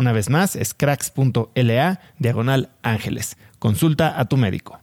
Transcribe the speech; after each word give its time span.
Una 0.00 0.12
vez 0.12 0.30
más, 0.30 0.56
es 0.56 0.72
cracks.la 0.72 2.00
diagonal 2.18 2.74
ángeles. 2.82 3.36
Consulta 3.58 4.18
a 4.18 4.24
tu 4.30 4.38
médico. 4.38 4.80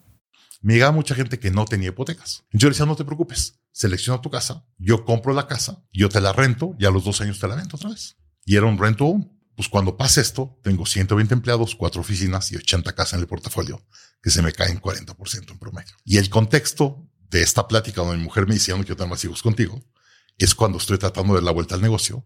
Me 0.61 0.73
llegaba 0.73 0.91
mucha 0.91 1.15
gente 1.15 1.39
que 1.39 1.49
no 1.49 1.65
tenía 1.65 1.89
hipotecas. 1.89 2.43
Yo 2.51 2.67
le 2.67 2.73
decía, 2.73 2.85
no 2.85 2.95
te 2.95 3.03
preocupes, 3.03 3.59
selecciona 3.71 4.21
tu 4.21 4.29
casa, 4.29 4.67
yo 4.77 5.05
compro 5.05 5.33
la 5.33 5.47
casa, 5.47 5.83
yo 5.91 6.07
te 6.07 6.21
la 6.21 6.33
rento 6.33 6.75
y 6.77 6.85
a 6.85 6.91
los 6.91 7.03
dos 7.03 7.19
años 7.21 7.39
te 7.39 7.47
la 7.47 7.55
vendo 7.55 7.77
otra 7.77 7.89
vez. 7.89 8.15
Y 8.45 8.57
era 8.57 8.67
un 8.67 8.77
rento 8.77 9.19
Pues 9.55 9.69
cuando 9.69 9.97
pase 9.97 10.21
esto, 10.21 10.59
tengo 10.61 10.85
120 10.85 11.33
empleados, 11.33 11.73
cuatro 11.73 12.01
oficinas 12.01 12.51
y 12.51 12.57
80 12.57 12.93
casas 12.93 13.13
en 13.13 13.21
el 13.21 13.27
portafolio, 13.27 13.83
que 14.21 14.29
se 14.29 14.43
me 14.43 14.51
caen 14.51 14.79
40% 14.79 15.49
en 15.51 15.57
promedio. 15.57 15.95
Y 16.05 16.17
el 16.17 16.29
contexto 16.29 17.09
de 17.31 17.41
esta 17.41 17.67
plática 17.67 18.01
donde 18.01 18.17
mi 18.17 18.23
mujer 18.23 18.45
me 18.45 18.53
decía, 18.53 18.75
no 18.75 18.81
quiero 18.81 18.97
tener 18.97 19.09
más 19.09 19.23
hijos 19.23 19.41
contigo, 19.41 19.83
es 20.37 20.53
cuando 20.53 20.77
estoy 20.77 20.99
tratando 20.99 21.33
de 21.33 21.39
dar 21.39 21.45
la 21.45 21.53
vuelta 21.53 21.73
al 21.73 21.81
negocio, 21.81 22.23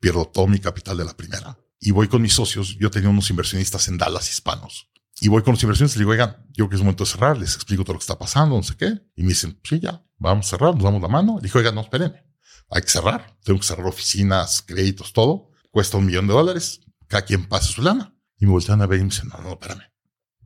pierdo 0.00 0.24
todo 0.24 0.46
mi 0.46 0.58
capital 0.58 0.96
de 0.96 1.04
la 1.04 1.14
primera 1.14 1.58
y 1.80 1.90
voy 1.90 2.08
con 2.08 2.22
mis 2.22 2.34
socios. 2.34 2.76
Yo 2.78 2.90
tenía 2.90 3.08
unos 3.08 3.30
inversionistas 3.30 3.88
en 3.88 3.98
Dallas 3.98 4.30
hispanos. 4.30 4.88
Y 5.20 5.28
voy 5.28 5.42
con 5.42 5.54
los 5.54 5.62
inversionistas 5.62 5.96
y 5.96 6.00
digo, 6.00 6.12
oigan, 6.12 6.46
yo 6.50 6.68
que 6.68 6.76
es 6.76 6.80
momento 6.80 7.04
de 7.04 7.10
cerrar, 7.10 7.36
les 7.36 7.54
explico 7.54 7.82
todo 7.82 7.94
lo 7.94 7.98
que 7.98 8.04
está 8.04 8.18
pasando, 8.18 8.56
no 8.56 8.62
sé 8.62 8.76
qué. 8.76 8.86
Y 9.16 9.22
me 9.22 9.30
dicen, 9.30 9.58
sí, 9.64 9.80
ya, 9.80 10.04
vamos 10.18 10.46
a 10.46 10.50
cerrar, 10.50 10.74
nos 10.74 10.84
damos 10.84 11.02
la 11.02 11.08
mano. 11.08 11.36
Le 11.36 11.42
dije, 11.42 11.58
oigan, 11.58 11.74
no, 11.74 11.80
espérenme, 11.80 12.24
hay 12.70 12.82
que 12.82 12.88
cerrar, 12.88 13.36
tengo 13.42 13.58
que 13.58 13.66
cerrar 13.66 13.86
oficinas, 13.86 14.62
créditos, 14.62 15.12
todo. 15.12 15.50
Cuesta 15.70 15.96
un 15.96 16.06
millón 16.06 16.26
de 16.26 16.34
dólares, 16.34 16.80
cada 17.06 17.24
quien 17.24 17.46
pase 17.46 17.72
su 17.72 17.82
lana. 17.82 18.14
Y 18.38 18.46
me 18.46 18.52
voltean 18.52 18.80
a 18.80 18.86
ver 18.86 19.00
y 19.00 19.02
me 19.02 19.10
dicen, 19.10 19.28
no, 19.28 19.42
no, 19.42 19.52
espérame. 19.52 19.82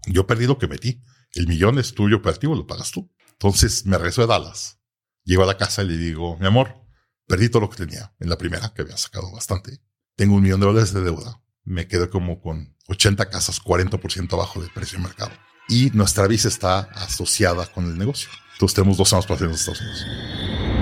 Yo 0.06 0.26
perdí 0.26 0.46
lo 0.46 0.58
que 0.58 0.66
metí. 0.66 1.02
El 1.34 1.46
millón 1.46 1.78
es 1.78 1.94
tuyo 1.94 2.16
operativo, 2.16 2.54
lo 2.54 2.66
pagas 2.66 2.90
tú. 2.90 3.10
Entonces 3.32 3.86
me 3.86 3.96
regreso 3.96 4.22
de 4.22 4.28
Dallas, 4.28 4.80
llego 5.24 5.42
a 5.42 5.46
la 5.46 5.56
casa 5.56 5.82
y 5.82 5.88
le 5.88 5.96
digo, 5.96 6.36
mi 6.38 6.46
amor, 6.46 6.84
perdí 7.26 7.48
todo 7.48 7.62
lo 7.62 7.70
que 7.70 7.76
tenía 7.76 8.14
en 8.20 8.28
la 8.28 8.38
primera, 8.38 8.72
que 8.72 8.82
había 8.82 8.96
sacado 8.96 9.30
bastante 9.32 9.80
tengo 10.16 10.36
un 10.36 10.42
millón 10.42 10.60
de 10.60 10.66
dólares 10.66 10.92
de 10.92 11.02
deuda. 11.02 11.40
Me 11.64 11.88
quedo 11.88 12.10
como 12.10 12.40
con 12.40 12.76
80 12.88 13.30
casas, 13.30 13.62
40% 13.62 14.32
abajo 14.34 14.60
del 14.60 14.70
precio 14.70 14.98
de 14.98 15.04
mercado. 15.04 15.32
Y 15.68 15.90
nuestra 15.94 16.26
visa 16.26 16.48
está 16.48 16.80
asociada 16.94 17.66
con 17.66 17.86
el 17.86 17.96
negocio. 17.96 18.28
Entonces 18.52 18.74
tenemos 18.74 18.98
dos 18.98 19.12
años 19.12 19.26
para 19.26 19.36
hacer 19.36 19.48
en 19.48 19.54
Estados 19.54 19.80
Unidos. 19.80 20.73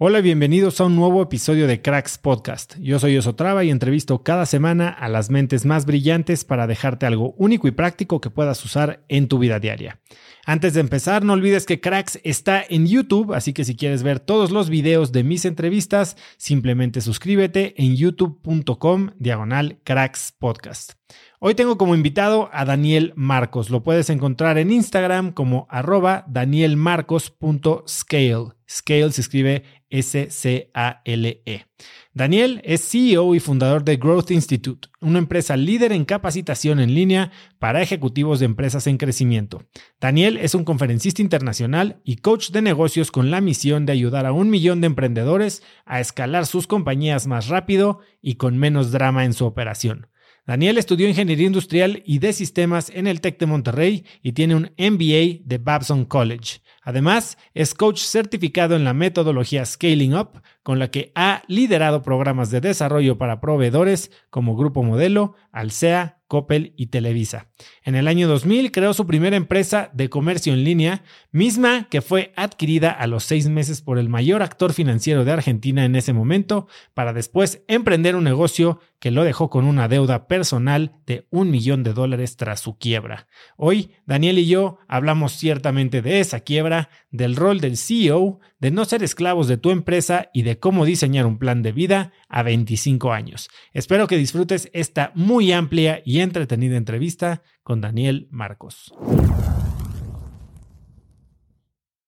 Hola 0.00 0.20
y 0.20 0.22
bienvenidos 0.22 0.80
a 0.80 0.84
un 0.84 0.94
nuevo 0.94 1.20
episodio 1.20 1.66
de 1.66 1.82
Cracks 1.82 2.18
Podcast. 2.18 2.76
Yo 2.78 3.00
soy 3.00 3.16
Osotrava 3.16 3.64
y 3.64 3.70
entrevisto 3.70 4.22
cada 4.22 4.46
semana 4.46 4.90
a 4.90 5.08
las 5.08 5.28
mentes 5.28 5.66
más 5.66 5.86
brillantes 5.86 6.44
para 6.44 6.68
dejarte 6.68 7.04
algo 7.04 7.34
único 7.36 7.66
y 7.66 7.72
práctico 7.72 8.20
que 8.20 8.30
puedas 8.30 8.64
usar 8.64 9.02
en 9.08 9.26
tu 9.26 9.40
vida 9.40 9.58
diaria. 9.58 9.98
Antes 10.46 10.74
de 10.74 10.82
empezar, 10.82 11.24
no 11.24 11.32
olvides 11.32 11.66
que 11.66 11.80
Cracks 11.80 12.20
está 12.22 12.62
en 12.62 12.86
YouTube, 12.86 13.34
así 13.34 13.52
que 13.52 13.64
si 13.64 13.74
quieres 13.74 14.04
ver 14.04 14.20
todos 14.20 14.52
los 14.52 14.70
videos 14.70 15.10
de 15.10 15.24
mis 15.24 15.44
entrevistas, 15.44 16.16
simplemente 16.36 17.00
suscríbete 17.00 17.74
en 17.76 17.96
youtube.com 17.96 19.10
diagonal 19.18 19.80
Cracks 19.82 20.32
Podcast. 20.38 20.92
Hoy 21.40 21.54
tengo 21.54 21.78
como 21.78 21.94
invitado 21.94 22.50
a 22.52 22.64
Daniel 22.64 23.12
Marcos. 23.14 23.70
Lo 23.70 23.84
puedes 23.84 24.10
encontrar 24.10 24.58
en 24.58 24.72
Instagram 24.72 25.30
como 25.30 25.68
arroba 25.70 26.24
danielmarcos.scale. 26.26 28.54
Scale 28.68 29.12
se 29.12 29.20
escribe 29.20 29.62
S-C-A-L-E. 29.88 31.66
Daniel 32.12 32.60
es 32.64 32.90
CEO 32.90 33.36
y 33.36 33.40
fundador 33.40 33.84
de 33.84 33.98
Growth 33.98 34.32
Institute, 34.32 34.88
una 35.00 35.20
empresa 35.20 35.56
líder 35.56 35.92
en 35.92 36.04
capacitación 36.04 36.80
en 36.80 36.92
línea 36.92 37.30
para 37.60 37.82
ejecutivos 37.82 38.40
de 38.40 38.46
empresas 38.46 38.88
en 38.88 38.96
crecimiento. 38.96 39.62
Daniel 40.00 40.38
es 40.38 40.56
un 40.56 40.64
conferencista 40.64 41.22
internacional 41.22 42.00
y 42.02 42.16
coach 42.16 42.50
de 42.50 42.62
negocios 42.62 43.12
con 43.12 43.30
la 43.30 43.40
misión 43.40 43.86
de 43.86 43.92
ayudar 43.92 44.26
a 44.26 44.32
un 44.32 44.50
millón 44.50 44.80
de 44.80 44.88
emprendedores 44.88 45.62
a 45.86 46.00
escalar 46.00 46.46
sus 46.46 46.66
compañías 46.66 47.28
más 47.28 47.46
rápido 47.46 48.00
y 48.20 48.34
con 48.34 48.58
menos 48.58 48.90
drama 48.90 49.24
en 49.24 49.34
su 49.34 49.46
operación. 49.46 50.08
Daniel 50.48 50.78
estudió 50.78 51.06
ingeniería 51.06 51.46
industrial 51.46 52.02
y 52.06 52.20
de 52.20 52.32
sistemas 52.32 52.90
en 52.94 53.06
el 53.06 53.20
TEC 53.20 53.38
de 53.38 53.44
Monterrey 53.44 54.06
y 54.22 54.32
tiene 54.32 54.54
un 54.54 54.70
MBA 54.78 55.44
de 55.44 55.58
Babson 55.62 56.06
College. 56.06 56.62
Además, 56.80 57.36
es 57.52 57.74
coach 57.74 58.00
certificado 58.00 58.74
en 58.74 58.82
la 58.82 58.94
metodología 58.94 59.66
Scaling 59.66 60.14
Up, 60.16 60.40
con 60.62 60.78
la 60.78 60.90
que 60.90 61.12
ha 61.14 61.42
liderado 61.48 62.00
programas 62.00 62.50
de 62.50 62.62
desarrollo 62.62 63.18
para 63.18 63.42
proveedores 63.42 64.10
como 64.30 64.56
Grupo 64.56 64.82
Modelo, 64.82 65.34
Alsea 65.52 66.17
Coppel 66.28 66.74
y 66.76 66.86
Televisa. 66.86 67.48
En 67.82 67.94
el 67.94 68.06
año 68.06 68.28
2000 68.28 68.70
creó 68.70 68.92
su 68.92 69.06
primera 69.06 69.36
empresa 69.36 69.90
de 69.94 70.10
comercio 70.10 70.52
en 70.52 70.62
línea, 70.62 71.02
misma 71.32 71.88
que 71.90 72.02
fue 72.02 72.32
adquirida 72.36 72.90
a 72.90 73.06
los 73.06 73.24
seis 73.24 73.48
meses 73.48 73.80
por 73.80 73.98
el 73.98 74.10
mayor 74.10 74.42
actor 74.42 74.74
financiero 74.74 75.24
de 75.24 75.32
Argentina 75.32 75.84
en 75.84 75.96
ese 75.96 76.12
momento, 76.12 76.68
para 76.94 77.12
después 77.12 77.62
emprender 77.66 78.14
un 78.14 78.24
negocio 78.24 78.78
que 79.00 79.10
lo 79.10 79.24
dejó 79.24 79.48
con 79.48 79.64
una 79.64 79.88
deuda 79.88 80.26
personal 80.26 80.92
de 81.06 81.26
un 81.30 81.50
millón 81.50 81.82
de 81.82 81.94
dólares 81.94 82.36
tras 82.36 82.60
su 82.60 82.78
quiebra. 82.78 83.26
Hoy, 83.56 83.92
Daniel 84.06 84.38
y 84.38 84.46
yo 84.46 84.78
hablamos 84.88 85.32
ciertamente 85.32 86.02
de 86.02 86.20
esa 86.20 86.40
quiebra, 86.40 86.90
del 87.10 87.36
rol 87.36 87.60
del 87.60 87.76
CEO, 87.76 88.40
de 88.58 88.70
no 88.70 88.84
ser 88.84 89.02
esclavos 89.02 89.48
de 89.48 89.56
tu 89.56 89.70
empresa 89.70 90.30
y 90.32 90.42
de 90.42 90.58
cómo 90.58 90.84
diseñar 90.84 91.26
un 91.26 91.38
plan 91.38 91.62
de 91.62 91.72
vida 91.72 92.12
a 92.28 92.42
25 92.42 93.12
años. 93.12 93.48
Espero 93.72 94.06
que 94.06 94.16
disfrutes 94.16 94.68
esta 94.72 95.12
muy 95.14 95.52
amplia 95.52 96.02
y 96.04 96.20
entretenida 96.20 96.76
entrevista 96.76 97.42
con 97.62 97.80
Daniel 97.80 98.28
Marcos. 98.30 98.92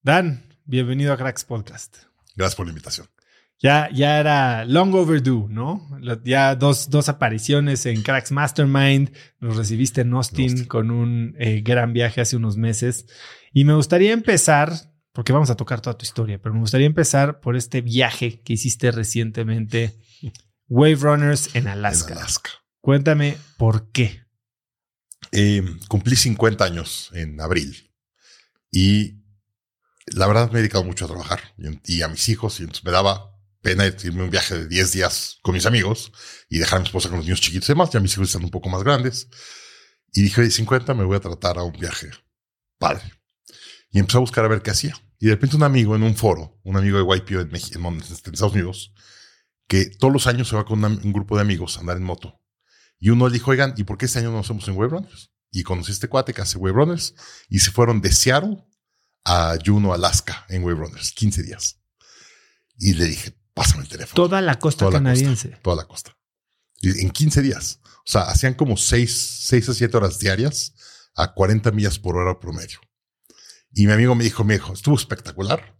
Dan, 0.02 0.47
bienvenido 0.64 1.12
a 1.12 1.17
Cracks 1.17 1.44
Podcast. 1.44 1.99
Gracias 2.35 2.56
por 2.56 2.67
la 2.67 2.70
invitación. 2.70 3.06
Ya, 3.62 3.91
ya 3.93 4.19
era 4.19 4.64
long 4.64 4.94
overdue, 4.94 5.47
¿no? 5.50 5.87
Ya 6.25 6.56
dos, 6.56 6.88
dos 6.88 7.11
apariciones 7.11 7.85
en 7.85 8.02
Cracks 8.02 8.32
Mastermind. 8.32 9.14
Nos 9.38 9.58
recibiste 9.58 10.00
en 10.00 10.14
Austin, 10.14 10.64
con 10.64 10.91
un 10.91 11.37
eh, 11.38 11.61
gran 11.61 11.93
viaje 11.93 12.23
hace 12.23 12.37
unos 12.37 12.56
meses. 12.56 13.05
Y 13.52 13.67
me 13.67 13.75
gustaría 13.75 14.12
empezar, 14.12 14.73
porque 15.12 15.32
vamos 15.32 15.50
a 15.50 15.56
tocar 15.56 15.80
toda 15.80 15.96
tu 15.96 16.04
historia, 16.04 16.40
pero 16.40 16.54
me 16.54 16.60
gustaría 16.60 16.86
empezar 16.86 17.40
por 17.40 17.56
este 17.56 17.80
viaje 17.80 18.40
que 18.42 18.52
hiciste 18.52 18.90
recientemente, 18.90 19.98
Wave 20.68 20.96
Runners 20.96 21.54
en 21.54 21.68
Alaska. 21.68 22.12
En 22.12 22.18
Alaska. 22.18 22.50
Cuéntame 22.80 23.36
por 23.58 23.90
qué. 23.90 24.24
Eh, 25.32 25.62
cumplí 25.88 26.16
50 26.16 26.64
años 26.64 27.10
en 27.12 27.40
abril 27.40 27.92
y 28.70 29.20
la 30.06 30.26
verdad 30.26 30.50
me 30.50 30.58
he 30.58 30.62
dedicado 30.62 30.82
mucho 30.82 31.04
a 31.04 31.08
trabajar 31.08 31.40
y, 31.56 31.96
y 31.98 32.02
a 32.02 32.08
mis 32.08 32.28
hijos 32.28 32.58
y 32.58 32.62
entonces 32.62 32.84
me 32.84 32.90
daba 32.90 33.30
pena 33.62 33.86
irme 33.86 34.22
un 34.22 34.30
viaje 34.30 34.56
de 34.56 34.68
10 34.68 34.92
días 34.92 35.38
con 35.42 35.54
mis 35.54 35.66
amigos 35.66 36.12
y 36.48 36.58
dejar 36.58 36.78
a 36.78 36.80
mi 36.80 36.86
esposa 36.86 37.08
con 37.08 37.18
los 37.18 37.26
niños 37.26 37.40
chiquitos 37.40 37.68
y 37.68 37.72
demás. 37.72 37.90
Ya 37.90 38.00
mis 38.00 38.12
hijos 38.12 38.28
están 38.28 38.44
un 38.44 38.50
poco 38.50 38.68
más 38.68 38.82
grandes. 38.82 39.28
Y 40.12 40.22
dije, 40.22 40.42
de 40.42 40.50
50 40.50 40.94
me 40.94 41.04
voy 41.04 41.16
a 41.16 41.20
tratar 41.20 41.58
a 41.58 41.62
un 41.62 41.72
viaje 41.72 42.10
padre. 42.78 43.19
Y 43.90 43.98
empecé 43.98 44.19
a 44.19 44.20
buscar 44.20 44.44
a 44.44 44.48
ver 44.48 44.62
qué 44.62 44.70
hacía. 44.70 44.94
Y 45.19 45.26
de 45.26 45.32
repente 45.32 45.56
un 45.56 45.62
amigo 45.62 45.94
en 45.96 46.02
un 46.02 46.16
foro, 46.16 46.58
un 46.64 46.76
amigo 46.76 46.98
de 46.98 47.16
YPO 47.16 47.40
en, 47.40 47.50
México, 47.50 47.78
en 47.78 48.00
Estados 48.00 48.52
Unidos, 48.52 48.94
que 49.66 49.87
todos 49.87 50.12
los 50.12 50.26
años 50.26 50.48
se 50.48 50.56
va 50.56 50.64
con 50.64 50.82
un 50.82 51.12
grupo 51.12 51.37
de 51.37 51.42
amigos 51.42 51.76
a 51.76 51.81
andar 51.81 51.96
en 51.96 52.04
moto. 52.04 52.40
Y 52.98 53.10
uno 53.10 53.28
le 53.28 53.34
dijo, 53.34 53.50
oigan, 53.50 53.75
¿y 53.76 53.84
por 53.84 53.98
qué 53.98 54.06
este 54.06 54.19
año 54.19 54.31
no 54.31 54.40
hacemos 54.40 54.66
en 54.69 54.76
Wave 54.76 54.90
Runners? 54.90 55.31
Y 55.50 55.62
conocí 55.62 55.90
a 55.90 55.94
este 55.94 56.08
cuate 56.08 56.32
que 56.32 56.42
hace 56.42 56.58
Wave 56.58 56.75
Runners 56.75 57.14
y 57.48 57.58
se 57.58 57.70
fueron 57.70 58.00
de 58.00 58.12
Seattle 58.12 58.64
a 59.25 59.56
Juneau, 59.64 59.92
Alaska, 59.92 60.46
en 60.48 60.64
Wave 60.64 60.78
Runners, 60.78 61.12
15 61.12 61.42
días. 61.42 61.81
Y 62.78 62.94
le 62.94 63.06
dije, 63.06 63.34
pásame 63.52 63.82
el 63.82 63.88
teléfono. 63.88 64.14
Toda 64.14 64.40
la 64.40 64.58
costa 64.58 64.87
toda 64.87 64.98
canadiense. 64.98 65.48
La 65.48 65.54
costa, 65.54 65.62
toda 65.62 65.76
la 65.76 65.84
costa. 65.84 66.16
Y 66.81 67.00
en 67.02 67.10
15 67.10 67.42
días. 67.42 67.81
O 67.84 68.10
sea, 68.10 68.22
hacían 68.22 68.54
como 68.54 68.76
6, 68.76 69.38
6 69.42 69.69
a 69.69 69.75
7 69.75 69.96
horas 69.96 70.19
diarias 70.19 70.75
a 71.14 71.34
40 71.34 71.70
millas 71.72 71.98
por 71.98 72.16
hora 72.16 72.38
promedio. 72.40 72.81
Y 73.72 73.87
mi 73.87 73.93
amigo 73.93 74.14
me 74.14 74.25
dijo, 74.25 74.44
me 74.44 74.55
dijo, 74.55 74.72
estuvo 74.72 74.96
espectacular, 74.96 75.76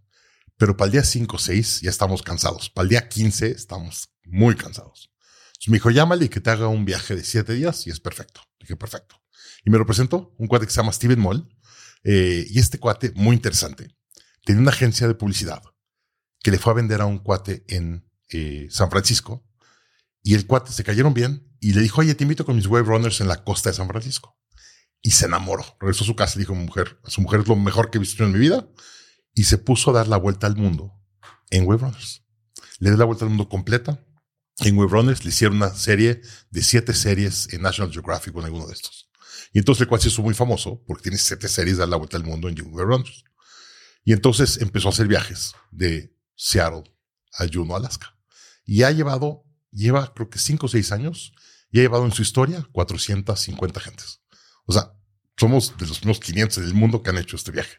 pero 0.57 0.77
para 0.77 0.87
el 0.87 0.93
día 0.93 1.05
5 1.05 1.37
o 1.37 1.39
6 1.39 1.81
ya 1.83 1.91
estamos 1.91 2.23
cansados. 2.23 2.71
Para 2.71 2.85
el 2.85 2.91
día 2.91 3.09
15 3.09 3.51
estamos 3.51 4.11
muy 4.25 4.55
cansados. 4.55 5.11
Entonces 5.49 5.69
me 5.69 5.77
dijo, 5.77 5.91
llámale 5.91 6.27
y 6.27 6.29
que 6.29 6.41
te 6.41 6.51
haga 6.51 6.69
un 6.69 6.85
viaje 6.85 7.17
de 7.17 7.25
7 7.25 7.55
días 7.55 7.87
y 7.87 7.91
es 7.91 8.01
perfecto. 8.01 8.43
Dije, 8.59 8.77
perfecto. 8.77 9.17
Y 9.65 9.71
me 9.71 9.79
lo 9.79 9.87
presentó 9.87 10.35
un 10.39 10.47
cuate 10.47 10.67
que 10.67 10.73
se 10.73 10.81
llama 10.81 10.93
Steven 10.93 11.19
Moll. 11.19 11.49
Eh, 12.05 12.47
y 12.49 12.59
este 12.59 12.79
cuate, 12.79 13.13
muy 13.15 13.37
interesante, 13.37 13.95
tenía 14.45 14.63
una 14.63 14.71
agencia 14.71 15.07
de 15.07 15.15
publicidad 15.15 15.63
que 16.43 16.51
le 16.51 16.59
fue 16.59 16.73
a 16.73 16.77
vender 16.77 17.03
a 17.03 17.07
un 17.07 17.19
cuate 17.19 17.65
en 17.69 18.09
eh, 18.31 18.69
San 18.71 18.91
Francisco 18.91 19.47
y 20.23 20.35
el 20.35 20.47
cuate 20.47 20.73
se 20.73 20.85
cayeron 20.85 21.15
bien 21.15 21.47
y 21.61 21.73
le 21.73 21.83
dijo, 21.83 22.01
oye, 22.01 22.15
te 22.15 22.25
invito 22.25 22.45
con 22.45 22.57
mis 22.57 22.67
wave 22.67 22.87
runners 22.87 23.21
en 23.21 23.29
la 23.29 23.45
costa 23.45 23.71
de 23.71 23.77
San 23.77 23.89
Francisco. 23.89 24.39
Y 25.03 25.13
se 25.13 25.27
enamoró. 25.27 25.65
Regresó 25.81 26.05
a 26.05 26.07
su 26.07 26.17
casa 26.17 26.35
y 26.37 26.41
dijo, 26.41 26.55
mujer, 26.55 26.99
a 27.05 27.11
su 27.11 27.21
mujer 27.21 27.41
es 27.41 27.49
lo 27.49 27.57
mejor 27.57 27.91
que 27.91 27.99
he 27.99 28.01
visto 28.01 28.25
en 28.25 28.33
mi 28.33 28.39
vida. 28.39 28.69
Y 29.35 29.45
se 29.45 29.59
puso 29.59 29.91
a 29.91 29.95
dar 29.95 30.09
la 30.09 30.17
vuelta 30.17 30.47
al 30.47 30.57
mundo 30.57 30.93
en 31.51 31.67
wave 31.67 31.83
runners. 31.83 32.23
Le 32.79 32.91
dio 32.91 32.99
la 32.99 33.05
vuelta 33.05 33.25
al 33.25 33.31
mundo 33.31 33.49
completa. 33.49 34.05
En 34.63 34.77
Wave 34.77 34.91
Runners 34.91 35.25
le 35.25 35.31
hicieron 35.31 35.57
una 35.57 35.75
serie 35.75 36.21
de 36.51 36.63
siete 36.63 36.93
series 36.93 37.51
en 37.53 37.63
National 37.63 37.93
Geographic 37.93 38.35
con 38.35 38.45
alguno 38.45 38.67
de 38.67 38.75
estos. 38.75 39.09
Y 39.53 39.59
entonces 39.59 39.83
el 39.83 39.89
cuate 39.89 40.05
se 40.05 40.09
hizo 40.11 40.23
muy 40.23 40.35
famoso 40.35 40.83
porque 40.87 41.05
tiene 41.05 41.19
siete 41.19 41.49
series 41.49 41.77
de 41.77 41.81
dar 41.81 41.89
la 41.89 41.97
vuelta 41.97 42.19
al 42.19 42.25
mundo 42.25 42.49
en 42.49 42.61
Wave 42.61 42.85
Runners. 42.85 43.25
Y 44.05 44.13
entonces 44.13 44.59
empezó 44.61 44.89
a 44.89 44.93
hacer 44.93 45.09
viajes 45.09 45.55
de 45.71 46.15
Seattle 46.37 46.85
a 47.35 47.47
Juneau, 47.51 47.77
Alaska. 47.77 48.19
Y 48.65 48.83
ha 48.83 48.91
llevado, 48.91 49.45
lleva 49.71 50.13
creo 50.15 50.29
que 50.29 50.39
cinco 50.39 50.67
o 50.67 50.69
seis 50.69 50.93
años 50.93 51.33
y 51.71 51.79
ha 51.79 51.83
llevado 51.83 52.05
en 52.05 52.13
su 52.13 52.23
historia 52.23 52.67
450 52.73 53.81
gentes. 53.81 54.20
O 54.71 54.73
sea, 54.73 54.95
somos 55.37 55.77
de 55.79 55.87
los 55.89 55.99
primeros 55.99 56.21
500 56.21 56.63
del 56.65 56.75
mundo 56.75 57.03
que 57.03 57.11
han 57.11 57.19
hecho 57.19 57.35
este 57.35 57.51
viaje. 57.51 57.79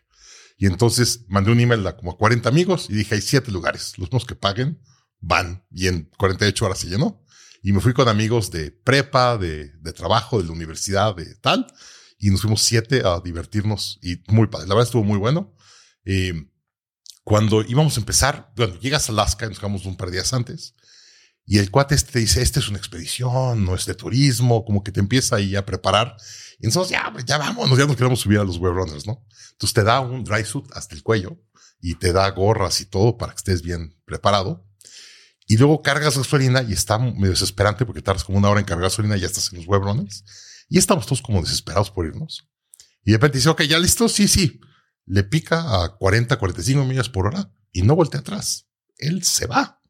Y 0.57 0.65
entonces 0.65 1.23
mandé 1.29 1.49
un 1.49 1.61
email 1.61 1.87
a 1.87 1.95
como 1.95 2.11
a 2.11 2.17
40 2.17 2.49
amigos 2.49 2.87
y 2.89 2.95
dije, 2.95 3.15
hay 3.15 3.21
siete 3.21 3.49
lugares. 3.49 3.97
Los 3.97 4.09
mismos 4.09 4.25
que 4.25 4.35
paguen 4.35 4.81
van 5.21 5.65
y 5.71 5.87
en 5.87 6.11
48 6.17 6.65
horas 6.65 6.79
se 6.79 6.87
llenó. 6.87 7.23
Y 7.63 7.71
me 7.71 7.79
fui 7.79 7.93
con 7.93 8.09
amigos 8.09 8.51
de 8.51 8.71
prepa, 8.71 9.37
de, 9.37 9.69
de 9.79 9.93
trabajo, 9.93 10.41
de 10.41 10.47
la 10.47 10.51
universidad, 10.51 11.15
de 11.15 11.33
tal. 11.35 11.65
Y 12.19 12.29
nos 12.29 12.41
fuimos 12.41 12.61
siete 12.61 13.03
a 13.05 13.21
divertirnos 13.21 13.97
y 14.01 14.21
muy 14.27 14.47
padre. 14.47 14.67
La 14.67 14.75
verdad 14.75 14.87
estuvo 14.89 15.05
muy 15.05 15.17
bueno. 15.17 15.55
Eh, 16.03 16.33
cuando 17.23 17.61
íbamos 17.61 17.95
a 17.95 18.01
empezar, 18.01 18.51
bueno, 18.57 18.77
llegas 18.81 19.07
a 19.07 19.13
Alaska, 19.13 19.47
nos 19.47 19.59
quedamos 19.59 19.85
un 19.85 19.95
par 19.95 20.09
de 20.09 20.17
días 20.17 20.33
antes, 20.33 20.75
y 21.45 21.57
el 21.57 21.71
cuate 21.71 21.95
este 21.95 22.13
te 22.13 22.19
dice, 22.19 22.41
esta 22.41 22.59
es 22.59 22.69
una 22.69 22.77
expedición, 22.77 23.65
no 23.65 23.75
es 23.75 23.85
de 23.85 23.93
turismo, 23.93 24.63
como 24.63 24.83
que 24.83 24.91
te 24.91 24.99
empieza 24.99 25.35
ahí 25.35 25.55
a 25.55 25.65
preparar. 25.65 26.15
Y 26.59 26.67
entonces 26.67 26.91
ya, 26.91 27.13
ya 27.25 27.37
vamos, 27.37 27.77
ya 27.77 27.85
nos 27.85 27.95
queremos 27.95 28.19
subir 28.19 28.39
a 28.39 28.43
los 28.43 28.57
web 28.57 28.73
runners, 28.73 29.05
¿no? 29.05 29.25
Entonces 29.51 29.73
te 29.73 29.83
da 29.83 29.99
un 29.99 30.23
dry 30.23 30.45
suit 30.45 30.65
hasta 30.73 30.95
el 30.95 31.03
cuello 31.03 31.39
y 31.81 31.95
te 31.95 32.13
da 32.13 32.29
gorras 32.29 32.79
y 32.81 32.85
todo 32.85 33.17
para 33.17 33.33
que 33.33 33.37
estés 33.37 33.61
bien 33.61 33.97
preparado. 34.05 34.67
Y 35.47 35.57
luego 35.57 35.81
cargas 35.81 36.15
gasolina 36.15 36.61
y 36.61 36.73
está 36.73 36.97
medio 36.97 37.31
desesperante 37.31 37.85
porque 37.85 38.01
tardas 38.01 38.23
como 38.23 38.37
una 38.37 38.49
hora 38.49 38.59
en 38.59 38.65
cargar 38.65 38.83
gasolina 38.83 39.17
y 39.17 39.21
ya 39.21 39.27
estás 39.27 39.51
en 39.51 39.57
los 39.57 39.67
web 39.67 39.81
runners. 39.81 40.23
Y 40.69 40.77
estamos 40.77 41.05
todos 41.05 41.21
como 41.21 41.41
desesperados 41.41 41.91
por 41.91 42.05
irnos. 42.05 42.47
Y 43.03 43.11
de 43.11 43.17
repente 43.17 43.39
dice, 43.39 43.49
ok, 43.49 43.63
ya 43.63 43.79
listo, 43.79 44.07
sí, 44.07 44.27
sí 44.27 44.61
le 45.05 45.23
pica 45.23 45.83
a 45.83 45.97
40, 45.97 46.37
45 46.37 46.85
millas 46.85 47.09
por 47.09 47.27
hora 47.27 47.51
y 47.71 47.81
no 47.81 47.95
voltea 47.95 48.21
atrás. 48.21 48.67
Él 48.97 49.23
se 49.23 49.45
va. 49.45 49.80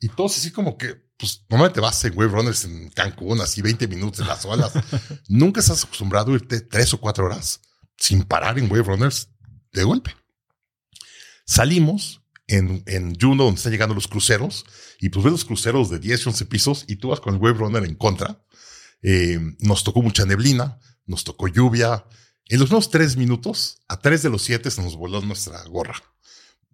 Y 0.00 0.08
todos 0.08 0.36
así 0.36 0.50
como 0.50 0.76
que, 0.76 0.94
pues 1.16 1.44
normalmente 1.48 1.80
vas 1.80 2.04
en 2.04 2.16
Wave 2.16 2.32
Runners 2.32 2.64
en 2.64 2.90
Cancún, 2.90 3.40
así 3.40 3.62
20 3.62 3.88
minutos 3.88 4.20
en 4.20 4.28
las 4.28 4.44
olas. 4.44 4.72
Nunca 5.28 5.60
estás 5.60 5.84
acostumbrado 5.84 6.32
a 6.32 6.34
irte 6.34 6.60
tres 6.60 6.92
o 6.94 7.00
cuatro 7.00 7.26
horas 7.26 7.60
sin 7.96 8.24
parar 8.24 8.58
en 8.58 8.70
Wave 8.70 8.84
Runners 8.84 9.30
de 9.72 9.84
golpe. 9.84 10.14
Salimos 11.46 12.22
en, 12.46 12.82
en 12.86 13.18
Juno, 13.18 13.44
donde 13.44 13.58
están 13.58 13.72
llegando 13.72 13.94
los 13.94 14.08
cruceros, 14.08 14.64
y 15.00 15.08
pues 15.08 15.24
ves 15.24 15.32
los 15.32 15.44
cruceros 15.44 15.90
de 15.90 15.98
10 15.98 16.20
y 16.20 16.28
11 16.28 16.46
pisos 16.46 16.84
y 16.88 16.96
tú 16.96 17.08
vas 17.08 17.20
con 17.20 17.34
el 17.34 17.40
Wave 17.40 17.58
Runner 17.58 17.84
en 17.84 17.94
contra. 17.94 18.42
Eh, 19.02 19.38
nos 19.60 19.84
tocó 19.84 20.02
mucha 20.02 20.24
neblina, 20.24 20.78
nos 21.06 21.24
tocó 21.24 21.48
lluvia, 21.48 22.04
en 22.48 22.60
los 22.60 22.70
nuevos 22.70 22.90
tres 22.90 23.16
minutos, 23.16 23.78
a 23.88 24.00
tres 24.00 24.22
de 24.22 24.30
los 24.30 24.42
siete 24.42 24.70
se 24.70 24.80
nos 24.80 24.96
voló 24.96 25.20
nuestra 25.20 25.64
gorra. 25.64 25.96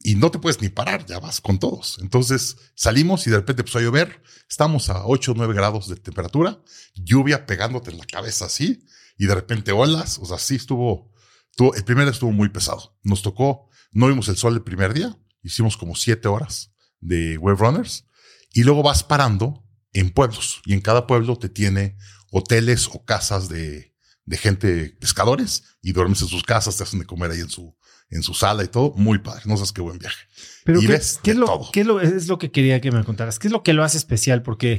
Y 0.04 0.16
no 0.16 0.30
te 0.30 0.38
puedes 0.38 0.60
ni 0.60 0.68
parar, 0.68 1.06
ya 1.06 1.18
vas 1.20 1.40
con 1.40 1.58
todos. 1.58 1.98
Entonces 2.00 2.56
salimos 2.74 3.26
y 3.26 3.30
de 3.30 3.36
repente 3.36 3.62
empezó 3.62 3.78
a 3.78 3.82
llover. 3.82 4.22
Estamos 4.48 4.90
a 4.90 5.06
8 5.06 5.32
o 5.32 5.34
9 5.34 5.54
grados 5.54 5.88
de 5.88 5.96
temperatura, 5.96 6.60
lluvia 6.94 7.46
pegándote 7.46 7.90
en 7.90 7.98
la 7.98 8.04
cabeza 8.04 8.46
así, 8.46 8.84
y 9.16 9.26
de 9.26 9.34
repente 9.34 9.72
olas. 9.72 10.18
O 10.18 10.26
sea, 10.26 10.38
sí 10.38 10.56
estuvo, 10.56 11.12
estuvo 11.50 11.74
el 11.74 11.84
primer 11.84 12.04
día 12.04 12.12
estuvo 12.12 12.32
muy 12.32 12.48
pesado. 12.48 12.98
Nos 13.02 13.22
tocó, 13.22 13.68
no 13.92 14.08
vimos 14.08 14.28
el 14.28 14.36
sol 14.36 14.54
el 14.54 14.62
primer 14.62 14.92
día, 14.94 15.16
hicimos 15.42 15.76
como 15.76 15.94
siete 15.94 16.28
horas 16.28 16.72
de 17.00 17.38
web 17.38 17.56
runners, 17.58 18.06
y 18.52 18.64
luego 18.64 18.82
vas 18.82 19.04
parando 19.04 19.64
en 19.92 20.10
pueblos, 20.10 20.62
y 20.64 20.72
en 20.72 20.80
cada 20.80 21.06
pueblo 21.06 21.36
te 21.36 21.48
tiene 21.48 21.96
hoteles 22.30 22.88
o 22.88 23.04
casas 23.04 23.48
de 23.48 23.92
de 24.24 24.36
gente 24.36 24.96
pescadores 25.00 25.64
y 25.82 25.92
duermes 25.92 26.22
en 26.22 26.28
sus 26.28 26.42
casas, 26.42 26.76
te 26.76 26.82
hacen 26.82 27.00
de 27.00 27.06
comer 27.06 27.30
ahí 27.30 27.40
en 27.40 27.50
su, 27.50 27.76
en 28.12 28.22
su 28.22 28.34
sala 28.34 28.62
y 28.62 28.68
todo. 28.68 28.92
Muy 28.96 29.18
padre. 29.18 29.42
No 29.46 29.56
sabes 29.56 29.72
qué 29.72 29.80
buen 29.80 29.98
viaje. 29.98 30.24
Pero 30.64 30.80
¿qué, 30.80 30.94
es 30.94 31.36
lo, 31.36 31.70
¿qué 31.72 31.80
es 31.80 32.28
lo 32.28 32.38
que 32.38 32.50
quería 32.50 32.80
que 32.80 32.92
me 32.92 33.02
contaras? 33.04 33.38
¿Qué 33.38 33.48
es 33.48 33.52
lo 33.52 33.62
que 33.62 33.72
lo 33.72 33.82
hace 33.82 33.96
especial? 33.96 34.42
Porque 34.42 34.78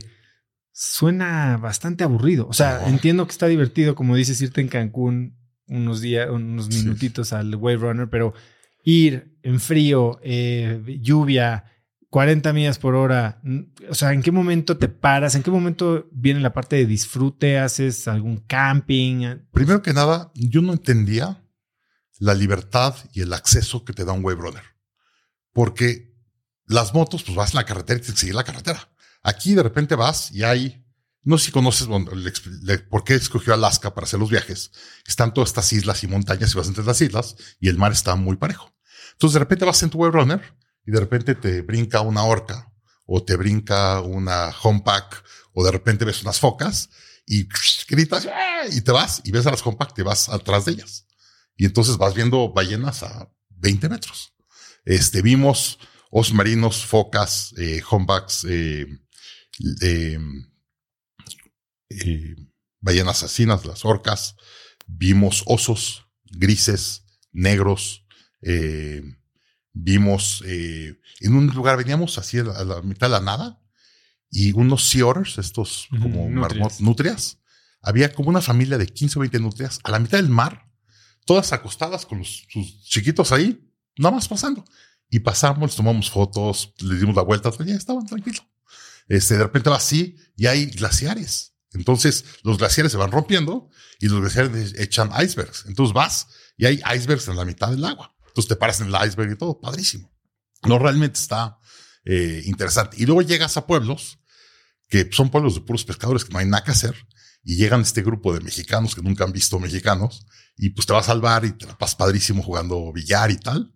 suena 0.71 1.57
bastante 1.57 2.03
aburrido. 2.03 2.47
O 2.47 2.53
sea, 2.53 2.87
entiendo 2.87 3.25
que 3.25 3.31
está 3.31 3.47
divertido, 3.47 3.95
como 3.95 4.15
dices, 4.15 4.41
irte 4.41 4.61
en 4.61 4.67
Cancún 4.67 5.37
unos 5.67 6.01
días, 6.01 6.29
unos 6.29 6.69
minutitos 6.69 7.33
al 7.33 7.55
Wave 7.55 7.77
Runner, 7.77 8.09
pero 8.09 8.33
ir 8.83 9.37
en 9.43 9.59
frío, 9.59 10.19
eh, 10.23 10.81
lluvia, 11.01 11.65
40 12.09 12.53
millas 12.53 12.79
por 12.79 12.95
hora. 12.95 13.41
O 13.89 13.95
sea, 13.95 14.13
¿en 14.13 14.21
qué 14.21 14.31
momento 14.31 14.77
te 14.77 14.87
paras? 14.87 15.35
¿En 15.35 15.43
qué 15.43 15.51
momento 15.51 16.07
viene 16.11 16.39
la 16.39 16.53
parte 16.53 16.75
de 16.75 16.85
disfrute? 16.85 17.57
¿Haces 17.57 18.07
algún 18.07 18.37
camping? 18.37 19.37
Primero 19.51 19.81
que 19.81 19.93
nada, 19.93 20.31
yo 20.35 20.61
no 20.61 20.73
entendía 20.73 21.42
la 22.19 22.33
libertad 22.33 22.95
y 23.13 23.21
el 23.21 23.33
acceso 23.33 23.83
que 23.83 23.93
te 23.93 24.05
da 24.05 24.13
un 24.13 24.23
wave 24.23 24.41
runner. 24.41 24.63
Porque 25.51 26.13
las 26.65 26.93
motos, 26.93 27.23
pues 27.23 27.35
vas 27.35 27.51
en 27.51 27.57
la 27.57 27.65
carretera 27.65 27.97
y 27.97 28.01
tienes 28.01 28.15
que 28.15 28.21
seguir 28.21 28.35
la 28.35 28.43
carretera. 28.43 28.89
Aquí 29.21 29.53
de 29.55 29.63
repente 29.63 29.95
vas 29.95 30.31
y 30.31 30.43
hay, 30.43 30.85
no 31.21 31.37
sé 31.37 31.45
si 31.45 31.51
conoces 31.51 31.87
por 32.89 33.03
qué 33.03 33.15
escogió 33.15 33.53
Alaska 33.53 33.93
para 33.93 34.05
hacer 34.05 34.19
los 34.19 34.29
viajes. 34.29 34.71
Están 35.05 35.33
todas 35.33 35.49
estas 35.49 35.71
islas 35.73 36.03
y 36.03 36.07
montañas 36.07 36.53
y 36.53 36.57
vas 36.57 36.67
entre 36.67 36.83
las 36.83 37.01
islas 37.01 37.35
y 37.59 37.69
el 37.69 37.77
mar 37.77 37.91
está 37.91 38.15
muy 38.15 38.37
parejo. 38.37 38.73
Entonces 39.13 39.33
de 39.33 39.39
repente 39.39 39.65
vas 39.65 39.81
en 39.83 39.89
tu 39.89 39.99
wave 39.99 40.19
runner 40.19 40.57
y 40.85 40.91
de 40.91 40.99
repente 40.99 41.35
te 41.35 41.61
brinca 41.61 42.01
una 42.01 42.23
orca 42.23 42.71
o 43.05 43.23
te 43.23 43.35
brinca 43.35 44.01
una 44.01 44.53
humpback 44.63 45.23
o 45.53 45.63
de 45.63 45.71
repente 45.71 46.05
ves 46.05 46.21
unas 46.21 46.39
focas 46.39 46.89
y 47.25 47.47
gritas 47.87 48.27
y 48.71 48.81
te 48.81 48.91
vas 48.91 49.21
y 49.23 49.31
ves 49.31 49.45
a 49.45 49.51
las 49.51 49.65
humpback, 49.65 49.93
te 49.93 50.03
vas 50.03 50.29
atrás 50.29 50.65
de 50.65 50.73
ellas. 50.73 51.05
Y 51.55 51.65
entonces 51.65 51.97
vas 51.97 52.13
viendo 52.13 52.51
ballenas 52.51 53.03
a 53.03 53.31
20 53.49 53.89
metros. 53.89 54.33
Este, 54.85 55.21
vimos 55.21 55.79
osos 56.09 56.33
marinos, 56.33 56.85
focas, 56.85 57.53
eh, 57.57 57.81
humpbacks, 57.89 58.45
eh, 58.49 58.87
eh, 59.81 60.19
ballenas 62.79 63.23
asesinas, 63.23 63.65
las 63.65 63.85
orcas. 63.85 64.35
Vimos 64.85 65.43
osos 65.45 66.05
grises, 66.23 67.05
negros, 67.31 68.05
eh, 68.41 69.03
Vimos 69.75 70.43
en 70.45 71.35
un 71.35 71.47
lugar, 71.47 71.77
veníamos 71.77 72.19
así 72.19 72.37
a 72.37 72.43
la, 72.43 72.81
mitad 72.83 73.07
de 73.07 73.13
la 73.13 73.21
nada 73.21 73.59
y 74.29 74.51
unos 74.51 74.87
sea 74.87 75.07
otters, 75.07 75.39
estos 75.39 75.87
como 75.89 76.29
nutrias. 76.29 76.79
nutrias. 76.79 77.39
Había 77.81 78.13
como 78.13 78.29
una 78.29 78.41
familia 78.41 78.77
de 78.77 78.85
15 78.85 79.17
o 79.17 79.21
20 79.21 79.39
nutrias 79.39 79.79
a 79.83 79.89
la 79.89 79.97
mitad 79.97 80.19
del 80.19 80.29
mar, 80.29 80.71
todas 81.25 81.53
acostadas 81.53 82.05
con 82.05 82.23
sus 82.23 82.83
chiquitos 82.83 83.31
ahí, 83.31 83.71
nada 83.97 84.15
más 84.15 84.27
pasando. 84.27 84.63
Y 85.09 85.19
pasamos, 85.19 85.75
tomamos 85.75 86.09
fotos, 86.09 86.73
le 86.79 86.95
dimos 86.95 87.15
la 87.15 87.21
vuelta, 87.21 87.51
ya 87.65 87.75
estaban 87.75 88.05
tranquilos. 88.05 88.43
Este, 89.07 89.37
de 89.37 89.43
repente 89.43 89.69
va 89.69 89.77
así 89.77 90.17
y 90.35 90.47
hay 90.47 90.67
glaciares. 90.67 91.53
Entonces 91.73 92.25
los 92.43 92.57
glaciares 92.57 92.91
se 92.91 92.97
van 92.97 93.11
rompiendo 93.11 93.69
y 93.99 94.07
los 94.07 94.21
glaciares 94.21 94.73
echan 94.77 95.11
icebergs. 95.21 95.65
Entonces 95.67 95.93
vas 95.93 96.27
y 96.57 96.65
hay 96.65 96.81
icebergs 96.95 97.27
en 97.27 97.35
la 97.35 97.45
mitad 97.45 97.69
del 97.69 97.83
agua. 97.85 98.15
Entonces 98.27 98.49
te 98.49 98.55
paras 98.55 98.81
en 98.81 98.87
el 98.87 99.07
iceberg 99.07 99.31
y 99.31 99.35
todo, 99.35 99.59
padrísimo. 99.59 100.11
No, 100.63 100.79
realmente 100.79 101.19
está 101.19 101.59
eh, 102.05 102.41
interesante. 102.45 102.97
Y 102.99 103.05
luego 103.05 103.21
llegas 103.21 103.57
a 103.57 103.65
pueblos 103.67 104.19
que 104.89 105.09
son 105.11 105.29
pueblos 105.29 105.55
de 105.55 105.61
puros 105.61 105.83
pescadores 105.83 106.25
que 106.25 106.31
no 106.33 106.39
hay 106.39 106.45
nada 106.45 106.63
que 106.63 106.71
hacer 106.71 106.95
y 107.43 107.55
llegan 107.55 107.81
este 107.81 108.01
grupo 108.01 108.33
de 108.33 108.39
mexicanos 108.39 108.95
que 108.95 109.01
nunca 109.01 109.23
han 109.23 109.33
visto 109.33 109.59
mexicanos 109.59 110.25
y 110.55 110.69
pues 110.69 110.85
te 110.85 110.93
vas 110.93 111.05
a 111.05 111.13
salvar 111.13 111.45
y 111.45 111.51
te 111.51 111.65
la 111.65 111.77
pasas 111.77 111.95
padrísimo 111.95 112.43
jugando 112.43 112.91
billar 112.91 113.31
y 113.31 113.37
tal. 113.37 113.73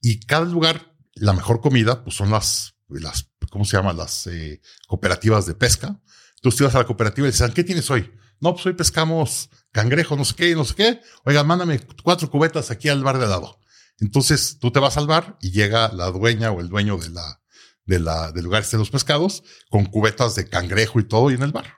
Y 0.00 0.20
cada 0.20 0.44
lugar, 0.44 0.94
la 1.14 1.32
mejor 1.32 1.60
comida, 1.60 2.04
pues 2.04 2.16
son 2.16 2.30
las, 2.30 2.74
las 2.88 3.30
¿cómo 3.50 3.64
se 3.64 3.76
llama? 3.76 3.92
Las 3.92 4.26
eh, 4.26 4.60
cooperativas 4.86 5.46
de 5.46 5.54
pesca. 5.54 6.00
Entonces 6.36 6.58
tú 6.58 6.64
vas 6.64 6.74
a 6.74 6.78
la 6.78 6.86
cooperativa 6.86 7.26
y 7.26 7.30
dices, 7.30 7.50
¿qué 7.52 7.64
tienes 7.64 7.90
hoy? 7.90 8.12
No, 8.40 8.54
pues 8.54 8.66
hoy 8.66 8.74
pescamos 8.74 9.50
cangrejo, 9.72 10.16
no 10.16 10.24
sé 10.24 10.34
qué, 10.34 10.54
no 10.54 10.64
sé 10.64 10.74
qué. 10.74 11.00
Oiga, 11.24 11.42
mándame 11.42 11.80
cuatro 12.02 12.30
cubetas 12.30 12.70
aquí 12.70 12.88
al 12.88 13.02
bar 13.02 13.18
de 13.18 13.26
lado. 13.26 13.58
Entonces 13.98 14.58
tú 14.60 14.70
te 14.70 14.78
vas 14.78 14.96
al 14.96 15.08
bar 15.08 15.36
y 15.40 15.50
llega 15.50 15.92
la 15.92 16.10
dueña 16.10 16.52
o 16.52 16.60
el 16.60 16.68
dueño 16.68 16.96
de 16.98 17.10
la, 17.10 17.42
de 17.84 17.98
la, 17.98 18.30
del 18.30 18.44
lugar 18.44 18.64
de 18.64 18.78
los 18.78 18.90
pescados 18.90 19.42
con 19.70 19.86
cubetas 19.86 20.36
de 20.36 20.48
cangrejo 20.48 21.00
y 21.00 21.08
todo 21.08 21.30
y 21.30 21.34
en 21.34 21.42
el 21.42 21.52
bar. 21.52 21.74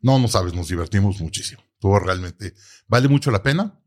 No, 0.00 0.18
no 0.18 0.26
sabes, 0.26 0.54
nos 0.54 0.68
divertimos 0.68 1.20
muchísimo. 1.20 1.62
Todo 1.78 1.98
realmente 1.98 2.54
vale 2.88 3.08
mucho 3.08 3.30
la 3.30 3.42
pena. 3.42 3.79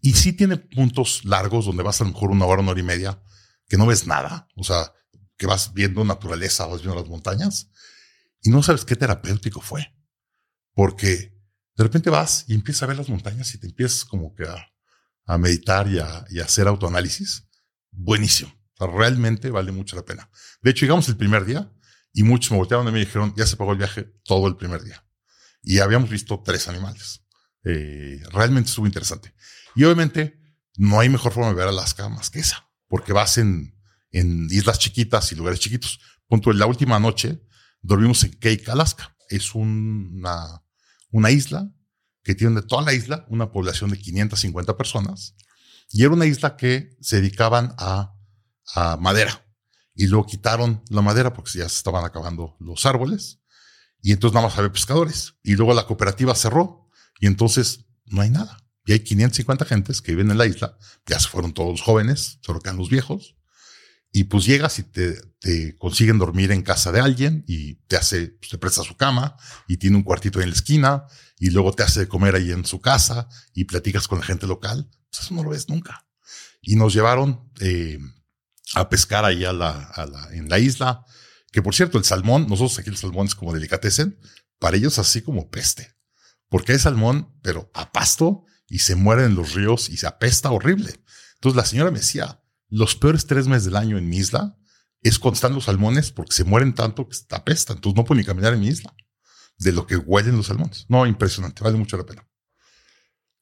Y 0.00 0.14
sí 0.14 0.32
tiene 0.32 0.56
puntos 0.56 1.24
largos 1.24 1.66
donde 1.66 1.82
vas 1.82 2.00
a 2.00 2.04
lo 2.04 2.10
mejor 2.12 2.30
una 2.30 2.46
hora, 2.46 2.62
una 2.62 2.72
hora 2.72 2.80
y 2.80 2.84
media, 2.84 3.22
que 3.68 3.76
no 3.76 3.86
ves 3.86 4.06
nada. 4.06 4.48
O 4.56 4.64
sea, 4.64 4.92
que 5.36 5.46
vas 5.46 5.72
viendo 5.72 6.04
naturaleza, 6.04 6.66
vas 6.66 6.82
viendo 6.82 7.00
las 7.00 7.08
montañas 7.08 7.70
y 8.42 8.50
no 8.50 8.62
sabes 8.62 8.84
qué 8.84 8.96
terapéutico 8.96 9.60
fue. 9.60 9.94
Porque 10.74 11.34
de 11.76 11.84
repente 11.84 12.10
vas 12.10 12.44
y 12.46 12.54
empiezas 12.54 12.84
a 12.84 12.86
ver 12.86 12.96
las 12.96 13.08
montañas 13.08 13.54
y 13.54 13.58
te 13.58 13.66
empiezas 13.66 14.04
como 14.04 14.34
que 14.34 14.44
a, 14.44 14.70
a 15.26 15.38
meditar 15.38 15.88
y 15.88 15.98
a, 15.98 16.44
hacer 16.44 16.66
autoanálisis, 16.66 17.46
buenísimo. 17.90 18.52
realmente 18.78 19.50
vale 19.50 19.72
mucho 19.72 19.96
la 19.96 20.04
pena. 20.04 20.28
De 20.62 20.70
hecho, 20.70 20.84
llegamos 20.84 21.08
el 21.08 21.16
primer 21.16 21.44
día 21.44 21.72
y 22.12 22.22
muchos 22.22 22.50
me 22.50 22.56
voltearon 22.58 22.88
y 22.88 22.92
me 22.92 22.98
dijeron, 22.98 23.32
ya 23.36 23.46
se 23.46 23.56
pagó 23.56 23.72
el 23.72 23.78
viaje 23.78 24.12
todo 24.24 24.48
el 24.48 24.56
primer 24.56 24.82
día. 24.82 25.04
Y 25.62 25.78
habíamos 25.78 26.10
visto 26.10 26.42
tres 26.44 26.66
animales. 26.68 27.22
Eh, 27.64 28.20
realmente 28.32 28.70
estuvo 28.70 28.86
interesante. 28.86 29.34
Y 29.74 29.84
obviamente 29.84 30.38
no 30.76 31.00
hay 31.00 31.08
mejor 31.08 31.32
forma 31.32 31.50
de 31.50 31.56
ver 31.56 31.68
Alaska 31.68 32.08
más 32.08 32.30
que 32.30 32.40
esa, 32.40 32.68
porque 32.88 33.12
vas 33.12 33.38
en, 33.38 33.74
en 34.10 34.46
islas 34.50 34.78
chiquitas 34.78 35.30
y 35.32 35.36
lugares 35.36 35.60
chiquitos. 35.60 36.00
Punto, 36.26 36.52
la 36.52 36.66
última 36.66 36.98
noche 36.98 37.42
dormimos 37.82 38.24
en 38.24 38.32
Cake, 38.32 38.68
Alaska. 38.68 39.16
Es 39.28 39.54
una, 39.54 40.62
una 41.10 41.30
isla 41.30 41.72
que 42.22 42.34
tiene 42.34 42.60
de 42.60 42.66
toda 42.66 42.82
la 42.82 42.92
isla 42.92 43.24
una 43.28 43.50
población 43.50 43.90
de 43.90 43.98
550 43.98 44.76
personas. 44.76 45.34
Y 45.90 46.04
era 46.04 46.12
una 46.12 46.26
isla 46.26 46.56
que 46.56 46.96
se 47.00 47.16
dedicaban 47.16 47.74
a, 47.78 48.14
a 48.74 48.96
madera. 48.96 49.44
Y 49.94 50.06
luego 50.06 50.26
quitaron 50.26 50.82
la 50.88 51.02
madera 51.02 51.32
porque 51.32 51.58
ya 51.58 51.68
se 51.68 51.76
estaban 51.76 52.04
acabando 52.04 52.56
los 52.60 52.86
árboles. 52.86 53.40
Y 54.02 54.12
entonces 54.12 54.34
nada 54.34 54.46
más 54.46 54.58
había 54.58 54.72
pescadores. 54.72 55.34
Y 55.42 55.56
luego 55.56 55.74
la 55.74 55.86
cooperativa 55.86 56.34
cerró. 56.34 56.88
Y 57.18 57.26
entonces 57.26 57.86
no 58.06 58.22
hay 58.22 58.30
nada. 58.30 58.56
Y 58.84 58.92
hay 58.92 59.00
550 59.00 59.64
gentes 59.64 60.02
que 60.02 60.12
viven 60.12 60.30
en 60.30 60.38
la 60.38 60.46
isla. 60.46 60.76
Ya 61.06 61.18
se 61.20 61.28
fueron 61.28 61.52
todos 61.52 61.70
los 61.70 61.82
jóvenes, 61.82 62.38
solo 62.42 62.60
quedan 62.60 62.76
los 62.76 62.88
viejos. 62.88 63.36
Y 64.12 64.24
pues 64.24 64.44
llegas 64.44 64.78
y 64.80 64.82
te, 64.82 65.20
te, 65.38 65.76
consiguen 65.78 66.18
dormir 66.18 66.50
en 66.50 66.62
casa 66.62 66.90
de 66.90 67.00
alguien 67.00 67.44
y 67.46 67.76
te 67.86 67.96
hace, 67.96 68.28
pues, 68.28 68.50
te 68.50 68.58
presta 68.58 68.82
su 68.82 68.96
cama 68.96 69.36
y 69.68 69.76
tiene 69.76 69.96
un 69.96 70.02
cuartito 70.02 70.40
en 70.40 70.48
la 70.48 70.54
esquina 70.54 71.04
y 71.38 71.50
luego 71.50 71.72
te 71.72 71.84
hace 71.84 72.08
comer 72.08 72.34
ahí 72.34 72.50
en 72.50 72.64
su 72.64 72.80
casa 72.80 73.28
y 73.54 73.64
platicas 73.64 74.08
con 74.08 74.18
la 74.18 74.24
gente 74.24 74.48
local. 74.48 74.90
Pues 75.10 75.22
eso 75.22 75.34
no 75.34 75.44
lo 75.44 75.50
ves 75.50 75.68
nunca. 75.68 76.06
Y 76.60 76.74
nos 76.74 76.92
llevaron 76.92 77.50
eh, 77.60 77.98
a 78.74 78.88
pescar 78.88 79.24
ahí 79.24 79.44
a 79.44 79.52
la, 79.52 79.70
a 79.70 80.06
la, 80.06 80.28
en 80.32 80.48
la 80.48 80.58
isla. 80.58 81.04
Que 81.52 81.62
por 81.62 81.74
cierto, 81.74 81.96
el 81.96 82.04
salmón, 82.04 82.46
nosotros 82.48 82.78
aquí 82.78 82.90
el 82.90 82.96
salmón 82.96 83.26
es 83.26 83.34
como 83.36 83.52
delicatecen, 83.52 84.18
para 84.58 84.76
ellos 84.76 84.98
así 84.98 85.22
como 85.22 85.50
peste. 85.50 85.94
Porque 86.48 86.72
hay 86.72 86.78
salmón, 86.80 87.32
pero 87.42 87.70
a 87.74 87.92
pasto 87.92 88.44
y 88.70 88.78
se 88.78 88.94
mueren 88.94 89.26
en 89.26 89.34
los 89.34 89.52
ríos 89.52 89.90
y 89.90 89.98
se 89.98 90.06
apesta 90.06 90.50
horrible. 90.50 90.94
Entonces 91.34 91.56
la 91.56 91.66
señora 91.66 91.90
me 91.90 91.98
decía, 91.98 92.40
los 92.68 92.94
peores 92.94 93.26
tres 93.26 93.48
meses 93.48 93.64
del 93.64 93.76
año 93.76 93.98
en 93.98 94.08
mi 94.08 94.16
isla 94.16 94.56
es 95.02 95.18
cuando 95.18 95.34
están 95.34 95.54
los 95.54 95.64
salmones 95.64 96.12
porque 96.12 96.32
se 96.32 96.44
mueren 96.44 96.74
tanto 96.74 97.08
que 97.08 97.16
está 97.16 97.36
apesta. 97.36 97.72
Entonces 97.72 97.96
no 97.96 98.04
puedo 98.04 98.18
ni 98.18 98.24
caminar 98.24 98.54
en 98.54 98.60
mi 98.60 98.68
isla 98.68 98.94
de 99.58 99.72
lo 99.72 99.86
que 99.86 99.96
huelen 99.96 100.36
los 100.36 100.46
salmones. 100.46 100.86
No, 100.88 101.04
impresionante. 101.04 101.62
Vale 101.64 101.76
mucho 101.76 101.96
la 101.96 102.06
pena. 102.06 102.26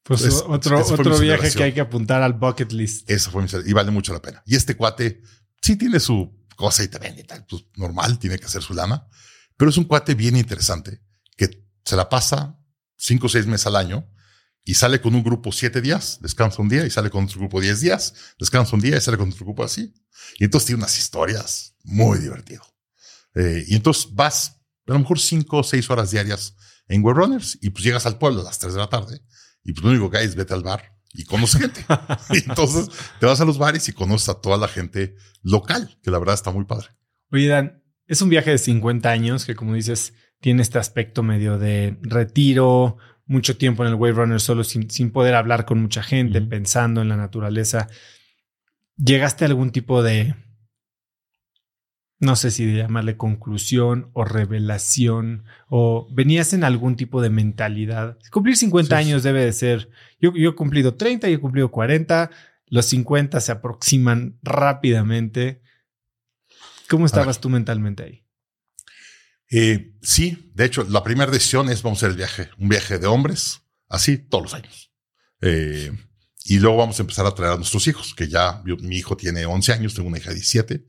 Pues 0.02 0.23
otro, 0.47 0.80
otro 0.80 1.18
viaje 1.18 1.52
que 1.52 1.62
hay 1.62 1.75
que 1.75 1.82
apuntar 1.82 2.23
al 2.23 2.32
bucket 2.32 2.73
list. 2.73 3.08
Eso 3.11 3.30
fue 3.30 3.42
mi 3.42 3.49
y 3.66 3.73
vale 3.75 3.90
mucho 3.90 4.14
la 4.14 4.23
pena. 4.23 4.42
Y 4.47 4.56
este 4.56 4.75
cuate 4.75 5.23
sí 5.61 5.76
tiene 5.76 6.00
su 6.00 6.35
cosa 6.56 6.82
y 6.82 6.88
te 6.88 6.99
vende 6.99 7.20
y 7.20 7.25
tal. 7.25 7.44
Pues 7.44 7.66
normal, 7.76 8.18
tiene 8.18 8.38
que 8.38 8.47
hacer 8.47 8.62
su 8.62 8.73
lana. 8.73 9.06
Pero 9.58 9.70
es 9.70 9.76
un 9.76 9.85
cuate 9.85 10.14
bien 10.14 10.37
interesante 10.37 11.02
que 11.37 11.68
se 11.85 11.97
la 11.97 12.08
pasa 12.08 12.58
cinco 12.97 13.26
o 13.26 13.28
seis 13.28 13.47
meses 13.47 13.66
al 13.66 13.76
año 13.76 14.08
y 14.65 14.75
sale 14.75 15.00
con 15.00 15.15
un 15.15 15.23
grupo 15.23 15.50
siete 15.53 15.81
días, 15.81 16.19
descansa 16.21 16.61
un 16.61 16.69
día 16.69 16.85
y 16.85 16.91
sale 16.91 17.11
con 17.11 17.25
otro 17.25 17.38
grupo 17.38 17.61
diez 17.61 17.81
días, 17.81 18.15
descansa 18.38 18.77
un 18.77 18.83
día 18.83 18.97
y 18.97 19.00
sale 19.00 19.17
con 19.17 19.31
otro 19.31 19.45
grupo 19.45 19.65
así. 19.65 19.95
Y 20.38 20.45
entonces 20.45 20.67
tiene 20.67 20.81
unas 20.81 20.99
historias 20.99 21.75
muy 21.85 22.19
divertido. 22.19 22.62
Eh, 23.35 23.65
y 23.67 23.77
entonces 23.77 24.09
vas 24.12 24.61
a 24.87 24.93
lo 24.93 24.99
mejor 24.99 25.19
cinco 25.19 25.59
o 25.59 25.62
seis 25.62 25.88
horas 25.91 26.11
diarias 26.11 26.55
en 26.88 27.03
Web 27.03 27.17
Runners 27.17 27.59
y 27.61 27.71
pues 27.71 27.85
llegas 27.85 28.07
al 28.07 28.19
pueblo 28.19 28.41
a 28.41 28.45
las 28.45 28.59
tres 28.59 28.75
de 28.75 28.81
la 28.81 28.88
tarde 28.88 29.21
y 29.65 29.73
pues 29.73 29.85
lo 29.85 29.91
único 29.91 30.11
que 30.11 30.19
hay 30.19 30.27
es 30.27 30.35
vete 30.35 30.55
al 30.55 30.62
bar 30.62 30.97
y 31.12 31.25
conoces 31.25 31.61
gente. 31.61 31.85
y 32.31 32.38
entonces 32.38 32.88
te 33.21 33.27
vas 33.27 33.41
a 33.41 33.45
los 33.45 33.59
bares 33.59 33.88
y 33.88 33.93
conoces 33.93 34.29
a 34.29 34.41
toda 34.41 34.57
la 34.57 34.69
gente 34.69 35.15
local, 35.43 35.99
que 36.03 36.11
la 36.11 36.19
verdad 36.19 36.35
está 36.35 36.50
muy 36.50 36.65
padre. 36.65 36.88
Oye, 37.31 37.49
Dan, 37.49 37.83
es 38.07 38.23
un 38.23 38.31
viaje 38.31 38.50
de 38.50 38.59
50 38.59 39.11
años 39.11 39.45
que 39.45 39.55
como 39.55 39.75
dices, 39.75 40.15
tiene 40.41 40.62
este 40.62 40.79
aspecto 40.79 41.23
medio 41.23 41.59
de 41.59 41.99
retiro, 42.03 42.97
mucho 43.28 43.56
tiempo 43.56 43.85
en 43.85 43.90
el 43.90 43.94
Wave 43.94 44.14
Runner 44.14 44.40
solo 44.40 44.64
sin, 44.64 44.90
sin 44.90 45.12
poder 45.12 45.35
hablar 45.35 45.66
con 45.66 45.80
mucha 45.80 46.02
gente, 46.02 46.40
pensando 46.40 47.02
en 47.02 47.08
la 47.08 47.16
naturaleza. 47.16 47.88
¿Llegaste 48.97 49.44
a 49.44 49.49
algún 49.49 49.70
tipo 49.70 50.02
de, 50.02 50.35
no 52.18 52.35
sé 52.35 52.50
si 52.50 52.75
llamarle 52.75 53.16
conclusión 53.16 54.11
o 54.14 54.25
revelación, 54.25 55.44
o 55.68 56.08
venías 56.11 56.54
en 56.54 56.64
algún 56.64 56.97
tipo 56.97 57.20
de 57.20 57.30
mentalidad? 57.30 58.18
Cumplir 58.32 58.56
50 58.56 58.97
años 58.97 59.23
debe 59.23 59.44
de 59.44 59.52
ser, 59.52 59.90
yo, 60.18 60.32
yo 60.35 60.50
he 60.50 60.54
cumplido 60.54 60.94
30, 60.94 61.28
yo 61.28 61.37
he 61.37 61.40
cumplido 61.40 61.70
40, 61.70 62.30
los 62.66 62.87
50 62.87 63.40
se 63.40 63.52
aproximan 63.52 64.38
rápidamente. 64.42 65.62
¿Cómo 66.88 67.04
estabas 67.04 67.40
tú 67.40 67.50
mentalmente 67.50 68.02
ahí? 68.02 68.27
Eh, 69.50 69.95
sí, 70.02 70.50
de 70.55 70.64
hecho, 70.64 70.85
la 70.85 71.02
primera 71.02 71.31
decisión 71.31 71.71
es 71.71 71.83
vamos 71.83 71.99
a 71.99 72.00
hacer 72.00 72.11
el 72.11 72.17
viaje, 72.17 72.50
un 72.59 72.69
viaje 72.69 72.99
de 72.99 73.07
hombres, 73.07 73.62
así 73.88 74.19
todos 74.19 74.45
los 74.45 74.55
años. 74.55 74.93
Eh, 75.40 75.93
y 76.45 76.59
luego 76.59 76.78
vamos 76.78 76.99
a 76.99 77.02
empezar 77.02 77.26
a 77.26 77.35
traer 77.35 77.52
a 77.52 77.57
nuestros 77.57 77.87
hijos, 77.87 78.14
que 78.14 78.28
ya 78.28 78.62
mi 78.64 78.97
hijo 78.97 79.17
tiene 79.17 79.47
11 79.47 79.73
años, 79.73 79.95
tengo 79.95 80.09
una 80.09 80.19
hija 80.19 80.31
de 80.31 80.37
17. 80.37 80.87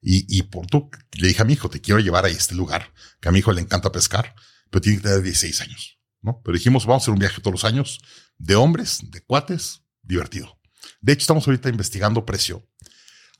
Y, 0.00 0.38
y 0.38 0.42
por 0.42 0.66
tú 0.66 0.90
le 1.12 1.28
dije 1.28 1.42
a 1.42 1.44
mi 1.44 1.54
hijo, 1.54 1.68
te 1.68 1.80
quiero 1.80 2.00
llevar 2.00 2.24
a 2.24 2.28
este 2.28 2.54
lugar, 2.54 2.92
que 3.20 3.28
a 3.28 3.32
mi 3.32 3.40
hijo 3.40 3.52
le 3.52 3.60
encanta 3.60 3.90
pescar, 3.90 4.34
pero 4.70 4.80
tiene 4.80 4.98
que 4.98 5.04
tener 5.04 5.22
16 5.22 5.60
años. 5.62 5.98
¿no? 6.20 6.40
Pero 6.44 6.56
dijimos, 6.56 6.86
vamos 6.86 7.02
a 7.02 7.04
hacer 7.04 7.14
un 7.14 7.20
viaje 7.20 7.40
todos 7.40 7.52
los 7.52 7.64
años 7.64 8.00
de 8.36 8.54
hombres, 8.54 9.00
de 9.10 9.20
cuates, 9.22 9.82
divertido. 10.02 10.58
De 11.00 11.12
hecho, 11.12 11.22
estamos 11.22 11.46
ahorita 11.46 11.68
investigando 11.68 12.24
precio. 12.24 12.68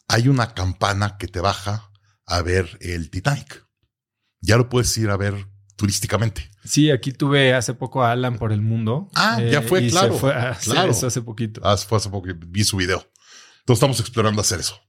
Hay 0.09 0.29
una 0.29 0.55
campana 0.55 1.17
que 1.19 1.29
te 1.29 1.41
baja 1.41 1.91
a 2.25 2.43
ver 2.43 2.79
el 2.81 3.11
Titanic. 3.11 3.68
Ya 4.41 4.57
lo 4.57 4.69
puedes 4.69 4.97
ir 4.99 5.11
a 5.11 5.17
ver 5.17 5.49
turísticamente. 5.77 6.51
Sí, 6.65 6.91
aquí 6.91 7.13
tuve 7.13 7.55
hace 7.55 7.75
poco 7.75 8.03
a 8.03 8.13
Alan 8.13 8.39
por 8.39 8.53
el 8.53 8.61
mundo. 8.61 9.11
Ah, 9.15 9.41
ya 9.41 9.63
fue, 9.63 9.83
y 9.83 9.91
claro. 9.91 10.15
Se 10.15 10.21
fue 10.21 10.35
a 10.35 10.51
hacer 10.51 10.73
claro. 10.73 10.91
eso 10.91 11.07
hace 11.07 11.23
poquito. 11.23 11.61
Ah, 11.65 11.77
fue 11.77 11.99
hace 11.99 12.11
poco, 12.11 12.29
vi 12.47 12.65
su 12.65 12.77
video. 12.77 12.99
Entonces 13.61 13.79
estamos 13.79 14.01
explorando 14.01 14.41
hacer 14.41 14.61
eso. 14.61 14.81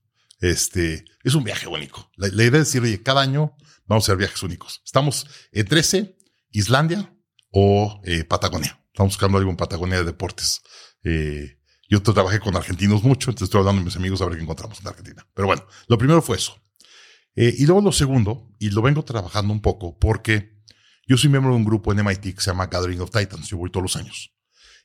Este, 0.42 1.06
es 1.24 1.36
un 1.36 1.44
viaje 1.44 1.68
único. 1.68 2.10
La, 2.16 2.28
la 2.30 2.44
idea 2.44 2.62
es 2.62 2.68
decir, 2.68 2.82
oye, 2.82 3.02
cada 3.02 3.22
año 3.22 3.56
vamos 3.86 4.04
a 4.04 4.06
hacer 4.06 4.18
viajes 4.18 4.42
únicos. 4.44 4.82
Estamos 4.86 5.28
en 5.52 5.66
13, 5.66 6.18
Islandia 6.52 7.14
o 7.52 8.02
eh, 8.04 8.24
Patagonia. 8.24 8.80
Estamos 8.88 9.14
buscando 9.14 9.38
algo 9.38 9.50
en 9.50 9.58
Patagonia 9.58 9.98
de 9.98 10.06
deportes. 10.06 10.62
Eh, 11.04 11.60
yo 11.90 12.04
trabajé 12.04 12.40
con 12.40 12.56
argentinos 12.56 13.04
mucho, 13.04 13.32
entonces 13.32 13.48
estoy 13.48 13.60
hablando 13.60 13.80
con 13.80 13.86
mis 13.86 13.96
amigos 13.96 14.22
a 14.22 14.26
ver 14.26 14.36
qué 14.36 14.44
encontramos 14.44 14.80
en 14.80 14.88
Argentina. 14.88 15.28
Pero 15.34 15.48
bueno, 15.48 15.66
lo 15.88 15.98
primero 15.98 16.22
fue 16.22 16.38
eso. 16.38 16.56
Eh, 17.42 17.56
y 17.58 17.66
luego 17.68 17.80
lo 17.80 17.94
segundo, 17.94 18.54
y 18.60 18.70
lo 18.70 18.82
vengo 18.82 19.06
trabajando 19.06 19.54
un 19.54 19.62
poco 19.62 19.98
porque 19.98 20.62
yo 21.08 21.16
soy 21.16 21.30
miembro 21.30 21.52
de 21.52 21.56
un 21.56 21.64
grupo 21.64 21.94
en 21.94 22.04
MIT 22.04 22.36
que 22.36 22.42
se 22.42 22.52
llama 22.52 22.68
Gathering 22.68 23.00
of 23.00 23.12
Titans. 23.12 23.48
Yo 23.48 23.56
voy 23.56 23.72
todos 23.72 23.84
los 23.84 23.96
años. 23.96 24.36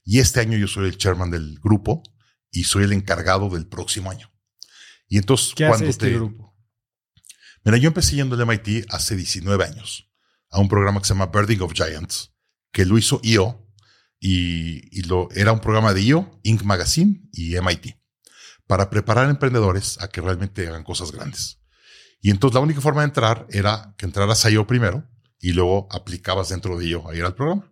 Y 0.05 0.21
este 0.21 0.39
año 0.39 0.57
yo 0.57 0.69
soy 0.69 0.87
el 0.87 0.97
chairman 0.97 1.33
del 1.33 1.59
grupo 1.59 2.05
y 2.53 2.63
soy 2.63 2.85
el 2.85 2.93
encargado 2.93 3.49
del 3.49 3.67
próximo 3.67 4.09
año. 4.09 4.33
Y 5.09 5.19
entonces, 5.19 5.53
¿Qué 5.57 5.67
cuando 5.67 5.87
hace 5.87 5.91
este 5.91 6.07
te. 6.07 6.15
grupo? 6.15 6.57
Mira, 7.65 7.77
yo 7.79 7.89
empecé 7.89 8.15
yendo 8.15 8.37
al 8.37 8.47
MIT 8.47 8.87
hace 8.89 9.17
19 9.17 9.65
años 9.65 10.09
a 10.49 10.61
un 10.61 10.69
programa 10.69 11.01
que 11.01 11.09
se 11.09 11.15
llama 11.15 11.33
Birding 11.35 11.61
of 11.63 11.73
Giants, 11.73 12.37
que 12.71 12.85
lo 12.85 12.97
hizo 12.99 13.19
IO 13.25 13.69
y, 14.21 14.97
y 14.97 15.03
lo, 15.03 15.29
era 15.33 15.51
un 15.51 15.61
programa 15.61 15.93
de 15.93 16.03
IO, 16.03 16.39
Inc. 16.45 16.63
Magazine 16.63 17.21
y 17.33 17.59
MIT 17.61 17.97
para 18.69 18.91
preparar 18.91 19.29
emprendedores 19.29 20.01
a 20.01 20.07
que 20.07 20.21
realmente 20.21 20.69
hagan 20.69 20.85
cosas 20.85 21.11
grandes. 21.11 21.64
Y 22.25 22.31
entonces 22.31 22.55
la 22.55 22.61
única 22.61 22.81
forma 22.81 23.03
de 23.03 23.09
entrar 23.09 23.47
era 23.51 23.95
que 23.99 24.07
entraras 24.07 24.47
a 24.47 24.51
IO 24.51 24.67
primero 24.67 25.07
y 25.39 25.53
luego 25.53 25.87
aplicabas 25.91 26.49
dentro 26.49 26.79
de 26.79 26.87
IO 26.87 27.07
a 27.07 27.15
ir 27.15 27.23
al 27.23 27.35
programa. 27.35 27.71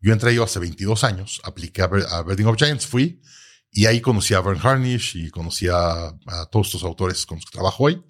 Yo 0.00 0.12
entré 0.12 0.36
a 0.36 0.42
hace 0.42 0.58
22 0.58 1.04
años, 1.04 1.40
apliqué 1.44 1.82
a, 1.82 1.84
a 1.84 2.22
Birding 2.24 2.48
of 2.48 2.56
Giants, 2.56 2.88
fui 2.88 3.22
y 3.70 3.86
ahí 3.86 4.00
conocí 4.00 4.34
a 4.34 4.40
Vern 4.40 4.58
Harnish 4.60 5.14
y 5.14 5.30
conocí 5.30 5.68
a, 5.70 6.12
todos 6.50 6.66
estos 6.66 6.82
autores 6.82 7.24
con 7.24 7.36
los 7.36 7.44
que 7.44 7.52
trabajo 7.52 7.84
hoy. 7.84 8.04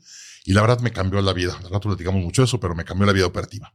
Y 0.47 0.55
la 0.55 0.63
verdad 0.63 0.81
me 0.81 0.91
cambió 0.91 1.21
la 1.21 1.35
vida. 1.35 1.55
Al 1.55 1.69
rato 1.69 1.91
platicamos 1.91 2.23
mucho 2.23 2.43
eso, 2.43 2.59
pero 2.59 2.75
me 2.75 2.87
cambió 2.87 3.05
la 3.05 3.13
vida 3.13 3.27
operativa. 3.27 3.75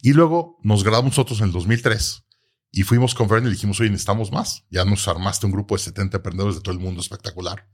Y 0.00 0.14
luego 0.14 0.58
nos 0.62 0.84
graduamos 0.84 1.10
nosotros 1.10 1.40
en 1.40 1.48
el 1.48 1.52
2003 1.52 2.24
y 2.72 2.82
fuimos 2.84 3.14
con 3.14 3.28
Vern 3.28 3.46
y 3.46 3.50
dijimos, 3.50 3.78
oye, 3.80 3.90
necesitamos 3.90 4.32
más. 4.32 4.64
Ya 4.70 4.86
nos 4.86 5.06
armaste 5.06 5.44
un 5.44 5.52
grupo 5.52 5.76
de 5.76 5.82
70 5.82 6.16
emprendedores 6.16 6.56
de 6.56 6.62
todo 6.62 6.72
el 6.72 6.80
mundo 6.80 7.02
espectacular. 7.02 7.68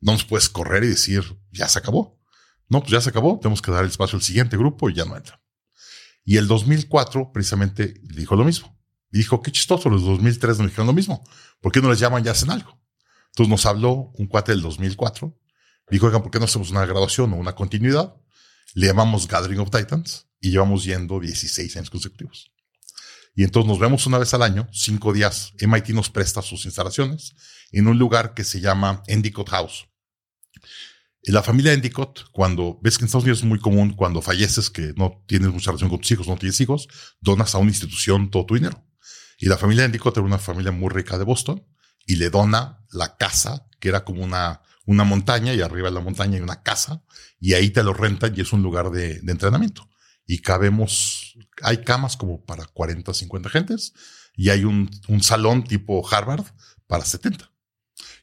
No 0.00 0.10
nos 0.10 0.24
puedes 0.24 0.48
correr 0.48 0.82
y 0.82 0.88
decir, 0.88 1.22
ya 1.52 1.68
se 1.68 1.78
acabó. 1.78 2.23
No, 2.68 2.80
pues 2.80 2.92
ya 2.92 3.00
se 3.00 3.10
acabó. 3.10 3.38
Tenemos 3.40 3.62
que 3.62 3.70
dar 3.70 3.84
el 3.84 3.90
espacio 3.90 4.16
al 4.16 4.22
siguiente 4.22 4.56
grupo 4.56 4.88
y 4.90 4.94
ya 4.94 5.04
no 5.04 5.16
entra. 5.16 5.40
Y 6.24 6.38
el 6.38 6.48
2004 6.48 7.32
precisamente 7.32 7.94
dijo 8.02 8.34
lo 8.36 8.44
mismo. 8.44 8.74
Dijo, 9.10 9.42
qué 9.42 9.52
chistoso, 9.52 9.88
los 9.90 10.02
2003 10.04 10.58
nos 10.58 10.68
dijeron 10.68 10.88
lo 10.88 10.92
mismo. 10.92 11.22
¿Por 11.60 11.70
qué 11.70 11.80
no 11.80 11.90
les 11.90 12.00
llaman 12.00 12.24
y 12.24 12.28
hacen 12.28 12.50
algo? 12.50 12.80
Entonces 13.26 13.48
nos 13.50 13.66
habló 13.66 14.12
un 14.14 14.26
cuate 14.26 14.52
del 14.52 14.62
2004. 14.62 15.38
Dijo, 15.90 16.06
oigan, 16.06 16.22
¿por 16.22 16.30
qué 16.30 16.38
no 16.38 16.46
hacemos 16.46 16.70
una 16.70 16.84
graduación 16.86 17.32
o 17.32 17.36
una 17.36 17.54
continuidad? 17.54 18.16
Le 18.74 18.86
llamamos 18.86 19.28
Gathering 19.28 19.60
of 19.60 19.70
Titans 19.70 20.26
y 20.40 20.50
llevamos 20.50 20.84
yendo 20.84 21.20
16 21.20 21.76
años 21.76 21.90
consecutivos. 21.90 22.50
Y 23.36 23.42
entonces 23.42 23.68
nos 23.68 23.78
vemos 23.78 24.06
una 24.06 24.18
vez 24.18 24.32
al 24.34 24.42
año, 24.42 24.68
cinco 24.72 25.12
días. 25.12 25.52
MIT 25.60 25.90
nos 25.90 26.10
presta 26.10 26.40
sus 26.42 26.64
instalaciones 26.64 27.34
en 27.72 27.88
un 27.88 27.98
lugar 27.98 28.34
que 28.34 28.44
se 28.44 28.60
llama 28.60 29.02
Endicott 29.06 29.50
House. 29.50 29.88
La 31.26 31.42
familia 31.42 31.72
Endicott, 31.72 32.30
cuando 32.32 32.78
ves 32.82 32.98
que 32.98 33.04
en 33.04 33.06
Estados 33.06 33.24
Unidos 33.24 33.38
es 33.38 33.44
muy 33.44 33.58
común, 33.58 33.94
cuando 33.94 34.20
falleces, 34.20 34.68
que 34.68 34.92
no 34.96 35.24
tienes 35.26 35.50
mucha 35.50 35.70
relación 35.70 35.88
con 35.88 36.00
tus 36.00 36.10
hijos, 36.10 36.28
no 36.28 36.36
tienes 36.36 36.60
hijos, 36.60 36.86
donas 37.20 37.54
a 37.54 37.58
una 37.58 37.70
institución 37.70 38.30
todo 38.30 38.44
tu 38.44 38.54
dinero. 38.54 38.84
Y 39.38 39.46
la 39.46 39.56
familia 39.56 39.84
Endicott 39.84 40.16
era 40.16 40.26
una 40.26 40.38
familia 40.38 40.70
muy 40.70 40.90
rica 40.90 41.16
de 41.16 41.24
Boston 41.24 41.64
y 42.06 42.16
le 42.16 42.28
dona 42.28 42.84
la 42.90 43.16
casa, 43.16 43.66
que 43.80 43.88
era 43.88 44.04
como 44.04 44.22
una, 44.22 44.60
una 44.84 45.04
montaña 45.04 45.54
y 45.54 45.62
arriba 45.62 45.88
de 45.88 45.94
la 45.94 46.00
montaña 46.00 46.36
hay 46.36 46.42
una 46.42 46.62
casa 46.62 47.02
y 47.40 47.54
ahí 47.54 47.70
te 47.70 47.82
lo 47.82 47.94
rentan 47.94 48.34
y 48.36 48.42
es 48.42 48.52
un 48.52 48.62
lugar 48.62 48.90
de, 48.90 49.20
de 49.20 49.32
entrenamiento. 49.32 49.88
Y 50.26 50.40
cabemos, 50.40 51.36
hay 51.62 51.78
camas 51.78 52.16
como 52.16 52.44
para 52.44 52.66
40, 52.66 53.14
50 53.14 53.48
gentes 53.48 53.94
y 54.34 54.50
hay 54.50 54.64
un, 54.64 54.90
un 55.08 55.22
salón 55.22 55.64
tipo 55.64 56.06
Harvard 56.06 56.44
para 56.86 57.04
70. 57.04 57.50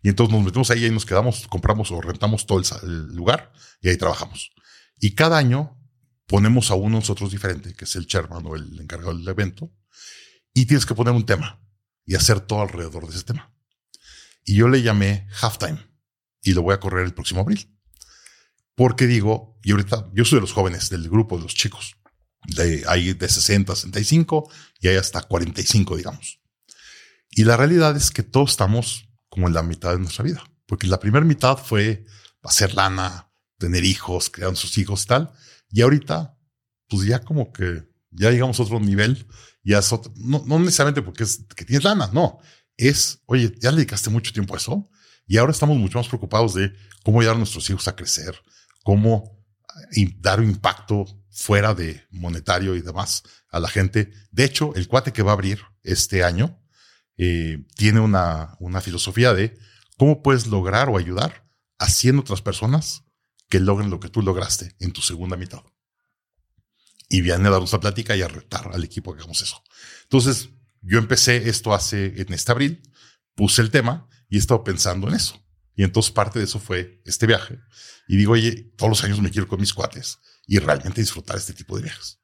Y 0.02 0.10
entonces 0.10 0.36
nos 0.36 0.44
metemos 0.44 0.72
ahí 0.72 0.86
y 0.86 0.90
nos 0.90 1.06
quedamos, 1.06 1.48
compramos 1.48 1.92
o 1.92 2.02
rentamos 2.02 2.46
todo 2.46 2.62
el, 2.84 3.08
lugar 3.16 3.52
y 3.82 3.90
ahí 3.90 3.98
trabajamos. 3.98 4.52
Y 5.00 5.14
cada 5.14 5.38
año 5.38 5.78
ponemos 6.26 6.72
a 6.72 6.76
uno 6.76 6.98
nosotros 6.98 7.32
diferente, 7.32 7.74
que 7.74 7.86
es 7.86 7.96
el 7.96 8.08
chairman 8.08 8.46
o 8.46 8.56
el 8.56 8.80
encargado 8.80 9.16
del 9.16 9.28
evento, 9.28 9.72
y 10.54 10.66
tienes 10.66 10.86
que 10.86 10.96
poner 10.96 11.14
un 11.14 11.26
tema 11.26 11.62
y 12.06 12.16
hacer 12.16 12.40
todo 12.42 12.62
alrededor 12.62 13.08
de 13.08 13.16
ese 13.16 13.24
tema. 13.24 13.54
Y 14.44 14.56
yo 14.56 14.68
le 14.68 14.82
llamé 14.82 15.28
Halftime 15.40 15.80
y 16.42 16.54
lo 16.54 16.64
voy 16.64 16.74
a 16.74 16.80
correr 16.80 17.06
el 17.06 17.14
próximo 17.14 17.42
abril. 17.42 17.72
Porque 18.74 19.06
digo, 19.06 19.60
y 19.64 19.72
ahorita 19.72 20.10
yo 20.14 20.26
soy 20.26 20.38
de 20.38 20.42
los 20.42 20.54
jóvenes 20.54 20.90
del 20.90 21.10
grupo 21.10 21.38
de 21.38 21.44
los 21.44 21.54
chicos, 21.54 21.96
de, 22.48 22.84
hay 22.88 23.14
de 23.14 23.30
60, 23.30 23.76
65 23.76 24.52
y 24.80 24.88
hay 24.88 24.96
hasta 24.96 25.22
45, 25.22 25.98
digamos. 25.98 26.40
Y 27.30 27.44
la 27.44 27.58
realidad 27.58 27.96
es 27.96 28.10
que 28.10 28.24
todos 28.24 28.52
estamos 28.52 29.11
como 29.32 29.48
en 29.48 29.54
la 29.54 29.64
mitad 29.64 29.94
de 29.94 30.00
nuestra 30.00 30.24
vida, 30.26 30.44
porque 30.68 30.88
la 30.88 31.00
primera 31.00 31.26
mitad 31.26 31.58
fue 31.58 32.06
hacer 32.44 32.76
lana, 32.76 33.32
tener 33.58 33.84
hijos, 33.86 34.30
crear 34.30 34.56
sus 34.58 34.78
hijos 34.78 35.06
tal. 35.08 35.32
Y 35.70 35.82
ahorita, 35.82 36.38
pues 36.90 37.06
ya 37.08 37.20
como 37.20 37.54
que 37.54 37.88
ya 38.12 38.30
llegamos 38.30 38.60
a 38.60 38.64
otro 38.64 38.80
nivel, 38.82 39.26
ya 39.64 39.80
es 39.80 39.94
otro- 39.94 40.12
no, 40.18 40.44
no 40.46 40.60
necesariamente 40.60 41.02
porque 41.02 41.24
es 41.24 41.46
que 41.56 41.64
tienes 41.64 41.86
lana, 41.86 42.10
no. 42.14 42.40
Es, 42.76 43.22
oye, 43.26 43.54
ya 43.60 43.72
le 43.72 43.78
dedicaste 43.78 44.10
mucho 44.10 44.34
tiempo 44.34 44.54
a 44.54 44.58
eso 44.58 44.90
y 45.26 45.38
ahora 45.38 45.54
estamos 45.54 45.78
mucho 45.78 45.98
más 45.98 46.08
preocupados 46.10 46.54
de 46.56 46.74
cómo 47.04 47.22
ayudar 47.22 47.36
a 47.36 47.40
nuestros 47.40 47.70
hijos 47.70 47.88
a 47.88 47.96
crecer, 47.96 48.36
cómo 48.84 49.40
eh, 49.96 50.14
dar 50.20 50.42
un 50.42 50.50
impacto 50.50 51.06
fuera 51.30 51.74
de 51.74 52.04
monetario 52.12 52.76
y 52.76 52.82
demás 52.82 53.24
a 53.50 53.60
la 53.62 53.70
gente. 53.70 54.12
De 54.32 54.44
hecho, 54.44 54.74
el 54.76 54.90
cuate 54.90 55.14
que 55.14 55.22
va 55.24 55.32
a 55.32 55.36
abrir 55.36 55.62
este 55.84 56.24
año 56.26 56.61
eh, 57.24 57.64
tiene 57.76 58.00
una, 58.00 58.56
una 58.60 58.82
filosofía 58.82 59.36
de 59.36 59.56
cómo 59.96 60.24
puedes 60.24 60.48
lograr 60.48 60.90
o 60.90 60.98
ayudar 60.98 61.48
haciendo 61.78 62.24
otras 62.24 62.42
personas 62.42 63.04
que 63.48 63.60
logren 63.60 63.92
lo 63.92 64.00
que 64.00 64.10
tú 64.10 64.24
lograste 64.24 64.76
en 64.80 64.92
tu 64.92 65.04
segunda 65.04 65.38
mitad. 65.38 65.62
Y 67.10 67.22
viene 67.22 67.48
a 67.48 67.52
darnos 67.52 67.74
la 67.74 67.80
plática 67.80 68.16
y 68.16 68.24
a 68.24 68.28
retar 68.28 68.72
al 68.74 68.84
equipo 68.84 69.14
que 69.14 69.20
hagamos 69.20 69.44
eso. 69.44 69.62
Entonces, 70.02 70.50
yo 70.82 70.98
empecé 70.98 71.48
esto 71.48 71.76
hace 71.76 72.20
en 72.20 72.34
este 72.34 72.54
abril, 72.54 72.82
puse 73.36 73.62
el 73.62 73.70
tema 73.70 74.08
y 74.28 74.38
he 74.38 74.40
estado 74.40 74.64
pensando 74.64 75.08
en 75.08 75.14
eso. 75.14 75.46
Y 75.76 75.84
entonces 75.84 76.12
parte 76.12 76.40
de 76.40 76.46
eso 76.46 76.60
fue 76.60 77.04
este 77.06 77.28
viaje. 77.28 77.60
Y 78.08 78.18
digo, 78.18 78.34
oye, 78.34 78.74
todos 78.78 78.90
los 78.90 79.04
años 79.04 79.22
me 79.22 79.30
quiero 79.30 79.48
con 79.48 79.60
mis 79.60 79.76
cuates 79.76 80.18
y 80.48 80.58
realmente 80.58 81.02
disfrutar 81.02 81.38
este 81.38 81.54
tipo 81.54 81.78
de 81.78 81.84
viajes. 81.84 82.21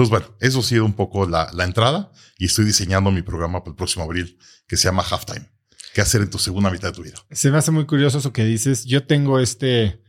Entonces, 0.00 0.18
bueno, 0.18 0.36
eso 0.40 0.60
ha 0.60 0.62
sido 0.62 0.86
un 0.86 0.94
poco 0.94 1.26
la, 1.26 1.50
la 1.52 1.64
entrada 1.64 2.10
y 2.38 2.46
estoy 2.46 2.64
diseñando 2.64 3.10
mi 3.10 3.20
programa 3.20 3.60
para 3.60 3.72
el 3.72 3.76
próximo 3.76 4.04
abril 4.04 4.38
que 4.66 4.78
se 4.78 4.88
llama 4.88 5.02
Halftime. 5.02 5.46
¿Qué 5.92 6.00
hacer 6.00 6.22
en 6.22 6.30
tu 6.30 6.38
segunda 6.38 6.70
mitad 6.70 6.88
de 6.88 6.94
tu 6.94 7.02
vida? 7.02 7.16
Se 7.30 7.50
me 7.50 7.58
hace 7.58 7.70
muy 7.70 7.84
curioso 7.84 8.16
eso 8.16 8.32
que 8.32 8.46
dices. 8.46 8.86
Yo 8.86 9.04
tengo 9.06 9.38
este, 9.40 10.00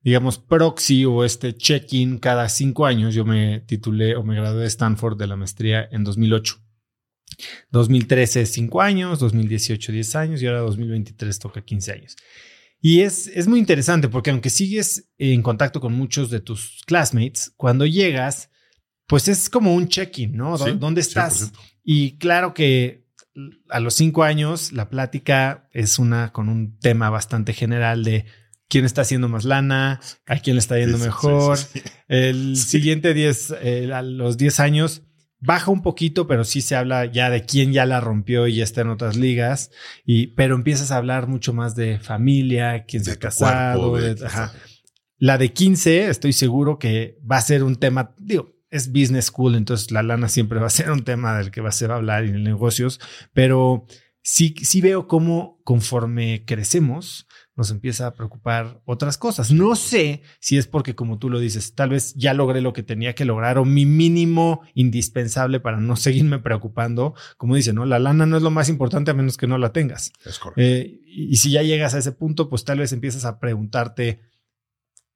digamos, 0.00 0.38
proxy 0.38 1.04
o 1.04 1.24
este 1.24 1.56
check-in 1.56 2.18
cada 2.18 2.48
cinco 2.48 2.84
años. 2.84 3.14
Yo 3.14 3.24
me 3.24 3.60
titulé 3.60 4.16
o 4.16 4.24
me 4.24 4.34
gradué 4.34 4.62
de 4.62 4.66
Stanford 4.66 5.16
de 5.16 5.28
la 5.28 5.36
maestría 5.36 5.88
en 5.92 6.02
2008. 6.02 6.56
2013, 7.70 8.44
5 8.44 8.82
años, 8.82 9.20
2018, 9.20 9.92
10 9.92 10.16
años 10.16 10.42
y 10.42 10.48
ahora 10.48 10.60
2023 10.60 11.38
toca 11.38 11.62
15 11.62 11.92
años. 11.92 12.16
Y 12.80 13.02
es, 13.02 13.28
es 13.28 13.46
muy 13.46 13.60
interesante 13.60 14.08
porque 14.08 14.30
aunque 14.30 14.50
sigues 14.50 15.08
en 15.16 15.42
contacto 15.42 15.80
con 15.80 15.92
muchos 15.92 16.28
de 16.28 16.40
tus 16.40 16.82
classmates, 16.86 17.52
cuando 17.56 17.86
llegas, 17.86 18.50
pues 19.08 19.26
es 19.26 19.50
como 19.50 19.74
un 19.74 19.88
check-in, 19.88 20.36
¿no? 20.36 20.56
¿Dó- 20.56 20.66
Sí, 20.66 20.72
¿Dónde 20.78 21.00
estás? 21.00 21.50
100%. 21.52 21.58
Y 21.82 22.18
claro 22.18 22.54
que 22.54 23.08
a 23.70 23.80
los 23.80 23.94
cinco 23.94 24.22
años 24.22 24.72
la 24.72 24.90
plática 24.90 25.68
es 25.72 25.98
una 25.98 26.32
con 26.32 26.48
un 26.48 26.78
tema 26.78 27.08
bastante 27.10 27.52
general 27.52 28.04
de 28.04 28.26
quién 28.68 28.84
está 28.84 29.00
haciendo 29.02 29.28
más 29.28 29.44
lana, 29.44 30.00
a 30.26 30.36
quién 30.38 30.56
le 30.56 30.60
está 30.60 30.78
yendo 30.78 30.98
Sí, 30.98 31.04
mejor. 31.04 31.56
sí. 31.56 31.80
El 32.08 32.56
siguiente 32.56 33.14
10, 33.14 33.54
eh, 33.62 33.90
a 33.92 34.02
los 34.02 34.36
10 34.36 34.60
años, 34.60 35.02
baja 35.40 35.70
un 35.70 35.80
poquito, 35.82 36.26
pero 36.26 36.44
sí 36.44 36.60
se 36.60 36.74
habla 36.76 37.06
ya 37.06 37.30
de 37.30 37.44
quién 37.44 37.72
ya 37.72 37.86
la 37.86 38.00
rompió 38.00 38.46
y 38.48 38.56
ya 38.56 38.64
está 38.64 38.80
en 38.82 38.88
otras 38.88 39.16
ligas. 39.16 39.70
Y, 40.04 40.28
pero 40.34 40.54
empiezas 40.56 40.90
a 40.90 40.96
hablar 40.98 41.28
mucho 41.28 41.54
más 41.54 41.74
de 41.76 41.98
familia, 42.00 42.84
quién 42.86 43.04
se 43.04 43.12
ha 43.12 43.16
casado. 43.16 43.80
cuerpo, 43.92 43.98
de- 44.06 44.14
de- 44.16 44.26
ajá. 44.26 44.52
La 45.16 45.38
de 45.38 45.52
15, 45.52 46.08
estoy 46.10 46.32
seguro 46.32 46.78
que 46.78 47.16
va 47.30 47.36
a 47.38 47.40
ser 47.42 47.62
un 47.64 47.76
tema, 47.76 48.14
digo, 48.18 48.54
es 48.70 48.92
business 48.92 49.26
school, 49.26 49.54
entonces 49.54 49.90
la 49.90 50.02
lana 50.02 50.28
siempre 50.28 50.58
va 50.60 50.66
a 50.66 50.70
ser 50.70 50.90
un 50.90 51.04
tema 51.04 51.36
del 51.38 51.50
que 51.50 51.60
va 51.60 51.70
a 51.70 51.72
ser 51.72 51.90
hablar 51.90 52.24
en 52.24 52.42
negocios, 52.42 53.00
pero 53.32 53.86
sí, 54.22 54.54
sí 54.62 54.80
veo 54.80 55.06
cómo 55.08 55.60
conforme 55.64 56.44
crecemos 56.46 57.26
nos 57.56 57.72
empieza 57.72 58.06
a 58.06 58.14
preocupar 58.14 58.80
otras 58.84 59.18
cosas. 59.18 59.50
No 59.50 59.74
sé 59.74 60.22
si 60.38 60.58
es 60.58 60.68
porque, 60.68 60.94
como 60.94 61.18
tú 61.18 61.28
lo 61.28 61.40
dices, 61.40 61.74
tal 61.74 61.88
vez 61.90 62.14
ya 62.14 62.32
logré 62.32 62.60
lo 62.60 62.72
que 62.72 62.84
tenía 62.84 63.16
que 63.16 63.24
lograr 63.24 63.58
o 63.58 63.64
mi 63.64 63.84
mínimo 63.84 64.60
indispensable 64.74 65.58
para 65.58 65.80
no 65.80 65.96
seguirme 65.96 66.38
preocupando. 66.38 67.14
Como 67.36 67.56
dice, 67.56 67.72
¿no? 67.72 67.84
La 67.84 67.98
lana 67.98 68.26
no 68.26 68.36
es 68.36 68.44
lo 68.44 68.52
más 68.52 68.68
importante 68.68 69.10
a 69.10 69.14
menos 69.14 69.36
que 69.36 69.48
no 69.48 69.58
la 69.58 69.72
tengas. 69.72 70.12
Es 70.24 70.38
correcto. 70.38 70.60
Eh, 70.62 71.00
y, 71.04 71.32
y 71.32 71.36
si 71.38 71.50
ya 71.50 71.62
llegas 71.64 71.94
a 71.94 71.98
ese 71.98 72.12
punto, 72.12 72.48
pues 72.48 72.64
tal 72.64 72.78
vez 72.78 72.92
empiezas 72.92 73.24
a 73.24 73.40
preguntarte 73.40 74.20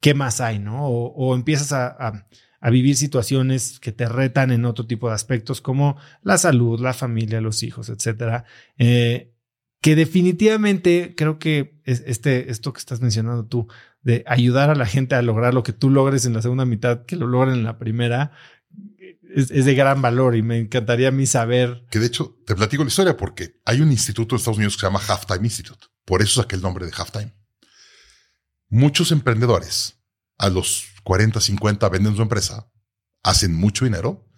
qué 0.00 0.14
más 0.14 0.40
hay, 0.40 0.58
¿no? 0.58 0.84
O, 0.88 1.12
o 1.14 1.34
empiezas 1.36 1.72
a, 1.72 1.86
a- 1.86 2.26
a 2.62 2.70
vivir 2.70 2.96
situaciones 2.96 3.78
que 3.80 3.92
te 3.92 4.08
retan 4.08 4.50
en 4.52 4.64
otro 4.64 4.86
tipo 4.86 5.08
de 5.08 5.14
aspectos 5.14 5.60
como 5.60 5.98
la 6.22 6.38
salud, 6.38 6.80
la 6.80 6.94
familia, 6.94 7.40
los 7.42 7.62
hijos, 7.62 7.90
etcétera. 7.90 8.44
Eh, 8.78 9.34
que 9.82 9.96
definitivamente 9.96 11.14
creo 11.16 11.38
que 11.40 11.80
es- 11.84 12.04
este, 12.06 12.50
esto 12.52 12.72
que 12.72 12.78
estás 12.78 13.00
mencionando 13.00 13.44
tú, 13.46 13.66
de 14.00 14.22
ayudar 14.26 14.70
a 14.70 14.76
la 14.76 14.86
gente 14.86 15.14
a 15.16 15.22
lograr 15.22 15.54
lo 15.54 15.62
que 15.64 15.72
tú 15.72 15.90
logres 15.90 16.24
en 16.24 16.34
la 16.34 16.40
segunda 16.42 16.64
mitad, 16.64 17.04
que 17.04 17.16
lo 17.16 17.26
logren 17.26 17.54
en 17.54 17.64
la 17.64 17.78
primera, 17.78 18.30
es, 19.34 19.50
es 19.50 19.64
de 19.64 19.74
gran 19.74 20.00
valor 20.00 20.36
y 20.36 20.42
me 20.42 20.58
encantaría 20.58 21.08
a 21.08 21.12
mí 21.12 21.26
saber. 21.26 21.84
Que 21.90 21.98
de 21.98 22.06
hecho, 22.06 22.36
te 22.46 22.54
platico 22.54 22.84
la 22.84 22.88
historia 22.88 23.16
porque 23.16 23.60
hay 23.64 23.80
un 23.80 23.90
instituto 23.90 24.34
en 24.34 24.38
Estados 24.38 24.58
Unidos 24.58 24.76
que 24.76 24.80
se 24.82 24.86
llama 24.86 25.00
Halftime 25.06 25.44
Institute. 25.44 25.86
Por 26.04 26.22
eso 26.22 26.40
saqué 26.42 26.54
el 26.54 26.62
nombre 26.62 26.86
de 26.86 26.92
Halftime. 26.96 27.32
Muchos 28.68 29.10
emprendedores 29.12 29.98
a 30.38 30.48
los 30.48 30.86
40, 31.02 31.40
50 31.40 31.88
venden 31.88 32.16
su 32.16 32.22
empresa, 32.22 32.70
hacen 33.22 33.54
mucho 33.54 33.84
dinero 33.84 34.28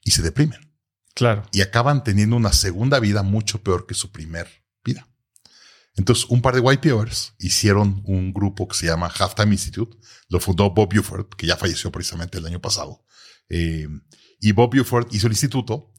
y 0.00 0.12
se 0.12 0.22
deprimen. 0.22 0.72
Claro. 1.14 1.42
y 1.52 1.60
acaban 1.60 2.04
teniendo 2.04 2.36
una 2.36 2.54
segunda 2.54 2.98
vida 2.98 3.22
mucho 3.22 3.62
peor 3.62 3.86
que 3.86 3.92
su 3.92 4.10
primer 4.12 4.48
vida. 4.82 5.06
Entonces, 5.94 6.24
un 6.30 6.40
par 6.40 6.54
de 6.54 6.62
YPOers 6.62 7.34
hicieron 7.38 8.02
un 8.06 8.32
grupo 8.32 8.66
que 8.66 8.76
se 8.76 8.86
llama 8.86 9.12
Halftime 9.14 9.52
Institute. 9.52 9.98
Lo 10.28 10.40
fundó 10.40 10.70
Bob 10.70 10.94
Buford, 10.94 11.28
que 11.36 11.46
ya 11.46 11.56
falleció 11.56 11.92
precisamente 11.92 12.38
el 12.38 12.46
año 12.46 12.62
pasado. 12.62 13.04
Eh, 13.50 13.86
y 14.40 14.52
Bob 14.52 14.74
Buford 14.74 15.08
hizo 15.12 15.26
el 15.26 15.34
instituto 15.34 15.92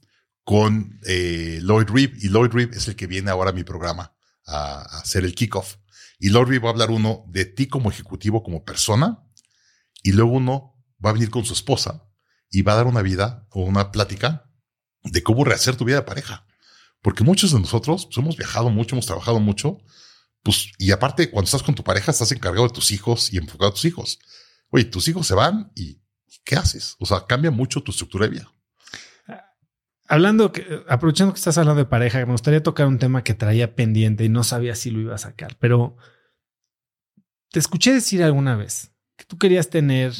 con 0.43 0.99
eh, 1.05 1.59
Lloyd 1.61 1.89
Reeb. 1.89 2.15
Y 2.19 2.29
Lloyd 2.29 2.51
Reeb 2.51 2.73
es 2.73 2.87
el 2.87 2.95
que 2.95 3.05
viene 3.05 3.29
ahora 3.29 3.51
a 3.51 3.53
mi 3.53 3.63
programa 3.63 4.15
a, 4.47 4.79
a 4.79 4.99
hacer 5.01 5.25
el 5.25 5.35
kickoff. 5.35 5.75
Y 6.17 6.29
Lloyd 6.29 6.47
Reeb 6.47 6.63
va 6.63 6.69
a 6.69 6.71
hablar 6.71 6.89
uno 6.89 7.23
de 7.27 7.45
ti 7.45 7.67
como 7.67 7.91
ejecutivo, 7.91 8.41
como 8.41 8.65
persona. 8.65 9.22
Y 10.03 10.11
luego 10.11 10.33
uno 10.33 10.75
va 11.03 11.09
a 11.09 11.13
venir 11.13 11.31
con 11.31 11.45
su 11.45 11.53
esposa 11.53 12.07
y 12.49 12.61
va 12.61 12.73
a 12.73 12.75
dar 12.75 12.87
una 12.87 13.01
vida 13.01 13.47
o 13.49 13.63
una 13.63 13.91
plática 13.91 14.51
de 15.03 15.23
cómo 15.23 15.43
rehacer 15.43 15.75
tu 15.75 15.85
vida 15.85 15.97
de 15.97 16.03
pareja. 16.03 16.45
Porque 17.01 17.23
muchos 17.23 17.51
de 17.51 17.59
nosotros 17.59 18.05
pues, 18.05 18.17
hemos 18.17 18.37
viajado 18.37 18.69
mucho, 18.69 18.95
hemos 18.95 19.05
trabajado 19.05 19.39
mucho, 19.39 19.79
pues, 20.43 20.71
y 20.77 20.91
aparte, 20.91 21.31
cuando 21.31 21.45
estás 21.45 21.63
con 21.63 21.73
tu 21.73 21.83
pareja, 21.83 22.11
estás 22.11 22.31
encargado 22.31 22.67
de 22.67 22.73
tus 22.73 22.91
hijos 22.91 23.31
y 23.33 23.37
enfocado 23.37 23.71
a 23.71 23.73
tus 23.73 23.85
hijos. 23.85 24.19
Oye, 24.69 24.85
tus 24.85 25.07
hijos 25.07 25.25
se 25.25 25.33
van 25.33 25.71
y 25.73 26.01
¿qué 26.43 26.55
haces? 26.55 26.95
O 26.99 27.05
sea, 27.05 27.25
cambia 27.25 27.49
mucho 27.49 27.81
tu 27.81 27.91
estructura 27.91 28.25
de 28.25 28.31
vida. 28.31 28.53
Hablando, 30.07 30.51
aprovechando 30.89 31.33
que 31.33 31.37
estás 31.37 31.57
hablando 31.57 31.79
de 31.79 31.89
pareja, 31.89 32.19
me 32.25 32.33
gustaría 32.33 32.61
tocar 32.61 32.87
un 32.87 32.99
tema 32.99 33.23
que 33.23 33.33
traía 33.33 33.73
pendiente 33.75 34.25
y 34.25 34.29
no 34.29 34.43
sabía 34.43 34.75
si 34.75 34.91
lo 34.91 34.99
iba 34.99 35.15
a 35.15 35.17
sacar, 35.17 35.57
pero 35.59 35.95
te 37.51 37.59
escuché 37.59 37.93
decir 37.93 38.21
alguna 38.21 38.57
vez 38.57 38.92
que 39.17 39.25
tú 39.25 39.37
querías 39.37 39.69
tener 39.69 40.13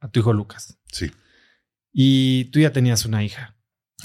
a 0.00 0.08
tu 0.08 0.20
hijo 0.20 0.32
Lucas 0.32 0.78
Sí, 0.92 1.10
y 1.92 2.46
tú 2.46 2.60
ya 2.60 2.72
tenías 2.72 3.04
una 3.04 3.22
hija. 3.24 3.56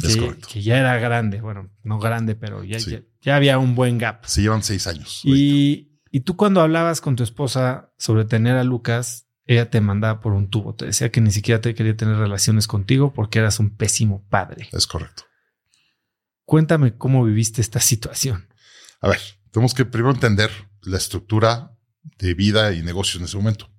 es 0.03 0.15
que, 0.15 0.21
correcto. 0.21 0.47
que 0.51 0.61
ya 0.63 0.77
era 0.79 0.97
grande, 0.97 1.39
bueno, 1.41 1.69
no 1.83 1.99
grande, 1.99 2.35
pero 2.35 2.63
ya, 2.63 2.79
Sí. 2.79 2.91
ya, 2.91 3.01
ya 3.21 3.35
había 3.35 3.57
un 3.59 3.75
buen 3.75 3.97
gap. 3.99 4.25
Se 4.25 4.41
llevan 4.41 4.63
seis 4.63 4.87
años. 4.87 5.21
Y, 5.23 5.99
y 6.11 6.21
tú 6.21 6.35
cuando 6.35 6.61
hablabas 6.61 6.99
con 7.01 7.15
tu 7.15 7.23
esposa 7.23 7.93
sobre 7.97 8.25
tener 8.25 8.57
a 8.57 8.63
Lucas, 8.63 9.27
ella 9.45 9.69
te 9.69 9.81
mandaba 9.81 10.19
por 10.21 10.33
un 10.33 10.49
tubo, 10.49 10.73
te 10.73 10.85
decía 10.85 11.11
que 11.11 11.21
ni 11.21 11.29
siquiera 11.31 11.61
te 11.61 11.75
quería 11.75 11.95
tener 11.97 12.15
relaciones 12.17 12.65
contigo 12.67 13.13
porque 13.13 13.39
eras 13.39 13.59
un 13.59 13.75
pésimo 13.75 14.25
padre. 14.29 14.69
Es 14.71 14.87
correcto. 14.87 15.23
Cuéntame 16.45 16.97
cómo 16.97 17.23
viviste 17.23 17.61
esta 17.61 17.79
situación. 17.79 18.47
A 19.01 19.09
ver, 19.09 19.19
tenemos 19.51 19.73
que 19.73 19.85
primero 19.85 20.13
entender 20.13 20.49
la 20.81 20.97
estructura 20.97 21.77
de 22.17 22.33
vida 22.33 22.73
y 22.73 22.81
negocios 22.81 23.17
en 23.21 23.25
ese 23.25 23.37
momento. 23.37 23.69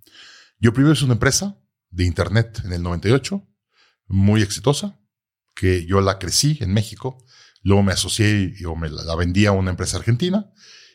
Yo 0.64 0.72
primero 0.72 0.94
hice 0.94 1.04
una 1.04 1.12
empresa 1.12 1.60
de 1.90 2.04
internet 2.04 2.62
en 2.64 2.72
el 2.72 2.82
98, 2.82 3.46
muy 4.06 4.40
exitosa, 4.40 4.98
que 5.54 5.84
yo 5.84 6.00
la 6.00 6.18
crecí 6.18 6.56
en 6.62 6.72
México, 6.72 7.22
luego 7.62 7.82
me 7.82 7.92
asocié 7.92 8.54
y 8.58 8.64
me 8.74 8.88
la, 8.88 9.14
vendí 9.14 9.44
a 9.44 9.52
una 9.52 9.72
empresa 9.72 9.98
argentina 9.98 10.50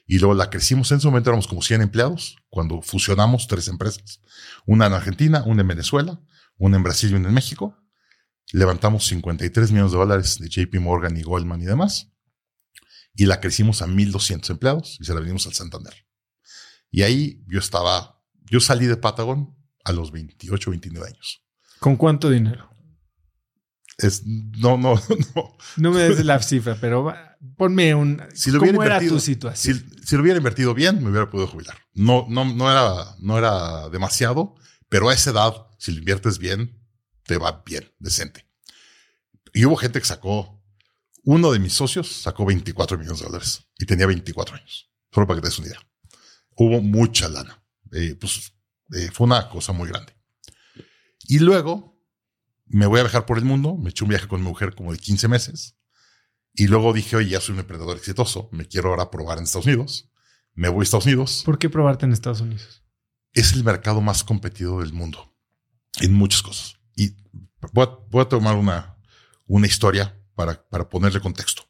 y 0.07 0.17
luego 0.17 0.33
la 0.33 0.49
crecimos. 0.49 0.91
En 0.91 0.97
ese 0.97 1.05
momento 1.05 1.29
éramos 1.29 1.47
como 1.47 1.61
100 1.61 1.83
empleados 1.83 2.37
cuando 2.49 2.81
fusionamos 2.81 3.47
tres 3.47 3.67
empresas, 3.67 4.21
una 4.65 4.87
en 4.87 4.93
Argentina, 4.93 5.43
una 5.45 5.61
en 5.61 5.67
Venezuela, 5.67 6.19
una 6.57 6.77
en 6.77 6.81
Brasil 6.81 7.11
y 7.11 7.13
una 7.13 7.27
en 7.27 7.35
México. 7.35 7.77
Levantamos 8.51 9.05
53 9.05 9.71
millones 9.71 9.91
de 9.91 9.97
dólares 9.99 10.39
de 10.39 10.49
JP 10.49 10.79
Morgan 10.79 11.15
y 11.15 11.21
Goldman 11.21 11.61
y 11.61 11.65
demás 11.65 12.11
y 13.13 13.27
la 13.27 13.39
crecimos 13.39 13.83
a 13.83 13.87
1200 13.87 14.49
empleados 14.49 14.97
y 14.99 15.03
se 15.03 15.13
la 15.13 15.19
vendimos 15.19 15.45
al 15.45 15.53
Santander. 15.53 15.93
Y 16.89 17.03
ahí 17.03 17.43
yo 17.47 17.59
estaba, 17.59 18.19
yo 18.49 18.59
salí 18.61 18.87
de 18.87 18.97
Patagon 18.97 19.58
a 19.83 19.91
los 19.91 20.11
28, 20.11 20.69
29 20.71 21.07
años. 21.07 21.43
¿Con 21.79 21.95
cuánto 21.95 22.29
dinero? 22.29 22.69
Es, 23.97 24.23
no, 24.25 24.77
no, 24.77 24.95
no. 25.35 25.57
No 25.77 25.91
me 25.91 26.01
des 26.01 26.23
la 26.25 26.41
cifra, 26.41 26.77
pero 26.79 27.13
ponme 27.57 27.93
un... 27.95 28.21
Si 28.33 28.51
lo 28.51 28.59
¿Cómo 28.59 28.83
era 28.83 28.99
tu 28.99 29.19
Si, 29.19 29.33
situación? 29.33 29.85
si 30.03 30.15
lo 30.15 30.21
hubiera 30.21 30.37
invertido 30.37 30.73
bien, 30.73 31.03
me 31.03 31.09
hubiera 31.09 31.29
podido 31.29 31.47
jubilar. 31.47 31.77
No, 31.93 32.25
no, 32.29 32.45
no 32.45 32.71
era, 32.71 33.15
no 33.19 33.37
era 33.37 33.89
demasiado, 33.89 34.55
pero 34.87 35.09
a 35.09 35.13
esa 35.13 35.31
edad, 35.31 35.67
si 35.77 35.91
lo 35.91 35.99
inviertes 35.99 36.37
bien, 36.39 36.79
te 37.23 37.37
va 37.37 37.61
bien, 37.65 37.91
decente. 37.99 38.45
Y 39.53 39.65
hubo 39.65 39.75
gente 39.75 39.99
que 39.99 40.05
sacó, 40.05 40.63
uno 41.23 41.51
de 41.51 41.59
mis 41.59 41.73
socios 41.73 42.07
sacó 42.09 42.45
24 42.45 42.97
millones 42.97 43.19
de 43.19 43.25
dólares 43.25 43.65
y 43.77 43.85
tenía 43.85 44.07
24 44.07 44.55
años. 44.55 44.89
Solo 45.11 45.27
para 45.27 45.37
que 45.37 45.41
te 45.41 45.47
des 45.49 45.59
una 45.59 45.67
idea. 45.67 45.79
Hubo 46.55 46.81
mucha 46.81 47.27
lana. 47.29 47.61
Eh, 47.91 48.15
pues 48.19 48.53
eh, 48.93 49.09
fue 49.11 49.25
una 49.25 49.49
cosa 49.49 49.71
muy 49.73 49.89
grande. 49.89 50.13
Y 51.27 51.39
luego 51.39 51.99
me 52.65 52.85
voy 52.85 52.99
a 52.99 53.03
viajar 53.03 53.25
por 53.25 53.37
el 53.37 53.45
mundo. 53.45 53.75
Me 53.75 53.89
eché 53.89 54.03
un 54.03 54.09
viaje 54.09 54.27
con 54.27 54.41
mi 54.41 54.47
mujer 54.47 54.75
como 54.75 54.91
de 54.91 54.99
15 54.99 55.27
meses. 55.27 55.75
Y 56.53 56.67
luego 56.67 56.93
dije, 56.93 57.15
oye, 57.15 57.29
ya 57.29 57.41
soy 57.41 57.53
un 57.53 57.59
emprendedor 57.59 57.97
exitoso. 57.97 58.49
Me 58.51 58.65
quiero 58.65 58.89
ahora 58.89 59.11
probar 59.11 59.37
en 59.37 59.43
Estados 59.43 59.65
Unidos. 59.65 60.09
Me 60.53 60.69
voy 60.69 60.81
a 60.81 60.83
Estados 60.83 61.05
Unidos. 61.05 61.43
¿Por 61.45 61.57
qué 61.57 61.69
probarte 61.69 62.05
en 62.05 62.13
Estados 62.13 62.41
Unidos? 62.41 62.83
Es 63.33 63.53
el 63.53 63.63
mercado 63.63 64.01
más 64.01 64.23
competido 64.23 64.79
del 64.79 64.93
mundo 64.93 65.35
en 66.01 66.13
muchas 66.13 66.41
cosas. 66.41 66.75
Y 66.95 67.15
voy 67.71 67.85
a, 67.85 67.89
voy 68.09 68.21
a 68.21 68.25
tomar 68.25 68.55
una, 68.55 68.97
una 69.45 69.67
historia 69.67 70.19
para, 70.35 70.67
para 70.69 70.89
ponerle 70.89 71.19
contexto. 71.19 71.63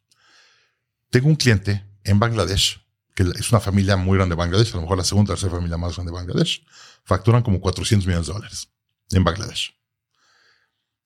Tengo 1.10 1.27
un 1.27 1.36
cliente 1.36 1.86
en 2.03 2.19
Bangladesh, 2.19 2.86
que 3.15 3.23
es 3.23 3.51
una 3.51 3.60
familia 3.60 3.97
muy 3.97 4.17
grande 4.17 4.36
de 4.36 4.39
Bangladesh, 4.39 4.73
a 4.73 4.75
lo 4.77 4.84
mejor 4.84 4.97
la 4.97 5.03
segunda 5.03 5.34
o 5.34 5.36
tercera 5.36 5.55
familia 5.55 5.77
más 5.77 5.95
grande 5.95 6.12
de 6.12 6.17
Bangladesh. 6.17 6.65
Facturan 7.05 7.43
como 7.43 7.59
400 7.59 8.07
millones 8.07 8.27
de 8.27 8.33
dólares 8.33 8.69
en 9.12 9.23
Bangladesh. 9.23 9.75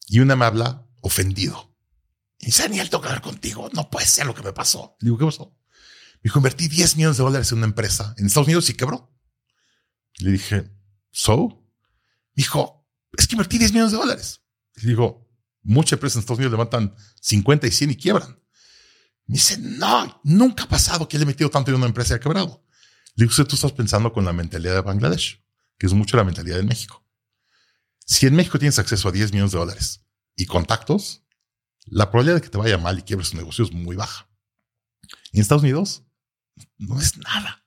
Y 0.07 0.19
una 0.19 0.35
me 0.35 0.45
habla 0.45 0.87
ofendido. 1.01 1.75
Y 2.39 2.47
dice, 2.47 2.63
Daniel, 2.63 2.89
tengo 2.89 3.01
que 3.01 3.07
hablar 3.07 3.21
contigo. 3.21 3.69
No 3.73 3.89
puede 3.89 4.05
ser 4.05 4.25
lo 4.25 4.35
que 4.35 4.41
me 4.41 4.53
pasó. 4.53 4.97
Le 4.99 5.05
digo, 5.05 5.17
¿qué 5.17 5.25
pasó? 5.25 5.57
Me 6.15 6.29
dijo, 6.29 6.39
invertí 6.39 6.67
10 6.67 6.97
millones 6.97 7.17
de 7.17 7.23
dólares 7.23 7.51
en 7.51 7.57
una 7.59 7.67
empresa 7.67 8.13
en 8.17 8.25
Estados 8.25 8.47
Unidos 8.47 8.69
y 8.69 8.73
quebró. 8.73 9.13
Le 10.17 10.31
dije, 10.31 10.71
¿so? 11.11 11.65
Me 12.35 12.43
dijo, 12.43 12.87
es 13.17 13.27
que 13.27 13.35
invertí 13.35 13.57
10 13.57 13.71
millones 13.71 13.91
de 13.91 13.97
dólares. 13.97 14.41
Le 14.75 14.89
digo, 14.89 15.29
muchas 15.61 15.93
empresas 15.93 16.17
en 16.17 16.19
Estados 16.21 16.39
Unidos 16.39 16.51
levantan 16.51 16.95
50 17.21 17.67
y 17.67 17.71
100 17.71 17.91
y 17.91 17.95
quiebran. 17.95 18.39
Me 19.25 19.35
dice, 19.35 19.57
no, 19.57 20.21
nunca 20.23 20.63
ha 20.63 20.69
pasado 20.69 21.07
que 21.07 21.17
le 21.17 21.23
he 21.23 21.27
metido 21.27 21.49
tanto 21.49 21.71
en 21.71 21.77
una 21.77 21.85
empresa 21.85 22.13
y 22.13 22.17
ha 22.17 22.19
quebrado. 22.19 22.65
Le 23.15 23.25
digo, 23.25 23.45
tú 23.45 23.55
estás 23.55 23.71
pensando 23.71 24.11
con 24.11 24.25
la 24.25 24.33
mentalidad 24.33 24.73
de 24.73 24.81
Bangladesh, 24.81 25.42
que 25.77 25.87
es 25.87 25.93
mucho 25.93 26.17
la 26.17 26.23
mentalidad 26.23 26.57
de 26.57 26.63
México. 26.63 27.05
Si 28.05 28.27
en 28.27 28.35
México 28.35 28.59
tienes 28.59 28.79
acceso 28.79 29.09
a 29.09 29.11
10 29.11 29.31
millones 29.31 29.51
de 29.51 29.59
dólares 29.59 30.05
y 30.35 30.45
contactos, 30.45 31.23
la 31.85 32.09
probabilidad 32.09 32.35
de 32.35 32.41
que 32.41 32.49
te 32.49 32.57
vaya 32.57 32.77
mal 32.77 32.99
y 32.99 33.03
quiebres 33.03 33.31
tu 33.31 33.37
negocio 33.37 33.65
es 33.65 33.71
muy 33.71 33.95
baja. 33.95 34.29
En 35.31 35.41
Estados 35.41 35.63
Unidos 35.63 36.03
no 36.77 36.99
es 36.99 37.17
nada. 37.17 37.65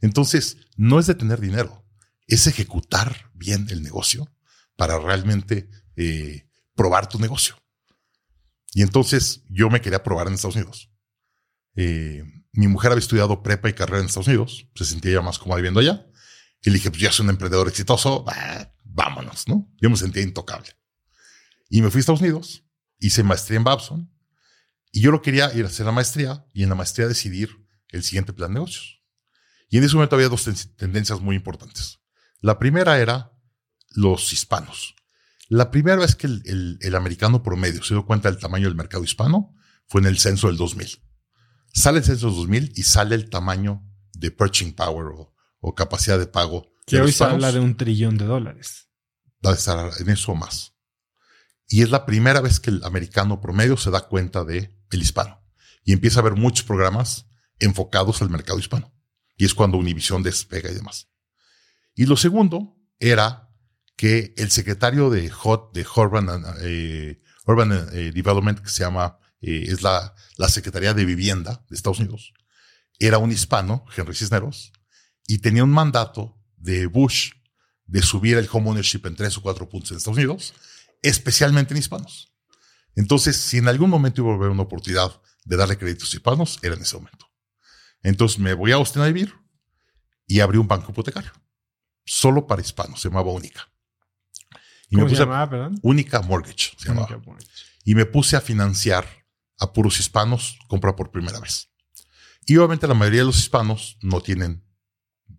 Entonces, 0.00 0.56
no 0.76 0.98
es 0.98 1.06
de 1.06 1.14
tener 1.14 1.40
dinero, 1.40 1.86
es 2.26 2.46
ejecutar 2.46 3.30
bien 3.34 3.66
el 3.70 3.82
negocio 3.82 4.32
para 4.76 4.98
realmente 4.98 5.68
eh, 5.96 6.48
probar 6.74 7.08
tu 7.08 7.18
negocio. 7.18 7.56
Y 8.72 8.82
entonces 8.82 9.42
yo 9.48 9.68
me 9.68 9.80
quería 9.80 10.02
probar 10.02 10.28
en 10.28 10.34
Estados 10.34 10.56
Unidos. 10.56 10.90
Eh, 11.74 12.24
mi 12.52 12.68
mujer 12.68 12.92
había 12.92 13.00
estudiado 13.00 13.42
prepa 13.42 13.68
y 13.68 13.74
carrera 13.74 14.00
en 14.00 14.06
Estados 14.06 14.28
Unidos, 14.28 14.68
se 14.74 14.84
sentía 14.84 15.14
ya 15.14 15.22
más 15.22 15.38
cómoda 15.38 15.56
viviendo 15.56 15.80
allá. 15.80 16.06
Y 16.62 16.70
le 16.70 16.76
dije, 16.76 16.90
pues 16.90 17.02
ya 17.02 17.12
soy 17.12 17.24
un 17.24 17.30
emprendedor 17.30 17.68
exitoso, 17.68 18.24
vámonos, 18.84 19.48
¿no? 19.48 19.72
Yo 19.80 19.88
me 19.90 19.96
sentía 19.96 20.22
intocable. 20.22 20.76
Y 21.68 21.82
me 21.82 21.90
fui 21.90 21.98
a 21.98 22.00
Estados 22.00 22.20
Unidos, 22.20 22.64
hice 22.98 23.22
maestría 23.22 23.58
en 23.58 23.64
Babson, 23.64 24.12
y 24.92 25.00
yo 25.00 25.10
lo 25.10 25.22
quería 25.22 25.52
ir 25.54 25.64
a 25.64 25.68
hacer 25.68 25.86
la 25.86 25.92
maestría 25.92 26.46
y 26.52 26.64
en 26.64 26.68
la 26.68 26.74
maestría 26.74 27.06
decidir 27.06 27.50
el 27.88 28.02
siguiente 28.02 28.32
plan 28.32 28.50
de 28.50 28.54
negocios. 28.54 29.02
Y 29.68 29.78
en 29.78 29.84
ese 29.84 29.94
momento 29.94 30.16
había 30.16 30.28
dos 30.28 30.48
tendencias 30.76 31.20
muy 31.20 31.36
importantes. 31.36 32.00
La 32.40 32.58
primera 32.58 32.98
era 32.98 33.32
los 33.90 34.32
hispanos. 34.32 34.96
La 35.48 35.70
primera 35.70 35.96
vez 35.96 36.16
que 36.16 36.26
el, 36.26 36.78
el, 36.80 36.94
americano 36.94 37.42
promedio 37.42 37.82
se 37.82 37.94
dio 37.94 38.06
cuenta 38.06 38.30
del 38.30 38.40
tamaño 38.40 38.66
del 38.66 38.76
mercado 38.76 39.04
hispano 39.04 39.54
fue 39.86 40.00
en 40.00 40.06
el 40.06 40.18
censo 40.18 40.48
del 40.48 40.56
2000. 40.56 41.02
Sale 41.72 41.98
el 41.98 42.04
censo 42.04 42.26
del 42.26 42.36
2000 42.36 42.72
y 42.76 42.82
sale 42.82 43.14
el 43.14 43.30
tamaño 43.30 43.84
de 44.12 44.30
purchasing 44.30 44.74
power 44.74 45.06
o, 45.14 45.34
capacidad 45.74 46.18
de 46.18 46.26
pago. 46.26 46.72
Que 46.86 47.00
hoy 47.00 47.12
se 47.12 47.24
habla 47.24 47.52
de 47.52 47.60
un 47.60 47.76
trillón 47.76 48.18
de 48.18 48.24
dólares. 48.24 48.88
Va 49.44 49.52
a 49.52 49.54
estar 49.54 49.90
en 49.98 50.10
eso 50.10 50.34
más. 50.34 50.74
Y 51.68 51.82
es 51.82 51.90
la 51.90 52.04
primera 52.04 52.40
vez 52.40 52.58
que 52.58 52.70
el 52.70 52.82
americano 52.84 53.40
promedio 53.40 53.76
se 53.76 53.90
da 53.90 54.08
cuenta 54.08 54.44
de 54.44 54.76
el 54.90 55.02
hispano 55.02 55.40
y 55.84 55.92
empieza 55.92 56.18
a 56.18 56.22
haber 56.22 56.34
muchos 56.34 56.66
programas 56.66 57.26
enfocados 57.58 58.20
al 58.22 58.30
mercado 58.30 58.58
hispano. 58.58 58.92
Y 59.36 59.44
es 59.44 59.54
cuando 59.54 59.78
Univision 59.78 60.22
despega 60.22 60.70
y 60.70 60.74
demás. 60.74 61.08
Y 61.94 62.06
lo 62.06 62.16
segundo 62.16 62.76
era 62.98 63.50
que 63.96 64.34
el 64.36 64.50
secretario 64.50 65.10
de 65.10 65.30
HOT, 65.30 65.74
de 65.74 65.86
Urban, 65.94 66.28
eh, 66.62 67.18
Urban 67.46 67.88
eh, 67.92 68.12
Development, 68.12 68.58
que 68.60 68.68
se 68.68 68.82
llama, 68.82 69.18
eh, 69.40 69.64
es 69.68 69.82
la, 69.82 70.14
la 70.36 70.48
Secretaría 70.48 70.94
de 70.94 71.04
Vivienda 71.04 71.64
de 71.68 71.76
Estados 71.76 72.00
Unidos, 72.00 72.32
era 72.98 73.18
un 73.18 73.30
hispano, 73.30 73.84
Henry 73.96 74.14
Cisneros, 74.14 74.72
y 75.30 75.38
tenía 75.38 75.62
un 75.62 75.70
mandato 75.70 76.36
de 76.56 76.86
Bush 76.86 77.30
de 77.84 78.02
subir 78.02 78.36
el 78.36 78.48
home 78.50 78.70
ownership 78.70 79.02
en 79.04 79.14
tres 79.14 79.38
o 79.38 79.42
cuatro 79.42 79.68
puntos 79.68 79.92
en 79.92 79.98
Estados 79.98 80.18
Unidos, 80.18 80.54
especialmente 81.02 81.72
en 81.72 81.78
hispanos. 81.78 82.34
Entonces, 82.96 83.36
si 83.36 83.58
en 83.58 83.68
algún 83.68 83.90
momento 83.90 84.22
iba 84.22 84.32
a 84.32 84.34
haber 84.34 84.50
una 84.50 84.64
oportunidad 84.64 85.22
de 85.44 85.56
darle 85.56 85.78
créditos 85.78 86.12
a 86.12 86.16
hispanos, 86.16 86.58
era 86.62 86.74
en 86.74 86.82
ese 86.82 86.96
momento. 86.96 87.30
Entonces 88.02 88.40
me 88.40 88.54
voy 88.54 88.72
a 88.72 88.74
Austin 88.74 89.02
a 89.02 89.06
vivir 89.06 89.32
y 90.26 90.40
abrí 90.40 90.58
un 90.58 90.66
banco 90.66 90.90
hipotecario, 90.90 91.30
solo 92.04 92.48
para 92.48 92.60
hispanos, 92.60 93.00
se 93.00 93.08
llamaba 93.08 93.30
Única. 93.30 93.70
Y 94.88 94.96
¿Cómo 94.96 95.04
me 95.04 95.10
puse 95.10 95.14
se 95.14 95.22
llamaba, 95.22 95.48
perdón? 95.48 95.78
Única 95.82 96.22
Mortgage, 96.22 96.72
se 96.76 96.88
llamaba. 96.88 97.22
Y 97.84 97.94
me 97.94 98.04
puse 98.04 98.34
a 98.34 98.40
financiar 98.40 99.06
a 99.60 99.72
puros 99.72 100.00
hispanos, 100.00 100.58
compra 100.66 100.96
por 100.96 101.12
primera 101.12 101.38
vez. 101.38 101.70
Y 102.46 102.56
obviamente 102.56 102.88
la 102.88 102.94
mayoría 102.94 103.20
de 103.20 103.26
los 103.26 103.38
hispanos 103.38 103.96
no 104.02 104.20
tienen 104.22 104.68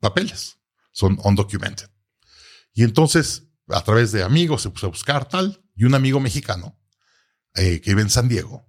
papeles, 0.01 0.57
son 0.91 1.17
undocumented. 1.23 1.89
Y 2.73 2.83
entonces, 2.83 3.47
a 3.67 3.81
través 3.83 4.11
de 4.11 4.23
amigos, 4.23 4.63
se 4.63 4.69
puso 4.69 4.87
a 4.87 4.89
buscar 4.89 5.29
tal, 5.29 5.63
y 5.75 5.85
un 5.85 5.95
amigo 5.95 6.19
mexicano 6.19 6.77
eh, 7.55 7.79
que 7.81 7.91
vive 7.91 8.01
en 8.01 8.09
San 8.09 8.27
Diego 8.27 8.67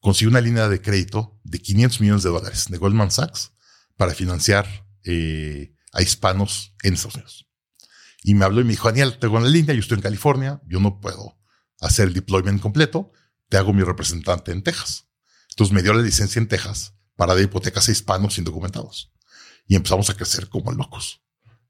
consiguió 0.00 0.30
una 0.30 0.40
línea 0.40 0.68
de 0.68 0.80
crédito 0.80 1.38
de 1.44 1.60
500 1.60 2.00
millones 2.00 2.22
de 2.22 2.30
dólares 2.30 2.66
de 2.68 2.78
Goldman 2.78 3.10
Sachs 3.10 3.52
para 3.96 4.14
financiar 4.14 4.66
eh, 5.04 5.74
a 5.92 6.02
hispanos 6.02 6.74
en 6.82 6.94
Estados 6.94 7.16
Unidos. 7.16 7.46
Y 8.22 8.34
me 8.34 8.44
habló 8.44 8.60
y 8.60 8.64
me 8.64 8.70
dijo, 8.70 8.88
Daniel, 8.88 9.18
tengo 9.18 9.36
una 9.36 9.48
línea, 9.48 9.74
yo 9.74 9.80
estoy 9.80 9.96
en 9.96 10.02
California, 10.02 10.60
yo 10.66 10.80
no 10.80 11.00
puedo 11.00 11.38
hacer 11.80 12.08
el 12.08 12.14
deployment 12.14 12.60
completo, 12.60 13.12
te 13.48 13.56
hago 13.56 13.72
mi 13.72 13.82
representante 13.82 14.52
en 14.52 14.62
Texas. 14.62 15.06
Entonces 15.50 15.74
me 15.74 15.82
dio 15.82 15.92
la 15.92 16.02
licencia 16.02 16.40
en 16.40 16.48
Texas 16.48 16.94
para 17.16 17.34
dar 17.34 17.42
hipotecas 17.42 17.88
a 17.88 17.92
hispanos 17.92 18.38
indocumentados. 18.38 19.12
Y 19.70 19.76
empezamos 19.76 20.10
a 20.10 20.14
crecer 20.14 20.48
como 20.48 20.72
locos. 20.72 21.22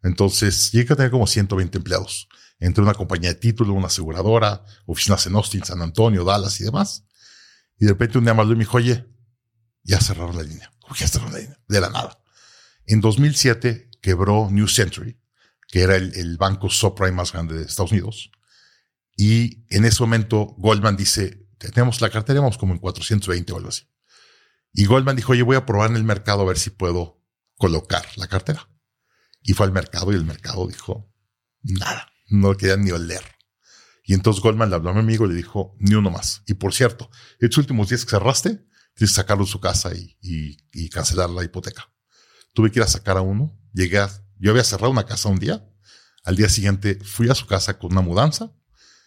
Entonces 0.02 0.72
llegué 0.72 0.94
a 0.94 0.96
tener 0.96 1.10
como 1.10 1.26
120 1.26 1.76
empleados 1.76 2.28
entre 2.58 2.82
una 2.82 2.94
compañía 2.94 3.28
de 3.28 3.34
título, 3.34 3.74
una 3.74 3.88
aseguradora, 3.88 4.64
oficinas 4.86 5.26
en 5.26 5.34
Austin, 5.34 5.62
San 5.62 5.82
Antonio, 5.82 6.24
Dallas 6.24 6.58
y 6.62 6.64
demás. 6.64 7.04
Y 7.78 7.84
de 7.84 7.92
repente 7.92 8.16
un 8.16 8.24
día 8.24 8.32
habló 8.32 8.52
y 8.52 8.56
me 8.56 8.64
dijo, 8.64 8.78
oye, 8.78 9.06
ya 9.82 10.00
cerraron 10.00 10.34
la 10.34 10.44
línea. 10.44 10.72
¿Cómo 10.80 10.96
ya 10.96 11.08
cerraron 11.08 11.34
la 11.34 11.40
línea? 11.40 11.58
De 11.68 11.78
la 11.78 11.90
nada. 11.90 12.18
En 12.86 13.02
2007 13.02 13.90
quebró 14.00 14.48
New 14.50 14.66
Century, 14.66 15.20
que 15.68 15.82
era 15.82 15.96
el, 15.96 16.38
banco 16.38 16.70
subprime 16.70 17.12
más 17.12 17.34
grande 17.34 17.58
de 17.58 17.64
Estados 17.64 17.92
Unidos. 17.92 18.30
Y 19.14 19.66
en 19.68 19.84
ese 19.84 20.02
momento 20.02 20.54
Goldman 20.56 20.96
dice, 20.96 21.46
tenemos 21.58 22.00
la 22.00 22.08
cartera, 22.08 22.40
vamos 22.40 22.56
como 22.56 22.72
en 22.72 22.78
420 22.78 23.52
o 23.52 23.56
algo 23.58 23.68
así. 23.68 23.84
Y 24.72 24.86
Goldman 24.86 25.16
dijo, 25.16 25.32
oye, 25.32 25.42
voy 25.42 25.56
a 25.56 25.66
probar 25.66 25.90
en 25.90 25.96
el 25.96 26.04
mercado 26.04 26.40
a 26.40 26.46
ver 26.46 26.56
si 26.56 26.70
puedo 26.70 27.19
colocar 27.60 28.06
la 28.16 28.26
cartera. 28.26 28.68
Y 29.42 29.52
fue 29.52 29.66
al 29.66 29.72
mercado 29.72 30.10
y 30.12 30.16
el 30.16 30.24
mercado 30.24 30.66
dijo, 30.66 31.12
nada 31.62 32.10
no 32.28 32.56
querían 32.56 32.82
ni 32.82 32.90
oler. 32.90 33.22
Y 34.04 34.14
entonces 34.14 34.42
Goldman 34.42 34.70
le 34.70 34.76
habló 34.76 34.90
a 34.90 34.94
mi 34.94 35.00
amigo 35.00 35.26
y 35.26 35.28
le 35.28 35.34
dijo, 35.34 35.76
ni 35.78 35.94
uno 35.94 36.10
más. 36.10 36.42
Y 36.46 36.54
por 36.54 36.72
cierto, 36.72 37.10
estos 37.38 37.58
últimos 37.58 37.90
días 37.90 38.04
que 38.04 38.10
cerraste, 38.10 38.66
tienes 38.94 39.10
que 39.12 39.16
sacarlo 39.16 39.44
de 39.44 39.50
su 39.50 39.60
casa 39.60 39.92
y, 39.94 40.88
cancelar 40.88 41.30
la 41.30 41.44
hipoteca. 41.44 41.92
Tuve 42.54 42.72
que 42.72 42.80
ir 42.80 42.82
a 42.82 42.88
sacar 42.88 43.18
a 43.18 43.20
uno. 43.20 43.56
Llegué 43.72 43.98
a, 43.98 44.10
yo 44.38 44.50
había 44.50 44.64
cerrado 44.64 44.90
una 44.90 45.04
casa 45.04 45.28
un 45.28 45.38
día. 45.38 45.68
Al 46.24 46.36
día 46.36 46.48
siguiente 46.48 46.98
fui 47.04 47.28
a 47.28 47.34
su 47.34 47.46
casa 47.46 47.78
con 47.78 47.92
una 47.92 48.00
mudanza 48.00 48.52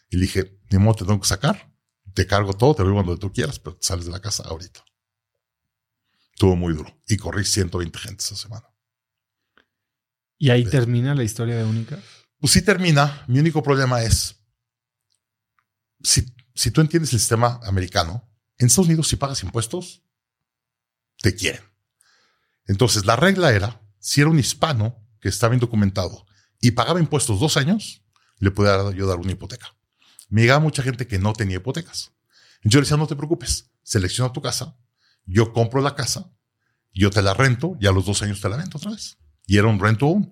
y 0.09 0.17
le 0.17 0.23
dije, 0.23 0.59
ni 0.69 0.77
modo, 0.77 0.95
te 0.95 1.05
tengo 1.05 1.19
que 1.19 1.27
sacar. 1.27 1.73
Te 2.13 2.27
cargo 2.27 2.53
todo, 2.53 2.75
te 2.75 2.83
voy 2.83 2.93
cuando 2.93 3.17
tú 3.17 3.33
quieras, 3.33 3.59
pero 3.59 3.77
sales 3.81 4.05
de 4.05 4.11
la 4.11 4.21
casa 4.21 4.43
ahorita. 4.43 4.85
Estuvo 6.33 6.55
muy 6.55 6.73
duro. 6.73 6.95
Y 7.07 7.17
corrí 7.17 7.45
120 7.45 7.99
gente 7.99 8.23
esa 8.23 8.35
semana. 8.35 8.67
¿Y 10.37 10.49
ahí 10.49 10.65
termina 10.65 11.15
la 11.15 11.23
historia 11.23 11.55
de 11.55 11.63
Única? 11.63 11.99
Pues 12.39 12.53
sí 12.53 12.61
termina. 12.61 13.23
Mi 13.27 13.39
único 13.39 13.63
problema 13.63 14.03
es, 14.03 14.35
si, 16.01 16.25
si 16.53 16.71
tú 16.71 16.81
entiendes 16.81 17.13
el 17.13 17.19
sistema 17.19 17.59
americano, 17.63 18.29
en 18.57 18.67
Estados 18.67 18.87
Unidos 18.87 19.07
si 19.07 19.15
pagas 19.15 19.43
impuestos, 19.43 20.03
te 21.21 21.35
quieren. 21.35 21.61
Entonces 22.65 23.05
la 23.05 23.15
regla 23.15 23.51
era, 23.53 23.81
si 23.99 24.21
era 24.21 24.29
un 24.29 24.39
hispano 24.39 25.01
que 25.19 25.29
estaba 25.29 25.53
indocumentado 25.53 26.25
y 26.59 26.71
pagaba 26.71 26.99
impuestos 26.99 27.39
dos 27.39 27.57
años, 27.57 28.03
le 28.39 28.51
podía 28.51 28.75
ayudar 28.75 29.19
una 29.19 29.31
hipoteca. 29.31 29.75
Me 30.29 30.41
llegaba 30.41 30.59
mucha 30.59 30.83
gente 30.83 31.07
que 31.07 31.19
no 31.19 31.33
tenía 31.33 31.57
hipotecas. 31.57 32.11
Yo 32.63 32.79
le 32.79 32.85
decía, 32.85 32.97
no 32.97 33.07
te 33.07 33.15
preocupes, 33.15 33.71
selecciona 33.83 34.33
tu 34.33 34.41
casa, 34.41 34.77
yo 35.25 35.53
compro 35.53 35.81
la 35.81 35.95
casa, 35.95 36.31
yo 36.93 37.09
te 37.09 37.21
la 37.21 37.33
rento 37.33 37.75
y 37.79 37.87
a 37.87 37.91
los 37.91 38.05
dos 38.05 38.21
años 38.21 38.41
te 38.41 38.49
la 38.49 38.57
vendo 38.57 38.77
otra 38.77 38.91
vez. 38.91 39.17
Y 39.45 39.57
era 39.57 39.67
un 39.67 39.79
rento 39.79 40.07
uno. 40.07 40.31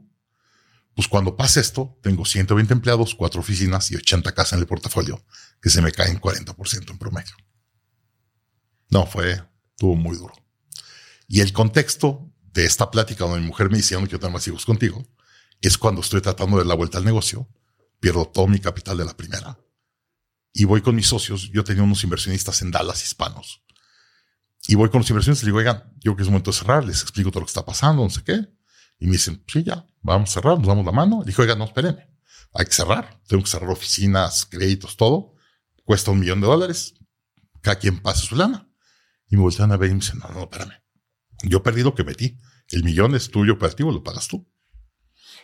Pues 0.95 1.07
cuando 1.07 1.35
pasa 1.37 1.59
esto, 1.59 1.97
tengo 2.03 2.25
120 2.25 2.73
empleados, 2.73 3.15
cuatro 3.15 3.39
oficinas 3.39 3.91
y 3.91 3.95
80 3.95 4.33
casas 4.33 4.53
en 4.53 4.59
el 4.59 4.67
portafolio, 4.67 5.25
que 5.61 5.69
se 5.69 5.81
me 5.81 5.91
caen 5.91 6.19
40% 6.19 6.91
en 6.91 6.97
promedio. 6.97 7.33
No, 8.89 9.05
fue, 9.05 9.41
estuvo 9.71 9.95
muy 9.95 10.17
duro. 10.17 10.33
Y 11.27 11.39
el 11.39 11.53
contexto 11.53 12.29
de 12.53 12.65
esta 12.65 12.91
plática 12.91 13.23
donde 13.23 13.39
mi 13.39 13.47
mujer 13.47 13.69
me 13.69 13.77
dice, 13.77 13.95
no 13.95 14.01
quiero 14.01 14.19
tener 14.19 14.33
más 14.33 14.47
hijos 14.47 14.65
contigo, 14.65 15.07
es 15.61 15.77
cuando 15.77 16.01
estoy 16.01 16.21
tratando 16.21 16.57
de 16.57 16.63
dar 16.63 16.67
la 16.67 16.75
vuelta 16.75 16.97
al 16.97 17.05
negocio, 17.05 17.47
pierdo 17.99 18.25
todo 18.25 18.47
mi 18.47 18.59
capital 18.59 18.97
de 18.97 19.05
la 19.05 19.15
primera 19.15 19.57
y 20.53 20.65
voy 20.65 20.81
con 20.81 20.95
mis 20.95 21.07
socios. 21.07 21.49
Yo 21.51 21.63
tenía 21.63 21.83
unos 21.83 22.03
inversionistas 22.03 22.61
en 22.61 22.71
Dallas 22.71 23.03
hispanos. 23.03 23.63
Y 24.67 24.75
voy 24.75 24.89
con 24.89 24.99
los 24.99 25.09
inversionistas 25.09 25.43
y 25.43 25.47
digo, 25.47 25.57
oigan, 25.57 25.83
yo 25.95 26.11
creo 26.11 26.15
que 26.17 26.23
es 26.23 26.29
momento 26.29 26.51
de 26.51 26.57
cerrar, 26.57 26.83
les 26.83 27.01
explico 27.01 27.31
todo 27.31 27.41
lo 27.41 27.45
que 27.45 27.51
está 27.51 27.65
pasando, 27.65 28.03
no 28.03 28.09
sé 28.09 28.23
qué. 28.23 28.47
Y 28.99 29.05
me 29.05 29.13
dicen, 29.13 29.43
sí, 29.47 29.63
ya, 29.63 29.85
vamos 30.01 30.29
a 30.29 30.33
cerrar, 30.33 30.57
nos 30.57 30.67
damos 30.67 30.85
la 30.85 30.91
mano. 30.91 31.23
Dijo, 31.25 31.41
oiga, 31.41 31.55
no, 31.55 31.65
espérenme. 31.65 32.07
Hay 32.53 32.65
que 32.65 32.73
cerrar. 32.73 33.19
Tengo 33.27 33.43
que 33.43 33.49
cerrar 33.49 33.69
oficinas, 33.69 34.45
créditos, 34.45 34.95
todo. 34.97 35.35
Cuesta 35.83 36.11
un 36.11 36.19
millón 36.19 36.41
de 36.41 36.47
dólares. 36.47 36.93
Cada 37.61 37.79
quien 37.79 37.99
pase 37.99 38.27
su 38.27 38.35
lana. 38.35 38.69
Y 39.27 39.37
me 39.37 39.41
voltean 39.41 39.71
a 39.71 39.77
ver 39.77 39.89
y 39.89 39.93
me 39.93 39.99
dicen, 40.01 40.19
no, 40.19 40.29
no, 40.29 40.43
espérame. 40.43 40.73
Yo 41.43 41.63
perdí 41.63 41.81
lo 41.81 41.95
que 41.95 42.03
metí. 42.03 42.37
El 42.69 42.83
millón 42.83 43.15
es 43.15 43.31
tuyo 43.31 43.53
operativo, 43.53 43.91
lo 43.91 44.03
pagas 44.03 44.27
tú. 44.27 44.47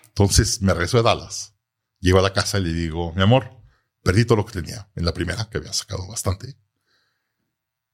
Entonces 0.10 0.62
me 0.62 0.74
regreso 0.74 0.98
de 0.98 1.04
Dallas. 1.04 1.56
Llego 2.00 2.20
a 2.20 2.22
la 2.22 2.34
casa 2.34 2.60
y 2.60 2.64
le 2.64 2.74
digo, 2.74 3.14
mi 3.14 3.24
amor, 3.24 3.62
perdí 4.04 4.26
todo 4.26 4.38
lo 4.38 4.46
que 4.46 4.54
tenía 4.54 4.90
en 4.96 5.06
la 5.06 5.14
primera, 5.14 5.50
que 5.50 5.58
había 5.58 5.74
sacado 5.74 6.08
bastante. 6.08 6.58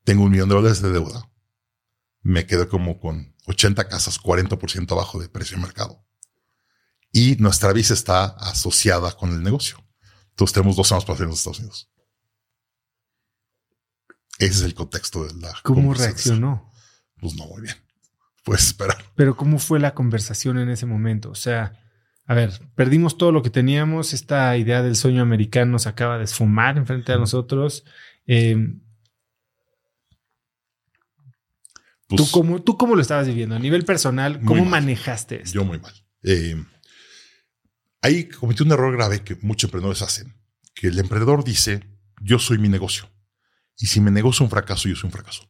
Tengo 0.04 0.24
un 0.24 0.32
millón 0.32 0.50
de 0.50 0.56
dólares 0.56 0.82
de 0.82 0.92
deuda. 0.92 1.30
Me 2.22 2.46
quedo 2.46 2.68
como 2.70 3.00
con 3.00 3.36
80 3.48 3.88
casas, 3.88 4.20
40% 4.20 4.92
abajo 4.92 5.20
de 5.20 5.30
precio 5.30 5.58
de 5.58 5.64
mercado. 5.64 6.06
Y 7.12 7.36
nuestra 7.36 7.74
visa 7.74 7.94
está 7.94 8.26
asociada 8.26 9.12
con 9.16 9.32
el 9.32 9.44
negocio. 9.44 9.78
Entonces 10.32 10.54
tenemos 10.54 10.76
dos 10.76 10.92
años 10.92 11.06
para 11.06 11.16
hacer 11.16 11.26
en 11.26 11.30
los 11.30 11.40
Estados 11.40 11.60
Unidos. 11.60 11.90
Ese 14.40 14.52
es 14.52 14.62
el 14.62 14.74
contexto 14.74 15.26
de 15.26 15.34
la. 15.40 15.54
¿Cómo 15.64 15.94
reaccionó? 15.94 16.72
Pues 17.20 17.36
no, 17.36 17.46
muy 17.46 17.62
bien. 17.62 17.76
puedes 18.44 18.66
esperar. 18.66 18.98
Pero 19.16 19.38
¿cómo 19.38 19.60
fue 19.60 19.80
la 19.80 19.94
conversación 19.94 20.58
en 20.58 20.70
ese 20.70 20.86
momento? 20.86 21.30
O 21.30 21.36
sea, 21.36 21.80
a 22.26 22.34
ver, 22.34 22.52
perdimos 22.76 23.18
todo 23.18 23.32
lo 23.32 23.44
que 23.44 23.50
teníamos, 23.50 24.14
esta 24.14 24.58
idea 24.58 24.82
del 24.82 24.96
sueño 24.96 25.22
americano 25.22 25.78
se 25.78 25.90
acaba 25.90 26.18
de 26.18 26.24
esfumar 26.24 26.78
enfrente 26.78 27.12
de 27.12 27.20
nosotros. 27.20 27.86
Eh, 28.26 28.76
¿tú, 32.18 32.24
Pues, 32.24 32.32
cómo, 32.32 32.62
¿Tú 32.62 32.78
cómo 32.78 32.96
lo 32.96 33.02
estabas 33.02 33.28
viviendo? 33.28 33.56
A 33.56 33.60
nivel 33.60 33.86
personal, 33.86 34.42
¿cómo 34.44 34.66
manejaste 34.66 35.42
esto? 35.44 35.54
Yo 35.56 35.64
muy 35.66 35.80
mal. 35.80 35.94
Eh, 36.24 36.56
ahí 38.02 38.26
cometí 38.30 38.64
un 38.64 38.72
error 38.72 38.94
grave 38.96 39.24
que 39.24 39.36
muchos 39.42 39.68
emprendedores 39.68 40.02
hacen, 40.02 40.34
que 40.74 40.88
el 40.88 41.00
emprendedor 41.00 41.44
dice, 41.44 41.82
yo 42.22 42.40
soy 42.40 42.58
mi 42.58 42.70
negocio. 42.70 43.10
Y 43.78 43.88
si 43.88 44.00
mi 44.02 44.12
negocio 44.12 44.38
es 44.38 44.42
un 44.42 44.50
fracaso, 44.50 44.88
yo 44.88 44.96
soy 44.96 45.08
un 45.08 45.12
fracaso. 45.14 45.50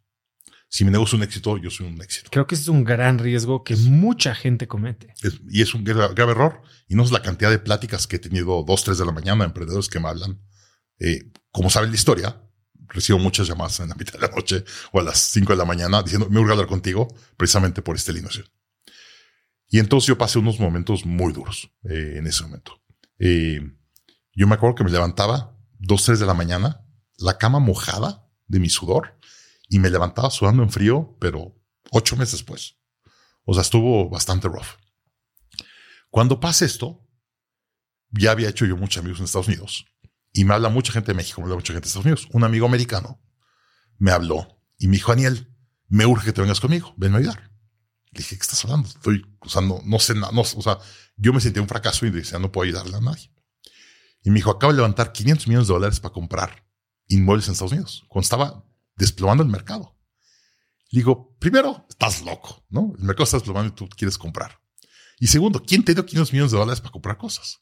Si 0.70 0.84
mi 0.86 0.92
negocio 0.92 1.18
es 1.18 1.20
un 1.20 1.24
éxito, 1.24 1.58
yo 1.60 1.70
soy 1.70 1.86
un 1.86 2.02
éxito. 2.02 2.30
Creo 2.32 2.48
que 2.48 2.56
ese 2.56 2.64
es 2.64 2.68
un 2.68 2.84
gran 2.84 3.20
riesgo 3.20 3.64
que 3.64 3.76
mucha 3.76 4.34
gente 4.34 4.68
comete. 4.68 5.14
Es- 5.22 5.40
y 5.48 5.62
es 5.62 5.76
un 5.76 5.86
gra- 5.86 6.14
grave 6.16 6.32
error. 6.32 6.62
Y 6.88 6.96
no 6.96 7.04
es 7.04 7.12
la 7.12 7.22
cantidad 7.22 7.52
de 7.52 7.60
pláticas 7.60 8.08
que 8.08 8.16
he 8.16 8.20
tenido 8.20 8.64
dos, 8.66 8.84
tres 8.84 8.98
de 8.98 9.06
la 9.06 9.12
mañana, 9.12 9.46
emprendedores 9.46 9.88
que 9.88 10.00
me 10.00 10.08
hablan. 10.08 10.42
Eh, 11.00 11.32
como 11.52 11.70
saben 11.70 11.92
la 11.92 11.96
historia, 11.96 12.42
recibo 12.88 13.20
muchas 13.20 13.48
llamadas 13.48 13.80
en 13.80 13.90
la 13.90 13.96
mitad 13.96 14.14
de 14.14 14.28
la 14.28 14.34
noche 14.34 14.64
o 14.92 15.00
a 15.00 15.04
las 15.04 15.20
cinco 15.20 15.54
de 15.54 15.58
la 15.58 15.66
mañana 15.66 16.02
diciendo, 16.04 16.30
me 16.30 16.40
urge 16.40 16.52
hablar 16.52 16.68
contigo 16.68 17.08
precisamente 17.38 17.82
por 17.82 17.96
esta 17.96 18.12
alineación. 18.12 18.46
Y 19.68 19.80
entonces 19.80 20.08
yo 20.08 20.18
pasé 20.18 20.40
unos 20.40 20.60
momentos 20.60 21.06
muy 21.06 21.34
duros 21.34 21.72
eh, 21.84 22.16
en 22.18 22.28
ese 22.28 22.44
momento. 22.44 22.82
Eh, 23.20 23.60
yo 24.34 24.48
me 24.48 24.56
acuerdo 24.56 24.76
que 24.76 24.84
me 24.84 24.92
levantaba 24.92 25.58
dos, 25.80 26.04
tres 26.04 26.20
de 26.20 26.26
la 26.26 26.34
mañana, 26.34 26.86
la 27.18 27.38
cama 27.38 27.60
mojada 27.60 28.28
de 28.48 28.60
mi 28.60 28.70
sudor 28.70 29.20
y 29.70 29.80
me 29.80 29.90
levantaba 29.90 30.30
sudando 30.30 30.64
en 30.64 30.70
frío, 30.70 31.18
pero 31.20 31.60
ocho 31.92 32.16
meses 32.16 32.34
después. 32.34 32.78
O 33.46 33.54
sea, 33.54 33.62
estuvo 33.62 34.10
bastante 34.10 34.48
rough. 34.48 34.78
Cuando 36.10 36.40
pasa 36.40 36.66
esto, 36.66 37.08
ya 38.12 38.32
había 38.32 38.50
hecho 38.50 38.66
yo 38.66 38.78
muchos 38.78 39.02
amigos 39.02 39.20
en 39.20 39.26
Estados 39.26 39.48
Unidos 39.48 39.86
y 40.34 40.46
me 40.46 40.56
habla 40.56 40.70
mucha 40.70 40.92
gente 40.92 41.12
de 41.12 41.16
México, 41.16 41.40
me 41.40 41.46
habla 41.46 41.56
mucha 41.56 41.74
gente 41.74 41.86
de 41.86 41.88
Estados 41.88 42.06
Unidos. 42.06 42.28
Un 42.32 42.44
amigo 42.44 42.66
americano 42.66 43.22
me 44.00 44.12
habló 44.12 44.60
y 44.78 44.88
me 44.88 44.98
dijo, 44.98 45.12
Daniel, 45.12 45.56
me 45.88 46.06
urge 46.08 46.26
que 46.26 46.34
te 46.34 46.42
vengas 46.42 46.60
conmigo, 46.60 46.94
ven 46.98 47.14
a 47.14 47.20
ayudar. 47.20 47.52
Le 48.12 48.18
dije, 48.18 48.36
¿qué 48.36 48.42
estás 48.42 48.66
hablando? 48.66 48.90
Estoy, 48.90 49.26
o 49.40 49.50
sea, 49.50 49.62
no, 49.62 49.80
no 49.86 50.00
sé 50.00 50.16
nada, 50.16 50.32
no, 50.34 50.42
o 50.42 50.62
sea, 50.62 50.80
yo 51.16 51.34
me 51.34 51.40
sentía 51.40 51.62
un 51.62 51.68
fracaso 51.68 52.06
y 52.06 52.10
decía, 52.10 52.40
no 52.40 52.52
puedo 52.52 52.66
ayudarle 52.66 52.98
a 52.98 53.00
nadie. 53.00 53.32
Y 54.24 54.32
me 54.32 54.38
dijo, 54.38 54.50
acabo 54.52 54.74
de 54.74 54.78
levantar 54.78 55.12
500 55.12 55.48
millones 55.48 55.68
de 55.68 55.74
dólares 55.74 56.00
para 56.00 56.14
comprar 56.14 56.66
inmuebles 57.08 57.48
en 57.48 57.54
Estados 57.54 57.74
Unidos, 57.74 58.04
cuando 58.08 58.24
estaba 58.24 58.66
desplomando 58.96 59.44
el 59.44 59.50
mercado. 59.50 59.98
Le 60.90 61.00
digo, 61.00 61.36
primero, 61.40 61.86
estás 61.90 62.24
loco, 62.24 62.66
¿no? 62.70 62.94
El 62.98 63.04
mercado 63.04 63.26
está 63.26 63.38
desplomando 63.38 63.74
y 63.74 63.76
tú 63.76 63.90
quieres 63.90 64.18
comprar. 64.18 64.60
Y 65.20 65.28
segundo, 65.28 65.64
¿quién 65.64 65.84
te 65.84 65.94
dio 65.94 66.06
500 66.06 66.34
millones 66.34 66.52
de 66.52 66.58
dólares 66.58 66.82
para 66.82 66.92
comprar 66.92 67.18
cosas? 67.18 67.62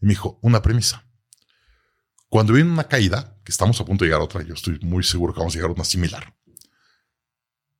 Y 0.00 0.06
me 0.06 0.10
dijo, 0.10 0.38
una 0.42 0.62
premisa. 0.62 1.05
Cuando 2.28 2.52
viene 2.52 2.70
una 2.70 2.88
caída, 2.88 3.38
que 3.44 3.52
estamos 3.52 3.80
a 3.80 3.84
punto 3.84 4.04
de 4.04 4.08
llegar 4.08 4.20
a 4.20 4.24
otra, 4.24 4.42
yo 4.42 4.54
estoy 4.54 4.78
muy 4.80 5.04
seguro 5.04 5.32
que 5.32 5.38
vamos 5.38 5.54
a 5.54 5.58
llegar 5.58 5.70
a 5.70 5.74
una 5.74 5.84
similar. 5.84 6.36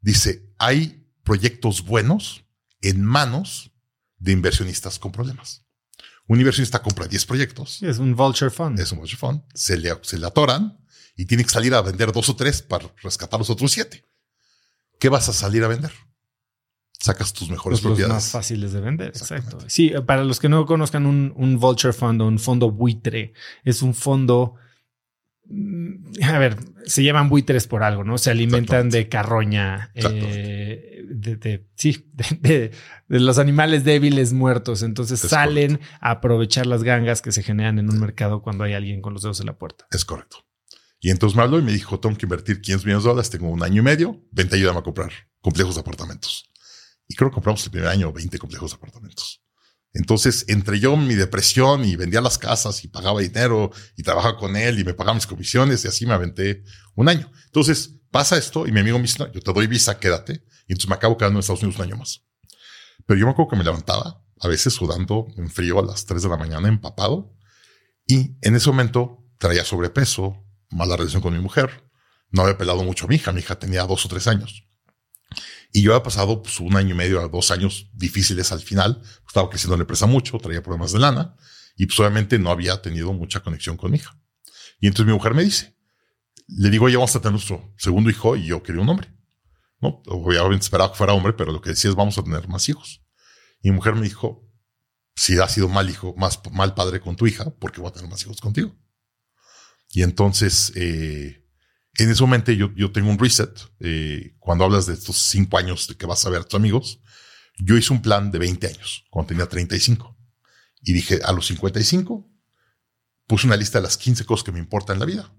Dice, 0.01 0.55
hay 0.59 1.11
proyectos 1.25 1.85
buenos 1.85 2.45
en 2.81 3.03
manos 3.03 3.73
de 4.19 4.33
inversionistas 4.33 4.99
con 4.99 5.13
problemas. 5.13 5.65
Un 6.29 6.39
inversionista 6.39 6.83
compra 6.83 7.07
10 7.07 7.27
proyectos, 7.27 7.83
es 7.83 7.99
un 7.99 8.15
vulture 8.15 8.51
fund. 8.51 8.79
es 8.81 8.93
un 8.93 8.99
mutual 8.99 9.19
fund, 9.19 9.43
se 9.55 9.77
le, 9.77 9.97
se 10.03 10.19
le 10.19 10.27
atoran 10.27 10.79
y 11.17 11.27
tiene 11.27 11.45
que 11.45 11.51
salir 11.51 11.75
a 11.75 11.83
vender 11.83 12.13
dos 12.13 12.29
o 12.29 12.37
tres 12.37 12.63
para 12.63 12.93
rescatar 13.03 13.39
los 13.39 13.51
otros 13.51 13.73
siete. 13.73 14.05
¿Qué 14.99 15.09
vas 15.09 15.29
a 15.29 15.33
salir 15.33 15.63
a 15.65 15.69
vender? 15.69 15.93
Sacas 16.99 17.33
tus 17.33 17.51
mejores 17.51 17.81
Pues 17.81 17.85
los 17.85 17.91
propiedades. 17.93 18.15
más 18.25 18.31
fáciles 18.31 18.73
de 18.73 18.81
vender. 18.81 19.09
Exacto. 19.09 19.59
Sí, 19.69 19.93
para 20.07 20.25
los 20.25 20.41
que 20.41 20.49
no 20.49 20.65
conozcan 20.67 21.07
un, 21.07 21.33
un 21.37 21.59
vulture 21.59 21.93
fund 21.93 22.21
o 22.23 22.27
un 22.27 22.39
fondo 22.39 22.71
buitre, 22.71 23.33
es 23.65 23.83
un 23.83 23.95
fondo. 23.95 24.55
mm, 25.45 26.23
A 26.25 26.39
ver, 26.39 26.57
se 26.87 27.03
llaman 27.05 27.29
buitres 27.29 27.67
por 27.67 27.83
algo, 27.83 28.03
¿no? 28.05 28.19
Se 28.19 28.31
alimentan 28.31 28.89
de 28.91 29.09
carroña, 29.09 29.91
eh, 29.95 31.05
de, 31.09 31.37
de- 31.37 31.67
sí, 31.77 32.11
de, 32.41 32.73
los 33.09 33.39
animales 33.39 33.85
débiles 33.85 34.33
muertos. 34.33 34.83
Entonces 34.83 35.23
Es 35.23 35.31
salen 35.31 35.81
a 36.01 36.11
aprovechar 36.13 36.67
las 36.67 36.83
gangas 36.83 37.23
que 37.23 37.31
se 37.33 37.43
generan 37.43 37.79
en 37.79 37.91
un 37.91 38.01
mercado 38.01 38.43
cuando 38.43 38.65
hay 38.65 38.73
alguien 38.75 39.01
con 39.03 39.13
los 39.13 39.23
dedos 39.23 39.39
en 39.41 39.47
la 39.47 39.59
puerta. 39.59 39.87
Es 39.93 40.05
correcto. 40.05 40.39
Y 40.99 41.11
entonces 41.11 41.37
me 41.37 41.43
habló 41.43 41.59
y 41.59 41.63
me 41.63 41.73
dijo, 41.73 42.01
tengo 42.01 42.17
que 42.17 42.25
invertir 42.27 42.61
500 42.61 42.87
millones 42.87 43.05
de 43.05 43.11
dólares, 43.11 43.31
tengo 43.31 43.49
un 43.51 43.63
año 43.63 43.83
y 43.83 43.85
medio, 43.85 44.25
vente, 44.33 44.57
ayúdame 44.57 44.79
a 44.79 44.83
comprar 44.83 45.13
complejos 45.41 45.75
de 45.77 45.83
apartamentos. 45.83 46.51
Y 47.09 47.15
creo 47.15 47.31
que 47.31 47.35
compramos 47.35 47.65
el 47.65 47.71
primer 47.71 47.89
año 47.89 48.13
20 48.13 48.39
complejos 48.39 48.73
de 48.73 48.77
apartamentos. 48.77 49.43
Entonces, 49.93 50.45
entre 50.49 50.79
yo, 50.79 50.97
mi 50.97 51.15
depresión 51.15 51.85
y 51.85 51.97
vendía 51.97 52.21
las 52.21 52.37
casas 52.37 52.85
y 52.85 52.89
pagaba 52.89 53.21
dinero 53.21 53.71
y 53.97 54.03
trabajaba 54.03 54.37
con 54.37 54.55
él 54.57 54.79
y 54.79 54.85
me 54.85 54.93
pagaba 54.93 55.15
mis 55.15 55.27
comisiones 55.27 55.85
y 55.85 55.89
así 55.89 56.05
me 56.05 56.13
aventé 56.13 56.65
un 56.95 57.09
año. 57.09 57.31
Entonces 57.47 57.95
pasa 58.11 58.37
esto 58.37 58.67
y 58.67 58.73
mi 58.73 58.81
amigo 58.81 58.99
me 58.99 59.03
dice, 59.03 59.19
"No, 59.21 59.33
yo 59.33 59.41
te 59.41 59.53
doy 59.53 59.67
visa, 59.67 59.99
quédate. 59.99 60.45
Y 60.67 60.73
entonces 60.73 60.89
me 60.89 60.97
acabo 60.97 61.17
quedando 61.17 61.39
en 61.39 61.41
Estados 61.41 61.63
Unidos 61.63 61.79
un 61.79 61.87
año 61.87 61.97
más. 61.97 62.25
Pero 63.07 63.19
yo 63.19 63.27
me 63.27 63.33
acuerdo 63.33 63.51
que 63.51 63.57
me 63.57 63.65
levantaba, 63.65 64.23
a 64.41 64.49
veces 64.49 64.75
sudando 64.75 65.29
en 65.37 65.49
frío 65.49 65.79
a 65.79 65.83
las 65.83 66.05
3 66.05 66.23
de 66.23 66.29
la 66.29 66.37
mañana, 66.37 66.69
empapado. 66.69 67.35
Y 68.07 68.37
en 68.43 68.55
ese 68.57 68.69
momento 68.69 69.25
traía 69.39 69.65
sobrepeso, 69.65 70.45
mala 70.71 70.97
relación 70.97 71.23
con 71.23 71.33
mi 71.33 71.41
mujer. 71.41 71.89
No 72.31 72.43
había 72.43 72.59
pelado 72.59 72.83
mucho 72.85 73.07
a 73.07 73.09
mi 73.09 73.15
hija. 73.15 73.33
Mi 73.33 73.41
hija 73.41 73.59
tenía 73.59 73.85
dos 73.85 74.05
o 74.05 74.09
tres 74.09 74.27
años. 74.27 74.66
Y 75.73 75.83
yo 75.83 75.93
había 75.93 76.03
pasado 76.03 76.43
pues, 76.43 76.61
un 76.61 76.77
año 76.77 76.95
y 76.95 76.99
medio 76.99 77.21
a 77.21 77.29
dos 77.29 77.51
años 77.51 77.91
difíciles 77.93 78.53
al 78.53 78.61
final. 78.61 79.03
Estaba 79.27 79.51
creciendo 79.51 79.77
la 79.77 79.83
empresa 79.83 80.07
mucho, 80.07 80.39
traía 80.39 80.63
problemas 80.63 80.93
de 80.93 80.99
lana 80.99 81.37
y 81.77 81.87
pues 81.87 81.99
obviamente 82.01 82.39
no 82.39 82.51
había 82.51 82.81
tenido 82.81 83.13
mucha 83.13 83.41
conexión 83.41 83.77
con 83.77 83.91
mi 83.91 83.99
hija. 83.99 84.19
Y 84.81 84.87
entonces 84.87 85.07
mi 85.07 85.13
mujer 85.13 85.35
me 85.35 85.45
dice, 85.45 85.77
le 86.49 86.71
digo, 86.71 86.89
ya 86.89 86.97
vamos 86.97 87.15
a 87.15 87.21
tener 87.21 87.33
nuestro 87.33 87.75
segundo 87.77 88.11
hijo 88.11 88.37
y 88.37 88.47
yo 88.47 88.63
quería 88.63 88.81
un 88.81 88.89
hombre. 88.89 89.13
No, 89.81 90.03
obviamente 90.07 90.65
esperaba 90.65 90.91
que 90.91 90.99
fuera 90.99 91.13
hombre, 91.13 91.35
pero 91.35 91.53
lo 91.53 91.61
que 91.61 91.71
decía 91.71 91.91
es 91.91 91.97
vamos 91.97 92.17
a 92.17 92.23
tener 92.23 92.49
más 92.49 92.69
hijos. 92.69 93.03
Y 93.61 93.71
mi 93.71 93.77
mujer 93.77 93.95
me 93.95 94.03
dijo, 94.03 94.49
si 95.15 95.39
has 95.39 95.53
sido 95.53 95.69
mal 95.69 95.91
hijo, 95.91 96.15
más 96.17 96.41
mal 96.53 96.75
padre 96.75 97.01
con 97.01 97.17
tu 97.17 97.27
hija, 97.27 97.51
¿por 97.59 97.73
qué 97.73 97.81
voy 97.81 97.91
a 97.91 97.93
tener 97.93 98.09
más 98.09 98.23
hijos 98.23 98.41
contigo? 98.41 98.75
Y 99.91 100.03
entonces, 100.03 100.73
eh, 100.77 101.46
en 101.99 102.11
ese 102.11 102.23
momento 102.23 102.53
yo, 102.53 102.73
yo 102.75 102.93
tengo 102.93 103.11
un 103.11 103.19
reset. 103.19 103.51
eh, 103.81 104.35
cuando 104.39 104.65
hablas 104.65 104.87
de 104.87 104.95
estos 104.95 105.17
cinco 105.17 105.59
años 105.59 105.89
de 105.89 105.97
que 105.97 106.07
vas 106.07 106.25
a 106.27 106.31
ver 106.31 106.43
a 106.43 106.45
tus 106.45 106.59
amigos, 106.59 107.01
yo 107.59 107.77
hice 107.77 107.93
un 107.93 108.03
plan 108.03 108.31
de 108.31 108.39
20 108.39 108.67
años 108.67 109.05
cuando 109.11 109.29
tenía 109.29 109.47
35 109.47 110.17
y 110.83 110.93
dije 110.93 111.21
a 111.25 111.33
los 111.33 111.47
55 111.47 112.29
puse 113.27 113.47
una 113.47 113.57
lista 113.57 113.79
de 113.79 113.83
las 113.83 113.97
15 113.97 114.25
cosas 114.25 114.45
que 114.45 114.53
me 114.53 114.59
importan 114.59 114.97
en 114.97 115.01
la 115.01 115.07
vida. 115.07 115.33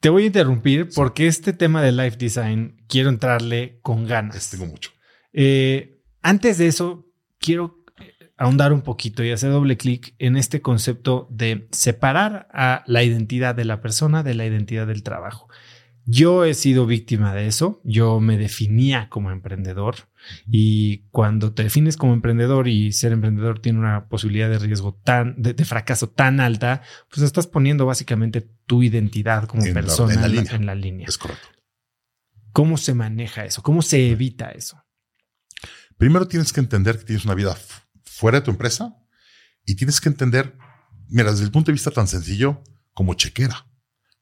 Te 0.00 0.10
voy 0.10 0.24
a 0.24 0.26
interrumpir 0.26 0.90
porque 0.94 1.26
este 1.26 1.52
tema 1.52 1.82
de 1.82 1.92
life 1.92 2.16
design 2.16 2.84
quiero 2.88 3.08
entrarle 3.08 3.80
con 3.82 4.06
ganas. 4.06 4.34
Les 4.34 4.50
tengo 4.50 4.66
mucho. 4.66 4.90
Eh, 5.32 6.02
antes 6.22 6.58
de 6.58 6.66
eso, 6.66 7.06
quiero 7.38 7.84
ahondar 8.36 8.72
un 8.72 8.82
poquito 8.82 9.24
y 9.24 9.32
hacer 9.32 9.50
doble 9.50 9.76
clic 9.76 10.14
en 10.18 10.36
este 10.36 10.62
concepto 10.62 11.26
de 11.30 11.68
separar 11.72 12.48
a 12.52 12.84
la 12.86 13.02
identidad 13.02 13.54
de 13.54 13.64
la 13.64 13.80
persona 13.80 14.22
de 14.22 14.34
la 14.34 14.46
identidad 14.46 14.86
del 14.86 15.02
trabajo. 15.02 15.48
Yo 16.10 16.46
he 16.46 16.54
sido 16.54 16.86
víctima 16.86 17.34
de 17.34 17.48
eso. 17.48 17.82
Yo 17.84 18.18
me 18.18 18.38
definía 18.38 19.10
como 19.10 19.30
emprendedor 19.30 19.96
y 20.50 21.02
cuando 21.10 21.52
te 21.52 21.64
defines 21.64 21.98
como 21.98 22.14
emprendedor 22.14 22.66
y 22.66 22.92
ser 22.92 23.12
emprendedor 23.12 23.60
tiene 23.60 23.78
una 23.80 24.08
posibilidad 24.08 24.48
de 24.48 24.58
riesgo 24.58 24.94
tan 25.04 25.34
de, 25.40 25.52
de 25.52 25.64
fracaso 25.66 26.08
tan 26.08 26.40
alta, 26.40 26.80
pues 27.10 27.20
estás 27.22 27.46
poniendo 27.46 27.84
básicamente 27.84 28.40
tu 28.64 28.82
identidad 28.82 29.44
como 29.46 29.62
En 29.64 29.68
la- 29.68 29.74
persona 29.74 30.14
en 30.14 30.20
la 30.22 30.26
en 30.28 30.34
la- 30.34 30.40
línea. 30.42 30.56
en 30.56 30.66
la 30.66 30.74
línea. 30.74 31.06
Es 31.08 31.18
correcto. 31.18 31.46
¿Cómo 32.52 32.78
se 32.78 32.94
maneja 32.94 33.44
eso? 33.44 33.62
¿Cómo 33.62 33.82
se 33.82 34.08
evita 34.10 34.48
eso? 34.52 34.82
Primero 35.98 36.26
tienes 36.26 36.52
que 36.54 36.60
entender 36.60 36.98
que 36.98 37.04
tienes 37.04 37.26
una 37.26 37.34
vida 37.34 37.54
fuera 38.04 38.38
de 38.40 38.44
tu 38.46 38.50
empresa 38.50 38.96
y 39.66 39.74
tienes 39.76 40.00
que 40.00 40.08
entender, 40.08 40.56
mira, 41.10 41.30
desde 41.32 41.44
el 41.44 41.50
punto 41.50 41.66
de 41.66 41.74
vista 41.74 41.90
tan 41.90 42.08
sencillo 42.08 42.62
como 42.94 43.12
chequera. 43.12 43.66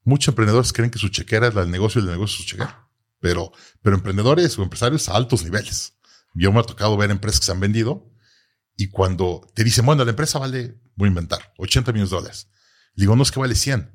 Muchos 0.07 0.29
emprendedores 0.29 0.71
creen 0.71 0.89
que 0.89 0.99
su 0.99 1.09
chequera 1.09 1.49
es 1.49 1.53
la 1.53 1.63
del 1.63 1.69
negocio 1.69 1.99
y 1.99 2.05
el 2.05 2.11
negocio 2.11 2.35
es 2.35 2.41
su 2.43 2.49
chequera. 2.49 2.87
Pero, 3.19 3.51
pero 3.81 3.97
emprendedores 3.97 4.57
o 4.57 4.63
empresarios 4.63 5.09
a 5.09 5.17
altos 5.17 5.43
niveles. 5.43 5.97
Yo 6.33 6.53
me 6.53 6.61
ha 6.61 6.63
tocado 6.63 6.95
ver 6.95 7.11
empresas 7.11 7.41
que 7.41 7.47
se 7.47 7.51
han 7.51 7.59
vendido 7.59 8.09
y 8.77 8.87
cuando 8.87 9.45
te 9.53 9.65
dicen, 9.65 9.85
bueno, 9.85 10.05
la 10.05 10.11
empresa 10.11 10.39
vale, 10.39 10.79
voy 10.95 11.07
a 11.07 11.09
inventar, 11.09 11.51
80 11.57 11.91
millones 11.91 12.11
de 12.11 12.15
dólares. 12.15 12.47
Le 12.93 13.01
digo, 13.01 13.17
no 13.17 13.23
es 13.23 13.31
que 13.31 13.39
vale 13.41 13.53
100. 13.53 13.91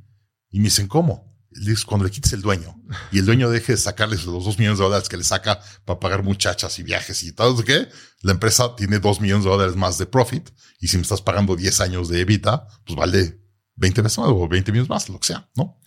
Y 0.51 0.59
me 0.59 0.65
dicen, 0.65 0.87
¿cómo? 0.87 1.35
Le 1.51 1.75
cuando 1.87 2.05
le 2.05 2.11
quites 2.11 2.35
el 2.35 2.43
dueño 2.43 2.77
y 3.11 3.19
el 3.19 3.25
dueño 3.25 3.49
deje 3.49 3.73
de 3.73 3.79
sacarles 3.79 4.27
los 4.27 4.45
2 4.45 4.59
millones 4.59 4.81
de 4.81 4.85
dólares 4.85 5.09
que 5.09 5.17
le 5.17 5.25
saca 5.25 5.61
para 5.87 5.99
pagar 5.99 6.23
muchachas 6.23 6.79
y 6.79 6.83
viajes 6.83 7.23
y 7.23 7.33
todo 7.33 7.65
que 7.65 7.89
la 8.21 8.33
empresa 8.33 8.77
tiene 8.77 8.99
2 8.99 9.21
millones 9.23 9.45
de 9.45 9.51
dólares 9.51 9.77
más 9.77 9.97
de 9.97 10.05
profit 10.05 10.51
y 10.79 10.89
si 10.89 10.97
me 10.99 11.05
estás 11.05 11.23
pagando 11.23 11.57
10 11.57 11.81
años 11.81 12.09
de 12.09 12.21
evita, 12.21 12.69
pues 12.85 12.97
vale 12.97 13.42
20 13.77 14.03
veces 14.03 14.19
más 14.19 14.29
o 14.29 14.49
20 14.49 14.73
millones 14.73 14.89
más, 14.89 15.09
lo 15.09 15.19
que 15.19 15.29
sea, 15.29 15.51
¿no? 15.55 15.81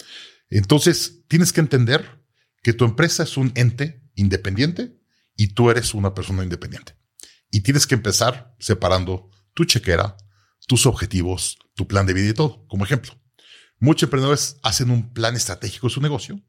Entonces 0.50 1.24
tienes 1.28 1.54
que 1.54 1.62
entender 1.62 2.24
que 2.62 2.74
tu 2.74 2.86
empresa 2.86 3.24
es 3.24 3.38
un 3.38 3.52
ente 3.56 4.04
independiente 4.16 5.00
y 5.36 5.50
tú 5.50 5.70
eres 5.70 5.94
una 5.94 6.14
persona 6.14 6.44
independiente. 6.44 6.98
Y 7.52 7.62
tienes 7.62 7.88
que 7.88 7.96
empezar 7.96 8.56
separando 8.60 9.30
tu 9.54 9.66
chequera, 9.66 10.18
tus 10.68 10.86
objetivos, 10.86 11.58
tu 11.76 11.88
plan 11.88 12.06
de 12.06 12.14
vida 12.14 12.30
y 12.30 12.34
todo. 12.34 12.66
Como 12.68 12.86
ejemplo, 12.86 13.14
muchos 13.80 14.04
emprendedores 14.04 14.58
hacen 14.64 14.90
un 14.90 15.14
plan 15.14 15.36
estratégico 15.36 15.88
de 15.88 15.94
su 15.94 16.02
negocio 16.02 16.42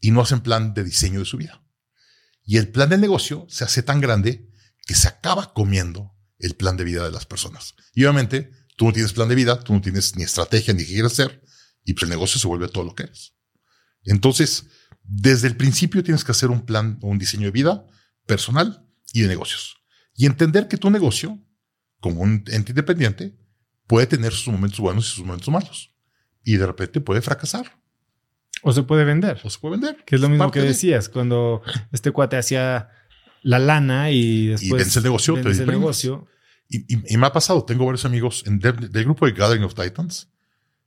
y 0.00 0.10
no 0.10 0.20
hacen 0.20 0.40
plan 0.40 0.74
de 0.74 0.84
diseño 0.84 1.20
de 1.20 1.24
su 1.24 1.36
vida. 1.36 1.62
Y 2.44 2.56
el 2.56 2.68
plan 2.68 2.88
del 2.88 3.00
negocio 3.00 3.46
se 3.48 3.64
hace 3.64 3.82
tan 3.82 4.00
grande 4.00 4.50
que 4.86 4.94
se 4.94 5.08
acaba 5.08 5.52
comiendo 5.52 6.16
el 6.38 6.54
plan 6.56 6.76
de 6.76 6.84
vida 6.84 7.04
de 7.04 7.12
las 7.12 7.26
personas. 7.26 7.74
Y 7.94 8.04
obviamente 8.04 8.50
tú 8.80 8.86
no 8.86 8.92
tienes 8.94 9.12
plan 9.12 9.28
de 9.28 9.34
vida, 9.34 9.60
tú 9.60 9.74
no 9.74 9.82
tienes 9.82 10.16
ni 10.16 10.22
estrategia 10.22 10.72
ni 10.72 10.86
qué 10.86 10.94
quieres 10.94 11.12
hacer 11.12 11.42
y 11.84 11.92
pues 11.92 12.04
el 12.04 12.08
negocio 12.08 12.40
se 12.40 12.48
vuelve 12.48 12.66
todo 12.66 12.82
lo 12.82 12.94
que 12.94 13.02
eres. 13.02 13.34
Entonces, 14.04 14.68
desde 15.02 15.48
el 15.48 15.56
principio 15.58 16.02
tienes 16.02 16.24
que 16.24 16.32
hacer 16.32 16.48
un 16.48 16.64
plan 16.64 16.98
o 17.02 17.08
un 17.08 17.18
diseño 17.18 17.44
de 17.44 17.50
vida 17.50 17.84
personal 18.24 18.86
y 19.12 19.20
de 19.20 19.28
negocios. 19.28 19.76
Y 20.14 20.24
entender 20.24 20.66
que 20.66 20.78
tu 20.78 20.88
negocio, 20.88 21.38
como 22.00 22.22
un 22.22 22.42
ente 22.46 22.72
independiente, 22.72 23.36
puede 23.86 24.06
tener 24.06 24.32
sus 24.32 24.48
momentos 24.48 24.80
buenos 24.80 25.08
y 25.08 25.10
sus 25.10 25.26
momentos 25.26 25.50
malos. 25.50 25.94
Y 26.42 26.56
de 26.56 26.64
repente 26.64 27.02
puede 27.02 27.20
fracasar. 27.20 27.78
O 28.62 28.72
se 28.72 28.82
puede 28.82 29.04
vender. 29.04 29.42
O 29.44 29.50
se 29.50 29.58
puede 29.58 29.72
vender. 29.72 30.02
Que 30.06 30.14
es 30.14 30.22
lo 30.22 30.30
mismo 30.30 30.50
que 30.50 30.60
decías, 30.60 31.10
cuando 31.10 31.60
este 31.92 32.12
cuate 32.12 32.38
hacía 32.38 32.88
la 33.42 33.58
lana 33.58 34.10
y 34.10 34.46
después... 34.46 34.70
Y 34.70 34.72
vence 34.72 34.98
el 35.00 35.02
negocio. 35.02 35.34
Vence 35.34 35.64
el 35.64 35.68
negocio. 35.68 36.26
Y, 36.72 37.16
me 37.16 37.26
ha 37.26 37.32
pasado, 37.32 37.64
tengo 37.64 37.84
varios 37.84 38.04
amigos 38.04 38.44
del, 38.46 39.04
grupo 39.04 39.26
de 39.26 39.32
Gathering 39.32 39.64
of 39.64 39.74
Titans. 39.74 40.28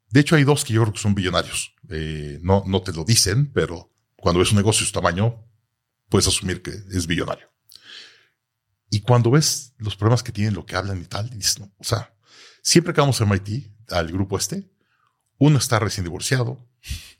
De 0.10 0.22
hecho, 0.22 0.38
hay 0.38 0.46
dos 0.46 0.64
que 0.64 0.72
yo 0.72 0.82
creo 0.82 0.94
que 0.94 1.00
son 1.00 1.14
billonarios. 1.14 1.76
Eh, 1.90 2.40
no, 2.42 2.64
no 2.66 2.82
te 2.82 2.94
lo 2.94 3.04
dicen, 3.04 3.52
pero 3.52 3.92
cuando 4.16 4.40
ves 4.40 4.52
un 4.52 4.58
negocio 4.58 4.82
de 4.82 4.86
su 4.86 4.94
tamaño, 4.94 5.46
puedes 6.08 6.26
asumir 6.28 6.62
que 6.62 6.72
es 6.72 7.06
billonario. 7.06 7.52
Y 8.90 9.02
cuando 9.02 9.32
ves 9.32 9.74
los 9.78 9.98
problemas 9.98 10.24
que 10.24 10.32
tienen, 10.32 10.54
lo 10.54 10.66
que 10.66 10.78
hablan 10.78 11.02
y 11.02 11.06
tal, 11.06 11.30
dices, 11.32 11.60
no, 11.60 11.74
o 11.78 11.84
sea, 11.84 12.16
siempre 12.62 12.94
que 12.94 13.02
vamos 13.02 13.20
a 13.20 13.26
MIT, 13.26 13.70
al 13.90 14.10
grupo 14.10 14.38
este, 14.38 14.72
uno 15.38 15.58
está 15.58 15.80
recién 15.80 16.06
divorciado, 16.06 16.66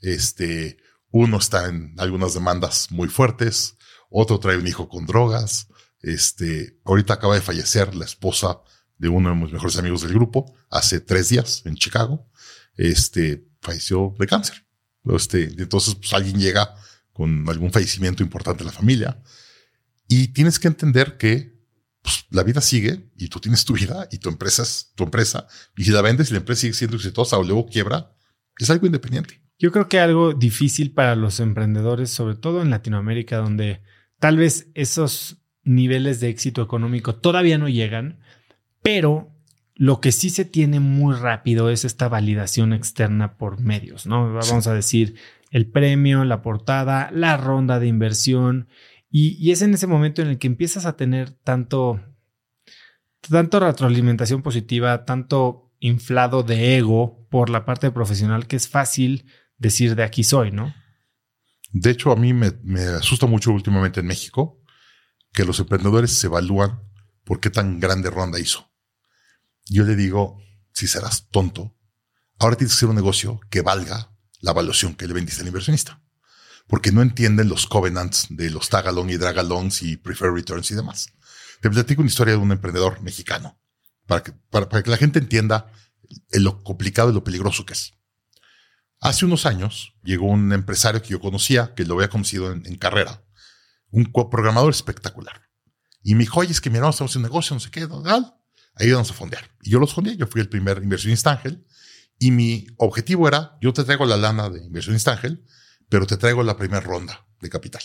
este, 0.00 0.78
uno 1.10 1.36
está 1.36 1.66
en 1.66 1.94
algunas 1.98 2.32
demandas 2.32 2.90
muy 2.90 3.08
fuertes, 3.08 3.76
otro 4.08 4.38
trae 4.38 4.56
un 4.56 4.66
hijo 4.66 4.88
con 4.88 5.04
drogas, 5.04 5.68
este, 6.04 6.78
ahorita 6.84 7.14
acaba 7.14 7.34
de 7.34 7.40
fallecer 7.40 7.94
la 7.94 8.04
esposa 8.04 8.60
de 8.98 9.08
uno 9.08 9.30
de 9.30 9.34
mis 9.34 9.52
mejores 9.52 9.76
amigos 9.78 10.02
del 10.02 10.12
grupo, 10.12 10.54
hace 10.70 11.00
tres 11.00 11.28
días 11.30 11.62
en 11.64 11.76
Chicago, 11.76 12.28
este, 12.76 13.48
falleció 13.60 14.14
de 14.18 14.26
cáncer. 14.26 14.66
Este, 15.04 15.44
entonces, 15.58 15.94
pues 15.94 16.12
alguien 16.12 16.38
llega 16.38 16.74
con 17.12 17.48
algún 17.48 17.72
fallecimiento 17.72 18.22
importante 18.22 18.62
en 18.62 18.66
la 18.66 18.72
familia. 18.72 19.22
Y 20.08 20.28
tienes 20.28 20.58
que 20.58 20.68
entender 20.68 21.16
que 21.16 21.58
pues, 22.02 22.26
la 22.30 22.42
vida 22.42 22.60
sigue 22.60 23.10
y 23.16 23.28
tú 23.28 23.40
tienes 23.40 23.64
tu 23.64 23.72
vida 23.72 24.08
y 24.10 24.18
tu 24.18 24.28
empresa 24.28 24.62
es 24.62 24.92
tu 24.94 25.04
empresa. 25.04 25.46
Y 25.76 25.84
si 25.84 25.90
la 25.90 26.02
vendes 26.02 26.28
y 26.28 26.32
la 26.32 26.38
empresa 26.38 26.62
sigue 26.62 26.74
siendo 26.74 26.96
exitosa 26.96 27.38
o 27.38 27.42
luego 27.42 27.66
quiebra, 27.66 28.14
es 28.58 28.68
algo 28.70 28.86
independiente. 28.86 29.40
Yo 29.58 29.72
creo 29.72 29.88
que 29.88 30.00
algo 30.00 30.34
difícil 30.34 30.92
para 30.92 31.16
los 31.16 31.40
emprendedores, 31.40 32.10
sobre 32.10 32.34
todo 32.34 32.60
en 32.60 32.70
Latinoamérica, 32.70 33.38
donde 33.38 33.82
tal 34.18 34.36
vez 34.36 34.68
esos 34.74 35.43
niveles 35.64 36.20
de 36.20 36.28
éxito 36.28 36.62
económico 36.62 37.14
todavía 37.14 37.58
no 37.58 37.68
llegan, 37.68 38.18
pero 38.82 39.30
lo 39.74 40.00
que 40.00 40.12
sí 40.12 40.30
se 40.30 40.44
tiene 40.44 40.78
muy 40.78 41.14
rápido 41.16 41.70
es 41.70 41.84
esta 41.84 42.08
validación 42.08 42.72
externa 42.72 43.36
por 43.36 43.60
medios, 43.60 44.06
¿no? 44.06 44.32
Vamos 44.32 44.66
a 44.66 44.74
decir, 44.74 45.16
el 45.50 45.66
premio, 45.66 46.24
la 46.24 46.42
portada, 46.42 47.10
la 47.12 47.36
ronda 47.36 47.80
de 47.80 47.88
inversión. 47.88 48.68
Y, 49.10 49.50
es 49.50 49.62
en 49.62 49.74
ese 49.74 49.86
momento 49.86 50.22
en 50.22 50.28
el 50.28 50.38
que 50.38 50.46
empiezas 50.46 50.86
a 50.86 50.96
tener 50.96 51.30
tanto, 51.30 52.00
tanto 53.28 53.60
retroalimentación 53.60 54.42
positiva, 54.42 55.04
tanto 55.04 55.72
inflado 55.80 56.42
de 56.42 56.76
ego 56.76 57.26
por 57.30 57.50
la 57.50 57.64
parte 57.64 57.90
profesional 57.90 58.46
que 58.46 58.56
es 58.56 58.68
fácil 58.68 59.26
decir 59.58 59.96
de 59.96 60.04
aquí 60.04 60.24
soy, 60.24 60.50
¿no? 60.50 60.74
De 61.72 61.90
hecho, 61.90 62.12
a 62.12 62.16
mí 62.16 62.32
me, 62.32 62.52
me 62.62 62.82
asusta 62.82 63.26
mucho 63.26 63.50
últimamente 63.52 64.00
en 64.00 64.06
México 64.06 64.63
que 65.34 65.44
los 65.44 65.58
emprendedores 65.58 66.12
se 66.12 66.28
evalúan 66.28 66.80
por 67.24 67.40
qué 67.40 67.50
tan 67.50 67.80
grande 67.80 68.08
ronda 68.08 68.40
hizo. 68.40 68.70
Yo 69.66 69.84
le 69.84 69.96
digo, 69.96 70.38
si 70.72 70.86
serás 70.86 71.28
tonto, 71.28 71.76
ahora 72.38 72.56
tienes 72.56 72.72
que 72.72 72.78
hacer 72.78 72.88
un 72.88 72.96
negocio 72.96 73.40
que 73.50 73.60
valga 73.60 74.10
la 74.40 74.52
evaluación 74.52 74.94
que 74.94 75.06
le 75.06 75.14
vendiste 75.14 75.42
al 75.42 75.48
inversionista. 75.48 76.00
Porque 76.66 76.92
no 76.92 77.02
entienden 77.02 77.48
los 77.48 77.66
covenants 77.66 78.28
de 78.30 78.48
los 78.50 78.68
tagalong 78.68 79.10
y 79.10 79.16
dragalongs 79.16 79.82
y 79.82 79.96
prefer 79.96 80.32
returns 80.32 80.70
y 80.70 80.74
demás. 80.74 81.08
Te 81.60 81.68
platico 81.68 82.02
una 82.02 82.08
historia 82.08 82.34
de 82.34 82.40
un 82.40 82.52
emprendedor 82.52 83.02
mexicano 83.02 83.58
para 84.06 84.22
que, 84.22 84.32
para, 84.32 84.82
que 84.82 84.90
la 84.90 84.96
gente 84.96 85.18
entienda 85.18 85.72
lo 86.30 86.62
complicado 86.62 87.10
y 87.10 87.14
lo 87.14 87.24
peligroso 87.24 87.66
que 87.66 87.72
es. 87.72 87.94
Hace 89.00 89.24
unos 89.24 89.46
años 89.46 89.94
llegó 90.02 90.26
un 90.26 90.52
empresario 90.52 91.02
que 91.02 91.08
yo 91.08 91.20
conocía, 91.20 91.74
que 91.74 91.84
lo 91.84 91.94
había 91.94 92.08
conocido 92.08 92.52
en, 92.52 92.76
carrera, 92.76 93.23
un 93.94 94.12
programador 94.30 94.70
espectacular. 94.70 95.40
Y 96.02 96.14
me 96.14 96.20
dijo, 96.20 96.40
oye, 96.40 96.50
es 96.50 96.60
que 96.60 96.68
mi 96.68 96.76
hermano 96.76 96.90
estamos 96.90 97.14
en 97.16 97.22
negocio, 97.22 97.54
no 97.54 97.60
sé 97.60 97.70
qué, 97.70 97.88
ahí 98.76 98.90
vamos 98.90 99.10
a 99.10 99.14
fondear. 99.14 99.50
Y 99.62 99.70
yo 99.70 99.78
los 99.78 99.94
fondeé, 99.94 100.16
yo 100.16 100.26
fui 100.26 100.40
el 100.40 100.48
primer 100.48 100.82
inversionista 100.82 101.30
ángel 101.30 101.64
y 102.18 102.30
mi 102.30 102.66
objetivo 102.76 103.28
era, 103.28 103.56
yo 103.60 103.72
te 103.72 103.84
traigo 103.84 104.06
la 104.06 104.16
lana 104.16 104.50
de 104.50 104.64
inversión 104.64 104.96
Ángel, 105.06 105.44
pero 105.88 106.06
te 106.06 106.16
traigo 106.16 106.42
la 106.42 106.56
primera 106.56 106.80
ronda 106.80 107.26
de 107.40 107.50
capital. 107.50 107.82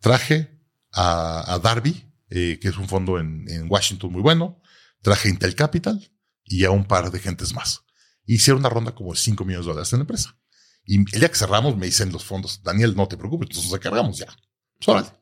Traje 0.00 0.62
a, 0.92 1.58
Darby, 1.62 2.12
eh, 2.30 2.58
que 2.60 2.68
es 2.68 2.76
un 2.76 2.88
fondo 2.88 3.18
en, 3.18 3.46
Washington 3.68 4.12
muy 4.12 4.22
bueno. 4.22 4.60
Traje 5.02 5.28
Intel 5.28 5.54
Capital 5.54 6.12
y 6.44 6.64
a 6.64 6.70
un 6.70 6.84
par 6.84 7.10
de 7.10 7.18
gentes 7.18 7.54
más. 7.54 7.82
Hicieron 8.24 8.60
una 8.60 8.68
ronda 8.68 8.94
como 8.94 9.12
de 9.12 9.18
5 9.18 9.44
millones 9.44 9.66
de 9.66 9.72
dólares 9.72 9.92
en 9.92 9.98
la 10.00 10.02
empresa. 10.02 10.38
Y 10.84 10.98
el 10.98 11.20
día 11.20 11.28
que 11.28 11.36
cerramos 11.36 11.76
me 11.76 11.86
dicen 11.86 12.12
los 12.12 12.24
fondos, 12.24 12.62
Daniel, 12.62 12.94
no 12.96 13.06
te 13.08 13.16
preocupes, 13.16 13.48
nosotros 13.50 13.72
nos 13.72 13.80
cargamos 13.80 14.18
ya. 14.18 14.28
Pues 14.84 15.12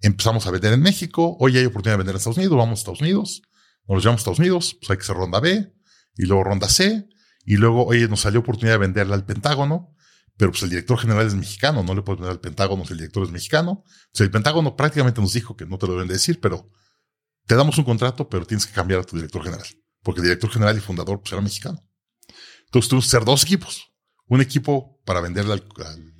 Empezamos 0.00 0.46
a 0.46 0.50
vender 0.50 0.72
en 0.72 0.82
México. 0.82 1.36
Hoy 1.40 1.56
hay 1.56 1.64
oportunidad 1.64 1.94
de 1.94 1.98
vender 1.98 2.14
en 2.14 2.18
Estados 2.18 2.36
Unidos. 2.36 2.56
Vamos 2.56 2.78
a 2.78 2.80
Estados 2.80 3.00
Unidos. 3.00 3.42
Nos 3.88 4.02
llevamos 4.02 4.20
a 4.20 4.22
Estados 4.22 4.38
Unidos. 4.38 4.76
Pues 4.80 4.90
hay 4.90 4.96
que 4.98 5.02
hacer 5.02 5.16
ronda 5.16 5.40
B 5.40 5.74
y 6.16 6.26
luego 6.26 6.44
ronda 6.44 6.68
C 6.68 7.08
y 7.44 7.56
luego, 7.56 7.84
oye, 7.86 8.08
nos 8.08 8.20
salió 8.20 8.40
oportunidad 8.40 8.74
de 8.74 8.78
venderla 8.78 9.14
al 9.14 9.24
Pentágono, 9.24 9.94
pero 10.36 10.50
pues 10.50 10.62
el 10.62 10.70
director 10.70 10.98
general 10.98 11.26
es 11.26 11.34
mexicano, 11.34 11.82
no 11.82 11.94
le 11.94 12.02
puedes 12.02 12.20
vender 12.20 12.32
al 12.32 12.40
Pentágono 12.40 12.84
si 12.84 12.92
el 12.92 12.98
director 12.98 13.24
es 13.24 13.30
mexicano. 13.30 13.84
El 14.14 14.30
Pentágono 14.30 14.76
prácticamente 14.76 15.20
nos 15.20 15.32
dijo 15.32 15.56
que 15.56 15.66
no 15.66 15.76
te 15.78 15.86
lo 15.86 15.92
deben 15.94 16.08
decir, 16.08 16.40
pero 16.40 16.70
te 17.46 17.54
damos 17.54 17.76
un 17.76 17.84
contrato, 17.84 18.28
pero 18.28 18.46
tienes 18.46 18.66
que 18.66 18.72
cambiar 18.72 19.00
a 19.00 19.04
tu 19.04 19.16
director 19.16 19.42
general, 19.42 19.66
porque 20.02 20.20
el 20.20 20.24
director 20.26 20.50
general 20.50 20.76
y 20.76 20.80
fundador 20.80 21.20
pues, 21.20 21.32
era 21.32 21.42
mexicano. 21.42 21.86
Entonces 22.66 22.88
tuvimos 22.88 23.04
que 23.04 23.10
ser 23.10 23.24
dos 23.24 23.42
equipos. 23.42 23.90
Un 24.26 24.40
equipo 24.40 25.02
para 25.04 25.20
venderla 25.20 25.62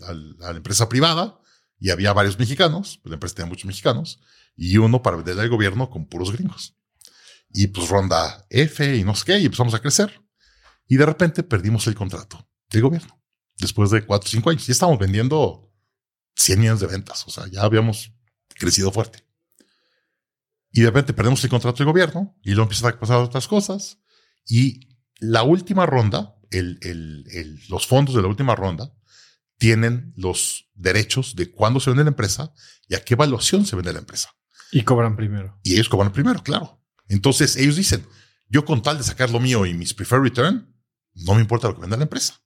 a 0.03 0.13
la 0.13 0.57
empresa 0.57 0.91
privada, 0.91 1.41
y 1.79 1.91
había 1.91 2.13
varios 2.13 2.39
mexicanos, 2.39 2.99
pues 3.03 3.11
la 3.11 3.15
empresa 3.15 3.37
tenía 3.37 3.51
muchos 3.51 3.67
mexicanos, 3.67 4.21
y 4.57 4.77
uno 4.79 5.03
para 5.03 5.17
venderle 5.17 5.43
al 5.43 5.49
gobierno 5.49 5.91
con 5.91 6.07
puros 6.07 6.33
gringos. 6.33 6.77
Y 7.51 7.69
pues 7.69 7.89
ronda 7.89 8.47
F 8.51 8.97
y 8.97 9.05
no 9.05 9.15
sé 9.15 9.25
qué, 9.25 9.39
y 9.39 9.45
empezamos 9.47 9.75
a 9.75 9.81
crecer. 9.81 10.21
Y 10.89 10.97
de 10.97 11.07
repente 11.07 11.43
perdimos 11.43 11.87
el 11.87 11.95
contrato 11.95 12.49
del 12.71 12.83
gobierno. 12.83 13.23
Después 13.57 13.91
de 13.91 14.05
cuatro 14.05 14.27
o 14.27 14.31
cinco 14.31 14.51
años. 14.51 14.67
Ya 14.67 14.73
estábamos 14.73 14.99
vendiendo 14.99 15.73
100 16.37 16.59
millones 16.59 16.81
de 16.81 16.87
ventas. 16.89 17.25
O 17.27 17.31
sea, 17.31 17.47
ya 17.47 17.63
habíamos 17.63 18.13
crecido 18.49 18.91
fuerte. 18.91 19.25
Y 20.73 20.81
de 20.81 20.87
repente 20.87 21.13
perdemos 21.13 21.43
el 21.45 21.51
contrato 21.51 21.79
del 21.79 21.87
gobierno 21.87 22.37
y 22.43 22.51
luego 22.51 22.65
empiezan 22.65 22.93
a 22.93 22.99
pasar 22.99 23.19
otras 23.19 23.47
cosas. 23.47 24.01
Y 24.47 24.89
la 25.21 25.45
última 25.45 25.87
ronda, 25.87 26.37
los 27.69 27.87
fondos 27.87 28.17
de 28.17 28.23
la 28.23 28.29
última 28.29 28.57
ronda, 28.57 28.93
tienen 29.59 30.13
los 30.17 30.69
derechos 30.75 31.37
de 31.37 31.51
cuándo 31.51 31.81
se 31.81 31.91
vende 31.91 32.05
la 32.05 32.11
empresa 32.11 32.53
y 32.89 32.95
a 32.95 33.05
qué 33.05 33.15
evaluación 33.15 33.67
se 33.67 33.77
vende 33.77 33.93
la 33.93 34.01
empresa. 34.01 34.31
Y 34.73 34.83
cobran 34.83 35.17
primero. 35.17 35.59
Y 35.63 35.75
ellos 35.75 35.89
cobran 35.89 36.13
primero, 36.13 36.43
claro. 36.43 36.83
Entonces 37.09 37.57
ellos 37.57 37.77
dicen, 37.77 38.07
yo 38.49 38.65
con 38.65 38.83
tal 38.83 38.99
de 38.99 39.05
sacar 39.05 39.31
lo 39.31 39.41
mío 39.41 39.67
y 39.67 39.75
mis 39.75 39.95
preferred 39.95 40.23
return, 40.23 40.75
no 41.15 41.35
me 41.35 41.41
importa 41.41 41.69
lo 41.69 41.75
que 41.75 41.83
venda 41.83 41.97
la 41.97 42.05
empresa. 42.05 42.43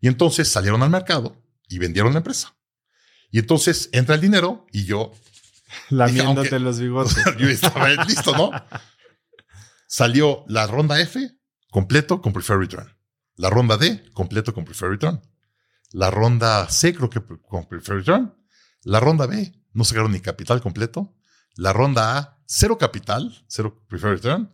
Y 0.00 0.08
entonces 0.08 0.48
salieron 0.48 0.82
al 0.82 0.90
mercado 0.90 1.42
y 1.68 1.78
vendieron 1.78 2.12
la 2.12 2.18
empresa. 2.18 2.56
Y 3.30 3.38
entonces 3.38 3.88
entra 3.92 4.14
el 4.14 4.20
dinero 4.20 4.66
y 4.72 4.84
yo... 4.84 5.12
Lamiéndote 5.88 6.58
los 6.58 6.80
bigotes. 6.80 7.16
yo 7.38 7.48
estaba 7.48 7.88
listo, 8.04 8.36
¿no? 8.36 8.50
Salió 9.86 10.44
la 10.48 10.66
ronda 10.66 11.00
F 11.00 11.30
completo 11.70 12.20
con 12.20 12.32
preferred 12.32 12.60
return. 12.60 12.96
La 13.36 13.50
ronda 13.50 13.76
D 13.76 14.10
completo 14.12 14.52
con 14.52 14.64
preferred 14.64 14.92
return. 14.92 15.20
La 15.92 16.10
ronda 16.10 16.68
C 16.68 16.94
creo 16.94 17.10
que 17.10 17.20
con 17.20 17.66
preferred 17.66 18.00
return. 18.00 18.34
La 18.82 19.00
ronda 19.00 19.26
B 19.26 19.52
no 19.72 19.84
sacaron 19.84 20.12
ni 20.12 20.20
capital 20.20 20.60
completo. 20.60 21.14
La 21.56 21.72
ronda 21.72 22.18
A 22.18 22.40
cero 22.46 22.78
capital, 22.78 23.44
cero 23.46 23.84
preferred 23.88 24.16
return. 24.16 24.50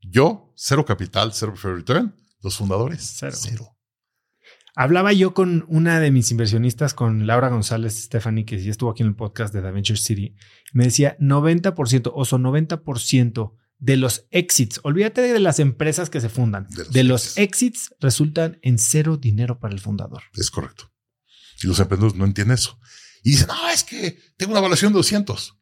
Yo, 0.00 0.52
cero 0.56 0.84
capital, 0.84 1.32
cero 1.32 1.52
preferred 1.52 1.76
return. 1.76 2.14
Los 2.42 2.56
fundadores, 2.56 3.16
cero. 3.18 3.74
Hablaba 4.76 5.12
yo 5.12 5.34
con 5.34 5.64
una 5.68 6.00
de 6.00 6.10
mis 6.10 6.30
inversionistas, 6.30 6.94
con 6.94 7.26
Laura 7.26 7.48
González 7.48 7.94
Stephanie, 8.02 8.44
que 8.44 8.60
ya 8.62 8.70
estuvo 8.70 8.90
aquí 8.90 9.02
en 9.02 9.10
el 9.10 9.14
podcast 9.14 9.54
de 9.54 9.62
The 9.62 9.70
Venture 9.70 9.96
City. 9.96 10.34
Me 10.72 10.84
decía 10.84 11.16
90%, 11.18 12.10
oso 12.12 12.38
90% 12.38 13.52
de 13.84 13.98
los 13.98 14.24
exits, 14.30 14.80
olvídate 14.82 15.20
de 15.20 15.40
las 15.40 15.58
empresas 15.58 16.08
que 16.08 16.22
se 16.22 16.30
fundan, 16.30 16.66
de 16.70 16.84
los, 16.84 16.90
de 16.90 17.04
los 17.04 17.36
exits 17.36 17.94
resultan 18.00 18.58
en 18.62 18.78
cero 18.78 19.18
dinero 19.18 19.60
para 19.60 19.74
el 19.74 19.80
fundador. 19.80 20.22
Es 20.32 20.50
correcto. 20.50 20.90
Y 21.62 21.66
los 21.66 21.78
emprendedores 21.78 22.16
no 22.16 22.24
entienden 22.24 22.54
eso. 22.54 22.80
Y 23.22 23.32
dicen, 23.32 23.48
no, 23.48 23.68
es 23.68 23.84
que 23.84 24.18
tengo 24.38 24.52
una 24.52 24.60
evaluación 24.60 24.90
de 24.94 24.96
200. 24.96 25.58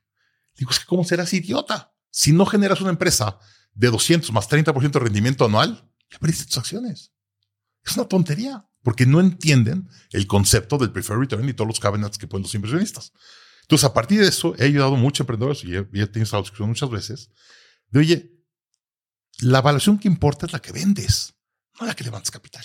Digo, 0.57 0.71
es 0.71 0.79
que 0.79 0.87
¿cómo 0.87 1.03
serás 1.03 1.35
idiota? 1.35 1.97
Si 2.11 2.31
no 2.31 2.47
generas 2.47 2.81
una 2.81 2.91
empresa 2.91 3.41
de 3.75 3.91
200 3.91 4.31
más 4.31 4.49
30% 4.49 4.93
de 4.93 5.01
rendimiento 5.01 5.45
anual, 5.45 5.91
ya 6.09 6.21
perdiste 6.21 6.45
tus 6.45 6.59
acciones. 6.59 7.13
Es 7.85 7.97
una 7.97 8.07
tontería, 8.07 8.69
porque 8.85 9.05
no 9.05 9.19
entienden 9.19 9.89
el 10.13 10.29
concepto 10.29 10.79
del 10.79 10.93
preferred 10.93 11.19
return 11.19 11.49
y 11.49 11.55
todos 11.55 11.67
los 11.67 11.81
cabinets 11.81 12.19
que 12.19 12.29
ponen 12.29 12.45
los 12.45 12.55
inversionistas. 12.55 13.13
Entonces, 13.63 13.85
a 13.85 13.93
partir 13.93 14.21
de 14.21 14.29
eso, 14.29 14.55
he 14.59 14.65
ayudado 14.67 14.95
a 14.95 14.99
muchos 14.99 15.21
emprendedores 15.21 15.65
y 15.65 15.75
he, 15.75 15.79
he 15.79 16.07
tenido 16.07 16.23
esta 16.23 16.39
discusión 16.39 16.69
muchas 16.69 16.89
veces 16.89 17.31
de, 17.93 17.99
oye, 18.01 18.45
la 19.41 19.59
evaluación 19.59 19.99
que 19.99 20.09
importa 20.09 20.47
es 20.47 20.53
la 20.53 20.61
que 20.61 20.73
vendes, 20.73 21.35
no 21.79 21.87
la 21.87 21.95
que 21.95 22.05
levantas 22.05 22.31
capital. 22.31 22.65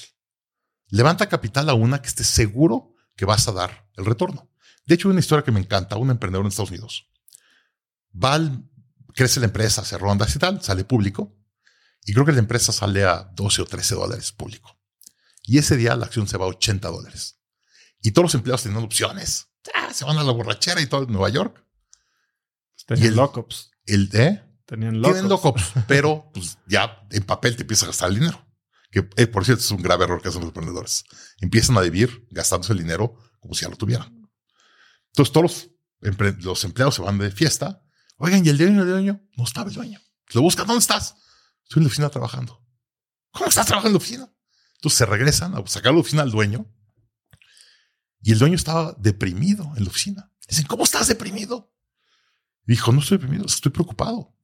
Levanta 0.90 1.28
capital 1.28 1.70
a 1.70 1.74
una 1.74 2.02
que 2.02 2.08
estés 2.08 2.28
seguro 2.28 2.96
que 3.16 3.26
vas 3.26 3.48
a 3.48 3.52
dar 3.52 3.90
el 3.96 4.06
retorno. 4.06 4.50
De 4.86 4.96
hecho, 4.96 5.08
hay 5.08 5.12
una 5.12 5.20
historia 5.20 5.44
que 5.44 5.52
me 5.52 5.60
encanta, 5.60 5.98
un 5.98 6.10
emprendedor 6.10 6.46
en 6.46 6.50
Estados 6.50 6.72
Unidos. 6.72 7.10
Va 8.16 8.40
crece 9.14 9.40
la 9.40 9.48
empresa, 9.48 9.82
hace 9.82 9.98
rondas 9.98 10.34
y 10.36 10.40
tal, 10.40 10.64
sale 10.64 10.86
público. 10.86 11.36
Y 12.06 12.14
creo 12.14 12.26
que 12.26 12.32
la 12.32 12.40
empresa 12.40 12.72
sale 12.72 13.04
a 13.04 13.30
12 13.34 13.64
o 13.64 13.66
13 13.66 13.96
dólares 13.96 14.32
público. 14.32 14.80
Y 15.44 15.58
ese 15.58 15.76
día 15.76 15.96
la 15.96 16.06
acción 16.06 16.28
se 16.28 16.38
va 16.38 16.46
a 16.46 16.50
80 16.50 16.88
dólares. 16.88 17.40
Y 18.02 18.12
todos 18.12 18.26
los 18.26 18.36
empleados 18.36 18.64
tenían 18.64 18.84
opciones. 18.84 19.48
Ah, 19.74 19.94
se 19.94 20.06
van 20.06 20.18
a 20.18 20.24
la 20.24 20.32
borrachera 20.32 20.80
y 20.82 20.88
todo 20.88 21.04
en 21.04 21.12
Nueva 21.12 21.30
York. 21.30 21.66
Tenían 22.86 23.06
y 23.06 23.08
el, 23.10 23.16
lockups. 23.16 23.72
El, 23.86 24.10
¿eh? 24.14 24.47
Tenían 24.68 25.02
lockups. 25.02 25.14
Tienen 25.14 25.30
lockups, 25.30 25.64
pero 25.88 26.30
pues, 26.34 26.60
ya 26.68 27.04
en 27.10 27.24
papel 27.24 27.56
te 27.56 27.64
empieza 27.64 27.86
a 27.86 27.88
gastar 27.88 28.10
el 28.10 28.20
dinero. 28.20 28.46
Que, 28.92 29.10
eh, 29.18 29.28
por 29.28 29.44
cierto, 29.44 29.64
es 29.64 29.72
un 29.72 29.82
grave 29.82 30.04
error 30.04 30.22
que 30.22 30.30
hacen 30.30 30.42
los 30.42 30.50
emprendedores. 30.50 31.06
Empiezan 31.42 31.78
a 31.78 31.82
vivir 31.82 32.28
gastándose 32.30 32.74
el 32.74 32.80
dinero 32.80 33.18
como 33.40 33.56
si 33.56 33.64
ya 33.64 33.70
lo 33.70 33.78
tuvieran. 33.78 34.30
Entonces, 35.08 35.34
todos 35.34 35.72
los, 36.02 36.44
los 36.44 36.64
empleados 36.64 36.96
se 36.96 37.02
van 37.02 37.18
de 37.18 37.32
fiesta 37.32 37.82
Oigan, 38.18 38.46
¿y 38.46 38.50
el 38.50 38.58
dueño 38.58 38.84
del 38.84 38.94
dueño? 38.94 39.22
No 39.36 39.44
estaba 39.44 39.70
el 39.70 39.76
dueño. 39.76 40.00
Lo 40.34 40.42
busca, 40.42 40.64
¿dónde 40.66 40.80
estás? 40.80 41.16
Estoy 41.64 41.82
en 41.82 41.84
la 41.84 41.88
oficina 41.88 42.10
trabajando. 42.10 42.66
¿Cómo 43.32 43.48
estás 43.48 43.68
trabajando 43.68 43.90
en 43.90 43.94
la 43.94 43.98
oficina? 43.98 44.34
Entonces 44.76 44.98
se 44.98 45.06
regresan 45.06 45.56
a 45.56 45.66
sacar 45.68 45.94
la 45.94 46.00
oficina 46.00 46.24
al 46.24 46.32
dueño 46.32 46.66
y 48.22 48.32
el 48.32 48.40
dueño 48.40 48.56
estaba 48.56 48.96
deprimido 48.98 49.72
en 49.76 49.84
la 49.84 49.90
oficina. 49.90 50.32
Dicen, 50.48 50.66
¿cómo 50.66 50.84
estás 50.84 51.08
deprimido? 51.08 51.74
dijo, 52.66 52.92
no 52.92 53.00
estoy 53.00 53.18
deprimido, 53.18 53.46
estoy 53.46 53.72
preocupado. 53.72 54.36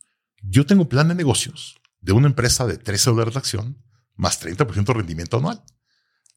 Yo 0.44 0.66
tengo 0.66 0.84
un 0.84 0.90
plan 0.90 1.08
de 1.08 1.16
negocios 1.16 1.76
de 2.00 2.12
una 2.12 2.28
empresa 2.28 2.68
de 2.68 2.78
13 2.78 3.10
dólares 3.10 3.34
de 3.34 3.40
acción 3.40 3.84
más 4.16 4.40
30% 4.40 4.86
de 4.86 4.94
rendimiento 4.94 5.38
anual. 5.38 5.64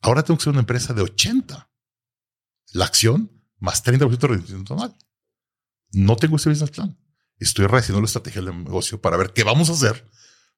Ahora 0.00 0.22
tengo 0.22 0.38
que 0.38 0.44
ser 0.44 0.52
una 0.52 0.60
empresa 0.60 0.94
de 0.94 1.02
80. 1.02 1.70
La 2.72 2.84
acción 2.84 3.30
más 3.58 3.84
30% 3.84 4.16
de 4.16 4.26
rendimiento 4.28 4.74
anual. 4.74 4.96
No 5.92 6.16
tengo 6.16 6.36
ese 6.36 6.48
business 6.48 6.70
plan 6.70 6.96
estoy 7.38 7.66
rehaciendo 7.66 8.00
la 8.00 8.06
estrategia 8.06 8.42
del 8.42 8.64
negocio 8.64 9.00
para 9.00 9.16
ver 9.16 9.32
qué 9.32 9.44
vamos 9.44 9.68
a 9.70 9.72
hacer 9.72 10.08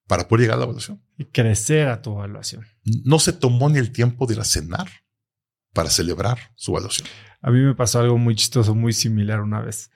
para 0.06 0.26
poder 0.26 0.42
llegar 0.42 0.56
a 0.56 0.58
la 0.60 0.64
evaluación. 0.64 1.02
Y 1.18 1.26
crecer 1.26 1.88
a 1.88 2.00
tu 2.00 2.12
evaluación. 2.12 2.66
No 3.04 3.18
se 3.18 3.32
tomó 3.32 3.68
ni 3.68 3.78
el 3.78 3.92
tiempo 3.92 4.26
de 4.26 4.34
ir 4.34 4.40
a 4.40 4.44
cenar 4.44 4.88
para 5.74 5.90
celebrar 5.90 6.38
su 6.56 6.72
evaluación. 6.72 7.08
A 7.42 7.50
mí 7.50 7.60
me 7.60 7.74
pasó 7.74 8.00
algo 8.00 8.16
muy 8.16 8.34
chistoso, 8.34 8.74
muy 8.74 8.92
similar 8.92 9.40
una 9.40 9.60
vez. 9.60 9.90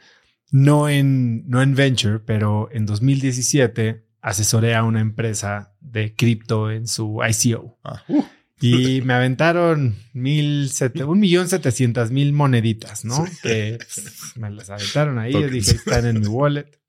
No 0.52 0.88
en, 0.88 1.48
no 1.48 1.62
en 1.62 1.74
Venture, 1.74 2.20
pero 2.20 2.68
en 2.70 2.86
2017 2.86 4.06
asesoré 4.20 4.76
a 4.76 4.84
una 4.84 5.00
empresa 5.00 5.74
de 5.80 6.14
cripto 6.14 6.70
en 6.70 6.86
su 6.86 7.20
ICO. 7.28 7.80
Ah, 7.82 8.04
uh. 8.08 8.24
Y 8.60 9.00
me 9.02 9.14
aventaron 9.14 9.96
mil 10.12 10.70
un 11.04 11.18
millón 11.18 11.48
setecientas 11.48 12.12
mil 12.12 12.32
moneditas, 12.32 13.04
¿no? 13.04 13.26
Que 13.42 13.78
pues, 13.78 14.36
me 14.36 14.50
las 14.50 14.70
aventaron 14.70 15.18
ahí. 15.18 15.32
Yo 15.32 15.48
dije, 15.48 15.72
están 15.72 16.06
en 16.06 16.20
mi 16.20 16.28
wallet. 16.28 16.80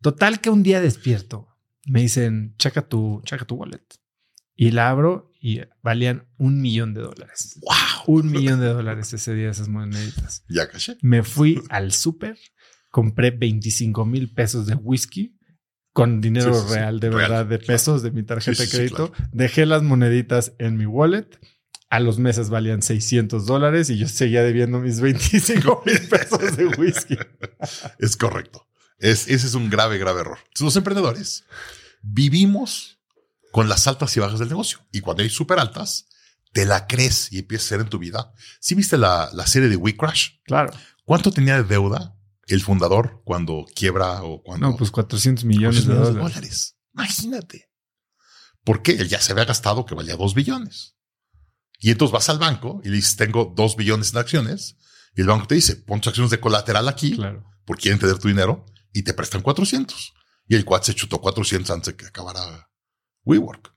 Total 0.00 0.40
que 0.40 0.48
un 0.48 0.62
día 0.62 0.80
despierto. 0.80 1.48
Me 1.86 2.00
dicen, 2.00 2.54
checa 2.58 2.88
tu, 2.88 3.20
checa 3.26 3.44
tu 3.44 3.56
wallet. 3.56 3.84
Y 4.56 4.70
la 4.70 4.88
abro 4.88 5.30
y 5.38 5.60
valían 5.82 6.26
un 6.38 6.62
millón 6.62 6.94
de 6.94 7.02
dólares. 7.02 7.60
¡Wow! 7.60 8.16
Un 8.16 8.30
millón 8.30 8.60
de 8.60 8.68
dólares 8.68 9.12
ese 9.12 9.34
día 9.34 9.50
esas 9.50 9.68
moneditas. 9.68 10.42
Ya 10.48 10.70
caché. 10.70 10.96
Me 11.02 11.22
fui 11.22 11.62
al 11.68 11.92
súper, 11.92 12.38
compré 12.94 13.32
25 13.32 14.06
mil 14.06 14.32
pesos 14.32 14.66
de 14.66 14.76
whisky 14.76 15.36
con 15.92 16.20
dinero 16.20 16.64
real, 16.68 17.00
de 17.00 17.08
verdad, 17.08 17.44
de 17.44 17.58
pesos 17.58 18.04
de 18.04 18.12
mi 18.12 18.22
tarjeta 18.22 18.62
de 18.62 18.68
crédito. 18.68 19.12
Dejé 19.32 19.66
las 19.66 19.82
moneditas 19.82 20.52
en 20.60 20.76
mi 20.76 20.86
wallet. 20.86 21.26
A 21.90 21.98
los 21.98 22.20
meses 22.20 22.50
valían 22.50 22.82
600 22.82 23.46
dólares 23.46 23.90
y 23.90 23.98
yo 23.98 24.06
seguía 24.06 24.44
debiendo 24.44 24.78
mis 24.78 25.00
25 25.00 25.82
mil 25.84 26.00
pesos 26.08 26.56
de 26.56 26.66
whisky. 26.66 27.18
Es 27.98 28.16
correcto. 28.16 28.64
Es, 29.00 29.26
ese 29.26 29.48
es 29.48 29.54
un 29.54 29.70
grave, 29.70 29.98
grave 29.98 30.20
error. 30.20 30.38
Los 30.60 30.76
emprendedores 30.76 31.42
vivimos 32.00 33.00
con 33.50 33.68
las 33.68 33.88
altas 33.88 34.16
y 34.16 34.20
bajas 34.20 34.38
del 34.38 34.50
negocio. 34.50 34.78
Y 34.92 35.00
cuando 35.00 35.24
hay 35.24 35.30
súper 35.30 35.58
altas, 35.58 36.06
te 36.52 36.64
la 36.64 36.86
crees 36.86 37.32
y 37.32 37.40
empieza 37.40 37.64
a 37.64 37.68
ser 37.70 37.80
en 37.80 37.88
tu 37.88 37.98
vida. 37.98 38.32
¿Sí 38.60 38.76
viste 38.76 38.96
la, 38.98 39.30
la 39.32 39.48
serie 39.48 39.68
de 39.68 39.74
We 39.74 39.96
Crash? 39.96 40.34
Claro. 40.44 40.72
¿Cuánto 41.04 41.32
tenía 41.32 41.56
de 41.56 41.64
deuda 41.64 42.14
el 42.46 42.62
fundador 42.62 43.22
cuando 43.24 43.64
quiebra 43.74 44.22
o 44.22 44.42
cuando... 44.42 44.68
No, 44.68 44.76
pues 44.76 44.90
400 44.90 45.44
millones, 45.44 45.86
de, 45.86 45.94
dólares. 45.94 46.76
Imagínate. 46.92 47.70
Porque 48.64 48.92
él 48.92 49.08
ya 49.08 49.20
se 49.20 49.32
había 49.32 49.44
gastado 49.44 49.84
que 49.86 49.94
valía 49.94 50.16
2 50.16 50.34
billones. 50.34 50.96
Y 51.78 51.90
entonces 51.90 52.12
vas 52.12 52.28
al 52.28 52.38
banco 52.38 52.80
y 52.84 52.88
le 52.88 52.96
dices, 52.96 53.16
tengo 53.16 53.52
2 53.54 53.76
billones 53.76 54.12
en 54.12 54.18
acciones. 54.18 54.76
Y 55.16 55.20
el 55.20 55.26
banco 55.26 55.46
te 55.46 55.54
dice, 55.54 55.76
pon 55.76 56.00
tus 56.00 56.08
acciones 56.08 56.30
de 56.30 56.40
colateral 56.40 56.88
aquí. 56.88 57.16
Claro. 57.16 57.44
Porque 57.64 57.82
quieren 57.82 57.98
tener 57.98 58.18
tu 58.18 58.28
dinero 58.28 58.64
y 58.92 59.02
te 59.02 59.14
prestan 59.14 59.42
400. 59.42 60.14
Y 60.46 60.54
el 60.54 60.64
cuate 60.64 60.86
se 60.86 60.94
chutó 60.94 61.20
400 61.20 61.70
antes 61.70 61.86
de 61.88 61.96
que 61.96 62.06
acabara 62.06 62.70
WeWork. 63.24 63.74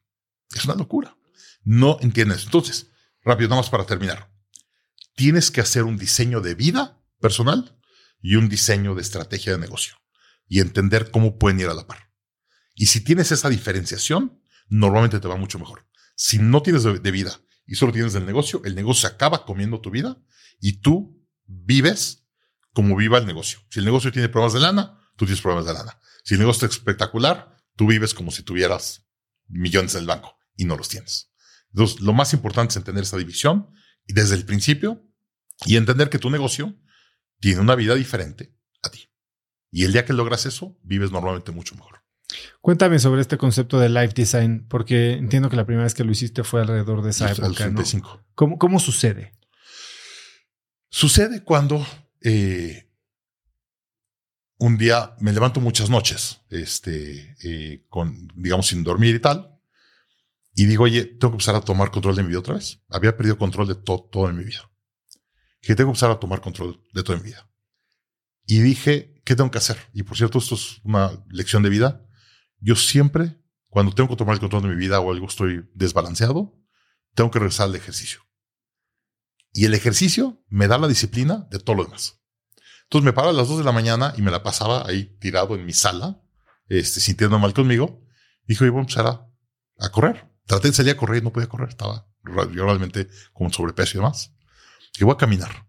Es 0.53 0.65
una 0.65 0.75
locura. 0.75 1.17
No 1.63 1.97
entiendes. 2.01 2.45
Entonces, 2.45 2.87
rápido, 3.23 3.49
nada 3.49 3.61
más 3.61 3.69
para 3.69 3.85
terminar. 3.85 4.31
Tienes 5.15 5.51
que 5.51 5.61
hacer 5.61 5.83
un 5.83 5.97
diseño 5.97 6.41
de 6.41 6.55
vida 6.55 7.01
personal 7.19 7.76
y 8.21 8.35
un 8.35 8.49
diseño 8.49 8.95
de 8.95 9.01
estrategia 9.01 9.53
de 9.53 9.59
negocio 9.59 9.95
y 10.47 10.59
entender 10.59 11.11
cómo 11.11 11.37
pueden 11.37 11.59
ir 11.59 11.67
a 11.67 11.73
la 11.73 11.87
par. 11.87 12.11
Y 12.75 12.87
si 12.87 13.03
tienes 13.03 13.31
esa 13.31 13.49
diferenciación, 13.49 14.41
normalmente 14.69 15.19
te 15.19 15.27
va 15.27 15.35
mucho 15.35 15.59
mejor. 15.59 15.87
Si 16.15 16.39
no 16.39 16.61
tienes 16.61 16.83
de, 16.83 17.11
vida 17.11 17.39
y 17.65 17.75
solo 17.75 17.91
tienes 17.91 18.13
del 18.13 18.25
negocio, 18.25 18.61
el 18.65 18.75
negocio 18.75 19.09
acaba 19.09 19.45
comiendo 19.45 19.81
tu 19.81 19.91
vida 19.91 20.17
y 20.59 20.81
tú 20.81 21.23
vives 21.45 22.27
como 22.73 22.95
viva 22.95 23.17
el 23.17 23.25
negocio. 23.25 23.59
Si 23.69 23.79
el 23.79 23.85
negocio 23.85 24.11
tiene 24.11 24.29
problemas 24.29 24.53
de 24.53 24.59
lana, 24.59 24.99
tú 25.15 25.25
tienes 25.25 25.41
problemas 25.41 25.65
de 25.65 25.73
lana. 25.73 25.99
Si 26.23 26.35
el 26.35 26.39
negocio 26.39 26.67
es 26.67 26.75
espectacular, 26.75 27.57
tú 27.75 27.87
vives 27.87 28.13
como 28.13 28.31
si 28.31 28.43
tuvieras 28.43 29.07
millones 29.47 29.95
en 29.95 30.01
el 30.01 30.07
banco 30.07 30.37
y 30.55 30.65
no 30.65 30.75
los 30.75 30.89
tienes. 30.89 31.31
Entonces, 31.69 32.01
lo 32.01 32.13
más 32.13 32.33
importante 32.33 32.71
es 32.71 32.77
entender 32.77 33.03
esa 33.03 33.17
división 33.17 33.69
y 34.05 34.13
desde 34.13 34.35
el 34.35 34.45
principio 34.45 35.03
y 35.65 35.75
entender 35.75 36.09
que 36.09 36.19
tu 36.19 36.29
negocio 36.29 36.75
tiene 37.39 37.61
una 37.61 37.75
vida 37.75 37.95
diferente 37.95 38.53
a 38.81 38.89
ti. 38.89 39.09
Y 39.71 39.83
el 39.83 39.93
día 39.93 40.05
que 40.05 40.13
logras 40.13 40.45
eso, 40.45 40.77
vives 40.83 41.11
normalmente 41.11 41.51
mucho 41.51 41.75
mejor. 41.75 42.03
Cuéntame 42.61 42.99
sobre 42.99 43.21
este 43.21 43.37
concepto 43.37 43.79
de 43.79 43.89
life 43.89 44.13
design, 44.13 44.65
porque 44.67 45.13
entiendo 45.13 45.49
que 45.49 45.55
la 45.55 45.65
primera 45.65 45.83
vez 45.83 45.93
que 45.93 46.03
lo 46.03 46.11
hiciste 46.11 46.43
fue 46.43 46.61
alrededor 46.61 47.01
de 47.01 47.11
esa 47.11 47.31
época. 47.31 47.71
¿Cómo, 48.35 48.57
¿Cómo, 48.57 48.79
sucede? 48.79 49.33
Sucede 50.89 51.43
cuando 51.43 51.85
eh, 52.21 52.89
un 54.57 54.77
día 54.77 55.15
me 55.19 55.31
levanto 55.31 55.61
muchas 55.61 55.89
noches, 55.89 56.41
este, 56.49 57.35
eh, 57.43 57.85
con, 57.87 58.27
digamos, 58.35 58.67
sin 58.67 58.83
dormir 58.83 59.15
y 59.15 59.19
tal, 59.19 59.57
y 60.53 60.65
digo, 60.65 60.85
oye, 60.85 61.05
tengo 61.05 61.31
que 61.31 61.35
empezar 61.35 61.55
a 61.55 61.61
tomar 61.61 61.91
control 61.91 62.15
de 62.15 62.23
mi 62.23 62.29
vida 62.29 62.39
otra 62.39 62.55
vez. 62.55 62.81
Había 62.89 63.15
perdido 63.15 63.37
control 63.37 63.67
de 63.67 63.75
todo, 63.75 64.09
todo 64.11 64.29
en 64.29 64.37
mi 64.37 64.43
vida 64.43 64.69
que 65.61 65.75
tengo 65.75 65.89
que 65.89 65.91
empezar 65.91 66.11
a 66.11 66.19
tomar 66.19 66.41
control 66.41 66.81
de 66.93 67.03
toda 67.03 67.17
mi 67.17 67.25
vida. 67.25 67.49
Y 68.45 68.61
dije, 68.61 69.21
¿qué 69.25 69.35
tengo 69.35 69.51
que 69.51 69.57
hacer? 69.57 69.77
Y 69.93 70.03
por 70.03 70.17
cierto, 70.17 70.39
esto 70.39 70.55
es 70.55 70.79
una 70.83 71.11
lección 71.29 71.63
de 71.63 71.69
vida. 71.69 72.05
Yo 72.59 72.75
siempre, 72.75 73.41
cuando 73.67 73.93
tengo 73.93 74.09
que 74.09 74.15
tomar 74.15 74.35
el 74.35 74.39
control 74.39 74.63
de 74.63 74.69
mi 74.69 74.75
vida 74.75 74.99
o 74.99 75.11
algo 75.11 75.27
estoy 75.27 75.69
desbalanceado, 75.73 76.57
tengo 77.13 77.31
que 77.31 77.39
regresar 77.39 77.67
al 77.67 77.75
ejercicio. 77.75 78.21
Y 79.53 79.65
el 79.65 79.73
ejercicio 79.73 80.43
me 80.47 80.67
da 80.67 80.77
la 80.77 80.87
disciplina 80.87 81.47
de 81.51 81.59
todo 81.59 81.75
lo 81.75 81.83
demás. 81.85 82.21
Entonces 82.83 83.05
me 83.05 83.13
paro 83.13 83.29
a 83.29 83.33
las 83.33 83.49
2 83.49 83.59
de 83.59 83.63
la 83.63 83.71
mañana 83.71 84.13
y 84.17 84.21
me 84.21 84.31
la 84.31 84.43
pasaba 84.43 84.87
ahí 84.87 85.17
tirado 85.19 85.55
en 85.55 85.65
mi 85.65 85.73
sala, 85.73 86.21
este, 86.67 87.01
sintiendo 87.01 87.37
mal 87.39 87.53
conmigo. 87.53 88.01
Dije, 88.45 88.69
voy 88.69 88.77
a 88.77 88.81
empezar 88.81 89.07
a, 89.07 89.29
a 89.79 89.89
correr. 89.89 90.31
Traté 90.45 90.69
de 90.69 90.73
salir 90.73 90.93
a 90.93 90.97
correr 90.97 91.21
y 91.21 91.25
no 91.25 91.33
podía 91.33 91.49
correr, 91.49 91.69
estaba 91.69 92.07
yo 92.53 92.65
realmente 92.65 93.07
con 93.33 93.51
sobrepeso 93.51 93.97
y 93.97 94.01
demás, 94.01 94.33
que 94.93 95.05
voy 95.05 95.13
a 95.13 95.17
caminar. 95.17 95.67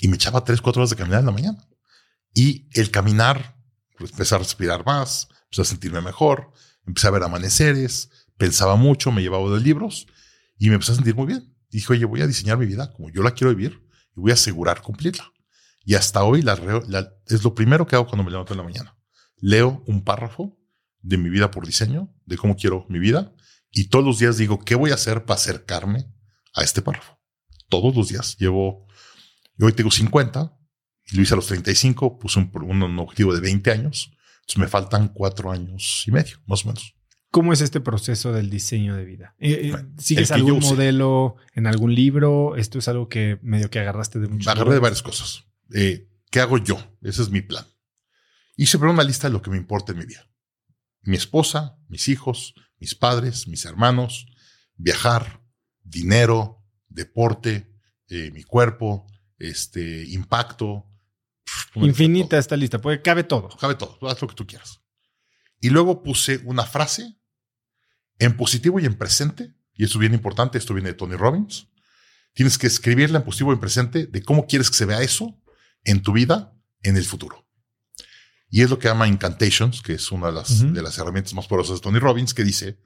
Y 0.00 0.08
me 0.08 0.16
echaba 0.16 0.44
tres, 0.44 0.60
cuatro 0.60 0.80
horas 0.80 0.90
de 0.90 0.96
caminar 0.96 1.20
en 1.20 1.26
la 1.26 1.32
mañana. 1.32 1.68
Y 2.32 2.68
el 2.72 2.90
caminar, 2.90 3.56
pues 3.98 4.12
empecé 4.12 4.34
a 4.34 4.38
respirar 4.38 4.84
más, 4.84 5.28
empecé 5.44 5.62
a 5.62 5.64
sentirme 5.64 6.00
mejor, 6.00 6.52
empecé 6.86 7.08
a 7.08 7.10
ver 7.10 7.22
amaneceres, 7.22 8.10
pensaba 8.36 8.76
mucho, 8.76 9.12
me 9.12 9.22
llevaba 9.22 9.50
de 9.50 9.60
libros 9.60 10.06
y 10.58 10.68
me 10.68 10.74
empecé 10.74 10.92
a 10.92 10.94
sentir 10.96 11.14
muy 11.14 11.26
bien. 11.26 11.54
dije, 11.70 11.92
oye, 11.92 12.04
voy 12.04 12.22
a 12.22 12.26
diseñar 12.26 12.58
mi 12.58 12.66
vida 12.66 12.92
como 12.92 13.10
yo 13.10 13.22
la 13.22 13.32
quiero 13.32 13.54
vivir 13.54 13.86
y 14.16 14.20
voy 14.20 14.30
a 14.30 14.34
asegurar 14.34 14.82
cumplirla. 14.82 15.30
Y 15.84 15.94
hasta 15.94 16.22
hoy 16.24 16.42
la, 16.42 16.58
es 17.26 17.42
lo 17.42 17.54
primero 17.54 17.86
que 17.86 17.96
hago 17.96 18.06
cuando 18.06 18.24
me 18.24 18.30
levanto 18.30 18.52
en 18.52 18.58
la 18.58 18.64
mañana. 18.64 18.96
Leo 19.36 19.82
un 19.86 20.04
párrafo 20.04 20.58
de 21.00 21.16
mi 21.16 21.30
vida 21.30 21.50
por 21.50 21.66
diseño, 21.66 22.14
de 22.26 22.36
cómo 22.36 22.56
quiero 22.56 22.86
mi 22.88 22.98
vida, 22.98 23.32
y 23.70 23.88
todos 23.88 24.04
los 24.04 24.18
días 24.18 24.36
digo, 24.36 24.58
¿qué 24.58 24.74
voy 24.74 24.90
a 24.90 24.94
hacer 24.94 25.24
para 25.24 25.38
acercarme 25.38 26.12
a 26.54 26.62
este 26.62 26.82
párrafo? 26.82 27.19
Todos 27.70 27.96
los 27.96 28.10
días. 28.10 28.36
Llevo, 28.38 28.86
yo 29.56 29.66
hoy 29.66 29.72
tengo 29.72 29.90
50, 29.90 30.54
y 31.10 31.16
lo 31.16 31.22
hice 31.22 31.32
a 31.32 31.36
los 31.36 31.46
35, 31.46 32.18
puse 32.18 32.38
un, 32.38 32.50
un 32.52 32.98
objetivo 32.98 33.34
de 33.34 33.40
20 33.40 33.70
años, 33.70 34.12
entonces 34.40 34.58
me 34.58 34.68
faltan 34.68 35.08
cuatro 35.08 35.50
años 35.50 36.04
y 36.06 36.10
medio, 36.10 36.36
más 36.46 36.66
o 36.66 36.68
menos. 36.68 36.94
¿Cómo 37.30 37.52
es 37.52 37.60
este 37.60 37.80
proceso 37.80 38.32
del 38.32 38.50
diseño 38.50 38.96
de 38.96 39.04
vida? 39.04 39.36
Eh, 39.38 39.70
eh, 39.72 39.86
¿Sigues 39.98 40.32
algún 40.32 40.58
modelo 40.58 41.36
en 41.54 41.68
algún 41.68 41.94
libro? 41.94 42.56
¿Esto 42.56 42.80
es 42.80 42.88
algo 42.88 43.08
que 43.08 43.38
medio 43.42 43.70
que 43.70 43.78
agarraste 43.78 44.18
de 44.18 44.26
muchos 44.26 44.48
Agarré 44.48 44.74
de 44.74 44.80
varias 44.80 45.02
cosas. 45.02 45.44
Eh, 45.72 46.08
¿Qué 46.30 46.40
hago 46.40 46.58
yo? 46.58 46.76
Ese 47.02 47.22
es 47.22 47.30
mi 47.30 47.40
plan. 47.40 47.64
Hice 48.56 48.78
primero 48.78 48.94
una 48.94 49.04
lista 49.04 49.28
de 49.28 49.32
lo 49.32 49.42
que 49.42 49.50
me 49.50 49.56
importa 49.56 49.92
en 49.92 49.98
mi 49.98 50.06
vida. 50.06 50.28
Mi 51.02 51.16
esposa, 51.16 51.78
mis 51.88 52.08
hijos, 52.08 52.54
mis 52.78 52.96
padres, 52.96 53.46
mis 53.46 53.64
hermanos, 53.64 54.26
viajar, 54.74 55.40
dinero, 55.84 56.59
deporte, 56.90 57.72
mi 58.08 58.42
cuerpo, 58.42 59.06
este, 59.38 60.04
impacto. 60.08 60.86
Infinita 61.74 62.38
esta 62.38 62.56
lista, 62.56 62.80
porque 62.80 63.02
cabe 63.02 63.24
todo. 63.24 63.48
Cabe 63.56 63.74
todo, 63.74 63.98
haz 64.08 64.20
lo 64.20 64.28
que 64.28 64.34
tú 64.34 64.46
quieras. 64.46 64.80
Y 65.60 65.70
luego 65.70 66.02
puse 66.02 66.40
una 66.44 66.64
frase 66.64 67.16
en 68.18 68.36
positivo 68.36 68.78
y 68.78 68.86
en 68.86 68.96
presente, 68.96 69.54
y 69.74 69.84
eso 69.84 69.98
es 69.98 70.00
bien 70.00 70.14
importante, 70.14 70.58
esto 70.58 70.74
viene 70.74 70.90
de 70.90 70.94
Tony 70.94 71.16
Robbins. 71.16 71.68
Tienes 72.34 72.58
que 72.58 72.66
escribirla 72.66 73.18
en 73.18 73.24
positivo 73.24 73.50
y 73.50 73.54
en 73.54 73.60
presente 73.60 74.06
de 74.06 74.22
cómo 74.22 74.46
quieres 74.46 74.70
que 74.70 74.76
se 74.76 74.84
vea 74.84 75.02
eso 75.02 75.40
en 75.84 76.02
tu 76.02 76.12
vida 76.12 76.54
en 76.82 76.96
el 76.96 77.04
futuro. 77.04 77.46
Y 78.50 78.62
es 78.62 78.70
lo 78.70 78.78
que 78.78 78.88
llama 78.88 79.08
Incantations, 79.08 79.80
que 79.80 79.94
es 79.94 80.10
una 80.10 80.26
de 80.26 80.32
las, 80.32 80.72
de 80.72 80.82
las 80.82 80.98
herramientas 80.98 81.34
más 81.34 81.46
poderosas 81.46 81.76
de 81.76 81.82
Tony 81.82 81.98
Robbins, 81.98 82.34
que 82.34 82.44
dice, 82.44 82.80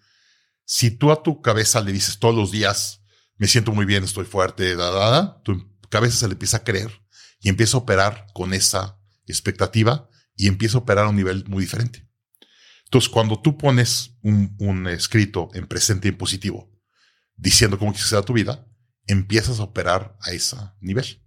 si 0.65 0.91
tú 0.91 1.11
a 1.11 1.23
tu 1.23 1.41
cabeza 1.41 1.81
le 1.81 1.93
dices 1.93 2.19
todos 2.19 2.35
los 2.35 2.51
días, 2.51 3.01
me 3.37 3.49
siento 3.49 3.72
muy 3.72 3.85
bien, 3.85 4.05
estoy 4.05 4.24
fuerte, 4.24 4.76
da, 4.76 4.91
da, 4.91 5.11
da, 5.11 5.43
tu 5.43 5.78
cabeza 5.89 6.16
se 6.16 6.28
le 6.28 6.32
empieza 6.32 6.59
a 6.59 6.64
creer 6.64 7.03
y 7.41 7.49
empieza 7.49 7.76
a 7.76 7.80
operar 7.80 8.26
con 8.32 8.55
esa 8.55 8.99
expectativa 9.26 10.09
y 10.37 10.49
empieza 10.49 10.78
a 10.78 10.80
operar 10.80 11.07
a 11.07 11.09
un 11.09 11.16
nivel 11.16 11.45
muy 11.47 11.62
diferente. 11.62 12.09
Entonces, 12.85 13.09
cuando 13.09 13.41
tú 13.41 13.59
pones 13.59 14.16
un, 14.22 14.87
escrito 14.89 15.49
en 15.55 15.66
presente 15.66 16.09
y 16.09 16.11
en 16.11 16.18
positivo, 16.18 16.70
diciendo 17.37 17.78
cómo 17.78 17.93
quieres 17.93 18.05
que 18.05 18.11
sea 18.11 18.22
tu 18.22 18.32
vida, 18.32 18.66
empiezas 19.07 19.59
a 19.59 19.64
operar 19.64 20.16
a 20.20 20.30
ese 20.30 20.57
nivel. 20.80 21.22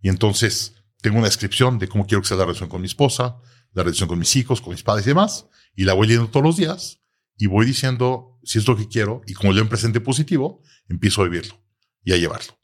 Y 0.00 0.08
entonces 0.08 0.74
tengo 1.00 1.18
una 1.18 1.28
descripción 1.28 1.78
de 1.78 1.88
cómo 1.88 2.06
quiero 2.06 2.22
que 2.22 2.28
sea 2.28 2.36
la 2.36 2.44
relación 2.44 2.68
con 2.68 2.80
mi 2.80 2.86
esposa, 2.86 3.36
la 3.72 3.82
relación 3.82 4.08
con 4.08 4.18
mis 4.18 4.34
hijos, 4.36 4.60
con 4.60 4.72
mis 4.72 4.82
padres 4.82 5.06
y 5.06 5.10
demás, 5.10 5.46
y 5.74 5.84
la 5.84 5.94
voy 5.94 6.08
leyendo 6.08 6.30
todos 6.30 6.44
los 6.44 6.56
días 6.56 6.99
y 7.40 7.46
voy 7.46 7.66
diciendo 7.66 8.38
si 8.44 8.58
es 8.58 8.68
lo 8.68 8.76
que 8.76 8.86
quiero 8.86 9.22
y 9.26 9.32
como 9.32 9.52
yo 9.52 9.62
en 9.62 9.68
presente 9.68 10.00
positivo, 10.00 10.62
empiezo 10.88 11.22
a 11.22 11.24
vivirlo 11.24 11.60
y 12.04 12.12
a 12.12 12.16
llevarlo. 12.16 12.58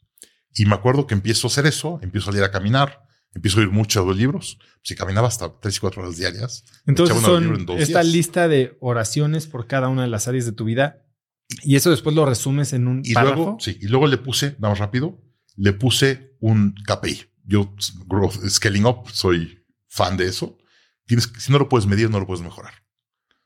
Y 0.53 0.65
me 0.65 0.75
acuerdo 0.75 1.07
que 1.07 1.15
empiezo 1.15 1.47
a 1.47 1.49
hacer 1.49 1.65
eso, 1.65 1.99
empiezo 2.01 2.29
a 2.29 2.33
salir 2.33 2.43
a 2.45 2.51
caminar, 2.51 3.01
empiezo 3.33 3.57
a 3.57 3.61
oír 3.61 3.71
muchos 3.71 4.05
los 4.05 4.15
libros. 4.15 4.59
Si 4.83 4.95
caminaba 4.95 5.27
hasta 5.27 5.59
tres 5.59 5.77
y 5.77 5.79
cuatro 5.79 6.03
horas 6.03 6.17
diarias. 6.17 6.63
Entonces 6.85 7.17
son 7.17 7.65
esta 7.77 8.03
lista 8.03 8.47
de 8.47 8.77
oraciones 8.79 9.47
por 9.47 9.67
cada 9.67 9.89
una 9.89 10.03
de 10.03 10.09
las 10.09 10.27
áreas 10.27 10.45
de 10.45 10.51
tu 10.51 10.63
vida 10.63 11.03
y 11.63 11.75
eso 11.75 11.89
después 11.89 12.15
lo 12.15 12.25
resumes 12.25 12.73
en 12.73 12.87
un 12.87 13.01
y 13.03 13.13
Luego, 13.13 13.57
sí, 13.59 13.77
y 13.81 13.87
luego 13.87 14.07
le 14.07 14.17
puse, 14.17 14.55
vamos 14.59 14.79
rápido, 14.79 15.19
le 15.55 15.73
puse 15.73 16.35
un 16.39 16.75
KPI. 16.85 17.25
Yo, 17.45 17.73
growth, 18.05 18.35
scaling 18.47 18.85
up, 18.85 19.09
soy 19.11 19.65
fan 19.87 20.17
de 20.17 20.27
eso. 20.27 20.57
Tienes, 21.05 21.31
si 21.39 21.51
no 21.51 21.57
lo 21.57 21.69
puedes 21.69 21.87
medir, 21.87 22.09
no 22.09 22.19
lo 22.19 22.27
puedes 22.27 22.43
mejorar. 22.43 22.73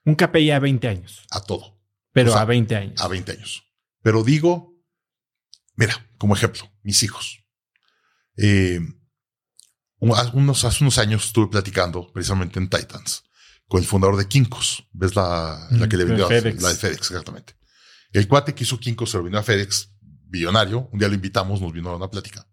Un 0.05 0.15
KPI 0.15 0.51
a 0.51 0.59
20 0.59 0.87
años. 0.87 1.25
A 1.31 1.41
todo. 1.41 1.79
Pero 2.11 2.35
a 2.35 2.45
20 2.45 2.75
años. 2.75 3.01
A 3.01 3.07
20 3.07 3.31
años. 3.31 3.63
Pero 4.01 4.23
digo, 4.23 4.75
mira, 5.75 6.09
como 6.17 6.35
ejemplo, 6.35 6.71
mis 6.83 7.03
hijos. 7.03 7.45
Eh, 8.37 8.79
unos, 9.99 10.65
hace 10.65 10.83
unos 10.83 10.97
años 10.97 11.25
estuve 11.25 11.47
platicando 11.47 12.11
precisamente 12.11 12.59
en 12.59 12.69
Titans 12.69 13.23
con 13.67 13.79
el 13.79 13.85
fundador 13.85 14.17
de 14.17 14.27
Kinkos. 14.27 14.87
¿Ves 14.91 15.15
la, 15.15 15.67
la 15.71 15.87
que 15.87 15.97
le 15.97 16.05
vendió? 16.05 16.27
La 16.29 16.35
de 16.35 16.75
FedEx, 16.75 17.11
exactamente. 17.11 17.55
El 18.11 18.27
cuate 18.27 18.53
que 18.53 18.63
hizo 18.63 18.79
Kinkos 18.79 19.11
se 19.11 19.17
lo 19.17 19.23
vendió 19.23 19.39
a 19.39 19.43
FedEx, 19.43 19.93
billonario. 20.01 20.89
Un 20.91 20.99
día 20.99 21.07
lo 21.07 21.13
invitamos, 21.13 21.61
nos 21.61 21.71
vino 21.71 21.89
a 21.89 21.95
una 21.95 22.09
plática. 22.09 22.47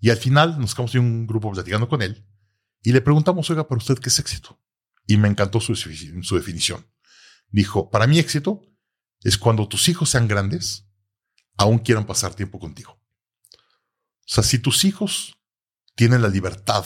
Y 0.00 0.10
al 0.10 0.16
final 0.16 0.58
nos 0.58 0.74
quedamos 0.74 0.94
en 0.94 1.02
un 1.02 1.26
grupo 1.26 1.52
platicando 1.52 1.88
con 1.88 2.02
él 2.02 2.26
y 2.82 2.92
le 2.92 3.00
preguntamos, 3.00 3.48
oiga, 3.50 3.68
para 3.68 3.78
usted, 3.78 3.98
¿qué 3.98 4.08
es 4.08 4.18
éxito? 4.18 4.60
Y 5.06 5.16
me 5.16 5.28
encantó 5.28 5.60
su, 5.60 5.72
definición. 5.72 6.86
Dijo, 7.48 7.90
para 7.90 8.06
mí 8.06 8.18
éxito 8.18 8.62
es 9.22 9.36
cuando 9.38 9.68
tus 9.68 9.88
hijos 9.88 10.10
sean 10.10 10.28
grandes, 10.28 10.86
aún 11.56 11.78
quieran 11.78 12.06
pasar 12.06 12.34
tiempo 12.34 12.58
contigo. 12.58 12.92
O 12.92 14.34
sea, 14.34 14.42
si 14.42 14.58
tus 14.58 14.84
hijos 14.84 15.36
tienen 15.94 16.22
la 16.22 16.28
libertad 16.28 16.84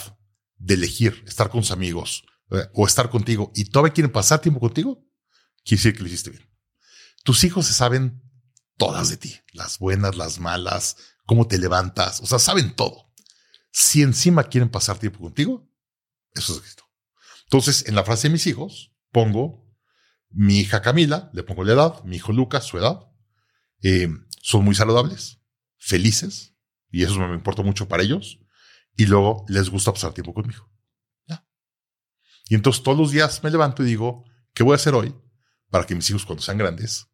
de 0.57 0.75
elegir 0.75 1.23
estar 1.27 1.51
con 1.51 1.63
sus 1.63 1.73
amigos 1.73 2.25
eh, 2.51 2.69
o 2.75 2.87
estar 2.87 3.11
contigo 3.11 3.53
y 3.55 3.67
todavía 3.67 3.93
quieren 3.93 4.13
pasar 4.13 4.41
tiempo 4.41 4.61
contigo, 4.61 5.05
quiere 5.65 5.83
decir 5.83 5.95
que 5.95 6.01
lo 6.01 6.09
hiciste 6.09 6.31
bien. 6.31 6.49
Tus 7.23 7.45
hijos 7.45 7.67
se 7.67 7.75
saben 7.75 8.23
todas 8.77 9.09
de 9.09 9.17
ti, 9.17 9.41
las 9.53 9.79
buenas, 9.79 10.17
las 10.17 10.39
malas, 10.39 10.97
cómo 11.25 11.47
te 11.47 11.59
levantas, 11.59 12.21
o 12.21 12.27
sea, 12.27 12.39
saben 12.39 12.75
todo. 12.75 13.13
Si 13.73 14.03
encima 14.03 14.45
quieren 14.45 14.71
pasar 14.71 14.99
tiempo 14.99 15.21
contigo, 15.21 15.69
eso 16.35 16.55
es 16.55 16.61
éxito. 16.61 16.86
Entonces, 17.47 17.87
en 17.89 17.95
la 17.95 18.05
frase 18.05 18.29
de 18.29 18.33
mis 18.33 18.47
hijos, 18.47 18.93
pongo 19.11 19.67
mi 20.31 20.59
hija 20.59 20.83
Camila, 20.83 21.31
le 21.33 21.43
pongo 21.43 21.65
la 21.65 21.73
edad, 21.73 22.05
mi 22.05 22.17
hijo 22.17 22.33
Lucas, 22.33 22.65
su 22.65 22.79
edad, 22.79 23.09
eh, 23.83 24.09
son 24.43 24.65
muy 24.65 24.75
saludables, 24.75 25.41
felices, 25.79 26.55
y 26.91 27.03
eso 27.03 27.19
me 27.19 27.35
importa 27.35 27.63
mucho 27.63 27.89
para 27.89 28.03
ellos 28.03 28.39
y 28.97 29.07
luego 29.07 29.45
les 29.49 29.71
gusta 29.71 29.93
pasar 29.93 30.13
tiempo 30.13 30.35
conmigo. 30.35 30.71
¿Ya? 31.27 31.47
Y 32.49 32.55
entonces 32.55 32.83
todos 32.83 32.99
los 32.99 33.11
días 33.11 33.43
me 33.43 33.51
levanto 33.51 33.83
y 33.83 33.87
digo, 33.87 34.25
¿qué 34.55 34.63
voy 34.63 34.73
a 34.73 34.77
hacer 34.77 34.95
hoy 34.95 35.15
para 35.71 35.85
que 35.85 35.95
mis 35.95 36.09
hijos 36.11 36.25
cuando 36.25 36.43
sean 36.43 36.59
grandes 36.59 37.09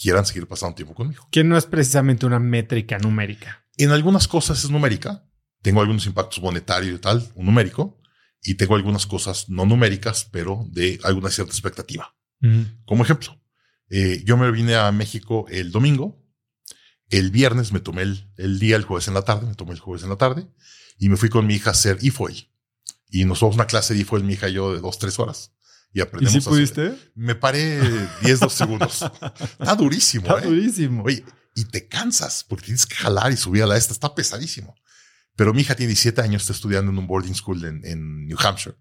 quieran 0.00 0.26
seguir 0.26 0.46
pasando 0.46 0.74
tiempo 0.74 0.94
conmigo? 0.94 1.28
Que 1.30 1.44
no 1.44 1.56
es 1.56 1.66
precisamente 1.66 2.26
una 2.26 2.38
métrica 2.38 2.98
numérica. 2.98 3.64
En 3.76 3.90
algunas 3.90 4.26
cosas 4.26 4.64
es 4.64 4.70
numérica. 4.70 5.24
Tengo 5.62 5.80
algunos 5.80 6.06
impactos 6.06 6.42
monetarios 6.42 6.96
y 6.96 7.00
tal, 7.00 7.26
un 7.34 7.46
numérico. 7.46 8.00
Y 8.42 8.54
tengo 8.54 8.76
algunas 8.76 9.06
cosas 9.06 9.48
no 9.48 9.66
numéricas, 9.66 10.28
pero 10.30 10.66
de 10.70 11.00
alguna 11.02 11.30
cierta 11.30 11.52
expectativa. 11.52 12.14
Como 12.84 13.02
ejemplo, 13.02 13.40
eh, 13.90 14.22
yo 14.24 14.36
me 14.36 14.50
vine 14.52 14.76
a 14.76 14.92
México 14.92 15.46
el 15.48 15.72
domingo. 15.72 16.24
El 17.10 17.30
viernes 17.30 17.72
me 17.72 17.80
tomé 17.80 18.02
el, 18.02 18.30
el, 18.36 18.58
día, 18.58 18.76
el 18.76 18.84
jueves 18.84 19.08
en 19.08 19.14
la 19.14 19.22
tarde, 19.22 19.46
me 19.46 19.54
tomé 19.54 19.72
el 19.72 19.80
jueves 19.80 20.04
en 20.04 20.10
la 20.10 20.16
tarde 20.16 20.46
y 20.98 21.08
me 21.08 21.16
fui 21.16 21.30
con 21.30 21.46
mi 21.46 21.54
hija 21.54 21.70
a 21.70 21.72
hacer 21.72 21.98
e-foil. 22.02 22.50
Y 23.10 23.24
nos 23.24 23.38
fuimos 23.38 23.56
una 23.56 23.66
clase 23.66 23.94
de 23.94 24.02
e-foil, 24.02 24.24
mi 24.24 24.34
hija 24.34 24.48
y 24.48 24.54
yo, 24.54 24.74
de 24.74 24.80
dos, 24.80 24.98
tres 24.98 25.18
horas. 25.18 25.52
Y 25.92 26.00
aprendemos. 26.00 26.36
¿Y 26.36 26.40
si 26.40 26.48
pudiste? 26.48 27.12
Me 27.14 27.34
paré 27.34 27.80
10, 28.22 28.40
2 28.40 28.52
segundos. 28.52 29.04
Está 29.58 29.74
durísimo. 29.74 30.26
Está 30.26 30.46
¿eh? 30.46 30.50
durísimo. 30.50 31.02
Oye, 31.04 31.24
y 31.54 31.64
te 31.64 31.88
cansas 31.88 32.44
porque 32.46 32.66
tienes 32.66 32.86
que 32.86 32.94
jalar 32.96 33.32
y 33.32 33.36
subir 33.36 33.62
a 33.62 33.66
la 33.66 33.76
esta. 33.76 33.92
Está 33.92 34.14
pesadísimo. 34.14 34.74
Pero 35.38 35.54
mi 35.54 35.60
hija 35.60 35.76
tiene 35.76 35.90
17 35.90 36.20
años, 36.20 36.42
está 36.42 36.52
estudiando 36.52 36.90
en 36.90 36.98
un 36.98 37.06
boarding 37.06 37.32
school 37.32 37.64
en, 37.64 38.26
New 38.26 38.36
Hampshire. 38.40 38.76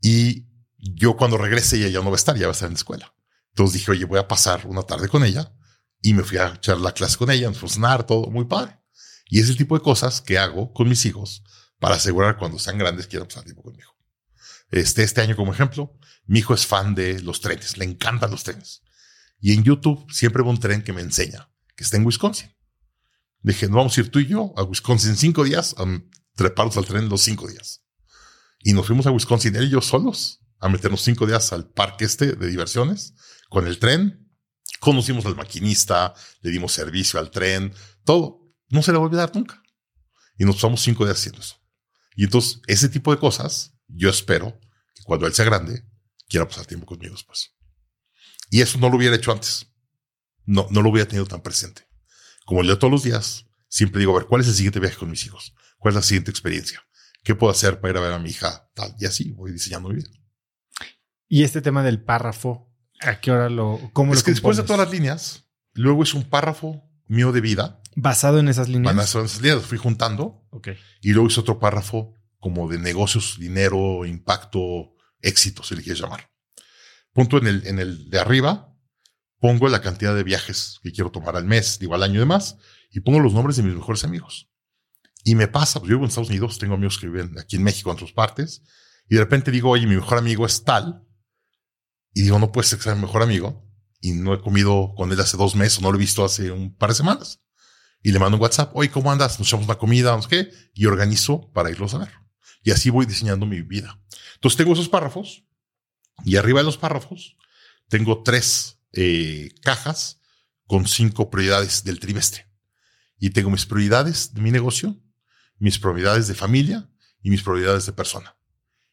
Y 0.00 0.46
yo 0.78 1.16
cuando 1.16 1.36
regrese 1.36 1.78
ella 1.78 1.88
ya 1.88 1.98
no 1.98 2.10
va 2.10 2.12
a 2.12 2.16
estar, 2.16 2.36
ya 2.36 2.46
va 2.46 2.52
a 2.52 2.52
estar 2.52 2.68
en 2.68 2.74
la 2.74 2.78
escuela. 2.78 3.12
Entonces 3.48 3.80
dije, 3.80 3.90
oye, 3.90 4.04
voy 4.04 4.20
a 4.20 4.28
pasar 4.28 4.68
una 4.68 4.82
tarde 4.82 5.08
con 5.08 5.24
ella. 5.24 5.52
Y 6.00 6.14
me 6.14 6.22
fui 6.22 6.38
a 6.38 6.54
echar 6.54 6.78
la 6.78 6.92
clase 6.92 7.16
con 7.16 7.28
ella, 7.32 7.50
a 7.50 7.68
cenar, 7.68 8.06
todo 8.06 8.30
muy 8.30 8.44
padre. 8.44 8.78
Y 9.26 9.40
es 9.40 9.48
el 9.48 9.56
tipo 9.56 9.76
de 9.76 9.82
cosas 9.82 10.20
que 10.20 10.38
hago 10.38 10.72
con 10.72 10.88
mis 10.88 11.04
hijos 11.06 11.42
para 11.80 11.96
asegurar 11.96 12.38
cuando 12.38 12.60
sean 12.60 12.78
grandes 12.78 13.08
quieran 13.08 13.26
pasar 13.26 13.42
tiempo 13.42 13.64
conmigo. 13.64 13.96
Este, 14.70 15.02
este 15.02 15.22
año, 15.22 15.34
como 15.34 15.52
ejemplo, 15.52 15.98
mi 16.26 16.38
hijo 16.38 16.54
es 16.54 16.66
fan 16.66 16.94
de 16.94 17.20
los 17.22 17.40
trenes, 17.40 17.76
le 17.78 17.84
encantan 17.84 18.30
los 18.30 18.44
trenes. 18.44 18.82
Y 19.40 19.54
en 19.54 19.64
YouTube 19.64 20.06
siempre 20.12 20.44
veo 20.44 20.52
un 20.52 20.60
tren 20.60 20.84
que 20.84 20.92
me 20.92 21.00
enseña, 21.00 21.50
que 21.74 21.82
está 21.82 21.96
en 21.96 22.06
Wisconsin. 22.06 22.48
Dije, 23.42 23.68
no 23.68 23.76
vamos 23.76 23.96
a 23.96 24.00
ir 24.00 24.10
tú 24.10 24.18
y 24.18 24.26
yo 24.26 24.52
a 24.56 24.62
Wisconsin 24.62 25.16
cinco 25.16 25.44
días, 25.44 25.74
a 25.78 25.84
treparnos 26.34 26.76
al 26.76 26.86
tren 26.86 27.08
los 27.08 27.22
cinco 27.22 27.48
días. 27.48 27.84
Y 28.60 28.72
nos 28.72 28.86
fuimos 28.86 29.06
a 29.06 29.10
Wisconsin, 29.10 29.54
él 29.56 29.64
y 29.64 29.70
yo 29.70 29.80
solos, 29.80 30.40
a 30.58 30.68
meternos 30.68 31.02
cinco 31.02 31.26
días 31.26 31.52
al 31.52 31.70
parque 31.70 32.04
este 32.04 32.32
de 32.32 32.46
diversiones, 32.48 33.14
con 33.48 33.66
el 33.66 33.78
tren, 33.78 34.28
Conocimos 34.80 35.26
al 35.26 35.36
maquinista, 35.36 36.14
le 36.40 36.50
dimos 36.50 36.72
servicio 36.72 37.18
al 37.18 37.30
tren, 37.30 37.74
todo. 38.04 38.40
No 38.68 38.82
se 38.82 38.92
le 38.92 38.98
va 38.98 39.04
a 39.04 39.06
olvidar 39.06 39.34
nunca. 39.34 39.62
Y 40.36 40.44
nos 40.44 40.56
pasamos 40.56 40.82
cinco 40.82 41.04
días 41.04 41.18
haciendo 41.18 41.40
eso. 41.40 41.56
Y 42.14 42.24
entonces, 42.24 42.60
ese 42.66 42.88
tipo 42.88 43.12
de 43.12 43.18
cosas, 43.18 43.74
yo 43.88 44.08
espero 44.08 44.58
que 44.94 45.02
cuando 45.04 45.26
él 45.26 45.32
sea 45.32 45.44
grande, 45.44 45.84
quiera 46.28 46.46
pasar 46.46 46.66
tiempo 46.66 46.86
conmigo 46.86 47.14
después. 47.14 47.54
Y 48.50 48.60
eso 48.60 48.78
no 48.78 48.88
lo 48.88 48.96
hubiera 48.96 49.16
hecho 49.16 49.32
antes. 49.32 49.66
No, 50.44 50.66
no 50.70 50.82
lo 50.82 50.90
hubiera 50.90 51.08
tenido 51.08 51.26
tan 51.26 51.42
presente. 51.42 51.87
Como 52.48 52.62
leo 52.62 52.78
todos 52.78 52.90
los 52.90 53.02
días, 53.02 53.44
siempre 53.68 53.98
digo, 53.98 54.12
a 54.16 54.20
ver, 54.20 54.26
¿cuál 54.26 54.40
es 54.40 54.48
el 54.48 54.54
siguiente 54.54 54.80
viaje 54.80 54.96
con 54.96 55.10
mis 55.10 55.22
hijos? 55.26 55.54
¿Cuál 55.76 55.92
es 55.92 55.96
la 55.96 56.02
siguiente 56.02 56.30
experiencia? 56.30 56.82
¿Qué 57.22 57.34
puedo 57.34 57.50
hacer 57.50 57.78
para 57.78 57.90
ir 57.92 57.98
a 57.98 58.00
ver 58.00 58.12
a 58.14 58.18
mi 58.18 58.30
hija? 58.30 58.70
Tal. 58.72 58.94
Y 58.98 59.04
así 59.04 59.32
voy 59.32 59.52
diseñando 59.52 59.90
mi 59.90 59.96
vida. 59.96 60.08
Y 61.28 61.42
este 61.42 61.60
tema 61.60 61.82
del 61.82 62.02
párrafo, 62.02 62.74
¿a 63.02 63.20
qué 63.20 63.32
hora 63.32 63.50
lo, 63.50 63.90
cómo 63.92 64.14
es 64.14 64.20
lo 64.20 64.24
que 64.24 64.30
después 64.30 64.56
de 64.56 64.62
todas 64.62 64.78
las 64.78 64.90
líneas, 64.90 65.44
luego 65.74 66.02
es 66.02 66.14
un 66.14 66.24
párrafo 66.24 66.82
mío 67.06 67.32
de 67.32 67.42
vida. 67.42 67.82
Basado 67.96 68.38
en 68.38 68.48
esas 68.48 68.70
líneas. 68.70 68.96
A 68.96 69.06
ser 69.06 69.26
esas 69.26 69.42
líneas, 69.42 69.66
fui 69.66 69.76
juntando 69.76 70.46
Ok. 70.48 70.68
y 71.02 71.12
luego 71.12 71.28
hice 71.28 71.40
otro 71.40 71.58
párrafo 71.58 72.14
como 72.38 72.66
de 72.70 72.78
negocios, 72.78 73.36
dinero, 73.38 74.06
impacto, 74.06 74.94
éxito, 75.20 75.62
si 75.62 75.76
le 75.76 75.82
quieres 75.82 76.00
llamar. 76.00 76.30
Punto 77.12 77.36
en 77.36 77.46
el, 77.46 77.66
en 77.66 77.78
el 77.78 78.08
de 78.08 78.18
arriba, 78.20 78.74
pongo 79.40 79.68
la 79.68 79.80
cantidad 79.80 80.14
de 80.14 80.24
viajes 80.24 80.80
que 80.82 80.92
quiero 80.92 81.10
tomar 81.10 81.36
al 81.36 81.44
mes, 81.44 81.78
digo 81.78 81.94
al 81.94 82.02
año 82.02 82.16
y 82.16 82.18
demás, 82.18 82.56
y 82.90 83.00
pongo 83.00 83.20
los 83.20 83.32
nombres 83.32 83.56
de 83.56 83.62
mis 83.62 83.74
mejores 83.74 84.04
amigos. 84.04 84.48
Y 85.24 85.34
me 85.34 85.48
pasa, 85.48 85.80
pues 85.80 85.90
yo 85.90 85.96
vivo 85.96 86.04
en 86.04 86.08
Estados 86.08 86.30
Unidos, 86.30 86.58
tengo 86.58 86.74
amigos 86.74 86.98
que 86.98 87.06
viven 87.06 87.38
aquí 87.38 87.56
en 87.56 87.62
México, 87.62 87.90
en 87.90 87.96
otras 87.96 88.12
partes, 88.12 88.62
y 89.08 89.14
de 89.14 89.20
repente 89.20 89.50
digo, 89.50 89.70
oye, 89.70 89.86
mi 89.86 89.96
mejor 89.96 90.18
amigo 90.18 90.46
es 90.46 90.64
tal, 90.64 91.04
y 92.14 92.22
digo, 92.22 92.38
no 92.38 92.50
puede 92.50 92.66
ser 92.66 92.94
mi 92.94 93.02
mejor 93.02 93.22
amigo, 93.22 93.64
y 94.00 94.12
no 94.12 94.34
he 94.34 94.40
comido 94.40 94.94
con 94.96 95.12
él 95.12 95.20
hace 95.20 95.36
dos 95.36 95.54
meses, 95.54 95.78
o 95.78 95.82
no 95.82 95.90
lo 95.90 95.98
he 95.98 96.00
visto 96.00 96.24
hace 96.24 96.50
un 96.50 96.74
par 96.74 96.90
de 96.90 96.96
semanas. 96.96 97.40
Y 98.02 98.12
le 98.12 98.18
mando 98.20 98.36
un 98.36 98.42
WhatsApp, 98.42 98.70
oye, 98.74 98.90
¿cómo 98.90 99.10
andas? 99.10 99.38
Nos 99.38 99.48
echamos 99.48 99.66
una 99.66 99.74
comida, 99.74 100.14
no 100.14 100.22
sé 100.22 100.28
qué, 100.28 100.50
y 100.72 100.86
organizo 100.86 101.50
para 101.52 101.70
irlos 101.70 101.94
a 101.94 101.98
ver. 101.98 102.12
Y 102.62 102.70
así 102.70 102.90
voy 102.90 103.06
diseñando 103.06 103.44
mi 103.44 103.60
vida. 103.60 104.00
Entonces 104.34 104.56
tengo 104.56 104.72
esos 104.72 104.88
párrafos, 104.88 105.44
y 106.24 106.36
arriba 106.36 106.60
de 106.60 106.64
los 106.64 106.78
párrafos 106.78 107.36
tengo 107.88 108.22
tres 108.22 108.77
eh, 108.92 109.50
cajas 109.62 110.20
con 110.66 110.86
cinco 110.86 111.30
prioridades 111.30 111.84
del 111.84 112.00
trimestre. 112.00 112.46
Y 113.18 113.30
tengo 113.30 113.50
mis 113.50 113.66
prioridades 113.66 114.34
de 114.34 114.40
mi 114.40 114.50
negocio, 114.50 114.96
mis 115.58 115.78
prioridades 115.78 116.28
de 116.28 116.34
familia 116.34 116.90
y 117.22 117.30
mis 117.30 117.42
prioridades 117.42 117.86
de 117.86 117.92
persona. 117.92 118.36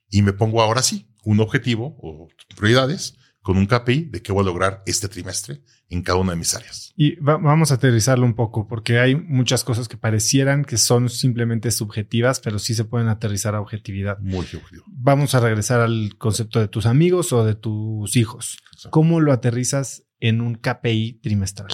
Y 0.09 0.21
me 0.21 0.33
pongo 0.33 0.61
ahora 0.61 0.81
sí 0.81 1.11
un 1.23 1.39
objetivo 1.39 1.97
o 1.99 2.29
prioridades 2.55 3.17
con 3.41 3.57
un 3.57 3.67
KPI 3.67 4.05
de 4.05 4.21
qué 4.21 4.31
voy 4.31 4.41
a 4.41 4.45
lograr 4.45 4.83
este 4.85 5.07
trimestre 5.07 5.63
en 5.89 6.01
cada 6.01 6.17
una 6.19 6.31
de 6.31 6.37
mis 6.37 6.53
áreas. 6.55 6.93
Y 6.95 7.15
va- 7.17 7.37
vamos 7.37 7.71
a 7.71 7.75
aterrizarlo 7.75 8.25
un 8.25 8.33
poco, 8.35 8.67
porque 8.67 8.99
hay 8.99 9.15
muchas 9.15 9.63
cosas 9.63 9.87
que 9.87 9.97
parecieran 9.97 10.65
que 10.65 10.77
son 10.77 11.09
simplemente 11.09 11.69
subjetivas, 11.71 12.39
pero 12.39 12.57
sí 12.59 12.73
se 12.73 12.85
pueden 12.85 13.07
aterrizar 13.07 13.53
a 13.55 13.61
objetividad. 13.61 14.17
Muy 14.19 14.39
objetivo. 14.45 14.83
Vamos 14.87 15.35
a 15.35 15.39
regresar 15.41 15.81
al 15.81 16.15
concepto 16.17 16.59
de 16.59 16.67
tus 16.67 16.85
amigos 16.85 17.31
o 17.33 17.43
de 17.45 17.55
tus 17.55 18.15
hijos. 18.15 18.57
¿Cómo 18.89 19.19
lo 19.19 19.31
aterrizas 19.31 20.03
en 20.19 20.41
un 20.41 20.55
KPI 20.55 21.19
trimestral? 21.21 21.69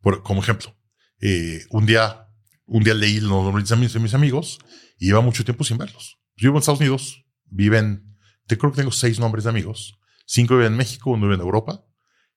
Por, 0.00 0.22
como 0.22 0.40
ejemplo, 0.42 0.76
eh, 1.20 1.62
un 1.70 1.86
día, 1.86 2.26
un 2.66 2.82
día 2.84 2.94
leí 2.94 3.20
los 3.20 3.30
nombres 3.30 3.68
de 3.68 3.76
mis, 3.76 3.92
de 3.92 4.00
mis 4.00 4.14
amigos 4.14 4.58
y 4.98 5.06
lleva 5.06 5.20
mucho 5.20 5.44
tiempo 5.44 5.64
sin 5.64 5.78
verlos. 5.78 6.18
Yo 6.36 6.48
vivo 6.48 6.56
en 6.56 6.60
Estados 6.60 6.80
Unidos, 6.80 7.24
viven, 7.46 8.16
te 8.46 8.56
creo 8.58 8.72
que 8.72 8.76
tengo 8.78 8.90
seis 8.92 9.18
nombres 9.20 9.44
de 9.44 9.50
amigos, 9.50 9.98
cinco 10.26 10.54
viven 10.56 10.72
en 10.72 10.78
México, 10.78 11.10
uno 11.10 11.22
vive 11.22 11.34
en 11.34 11.40
Europa, 11.40 11.84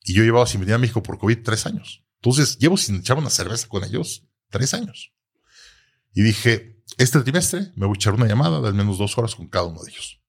y 0.06 0.14
yo 0.14 0.24
llevaba 0.24 0.46
sin 0.46 0.62
venir 0.62 0.76
a 0.76 0.78
México 0.78 1.04
por 1.04 1.18
COVID 1.18 1.40
tres 1.44 1.66
años. 1.66 2.06
Entonces, 2.22 2.58
llevo 2.60 2.78
sin 2.78 2.98
echar 2.98 3.18
una 3.18 3.30
cerveza 3.30 3.68
con 3.68 3.84
ellos 3.84 4.24
tres 4.50 4.74
años. 4.74 5.14
Y 6.14 6.22
dije, 6.22 6.82
este 6.98 7.20
trimestre 7.22 7.72
me 7.76 7.88
voy 7.88 7.96
a 7.96 7.98
echar 7.98 8.14
una 8.14 8.28
llamada 8.28 8.62
de 8.62 8.68
al 8.68 8.74
menos 8.74 8.98
dos 8.98 9.18
horas 9.18 9.36
con 9.36 9.48
cada 9.48 9.66
uno 9.66 9.84
de 9.84 9.92
ellos. 9.92 10.22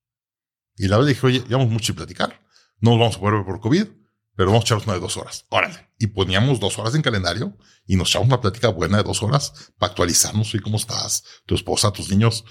Y 0.75 0.87
la 0.87 0.97
verdad 0.97 1.09
dije, 1.09 1.25
oye, 1.25 1.43
llevamos 1.47 1.69
mucho 1.69 1.85
sin 1.85 1.95
platicar. 1.95 2.41
No 2.79 2.91
nos 2.91 2.99
vamos 2.99 3.15
a 3.15 3.19
poder 3.19 3.45
por 3.45 3.59
COVID, 3.61 3.87
pero 4.35 4.49
vamos 4.49 4.63
a 4.63 4.65
echarnos 4.65 4.85
una 4.85 4.95
de 4.95 4.99
dos 4.99 5.15
horas. 5.17 5.45
Órale. 5.49 5.89
Y 5.97 6.07
poníamos 6.07 6.59
dos 6.59 6.77
horas 6.77 6.93
en 6.95 7.01
calendario 7.01 7.57
y 7.85 7.95
nos 7.95 8.09
echamos 8.09 8.27
una 8.27 8.41
plática 8.41 8.69
buena 8.69 8.97
de 8.97 9.03
dos 9.03 9.23
horas 9.23 9.71
para 9.77 9.91
actualizarnos 9.91 10.53
y 10.55 10.59
cómo 10.59 10.77
estás, 10.77 11.23
tu 11.45 11.55
esposa, 11.55 11.91
tus 11.91 12.09
niños. 12.09 12.43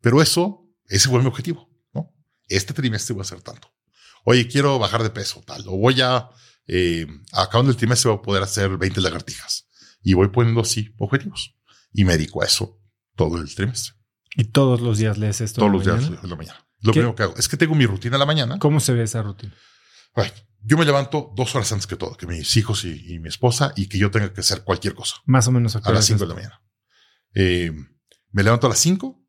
Pero 0.00 0.22
eso, 0.22 0.66
ese 0.86 1.08
fue 1.08 1.20
mi 1.20 1.26
objetivo, 1.26 1.68
¿no? 1.92 2.14
Este 2.48 2.72
trimestre 2.74 3.14
voy 3.14 3.20
a 3.20 3.24
hacer 3.24 3.42
tanto. 3.42 3.70
Oye, 4.24 4.48
quiero 4.48 4.78
bajar 4.78 5.02
de 5.02 5.10
peso, 5.10 5.42
tal. 5.46 5.66
O 5.68 5.76
voy 5.76 6.00
a, 6.00 6.30
eh, 6.66 7.06
acabando 7.32 7.70
el 7.70 7.76
trimestre 7.76 8.10
voy 8.10 8.18
a 8.18 8.22
poder 8.22 8.42
hacer 8.42 8.76
20 8.76 9.00
lagartijas. 9.00 9.68
Y 10.02 10.14
voy 10.14 10.28
poniendo 10.28 10.60
así 10.60 10.94
objetivos. 10.98 11.56
Y 11.92 12.04
me 12.04 12.12
dedico 12.12 12.42
a 12.42 12.46
eso 12.46 12.80
todo 13.16 13.38
el 13.38 13.54
trimestre. 13.54 13.94
Y 14.36 14.44
todos 14.44 14.80
los 14.80 14.98
días 14.98 15.18
lees 15.18 15.40
esto. 15.40 15.60
Todos 15.60 15.72
los 15.72 15.86
la 15.86 15.92
días 15.94 16.04
mañana? 16.04 16.22
de 16.22 16.28
la 16.28 16.36
mañana. 16.36 16.68
Lo 16.80 16.92
¿Qué? 16.92 17.00
primero 17.00 17.14
que 17.14 17.22
hago 17.22 17.34
es 17.36 17.48
que 17.48 17.56
tengo 17.56 17.74
mi 17.74 17.86
rutina 17.86 18.16
en 18.16 18.20
la 18.20 18.26
mañana. 18.26 18.58
¿Cómo 18.58 18.80
se 18.80 18.92
ve 18.92 19.04
esa 19.04 19.22
rutina? 19.22 19.54
Yo 20.66 20.78
me 20.78 20.84
levanto 20.86 21.32
dos 21.36 21.54
horas 21.54 21.70
antes 21.72 21.86
que 21.86 21.96
todo, 21.96 22.16
que 22.16 22.26
mis 22.26 22.56
hijos 22.56 22.84
y, 22.84 23.14
y 23.14 23.18
mi 23.18 23.28
esposa 23.28 23.72
y 23.76 23.86
que 23.86 23.98
yo 23.98 24.10
tenga 24.10 24.32
que 24.32 24.40
hacer 24.40 24.64
cualquier 24.64 24.94
cosa 24.94 25.16
Más 25.26 25.46
o 25.46 25.52
menos 25.52 25.76
a 25.76 25.92
las 25.92 26.06
5 26.06 26.20
de 26.20 26.26
la 26.26 26.34
mañana. 26.34 26.62
Eh, 27.34 27.70
me 28.30 28.42
levanto 28.42 28.66
a 28.66 28.70
las 28.70 28.78
5 28.78 29.22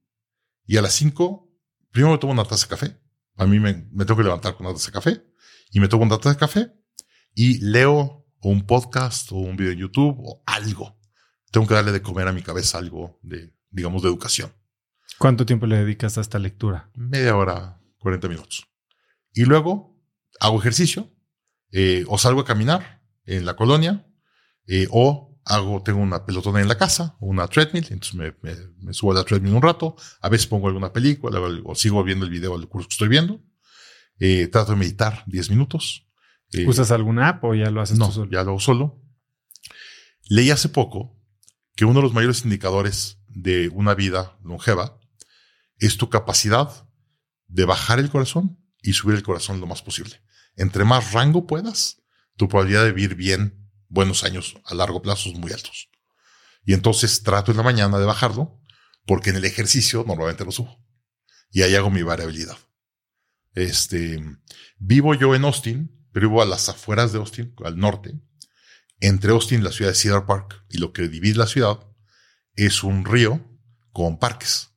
y 0.65 0.77
a 0.77 0.81
las 0.81 0.93
5 0.93 1.51
primero 1.91 2.13
me 2.13 2.19
tomo 2.19 2.33
una 2.33 2.45
taza 2.45 2.67
de 2.67 2.69
café. 2.69 3.01
A 3.35 3.45
mí 3.45 3.59
me, 3.59 3.87
me 3.91 4.05
tengo 4.05 4.17
que 4.17 4.23
levantar 4.23 4.55
con 4.55 4.65
una 4.65 4.75
taza 4.75 4.87
de 4.87 4.93
café 4.93 5.25
y 5.71 5.79
me 5.81 5.89
tomo 5.89 6.03
una 6.03 6.17
taza 6.17 6.29
de 6.29 6.37
café 6.37 6.71
y 7.35 7.59
leo 7.59 8.25
o 8.39 8.49
un 8.49 8.65
podcast 8.65 9.31
o 9.31 9.35
un 9.35 9.55
video 9.57 9.71
de 9.73 9.77
YouTube 9.77 10.15
o 10.19 10.41
algo. 10.45 10.97
Tengo 11.51 11.67
que 11.67 11.73
darle 11.75 11.91
de 11.91 12.01
comer 12.01 12.27
a 12.27 12.31
mi 12.33 12.41
cabeza 12.41 12.77
algo 12.79 13.19
de, 13.21 13.53
digamos, 13.69 14.01
de 14.01 14.07
educación. 14.09 14.51
¿Cuánto 15.19 15.45
tiempo 15.45 15.65
le 15.67 15.77
dedicas 15.77 16.17
a 16.17 16.21
esta 16.21 16.39
lectura? 16.39 16.89
media 16.95 17.35
hora, 17.35 17.79
40 17.99 18.27
minutos. 18.27 18.67
Y 19.33 19.45
luego 19.45 20.01
hago 20.39 20.59
ejercicio, 20.59 21.13
eh, 21.71 22.03
o 22.07 22.17
salgo 22.17 22.41
a 22.41 22.45
caminar 22.45 23.01
en 23.25 23.45
la 23.45 23.55
colonia, 23.55 24.05
eh, 24.67 24.87
o 24.91 25.39
hago, 25.45 25.81
tengo 25.83 25.99
una 25.99 26.25
pelotona 26.25 26.59
en 26.61 26.67
la 26.67 26.77
casa, 26.77 27.15
una 27.19 27.47
treadmill, 27.47 27.85
entonces 27.89 28.15
me, 28.15 28.33
me- 28.41 28.67
me 28.79 28.93
subo 28.93 29.11
a 29.11 29.15
la 29.15 29.23
treadmill 29.23 29.53
un 29.53 29.61
rato, 29.61 29.95
a 30.21 30.29
veces 30.29 30.47
pongo 30.47 30.67
alguna 30.67 30.91
película 30.91 31.39
o, 31.39 31.71
o 31.71 31.75
sigo 31.75 32.03
viendo 32.03 32.25
el 32.25 32.31
video 32.31 32.57
del 32.57 32.67
curso 32.67 32.87
que 32.89 32.93
estoy 32.93 33.07
viendo, 33.09 33.41
Eh, 34.19 34.47
trato 34.47 34.71
de 34.71 34.77
meditar 34.77 35.23
10 35.27 35.49
minutos. 35.49 36.04
Eh, 36.53 36.67
¿Usas 36.67 36.91
alguna 36.91 37.29
app 37.29 37.43
o 37.43 37.55
ya 37.55 37.69
lo 37.71 37.81
haces 37.81 37.97
no, 37.97 38.07
tú 38.07 38.13
solo? 38.13 38.31
ya 38.31 38.43
lo 38.43 38.51
hago 38.51 38.59
solo. 38.59 39.01
Leí 40.27 40.51
hace 40.51 40.69
poco 40.69 41.19
que 41.75 41.85
uno 41.85 41.99
de 41.99 42.03
los 42.03 42.13
mayores 42.13 42.43
indicadores 42.43 43.19
de 43.27 43.69
una 43.69 43.93
vida 43.95 44.37
longeva 44.41 44.99
es 45.77 45.97
tu 45.97 46.09
capacidad 46.09 46.89
de 47.47 47.65
bajar 47.65 47.99
el 47.99 48.09
corazón 48.09 48.59
y 48.81 48.93
subir 48.93 49.17
el 49.17 49.23
corazón 49.23 49.59
lo 49.59 49.67
más 49.67 49.81
posible. 49.81 50.21
Entre 50.55 50.85
más 50.85 51.11
rango 51.11 51.47
puedas, 51.47 52.01
tu 52.37 52.47
probabilidad 52.47 52.83
de 52.83 52.91
vivir 52.91 53.15
bien 53.15 53.69
buenos 53.87 54.23
años 54.23 54.55
a 54.65 54.73
largo 54.73 55.01
plazo 55.01 55.29
es 55.29 55.35
muy 55.35 55.51
altos. 55.51 55.89
Y 56.65 56.73
entonces 56.73 57.23
trato 57.23 57.51
en 57.51 57.57
la 57.57 57.63
mañana 57.63 57.99
de 57.99 58.05
bajarlo 58.05 58.61
porque 59.05 59.29
en 59.29 59.35
el 59.35 59.45
ejercicio 59.45 60.03
normalmente 60.07 60.45
lo 60.45 60.51
subo. 60.51 60.83
Y 61.51 61.61
ahí 61.61 61.75
hago 61.75 61.91
mi 61.91 62.01
variabilidad. 62.01 62.57
Este, 63.53 64.21
vivo 64.77 65.13
yo 65.13 65.35
en 65.35 65.45
Austin, 65.45 65.94
pero 66.15 66.29
vivo 66.29 66.41
a 66.41 66.45
las 66.45 66.69
afueras 66.69 67.11
de 67.11 67.19
Austin, 67.19 67.53
al 67.65 67.77
norte. 67.77 68.17
Entre 69.01 69.31
Austin 69.31 69.59
y 69.59 69.63
la 69.63 69.73
ciudad 69.73 69.91
de 69.91 69.97
Cedar 69.97 70.25
Park 70.25 70.63
y 70.69 70.77
lo 70.77 70.93
que 70.93 71.09
divide 71.09 71.37
la 71.37 71.45
ciudad 71.45 71.77
es 72.53 72.83
un 72.83 73.03
río 73.03 73.45
con 73.91 74.17
parques. 74.17 74.69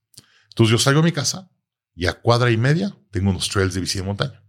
Entonces 0.48 0.72
yo 0.72 0.78
salgo 0.78 0.98
a 0.98 1.04
mi 1.04 1.12
casa 1.12 1.48
y 1.94 2.06
a 2.06 2.14
cuadra 2.14 2.50
y 2.50 2.56
media 2.56 2.98
tengo 3.12 3.30
unos 3.30 3.48
trails 3.50 3.72
de 3.74 3.80
bici 3.80 4.00
de 4.00 4.04
montaña. 4.04 4.42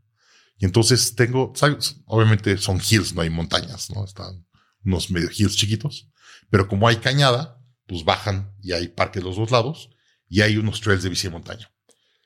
Y 0.58 0.66
entonces 0.66 1.14
tengo, 1.14 1.54
¿sabes? 1.56 1.98
obviamente 2.08 2.58
son 2.58 2.78
hills, 2.82 3.14
no 3.14 3.22
hay 3.22 3.30
montañas, 3.30 3.92
¿no? 3.92 4.04
Están 4.04 4.48
unos 4.84 5.12
medio 5.12 5.30
hills 5.30 5.58
chiquitos. 5.58 6.10
Pero 6.50 6.68
como 6.68 6.88
hay 6.88 6.96
cañada, 6.96 7.64
pues 7.86 8.04
bajan 8.04 8.56
y 8.64 8.72
hay 8.72 8.88
parques 8.88 9.24
los 9.24 9.36
dos 9.36 9.52
lados 9.52 9.92
y 10.28 10.42
hay 10.42 10.58
unos 10.58 10.82
trails 10.82 11.04
de 11.04 11.10
bici 11.10 11.28
de 11.28 11.34
montaña. 11.34 11.72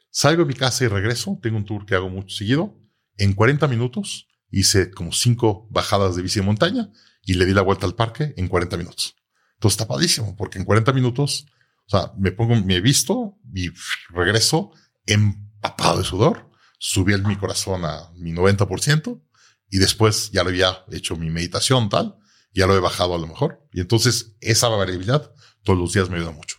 Salgo 0.09 0.43
de 0.43 0.47
mi 0.47 0.53
casa 0.53 0.85
y 0.85 0.87
regreso. 0.87 1.37
Tengo 1.41 1.57
un 1.57 1.65
tour 1.65 1.85
que 1.85 1.95
hago 1.95 2.07
mucho 2.07 2.33
seguido. 2.33 2.79
En 3.17 3.33
40 3.33 3.67
minutos 3.67 4.29
hice 4.53 4.91
como 4.91 5.11
cinco 5.11 5.67
bajadas 5.71 6.15
de 6.15 6.21
bici 6.21 6.39
de 6.39 6.45
montaña 6.45 6.91
y 7.23 7.33
le 7.33 7.45
di 7.45 7.53
la 7.53 7.63
vuelta 7.63 7.85
al 7.85 7.95
parque 7.95 8.33
en 8.37 8.47
40 8.47 8.77
minutos. 8.77 9.15
Entonces 9.55 9.81
está 9.81 10.35
porque 10.37 10.59
en 10.59 10.65
40 10.65 10.93
minutos, 10.93 11.47
o 11.87 11.89
sea, 11.89 12.13
me 12.17 12.31
pongo, 12.31 12.55
me 12.55 12.75
he 12.75 12.81
visto 12.81 13.37
y 13.53 13.69
regreso 14.09 14.71
empapado 15.07 15.99
de 15.99 16.03
sudor. 16.03 16.51
Subí 16.77 17.13
el, 17.13 17.25
mi 17.25 17.35
corazón 17.35 17.83
a 17.85 18.11
mi 18.15 18.31
90% 18.31 19.21
y 19.69 19.79
después 19.79 20.29
ya 20.31 20.43
lo 20.43 20.49
había 20.49 20.85
hecho 20.91 21.15
mi 21.15 21.29
meditación 21.29 21.89
tal, 21.89 22.17
ya 22.53 22.67
lo 22.67 22.75
he 22.75 22.79
bajado 22.79 23.15
a 23.15 23.17
lo 23.17 23.25
mejor. 23.25 23.65
Y 23.71 23.81
entonces 23.81 24.35
esa 24.39 24.67
variabilidad 24.67 25.33
todos 25.63 25.79
los 25.79 25.93
días 25.93 26.09
me 26.09 26.17
ayuda 26.17 26.31
mucho. 26.31 26.57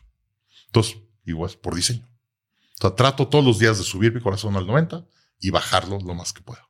Entonces, 0.67 0.97
igual 1.25 1.53
por 1.63 1.77
diseño. 1.77 2.09
O 2.79 2.81
sea, 2.81 2.97
trato 2.97 3.29
todos 3.29 3.45
los 3.45 3.61
días 3.61 3.79
de 3.79 3.85
subir 3.85 4.13
mi 4.13 4.21
corazón 4.21 4.57
al 4.57 4.67
90 4.67 5.07
y 5.39 5.51
bajarlo 5.51 6.01
lo 6.01 6.15
más 6.15 6.33
que 6.33 6.43
pueda. 6.43 6.69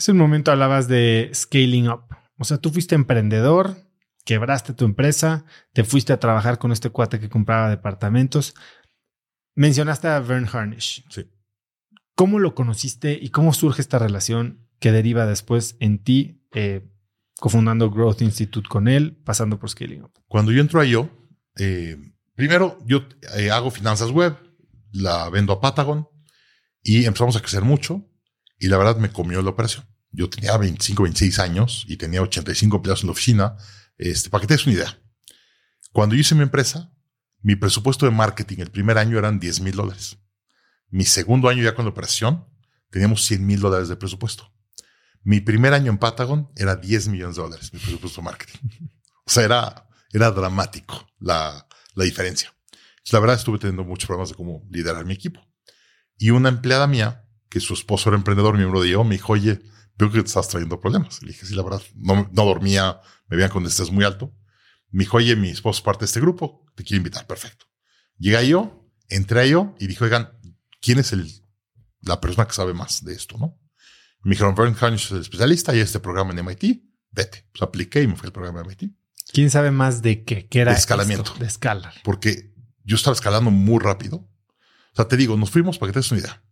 Hace 0.00 0.12
un 0.12 0.16
momento 0.16 0.50
hablabas 0.50 0.88
de 0.88 1.30
scaling 1.34 1.90
up 1.90 2.04
O 2.38 2.44
sea, 2.44 2.56
tú 2.56 2.70
fuiste 2.70 2.94
emprendedor, 2.94 3.76
quebraste 4.24 4.72
tu 4.72 4.86
empresa, 4.86 5.44
te 5.74 5.84
fuiste 5.84 6.14
a 6.14 6.18
trabajar 6.18 6.58
con 6.58 6.72
este 6.72 6.88
cuate 6.88 7.20
que 7.20 7.28
compraba 7.28 7.68
departamentos. 7.68 8.54
Mencionaste 9.54 10.08
a 10.08 10.18
Vern 10.20 10.48
Harnish. 10.50 11.04
Sí. 11.10 11.30
¿Cómo 12.14 12.38
lo 12.38 12.54
conociste 12.54 13.18
y 13.20 13.28
cómo 13.28 13.52
surge 13.52 13.82
esta 13.82 13.98
relación 13.98 14.66
que 14.78 14.90
deriva 14.90 15.26
después 15.26 15.76
en 15.80 16.02
ti, 16.02 16.46
eh, 16.54 16.90
cofundando 17.38 17.90
Growth 17.90 18.22
Institute 18.22 18.70
con 18.70 18.88
él, 18.88 19.20
pasando 19.22 19.58
por 19.58 19.68
Scaling 19.68 20.04
Up? 20.04 20.12
Cuando 20.28 20.50
yo 20.50 20.62
entro 20.62 20.80
a 20.80 20.86
yo, 20.86 21.10
eh, 21.58 21.98
primero 22.34 22.78
yo 22.86 23.06
eh, 23.36 23.50
hago 23.50 23.70
finanzas 23.70 24.12
web, 24.12 24.34
la 24.92 25.28
vendo 25.28 25.52
a 25.52 25.60
Patagon 25.60 26.08
y 26.82 27.04
empezamos 27.04 27.36
a 27.36 27.40
crecer 27.40 27.64
mucho 27.64 28.06
y 28.58 28.68
la 28.68 28.78
verdad 28.78 28.96
me 28.96 29.10
comió 29.10 29.42
la 29.42 29.50
operación. 29.50 29.89
Yo 30.12 30.28
tenía 30.28 30.56
25, 30.56 31.02
26 31.02 31.38
años 31.38 31.84
y 31.88 31.96
tenía 31.96 32.22
85 32.22 32.76
empleados 32.76 33.02
en 33.02 33.06
la 33.08 33.12
oficina. 33.12 33.56
Este, 33.96 34.30
para 34.30 34.42
que 34.42 34.48
te 34.48 34.54
des 34.54 34.66
una 34.66 34.74
idea. 34.74 34.98
Cuando 35.92 36.14
yo 36.14 36.20
hice 36.20 36.34
mi 36.34 36.42
empresa, 36.42 36.92
mi 37.42 37.56
presupuesto 37.56 38.06
de 38.06 38.12
marketing 38.12 38.58
el 38.58 38.70
primer 38.70 38.98
año 38.98 39.18
eran 39.18 39.38
10 39.38 39.60
mil 39.60 39.74
dólares. 39.74 40.18
Mi 40.88 41.04
segundo 41.04 41.48
año 41.48 41.62
ya 41.62 41.74
con 41.74 41.84
la 41.84 41.90
operación, 41.90 42.46
teníamos 42.90 43.24
100 43.24 43.46
mil 43.46 43.60
dólares 43.60 43.88
de 43.88 43.96
presupuesto. 43.96 44.52
Mi 45.22 45.40
primer 45.40 45.74
año 45.74 45.90
en 45.90 45.98
Patagon 45.98 46.50
era 46.56 46.76
10 46.76 47.08
millones 47.08 47.36
de 47.36 47.42
dólares, 47.42 47.72
mi 47.72 47.78
presupuesto 47.78 48.20
de 48.20 48.24
marketing. 48.24 48.58
O 49.22 49.32
sea, 49.32 49.44
era, 49.44 49.88
era 50.12 50.32
dramático 50.32 51.08
la, 51.20 51.68
la 51.94 52.04
diferencia. 52.04 52.52
La 53.12 53.20
verdad, 53.20 53.36
estuve 53.36 53.58
teniendo 53.58 53.84
muchos 53.84 54.08
problemas 54.08 54.30
de 54.30 54.34
cómo 54.34 54.66
liderar 54.70 55.04
mi 55.04 55.14
equipo. 55.14 55.40
Y 56.18 56.30
una 56.30 56.48
empleada 56.48 56.88
mía, 56.88 57.28
que 57.48 57.60
su 57.60 57.74
esposo 57.74 58.08
era 58.08 58.16
emprendedor, 58.16 58.56
miembro 58.56 58.82
de 58.82 58.90
yo, 58.90 59.04
me 59.04 59.14
dijo, 59.14 59.32
oye, 59.32 59.60
veo 59.98 60.10
que 60.10 60.20
te 60.22 60.28
estás 60.28 60.48
trayendo 60.48 60.80
problemas. 60.80 61.22
Le 61.22 61.28
dije, 61.28 61.46
sí, 61.46 61.54
la 61.54 61.62
verdad, 61.62 61.82
no, 61.94 62.28
no 62.32 62.44
dormía, 62.44 63.00
me 63.28 63.36
veían 63.36 63.50
con 63.50 63.64
estrés 63.66 63.90
muy 63.90 64.04
alto. 64.04 64.34
Me 64.90 65.04
dijo, 65.04 65.18
oye, 65.18 65.36
mi 65.36 65.50
esposo 65.50 65.78
es 65.78 65.82
parte 65.82 66.00
de 66.00 66.06
este 66.06 66.20
grupo, 66.20 66.66
te 66.74 66.82
quiero 66.84 66.98
invitar, 66.98 67.26
perfecto. 67.26 67.66
Llega 68.18 68.42
yo, 68.42 68.90
entré 69.08 69.48
yo 69.48 69.74
y 69.78 69.86
dijo, 69.86 70.04
oigan, 70.04 70.30
¿quién 70.80 70.98
es 70.98 71.12
el, 71.12 71.30
la 72.00 72.20
persona 72.20 72.46
que 72.46 72.54
sabe 72.54 72.74
más 72.74 73.04
de 73.04 73.12
esto, 73.14 73.38
no? 73.38 73.58
Me 74.22 74.32
dijeron, 74.32 74.54
Vern 74.54 74.76
Harnish 74.78 75.06
es 75.06 75.12
el 75.12 75.20
especialista 75.20 75.74
y 75.74 75.78
este 75.78 76.00
programa 76.00 76.32
en 76.32 76.44
MIT, 76.44 76.82
vete. 77.10 77.46
Pues 77.52 77.62
apliqué 77.62 78.02
y 78.02 78.06
me 78.06 78.16
fui 78.16 78.26
al 78.26 78.32
programa 78.32 78.60
de 78.62 78.66
MIT. 78.68 78.92
¿Quién 79.32 79.48
sabe 79.48 79.70
más 79.70 80.02
de 80.02 80.24
qué? 80.24 80.46
¿Qué 80.48 80.60
era 80.60 80.72
De 80.72 80.78
escalamiento. 80.78 81.24
esto? 81.30 81.38
De 81.38 81.46
escalar. 81.46 81.94
Porque 82.04 82.52
yo 82.84 82.96
estaba 82.96 83.14
escalando 83.14 83.50
muy 83.50 83.78
rápido. 83.78 84.16
O 84.16 84.96
sea, 84.96 85.06
te 85.08 85.16
digo, 85.16 85.36
nos 85.36 85.50
fuimos, 85.50 85.78
para 85.78 85.90
que 85.90 85.94
te 85.94 85.98
des 86.00 86.10
una 86.10 86.20
idea, 86.20 86.42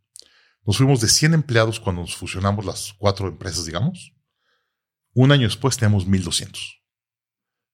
nos 0.69 0.77
fuimos 0.77 1.01
de 1.01 1.09
100 1.09 1.33
empleados 1.33 1.81
cuando 1.81 2.03
nos 2.03 2.15
fusionamos 2.15 2.63
las 2.63 2.93
cuatro 2.99 3.27
empresas, 3.27 3.65
digamos. 3.65 4.15
Un 5.15 5.33
año 5.33 5.45
después 5.45 5.79
teníamos 5.79 6.07
1200. 6.07 6.83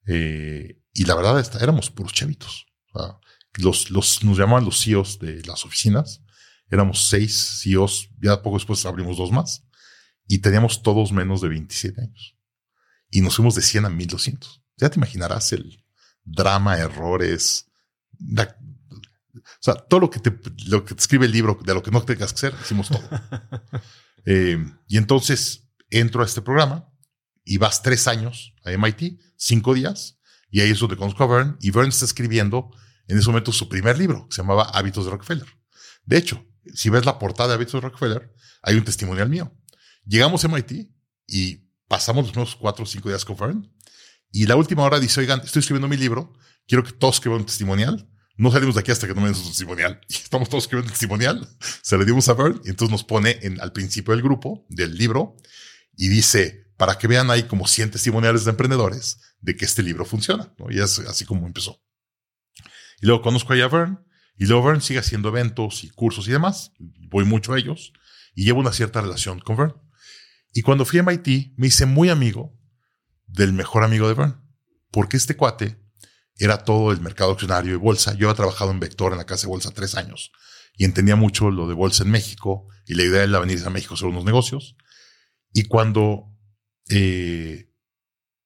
Eh, 0.06 0.80
y 0.92 1.04
la 1.04 1.16
verdad, 1.16 1.40
esta, 1.40 1.58
éramos 1.58 1.90
puros 1.90 2.12
chavitos. 2.12 2.66
O 2.92 3.00
sea, 3.00 3.18
los, 3.54 3.90
los, 3.90 4.22
nos 4.22 4.38
llamaban 4.38 4.64
los 4.64 4.80
CEOs 4.80 5.18
de 5.18 5.42
las 5.42 5.64
oficinas. 5.64 6.22
Éramos 6.70 7.08
seis 7.08 7.62
CEOs. 7.64 8.10
Ya 8.22 8.40
poco 8.40 8.58
después 8.58 8.86
abrimos 8.86 9.16
dos 9.16 9.32
más. 9.32 9.66
Y 10.28 10.38
teníamos 10.38 10.84
todos 10.84 11.10
menos 11.10 11.40
de 11.40 11.48
27 11.48 12.00
años. 12.00 12.38
Y 13.10 13.22
nos 13.22 13.34
fuimos 13.34 13.56
de 13.56 13.62
100 13.62 13.86
a 13.86 13.90
1200. 13.90 14.62
Ya 14.76 14.88
te 14.88 15.00
imaginarás 15.00 15.52
el 15.52 15.84
drama, 16.22 16.78
errores. 16.78 17.68
Sea, 19.64 19.74
todo 19.74 20.00
lo 20.00 20.10
que 20.10 20.20
te, 20.20 20.30
lo 20.66 20.84
que 20.84 20.94
te 20.94 21.00
escribe 21.00 21.26
el 21.26 21.32
libro, 21.32 21.58
de 21.64 21.72
lo 21.72 21.82
que 21.82 21.90
no 21.90 22.02
tengas 22.02 22.32
que 22.32 22.46
hacer, 22.46 22.54
hicimos 22.62 22.88
todo. 22.88 23.02
Eh, 24.26 24.56
y 24.88 24.96
entonces 24.96 25.68
entro 25.90 26.22
a 26.22 26.24
este 26.24 26.40
programa 26.40 26.90
y 27.44 27.58
vas 27.58 27.82
tres 27.82 28.08
años 28.08 28.54
a 28.64 28.70
MIT, 28.70 29.20
cinco 29.36 29.74
días, 29.74 30.18
y 30.50 30.62
ahí 30.62 30.70
es 30.70 30.78
donde 30.78 30.96
conozco 30.96 31.24
a 31.24 31.26
Vern. 31.26 31.58
Y 31.60 31.70
Vern 31.70 31.88
está 31.88 32.06
escribiendo 32.06 32.70
en 33.06 33.18
ese 33.18 33.28
momento 33.28 33.52
su 33.52 33.68
primer 33.68 33.98
libro, 33.98 34.26
que 34.26 34.36
se 34.36 34.40
llamaba 34.40 34.62
Hábitos 34.62 35.04
de 35.04 35.10
Rockefeller. 35.10 35.46
De 36.06 36.16
hecho, 36.16 36.42
si 36.72 36.88
ves 36.88 37.04
la 37.04 37.18
portada 37.18 37.50
de 37.50 37.56
Hábitos 37.56 37.74
de 37.74 37.80
Rockefeller, 37.80 38.34
hay 38.62 38.76
un 38.76 38.84
testimonial 38.84 39.28
mío. 39.28 39.54
Llegamos 40.06 40.42
a 40.42 40.48
MIT 40.48 40.90
y 41.26 41.68
pasamos 41.86 42.24
los 42.24 42.32
primeros 42.32 42.56
cuatro 42.56 42.84
o 42.84 42.86
cinco 42.86 43.10
días 43.10 43.26
con 43.26 43.36
Vern. 43.36 43.70
Y 44.32 44.46
la 44.46 44.56
última 44.56 44.84
hora 44.84 44.98
dice, 44.98 45.20
oigan, 45.20 45.40
estoy 45.40 45.60
escribiendo 45.60 45.86
mi 45.86 45.98
libro, 45.98 46.32
quiero 46.66 46.82
que 46.82 46.92
todos 46.92 47.16
escriban 47.16 47.40
un 47.40 47.46
testimonial. 47.46 48.08
No 48.36 48.50
salimos 48.50 48.74
de 48.74 48.80
aquí 48.80 48.90
hasta 48.90 49.06
que 49.06 49.14
no 49.14 49.20
me 49.20 49.28
den 49.28 49.36
su 49.36 49.46
testimonial. 49.46 50.00
Y 50.08 50.14
estamos 50.14 50.48
todos 50.48 50.64
escribiendo 50.64 50.88
el 50.88 50.92
testimonial. 50.92 51.48
Se 51.82 51.96
le 51.96 52.04
dimos 52.04 52.28
a 52.28 52.34
Vern 52.34 52.60
y 52.64 52.70
entonces 52.70 52.90
nos 52.90 53.04
pone 53.04 53.38
en, 53.42 53.60
al 53.60 53.72
principio 53.72 54.12
del 54.12 54.22
grupo, 54.22 54.66
del 54.68 54.96
libro, 54.96 55.36
y 55.96 56.08
dice, 56.08 56.66
para 56.76 56.98
que 56.98 57.06
vean 57.06 57.30
ahí 57.30 57.44
como 57.44 57.66
100 57.66 57.92
testimoniales 57.92 58.44
de 58.44 58.50
emprendedores 58.50 59.20
de 59.40 59.56
que 59.56 59.64
este 59.64 59.82
libro 59.82 60.04
funciona. 60.04 60.52
¿no? 60.58 60.70
Y 60.70 60.80
es 60.80 60.98
así 61.00 61.24
como 61.24 61.46
empezó. 61.46 61.80
Y 63.00 63.06
luego 63.06 63.22
conozco 63.22 63.52
a 63.52 63.68
Vern, 63.68 64.04
y 64.36 64.46
luego 64.46 64.64
Vern 64.64 64.80
sigue 64.80 64.98
haciendo 64.98 65.28
eventos 65.28 65.84
y 65.84 65.90
cursos 65.90 66.26
y 66.26 66.32
demás. 66.32 66.72
Voy 66.78 67.24
mucho 67.24 67.52
a 67.52 67.58
ellos 67.58 67.92
y 68.34 68.44
llevo 68.44 68.60
una 68.60 68.72
cierta 68.72 69.00
relación 69.00 69.38
con 69.38 69.56
Vern. 69.56 69.74
Y 70.52 70.62
cuando 70.62 70.84
fui 70.84 70.98
a 70.98 71.02
MIT, 71.02 71.54
me 71.56 71.68
hice 71.68 71.86
muy 71.86 72.10
amigo 72.10 72.56
del 73.26 73.52
mejor 73.52 73.84
amigo 73.84 74.08
de 74.08 74.14
Vern, 74.14 74.40
porque 74.90 75.16
este 75.16 75.36
cuate 75.36 75.83
era 76.38 76.64
todo 76.64 76.92
el 76.92 77.00
mercado 77.00 77.32
accionario 77.32 77.74
y 77.74 77.76
bolsa. 77.76 78.14
Yo 78.14 78.28
había 78.28 78.36
trabajado 78.36 78.70
en 78.70 78.80
Vector 78.80 79.12
en 79.12 79.18
la 79.18 79.26
casa 79.26 79.42
de 79.42 79.48
bolsa 79.48 79.70
tres 79.70 79.94
años 79.94 80.32
y 80.76 80.84
entendía 80.84 81.16
mucho 81.16 81.50
lo 81.50 81.68
de 81.68 81.74
bolsa 81.74 82.04
en 82.04 82.10
México 82.10 82.68
y 82.86 82.94
la 82.94 83.04
idea 83.04 83.22
era 83.22 83.38
venir 83.38 83.62
a 83.64 83.70
México 83.70 83.94
hacer 83.94 84.08
unos 84.08 84.24
negocios. 84.24 84.76
Y 85.52 85.64
cuando 85.64 86.32
eh, 86.88 87.70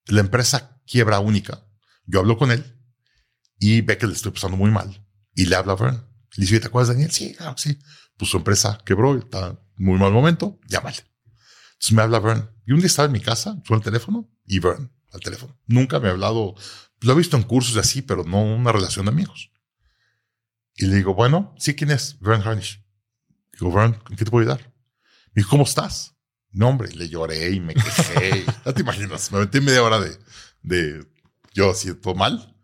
la 0.05 0.21
empresa 0.21 0.81
quiebra 0.85 1.19
única, 1.19 1.65
yo 2.05 2.19
hablo 2.19 2.37
con 2.37 2.51
él 2.51 2.79
y 3.59 3.81
ve 3.81 3.97
que 3.97 4.07
le 4.07 4.13
estoy 4.13 4.31
pasando 4.31 4.57
muy 4.57 4.71
mal 4.71 5.05
y 5.35 5.45
le 5.45 5.55
habla 5.55 5.73
a 5.73 5.75
Vern. 5.75 6.05
Le 6.35 6.41
dice, 6.41 6.59
¿te 6.59 6.67
acuerdas 6.67 6.89
de 6.89 6.93
Daniel? 6.95 7.11
Sí, 7.11 7.33
claro 7.33 7.55
sí. 7.57 7.79
Pues 8.17 8.31
su 8.31 8.37
empresa 8.37 8.79
quebró, 8.85 9.17
está 9.17 9.47
en 9.47 9.85
muy 9.85 9.97
mal 9.97 10.11
momento, 10.11 10.59
llámale. 10.67 10.97
Entonces 11.73 11.91
me 11.93 12.01
habla 12.01 12.19
Vern. 12.19 12.49
Y 12.65 12.73
un 12.73 12.79
día 12.79 12.87
estaba 12.87 13.07
en 13.07 13.13
mi 13.13 13.21
casa, 13.21 13.61
suena 13.65 13.79
el 13.79 13.83
teléfono 13.83 14.29
y 14.45 14.59
Vern 14.59 14.91
al 15.11 15.19
teléfono. 15.21 15.59
Nunca 15.65 15.99
me 15.99 16.09
ha 16.09 16.11
hablado, 16.11 16.55
lo 17.01 17.13
he 17.13 17.15
visto 17.15 17.37
en 17.37 17.43
cursos 17.43 17.75
y 17.75 17.79
así, 17.79 18.01
pero 18.01 18.23
no 18.23 18.41
una 18.41 18.71
relación 18.71 19.05
de 19.05 19.11
amigos. 19.11 19.51
Y 20.75 20.85
le 20.85 20.95
digo, 20.95 21.13
bueno, 21.13 21.53
sí, 21.57 21.75
¿quién 21.75 21.91
es? 21.91 22.19
Vern 22.19 22.41
Harnish. 22.41 22.83
Digo, 23.53 23.71
Vern, 23.71 24.01
¿en 24.09 24.15
qué 24.15 24.25
te 24.25 24.31
puedo 24.31 24.43
ayudar? 24.43 24.73
Me 25.33 25.41
dijo, 25.41 25.49
¿cómo 25.49 25.63
estás? 25.63 26.15
No, 26.51 26.69
hombre, 26.69 26.91
le 26.93 27.09
lloré 27.09 27.51
y 27.51 27.59
me 27.59 27.73
quejé. 27.73 28.45
ya 28.65 28.73
te 28.73 28.81
imaginas, 28.81 29.31
me 29.31 29.39
metí 29.39 29.61
media 29.61 29.83
hora 29.83 29.99
de, 29.99 30.17
de 30.61 31.07
yo 31.53 31.71
así 31.71 31.93
todo 31.95 32.15
mal. 32.15 32.55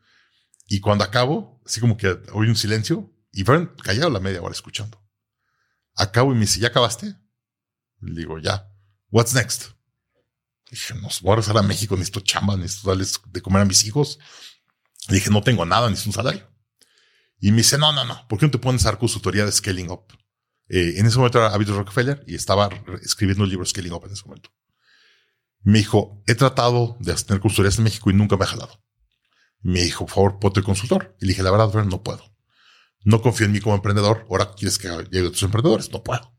Y 0.67 0.79
cuando 0.79 1.03
acabo, 1.03 1.61
así 1.65 1.79
como 1.79 1.97
que 1.97 2.17
oí 2.33 2.47
un 2.47 2.55
silencio 2.55 3.13
y 3.31 3.43
Vern 3.43 3.71
callado 3.83 4.09
la 4.09 4.19
media 4.19 4.41
hora 4.41 4.53
escuchando. 4.53 5.01
Acabo 5.95 6.31
y 6.31 6.35
me 6.35 6.41
dice, 6.41 6.59
¿ya 6.59 6.69
acabaste? 6.69 7.15
Le 7.99 8.21
digo, 8.21 8.39
ya. 8.39 8.71
What's 9.11 9.33
next? 9.33 9.74
Dije, 10.75 10.93
nos 10.95 11.21
voy 11.21 11.31
a 11.31 11.35
regresar 11.37 11.57
a 11.57 11.61
México, 11.61 11.95
necesito 11.95 12.19
chamba, 12.19 12.57
necesito 12.57 12.89
darles 12.89 13.21
de 13.27 13.41
comer 13.41 13.61
a 13.61 13.65
mis 13.65 13.85
hijos. 13.85 14.19
Le 15.07 15.15
dije, 15.15 15.29
no 15.29 15.41
tengo 15.41 15.65
nada, 15.65 15.89
necesito 15.89 16.09
un 16.09 16.15
salario. 16.15 16.51
Y 17.39 17.51
me 17.51 17.59
dice, 17.59 17.77
no, 17.77 17.93
no, 17.93 18.03
no, 18.03 18.27
¿por 18.27 18.37
qué 18.37 18.45
no 18.45 18.51
te 18.51 18.57
pones 18.57 18.85
a 18.85 18.89
dar 18.89 18.99
consultoría 18.99 19.45
de 19.45 19.53
Scaling 19.53 19.89
Up? 19.89 20.03
Eh, 20.67 20.95
en 20.97 21.05
ese 21.05 21.17
momento 21.17 21.37
era 21.37 21.53
Hábitos 21.53 21.77
Rockefeller 21.77 22.25
y 22.27 22.35
estaba 22.35 22.69
escribiendo 23.01 23.45
el 23.45 23.51
libro 23.51 23.65
Scaling 23.65 23.93
Up 23.93 24.03
en 24.05 24.11
ese 24.11 24.25
momento. 24.25 24.49
Me 25.61 25.77
dijo, 25.77 26.21
he 26.27 26.35
tratado 26.35 26.97
de 26.99 27.13
tener 27.13 27.39
consultorías 27.39 27.77
en 27.77 27.85
México 27.85 28.09
y 28.09 28.13
nunca 28.13 28.35
me 28.35 28.43
ha 28.43 28.47
jalado. 28.47 28.83
Me 29.61 29.81
dijo, 29.81 30.05
por 30.05 30.13
favor, 30.13 30.39
ponte 30.39 30.61
consultor. 30.61 31.15
Y 31.21 31.25
le 31.25 31.29
dije, 31.29 31.41
la 31.41 31.51
verdad, 31.51 31.85
no 31.85 32.03
puedo. 32.03 32.35
No 33.05 33.21
confío 33.21 33.45
en 33.45 33.53
mí 33.53 33.61
como 33.61 33.75
emprendedor. 33.75 34.27
Ahora 34.29 34.53
quieres 34.53 34.77
que 34.77 34.89
llegue 34.89 35.25
a 35.25 35.29
otros 35.29 35.43
emprendedores. 35.43 35.89
No 35.89 36.03
puedo. 36.03 36.34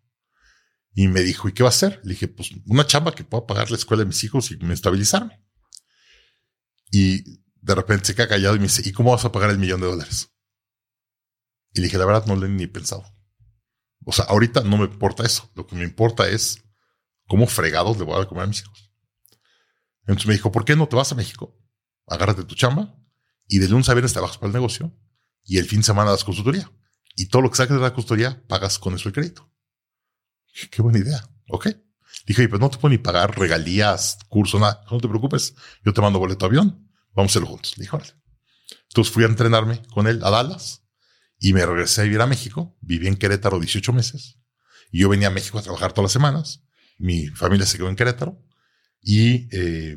Y 0.98 1.08
me 1.08 1.20
dijo, 1.20 1.46
¿y 1.46 1.52
qué 1.52 1.62
va 1.62 1.68
a 1.68 1.76
hacer? 1.76 2.00
Le 2.04 2.14
dije, 2.14 2.26
pues 2.26 2.50
una 2.64 2.86
chamba 2.86 3.14
que 3.14 3.22
pueda 3.22 3.46
pagar 3.46 3.70
la 3.70 3.76
escuela 3.76 4.02
de 4.02 4.06
mis 4.06 4.24
hijos 4.24 4.50
y 4.50 4.56
me 4.56 4.72
estabilizarme. 4.72 5.44
Y 6.90 7.22
de 7.60 7.74
repente 7.74 8.06
se 8.06 8.14
queda 8.14 8.28
callado 8.28 8.56
y 8.56 8.60
me 8.60 8.64
dice, 8.64 8.80
¿y 8.82 8.92
cómo 8.92 9.10
vas 9.10 9.26
a 9.26 9.30
pagar 9.30 9.50
el 9.50 9.58
millón 9.58 9.82
de 9.82 9.88
dólares? 9.88 10.32
Y 11.74 11.80
le 11.80 11.88
dije, 11.88 11.98
la 11.98 12.06
verdad, 12.06 12.24
no 12.24 12.34
lo 12.34 12.46
he 12.46 12.48
ni 12.48 12.66
pensado. 12.66 13.04
O 14.06 14.12
sea, 14.12 14.24
ahorita 14.24 14.62
no 14.62 14.78
me 14.78 14.84
importa 14.84 15.22
eso. 15.22 15.50
Lo 15.54 15.66
que 15.66 15.76
me 15.76 15.84
importa 15.84 16.30
es 16.30 16.64
cómo 17.26 17.46
fregados 17.46 17.98
le 17.98 18.04
voy 18.04 18.14
a 18.14 18.18
dar 18.18 18.28
comer 18.28 18.44
a 18.44 18.46
mis 18.46 18.62
hijos. 18.62 18.90
Entonces 20.06 20.26
me 20.26 20.32
dijo, 20.32 20.50
¿por 20.50 20.64
qué 20.64 20.76
no 20.76 20.88
te 20.88 20.96
vas 20.96 21.12
a 21.12 21.14
México? 21.14 21.60
Agárrate 22.06 22.44
tu 22.44 22.54
chamba 22.54 22.98
y 23.46 23.58
de 23.58 23.68
lunes 23.68 23.90
a 23.90 23.92
viernes 23.92 24.14
trabajas 24.14 24.38
para 24.38 24.48
el 24.48 24.54
negocio 24.54 24.98
y 25.44 25.58
el 25.58 25.66
fin 25.66 25.80
de 25.80 25.84
semana 25.84 26.10
das 26.10 26.24
consultoría. 26.24 26.72
Y 27.16 27.26
todo 27.26 27.42
lo 27.42 27.50
que 27.50 27.56
saques 27.56 27.76
de 27.76 27.82
la 27.82 27.92
consultoría 27.92 28.42
pagas 28.48 28.78
con 28.78 28.94
eso 28.94 29.10
el 29.10 29.14
crédito. 29.14 29.52
Qué 30.70 30.82
buena 30.82 30.98
idea. 30.98 31.22
Ok. 31.48 31.68
Dije, 32.26 32.42
"Oye, 32.42 32.48
pues 32.48 32.60
no 32.60 32.70
te 32.70 32.78
puedo 32.78 32.90
ni 32.90 32.98
pagar 32.98 33.38
regalías, 33.38 34.18
curso, 34.28 34.58
nada. 34.58 34.82
No 34.90 35.00
te 35.00 35.08
preocupes. 35.08 35.54
Yo 35.84 35.92
te 35.92 36.00
mando 36.00 36.18
boleto 36.18 36.46
de 36.46 36.56
avión. 36.56 36.90
Vamos 37.14 37.30
a 37.30 37.32
hacerlo 37.32 37.48
juntos. 37.48 37.74
Dije. 37.76 37.96
Entonces 38.88 39.12
fui 39.12 39.24
a 39.24 39.26
entrenarme 39.26 39.82
con 39.92 40.06
él 40.06 40.22
a 40.24 40.30
Dallas 40.30 40.82
y 41.38 41.52
me 41.52 41.64
regresé 41.64 42.00
a 42.00 42.04
vivir 42.04 42.20
a 42.20 42.26
México. 42.26 42.76
Viví 42.80 43.06
en 43.06 43.16
Querétaro 43.16 43.60
18 43.60 43.92
meses 43.92 44.38
y 44.90 45.00
yo 45.00 45.08
venía 45.08 45.28
a 45.28 45.30
México 45.30 45.58
a 45.58 45.62
trabajar 45.62 45.92
todas 45.92 46.06
las 46.06 46.12
semanas. 46.12 46.62
Mi 46.98 47.28
familia 47.28 47.66
se 47.66 47.76
quedó 47.76 47.88
en 47.88 47.96
Querétaro 47.96 48.42
y 49.02 49.48
eh, 49.54 49.96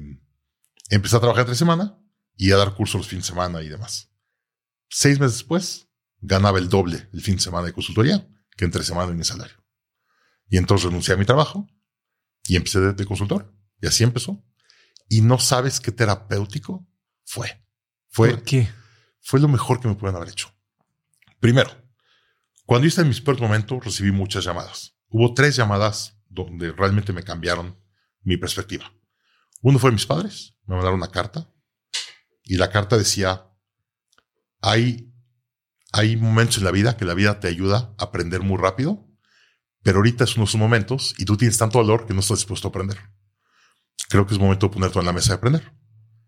Empecé 0.89 1.16
a 1.16 1.20
trabajar 1.20 1.41
entre 1.41 1.55
semana 1.55 1.99
y 2.36 2.51
a 2.51 2.57
dar 2.57 2.74
cursos 2.74 2.99
los 2.99 3.07
fines 3.07 3.26
de 3.26 3.30
semana 3.30 3.62
y 3.62 3.70
demás. 3.70 4.10
Seis 4.89 5.20
meses 5.20 5.38
después, 5.38 5.88
ganaba 6.20 6.57
el 6.57 6.68
doble 6.68 7.07
el 7.14 7.22
fin 7.22 7.36
de 7.36 7.41
semana 7.41 7.68
de 7.68 7.74
consultoría 7.74 8.28
que 8.57 8.66
entre 8.66 8.84
semana 8.84 9.12
en 9.12 9.18
mi 9.18 9.24
salario. 9.24 9.59
Y 10.49 10.57
entonces 10.57 10.85
renuncié 10.85 11.13
a 11.13 11.17
mi 11.17 11.25
trabajo 11.25 11.67
y 12.45 12.55
empecé 12.55 12.79
de, 12.79 12.93
de 12.93 13.05
consultor. 13.05 13.53
Y 13.81 13.87
así 13.87 14.03
empezó. 14.03 14.43
Y 15.07 15.21
no 15.21 15.39
sabes 15.39 15.79
qué 15.79 15.91
terapéutico 15.91 16.87
fue. 17.23 17.63
Fue, 18.09 18.31
¿Por 18.31 18.43
qué? 18.43 18.69
fue 19.21 19.39
lo 19.39 19.47
mejor 19.47 19.79
que 19.79 19.87
me 19.87 19.95
pueden 19.95 20.15
haber 20.15 20.29
hecho. 20.29 20.51
Primero, 21.39 21.69
cuando 22.65 22.87
en 22.87 23.07
mis 23.07 23.21
peores 23.21 23.41
momentos, 23.41 23.83
recibí 23.83 24.11
muchas 24.11 24.43
llamadas. 24.43 24.95
Hubo 25.07 25.33
tres 25.33 25.55
llamadas 25.55 26.19
donde 26.27 26.71
realmente 26.71 27.13
me 27.13 27.23
cambiaron 27.23 27.79
mi 28.21 28.37
perspectiva. 28.37 28.93
Uno 29.61 29.79
fue 29.79 29.91
mis 29.91 30.05
padres, 30.05 30.55
me 30.67 30.75
mandaron 30.75 30.99
una 30.99 31.09
carta 31.09 31.51
y 32.43 32.57
la 32.57 32.69
carta 32.69 32.97
decía, 32.97 33.47
hay, 34.61 35.11
hay 35.91 36.15
momentos 36.15 36.59
en 36.59 36.65
la 36.65 36.71
vida 36.71 36.95
que 36.95 37.05
la 37.05 37.15
vida 37.15 37.39
te 37.39 37.47
ayuda 37.47 37.95
a 37.97 38.05
aprender 38.05 38.41
muy 38.41 38.57
rápido, 38.57 39.09
pero 39.89 39.97
ahorita 39.97 40.23
es 40.23 40.35
uno 40.35 40.45
de 40.45 40.49
esos 40.49 40.59
momentos 40.59 41.15
y 41.17 41.25
tú 41.25 41.35
tienes 41.35 41.57
tanto 41.57 41.79
valor 41.79 42.05
que 42.05 42.13
no 42.13 42.19
estás 42.19 42.37
dispuesto 42.37 42.67
a 42.67 42.69
aprender. 42.69 42.99
Creo 44.07 44.27
que 44.27 44.35
es 44.35 44.39
momento 44.39 44.67
de 44.67 44.73
ponerte 44.75 44.99
en 44.99 45.05
la 45.05 45.13
mesa 45.13 45.29
de 45.29 45.37
aprender. 45.37 45.73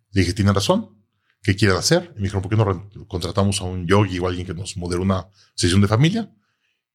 Le 0.09 0.21
dije, 0.21 0.33
tienen 0.33 0.55
razón. 0.55 1.05
¿Qué 1.43 1.55
quieren 1.55 1.77
hacer? 1.77 2.11
Y 2.15 2.21
me 2.21 2.23
dijeron, 2.23 2.41
¿por 2.41 2.49
qué 2.49 2.57
no 2.57 3.07
contratamos 3.07 3.61
a 3.61 3.65
un 3.65 3.85
yogi 3.85 4.17
o 4.17 4.27
alguien 4.27 4.47
que 4.47 4.55
nos 4.55 4.77
modere 4.77 4.99
una 4.99 5.27
sesión 5.53 5.79
de 5.79 5.87
familia? 5.87 6.33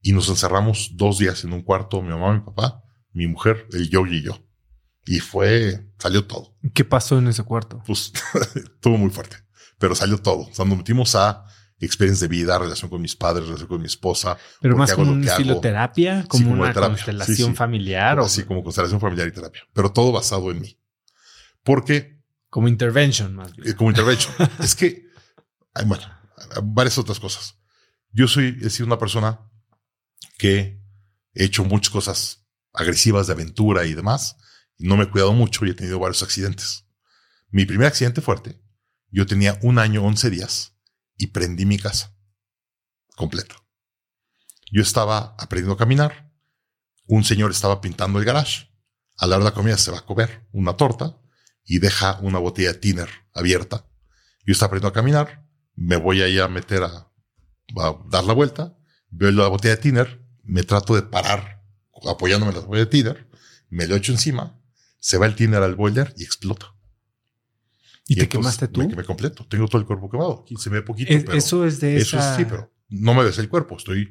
Y 0.02 0.10
nos 0.10 0.28
encerramos 0.28 0.90
dos 0.94 1.18
días 1.18 1.44
en 1.44 1.52
un 1.52 1.62
cuarto, 1.62 2.02
mi 2.02 2.08
mamá, 2.08 2.34
mi 2.34 2.40
papá, 2.40 2.82
mi 3.12 3.28
mujer, 3.28 3.68
el 3.70 3.88
yogi 3.88 4.16
y 4.16 4.22
yo. 4.22 4.44
Y 5.04 5.20
fue, 5.20 5.88
salió 6.00 6.26
todo. 6.26 6.56
¿Qué 6.74 6.84
pasó 6.84 7.16
en 7.16 7.28
ese 7.28 7.44
cuarto? 7.44 7.80
Pues 7.86 8.12
estuvo 8.56 8.98
muy 8.98 9.10
fuerte, 9.10 9.36
pero 9.78 9.94
salió 9.94 10.18
todo. 10.18 10.48
O 10.48 10.52
sea, 10.52 10.64
nos 10.64 10.78
metimos 10.78 11.14
a 11.14 11.44
experiencias 11.84 12.20
de 12.20 12.28
vida, 12.28 12.58
relación 12.58 12.90
con 12.90 13.02
mis 13.02 13.14
padres, 13.16 13.44
relación 13.46 13.68
con 13.68 13.80
mi 13.80 13.86
esposa. 13.86 14.38
Pero 14.60 14.74
¿Por 14.74 14.78
más 14.80 14.94
como 14.94 15.12
un 15.12 15.24
estilo 15.24 15.52
hago? 15.52 15.60
terapia, 15.60 16.24
como, 16.28 16.44
como 16.50 16.62
una 16.62 16.72
terapia. 16.72 16.94
constelación 16.94 17.36
Sí, 17.36 17.44
sí. 17.44 17.54
familiar 17.54 18.18
o 18.18 18.24
Así 18.24 18.44
como 18.44 18.62
constelación 18.62 19.00
familiar 19.00 19.28
y 19.28 19.32
terapia, 19.32 19.62
pero 19.72 19.92
todo 19.92 20.12
basado 20.12 20.50
en 20.50 20.60
mí. 20.60 20.80
Porque 21.62 22.22
como 22.48 22.68
intervention 22.68 23.34
más 23.34 23.54
bien. 23.54 23.68
eh, 23.68 23.74
como 23.74 23.90
intervention. 23.90 24.32
es 24.60 24.74
que, 24.74 25.06
hay, 25.74 25.84
bueno, 25.84 26.04
varias 26.62 26.96
otras 26.96 27.20
cosas. 27.20 27.58
Yo 28.12 28.28
soy, 28.28 28.58
he 28.62 28.70
sido 28.70 28.86
una 28.86 28.98
persona 28.98 29.40
que 30.38 30.80
he 31.34 31.44
hecho 31.44 31.64
muchas 31.64 31.90
cosas 31.90 32.46
agresivas 32.72 33.26
de 33.26 33.34
aventura 33.34 33.84
y 33.84 33.92
demás. 33.92 34.36
Y 34.78 34.86
no 34.86 34.96
me 34.96 35.04
he 35.04 35.10
cuidado 35.10 35.32
mucho 35.32 35.64
y 35.66 35.70
he 35.70 35.74
tenido 35.74 35.98
varios 35.98 36.22
accidentes. 36.22 36.86
Mi 37.50 37.64
primer 37.64 37.86
accidente 37.88 38.20
fuerte, 38.20 38.60
yo 39.10 39.26
tenía 39.26 39.58
un 39.62 39.78
año, 39.78 40.02
11 40.04 40.30
días 40.30 40.75
y 41.16 41.28
prendí 41.28 41.66
mi 41.66 41.78
casa 41.78 42.14
completa. 43.16 43.56
Yo 44.70 44.82
estaba 44.82 45.34
aprendiendo 45.38 45.74
a 45.74 45.78
caminar. 45.78 46.32
Un 47.06 47.24
señor 47.24 47.50
estaba 47.50 47.80
pintando 47.80 48.18
el 48.18 48.24
garage. 48.24 48.70
A 49.16 49.26
la 49.26 49.36
hora 49.36 49.44
de 49.44 49.50
la 49.50 49.54
comida 49.54 49.78
se 49.78 49.90
va 49.90 49.98
a 49.98 50.04
comer 50.04 50.46
una 50.52 50.76
torta 50.76 51.18
y 51.64 51.78
deja 51.78 52.18
una 52.20 52.38
botella 52.38 52.72
de 52.72 52.78
tiner 52.78 53.08
abierta. 53.32 53.86
Yo 54.44 54.52
estaba 54.52 54.68
aprendiendo 54.68 54.88
a 54.88 54.92
caminar, 54.92 55.48
me 55.74 55.96
voy 55.96 56.22
ahí 56.22 56.38
a 56.38 56.48
meter 56.48 56.82
a, 56.82 56.88
a 56.88 57.98
dar 58.10 58.24
la 58.24 58.34
vuelta, 58.34 58.76
veo 59.10 59.30
la 59.32 59.48
botella 59.48 59.76
de 59.76 59.82
tiner, 59.82 60.22
me 60.42 60.62
trato 60.62 60.94
de 60.94 61.02
parar 61.02 61.56
apoyándome 62.08 62.52
en 62.52 62.58
la 62.58 62.64
botella 62.64 62.84
de 62.84 62.90
tiner, 62.90 63.30
me 63.68 63.86
lo 63.86 63.96
echo 63.96 64.12
encima, 64.12 64.60
se 64.98 65.18
va 65.18 65.26
el 65.26 65.34
tiner 65.34 65.62
al 65.62 65.74
boiler 65.74 66.14
y 66.16 66.24
explota. 66.24 66.75
¿Y, 68.08 68.14
te 68.14 68.22
entonces 68.22 68.28
quemaste 68.28 68.68
tú? 68.68 68.80
Me 68.80 68.88
quemé 68.88 69.04
completo. 69.04 69.46
Tengo 69.48 69.66
todo 69.66 69.80
el 69.80 69.86
cuerpo 69.86 70.08
quemado. 70.10 70.44
Se 70.58 70.70
me 70.70 70.76
ve 70.76 70.82
poquito, 70.82 71.12
Es- 71.12 71.24
pero 71.24 71.38
eso 71.38 71.66
es 71.66 71.80
de 71.80 71.96
eso 71.96 72.18
esa... 72.18 72.36
sí, 72.36 72.44
pero 72.44 72.72
no 72.88 73.14
me 73.14 73.24
ves 73.24 73.38
el 73.38 73.48
cuerpo. 73.48 73.76
Estoy 73.76 74.10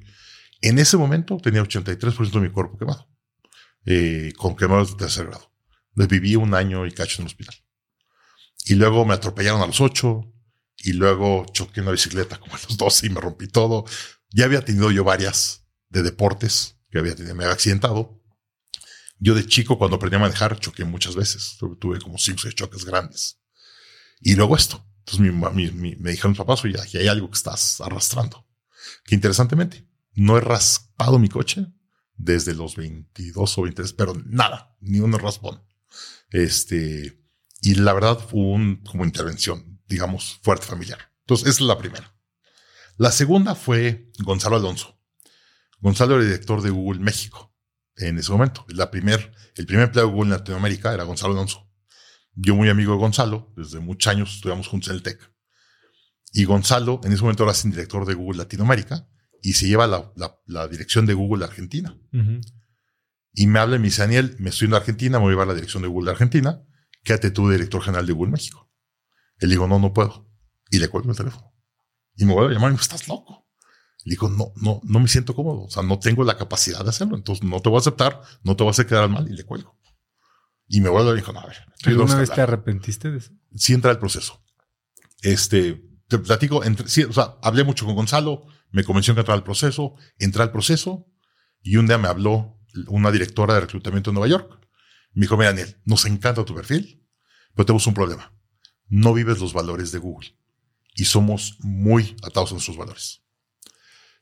en 0.62 0.80
ese 0.80 0.98
momento 0.98 1.38
tenía 1.38 1.62
83% 1.62 2.32
de 2.32 2.40
mi 2.40 2.50
cuerpo 2.50 2.78
quemado, 2.78 3.08
eh, 3.86 4.34
con 4.38 4.56
quemados 4.56 4.92
de 4.92 4.98
tercer 4.98 5.28
grado. 5.28 5.52
Viví 5.94 6.36
un 6.36 6.54
año 6.54 6.86
y 6.86 6.92
cacho 6.92 7.22
en 7.22 7.24
el 7.24 7.28
hospital. 7.28 7.56
Y 8.66 8.76
luego 8.76 9.06
me 9.06 9.14
atropellaron 9.14 9.62
a 9.62 9.68
los 9.68 9.80
8 9.80 10.34
y 10.80 10.94
luego 10.94 11.46
choqué 11.54 11.82
una 11.82 11.92
bicicleta 11.92 12.38
como 12.40 12.56
a 12.56 12.60
los 12.68 12.78
12 12.78 13.08
y 13.08 13.10
me 13.12 13.22
rompí 13.22 13.48
todo. 13.48 13.86
Ya 14.32 14.46
había 14.46 14.66
tenido 14.66 14.92
yo 14.92 15.04
varias 15.04 15.66
de 15.90 16.02
deportes 16.04 16.78
que 16.90 17.00
había 17.00 17.16
tenido, 17.16 17.36
me 17.36 17.44
había 17.44 17.54
accidentado. 17.54 18.22
Yo 19.20 19.36
de 19.36 19.46
chico 19.46 19.78
cuando 19.78 19.96
aprendí 19.98 20.18
a 20.18 20.20
manejar 20.20 20.60
choqué 20.60 20.84
muchas 20.84 21.16
veces. 21.16 21.56
Tuve, 21.60 21.76
tuve 21.78 22.00
como 22.00 22.18
5 22.18 22.38
o 22.38 22.42
6 22.42 22.56
choques 22.56 22.86
grandes. 22.86 23.40
Y 24.26 24.36
luego 24.36 24.56
esto. 24.56 24.84
Entonces 25.06 25.20
me 25.20 26.12
dijeron 26.12 26.32
mis 26.32 26.38
papás, 26.40 26.66
oye, 26.66 26.82
aquí 26.82 26.98
hay 26.98 27.08
algo 27.08 27.30
que 27.30 27.38
estás 27.38 27.80
arrastrando. 27.80 28.48
Que 29.04 29.14
interesantemente, 29.14 29.88
no 30.14 30.36
he 30.36 30.42
raspado 30.42 31.20
mi 31.20 31.30
coche 31.30 31.68
desde 32.16 32.56
los 32.56 32.76
22 32.76 33.58
o 33.58 33.62
23, 33.62 33.94
pero 33.94 34.16
nada, 34.26 34.76
ni 34.82 35.00
un 35.00 35.14
raspón. 35.14 35.62
Este, 36.32 37.24
y 37.62 37.76
la 37.76 37.94
verdad 37.94 38.18
fue 38.18 38.40
un, 38.40 38.78
como 38.78 39.06
intervención, 39.06 39.80
digamos, 39.88 40.40
fuerte 40.42 40.66
familiar. 40.66 41.12
Entonces, 41.20 41.50
esa 41.50 41.64
es 41.64 41.68
la 41.68 41.78
primera. 41.78 42.18
La 42.98 43.12
segunda 43.12 43.54
fue 43.54 44.12
Gonzalo 44.24 44.56
Alonso. 44.56 45.00
Gonzalo 45.82 46.16
era 46.16 46.26
director 46.26 46.64
de 46.64 46.72
Google 46.72 47.00
México 47.00 47.56
en 47.96 48.18
ese 48.18 48.32
momento. 48.32 48.66
La 48.70 48.90
primer, 48.90 49.32
el 49.56 49.68
primer 49.68 49.86
empleado 49.86 50.08
de 50.08 50.16
Google 50.16 50.32
en 50.34 50.40
Latinoamérica 50.40 50.96
era 50.96 51.04
Gonzalo 51.04 51.34
Alonso. 51.34 51.65
Yo 52.36 52.56
muy 52.56 52.70
amigo 52.70 52.92
de 52.94 52.98
Gonzalo, 53.00 53.52
desde 53.56 53.80
muchos 53.80 54.12
años 54.12 54.36
estudiamos 54.36 54.68
juntos 54.68 54.90
en 54.90 54.96
el 54.96 55.04
TEC. 55.04 55.20
Y 56.34 56.44
Gonzalo, 56.46 57.00
en 57.04 57.14
ese 57.14 57.22
momento 57.22 57.50
es 57.50 57.64
el 57.66 57.72
director 57.72 58.06
de 58.06 58.14
Google 58.14 58.40
Latinoamérica 58.40 59.08
y 59.42 59.54
se 59.54 59.68
lleva 59.68 59.88
la, 59.88 60.12
la- 60.16 60.38
la 60.46 60.68
dirección 60.68 61.06
de 61.06 61.14
Google 61.14 61.46
Argentina. 61.46 61.98
Y 63.34 63.48
me 63.48 63.60
habla 63.60 63.76
y 63.76 63.80
me 63.80 63.86
dice, 63.86 64.02
Daniel, 64.02 64.36
me 64.40 64.50
estoy 64.50 64.68
en 64.68 64.74
Argentina, 64.74 65.18
me 65.18 65.24
voy 65.24 65.32
a 65.32 65.34
llevar 65.34 65.48
la 65.48 65.54
dirección 65.54 65.84
de 65.84 65.90
Google 65.90 66.06
de 66.08 66.12
Argentina. 66.12 66.62
Quédate 67.04 67.32
tú, 67.32 67.50
director 67.50 67.82
general 67.82 68.06
de 68.06 68.14
Google 68.14 68.32
México. 68.32 68.70
Él 69.40 69.50
digo, 69.50 69.68
no, 69.68 69.80
no 69.80 69.94
puedo. 69.94 70.30
Y 70.72 70.80
le 70.80 70.88
cuelgo 70.90 71.12
el 71.12 71.18
teléfono. 71.18 71.54
Y 72.16 72.26
me 72.26 72.34
vuelve 72.34 72.52
a 72.52 72.54
llamar 72.56 72.70
y 72.72 72.74
me 72.74 72.80
dice, 72.80 72.94
estás 72.96 73.08
loco. 73.08 73.48
Le 74.06 74.12
digo, 74.12 74.30
no, 74.30 74.52
no, 74.56 74.82
no 74.84 75.00
me 75.00 75.08
siento 75.08 75.36
cómodo. 75.36 75.64
O 75.64 75.70
sea, 75.70 75.84
no 75.84 76.00
tengo 76.00 76.24
la 76.24 76.38
capacidad 76.38 76.84
de 76.84 76.90
hacerlo. 76.90 77.16
Entonces 77.16 77.44
no 77.44 77.60
te 77.62 77.70
voy 77.70 77.78
a 77.78 77.80
aceptar, 77.80 78.22
no 78.44 78.56
te 78.56 78.64
voy 78.64 78.70
a 78.70 78.72
hacer 78.72 78.88
quedar 78.88 79.10
mal 79.10 79.28
y 79.30 79.34
le 79.36 79.44
cuelgo. 79.46 79.78
Y 80.68 80.82
me 80.82 80.90
vuelve 80.90 81.12
y 81.12 81.16
dijo, 81.16 81.32
no, 81.32 81.40
a 81.42 81.46
ver. 81.48 81.58
tú 81.82 81.90
¿Alguna 81.90 82.06
vamos 82.06 82.16
a 82.16 82.20
vez 82.20 82.30
te 82.30 82.34
hablar". 82.42 82.50
arrepentiste 82.56 83.12
de 83.12 83.18
eso? 83.20 83.32
sí 83.56 83.74
entra 83.74 83.92
el 83.92 84.00
proceso. 84.00 84.44
Este, 85.22 85.82
te 86.08 86.18
platico, 86.20 86.64
entre, 86.64 86.88
sí, 86.88 87.04
o 87.04 87.14
sea, 87.14 87.36
hablé 87.42 87.64
mucho 87.64 87.86
con 87.86 87.96
Gonzalo, 87.96 88.46
me 88.72 88.84
convenció 88.84 89.14
que 89.14 89.22
entrara 89.22 89.38
al 89.38 89.44
proceso, 89.44 89.96
entré 90.18 90.42
al 90.44 90.52
proceso 90.52 91.08
y 91.62 91.78
un 91.78 91.88
día 91.88 91.98
me 91.98 92.08
habló 92.08 92.60
una 92.88 93.12
directora 93.12 93.54
de 93.54 93.62
reclutamiento 93.62 94.10
en 94.10 94.16
Nueva 94.16 94.28
York. 94.28 94.60
Me 95.14 95.22
dijo, 95.22 95.38
mira, 95.38 95.50
Daniel, 95.52 95.78
nos 95.86 96.06
encanta 96.06 96.44
tu 96.44 96.54
perfil, 96.54 97.08
pero 97.54 97.66
tenemos 97.66 97.88
un 97.88 97.94
problema. 97.94 98.34
No 98.88 99.14
vives 99.14 99.40
los 99.40 99.54
valores 99.54 99.92
de 99.92 100.00
Google 100.00 100.36
y 100.94 101.06
somos 101.06 101.58
muy 101.62 102.16
atados 102.24 102.52
a 102.52 102.56
nuestros 102.56 102.78
valores. 102.78 103.24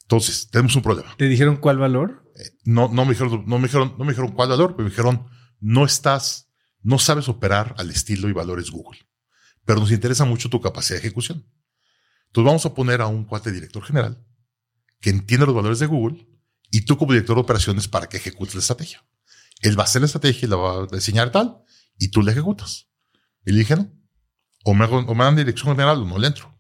Entonces, 0.04 0.50
tenemos 0.50 0.76
un 0.76 0.84
problema. 0.84 1.16
¿Te 1.18 1.28
dijeron 1.28 1.58
cuál 1.58 1.78
valor? 1.80 2.30
No, 2.64 2.90
no 2.90 3.06
me 3.06 3.12
dijeron, 3.12 3.44
no 3.48 3.58
me 3.58 3.68
dijeron, 3.68 3.96
no 3.98 4.06
me 4.06 4.12
dijeron 4.12 4.32
cuál 4.34 4.50
valor, 4.50 4.76
pero 4.76 4.84
me 4.84 4.90
dijeron, 4.90 5.28
no 5.64 5.86
estás, 5.86 6.50
no 6.82 7.00
sabes 7.00 7.30
operar 7.30 7.74
al 7.78 7.90
estilo 7.90 8.28
y 8.28 8.34
valores 8.34 8.70
Google, 8.70 9.00
pero 9.64 9.80
nos 9.80 9.92
interesa 9.92 10.26
mucho 10.26 10.50
tu 10.50 10.60
capacidad 10.60 11.00
de 11.00 11.08
ejecución. 11.08 11.50
Entonces 12.28 12.46
vamos 12.46 12.66
a 12.66 12.74
poner 12.74 13.00
a 13.00 13.08
un 13.08 13.24
cuate 13.24 13.50
director 13.50 13.82
general 13.84 14.22
que 15.00 15.10
entiende 15.10 15.46
los 15.46 15.56
valores 15.56 15.80
de 15.80 15.86
Google 15.86 16.28
y 16.70 16.82
tú 16.82 16.98
como 16.98 17.14
director 17.14 17.38
de 17.38 17.44
operaciones 17.44 17.88
para 17.88 18.08
que 18.08 18.18
ejecutes 18.18 18.56
la 18.56 18.60
estrategia. 18.60 19.06
Él 19.62 19.80
va 19.80 19.84
a 19.84 19.86
hacer 19.86 20.02
la 20.02 20.08
estrategia 20.08 20.46
y 20.46 20.50
la 20.50 20.58
va 20.58 20.84
a 20.84 20.88
diseñar 20.88 21.32
tal 21.32 21.64
y 21.98 22.10
tú 22.10 22.22
la 22.22 22.34
ejecutas. 22.34 22.90
Y 23.46 23.54
le 23.54 23.60
dije, 23.60 23.78
no, 23.78 23.90
o 24.66 24.74
me, 24.74 24.86
o 24.86 25.16
dan 25.16 25.36
dirección 25.38 25.74
general 25.74 26.00
o 26.00 26.06
no 26.06 26.18
le 26.18 26.28
entro. 26.28 26.60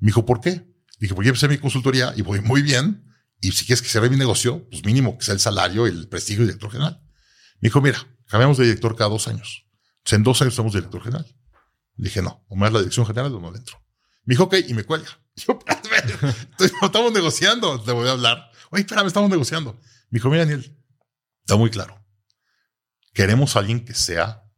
Me 0.00 0.06
dijo, 0.06 0.26
¿por 0.26 0.40
qué? 0.40 0.68
Dije, 0.98 1.14
porque 1.14 1.26
yo 1.26 1.30
empecé 1.30 1.46
mi 1.46 1.58
consultoría 1.58 2.12
y 2.16 2.22
voy 2.22 2.40
muy 2.40 2.62
bien. 2.62 3.04
Y 3.40 3.52
si 3.52 3.66
quieres 3.66 3.82
que 3.82 3.88
cierre 3.88 4.10
mi 4.10 4.16
negocio, 4.16 4.68
pues 4.68 4.84
mínimo 4.84 5.16
que 5.16 5.24
sea 5.24 5.34
el 5.34 5.40
salario 5.40 5.86
el 5.86 6.08
prestigio 6.08 6.42
de 6.42 6.48
director 6.48 6.72
general. 6.72 7.00
Me 7.60 7.68
dijo, 7.68 7.80
mira, 7.80 8.04
cambiamos 8.32 8.56
de 8.56 8.64
director 8.64 8.96
cada 8.96 9.10
dos 9.10 9.28
años. 9.28 9.66
Entonces, 9.98 10.16
en 10.16 10.22
dos 10.22 10.40
años 10.40 10.54
somos 10.54 10.72
director 10.72 11.02
general. 11.02 11.26
Dije, 11.96 12.22
no, 12.22 12.42
o 12.48 12.56
me 12.56 12.62
das 12.62 12.72
la 12.72 12.78
dirección 12.78 13.04
general 13.04 13.34
o 13.34 13.40
no 13.40 13.52
le 13.52 13.58
entro. 13.58 13.78
Me 14.24 14.32
dijo, 14.32 14.44
ok, 14.44 14.54
y 14.68 14.72
me 14.72 14.84
cuelga. 14.84 15.10
Yo, 15.36 15.58
no 16.80 16.86
estamos 16.86 17.12
negociando, 17.12 17.78
te 17.82 17.92
voy 17.92 18.08
a 18.08 18.12
hablar. 18.12 18.50
Oye, 18.70 18.84
espérame, 18.84 19.08
estamos 19.08 19.28
negociando. 19.28 19.74
Me 20.08 20.16
dijo, 20.16 20.30
mira, 20.30 20.46
Daniel, 20.46 20.78
está 21.40 21.56
muy 21.56 21.68
claro. 21.68 22.02
Queremos 23.12 23.54
a 23.54 23.58
alguien 23.58 23.84
que 23.84 23.92
sea 23.92 24.50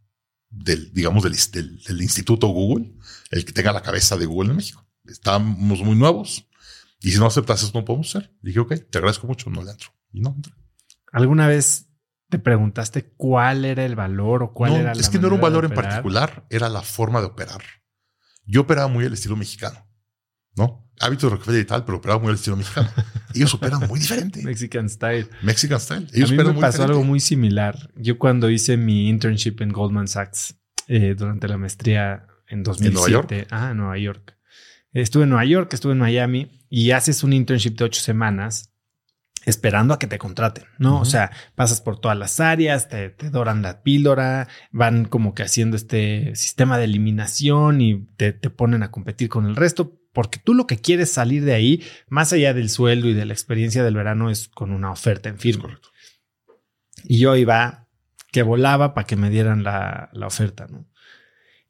del, 0.51 0.95
digamos, 0.95 1.25
del, 1.25 1.83
del, 1.83 2.01
Instituto 2.01 2.47
Google, 2.47 2.95
el 3.33 3.45
que 3.45 3.53
tenga 3.53 3.73
la 3.73 3.83
cabeza 3.83 4.17
de 4.17 4.27
Google 4.27 4.51
en 4.51 4.57
México. 4.57 4.87
Estamos 5.05 5.81
muy 5.81 5.97
nuevos 5.97 6.47
y 7.01 7.11
si 7.11 7.19
no 7.19 7.27
aceptas 7.27 7.65
eso 7.65 7.73
no 7.75 7.85
podemos 7.85 8.15
hacer. 8.15 8.33
Dije, 8.41 8.61
ok, 8.61 8.75
te 8.89 8.99
agradezco 8.99 9.27
mucho, 9.27 9.51
no 9.51 9.65
le 9.65 9.73
entro. 9.73 9.91
Y 10.13 10.21
no 10.21 10.33
entré. 10.37 10.55
¿Alguna 11.11 11.49
vez 11.49 11.89
te 12.35 12.41
preguntaste 12.41 13.13
cuál 13.17 13.65
era 13.65 13.85
el 13.85 13.95
valor 13.95 14.43
o 14.43 14.53
cuál 14.53 14.73
no, 14.73 14.79
era 14.79 14.93
la 14.93 15.01
Es 15.01 15.09
que 15.09 15.21
no 15.21 15.29
era 15.29 15.37
un 15.37 15.41
valor 15.41 15.65
en 15.67 15.71
particular, 15.71 16.45
era 16.51 16.69
la 16.69 16.83
forma 16.83 17.21
de 17.21 17.27
operar. 17.27 17.63
Yo 18.45 18.63
operaba 18.63 18.89
muy 18.89 19.05
al 19.05 19.13
estilo 19.13 19.37
mexicano, 19.37 19.87
¿no? 20.57 20.91
Hábitos 20.99 21.31
de 21.31 21.37
Rockefeller 21.37 21.63
y 21.63 21.65
tal, 21.65 21.85
pero 21.85 21.99
operaba 21.99 22.21
muy 22.21 22.31
al 22.31 22.35
estilo 22.35 22.57
mexicano. 22.57 22.91
Ellos 23.35 23.55
operan 23.55 23.87
muy 23.87 24.01
diferente. 24.01 24.43
Mexican 24.43 24.89
Style. 24.91 25.29
Mexican 25.43 25.79
style. 25.79 26.09
A 26.13 26.17
Ellos 26.17 26.33
mí 26.33 26.37
me 26.37 26.43
pasó 26.43 26.55
diferente. 26.55 26.83
algo 26.83 27.05
muy 27.05 27.21
similar. 27.21 27.91
Yo 27.95 28.19
cuando 28.19 28.51
hice 28.51 28.77
mi 28.77 29.09
internship 29.09 29.61
en 29.61 29.69
Goldman 29.69 30.09
Sachs 30.09 30.57
eh, 30.89 31.15
durante 31.17 31.47
la 31.47 31.57
maestría 31.57 32.27
en 32.49 32.65
2007. 32.65 32.95
Nueva 32.95 33.11
York? 33.11 33.49
Ah, 33.53 33.71
en 33.71 33.77
Nueva 33.77 33.97
York. 33.99 34.37
Estuve 34.93 35.23
en 35.23 35.29
Nueva 35.31 35.45
York, 35.45 35.73
estuve 35.73 35.93
en 35.93 35.99
Miami 36.01 36.67
y 36.69 36.91
haces 36.91 37.23
un 37.23 37.33
internship 37.33 37.77
de 37.77 37.85
ocho 37.85 38.01
semanas 38.01 38.74
esperando 39.47 39.95
a 39.95 39.99
que 39.99 40.07
te 40.07 40.19
contraten, 40.19 40.65
¿no? 40.79 41.01
O 41.01 41.05
sea, 41.05 41.31
pasas 41.55 41.81
por 41.81 41.99
todas 41.99 42.17
las 42.17 42.41
áreas, 42.41 42.89
te, 42.89 43.11
te 43.11 43.31
doran 43.31 43.63
la 43.63 43.83
píldora, 43.83 44.49
van 44.71 45.05
como 45.05 45.35
que 45.35 45.43
haciendo 45.43 45.77
este 45.77 46.35
sistema 46.35 46.79
de 46.79 46.85
eliminación 46.85 47.81
y 47.81 48.07
te, 48.17 48.33
te 48.33 48.51
ponen 48.51 48.83
a 48.83 48.91
competir 48.91 49.29
con 49.29 49.47
el 49.47 49.57
resto, 49.57 50.01
porque 50.13 50.39
tú 50.39 50.55
lo 50.55 50.67
que 50.67 50.79
quieres 50.79 51.13
salir 51.13 51.45
de 51.45 51.55
ahí, 51.55 51.83
más 52.09 52.33
allá 52.33 52.55
del 52.55 52.71
sueldo 52.71 53.09
y 53.09 53.15
de 53.15 53.27
la 53.27 53.33
experiencia 53.33 53.83
del 53.83 53.97
verano, 53.97 54.31
es 54.31 54.49
con 54.49 54.71
una 54.71 54.91
oferta 54.91 55.29
en 55.29 55.39
firme. 55.39 55.63
correcto. 55.63 55.89
Y 57.05 57.19
yo 57.19 57.37
iba 57.37 57.89
que 58.33 58.43
volaba 58.43 58.95
para 58.95 59.07
que 59.07 59.17
me 59.17 59.31
dieran 59.31 59.63
la, 59.63 60.11
la 60.13 60.27
oferta, 60.27 60.67
¿no? 60.69 60.89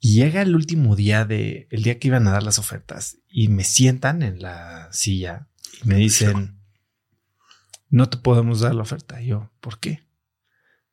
Y 0.05 0.16
llega 0.16 0.43
el 0.43 0.55
último 0.55 0.97
día 0.97 1.25
de 1.25 1.66
el 1.70 1.83
día 1.83 1.99
que 1.99 2.09
iban 2.09 2.29
a 2.29 2.31
dar 2.31 2.43
las 2.43 2.59
ofertas 2.59 3.18
y 3.27 3.49
me 3.49 3.64
sientan 3.64 4.22
en 4.22 4.43
la 4.43 4.89
silla 4.93 5.49
y 5.83 5.89
me 5.89 5.95
dicen, 5.95 6.61
no 7.95 8.09
te 8.09 8.16
podemos 8.18 8.61
dar 8.61 8.74
la 8.74 8.82
oferta. 8.82 9.20
Y 9.22 9.26
yo, 9.28 9.51
¿por 9.61 9.78
qué? 9.78 10.07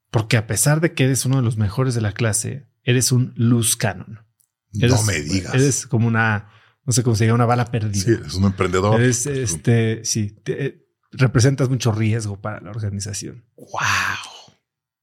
Porque 0.09 0.37
a 0.37 0.45
pesar 0.47 0.81
de 0.81 0.93
que 0.93 1.05
eres 1.05 1.25
uno 1.25 1.37
de 1.37 1.41
los 1.43 1.57
mejores 1.57 1.95
de 1.95 2.01
la 2.01 2.11
clase, 2.13 2.67
eres 2.83 3.11
un 3.11 3.33
loose 3.35 3.77
cannon. 3.77 4.25
Eres, 4.73 4.91
no 4.91 5.03
me 5.03 5.19
digas. 5.19 5.53
Eres 5.53 5.87
como 5.87 6.07
una, 6.07 6.49
no 6.85 6.93
sé 6.93 7.01
cómo 7.03 7.15
se 7.15 7.23
diga, 7.25 7.33
una 7.33 7.45
bala 7.45 7.65
perdida. 7.65 8.03
sí, 8.03 8.11
es 8.25 8.33
un 8.35 8.43
emprendedor. 8.45 8.99
Eres, 9.01 9.25
este, 9.25 10.05
sí, 10.05 10.31
te- 10.43 10.65
eh, 10.65 10.87
representas 11.11 11.69
mucho 11.69 11.91
riesgo 11.91 12.39
para 12.41 12.61
la 12.61 12.69
organización. 12.71 13.45
¡Wow! 13.55 14.53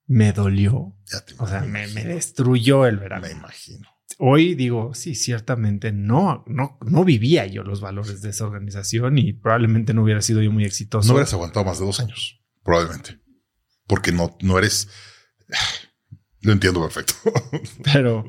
Me 0.07 0.33
dolió. 0.33 0.97
ya 1.07 1.21
te- 1.25 1.35
O 1.39 1.47
sea, 1.49 1.61
me, 1.63 1.87
me 1.89 2.05
destruyó 2.05 2.87
el 2.87 2.99
verano. 2.99 3.27
me 3.27 3.33
imagino. 3.33 3.89
Hoy 4.21 4.55
digo, 4.57 4.95
sí, 4.95 5.15
ciertamente 5.15 5.93
no, 5.93 6.43
no, 6.49 6.77
no 6.85 7.05
vivía 7.05 7.47
yo 7.47 7.63
los 7.63 7.81
valores 7.81 8.21
de 8.21 8.31
esa 8.31 8.45
organización 8.47 9.17
y 9.17 9.33
probablemente 9.33 9.95
no 9.95 10.03
hubiera 10.03 10.21
sido 10.23 10.43
yo 10.43 10.51
muy 10.51 10.65
exitoso. 10.65 11.07
No 11.07 11.15
hubieras 11.15 11.33
aguantado 11.33 11.65
más 11.65 11.79
de 11.79 11.87
dos 11.87 12.01
años, 12.01 12.41
probablemente. 12.65 13.21
Porque 13.87 14.11
no, 14.11 14.37
no 14.43 14.59
eres. 14.59 14.89
Lo 16.41 16.53
entiendo 16.53 16.81
perfecto. 16.81 17.15
pero, 17.85 18.25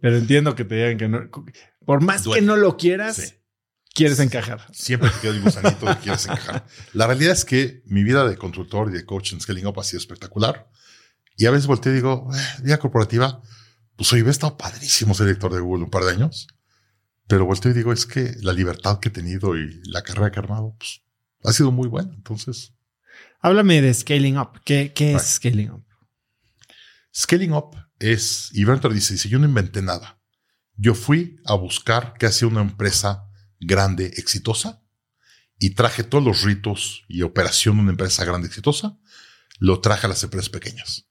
pero 0.00 0.16
entiendo 0.16 0.54
que 0.54 0.64
te 0.64 0.74
digan 0.76 0.96
que 0.98 1.08
no. 1.08 1.30
Por 1.84 2.02
más 2.02 2.24
Duele. 2.24 2.40
que 2.40 2.46
no 2.46 2.56
lo 2.56 2.76
quieras, 2.76 3.16
Sí. 3.16 3.32
quieres 3.94 4.18
encajar. 4.20 4.66
Siempre 4.72 5.10
te 5.10 5.20
queda 5.20 5.32
el 5.32 5.42
gusanito 5.42 5.86
de 5.86 5.96
quieres 6.02 6.24
encajar. 6.24 6.66
La 6.94 7.06
realidad 7.06 7.32
es 7.32 7.44
que 7.44 7.82
mi 7.86 8.02
vida 8.04 8.26
de 8.28 8.36
consultor 8.36 8.88
y 8.90 8.92
de 8.94 9.04
coach 9.04 9.32
en 9.32 9.40
Scaling 9.40 9.66
Up 9.66 9.78
ha 9.80 9.84
sido 9.84 9.98
espectacular. 10.00 10.68
Y 11.36 11.46
a 11.46 11.50
veces 11.50 11.66
volteo 11.66 11.92
y 11.92 11.96
digo, 11.96 12.28
"Eh, 12.34 12.62
vida 12.62 12.78
corporativa, 12.78 13.40
pues 13.96 14.12
hoy 14.12 14.20
he 14.20 14.30
estado 14.30 14.56
padrísimo 14.56 15.14
ser 15.14 15.26
director 15.26 15.52
de 15.52 15.60
Google 15.60 15.84
un 15.84 15.90
par 15.90 16.04
de 16.04 16.12
años. 16.12 16.48
Pero 17.26 17.44
volteo 17.44 17.72
y 17.72 17.74
digo, 17.74 17.92
es 17.92 18.06
que 18.06 18.34
la 18.40 18.52
libertad 18.52 19.00
que 19.00 19.08
he 19.08 19.12
tenido 19.12 19.56
y 19.56 19.80
la 19.84 20.02
carrera 20.02 20.30
que 20.30 20.38
he 20.38 20.42
armado, 20.42 20.76
pues 20.78 21.02
ha 21.42 21.52
sido 21.52 21.72
muy 21.72 21.88
buena. 21.88 22.12
Entonces, 22.14 22.72
Háblame 23.40 23.80
de 23.80 23.94
scaling 23.94 24.38
up. 24.38 24.60
¿Qué, 24.64 24.92
qué 24.94 25.14
es 25.14 25.22
scaling 25.22 25.70
up? 25.70 25.84
Scaling 27.14 27.52
Up 27.52 27.76
es, 27.98 28.50
y 28.52 28.64
Bertrand 28.64 28.94
dice, 28.94 29.14
dice, 29.14 29.28
yo 29.28 29.38
no 29.38 29.46
inventé 29.46 29.80
nada. 29.80 30.20
Yo 30.74 30.94
fui 30.94 31.40
a 31.46 31.54
buscar 31.54 32.14
qué 32.18 32.26
hacía 32.26 32.48
una 32.48 32.60
empresa 32.60 33.30
grande, 33.58 34.12
exitosa, 34.16 34.82
y 35.58 35.70
traje 35.70 36.04
todos 36.04 36.22
los 36.22 36.42
ritos 36.42 37.04
y 37.08 37.22
operación 37.22 37.76
de 37.76 37.82
una 37.82 37.92
empresa 37.92 38.24
grande, 38.24 38.48
exitosa, 38.48 38.98
lo 39.58 39.80
traje 39.80 40.06
a 40.06 40.10
las 40.10 40.22
empresas 40.22 40.50
pequeñas. 40.50 41.08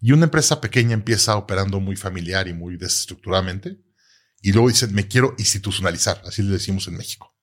Y 0.00 0.12
una 0.12 0.24
empresa 0.24 0.60
pequeña 0.60 0.94
empieza 0.94 1.36
operando 1.36 1.80
muy 1.80 1.96
familiar 1.96 2.48
y 2.48 2.52
muy 2.52 2.76
desestructuradamente, 2.76 3.80
y 4.40 4.52
luego 4.52 4.68
dicen, 4.68 4.94
me 4.94 5.08
quiero 5.08 5.34
institucionalizar, 5.38 6.22
así 6.24 6.42
le 6.42 6.52
decimos 6.52 6.86
en 6.86 6.96
México. 6.96 7.36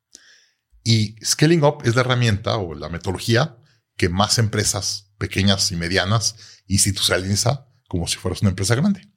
Y 0.83 1.15
Scaling 1.23 1.63
Up 1.63 1.79
es 1.83 1.95
la 1.95 2.01
herramienta 2.01 2.57
o 2.57 2.73
la 2.73 2.89
metodología 2.89 3.57
que 3.97 4.07
más 4.07 4.37
empresas 4.37 5.11
pequeñas 5.17 5.71
y 5.71 5.75
medianas 5.75 6.35
institucionaliza 6.67 7.67
como 7.87 8.07
si 8.07 8.17
fueras 8.17 8.41
una 8.41 8.51
empresa 8.51 8.75
grande. 8.75 9.11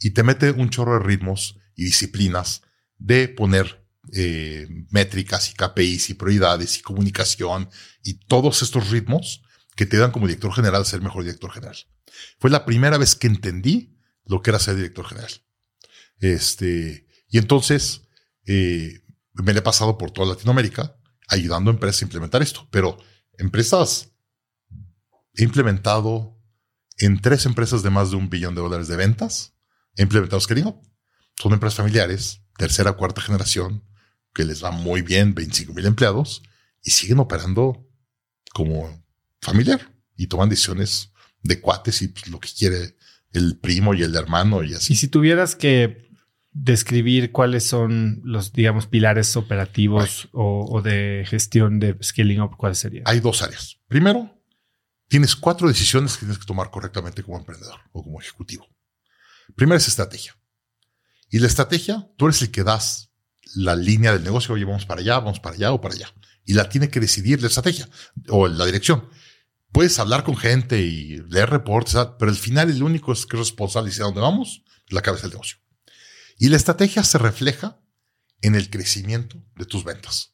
Y 0.00 0.10
te 0.10 0.22
mete 0.22 0.50
un 0.50 0.70
chorro 0.70 0.94
de 0.94 1.04
ritmos 1.04 1.58
y 1.76 1.84
disciplinas 1.84 2.62
de 2.98 3.28
poner 3.28 3.86
eh, 4.12 4.66
métricas 4.90 5.50
y 5.50 5.54
KPIs 5.54 6.10
y 6.10 6.14
prioridades 6.14 6.78
y 6.78 6.82
comunicación 6.82 7.68
y 8.02 8.14
todos 8.14 8.62
estos 8.62 8.90
ritmos 8.90 9.42
que 9.76 9.86
te 9.86 9.96
dan 9.96 10.10
como 10.10 10.26
director 10.26 10.52
general 10.52 10.84
ser 10.84 11.00
mejor 11.00 11.24
director 11.24 11.50
general. 11.50 11.76
Fue 12.38 12.50
la 12.50 12.64
primera 12.64 12.98
vez 12.98 13.14
que 13.14 13.26
entendí 13.26 13.96
lo 14.24 14.42
que 14.42 14.50
era 14.50 14.58
ser 14.58 14.76
director 14.76 15.06
general. 15.06 15.30
Este, 16.18 17.06
y 17.28 17.38
entonces 17.38 18.02
eh, 18.46 19.00
me 19.34 19.52
lo 19.52 19.58
he 19.58 19.62
pasado 19.62 19.96
por 19.96 20.10
toda 20.10 20.34
Latinoamérica 20.34 20.96
ayudando 21.28 21.70
a 21.70 21.74
empresas 21.74 22.02
a 22.02 22.04
implementar 22.06 22.42
esto, 22.42 22.68
pero 22.70 22.98
empresas 23.38 24.10
he 25.34 25.44
implementado 25.44 26.36
en 26.98 27.20
tres 27.20 27.46
empresas 27.46 27.82
de 27.82 27.90
más 27.90 28.10
de 28.10 28.16
un 28.16 28.28
billón 28.28 28.54
de 28.54 28.60
dólares 28.60 28.88
de 28.88 28.96
ventas. 28.96 29.54
He 29.96 30.02
implementado 30.02 30.40
Scaling. 30.40 30.74
Son 31.36 31.52
empresas 31.52 31.76
familiares, 31.76 32.42
tercera, 32.58 32.92
cuarta 32.92 33.22
generación, 33.22 33.84
que 34.34 34.44
les 34.44 34.62
va 34.62 34.70
muy 34.70 35.00
bien, 35.00 35.34
25 35.34 35.72
mil 35.72 35.86
empleados, 35.86 36.42
y 36.82 36.90
siguen 36.90 37.20
operando 37.20 37.88
como 38.52 39.02
familiar 39.40 39.94
y 40.16 40.26
toman 40.26 40.48
decisiones 40.48 41.12
de 41.42 41.60
cuates 41.60 42.02
y 42.02 42.08
pues, 42.08 42.28
lo 42.28 42.40
que 42.40 42.48
quiere 42.56 42.96
el 43.32 43.58
primo 43.58 43.94
y 43.94 44.02
el 44.02 44.14
hermano 44.14 44.62
y 44.62 44.74
así. 44.74 44.92
Y 44.92 44.96
si 44.96 45.08
tuvieras 45.08 45.54
que 45.54 46.10
describir 46.52 47.30
cuáles 47.32 47.64
son 47.64 48.20
los, 48.24 48.52
digamos, 48.52 48.86
pilares 48.86 49.36
operativos 49.36 50.28
o, 50.32 50.66
o 50.68 50.82
de 50.82 51.24
gestión 51.26 51.78
de 51.78 51.96
scaling 52.02 52.40
up, 52.40 52.56
¿cuál 52.56 52.74
sería? 52.74 53.02
Hay 53.06 53.20
dos 53.20 53.42
áreas. 53.42 53.78
Primero, 53.86 54.42
tienes 55.08 55.36
cuatro 55.36 55.68
decisiones 55.68 56.14
que 56.14 56.20
tienes 56.20 56.38
que 56.38 56.46
tomar 56.46 56.70
correctamente 56.70 57.22
como 57.22 57.38
emprendedor 57.38 57.80
o 57.92 58.02
como 58.02 58.20
ejecutivo. 58.20 58.68
Primero 59.54 59.76
es 59.76 59.88
estrategia. 59.88 60.36
Y 61.30 61.38
la 61.38 61.46
estrategia, 61.46 62.08
tú 62.16 62.26
eres 62.26 62.42
el 62.42 62.50
que 62.50 62.64
das 62.64 63.12
la 63.54 63.76
línea 63.76 64.12
del 64.12 64.24
negocio. 64.24 64.54
Oye, 64.54 64.64
vamos 64.64 64.86
para 64.86 65.00
allá, 65.00 65.18
vamos 65.18 65.40
para 65.40 65.54
allá 65.54 65.72
o 65.72 65.80
para 65.80 65.94
allá. 65.94 66.12
Y 66.44 66.54
la 66.54 66.68
tiene 66.68 66.88
que 66.90 67.00
decidir 67.00 67.40
la 67.40 67.48
estrategia 67.48 67.88
o 68.28 68.48
la 68.48 68.64
dirección. 68.66 69.08
Puedes 69.72 69.98
hablar 69.98 70.24
con 70.24 70.36
gente 70.36 70.80
y 70.80 71.18
leer 71.28 71.50
reportes, 71.50 71.96
pero 72.18 72.30
al 72.30 72.36
final 72.36 72.70
el 72.70 72.82
único 72.82 73.12
es 73.12 73.26
que 73.26 73.36
es 73.36 73.40
responsable 73.40 73.90
decir 73.90 74.02
a 74.02 74.06
dónde 74.06 74.20
vamos, 74.20 74.62
es 74.86 74.92
la 74.92 75.02
cabeza 75.02 75.22
del 75.22 75.32
negocio. 75.32 75.58
Y 76.38 76.48
la 76.48 76.56
estrategia 76.56 77.04
se 77.04 77.18
refleja 77.18 77.80
en 78.42 78.54
el 78.54 78.70
crecimiento 78.70 79.44
de 79.56 79.66
tus 79.66 79.84
ventas. 79.84 80.32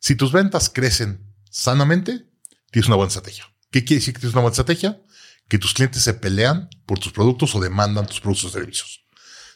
Si 0.00 0.16
tus 0.16 0.32
ventas 0.32 0.70
crecen 0.70 1.34
sanamente, 1.50 2.30
tienes 2.70 2.88
una 2.88 2.96
buena 2.96 3.08
estrategia. 3.08 3.44
¿Qué 3.70 3.84
quiere 3.84 4.00
decir 4.00 4.14
que 4.14 4.20
tienes 4.20 4.34
una 4.34 4.42
buena 4.42 4.52
estrategia? 4.52 5.02
Que 5.48 5.58
tus 5.58 5.74
clientes 5.74 6.02
se 6.02 6.14
pelean 6.14 6.70
por 6.86 6.98
tus 6.98 7.12
productos 7.12 7.54
o 7.54 7.60
demandan 7.60 8.06
tus 8.06 8.20
productos 8.20 8.46
o 8.46 8.50
servicios. 8.50 9.04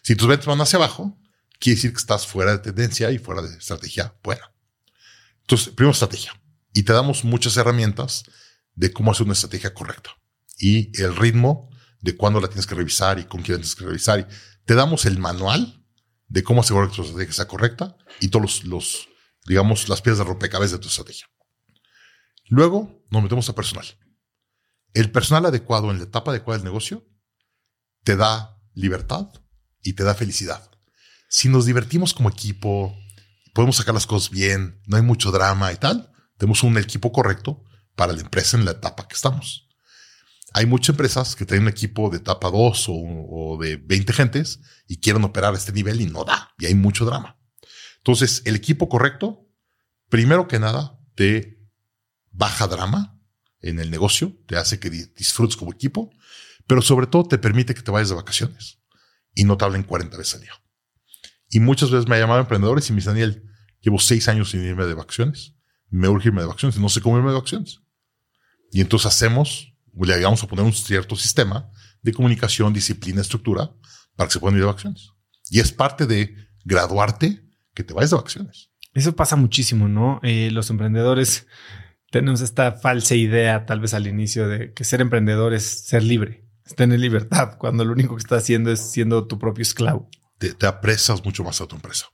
Si 0.03 0.17
tus 0.17 0.29
ventas 0.29 0.47
van 0.47 0.61
hacia 0.61 0.79
abajo, 0.79 1.19
quiere 1.59 1.77
decir 1.77 1.93
que 1.93 1.99
estás 1.99 2.27
fuera 2.27 2.53
de 2.53 2.59
tendencia 2.59 3.11
y 3.11 3.19
fuera 3.19 3.43
de 3.43 3.57
estrategia 3.57 4.15
buena. 4.23 4.53
Entonces, 5.43 5.69
primero 5.69 5.93
estrategia. 5.93 6.33
Y 6.75 6.83
te 6.83 6.93
damos 6.93 7.25
muchas 7.25 7.57
herramientas 7.57 8.25
de 8.79 8.93
cómo 8.93 9.11
hacer 9.11 9.25
una 9.25 9.33
estrategia 9.33 9.75
correcta 9.75 10.11
y 10.57 10.97
el 11.03 11.17
ritmo 11.17 11.69
de 12.01 12.17
cuándo 12.17 12.41
la 12.41 12.47
tienes 12.47 12.67
que 12.67 12.77
revisar 12.77 13.19
y 13.19 13.25
con 13.25 13.43
quién 13.43 13.59
tienes 13.59 13.75
que 13.75 13.85
revisar. 13.85 14.21
Y 14.21 14.27
te 14.65 14.75
damos 14.75 15.05
el 15.05 15.19
manual 15.19 15.85
de 16.29 16.45
cómo 16.45 16.61
asegurar 16.61 16.89
que 16.89 16.95
tu 16.95 17.03
estrategia 17.03 17.33
sea 17.33 17.49
correcta 17.49 17.97
y 18.21 18.29
todos 18.29 18.43
los, 18.43 18.65
los 18.65 19.09
digamos, 19.47 19.89
las 19.89 20.01
piezas 20.01 20.19
de 20.19 20.25
rompecabezas 20.25 20.73
de 20.73 20.79
tu 20.79 20.89
estrategia. 20.89 21.27
Luego 22.47 23.05
nos 23.11 23.23
metemos 23.23 23.49
a 23.49 23.55
personal. 23.57 23.85
El 24.95 25.11
personal 25.11 25.47
adecuado 25.47 25.91
en 25.91 25.99
la 25.99 26.05
etapa 26.05 26.31
adecuada 26.31 26.59
del 26.59 26.65
negocio 26.65 27.05
te 28.05 28.15
da 28.15 28.61
libertad 28.75 29.29
y 29.83 29.95
te 29.95 30.05
da 30.05 30.15
felicidad. 30.15 30.71
Si 31.29 31.49
nos 31.49 31.67
divertimos 31.67 32.15
como 32.15 32.31
equipo, 32.31 32.97
podemos 33.55 33.77
sacar 33.77 33.95
las 33.95 34.07
cosas 34.07 34.31
bien, 34.31 34.81
no 34.87 34.97
hay 34.97 35.03
mucho 35.03 35.33
drama 35.33 35.73
y 35.73 35.77
tal, 35.77 36.13
tenemos 36.37 36.63
un 36.63 36.79
equipo 36.79 37.11
correcto 37.11 37.65
para 37.99 38.13
la 38.13 38.21
empresa 38.21 38.57
en 38.57 38.65
la 38.65 38.71
etapa 38.71 39.09
que 39.09 39.17
estamos. 39.17 39.69
Hay 40.55 40.67
muchas 40.67 40.91
empresas 40.91 41.35
que 41.35 41.45
tienen 41.45 41.65
un 41.65 41.69
equipo 41.69 42.09
de 42.11 42.19
etapa 42.19 42.49
2 42.49 42.87
o, 42.89 43.59
de 43.61 43.75
20 43.77 44.13
gentes 44.13 44.61
y 44.87 44.99
quieren 45.01 45.25
operar 45.25 45.53
a 45.53 45.57
este 45.57 45.73
nivel 45.73 46.01
y 46.01 46.07
no 46.07 46.23
da, 46.23 46.55
y 46.59 46.67
hay 46.67 46.77
mucho 46.77 47.05
drama. 47.05 47.37
Entonces, 47.97 48.43
el 48.45 48.55
equipo 48.55 48.89
correcto, 48.89 49.51
primero 50.09 50.47
que 50.47 50.61
nada, 50.61 50.97
te 51.17 51.61
baja 52.31 52.69
drama 52.69 53.21
en 53.61 53.81
el 53.81 53.91
negocio, 53.91 54.33
te 54.47 54.57
hace 54.57 54.79
que 54.79 54.91
disfrutes 54.91 55.57
como 55.57 55.73
equipo, 55.73 56.11
Pero 56.69 56.83
sobre 56.83 57.09
todo 57.09 57.25
te 57.25 57.39
permite 57.39 57.75
que 57.75 57.83
te 57.83 57.91
vayas 57.91 58.11
de 58.11 58.15
vacaciones 58.15 58.79
y 59.35 59.45
no 59.45 59.57
te 59.57 59.65
hablen 59.65 59.83
40 59.83 60.17
veces 60.17 60.35
al 60.35 60.43
día. 60.43 60.53
Y 61.49 61.61
muchas 61.61 61.91
veces 61.91 62.07
me 62.07 62.15
ha 62.15 62.21
llamado 62.21 62.41
emprendedores 62.41 62.89
y 62.89 62.93
me 62.93 62.99
dicen, 62.99 63.15
Daniel, 63.15 63.43
llevo 63.81 63.99
seis 63.99 64.29
años 64.29 64.51
sin 64.51 64.63
irme 64.63 64.85
de 64.85 64.95
vacaciones. 64.95 65.55
Me 65.89 66.09
urge 66.09 66.29
irme 66.29 66.43
de 66.43 66.47
vacaciones 66.47 66.79
no 66.79 66.91
sé 66.91 67.01
cómo 67.01 67.17
irme 67.17 67.31
de 67.31 67.37
vacaciones. 67.37 67.81
Y 68.71 68.81
entonces 68.81 69.07
hacemos, 69.07 69.75
le 69.95 70.23
vamos 70.23 70.43
a 70.43 70.47
poner 70.47 70.65
un 70.65 70.73
cierto 70.73 71.17
sistema 71.17 71.71
de 72.03 72.13
comunicación, 72.13 72.73
disciplina, 72.73 73.21
estructura 73.21 73.71
para 74.17 74.29
que 74.29 74.35
se 74.35 74.41
puedan 74.41 74.57
ir 74.57 74.63
de 74.63 74.67
vacaciones. 74.67 75.13
Y 75.51 75.61
es 75.61 75.73
parte 75.73 76.07
de 76.07 76.35
graduarte 76.65 77.43
que 77.75 77.85
te 77.85 77.95
vayas 77.95 78.11
de 78.11 78.17
vacaciones. 78.17 78.71
Eso 78.95 79.15
pasa 79.15 79.37
muchísimo, 79.37 79.89
¿no? 79.89 80.21
Eh, 80.23 80.51
los 80.51 80.71
emprendedores 80.71 81.47
tenemos 82.11 82.41
esta 82.41 82.73
falsa 82.73 83.15
idea, 83.15 83.67
tal 83.67 83.81
vez 83.81 83.95
al 83.95 84.07
inicio, 84.07 84.49
de 84.49 84.73
que 84.73 84.85
ser 84.85 85.01
emprendedor 85.01 85.53
es 85.53 85.87
ser 85.87 86.03
libre, 86.03 86.47
es 86.65 86.75
tener 86.75 86.99
libertad, 86.99 87.59
cuando 87.59 87.85
lo 87.85 87.93
único 87.93 88.17
que 88.17 88.23
estás 88.23 88.43
haciendo 88.43 88.73
es 88.73 88.81
siendo 88.81 89.27
tu 89.27 89.39
propio 89.39 89.63
esclavo. 89.63 90.09
Te, 90.39 90.55
te 90.55 90.67
apresas 90.67 91.25
mucho 91.25 91.45
más 91.45 91.61
a 91.61 91.67
tu 91.67 91.77
empresa. 91.77 92.07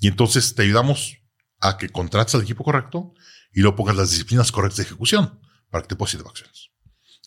Y 0.00 0.08
entonces 0.08 0.54
te 0.54 0.62
ayudamos 0.62 1.18
a 1.60 1.76
que 1.78 1.88
contrates 1.88 2.34
al 2.34 2.42
equipo 2.42 2.64
correcto 2.64 3.14
y 3.52 3.60
luego 3.60 3.76
pongas 3.76 3.96
las 3.96 4.10
disciplinas 4.10 4.52
correctas 4.52 4.78
de 4.78 4.82
ejecución 4.84 5.40
para 5.70 5.82
que 5.82 5.88
te 5.88 5.96
puedas 5.96 6.14
ir 6.14 6.20
de 6.20 6.24
vacaciones. 6.24 6.70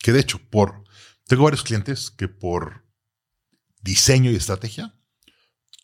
Que 0.00 0.12
de 0.12 0.20
hecho, 0.20 0.38
por 0.50 0.84
tengo 1.26 1.44
varios 1.44 1.62
clientes 1.62 2.10
que 2.10 2.28
por 2.28 2.84
diseño 3.80 4.30
y 4.30 4.36
estrategia, 4.36 4.94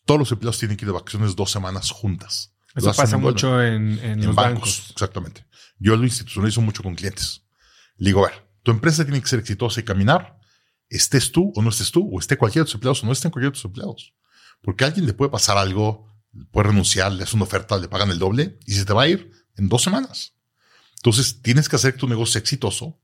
todos 0.05 0.19
los 0.19 0.31
empleados 0.31 0.59
tienen 0.59 0.77
que 0.77 0.85
ir 0.85 0.89
de 0.89 0.93
vacaciones 0.93 1.35
dos 1.35 1.51
semanas 1.51 1.91
juntas. 1.91 2.53
Eso 2.75 2.93
pasa 2.93 3.17
mucho 3.17 3.61
en, 3.61 3.99
en, 3.99 4.25
los 4.25 4.35
bancos, 4.35 4.89
Exactamente. 4.91 5.45
Yo 5.79 5.95
lo 5.95 6.03
institucionalizo 6.03 6.61
mucho 6.61 6.83
con 6.83 6.95
clientes. 6.95 7.43
Le 7.97 8.09
digo, 8.09 8.25
a 8.25 8.29
ver, 8.29 8.47
tu 8.63 8.71
empresa 8.71 9.03
tiene 9.03 9.21
que 9.21 9.27
ser 9.27 9.39
exitosa 9.39 9.79
y 9.79 9.83
caminar, 9.83 10.37
estés 10.87 11.31
tú 11.31 11.51
o 11.55 11.61
no 11.61 11.69
estés 11.69 11.91
tú, 11.91 12.09
o 12.11 12.19
esté 12.19 12.37
cualquiera 12.37 12.63
de 12.63 12.67
tus 12.67 12.75
empleados 12.75 13.03
o 13.03 13.05
no 13.05 13.11
estén 13.11 13.31
cualquiera 13.31 13.51
de 13.51 13.55
tus 13.55 13.65
empleados. 13.65 14.13
Porque 14.61 14.83
a 14.83 14.87
alguien 14.87 15.05
le 15.05 15.13
puede 15.13 15.31
pasar 15.31 15.57
algo, 15.57 16.07
puede 16.51 16.69
renunciar, 16.69 17.11
le 17.11 17.23
hace 17.23 17.35
una 17.35 17.45
oferta, 17.45 17.77
le 17.77 17.87
pagan 17.87 18.11
el 18.11 18.19
doble 18.19 18.59
y 18.65 18.73
se 18.73 18.85
te 18.85 18.93
va 18.93 19.03
a 19.03 19.07
ir 19.07 19.31
en 19.55 19.69
dos 19.69 19.81
semanas. 19.81 20.35
Entonces 20.99 21.41
tienes 21.41 21.69
que 21.69 21.77
hacer 21.77 21.95
tu 21.95 22.07
negocio 22.07 22.39
exitoso 22.39 23.01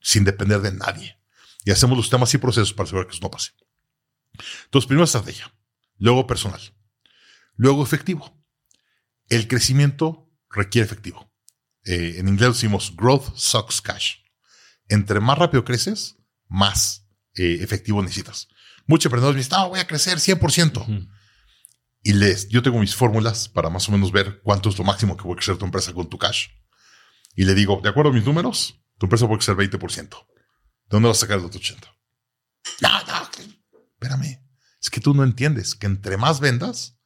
sin 0.00 0.24
depender 0.24 0.60
de 0.60 0.72
nadie. 0.72 1.18
Y 1.64 1.70
hacemos 1.70 1.96
los 1.96 2.10
temas 2.10 2.32
y 2.34 2.38
procesos 2.38 2.72
para 2.72 2.84
asegurar 2.84 3.06
que 3.06 3.14
eso 3.14 3.22
no 3.22 3.30
pase. 3.30 3.52
Entonces, 4.64 4.86
primero 4.86 5.04
estrategia, 5.04 5.52
luego 5.98 6.26
personal, 6.26 6.60
luego 7.54 7.82
efectivo. 7.82 8.38
El 9.28 9.48
crecimiento 9.48 10.30
requiere 10.50 10.86
efectivo. 10.86 11.32
Eh, 11.84 12.16
en 12.18 12.28
inglés 12.28 12.54
decimos 12.54 12.94
growth 12.96 13.34
sucks 13.36 13.80
cash. 13.80 14.16
Entre 14.88 15.20
más 15.20 15.38
rápido 15.38 15.64
creces, 15.64 16.16
más 16.48 17.06
eh, 17.34 17.58
efectivo 17.60 18.02
necesitas. 18.02 18.48
Muchos 18.86 19.06
emprendedores 19.06 19.36
me 19.36 19.42
dicen, 19.42 19.58
no, 19.58 19.68
voy 19.70 19.80
a 19.80 19.86
crecer 19.86 20.18
100%. 20.18 21.08
Y 22.02 22.12
les, 22.14 22.48
yo 22.48 22.62
tengo 22.62 22.78
mis 22.80 22.94
fórmulas 22.94 23.48
para 23.48 23.70
más 23.70 23.88
o 23.88 23.92
menos 23.92 24.10
ver 24.10 24.40
cuánto 24.42 24.68
es 24.68 24.78
lo 24.78 24.84
máximo 24.84 25.16
que 25.16 25.22
puede 25.22 25.36
crecer 25.36 25.56
tu 25.58 25.64
empresa 25.64 25.92
con 25.92 26.08
tu 26.08 26.18
cash. 26.18 26.48
Y 27.34 27.44
le 27.44 27.54
digo, 27.54 27.80
de 27.82 27.88
acuerdo 27.88 28.10
a 28.10 28.14
mis 28.14 28.24
números, 28.24 28.80
tu 28.98 29.06
empresa 29.06 29.26
puede 29.26 29.38
crecer 29.38 29.56
20%. 29.56 30.08
¿De 30.08 30.16
dónde 30.90 31.08
vas 31.08 31.18
a 31.18 31.20
sacar 31.20 31.38
el 31.38 31.44
otro 31.46 31.60
80%? 31.60 31.76
No, 32.82 32.90
no, 32.90 33.46
espérame. 33.94 34.42
Es 34.80 34.90
que 34.90 35.00
tú 35.00 35.14
no 35.14 35.24
entiendes 35.24 35.74
que 35.74 35.86
entre 35.86 36.16
más 36.16 36.40
vendas, 36.40 36.98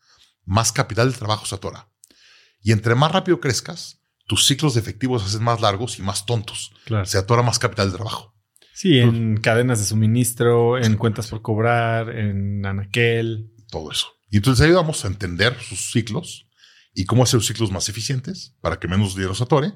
más 0.44 0.72
capital 0.72 1.12
de 1.12 1.18
trabajo 1.18 1.46
se 1.46 1.54
atora. 1.54 1.88
Y 2.60 2.72
entre 2.72 2.94
más 2.94 3.12
rápido 3.12 3.40
crezcas, 3.40 4.00
tus 4.26 4.46
ciclos 4.46 4.74
de 4.74 4.80
efectivos 4.80 5.22
se 5.22 5.28
hacen 5.28 5.44
más 5.44 5.60
largos 5.60 5.98
y 5.98 6.02
más 6.02 6.24
tontos. 6.24 6.72
Se 7.04 7.18
atora 7.18 7.42
más 7.42 7.58
capital 7.58 7.90
de 7.90 7.96
trabajo. 7.96 8.34
Sí, 8.72 8.98
en 8.98 9.36
cadenas 9.36 9.78
de 9.78 9.84
suministro, 9.84 10.78
en 10.82 10.96
cuentas 10.96 11.28
por 11.28 11.42
cobrar, 11.42 12.10
en 12.10 12.64
anaquel. 12.66 13.52
Todo 13.70 13.92
eso. 13.92 14.08
Y 14.30 14.38
entonces 14.38 14.64
ayudamos 14.66 15.04
a 15.04 15.08
entender 15.08 15.56
sus 15.60 15.92
ciclos 15.92 16.48
y 16.92 17.04
cómo 17.04 17.22
hacer 17.22 17.38
los 17.38 17.46
ciclos 17.46 17.70
más 17.70 17.88
eficientes 17.88 18.56
para 18.60 18.80
que 18.80 18.88
menos 18.88 19.14
dinero 19.14 19.34
se 19.34 19.44
atore 19.44 19.74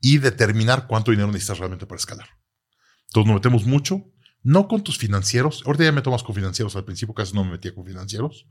y 0.00 0.18
determinar 0.18 0.86
cuánto 0.86 1.10
dinero 1.10 1.30
necesitas 1.30 1.58
realmente 1.58 1.86
para 1.86 1.98
escalar. 1.98 2.28
Entonces 3.08 3.26
nos 3.26 3.34
metemos 3.34 3.64
mucho, 3.64 4.12
no 4.42 4.68
con 4.68 4.82
tus 4.82 4.98
financieros. 4.98 5.62
Ahorita 5.66 5.84
ya 5.84 5.92
me 5.92 6.02
tomas 6.02 6.22
con 6.22 6.34
financieros. 6.34 6.76
Al 6.76 6.84
principio 6.84 7.14
casi 7.14 7.34
no 7.34 7.44
me 7.44 7.52
metía 7.52 7.74
con 7.74 7.84
financieros. 7.84 8.46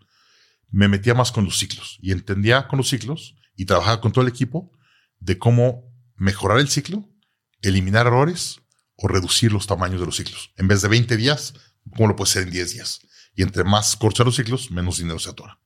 Me 0.69 0.87
metía 0.87 1.15
más 1.15 1.31
con 1.31 1.45
los 1.45 1.57
ciclos 1.57 1.97
y 2.01 2.11
entendía 2.11 2.67
con 2.67 2.77
los 2.77 2.89
ciclos 2.89 3.35
y 3.55 3.65
trabajaba 3.65 4.01
con 4.01 4.11
todo 4.11 4.21
el 4.23 4.29
equipo 4.29 4.71
de 5.19 5.39
cómo 5.39 5.91
mejorar 6.15 6.59
el 6.59 6.69
ciclo, 6.69 7.09
eliminar 7.61 8.05
errores 8.05 8.61
o 8.95 9.07
reducir 9.07 9.51
los 9.51 9.65
tamaños 9.65 9.99
de 9.99 10.05
los 10.05 10.17
ciclos. 10.17 10.51
En 10.57 10.67
vez 10.67 10.81
de 10.81 10.89
20 10.89 11.17
días, 11.17 11.53
¿cómo 11.95 12.09
lo 12.09 12.15
puede 12.15 12.31
ser 12.31 12.43
en 12.43 12.51
10 12.51 12.73
días? 12.73 13.01
Y 13.33 13.41
entre 13.41 13.63
más 13.63 13.95
cortos 13.95 14.25
los 14.25 14.35
ciclos, 14.35 14.69
menos 14.69 14.97
dinero 14.97 15.17
se 15.17 15.29
atora. 15.29 15.59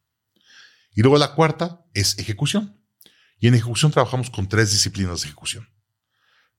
Y 0.96 1.02
luego 1.02 1.18
la 1.18 1.34
cuarta 1.34 1.86
es 1.94 2.18
ejecución. 2.20 2.80
Y 3.40 3.48
en 3.48 3.56
ejecución 3.56 3.92
trabajamos 3.92 4.30
con 4.30 4.48
tres 4.48 4.72
disciplinas 4.72 5.22
de 5.22 5.28
ejecución. 5.28 5.68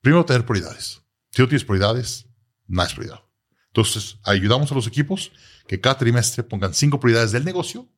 Primero, 0.05 0.23
tener 0.23 0.45
prioridades. 0.45 1.01
Si 1.31 1.41
no 1.41 1.47
tienes 1.47 1.65
prioridades, 1.65 2.27
nada 2.67 2.87
es 2.87 2.93
prioridad. 2.93 3.23
Entonces, 3.69 4.19
ayudamos 4.23 4.71
a 4.71 4.75
los 4.75 4.85
equipos 4.85 5.31
que 5.67 5.81
cada 5.81 5.97
trimestre 5.97 6.43
pongan 6.43 6.75
cinco 6.75 6.99
prioridades 6.99 7.31
del 7.31 7.43
negocio 7.43 7.91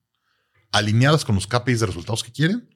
alineadas 0.72 1.26
con 1.26 1.36
los 1.36 1.48
KPIs 1.48 1.82
de 1.82 1.86
resultados 1.86 2.24
que 2.24 2.32
quieren 2.32 2.70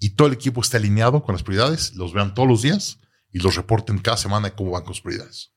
y 0.00 0.16
todo 0.16 0.26
el 0.26 0.34
equipo 0.34 0.60
esté 0.60 0.78
alineado 0.78 1.22
con 1.22 1.32
las 1.32 1.44
prioridades, 1.44 1.94
los 1.94 2.12
vean 2.12 2.34
todos 2.34 2.48
los 2.48 2.62
días 2.62 2.98
y 3.30 3.38
los 3.38 3.54
reporten 3.54 4.00
cada 4.00 4.16
semana 4.16 4.50
cómo 4.50 4.72
van 4.72 4.82
con 4.82 4.94
sus 4.94 5.02
prioridades. 5.02 5.52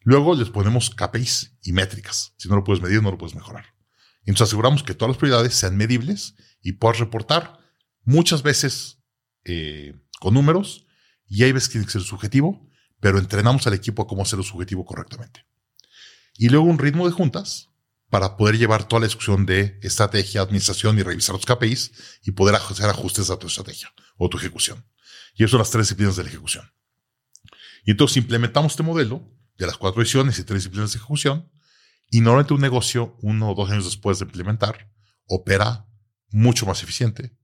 Luego 0.00 0.34
les 0.34 0.48
ponemos 0.48 0.88
KPIs 0.88 1.58
y 1.64 1.74
métricas. 1.74 2.32
Si 2.38 2.48
no 2.48 2.56
lo 2.56 2.64
puedes 2.64 2.82
medir, 2.82 3.02
no 3.02 3.10
lo 3.10 3.18
puedes 3.18 3.34
mejorar. 3.34 3.66
Entonces 4.20 4.48
aseguramos 4.48 4.82
que 4.82 4.94
todas 4.94 5.10
las 5.10 5.18
prioridades 5.18 5.52
sean 5.52 5.76
medibles 5.76 6.34
y 6.62 6.72
puedas 6.72 6.98
reportar 6.98 7.58
muchas 8.04 8.42
veces 8.42 9.02
eh, 9.44 10.00
con 10.18 10.32
números 10.32 10.86
y 11.32 11.44
hay 11.44 11.52
veces 11.52 11.70
que 11.70 11.72
tiene 11.72 11.86
que 11.86 11.92
ser 11.92 12.02
subjetivo, 12.02 12.68
pero 13.00 13.18
entrenamos 13.18 13.66
al 13.66 13.72
equipo 13.72 14.02
a 14.02 14.06
cómo 14.06 14.20
hacerlo 14.20 14.44
subjetivo 14.44 14.84
correctamente. 14.84 15.46
Y 16.36 16.50
luego 16.50 16.66
un 16.66 16.78
ritmo 16.78 17.06
de 17.06 17.14
juntas 17.14 17.70
para 18.10 18.36
poder 18.36 18.58
llevar 18.58 18.86
toda 18.86 19.00
la 19.00 19.06
discusión 19.06 19.46
de 19.46 19.78
estrategia, 19.80 20.42
administración 20.42 20.98
y 20.98 21.02
revisar 21.02 21.34
los 21.34 21.46
KPIs 21.46 22.20
y 22.24 22.32
poder 22.32 22.56
hacer 22.56 22.84
ajustes 22.84 23.30
a 23.30 23.38
tu 23.38 23.46
estrategia 23.46 23.90
o 24.18 24.28
tu 24.28 24.36
ejecución. 24.36 24.84
Y 25.34 25.44
eso 25.44 25.52
son 25.52 25.60
las 25.60 25.70
tres 25.70 25.86
disciplinas 25.86 26.16
de 26.16 26.24
la 26.24 26.28
ejecución. 26.28 26.70
Y 27.86 27.92
entonces 27.92 28.18
implementamos 28.18 28.72
este 28.72 28.82
modelo 28.82 29.26
de 29.56 29.66
las 29.66 29.78
cuatro 29.78 30.02
visiones 30.02 30.38
y 30.38 30.44
tres 30.44 30.58
disciplinas 30.64 30.92
de 30.92 30.98
ejecución 30.98 31.50
y 32.10 32.20
normalmente 32.20 32.52
un 32.52 32.60
negocio, 32.60 33.16
uno 33.22 33.52
o 33.52 33.54
dos 33.54 33.70
años 33.70 33.86
después 33.86 34.18
de 34.18 34.26
implementar, 34.26 34.92
opera 35.26 35.88
mucho 36.28 36.66
más 36.66 36.82
eficiente, 36.82 37.34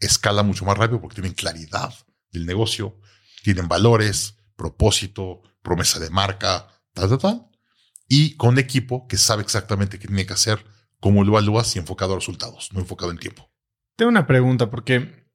escala 0.00 0.42
mucho 0.42 0.66
más 0.66 0.76
rápido 0.76 1.00
porque 1.00 1.14
tienen 1.14 1.32
claridad 1.32 1.94
del 2.30 2.46
negocio, 2.46 2.98
tienen 3.42 3.68
valores, 3.68 4.36
propósito, 4.56 5.42
promesa 5.62 5.98
de 5.98 6.10
marca, 6.10 6.68
tal, 6.92 7.08
tal, 7.08 7.18
tal, 7.18 7.46
y 8.08 8.36
con 8.36 8.58
equipo 8.58 9.06
que 9.06 9.16
sabe 9.16 9.42
exactamente 9.42 9.98
qué 9.98 10.06
tiene 10.06 10.26
que 10.26 10.32
hacer, 10.32 10.64
cómo 11.00 11.24
lo 11.24 11.32
evalúas 11.32 11.74
y 11.76 11.78
enfocado 11.78 12.12
a 12.12 12.16
resultados, 12.16 12.70
no 12.72 12.80
enfocado 12.80 13.10
en 13.10 13.18
tiempo. 13.18 13.50
Tengo 13.96 14.10
una 14.10 14.26
pregunta 14.26 14.70
porque 14.70 15.26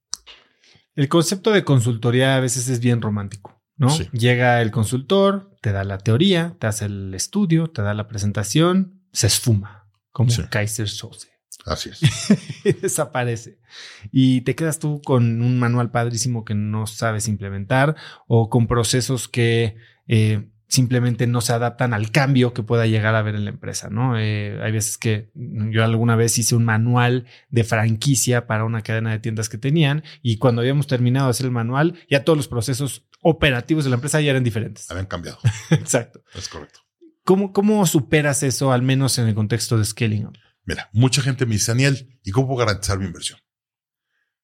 el 0.95 1.09
concepto 1.09 1.51
de 1.51 1.63
consultoría 1.63 2.35
a 2.35 2.39
veces 2.39 2.67
es 2.67 2.79
bien 2.79 3.01
romántico, 3.01 3.63
¿no? 3.75 3.95
Llega 4.11 4.61
el 4.61 4.71
consultor, 4.71 5.55
te 5.61 5.71
da 5.71 5.83
la 5.83 5.97
teoría, 5.97 6.55
te 6.59 6.67
hace 6.67 6.85
el 6.85 7.13
estudio, 7.13 7.67
te 7.67 7.81
da 7.81 7.93
la 7.93 8.07
presentación, 8.07 9.05
se 9.11 9.27
esfuma, 9.27 9.89
como 10.11 10.31
Kaiser 10.49 10.89
Soze. 10.89 11.29
Así 11.65 11.89
es. 11.89 12.01
desaparece. 12.81 13.59
Y 14.11 14.41
te 14.41 14.55
quedas 14.55 14.79
tú 14.79 15.01
con 15.03 15.41
un 15.41 15.59
manual 15.59 15.91
padrísimo 15.91 16.45
que 16.45 16.55
no 16.55 16.87
sabes 16.87 17.27
implementar 17.27 17.95
o 18.27 18.49
con 18.49 18.67
procesos 18.67 19.27
que 19.27 19.75
eh, 20.07 20.47
simplemente 20.71 21.27
no 21.27 21.41
se 21.41 21.51
adaptan 21.51 21.93
al 21.93 22.11
cambio 22.11 22.53
que 22.53 22.63
pueda 22.63 22.87
llegar 22.87 23.13
a 23.13 23.19
haber 23.19 23.35
en 23.35 23.43
la 23.43 23.49
empresa, 23.51 23.89
¿no? 23.89 24.17
Eh, 24.17 24.57
hay 24.63 24.71
veces 24.71 24.97
que 24.97 25.29
yo 25.35 25.83
alguna 25.83 26.15
vez 26.15 26.37
hice 26.37 26.55
un 26.55 26.63
manual 26.63 27.25
de 27.49 27.65
franquicia 27.65 28.47
para 28.47 28.63
una 28.63 28.81
cadena 28.81 29.11
de 29.11 29.19
tiendas 29.19 29.49
que 29.49 29.57
tenían 29.57 30.03
y 30.21 30.37
cuando 30.37 30.61
habíamos 30.61 30.87
terminado 30.87 31.27
de 31.27 31.31
hacer 31.31 31.45
el 31.45 31.51
manual, 31.51 31.95
ya 32.09 32.23
todos 32.23 32.37
los 32.37 32.47
procesos 32.47 33.05
operativos 33.21 33.83
de 33.83 33.89
la 33.89 33.95
empresa 33.95 34.21
ya 34.21 34.31
eran 34.31 34.45
diferentes. 34.45 34.89
Habían 34.89 35.07
cambiado. 35.07 35.39
Exacto. 35.71 36.23
Es 36.33 36.47
correcto. 36.47 36.79
¿Cómo, 37.25 37.51
¿Cómo 37.51 37.85
superas 37.85 38.41
eso, 38.41 38.71
al 38.71 38.81
menos 38.81 39.19
en 39.19 39.27
el 39.27 39.35
contexto 39.35 39.77
de 39.77 39.83
scaling? 39.83 40.29
Mira, 40.63 40.89
mucha 40.93 41.21
gente 41.21 41.45
me 41.45 41.53
dice, 41.53 41.71
Daniel, 41.71 42.19
¿y 42.23 42.31
cómo 42.31 42.47
puedo 42.47 42.59
garantizar 42.59 42.99
mi 42.99 43.05
inversión? 43.05 43.39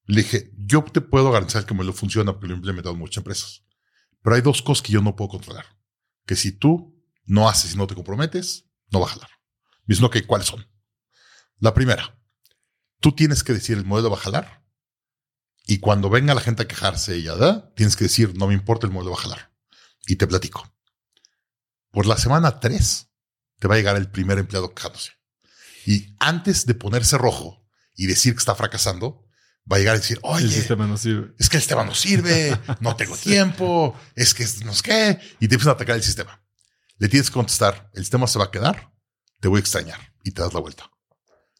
Le 0.04 0.22
dije, 0.22 0.50
yo 0.56 0.82
te 0.84 1.00
puedo 1.00 1.30
garantizar 1.30 1.66
que 1.66 1.74
me 1.74 1.84
lo 1.84 1.92
funciona 1.92 2.32
porque 2.32 2.48
lo 2.48 2.54
he 2.54 2.56
implementado 2.56 2.94
en 2.94 3.00
muchas 3.00 3.18
empresas. 3.18 3.64
Pero 4.22 4.36
hay 4.36 4.42
dos 4.42 4.62
cosas 4.62 4.82
que 4.82 4.92
yo 4.92 5.02
no 5.02 5.14
puedo 5.14 5.30
controlar 5.30 5.78
que 6.28 6.36
si 6.36 6.52
tú 6.52 6.94
no 7.24 7.48
haces 7.48 7.74
y 7.74 7.76
no 7.76 7.86
te 7.86 7.94
comprometes, 7.94 8.66
no 8.90 9.00
va 9.00 9.06
a 9.06 9.10
jalar. 9.10 9.30
Ok, 10.02 10.18
¿cuáles 10.26 10.46
son? 10.46 10.70
La 11.58 11.72
primera, 11.72 12.20
tú 13.00 13.12
tienes 13.12 13.42
que 13.42 13.54
decir 13.54 13.78
el 13.78 13.86
modelo 13.86 14.10
va 14.10 14.18
a 14.18 14.20
jalar. 14.20 14.64
Y 15.66 15.78
cuando 15.78 16.10
venga 16.10 16.34
la 16.34 16.42
gente 16.42 16.62
a 16.62 16.68
quejarse 16.68 17.16
y 17.16 17.22
ya 17.24 17.72
tienes 17.74 17.96
que 17.96 18.04
decir, 18.04 18.36
no 18.36 18.46
me 18.46 18.54
importa, 18.54 18.86
el 18.86 18.92
modelo 18.92 19.12
va 19.12 19.18
a 19.18 19.22
jalar. 19.22 19.52
Y 20.06 20.16
te 20.16 20.26
platico. 20.26 20.70
Por 21.90 22.06
la 22.06 22.18
semana 22.18 22.60
3, 22.60 23.10
te 23.58 23.68
va 23.68 23.74
a 23.74 23.78
llegar 23.78 23.96
el 23.96 24.10
primer 24.10 24.38
empleado 24.38 24.74
quejándose. 24.74 25.12
Y 25.88 26.14
antes 26.18 26.66
de 26.66 26.74
ponerse 26.74 27.16
rojo 27.16 27.66
y 27.94 28.04
decir 28.04 28.34
que 28.34 28.40
está 28.40 28.54
fracasando, 28.54 29.24
va 29.70 29.76
a 29.76 29.78
llegar 29.78 29.94
a 29.94 29.98
decir, 29.98 30.18
oye, 30.22 30.44
el 30.44 30.52
sistema 30.52 30.86
no 30.86 30.98
sirve. 30.98 31.32
es 31.38 31.48
que 31.48 31.56
el 31.56 31.62
sistema 31.62 31.82
no 31.82 31.94
sirve, 31.94 32.58
no 32.80 32.94
tengo 32.94 33.16
tiempo, 33.16 33.98
es 34.14 34.34
que 34.34 34.46
no 34.66 34.74
sé 34.74 34.82
qué, 34.82 35.18
y 35.40 35.48
te 35.48 35.54
empiezan 35.54 35.70
a 35.70 35.72
atacar 35.76 35.96
el 35.96 36.02
sistema. 36.02 36.42
Le 36.98 37.08
tienes 37.08 37.30
que 37.30 37.34
contestar, 37.34 37.90
el 37.94 38.02
sistema 38.02 38.26
se 38.26 38.38
va 38.38 38.44
a 38.44 38.50
quedar, 38.50 38.92
te 39.40 39.48
voy 39.48 39.56
a 39.56 39.60
extrañar 39.60 39.98
y 40.24 40.32
te 40.32 40.42
das 40.42 40.52
la 40.52 40.60
vuelta. 40.60 40.90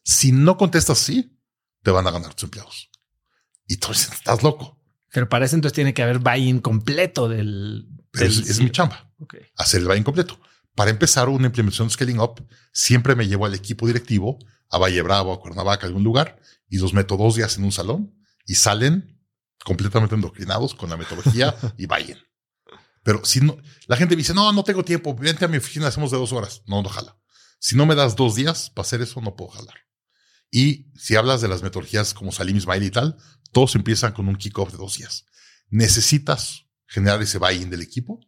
Si 0.05 0.31
no 0.31 0.59
contestas 0.59 1.01
así, 1.01 1.41
te 1.83 1.91
van 1.91 2.07
a 2.07 2.11
ganar 2.11 2.35
tus 2.35 2.45
empleados. 2.45 2.91
Y 3.67 3.79
tú 3.79 3.89
dices, 3.89 4.13
estás 4.13 4.43
loco. 4.43 4.79
Pero 5.11 5.31
para 5.31 5.47
eso 5.47 5.55
entonces 5.57 5.75
tiene 5.75 5.95
que 5.95 6.03
haber 6.03 6.19
buy-in 6.19 6.61
completo 6.61 7.31
del... 7.31 7.89
Es, 8.13 8.37
es 8.37 8.61
mi 8.61 8.71
chamba, 8.71 9.11
Ok. 9.21 9.37
hacer 9.57 9.81
el 9.81 9.87
buy-in 9.87 10.05
completo. 10.05 10.39
Para 10.79 10.93
empezar 10.93 11.29
una 11.29 11.47
implementación 11.47 11.89
de 11.89 11.95
Scaling 11.95 12.21
Up, 12.21 12.47
siempre 12.73 13.17
me 13.17 13.27
llevo 13.27 13.47
al 13.47 13.53
equipo 13.53 13.89
directivo 13.89 14.39
a 14.71 14.79
Valle 14.79 15.03
Bravo, 15.03 15.33
a 15.33 15.41
Cuernavaca, 15.41 15.85
a 15.85 15.89
algún 15.89 16.05
lugar, 16.05 16.41
y 16.69 16.79
los 16.79 16.95
meto 16.95 17.17
dos 17.17 17.35
días 17.35 17.59
en 17.59 17.65
un 17.65 17.73
salón 17.73 18.15
y 18.47 18.55
salen 18.55 19.21
completamente 19.65 20.15
endoctrinados 20.15 20.77
con 20.77 20.89
la 20.89 20.97
metodología 20.97 21.53
y 21.77 21.87
vayan. 21.87 22.21
Pero 23.03 23.25
si 23.25 23.41
no, 23.41 23.59
la 23.89 23.97
gente 23.97 24.15
me 24.15 24.21
dice, 24.21 24.35
no, 24.35 24.53
no 24.53 24.63
tengo 24.63 24.85
tiempo, 24.85 25.17
vente 25.17 25.45
a 25.45 25.49
mi 25.49 25.57
oficina, 25.57 25.89
hacemos 25.89 26.13
de 26.13 26.17
dos 26.17 26.33
horas. 26.33 26.63
No, 26.69 26.81
no 26.81 26.89
jala. 26.89 27.19
Si 27.59 27.75
no 27.75 27.85
me 27.85 27.97
das 27.97 28.15
dos 28.15 28.37
días 28.37 28.71
para 28.71 28.87
hacer 28.87 29.03
eso, 29.03 29.21
no 29.21 29.35
puedo 29.35 29.51
jalar. 29.51 29.75
Y 30.49 30.93
si 30.97 31.17
hablas 31.17 31.41
de 31.41 31.49
las 31.49 31.61
metodologías 31.61 32.15
como 32.15 32.31
Salim 32.31 32.57
Ismail 32.57 32.85
y 32.85 32.93
tal, 32.93 33.17
todos 33.51 33.75
empiezan 33.75 34.13
con 34.13 34.29
un 34.29 34.37
kickoff 34.37 34.71
de 34.71 34.79
dos 34.79 34.97
días. 34.97 35.27
Necesitas 35.71 36.67
generar 36.87 37.21
ese 37.21 37.39
buy-in 37.39 37.69
del 37.69 37.83
equipo 37.83 38.21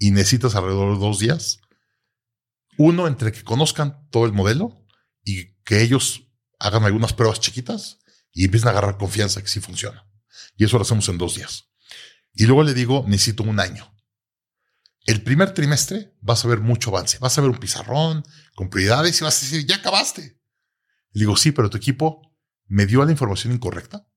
y 0.00 0.10
necesitas 0.10 0.56
alrededor 0.56 0.94
de 0.94 1.00
dos 1.00 1.20
días. 1.20 1.60
Uno, 2.84 3.06
entre 3.06 3.30
que 3.30 3.44
conozcan 3.44 4.08
todo 4.10 4.26
el 4.26 4.32
modelo 4.32 4.84
y 5.22 5.54
que 5.62 5.82
ellos 5.82 6.24
hagan 6.58 6.82
algunas 6.82 7.12
pruebas 7.12 7.38
chiquitas 7.38 8.00
y 8.32 8.44
empiecen 8.44 8.66
a 8.66 8.70
agarrar 8.72 8.98
confianza 8.98 9.40
que 9.40 9.46
sí 9.46 9.60
funciona. 9.60 10.04
Y 10.56 10.64
eso 10.64 10.78
lo 10.78 10.82
hacemos 10.82 11.08
en 11.08 11.16
dos 11.16 11.36
días. 11.36 11.70
Y 12.34 12.46
luego 12.46 12.64
le 12.64 12.74
digo, 12.74 13.04
necesito 13.06 13.44
un 13.44 13.60
año. 13.60 13.96
El 15.06 15.22
primer 15.22 15.54
trimestre 15.54 16.12
vas 16.20 16.44
a 16.44 16.48
ver 16.48 16.58
mucho 16.58 16.90
avance. 16.90 17.18
Vas 17.20 17.38
a 17.38 17.42
ver 17.42 17.50
un 17.50 17.58
pizarrón 17.60 18.24
con 18.56 18.68
prioridades 18.68 19.20
y 19.20 19.22
vas 19.22 19.38
a 19.38 19.42
decir, 19.42 19.64
ya 19.64 19.76
acabaste. 19.76 20.40
Y 21.12 21.20
digo, 21.20 21.36
sí, 21.36 21.52
pero 21.52 21.70
tu 21.70 21.76
equipo 21.76 22.34
me 22.66 22.86
dio 22.86 23.04
la 23.04 23.12
información 23.12 23.52
incorrecta 23.52 24.08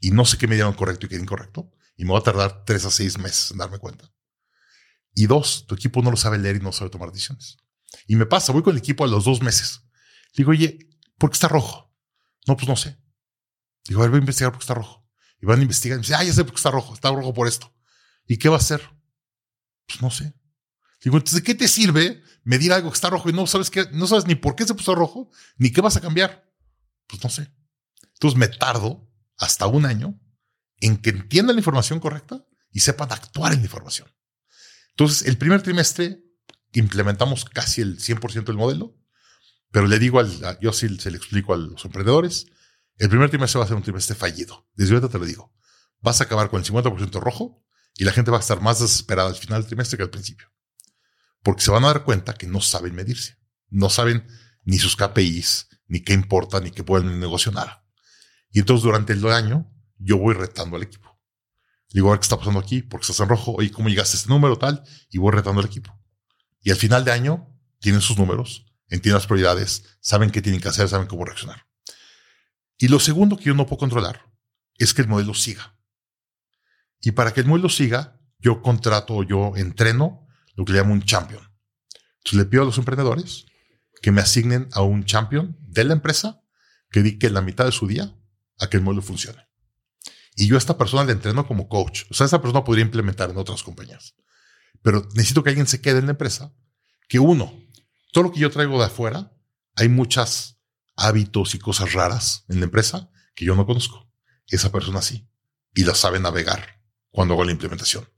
y 0.00 0.12
no 0.12 0.24
sé 0.24 0.38
qué 0.38 0.46
me 0.46 0.54
dieron 0.54 0.74
correcto 0.74 1.06
y 1.06 1.08
qué 1.08 1.16
incorrecto. 1.16 1.72
Y 1.96 2.04
me 2.04 2.12
va 2.12 2.20
a 2.20 2.22
tardar 2.22 2.64
tres 2.64 2.84
a 2.84 2.90
seis 2.92 3.18
meses 3.18 3.50
en 3.50 3.58
darme 3.58 3.80
cuenta. 3.80 4.12
Y 5.12 5.26
dos, 5.26 5.66
tu 5.66 5.74
equipo 5.74 6.02
no 6.02 6.12
lo 6.12 6.16
sabe 6.16 6.38
leer 6.38 6.54
y 6.54 6.60
no 6.60 6.70
sabe 6.70 6.88
tomar 6.88 7.10
decisiones. 7.10 7.56
Y 8.06 8.16
me 8.16 8.26
pasa, 8.26 8.52
voy 8.52 8.62
con 8.62 8.72
el 8.72 8.78
equipo 8.78 9.04
a 9.04 9.08
los 9.08 9.24
dos 9.24 9.42
meses. 9.42 9.82
Digo, 10.34 10.50
oye, 10.50 10.78
¿por 11.18 11.30
qué 11.30 11.34
está 11.34 11.48
rojo? 11.48 11.94
No, 12.46 12.56
pues 12.56 12.68
no 12.68 12.76
sé. 12.76 12.98
Digo, 13.84 14.00
a 14.00 14.04
ver, 14.04 14.10
voy 14.10 14.18
a 14.18 14.20
investigar 14.20 14.52
por 14.52 14.60
qué 14.60 14.64
está 14.64 14.74
rojo. 14.74 15.08
Y 15.40 15.46
van 15.46 15.58
a 15.58 15.62
investigar 15.62 15.96
y 15.96 15.98
me 15.98 16.02
dicen, 16.02 16.16
ah, 16.18 16.24
ya 16.24 16.32
sé 16.32 16.44
por 16.44 16.52
qué 16.52 16.58
está 16.58 16.70
rojo. 16.70 16.94
Está 16.94 17.10
rojo 17.10 17.34
por 17.34 17.48
esto. 17.48 17.74
¿Y 18.26 18.38
qué 18.38 18.48
va 18.48 18.56
a 18.56 18.58
hacer? 18.58 18.80
Pues 19.86 20.00
no 20.00 20.10
sé. 20.10 20.34
Digo, 21.02 21.16
entonces, 21.16 21.40
¿de 21.40 21.42
qué 21.42 21.54
te 21.54 21.66
sirve 21.66 22.22
medir 22.44 22.72
algo 22.72 22.90
que 22.90 22.94
está 22.94 23.10
rojo 23.10 23.28
y 23.28 23.32
no 23.32 23.46
sabes 23.46 23.70
qué, 23.70 23.86
no 23.92 24.06
sabes 24.06 24.26
ni 24.26 24.36
por 24.36 24.54
qué 24.54 24.64
se 24.64 24.74
puso 24.74 24.94
rojo, 24.94 25.30
ni 25.56 25.72
qué 25.72 25.80
vas 25.80 25.96
a 25.96 26.00
cambiar? 26.00 26.48
Pues 27.08 27.22
no 27.24 27.30
sé. 27.30 27.52
Entonces 28.14 28.38
me 28.38 28.48
tardo 28.48 29.10
hasta 29.36 29.66
un 29.66 29.84
año 29.84 30.20
en 30.80 30.96
que 30.96 31.10
entiendan 31.10 31.56
la 31.56 31.60
información 31.60 31.98
correcta 31.98 32.46
y 32.70 32.80
sepan 32.80 33.10
actuar 33.12 33.52
en 33.52 33.58
la 33.58 33.64
información. 33.64 34.08
Entonces, 34.90 35.26
el 35.26 35.38
primer 35.38 35.62
trimestre 35.62 36.22
implementamos 36.72 37.44
casi 37.44 37.80
el 37.82 37.98
100% 37.98 38.44
del 38.52 38.56
modelo, 38.56 38.96
pero 39.70 39.86
le 39.86 39.98
digo 39.98 40.20
al, 40.20 40.44
a- 40.44 40.58
yo 40.60 40.72
sí 40.72 40.88
se 40.98 41.10
le 41.10 41.16
explico 41.16 41.54
a 41.54 41.56
los 41.56 41.84
emprendedores, 41.84 42.46
el 42.98 43.08
primer 43.08 43.30
trimestre 43.30 43.58
va 43.58 43.64
a 43.64 43.68
ser 43.68 43.76
un 43.76 43.82
trimestre 43.82 44.14
fallido. 44.14 44.68
Desde 44.74 44.94
ahorita 44.94 45.10
te 45.10 45.18
lo 45.18 45.24
digo. 45.24 45.52
Vas 46.00 46.20
a 46.20 46.24
acabar 46.24 46.50
con 46.50 46.60
el 46.60 46.66
50% 46.66 47.20
rojo 47.20 47.64
y 47.96 48.04
la 48.04 48.12
gente 48.12 48.30
va 48.30 48.36
a 48.38 48.40
estar 48.40 48.60
más 48.60 48.80
desesperada 48.80 49.28
al 49.28 49.34
final 49.36 49.60
del 49.62 49.68
trimestre 49.68 49.96
que 49.96 50.02
al 50.04 50.10
principio. 50.10 50.48
Porque 51.42 51.62
se 51.62 51.70
van 51.70 51.84
a 51.84 51.88
dar 51.88 52.04
cuenta 52.04 52.34
que 52.34 52.46
no 52.46 52.60
saben 52.60 52.94
medirse. 52.94 53.38
No 53.68 53.88
saben 53.90 54.26
ni 54.64 54.78
sus 54.78 54.96
KPIs, 54.96 55.68
ni 55.88 56.00
qué 56.00 56.12
importa, 56.12 56.60
ni 56.60 56.70
qué 56.70 56.84
pueden 56.84 57.18
negocio 57.18 57.50
nada. 57.52 57.84
Y 58.50 58.60
entonces 58.60 58.84
durante 58.84 59.12
el 59.14 59.26
año 59.28 59.72
yo 59.98 60.18
voy 60.18 60.34
retando 60.34 60.76
al 60.76 60.82
equipo. 60.82 61.18
Digo, 61.90 62.08
a 62.08 62.12
ver 62.12 62.20
qué 62.20 62.24
está 62.24 62.38
pasando 62.38 62.60
aquí, 62.60 62.82
porque 62.82 63.02
estás 63.02 63.20
en 63.20 63.28
rojo, 63.28 63.52
oye, 63.52 63.70
¿cómo 63.70 63.88
llegaste 63.88 64.16
a 64.16 64.20
este 64.20 64.28
número 64.30 64.56
tal? 64.58 64.82
Y 65.10 65.18
voy 65.18 65.32
retando 65.32 65.60
al 65.60 65.66
equipo. 65.66 65.98
Y 66.62 66.70
al 66.70 66.76
final 66.76 67.04
de 67.04 67.12
año 67.12 67.48
tienen 67.80 68.00
sus 68.00 68.16
números, 68.16 68.66
entienden 68.88 69.14
las 69.14 69.26
prioridades, 69.26 69.84
saben 70.00 70.30
qué 70.30 70.40
tienen 70.40 70.60
que 70.60 70.68
hacer, 70.68 70.88
saben 70.88 71.06
cómo 71.06 71.24
reaccionar. 71.24 71.66
Y 72.78 72.88
lo 72.88 73.00
segundo 73.00 73.36
que 73.36 73.44
yo 73.44 73.54
no 73.54 73.66
puedo 73.66 73.78
controlar 73.78 74.32
es 74.78 74.94
que 74.94 75.02
el 75.02 75.08
modelo 75.08 75.34
siga. 75.34 75.76
Y 77.00 77.12
para 77.12 77.32
que 77.32 77.40
el 77.40 77.46
modelo 77.46 77.68
siga, 77.68 78.20
yo 78.38 78.62
contrato 78.62 79.22
yo 79.22 79.52
entreno 79.56 80.26
lo 80.54 80.64
que 80.64 80.72
le 80.72 80.78
llamo 80.78 80.92
un 80.92 81.02
champion. 81.02 81.42
Entonces 82.18 82.38
le 82.38 82.44
pido 82.44 82.62
a 82.62 82.66
los 82.66 82.78
emprendedores 82.78 83.46
que 84.00 84.12
me 84.12 84.20
asignen 84.20 84.68
a 84.72 84.82
un 84.82 85.04
champion 85.04 85.56
de 85.60 85.84
la 85.84 85.92
empresa 85.92 86.42
que 86.90 87.02
dedique 87.02 87.30
la 87.30 87.40
mitad 87.40 87.64
de 87.64 87.72
su 87.72 87.86
día 87.86 88.14
a 88.58 88.68
que 88.68 88.76
el 88.76 88.82
modelo 88.82 89.02
funcione. 89.02 89.48
Y 90.36 90.46
yo 90.46 90.56
a 90.56 90.58
esta 90.58 90.78
persona 90.78 91.04
le 91.04 91.12
entreno 91.12 91.46
como 91.46 91.68
coach. 91.68 92.04
O 92.10 92.14
sea, 92.14 92.24
esta 92.24 92.40
persona 92.40 92.64
podría 92.64 92.84
implementar 92.84 93.30
en 93.30 93.36
otras 93.36 93.62
compañías. 93.62 94.14
Pero 94.82 95.08
necesito 95.14 95.42
que 95.42 95.50
alguien 95.50 95.66
se 95.66 95.80
quede 95.80 95.98
en 95.98 96.06
la 96.06 96.12
empresa. 96.12 96.54
Que 97.08 97.18
uno, 97.18 97.52
todo 98.12 98.24
lo 98.24 98.32
que 98.32 98.40
yo 98.40 98.50
traigo 98.50 98.78
de 98.78 98.86
afuera, 98.86 99.32
hay 99.76 99.88
muchos 99.88 100.58
hábitos 100.96 101.54
y 101.54 101.58
cosas 101.58 101.92
raras 101.92 102.44
en 102.48 102.60
la 102.60 102.64
empresa 102.64 103.10
que 103.34 103.44
yo 103.44 103.54
no 103.54 103.66
conozco. 103.66 104.10
Esa 104.48 104.70
persona 104.70 105.02
sí. 105.02 105.28
Y 105.74 105.84
la 105.84 105.94
sabe 105.94 106.20
navegar 106.20 106.82
cuando 107.10 107.34
hago 107.34 107.44
la 107.44 107.52
implementación. 107.52 108.08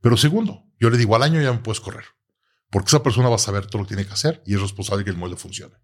Pero 0.00 0.16
segundo, 0.16 0.64
yo 0.78 0.90
le 0.90 0.98
digo 0.98 1.16
al 1.16 1.22
año 1.22 1.40
ya 1.40 1.52
me 1.52 1.58
puedes 1.58 1.80
correr. 1.80 2.04
Porque 2.70 2.88
esa 2.88 3.02
persona 3.02 3.28
va 3.28 3.36
a 3.36 3.38
saber 3.38 3.66
todo 3.66 3.82
lo 3.82 3.88
que 3.88 3.94
tiene 3.94 4.06
que 4.06 4.12
hacer 4.12 4.42
y 4.44 4.54
es 4.54 4.60
responsable 4.60 5.04
que 5.04 5.10
el 5.10 5.16
modelo 5.16 5.36
funcione. 5.36 5.76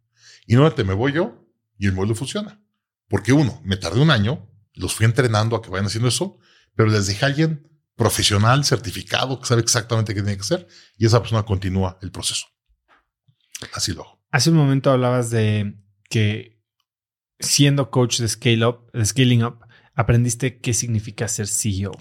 Y 0.46 0.54
no 0.54 0.70
me 0.70 0.94
voy 0.94 1.12
yo 1.12 1.48
y 1.78 1.86
el 1.86 1.92
modelo 1.92 2.14
funciona. 2.14 2.62
Porque 3.08 3.32
uno, 3.32 3.60
me 3.64 3.76
tardé 3.76 4.00
un 4.00 4.10
año, 4.10 4.50
los 4.74 4.94
fui 4.94 5.06
entrenando 5.06 5.56
a 5.56 5.62
que 5.62 5.70
vayan 5.70 5.86
haciendo 5.86 6.08
eso, 6.08 6.38
pero 6.74 6.90
les 6.90 7.06
dejé 7.06 7.24
a 7.24 7.28
alguien 7.28 7.73
profesional, 7.96 8.64
certificado, 8.64 9.40
que 9.40 9.46
sabe 9.46 9.62
exactamente 9.62 10.14
qué 10.14 10.22
tiene 10.22 10.36
que 10.36 10.42
hacer 10.42 10.66
y 10.96 11.06
esa 11.06 11.20
persona 11.20 11.44
continúa 11.44 11.98
el 12.02 12.10
proceso. 12.10 12.46
Así 13.72 13.92
lo 13.92 14.02
hago. 14.02 14.24
Hace 14.30 14.50
un 14.50 14.56
momento 14.56 14.90
hablabas 14.90 15.30
de 15.30 15.76
que 16.10 16.60
siendo 17.38 17.90
coach 17.90 18.18
de 18.18 18.28
Scale 18.28 18.66
Up, 18.66 18.90
de 18.92 19.04
Scaling 19.04 19.44
Up, 19.44 19.60
aprendiste 19.94 20.60
qué 20.60 20.74
significa 20.74 21.28
ser 21.28 21.46
CEO. 21.46 21.92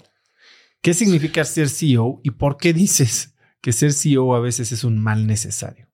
¿Qué 0.82 0.94
significa 0.94 1.44
ser 1.44 1.68
CEO 1.68 2.20
y 2.24 2.32
por 2.32 2.56
qué 2.56 2.72
dices 2.72 3.34
que 3.60 3.72
ser 3.72 3.92
CEO 3.92 4.34
a 4.34 4.40
veces 4.40 4.72
es 4.72 4.84
un 4.84 5.00
mal 5.02 5.26
necesario? 5.26 5.88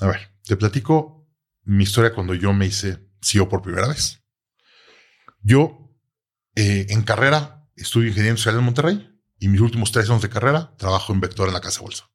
A 0.00 0.06
ver, 0.06 0.30
te 0.44 0.56
platico 0.56 1.28
mi 1.62 1.84
historia 1.84 2.14
cuando 2.14 2.34
yo 2.34 2.52
me 2.52 2.66
hice 2.66 3.08
CEO 3.20 3.48
por 3.48 3.62
primera 3.62 3.88
vez. 3.88 4.22
Yo 5.40 5.90
eh, 6.54 6.86
en 6.90 7.02
carrera 7.02 7.63
estudio 7.76 8.08
ingeniería 8.08 8.30
industrial 8.30 8.58
en 8.58 8.64
Monterrey 8.64 9.20
y 9.38 9.48
mis 9.48 9.60
últimos 9.60 9.92
tres 9.92 10.08
años 10.08 10.22
de 10.22 10.28
carrera 10.28 10.74
trabajo 10.76 11.12
en 11.12 11.20
Vector 11.20 11.48
en 11.48 11.54
la 11.54 11.60
casa 11.60 11.80
bolsa. 11.80 12.10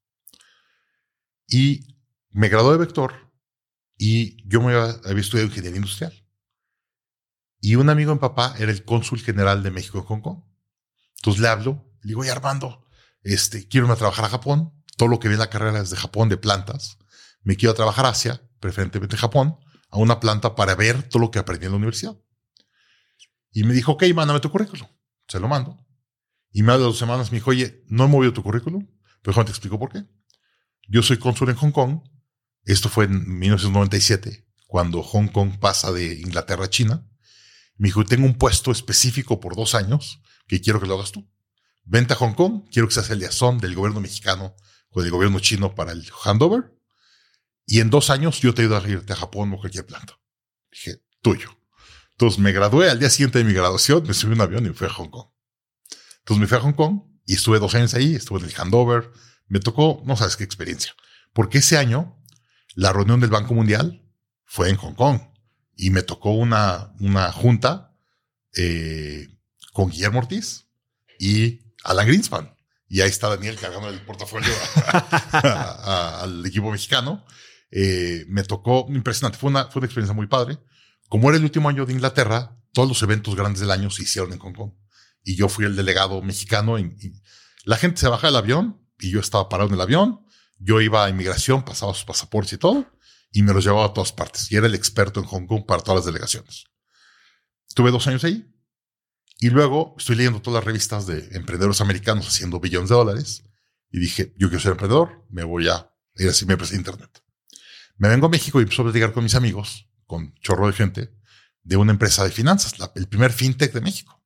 Y 1.48 1.98
me 2.30 2.49
gradué 2.49 2.73
de 2.73 2.86
Vector 2.86 3.31
y 3.98 4.48
yo 4.48 4.61
me 4.61 4.73
había, 4.73 5.22
estudiado 5.22 5.48
ingeniería 5.48 5.77
industrial. 5.77 6.14
Y 7.61 7.76
un 7.76 7.90
amigo 7.90 8.11
en 8.11 8.19
papá 8.19 8.56
era 8.57 8.72
el 8.72 8.86
cónsul 8.86 9.19
general 9.19 9.64
de 9.64 9.72
México 9.72 9.98
en 9.98 10.06
Hong 10.06 10.22
Kong. 10.22 10.44
Entonces 11.18 11.41
le 11.41 11.49
hablo, 11.49 11.91
le 12.02 12.10
digo, 12.10 12.22
oye 12.22 12.31
Armando, 12.31 12.86
este, 13.23 13.68
quiero 13.68 13.86
irme 13.86 13.95
a 13.95 13.98
trabajar 13.98 14.26
a 14.26 14.30
Japón. 14.30 14.73
Todo 14.95 15.10
lo 15.10 15.19
que 15.19 15.27
vi 15.27 15.34
en 15.34 15.40
la 15.40 15.49
carrera 15.49 15.80
es 15.81 15.90
de 15.90 15.98
Japón, 15.98 16.30
de 16.30 16.38
plantas. 16.38 16.98
Me 17.41 17.56
quiero 17.57 17.73
trabajar 17.73 18.06
a 18.06 18.10
Asia, 18.10 18.41
preferentemente 18.60 19.18
Japón, 19.18 19.57
a 19.90 19.98
una 19.98 20.19
planta 20.19 20.56
para 20.56 20.76
ver 20.76 21.03
todo 21.03 21.22
lo 21.22 21.31
que 21.31 21.40
aprendí 21.40 21.65
en 21.65 21.72
la 21.73 21.77
universidad. 21.77 22.18
Y 23.52 23.64
me 23.64 23.73
dijo, 23.73 23.94
ok, 23.94 24.03
mándame 24.14 24.40
tu 24.40 24.52
currículum. 24.52 24.88
Se 25.30 25.39
lo 25.39 25.47
mando. 25.47 25.85
Y 26.51 26.61
habla 26.61 26.77
de 26.77 26.84
dos 26.84 26.97
semanas, 26.97 27.31
me 27.31 27.38
dijo, 27.38 27.51
oye, 27.51 27.84
no 27.88 28.06
he 28.06 28.07
movido 28.07 28.34
tu 28.34 28.43
currículum, 28.43 28.85
pero 29.22 29.31
déjame 29.31 29.45
te 29.45 29.51
explico 29.51 29.80
por 29.80 29.91
qué. 29.91 30.03
Yo 30.88 31.03
soy 31.03 31.18
cónsul 31.18 31.49
en 31.49 31.56
Hong 31.56 31.72
Kong. 31.72 32.01
Esto 32.64 32.89
fue 32.89 33.06
en 33.06 33.38
1997, 33.39 34.47
cuando 34.68 35.03
Hong 35.03 35.27
Kong 35.27 35.60
pasa 35.60 35.91
de 35.91 36.19
Inglaterra 36.19 36.65
a 36.65 36.69
China. 36.69 37.07
Me 37.77 37.88
dijo, 37.89 38.03
tengo 38.03 38.26
un 38.26 38.34
puesto 38.34 38.72
específico 38.72 39.39
por 39.39 39.56
dos 39.56 39.76
años 39.76 40.22
que 40.47 40.60
quiero 40.60 40.81
que 40.81 40.88
lo 40.88 40.95
hagas 40.95 41.11
tú. 41.11 41.31
Vente 41.85 42.14
a 42.14 42.18
Hong 42.18 42.34
Kong, 42.34 42.64
quiero 42.72 42.88
que 42.88 42.95
seas 42.95 43.10
el 43.11 43.19
liazón 43.19 43.60
del 43.60 43.76
gobierno 43.76 44.01
mexicano 44.01 44.56
con 44.89 45.06
el 45.06 45.11
gobierno 45.11 45.39
chino 45.39 45.76
para 45.76 45.91
el 45.91 46.10
handover. 46.23 46.76
Y 47.65 47.80
en 47.81 47.91
dos 47.91 48.10
años 48.10 48.41
yo 48.41 48.53
te 48.56 48.64
ayudo 48.64 48.77
a 48.77 48.89
irte 48.89 49.14
a 49.14 49.15
Japón 49.15 49.53
o 49.53 49.60
cualquier 49.60 49.85
planta. 49.85 50.19
Dije, 50.72 51.03
tuyo. 51.22 51.59
Entonces 52.19 52.37
me 52.39 52.51
gradué 52.51 52.89
al 52.89 52.99
día 52.99 53.09
siguiente 53.09 53.37
de 53.37 53.45
mi 53.45 53.53
graduación, 53.53 54.03
me 54.05 54.13
subí 54.13 54.33
a 54.33 54.35
un 54.35 54.41
avión 54.41 54.65
y 54.65 54.71
fui 54.71 54.85
a 54.87 54.89
Hong 54.89 55.07
Kong. 55.07 55.29
Entonces 56.17 56.41
me 56.41 56.47
fui 56.47 56.57
a 56.57 56.59
Hong 56.59 56.73
Kong 56.73 56.99
y 57.25 57.35
estuve 57.35 57.59
dos 57.59 57.73
años 57.75 57.93
ahí, 57.93 58.13
estuve 58.13 58.39
en 58.39 58.45
el 58.47 58.53
handover. 58.57 59.09
Me 59.47 59.61
tocó, 59.61 60.03
no 60.05 60.17
sabes 60.17 60.35
qué 60.35 60.43
experiencia. 60.43 60.93
Porque 61.31 61.59
ese 61.59 61.77
año 61.77 62.21
La 62.75 62.91
reunión 62.91 63.21
del 63.21 63.29
Banco 63.29 63.53
Mundial 63.53 64.05
fue 64.43 64.69
en 64.69 64.75
Hong 64.75 64.95
Kong 64.95 65.21
y 65.77 65.91
me 65.91 66.01
tocó 66.01 66.31
una, 66.31 66.93
una 66.99 67.31
junta 67.31 67.95
eh, 68.53 69.29
con 69.71 69.89
Guillermo 69.89 70.19
Ortiz 70.19 70.65
y 71.19 71.61
Alan 71.85 72.05
Greenspan. 72.05 72.53
Y 72.89 72.99
ahí 72.99 73.09
está 73.09 73.29
Daniel 73.29 73.55
cargando 73.55 73.87
el 73.87 74.01
portafolio 74.01 74.51
al 75.31 76.45
equipo 76.45 76.69
mexicano. 76.69 77.25
Eh, 77.71 78.25
me 78.27 78.43
tocó 78.43 78.87
impresionante. 78.89 79.37
Fue 79.37 79.49
una, 79.49 79.67
fue 79.67 79.79
una 79.79 79.85
experiencia 79.85 80.13
muy 80.13 80.27
padre. 80.27 80.59
Como 81.10 81.30
era 81.30 81.38
el 81.38 81.44
último 81.44 81.68
año 81.68 81.86
de 81.86 81.94
Inglaterra, 81.94 82.56
todos 82.72 82.88
los 82.88 83.02
eventos 83.02 83.36
grandes 83.36 83.60
del 83.60 83.72
año 83.72 83.90
se 83.90 84.03
hicieron 84.03 84.31
en 84.31 84.40
Hong 84.40 84.53
Kong. 84.53 84.72
Y 85.23 85.36
yo 85.36 85.49
fui 85.49 85.65
el 85.65 85.76
delegado 85.76 86.22
mexicano. 86.22 86.77
la 87.65 87.77
gente 87.77 87.99
se 87.99 88.07
baja 88.07 88.27
del 88.27 88.36
avión 88.36 88.81
y 88.99 89.10
yo 89.10 89.19
estaba 89.19 89.49
parado 89.49 89.69
en 89.69 89.76
el 89.76 89.81
avión. 89.81 90.22
Yo 90.60 90.80
iba 90.80 91.03
a 91.03 91.10
inmigración, 91.10 91.65
pasaba 91.65 91.94
sus 91.94 92.06
pasaportes 92.06 92.53
y 92.53 92.57
todo, 92.57 92.86
y 93.31 93.41
me 93.44 93.53
los 93.53 93.64
llevaba 93.64 93.88
a 93.88 93.94
todas 93.94 94.11
partes. 94.11 94.52
Y 94.52 94.56
era 94.56 94.68
el 94.68 94.76
experto 94.76 95.19
en 95.19 95.26
Hong 95.26 95.48
Kong 95.48 95.65
para 95.65 95.81
todas 95.81 95.99
las 95.99 96.06
delegaciones. 96.06 96.65
Tuve 97.73 97.91
dos 97.91 98.07
años 98.07 98.23
ahí 98.23 98.45
y 99.40 99.49
luego 99.49 99.95
estoy 99.98 100.18
leyendo 100.18 100.41
todas 100.41 100.61
las 100.61 100.65
revistas 100.65 101.07
de 101.07 101.30
emprendedores 101.31 101.80
americanos 101.81 102.27
haciendo 102.27 102.60
billones 102.60 102.90
de 102.90 102.95
dólares. 102.95 103.44
Y 103.91 103.99
dije, 103.99 104.34
yo 104.38 104.49
quiero 104.49 104.61
ser 104.61 104.73
emprendedor, 104.73 105.26
me 105.30 105.44
voy 105.44 105.69
a 105.69 105.91
ir 106.15 106.30
así, 106.30 106.45
me 106.45 106.57
presté 106.57 106.76
internet. 106.76 107.23
Me 107.98 108.10
vengo 108.10 108.27
a 108.27 108.30
México 108.30 108.60
y 108.60 108.64
empiezo 108.64 108.84
a 108.84 108.86
platicar 108.86 109.14
con 109.14 109.23
mis 109.23 109.36
amigos, 109.36 109.88
con 110.10 110.34
chorro 110.41 110.65
de 110.65 110.73
gente, 110.73 111.14
de 111.61 111.77
una 111.77 111.91
empresa 111.91 112.23
de 112.23 112.31
finanzas, 112.31 112.73
el 112.95 113.07
primer 113.07 113.31
fintech 113.31 113.72
de 113.72 113.80
México. 113.80 114.26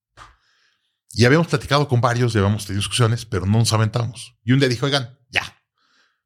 Y 1.11 1.25
habíamos 1.25 1.47
platicado 1.47 1.89
con 1.89 1.99
varios, 1.99 2.33
llevamos 2.33 2.65
tenido 2.65 2.79
discusiones, 2.79 3.25
pero 3.25 3.45
no 3.45 3.59
nos 3.59 3.73
aventamos. 3.73 4.33
Y 4.45 4.53
un 4.53 4.59
día 4.59 4.69
dijo, 4.69 4.85
oigan, 4.85 5.19
ya, 5.29 5.61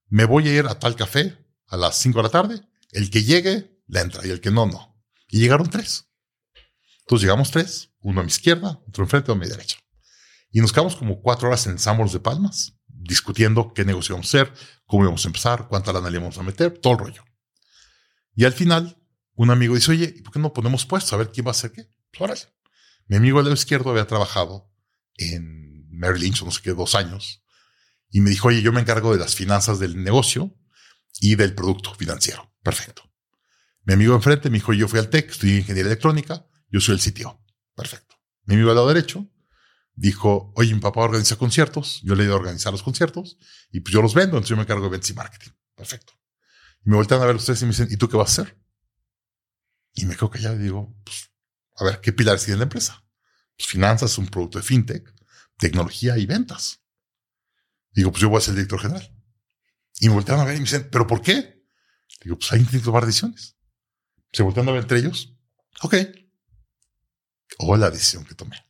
me 0.10 0.26
voy 0.26 0.48
a 0.48 0.54
ir 0.54 0.68
a 0.68 0.78
tal 0.78 0.96
café 0.96 1.44
a 1.70 1.76
las 1.76 1.98
5 1.98 2.20
de 2.20 2.24
la 2.24 2.30
tarde, 2.30 2.62
el 2.92 3.10
que 3.10 3.24
llegue, 3.24 3.82
le 3.88 4.00
entra, 4.00 4.26
y 4.28 4.30
el 4.30 4.42
que 4.42 4.52
no, 4.52 4.68
no. 4.68 4.96
Y 5.28 5.40
llegaron 5.40 5.72
tres. 5.72 6.06
Entonces 7.00 7.24
llegamos 7.24 7.50
tres, 7.50 7.90
uno 8.02 8.22
a 8.22 8.24
mi 8.24 8.30
izquierda, 8.30 8.80
otro 8.88 9.04
enfrente, 9.04 9.32
otro 9.32 9.42
a 9.42 9.44
mi 9.44 9.50
derecha. 9.50 9.80
Y 10.52 10.62
nos 10.62 10.72
quedamos 10.72 10.96
como 10.96 11.20
cuatro 11.20 11.48
horas 11.48 11.66
en 11.66 11.80
Sambors 11.80 12.14
de 12.14 12.20
Palmas, 12.20 12.78
discutiendo 12.86 13.74
qué 13.74 13.86
negocio 13.86 14.14
íbamos 14.14 14.34
a 14.36 14.42
hacer, 14.42 14.54
cómo 14.86 15.04
íbamos 15.04 15.26
a 15.26 15.30
empezar, 15.30 15.68
cuánta 15.68 15.92
lana 15.92 16.12
le 16.12 16.18
íbamos 16.18 16.38
a 16.38 16.44
meter, 16.44 16.78
todo 16.78 16.94
el 16.94 17.00
rollo. 17.00 17.24
Y 18.36 18.46
al 18.46 18.54
final, 18.54 19.02
un 19.38 19.51
amigo 19.51 19.76
dice, 19.76 19.91
oye, 19.91 20.14
¿y 20.18 20.22
por 20.22 20.34
qué 20.34 20.39
no 20.39 20.51
ponemos 20.51 20.85
puestos 20.85 21.14
a 21.14 21.18
ver 21.18 21.31
quién 21.31 21.45
va 21.45 21.51
a 21.51 21.51
hacer 21.51 21.72
qué? 21.72 21.88
Pues 22.11 22.22
órale. 22.22 22.41
Mi 23.07 23.18
amigo 23.18 23.38
del 23.38 23.45
lado 23.45 23.53
izquierdo 23.53 23.91
había 23.91 24.07
trabajado 24.07 24.73
en 25.15 25.88
Merrill 25.91 26.23
Lynch, 26.23 26.43
no 26.43 26.51
sé 26.51 26.61
qué, 26.61 26.73
dos 26.73 26.95
años. 26.95 27.43
Y 28.09 28.22
me 28.22 28.31
dijo, 28.31 28.47
oye, 28.47 28.61
yo 28.61 28.73
me 28.73 28.81
encargo 28.81 29.14
de 29.14 29.19
las 29.19 29.35
finanzas 29.35 29.80
del 29.80 30.03
negocio 30.03 30.57
y 31.19 31.35
del 31.35 31.53
producto 31.53 31.93
financiero. 31.93 32.51
Perfecto. 32.64 33.03
Mi 33.84 33.93
amigo 33.93 34.15
enfrente 34.15 34.49
me 34.49 34.57
dijo, 34.57 34.73
yo 34.73 34.88
fui 34.88 34.99
al 34.99 35.09
TEC, 35.09 35.30
estudié 35.30 35.59
ingeniería 35.59 35.91
electrónica, 35.91 36.45
yo 36.69 36.81
soy 36.81 36.95
el 36.95 36.99
sitio. 36.99 37.39
Perfecto. 37.76 38.15
Mi 38.45 38.55
amigo 38.55 38.72
al 38.72 38.76
lado 38.76 38.88
derecho 38.88 39.30
dijo, 39.93 40.51
oye, 40.55 40.73
mi 40.73 40.80
papá 40.80 41.01
organiza 41.01 41.35
conciertos, 41.35 42.01
yo 42.03 42.15
le 42.15 42.26
he 42.26 42.27
a 42.27 42.35
organizar 42.35 42.72
los 42.72 42.81
conciertos 42.81 43.38
y 43.72 43.81
pues 43.81 43.93
yo 43.93 44.01
los 44.01 44.14
vendo, 44.14 44.38
entonces 44.38 44.49
yo 44.49 44.55
me 44.55 44.64
encargo 44.64 44.85
de 44.85 44.89
ventas 44.89 45.09
y 45.11 45.14
marketing. 45.14 45.51
Perfecto. 45.76 46.14
Y 46.85 46.89
me 46.89 46.95
voltean 46.95 47.22
a 47.22 47.26
ver 47.26 47.35
ustedes 47.35 47.61
y 47.61 47.65
me 47.65 47.72
dicen, 47.72 47.88
¿y 47.91 47.97
tú 47.97 48.09
qué 48.09 48.18
vas 48.18 48.30
a 48.30 48.41
hacer? 48.41 48.57
Y 49.98 50.06
me 50.06 50.15
quedo 50.15 50.30
callado 50.30 50.56
y 50.56 50.60
digo, 50.60 50.95
pues, 51.03 51.32
a 51.76 51.84
ver, 51.84 51.99
¿qué 52.02 52.14
pilares 52.14 52.45
tiene 52.45 52.60
la 52.60 52.64
empresa? 52.64 53.03
Pues 53.57 53.68
finanzas, 53.68 54.18
un 54.19 54.28
producto 54.28 54.60
de 54.60 54.64
fintech, 54.64 55.11
tecnología 55.57 56.19
y 56.19 56.28
ventas. 56.28 56.84
Digo, 57.91 58.11
pues 58.11 58.22
yo 58.22 58.30
voy 58.30 58.38
a 58.38 58.41
ser 58.41 58.52
el 58.52 58.57
director 58.57 58.80
general. 58.80 59.11
Y 59.99 60.07
me 60.07 60.14
voltean 60.14 60.40
a 60.40 60.45
ver 60.45 60.53
y 60.53 60.60
me 60.60 60.65
dicen, 60.65 60.88
¿pero 60.91 61.07
por 61.07 61.24
qué? 61.24 61.65
Digo, 62.24 62.38
pues 62.38 62.52
hay 62.52 62.64
que 62.64 62.78
tomar 62.78 63.07
decisiones. 63.07 63.57
Se 64.32 64.44
voltean 64.44 64.69
a 64.69 64.72
ver 64.72 64.84
entre 64.84 64.99
ellos. 64.99 65.36
Ok. 65.82 65.95
O 67.57 67.76
la 67.76 67.90
decisión 67.90 68.24
que 68.24 68.36
tomé. 68.36 68.64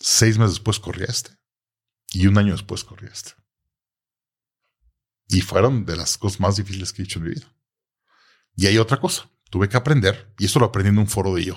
Seis 0.00 0.38
meses 0.38 0.54
después 0.54 0.80
corrí 0.80 1.04
este. 1.06 1.36
Y 2.12 2.26
un 2.28 2.38
año 2.38 2.52
después 2.52 2.82
corrí 2.82 3.08
este. 3.12 3.32
Y 5.28 5.42
fueron 5.42 5.84
de 5.84 5.96
las 5.96 6.16
cosas 6.16 6.40
más 6.40 6.56
difíciles 6.56 6.94
que 6.94 7.02
he 7.02 7.04
hecho 7.04 7.18
en 7.18 7.26
mi 7.26 7.34
vida. 7.34 7.54
Y 8.56 8.66
hay 8.68 8.78
otra 8.78 8.98
cosa. 8.98 9.28
Tuve 9.52 9.68
que 9.68 9.76
aprender, 9.76 10.34
y 10.38 10.46
esto 10.46 10.60
lo 10.60 10.64
aprendí 10.64 10.88
en 10.88 10.98
un 10.98 11.06
foro 11.06 11.34
de 11.34 11.44
yo. 11.44 11.56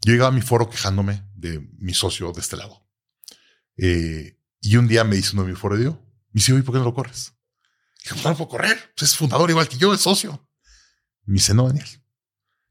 Yo 0.00 0.12
llegaba 0.12 0.30
a 0.30 0.32
mi 0.32 0.40
foro 0.40 0.70
quejándome 0.70 1.28
de 1.34 1.60
mi 1.76 1.92
socio 1.92 2.32
de 2.32 2.40
este 2.40 2.56
lado. 2.56 2.88
Eh, 3.76 4.40
y 4.62 4.76
un 4.78 4.88
día 4.88 5.04
me 5.04 5.16
dice 5.16 5.32
uno 5.34 5.42
de 5.42 5.50
mi 5.50 5.54
foro 5.54 5.76
de 5.76 5.84
yo, 5.84 6.02
me 6.28 6.38
dice, 6.38 6.54
oye, 6.54 6.62
¿por 6.62 6.72
qué 6.72 6.78
no 6.78 6.86
lo 6.86 6.94
corres? 6.94 7.34
Dije, 8.02 8.16
no 8.22 8.30
lo 8.30 8.36
puedo 8.38 8.48
correr. 8.48 8.94
Pues 8.96 9.10
es 9.10 9.18
fundador 9.18 9.50
igual 9.50 9.68
que 9.68 9.76
yo, 9.76 9.92
es 9.92 10.00
socio. 10.00 10.48
Me 11.26 11.34
dice, 11.34 11.52
no, 11.52 11.66
Daniel. 11.66 11.86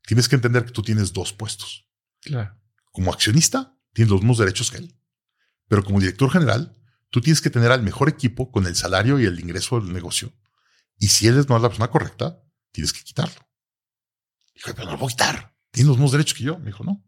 Tienes 0.07 0.27
que 0.27 0.35
entender 0.35 0.65
que 0.65 0.71
tú 0.71 0.81
tienes 0.81 1.13
dos 1.13 1.31
puestos. 1.31 1.87
Claro. 2.21 2.59
Como 2.91 3.13
accionista, 3.13 3.77
tienes 3.93 4.09
los 4.09 4.21
mismos 4.21 4.39
derechos 4.39 4.71
que 4.71 4.77
él. 4.77 4.99
Pero 5.67 5.83
como 5.83 5.99
director 5.99 6.31
general, 6.31 6.75
tú 7.11 7.21
tienes 7.21 7.39
que 7.39 7.51
tener 7.51 7.71
al 7.71 7.83
mejor 7.83 8.09
equipo 8.09 8.51
con 8.51 8.65
el 8.65 8.75
salario 8.75 9.19
y 9.19 9.25
el 9.25 9.39
ingreso 9.39 9.79
del 9.79 9.93
negocio. 9.93 10.33
Y 10.97 11.09
si 11.09 11.27
él 11.27 11.35
no 11.47 11.55
es 11.55 11.61
la 11.61 11.69
persona 11.69 11.91
correcta, 11.91 12.41
tienes 12.71 12.91
que 12.91 13.03
quitarlo. 13.03 13.45
Dijo, 14.55 14.71
pero 14.73 14.85
no 14.85 14.93
lo 14.93 14.97
voy 14.97 15.07
a 15.07 15.09
quitar. 15.09 15.55
Tiene 15.71 15.89
los 15.89 15.97
mismos 15.97 16.13
derechos 16.13 16.37
que 16.37 16.45
yo. 16.45 16.57
Me 16.57 16.67
dijo, 16.67 16.83
no. 16.83 17.03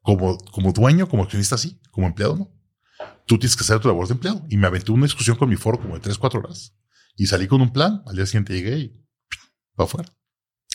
Como, 0.00 0.38
como 0.38 0.72
dueño, 0.72 1.08
como 1.08 1.24
accionista, 1.24 1.58
sí. 1.58 1.80
Como 1.90 2.06
empleado, 2.06 2.36
no. 2.36 2.60
Tú 3.26 3.38
tienes 3.38 3.56
que 3.56 3.62
hacer 3.64 3.80
tu 3.80 3.88
labor 3.88 4.06
de 4.06 4.14
empleado. 4.14 4.46
Y 4.48 4.56
me 4.56 4.66
aventé 4.66 4.92
una 4.92 5.04
discusión 5.04 5.36
con 5.36 5.48
mi 5.48 5.56
foro 5.56 5.80
como 5.80 5.94
de 5.94 6.00
tres, 6.00 6.18
cuatro 6.18 6.40
horas. 6.40 6.74
Y 7.16 7.26
salí 7.26 7.46
con 7.46 7.60
un 7.60 7.72
plan. 7.72 8.02
Al 8.06 8.16
día 8.16 8.26
siguiente 8.26 8.54
llegué 8.54 8.78
y 8.78 9.06
va 9.78 9.84
afuera. 9.84 10.12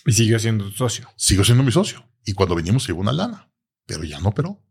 Y 0.05 0.11
siguió 0.11 0.37
siendo 0.39 0.65
tu 0.65 0.71
socio. 0.71 1.09
Sigo 1.15 1.43
siendo 1.43 1.63
mi 1.63 1.71
socio. 1.71 2.07
Y 2.25 2.33
cuando 2.33 2.55
venimos 2.55 2.87
llevo 2.87 3.01
una 3.01 3.13
lana. 3.13 3.51
Pero 3.85 4.03
ya 4.03 4.19
no 4.19 4.29
operó. 4.29 4.63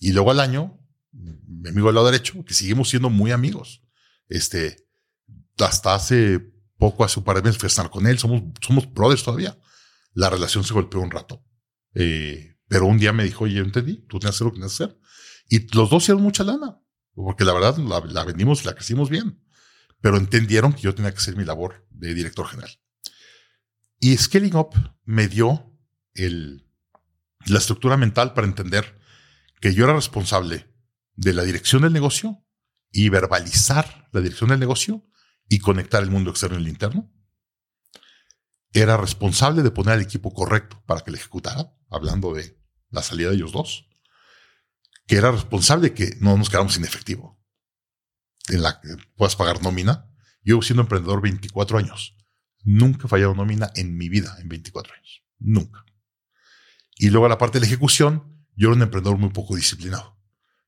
Y 0.00 0.12
luego 0.12 0.30
al 0.30 0.40
año, 0.40 0.78
mi 1.12 1.68
amigo 1.68 1.88
al 1.88 1.94
lado 1.94 2.06
derecho, 2.06 2.44
que 2.44 2.54
seguimos 2.54 2.88
siendo 2.88 3.10
muy 3.10 3.30
amigos. 3.30 3.82
Este, 4.28 4.88
hasta 5.58 5.94
hace 5.94 6.40
poco, 6.78 7.04
hace 7.04 7.18
un 7.20 7.24
par 7.24 7.36
de 7.36 7.42
meses 7.42 7.58
fui 7.58 7.66
a 7.66 7.68
estar 7.68 7.90
con 7.90 8.06
él. 8.06 8.18
Somos, 8.18 8.42
somos 8.60 8.92
brothers 8.92 9.22
todavía. 9.22 9.56
La 10.14 10.30
relación 10.30 10.64
se 10.64 10.72
golpeó 10.72 11.00
un 11.00 11.10
rato. 11.10 11.44
Eh, 11.94 12.56
pero 12.66 12.86
un 12.86 12.98
día 12.98 13.12
me 13.12 13.24
dijo, 13.24 13.44
oye, 13.44 13.56
yo 13.56 13.62
entendí, 13.62 13.98
tú 14.08 14.18
tienes 14.18 14.32
que 14.32 14.36
hacer 14.36 14.44
lo 14.46 14.52
que 14.52 14.58
tienes 14.58 14.76
que 14.76 14.84
hacer. 14.84 14.98
Y 15.48 15.76
los 15.76 15.90
dos 15.90 16.02
hicieron 16.02 16.22
mucha 16.22 16.44
lana. 16.44 16.80
Porque 17.14 17.44
la 17.44 17.52
verdad 17.52 17.76
la, 17.76 18.00
la 18.00 18.24
vendimos, 18.24 18.64
la 18.64 18.74
crecimos 18.74 19.10
bien. 19.10 19.44
Pero 20.00 20.16
entendieron 20.16 20.72
que 20.72 20.82
yo 20.82 20.94
tenía 20.94 21.12
que 21.12 21.18
hacer 21.18 21.36
mi 21.36 21.44
labor 21.44 21.86
de 21.90 22.14
director 22.14 22.46
general. 22.46 22.70
Y 24.00 24.16
Scaling 24.16 24.56
Up 24.56 24.74
me 25.04 25.28
dio 25.28 25.72
la 26.14 27.58
estructura 27.58 27.96
mental 27.96 28.34
para 28.34 28.46
entender 28.46 29.00
que 29.60 29.74
yo 29.74 29.84
era 29.84 29.94
responsable 29.94 30.70
de 31.14 31.32
la 31.32 31.42
dirección 31.42 31.82
del 31.82 31.92
negocio 31.92 32.44
y 32.90 33.08
verbalizar 33.08 34.08
la 34.12 34.20
dirección 34.20 34.50
del 34.50 34.60
negocio 34.60 35.06
y 35.48 35.58
conectar 35.58 36.02
el 36.02 36.10
mundo 36.10 36.30
externo 36.30 36.58
y 36.58 36.62
el 36.62 36.68
interno. 36.68 37.10
Era 38.74 38.96
responsable 38.96 39.62
de 39.62 39.70
poner 39.70 39.94
al 39.94 40.02
equipo 40.02 40.34
correcto 40.34 40.82
para 40.84 41.00
que 41.00 41.12
le 41.12 41.16
ejecutara, 41.16 41.72
hablando 41.88 42.34
de 42.34 42.60
la 42.90 43.02
salida 43.02 43.30
de 43.30 43.36
ellos 43.36 43.52
dos. 43.52 43.88
Que 45.06 45.16
era 45.16 45.30
responsable 45.30 45.90
de 45.90 45.94
que 45.94 46.16
no 46.18 46.36
nos 46.36 46.48
quedáramos 46.48 46.74
sin 46.74 46.84
efectivo. 46.84 47.40
En 48.48 48.62
la 48.62 48.80
que 48.80 48.88
puedas 49.14 49.36
pagar 49.36 49.62
nómina. 49.62 50.10
Yo 50.42 50.60
siendo 50.60 50.82
emprendedor 50.82 51.22
24 51.22 51.78
años. 51.78 52.16
Nunca 52.64 53.06
he 53.06 53.08
fallado 53.08 53.34
nómina 53.34 53.70
en 53.76 53.96
mi 53.96 54.08
vida 54.08 54.36
en 54.40 54.48
24 54.48 54.92
años. 54.92 55.22
Nunca. 55.38 55.84
Y 56.96 57.10
luego 57.10 57.28
la 57.28 57.38
parte 57.38 57.58
de 57.58 57.60
la 57.60 57.66
ejecución, 57.68 58.44
yo 58.56 58.68
era 58.68 58.76
un 58.76 58.82
emprendedor 58.82 59.18
muy 59.18 59.30
poco 59.30 59.54
disciplinado. 59.54 60.18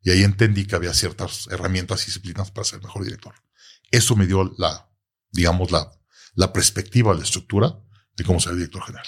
Y 0.01 0.11
ahí 0.11 0.23
entendí 0.23 0.65
que 0.65 0.77
había 0.77 0.95
ciertas 0.95 1.49
herramientas 1.51 2.03
y 2.03 2.07
disciplinas 2.07 2.53
para 2.53 2.65
ser 2.65 2.81
mejor 2.81 3.03
director. 3.03 3.35
Eso 3.91 4.15
me 4.15 4.29
dio 4.29 4.55
la, 4.59 4.89
digamos, 5.33 5.73
la, 5.73 5.91
la 6.35 6.53
perspectiva, 6.53 7.13
la 7.13 7.25
estructura 7.25 7.83
de 8.17 8.25
cómo 8.25 8.41
ser 8.41 8.55
director 8.55 8.83
general. 8.83 9.07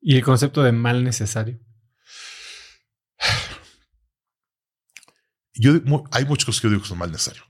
¿Y 0.00 0.16
el 0.16 0.24
concepto 0.24 0.62
de 0.62 0.72
mal 0.72 1.04
necesario? 1.04 1.60
Yo, 5.54 5.72
hay 6.12 6.24
muchas 6.24 6.44
cosas 6.46 6.60
que 6.60 6.66
yo 6.68 6.70
digo 6.70 6.82
que 6.82 6.88
son 6.88 6.98
mal 6.98 7.10
necesarios. 7.10 7.44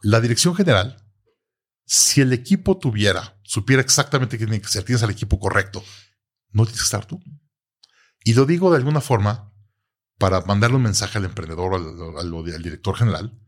La 0.00 0.20
dirección 0.20 0.56
general, 0.56 1.08
si 1.86 2.20
el 2.20 2.32
equipo 2.32 2.78
tuviera 2.78 3.40
supiera 3.52 3.82
exactamente 3.82 4.38
qué 4.38 4.46
tiene 4.46 4.62
que 4.62 4.68
ser, 4.68 4.82
tienes 4.82 5.02
al 5.02 5.10
equipo 5.10 5.38
correcto, 5.38 5.84
no 6.52 6.64
tienes 6.64 6.80
que 6.80 6.84
estar 6.84 7.04
tú. 7.04 7.22
Y 8.24 8.32
lo 8.32 8.46
digo 8.46 8.70
de 8.70 8.78
alguna 8.78 9.02
forma 9.02 9.52
para 10.16 10.40
mandarle 10.40 10.76
un 10.76 10.84
mensaje 10.84 11.18
al 11.18 11.26
emprendedor, 11.26 11.74
al, 11.74 12.16
al, 12.16 12.62
director 12.62 12.96
general, 12.96 13.38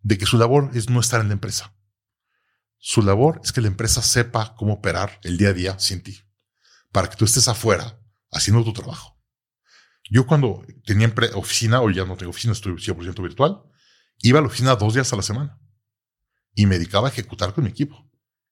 de 0.00 0.18
que 0.18 0.26
su 0.26 0.38
labor 0.38 0.70
es 0.74 0.90
no 0.90 0.98
estar 0.98 1.20
en 1.20 1.28
la 1.28 1.34
empresa. 1.34 1.73
Su 2.86 3.00
labor 3.00 3.40
es 3.42 3.50
que 3.50 3.62
la 3.62 3.68
empresa 3.68 4.02
sepa 4.02 4.54
cómo 4.56 4.74
operar 4.74 5.18
el 5.22 5.38
día 5.38 5.48
a 5.48 5.52
día 5.54 5.78
sin 5.78 6.02
ti, 6.02 6.20
para 6.92 7.08
que 7.08 7.16
tú 7.16 7.24
estés 7.24 7.48
afuera 7.48 7.98
haciendo 8.30 8.62
tu 8.62 8.74
trabajo. 8.74 9.18
Yo 10.10 10.26
cuando 10.26 10.62
tenía 10.84 11.10
oficina, 11.32 11.80
hoy 11.80 11.94
ya 11.94 12.04
no 12.04 12.18
tengo 12.18 12.28
oficina, 12.28 12.52
estoy 12.52 12.74
100% 12.74 13.22
virtual, 13.22 13.62
iba 14.18 14.38
a 14.38 14.42
la 14.42 14.48
oficina 14.48 14.76
dos 14.76 14.92
días 14.92 15.10
a 15.10 15.16
la 15.16 15.22
semana 15.22 15.58
y 16.54 16.66
me 16.66 16.74
dedicaba 16.74 17.08
a 17.08 17.10
ejecutar 17.10 17.54
con 17.54 17.64
mi 17.64 17.70
equipo 17.70 18.06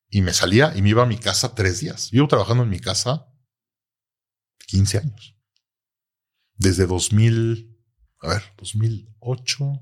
y 0.09 0.23
me 0.23 0.33
salía 0.33 0.73
y 0.75 0.81
me 0.81 0.89
iba 0.89 1.03
a 1.03 1.07
mi 1.07 1.19
casa 1.19 1.55
tres 1.55 1.81
días. 1.81 2.11
Yo 2.11 2.27
trabajando 2.27 2.63
en 2.63 2.71
mi 2.71 2.81
casa 2.81 3.27
15 4.69 4.97
años. 4.97 5.37
Desde 6.55 6.87
2000, 6.87 7.79
a 8.23 8.29
ver, 8.29 8.43
2008, 8.57 9.73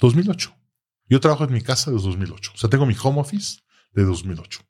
2008. 0.00 0.61
Yo 1.12 1.20
trabajo 1.20 1.44
en 1.44 1.52
mi 1.52 1.60
casa 1.60 1.90
desde 1.90 2.06
2008. 2.06 2.52
O 2.54 2.56
sea, 2.56 2.70
tengo 2.70 2.86
mi 2.86 2.96
home 2.98 3.20
office 3.20 3.60
de 3.92 4.02
2008. 4.02 4.60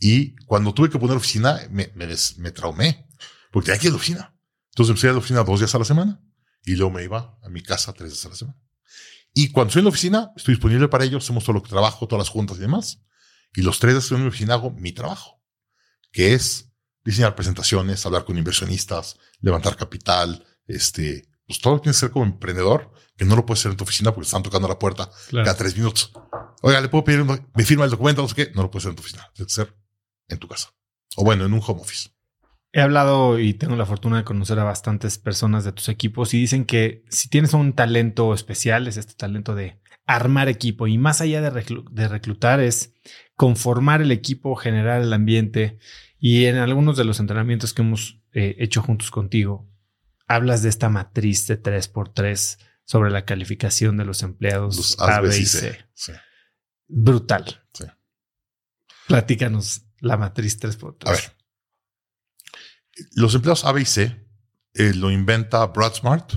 Y 0.00 0.34
cuando 0.46 0.72
tuve 0.72 0.88
que 0.88 0.98
poner 0.98 1.14
oficina, 1.14 1.60
me, 1.70 1.92
me, 1.94 2.50
traumé, 2.52 3.06
porque 3.50 3.66
tenía 3.66 3.78
que 3.78 3.88
ir 3.88 3.90
a 3.90 3.92
la 3.92 3.96
oficina. 3.96 4.34
Entonces 4.70 4.88
empecé 4.92 5.08
a 5.10 5.12
la 5.12 5.18
oficina 5.18 5.44
dos 5.44 5.60
días 5.60 5.74
a 5.74 5.78
la 5.78 5.84
semana 5.84 6.22
y 6.64 6.74
luego 6.74 6.90
me 6.90 7.04
iba 7.04 7.38
a 7.42 7.50
mi 7.50 7.62
casa 7.62 7.92
tres 7.92 8.12
días 8.12 8.24
a 8.24 8.30
la 8.30 8.34
semana. 8.36 8.58
Y 9.34 9.50
cuando 9.50 9.68
estoy 9.68 9.80
en 9.80 9.84
la 9.84 9.90
oficina, 9.90 10.32
estoy 10.36 10.54
disponible 10.54 10.88
para 10.88 11.04
ellos, 11.04 11.22
hacemos 11.22 11.44
todo 11.44 11.52
lo 11.52 11.62
que 11.62 11.68
trabajo, 11.68 12.08
todas 12.08 12.26
las 12.26 12.30
juntas 12.30 12.56
y 12.56 12.60
demás. 12.60 13.02
Y 13.54 13.60
los 13.60 13.78
tres 13.78 13.92
días 13.92 14.10
en 14.10 14.22
mi 14.22 14.28
oficina 14.28 14.54
hago 14.54 14.70
mi 14.70 14.92
trabajo, 14.92 15.44
que 16.12 16.32
es 16.32 16.72
diseñar 17.04 17.34
presentaciones, 17.34 18.06
hablar 18.06 18.24
con 18.24 18.38
inversionistas, 18.38 19.18
levantar 19.42 19.76
capital, 19.76 20.46
este, 20.66 21.28
pues 21.46 21.60
todo 21.60 21.74
lo 21.74 21.80
que 21.80 21.84
tienes 21.84 22.00
que 22.00 22.06
hacer 22.06 22.12
como 22.14 22.24
emprendedor, 22.24 22.90
que 23.16 23.24
no 23.24 23.36
lo 23.36 23.46
puedes 23.46 23.60
hacer 23.60 23.72
en 23.72 23.76
tu 23.76 23.84
oficina 23.84 24.12
porque 24.12 24.26
están 24.26 24.42
tocando 24.42 24.68
la 24.68 24.78
puerta 24.78 25.10
cada 25.30 25.56
tres 25.56 25.76
minutos. 25.76 26.12
Oiga, 26.62 26.80
le 26.80 26.88
puedo 26.88 27.04
pedir, 27.04 27.24
me 27.24 27.64
firma 27.64 27.84
el 27.84 27.90
documento, 27.90 28.22
no 28.22 28.28
sé 28.28 28.34
qué, 28.34 28.52
no 28.54 28.62
lo 28.62 28.70
puedes 28.70 28.84
hacer 28.84 28.90
en 28.90 28.96
tu 28.96 29.02
oficina, 29.02 29.30
tiene 29.34 29.46
que 29.46 29.52
ser 29.52 29.76
en 30.28 30.38
tu 30.38 30.48
casa. 30.48 30.72
O 31.16 31.24
bueno, 31.24 31.44
en 31.44 31.52
un 31.52 31.60
home 31.64 31.80
office. 31.80 32.10
He 32.72 32.80
hablado 32.80 33.38
y 33.38 33.52
tengo 33.52 33.76
la 33.76 33.84
fortuna 33.84 34.16
de 34.16 34.24
conocer 34.24 34.58
a 34.58 34.64
bastantes 34.64 35.18
personas 35.18 35.64
de 35.64 35.72
tus 35.72 35.90
equipos 35.90 36.32
y 36.32 36.38
dicen 36.40 36.64
que 36.64 37.04
si 37.10 37.28
tienes 37.28 37.52
un 37.52 37.74
talento 37.74 38.32
especial, 38.32 38.88
es 38.88 38.96
este 38.96 39.12
talento 39.12 39.54
de 39.54 39.78
armar 40.06 40.48
equipo 40.48 40.86
y 40.86 40.96
más 40.96 41.20
allá 41.20 41.42
de, 41.42 42.08
reclutar 42.08 42.60
es 42.60 42.94
conformar 43.36 44.00
el 44.00 44.10
equipo, 44.10 44.56
generar 44.56 45.02
el 45.02 45.12
ambiente 45.12 45.78
y 46.18 46.46
en 46.46 46.56
algunos 46.56 46.96
de 46.96 47.04
los 47.04 47.20
entrenamientos 47.20 47.74
que 47.74 47.82
hemos 47.82 48.20
eh, 48.32 48.56
hecho 48.58 48.82
juntos 48.82 49.10
contigo, 49.10 49.68
hablas 50.26 50.62
de 50.62 50.70
esta 50.70 50.88
matriz 50.88 51.46
de 51.46 51.62
3x3 51.62 52.58
sobre 52.84 53.10
la 53.10 53.24
calificación 53.24 53.96
de 53.96 54.04
los 54.04 54.22
empleados 54.22 54.96
A, 54.98 55.20
B 55.20 55.36
y 55.36 55.46
C. 55.46 55.84
Brutal. 56.88 57.64
Sí. 57.72 57.84
Platícanos 59.06 59.82
la 60.00 60.16
matriz 60.16 60.60
3x3. 60.60 61.08
A 61.08 61.12
ver. 61.12 61.36
Los 63.12 63.34
empleados 63.34 63.64
A, 63.64 63.72
B 63.72 63.82
y 63.82 63.84
C 63.84 64.26
eh, 64.74 64.92
lo 64.94 65.10
inventa 65.10 65.64
Brad 65.66 65.94
Smart 65.94 66.32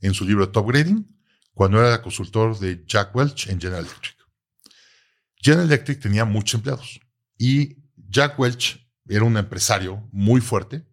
en 0.00 0.14
su 0.14 0.24
libro 0.24 0.50
Top 0.50 0.68
Grading 0.68 1.06
cuando 1.54 1.78
era 1.78 2.02
consultor 2.02 2.58
de 2.58 2.84
Jack 2.86 3.14
Welch 3.14 3.48
en 3.48 3.60
General 3.60 3.84
Electric. 3.84 4.16
General 5.36 5.66
Electric 5.66 6.00
tenía 6.00 6.24
muchos 6.24 6.54
empleados 6.54 7.00
y 7.36 7.76
Jack 7.96 8.38
Welch 8.38 8.86
era 9.08 9.24
un 9.24 9.36
empresario 9.36 10.08
muy 10.12 10.40
fuerte 10.40 10.86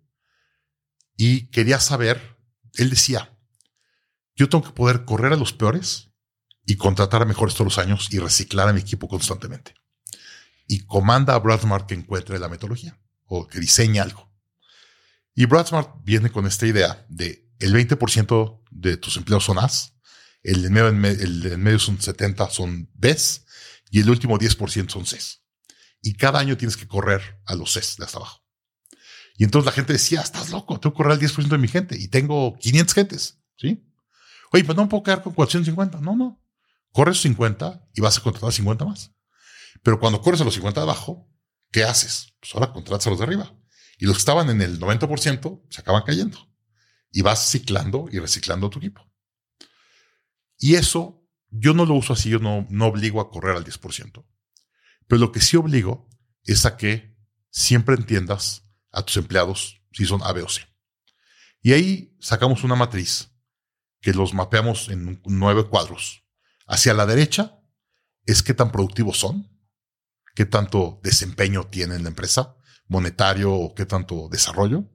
y 1.16 1.48
quería 1.48 1.80
saber, 1.80 2.38
él 2.74 2.90
decía, 2.90 3.37
yo 4.38 4.48
tengo 4.48 4.64
que 4.64 4.72
poder 4.72 5.04
correr 5.04 5.34
a 5.34 5.36
los 5.36 5.52
peores 5.52 6.10
y 6.66 6.78
contratar 6.78 7.22
a 7.22 7.26
mejores 7.26 7.56
todos 7.56 7.66
los 7.66 7.78
años 7.78 8.08
y 8.12 8.20
reciclar 8.20 8.70
a 8.70 8.74
mi 8.74 8.80
equipo 8.80 9.10
constantemente. 9.10 9.74
Y 10.68 10.86
comanda 10.86 11.34
a 11.34 11.40
Brad 11.40 11.62
Smart 11.62 11.88
que 11.88 11.96
encuentre 11.96 12.40
la 12.40 12.48
metodología 12.48 12.98
o 13.26 13.48
que 13.48 13.60
diseñe 13.60 14.00
algo. 14.00 14.32
Y 15.36 15.46
Brad 15.46 15.68
Smart 15.68 15.90
viene 16.04 16.32
con 16.32 16.48
esta 16.48 16.66
idea 16.66 17.06
de 17.10 17.50
el 17.60 17.74
20% 17.74 18.64
de 18.72 18.98
tus 18.98 19.18
empleados 19.18 19.44
son 19.44 19.60
As, 19.60 19.96
el 20.44 20.62
de 20.62 20.70
medio, 20.70 20.88
el 20.88 21.58
medio 21.58 21.80
son 21.80 22.00
70 22.00 22.50
son 22.50 22.90
Bs 22.94 23.46
y 23.92 24.00
el 24.00 24.10
último 24.10 24.38
10% 24.38 24.90
son 24.90 25.04
Cs 25.04 25.42
y 26.02 26.14
cada 26.14 26.40
año 26.40 26.58
tienes 26.58 26.78
que 26.78 26.88
correr 26.88 27.42
a 27.46 27.56
los 27.56 27.74
CES 27.74 27.98
de 27.98 28.06
hasta 28.06 28.18
abajo. 28.18 28.44
Y 29.38 29.44
entonces 29.44 29.66
la 29.66 29.72
gente 29.72 29.94
decía, 29.94 30.22
estás 30.22 30.50
loco, 30.52 30.80
tengo 30.80 30.94
que 30.94 30.98
correr 30.98 31.14
al 31.14 31.20
10% 31.20 31.48
de 31.48 31.58
mi 31.58 31.68
gente 31.68 31.98
y 31.98 32.08
tengo 32.08 32.58
500 32.60 32.94
gentes, 32.94 33.40
¿sí? 33.58 33.87
Oye, 34.52 34.64
pues 34.64 34.78
no 34.78 34.88
puedo 34.88 35.04
quedar 35.04 35.24
con 35.24 35.34
450. 35.34 36.00
No, 36.02 36.16
no. 36.16 36.42
Corres 36.92 37.22
50 37.22 37.90
y 37.94 38.02
vas 38.02 38.18
a 38.18 38.22
contratar 38.22 38.52
50 38.52 38.86
más. 38.86 39.12
Pero 39.84 40.00
cuando 40.00 40.22
corres 40.22 40.42
a 40.42 40.44
los 40.44 40.54
50 40.54 40.80
de 40.80 40.84
abajo, 40.84 41.30
¿qué 41.72 41.84
haces? 41.84 42.34
Pues 42.40 42.54
ahora 42.56 42.72
contratas 42.72 43.08
a 43.08 43.10
los 43.10 43.20
de 43.20 43.26
arriba. 43.26 43.54
Y 43.98 44.06
los 44.06 44.16
que 44.16 44.20
estaban 44.20 44.50
en 44.50 44.62
el 44.62 44.80
90% 44.80 45.64
se 45.70 45.82
acaban 45.82 46.04
cayendo. 46.04 46.38
Y 47.12 47.22
vas 47.22 47.50
ciclando 47.50 48.08
y 48.12 48.20
reciclando 48.20 48.70
tu 48.70 48.80
equipo. 48.80 49.10
Y 50.58 50.76
eso 50.76 51.28
yo 51.50 51.74
no 51.74 51.86
lo 51.86 51.96
uso 51.96 52.14
así, 52.14 52.30
yo 52.30 52.40
no, 52.40 52.68
no 52.70 52.88
obligo 52.88 53.22
a 53.22 53.30
correr 53.30 53.56
al 53.56 53.66
10%. 53.66 54.26
Pero 55.08 55.20
lo 55.20 55.32
que 55.32 55.42
sí 55.42 55.58
obligo 55.58 56.10
es 56.44 56.66
a 56.66 56.78
que 56.78 57.16
siempre 57.50 57.96
entiendas 57.96 58.64
a 58.92 59.04
tus 59.04 59.18
empleados 59.18 59.82
si 59.92 60.06
son 60.06 60.22
A, 60.24 60.32
B 60.32 60.42
o 60.42 60.50
C. 60.50 60.62
Y 61.62 61.74
ahí 61.74 62.16
sacamos 62.20 62.64
una 62.64 62.76
matriz 62.76 63.32
que 64.02 64.14
los 64.14 64.34
mapeamos 64.34 64.90
en 64.90 65.22
nueve 65.26 65.68
cuadros. 65.68 66.24
Hacia 66.68 66.94
la 66.94 67.06
derecha 67.06 67.60
es 68.26 68.44
qué 68.44 68.54
tan 68.54 68.72
productivos 68.72 69.18
son, 69.18 69.50
qué 70.36 70.46
tanto 70.46 71.00
desempeño 71.04 71.66
tiene 71.66 71.98
la 72.00 72.10
empresa, 72.10 72.56
monetario 72.88 73.54
o 73.54 73.74
qué 73.74 73.86
tanto 73.86 74.30
desarrollo. 74.30 74.86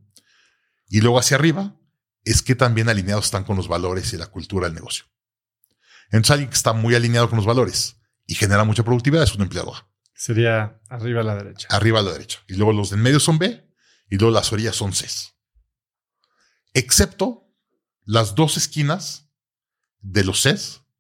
Y 0.89 1.01
luego 1.01 1.19
hacia 1.19 1.37
arriba 1.37 1.77
es 2.25 2.43
qué 2.43 2.55
tan 2.55 2.75
bien 2.75 2.89
alineados 2.89 3.25
están 3.25 3.45
con 3.45 3.57
los 3.57 3.69
valores 3.69 4.13
y 4.13 4.17
la 4.17 4.27
cultura 4.27 4.67
del 4.67 4.75
negocio. 4.75 5.07
Entonces 6.07 6.31
alguien 6.31 6.51
que 6.51 6.57
está 6.57 6.75
muy 6.75 6.95
alineado 6.95 7.29
con 7.29 7.39
los 7.39 7.47
valores 7.47 7.97
y 8.27 8.35
genera 8.35 8.65
mucha 8.65 8.85
productividad 8.85 9.25
es 9.25 9.35
un 9.35 9.43
empleado 9.43 9.75
A. 9.75 9.89
Sería 10.15 10.81
arriba 10.89 11.23
a 11.23 11.25
la 11.25 11.35
derecha. 11.35 11.67
Arriba 11.71 12.01
a 12.01 12.03
la 12.03 12.13
derecha. 12.13 12.41
Y 12.47 12.55
luego 12.55 12.73
los 12.73 12.91
del 12.91 13.01
medio 13.01 13.19
son 13.19 13.39
B 13.39 13.67
y 14.09 14.19
luego 14.19 14.33
las 14.33 14.53
orillas 14.53 14.77
son 14.77 14.93
C. 14.93 15.09
Excepto 16.75 17.52
las 18.05 18.35
dos 18.35 18.57
esquinas 18.57 19.31
de 20.01 20.25
los 20.25 20.43
C 20.43 20.57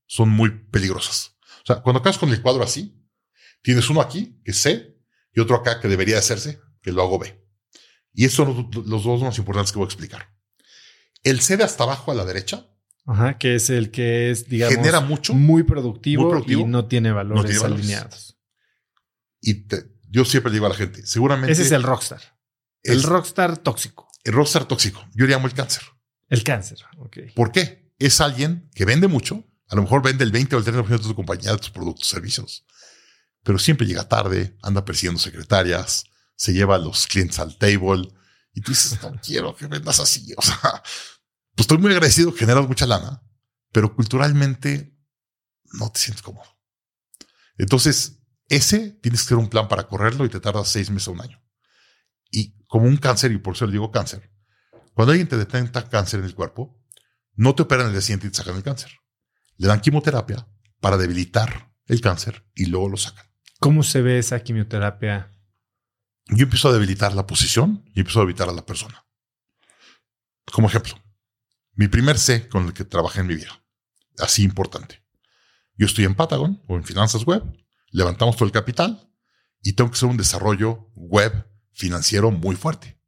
son 0.06 0.28
muy 0.28 0.50
peligrosas. 0.70 1.36
O 1.62 1.66
sea, 1.66 1.76
cuando 1.82 2.00
acabas 2.00 2.18
con 2.18 2.30
el 2.30 2.42
cuadro 2.42 2.62
así, 2.62 3.00
tienes 3.62 3.88
uno 3.90 4.00
aquí, 4.00 4.40
que 4.44 4.50
es 4.52 4.58
C, 4.58 4.98
y 5.32 5.40
otro 5.40 5.56
acá 5.56 5.80
que 5.80 5.88
debería 5.88 6.18
hacerse, 6.18 6.60
que 6.82 6.92
lo 6.92 7.02
hago 7.02 7.18
B. 7.18 7.42
Y 8.12 8.24
estos 8.24 8.46
son 8.46 8.70
los, 8.86 9.04
dos 9.04 9.22
más 9.22 9.38
importantes 9.38 9.72
que 9.72 9.78
voy 9.78 9.86
a 9.86 9.88
explicar. 9.88 10.34
El 11.22 11.40
C 11.40 11.56
de 11.56 11.64
hasta 11.64 11.84
abajo 11.84 12.12
a 12.12 12.14
la 12.14 12.24
derecha. 12.24 12.68
Ajá, 13.06 13.38
que 13.38 13.56
es 13.56 13.70
el 13.70 13.90
que 13.90 14.30
es, 14.30 14.48
digamos, 14.48 14.76
genera 14.76 15.00
mucho, 15.00 15.34
muy 15.34 15.62
productivo, 15.64 16.44
y 16.46 16.64
no 16.64 16.86
tiene 16.86 17.10
valores 17.10 17.62
alineados. 17.62 18.38
Y 19.40 19.66
yo 20.08 20.24
siempre 20.24 20.52
digo 20.52 20.66
a 20.66 20.68
la 20.68 20.74
gente, 20.74 21.04
seguramente. 21.04 21.52
Ese 21.52 21.62
es 21.62 21.72
el 21.72 21.82
rockstar. 21.82 22.20
el 22.82 23.02
rockstar 23.02 23.56
tóxico. 23.58 24.08
El 24.24 24.34
rockstar 24.34 24.66
tóxico. 24.66 25.04
Yo 25.14 25.26
le 25.26 25.32
llamo 25.32 25.48
el 25.48 25.54
cáncer. 25.54 25.82
El 26.32 26.44
cáncer. 26.44 26.78
¿Por 27.34 27.52
qué? 27.52 27.92
Es 27.98 28.22
alguien 28.22 28.70
que 28.74 28.86
vende 28.86 29.06
mucho. 29.06 29.44
A 29.68 29.76
lo 29.76 29.82
mejor 29.82 30.02
vende 30.02 30.24
el 30.24 30.32
20 30.32 30.56
o 30.56 30.59
el 30.60 30.64
30% 30.64 30.88
de 30.88 30.98
tu 30.98 31.14
compañía, 31.14 31.52
de 31.52 31.59
tus 31.59 31.68
productos, 31.68 32.09
servicios. 32.09 32.64
Pero 33.42 33.59
siempre 33.59 33.86
llega 33.86 34.09
tarde, 34.09 34.56
anda 34.62 34.82
persiguiendo 34.82 35.20
secretarias, 35.20 36.04
se 36.34 36.54
lleva 36.54 36.76
a 36.76 36.78
los 36.78 37.06
clientes 37.06 37.38
al 37.38 37.59
table 37.59 38.09
y 38.54 38.62
tú 38.62 38.72
dices, 38.72 38.98
no 39.02 39.20
quiero 39.22 39.54
que 39.54 39.66
vendas 39.66 40.00
así. 40.00 40.32
O 40.38 40.40
sea, 40.40 40.82
pues 41.54 41.64
estoy 41.64 41.76
muy 41.76 41.92
agradecido, 41.92 42.32
generas 42.32 42.66
mucha 42.66 42.86
lana, 42.86 43.22
pero 43.70 43.94
culturalmente 43.94 44.96
no 45.74 45.92
te 45.92 46.00
sientes 46.00 46.22
cómodo. 46.22 46.48
Entonces, 47.59 48.22
ese 48.48 48.92
tienes 49.02 49.20
que 49.20 49.26
hacer 49.26 49.36
un 49.36 49.50
plan 49.50 49.68
para 49.68 49.86
correrlo 49.86 50.24
y 50.24 50.30
te 50.30 50.40
tarda 50.40 50.64
seis 50.64 50.88
meses 50.88 51.09
o 51.09 51.12
un 51.12 51.20
año. 51.20 51.44
Y 52.30 52.56
como 52.68 52.86
un 52.86 52.96
cáncer, 52.96 53.32
y 53.32 53.36
por 53.36 53.54
eso 53.54 53.66
le 53.66 53.72
digo 53.72 53.90
cáncer, 53.90 54.31
cuando 54.94 55.12
alguien 55.12 55.28
te 55.28 55.36
detecta 55.36 55.89
cáncer 55.89 56.20
en 56.20 56.27
el 56.27 56.35
cuerpo, 56.35 56.78
no 57.35 57.55
te 57.55 57.62
operan 57.62 57.86
el 57.86 57.93
día 57.93 58.01
siguiente 58.01 58.27
y 58.27 58.31
te 58.31 58.36
sacan 58.36 58.56
el 58.56 58.62
cáncer. 58.62 58.93
Le 59.56 59.69
dan 59.69 59.81
quimioterapia 59.81 60.47
para 60.81 60.97
debilitar 60.97 61.73
el 61.86 62.01
cáncer 62.01 62.44
y 62.55 62.66
luego 62.66 62.89
lo 62.89 62.97
sacan. 62.97 63.27
¿Cómo 63.60 63.82
se 63.82 64.02
ve 64.02 64.19
esa 64.19 64.40
quimioterapia? 64.40 65.32
Yo 66.27 66.44
empiezo 66.44 66.69
a 66.69 66.73
debilitar 66.73 67.14
la 67.14 67.27
posición 67.27 67.85
y 67.94 68.01
empiezo 68.01 68.20
a 68.20 68.23
debilitar 68.23 68.48
a 68.48 68.52
la 68.52 68.66
persona. 68.66 69.06
Como 70.51 70.69
ejemplo, 70.69 70.94
mi 71.74 71.89
primer 71.89 72.19
C 72.19 72.48
con 72.48 72.66
el 72.66 72.73
que 72.73 72.85
trabajé 72.85 73.20
en 73.20 73.27
mi 73.28 73.35
vida, 73.35 73.64
así 74.19 74.43
importante. 74.43 75.02
Yo 75.77 75.86
estoy 75.86 76.05
en 76.05 76.14
Patagon 76.14 76.62
o 76.69 76.77
en 76.77 76.85
Finanzas 76.85 77.24
Web 77.24 77.44
levantamos 77.93 78.36
todo 78.36 78.47
el 78.47 78.52
capital 78.52 79.09
y 79.62 79.74
tengo 79.74 79.90
que 79.90 79.97
hacer 79.97 80.09
un 80.09 80.16
desarrollo 80.16 80.90
web 80.94 81.47
financiero 81.73 82.31
muy 82.31 82.56
fuerte. 82.56 83.01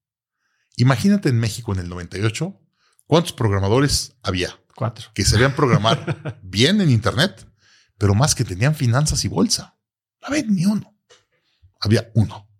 Imagínate 0.77 1.29
en 1.29 1.39
México 1.39 1.73
en 1.73 1.81
el 1.81 1.89
98, 1.89 2.61
¿cuántos 3.07 3.33
programadores 3.33 4.17
había? 4.23 4.59
Cuatro. 4.75 5.11
Que 5.15 5.25
sabían 5.25 5.55
programar 5.55 6.41
bien 6.43 6.81
en 6.81 6.91
Internet, 6.91 7.47
pero 7.99 8.15
más 8.15 8.35
que 8.35 8.45
tenían 8.45 8.75
finanzas 8.75 9.25
y 9.25 9.29
bolsa. 9.29 9.79
No 10.21 10.29
había 10.29 10.43
ni 10.43 10.67
uno. 10.67 10.99
Había 11.81 12.11
uno, 12.15 12.51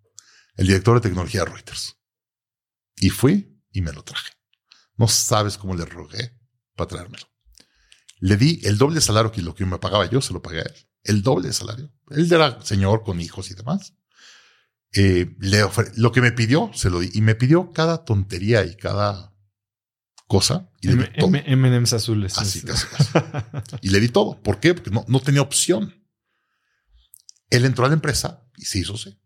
el 0.55 0.67
director 0.67 0.95
de 0.95 1.09
tecnología 1.09 1.41
de 1.41 1.51
Reuters. 1.51 1.97
Y 2.97 3.09
fui 3.09 3.61
y 3.71 3.81
me 3.81 3.91
lo 3.91 4.03
traje. 4.03 4.31
No 4.95 5.07
sabes 5.07 5.57
cómo 5.57 5.75
le 5.75 5.83
rogué 5.83 6.39
para 6.75 6.87
traérmelo. 6.87 7.25
Le 8.19 8.37
di 8.37 8.61
el 8.63 8.77
doble 8.77 9.01
salario 9.01 9.31
que 9.31 9.41
lo 9.41 9.55
que 9.55 9.65
me 9.65 9.77
pagaba 9.77 10.05
yo, 10.05 10.21
se 10.21 10.31
lo 10.31 10.41
pagué 10.41 10.59
a 10.59 10.63
él 10.63 10.87
el 11.05 11.21
doble 11.21 11.47
de 11.47 11.53
salario. 11.53 11.91
Él 12.09 12.31
era 12.31 12.61
señor 12.61 13.03
con 13.03 13.21
hijos 13.21 13.49
y 13.51 13.53
demás. 13.53 13.93
Eh, 14.95 15.35
le 15.39 15.63
ofre- 15.63 15.91
lo 15.95 16.11
que 16.11 16.21
me 16.21 16.31
pidió, 16.31 16.71
se 16.73 16.89
lo 16.89 16.99
di. 16.99 17.09
Y 17.13 17.21
me 17.21 17.35
pidió 17.35 17.71
cada 17.71 18.05
tontería 18.05 18.63
y 18.65 18.75
cada 18.77 19.33
cosa. 20.27 20.71
Y 20.81 20.87
le 20.87 20.93
di 20.95 21.03
todo. 21.19 21.31
M&M's 21.35 21.93
azules. 21.93 22.37
Así, 22.37 22.61
casi, 22.61 22.87
casi. 22.87 23.77
Y 23.81 23.89
le 23.89 23.99
di 23.99 24.09
todo. 24.09 24.41
¿Por 24.41 24.59
qué? 24.59 24.73
Porque 24.73 24.91
no, 24.91 25.03
no 25.07 25.19
tenía 25.19 25.41
opción. 25.41 25.93
Él 27.49 27.65
entró 27.65 27.85
a 27.85 27.89
la 27.89 27.93
empresa 27.93 28.47
y 28.57 28.65
se 28.65 28.79
hizo 28.79 28.97
C. 28.97 29.17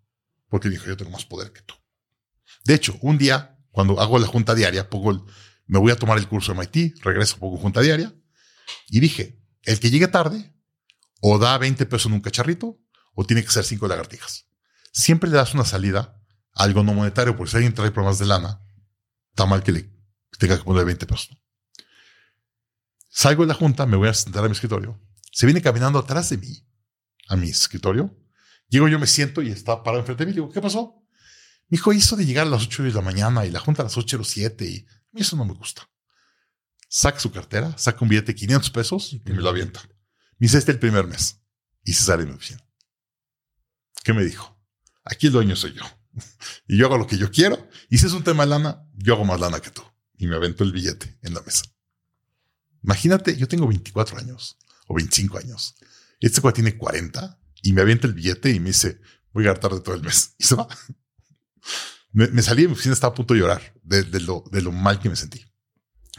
Porque 0.49 0.69
dijo, 0.69 0.85
yo 0.87 0.97
tengo 0.97 1.11
más 1.11 1.25
poder 1.25 1.51
que 1.53 1.61
tú. 1.61 1.75
De 2.65 2.73
hecho, 2.73 2.97
un 3.01 3.17
día, 3.17 3.57
cuando 3.71 3.99
hago 4.01 4.17
la 4.19 4.27
junta 4.27 4.55
diaria, 4.55 4.89
pongo 4.89 5.11
el- 5.11 5.21
me 5.67 5.77
voy 5.79 5.91
a 5.91 5.95
tomar 5.95 6.17
el 6.17 6.27
curso 6.27 6.51
de 6.53 6.57
MIT, 6.59 6.95
regreso, 7.03 7.37
pongo 7.37 7.57
junta 7.57 7.81
diaria. 7.81 8.13
Y 8.87 8.99
dije, 8.99 9.39
el 9.63 9.79
que 9.79 9.91
llegue 9.91 10.07
tarde, 10.07 10.53
o 11.21 11.37
da 11.37 11.57
20 11.59 11.85
pesos 11.85 12.07
en 12.07 12.13
un 12.13 12.21
cacharrito, 12.21 12.79
o 13.13 13.23
tiene 13.25 13.43
que 13.43 13.51
ser 13.51 13.63
cinco 13.63 13.87
lagartijas. 13.87 14.47
Siempre 14.91 15.29
le 15.29 15.37
das 15.37 15.53
una 15.53 15.65
salida 15.65 16.21
a 16.53 16.63
algo 16.63 16.83
no 16.83 16.93
monetario, 16.93 17.35
porque 17.35 17.51
si 17.51 17.57
alguien 17.57 17.73
trae 17.73 17.91
problemas 17.91 18.19
de 18.19 18.25
lana, 18.25 18.61
está 19.31 19.45
mal 19.45 19.63
que 19.63 19.71
le 19.71 19.89
tenga 20.37 20.57
que 20.57 20.63
poner 20.63 20.85
20 20.85 21.05
pesos. 21.05 21.37
Salgo 23.09 23.43
de 23.43 23.47
la 23.47 23.53
junta, 23.53 23.85
me 23.85 23.97
voy 23.97 24.07
a 24.07 24.13
sentar 24.13 24.43
a 24.43 24.47
mi 24.47 24.53
escritorio. 24.53 24.99
Se 25.31 25.45
viene 25.45 25.61
caminando 25.61 25.99
atrás 25.99 26.29
de 26.29 26.37
mí, 26.37 26.65
a 27.27 27.35
mi 27.35 27.49
escritorio. 27.49 28.15
Llego 28.67 28.87
yo, 28.87 28.99
me 28.99 29.07
siento 29.07 29.41
y 29.41 29.49
está 29.49 29.83
parado 29.83 30.01
enfrente 30.01 30.25
de 30.25 30.27
mí. 30.27 30.33
Digo, 30.33 30.51
¿qué 30.51 30.61
pasó? 30.61 31.03
Me 31.67 31.77
dijo, 31.77 31.93
hizo 31.93 32.15
de 32.15 32.25
llegar 32.25 32.47
a 32.47 32.49
las 32.49 32.63
8 32.63 32.83
de 32.83 32.91
la 32.91 33.01
mañana 33.01 33.45
y 33.45 33.51
la 33.51 33.59
junta 33.59 33.81
a 33.81 33.85
las 33.85 33.97
8 33.97 34.19
o 34.19 34.23
7 34.23 34.65
y 34.65 34.87
a 34.87 35.09
mí 35.11 35.21
eso 35.21 35.35
no 35.35 35.45
me 35.45 35.53
gusta. 35.53 35.89
Saca 36.87 37.19
su 37.19 37.31
cartera, 37.31 37.77
saca 37.77 37.99
un 38.01 38.09
billete 38.09 38.33
de 38.33 38.35
500 38.35 38.69
pesos 38.71 39.13
y 39.13 39.21
me 39.25 39.41
lo 39.41 39.49
avienta. 39.49 39.81
Me 40.37 40.45
dice, 40.45 40.57
este 40.57 40.71
es 40.71 40.75
el 40.75 40.79
primer 40.79 41.05
mes. 41.05 41.41
Y 41.83 41.93
se 41.93 42.03
sale 42.03 42.23
de 42.23 42.29
mi 42.29 42.35
oficina. 42.35 42.63
¿Qué 44.03 44.13
me 44.13 44.23
dijo? 44.23 44.58
Aquí 45.09 45.27
el 45.27 45.33
dueño 45.33 45.55
soy 45.55 45.73
yo. 45.73 45.83
y 46.67 46.77
yo 46.77 46.85
hago 46.85 46.97
lo 46.97 47.07
que 47.07 47.17
yo 47.17 47.31
quiero. 47.31 47.67
Y 47.89 47.97
si 47.97 48.05
es 48.05 48.13
un 48.13 48.23
tema 48.23 48.43
de 48.43 48.51
lana, 48.51 48.83
yo 48.95 49.13
hago 49.15 49.25
más 49.25 49.39
lana 49.39 49.59
que 49.59 49.71
tú. 49.71 49.81
Y 50.17 50.27
me 50.27 50.35
aventó 50.35 50.63
el 50.63 50.71
billete 50.71 51.17
en 51.21 51.33
la 51.33 51.41
mesa. 51.41 51.63
Imagínate, 52.83 53.35
yo 53.35 53.47
tengo 53.47 53.67
24 53.67 54.17
años 54.17 54.57
o 54.87 54.95
25 54.95 55.37
años. 55.37 55.75
Este 56.19 56.41
cuate 56.41 56.61
tiene 56.61 56.77
40 56.77 57.39
y 57.61 57.73
me 57.73 57.81
avienta 57.81 58.07
el 58.07 58.13
billete 58.13 58.51
y 58.51 58.59
me 58.59 58.67
dice, 58.69 59.01
voy 59.31 59.43
a 59.43 59.47
llegar 59.47 59.59
tarde 59.59 59.81
todo 59.81 59.95
el 59.95 60.03
mes. 60.03 60.35
Y 60.39 60.43
se 60.43 60.55
va. 60.55 60.67
Me, 62.11 62.41
salí 62.41 62.63
de 62.63 62.69
mi 62.69 62.73
oficina, 62.73 62.93
estaba 62.93 63.11
a 63.11 63.15
punto 63.15 63.33
de 63.33 63.41
llorar 63.41 63.73
de, 63.83 64.03
de 64.03 64.19
lo, 64.21 64.43
de 64.51 64.61
mal 64.63 64.99
que 64.99 65.09
me 65.09 65.15
sentí. 65.15 65.45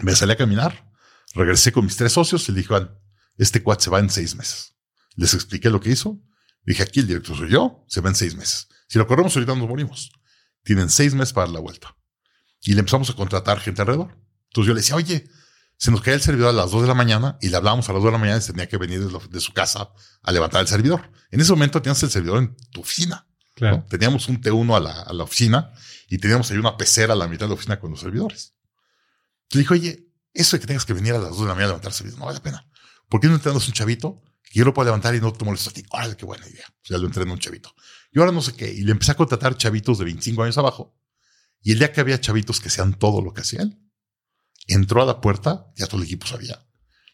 Me 0.01 0.15
salí 0.15 0.33
a 0.33 0.37
caminar, 0.37 0.93
regresé 1.35 1.73
con 1.73 1.85
mis 1.85 1.97
tres 1.97 2.13
socios 2.13 2.49
y 2.49 2.53
le 2.53 2.59
dije, 2.59 2.73
"Van, 2.73 2.97
este 3.37 3.63
cuate 3.63 3.85
se 3.85 3.91
va 3.91 3.99
en 3.99 4.11
seis 4.11 4.37
meses. 4.37 4.75
Les 5.17 5.35
expliqué 5.35 5.69
lo 5.71 5.81
que 5.81 5.91
hizo. 5.91 6.23
Dije, 6.65 6.83
aquí 6.83 7.01
el 7.01 7.07
director 7.07 7.37
soy 7.37 7.51
yo, 7.51 7.85
se 7.89 8.01
va 8.01 8.11
en 8.11 8.15
seis 8.15 8.35
meses. 8.37 8.69
Si 8.91 8.99
lo 8.99 9.07
corremos 9.07 9.35
ahorita 9.37 9.55
nos 9.55 9.69
morimos. 9.69 10.11
Tienen 10.65 10.91
seis 10.91 11.15
meses 11.15 11.33
para 11.33 11.47
dar 11.47 11.55
la 11.55 11.61
vuelta. 11.61 11.97
Y 12.61 12.73
le 12.75 12.81
empezamos 12.81 13.09
a 13.09 13.15
contratar 13.15 13.61
gente 13.61 13.81
alrededor. 13.83 14.19
Entonces 14.49 14.67
yo 14.67 14.75
le 14.75 14.81
decía, 14.81 14.97
oye, 14.97 15.29
se 15.77 15.91
nos 15.93 16.03
cae 16.03 16.15
el 16.15 16.21
servidor 16.21 16.51
a 16.51 16.53
las 16.53 16.73
2 16.73 16.83
de 16.83 16.89
la 16.89 16.95
mañana 16.95 17.39
y 17.41 17.49
le 17.51 17.57
hablábamos 17.57 17.89
a 17.89 17.93
las 17.93 18.03
2 18.03 18.09
de 18.09 18.13
la 18.13 18.19
mañana 18.19 18.39
y 18.39 18.43
se 18.43 18.53
tenía 18.53 18.69
que 18.69 18.77
venir 18.79 18.99
de, 19.05 19.11
lo- 19.13 19.21
de 19.21 19.41
su 19.41 19.53
casa 19.53 19.91
a 20.23 20.33
levantar 20.33 20.61
el 20.61 20.67
servidor. 20.67 21.11
En 21.31 21.41
ese 21.41 21.53
momento 21.53 21.81
tenías 21.81 22.03
el 22.03 22.11
servidor 22.11 22.39
en 22.39 22.57
tu 22.73 22.81
oficina. 22.81 23.27
¿no? 23.29 23.55
Claro. 23.55 23.87
Teníamos 23.89 24.29
un 24.29 24.41
T1 24.43 24.77
a 24.77 24.81
la, 24.81 25.03
a 25.03 25.13
la 25.13 25.23
oficina 25.23 25.73
y 26.09 26.19
teníamos 26.19 26.51
ahí 26.51 26.59
una 26.59 26.77
pecera 26.77 27.13
a 27.13 27.17
la 27.17 27.29
mitad 27.29 27.47
de 27.47 27.51
la 27.51 27.55
oficina 27.55 27.79
con 27.79 27.93
los 27.93 28.01
servidores. 28.01 28.55
Entonces 29.45 29.61
dijo, 29.61 29.75
oye, 29.75 30.09
eso 30.35 30.57
de 30.57 30.61
que 30.61 30.67
tengas 30.67 30.85
que 30.85 30.93
venir 30.95 31.15
a 31.15 31.19
las 31.19 31.31
2 31.31 31.41
de 31.43 31.47
la 31.47 31.55
mañana 31.55 31.65
a 31.67 31.69
levantar 31.69 31.93
el 31.93 31.97
servidor 31.97 32.19
no 32.19 32.27
vale 32.27 32.39
la 32.39 32.43
pena. 32.43 32.67
¿Por 33.09 33.21
qué 33.21 33.29
no 33.29 33.35
entrenas 33.35 33.67
un 33.69 33.73
chavito 33.75 34.21
que 34.43 34.59
yo 34.59 34.65
lo 34.65 34.75
puedo 34.75 34.87
levantar 34.87 35.15
y 35.15 35.21
no 35.21 35.33
te 35.33 35.45
molestas 35.45 35.73
a 35.73 35.75
ti? 35.75 35.85
Órale, 35.91 36.17
qué 36.17 36.25
buena 36.27 36.47
idea. 36.49 36.65
O 36.69 36.87
sea, 36.87 36.99
lo 36.99 37.07
entreno 37.07 37.33
un 37.33 37.39
chavito. 37.39 37.73
Y 38.13 38.19
ahora 38.19 38.33
no 38.33 38.43
sé 38.43 38.55
qué. 38.55 38.73
Y 38.73 38.83
le 38.83 38.93
empecé 38.93 39.13
a 39.13 39.17
contratar 39.17 39.57
chavitos 39.57 39.99
de 39.99 40.05
25 40.05 40.43
años 40.43 40.59
abajo. 40.59 40.97
Y 41.63 41.73
el 41.73 41.79
día 41.79 41.93
que 41.93 42.01
había 42.01 42.21
chavitos 42.21 42.61
que 42.61 42.71
sean 42.71 42.99
todo 42.99 43.21
lo 43.23 43.33
que 43.33 43.43
hacía 43.43 43.63
él, 43.63 43.79
entró 44.67 45.03
a 45.03 45.07
la 45.07 45.21
puerta, 45.21 45.67
ya 45.77 45.87
todo 45.87 45.99
el 46.01 46.07
equipo 46.07 46.27
sabía. 46.27 46.67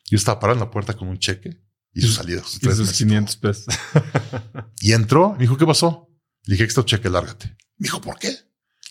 Yo 0.07 0.17
estaba 0.17 0.39
parado 0.39 0.59
en 0.61 0.65
la 0.67 0.71
puerta 0.71 0.95
con 0.95 1.09
un 1.09 1.19
cheque 1.19 1.63
y 1.93 2.01
su 2.03 2.13
salida. 2.13 2.43
sus 2.45 2.57
Y 2.57 2.61
tres 2.61 2.77
sus 2.77 2.87
meses 2.87 3.01
y 3.01 3.05
todo. 3.05 3.09
500 3.09 3.37
pesos. 3.39 3.67
Y 4.81 4.93
entró, 4.93 5.33
me 5.33 5.39
dijo, 5.41 5.57
¿qué 5.57 5.67
pasó? 5.67 6.09
Le 6.45 6.53
dije, 6.55 6.65
extra 6.65 6.85
cheque, 6.85 7.11
lárgate. 7.11 7.49
Me 7.79 7.85
dijo, 7.87 8.01
¿por 8.01 8.19
qué? 8.19 8.29
Le 8.31 8.37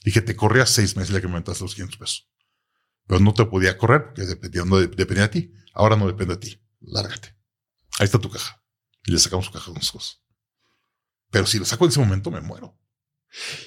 dije, 0.06 0.22
te 0.22 0.36
corría 0.36 0.66
seis 0.66 0.96
meses 0.96 1.14
ya 1.14 1.22
que 1.22 1.28
me 1.28 1.34
aumentaste 1.34 1.64
los 1.64 1.74
500 1.76 1.98
pesos. 1.98 2.30
Pero 3.08 3.20
no 3.22 3.34
te 3.34 3.46
podía 3.46 3.78
correr 3.78 4.06
porque 4.06 4.24
dependía, 4.24 4.66
no 4.66 4.78
de- 4.78 4.88
dependía 4.88 5.28
de 5.28 5.30
ti. 5.30 5.54
Ahora 5.74 5.96
no 5.96 6.08
depende 6.08 6.36
de 6.36 6.40
ti. 6.42 6.62
Lárgate. 6.82 7.36
Ahí 8.00 8.06
está 8.06 8.20
tu 8.20 8.30
caja. 8.30 8.62
Y 9.06 9.12
le 9.12 9.20
sacamos 9.20 9.46
su 9.46 9.52
caja 9.52 9.72
con 9.72 9.82
sus 9.82 9.92
cosas. 9.92 10.22
Pero 11.36 11.48
si 11.48 11.60
lo 11.60 11.66
saco 11.66 11.84
en 11.84 11.90
ese 11.90 12.00
momento, 12.00 12.32
me 12.32 12.40
muero. 12.40 12.80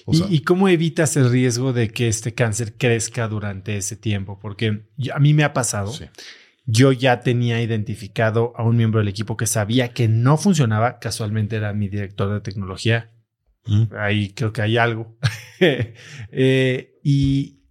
O 0.06 0.14
sea, 0.14 0.26
¿Y, 0.30 0.36
y 0.36 0.40
cómo 0.40 0.70
evitas 0.70 1.18
el 1.18 1.30
riesgo 1.30 1.74
de 1.74 1.90
que 1.90 2.08
este 2.08 2.32
cáncer 2.32 2.78
crezca 2.78 3.28
durante 3.28 3.76
ese 3.76 3.94
tiempo? 3.94 4.38
Porque 4.40 4.86
a 5.12 5.18
mí 5.18 5.34
me 5.34 5.44
ha 5.44 5.52
pasado. 5.52 5.92
sí. 5.92 6.06
Yo 6.64 6.92
ya 6.92 7.20
tenía 7.20 7.60
identificado 7.60 8.54
a 8.56 8.62
un 8.62 8.78
miembro 8.78 9.00
del 9.00 9.08
equipo 9.08 9.36
que 9.36 9.44
sabía 9.44 9.92
que 9.92 10.08
no 10.08 10.38
funcionaba. 10.38 10.98
Casualmente 10.98 11.56
era 11.56 11.74
mi 11.74 11.88
director 11.88 12.32
de 12.32 12.40
tecnología. 12.40 13.12
Mm. 13.66 13.82
Ahí 13.98 14.30
creo 14.30 14.50
que 14.54 14.62
hay 14.62 14.78
algo. 14.78 15.18
Eh, 15.60 16.94
y, 17.02 17.64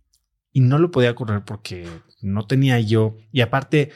y 0.51 0.59
no 0.59 0.77
lo 0.77 0.91
podía 0.91 1.15
correr 1.15 1.43
porque 1.43 1.87
no 2.21 2.45
tenía 2.45 2.79
yo. 2.81 3.17
Y 3.31 3.41
aparte, 3.41 3.89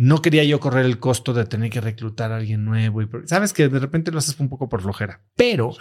no 0.00 0.22
quería 0.22 0.44
yo 0.44 0.60
correr 0.60 0.86
el 0.86 1.00
costo 1.00 1.34
de 1.34 1.44
tener 1.44 1.70
que 1.70 1.80
reclutar 1.80 2.30
a 2.30 2.36
alguien 2.36 2.64
nuevo. 2.64 3.02
Y 3.02 3.08
sabes 3.24 3.52
que 3.52 3.68
de 3.68 3.80
repente 3.80 4.12
lo 4.12 4.18
haces 4.18 4.38
un 4.38 4.48
poco 4.48 4.68
por 4.68 4.80
flojera. 4.80 5.24
Pero 5.34 5.74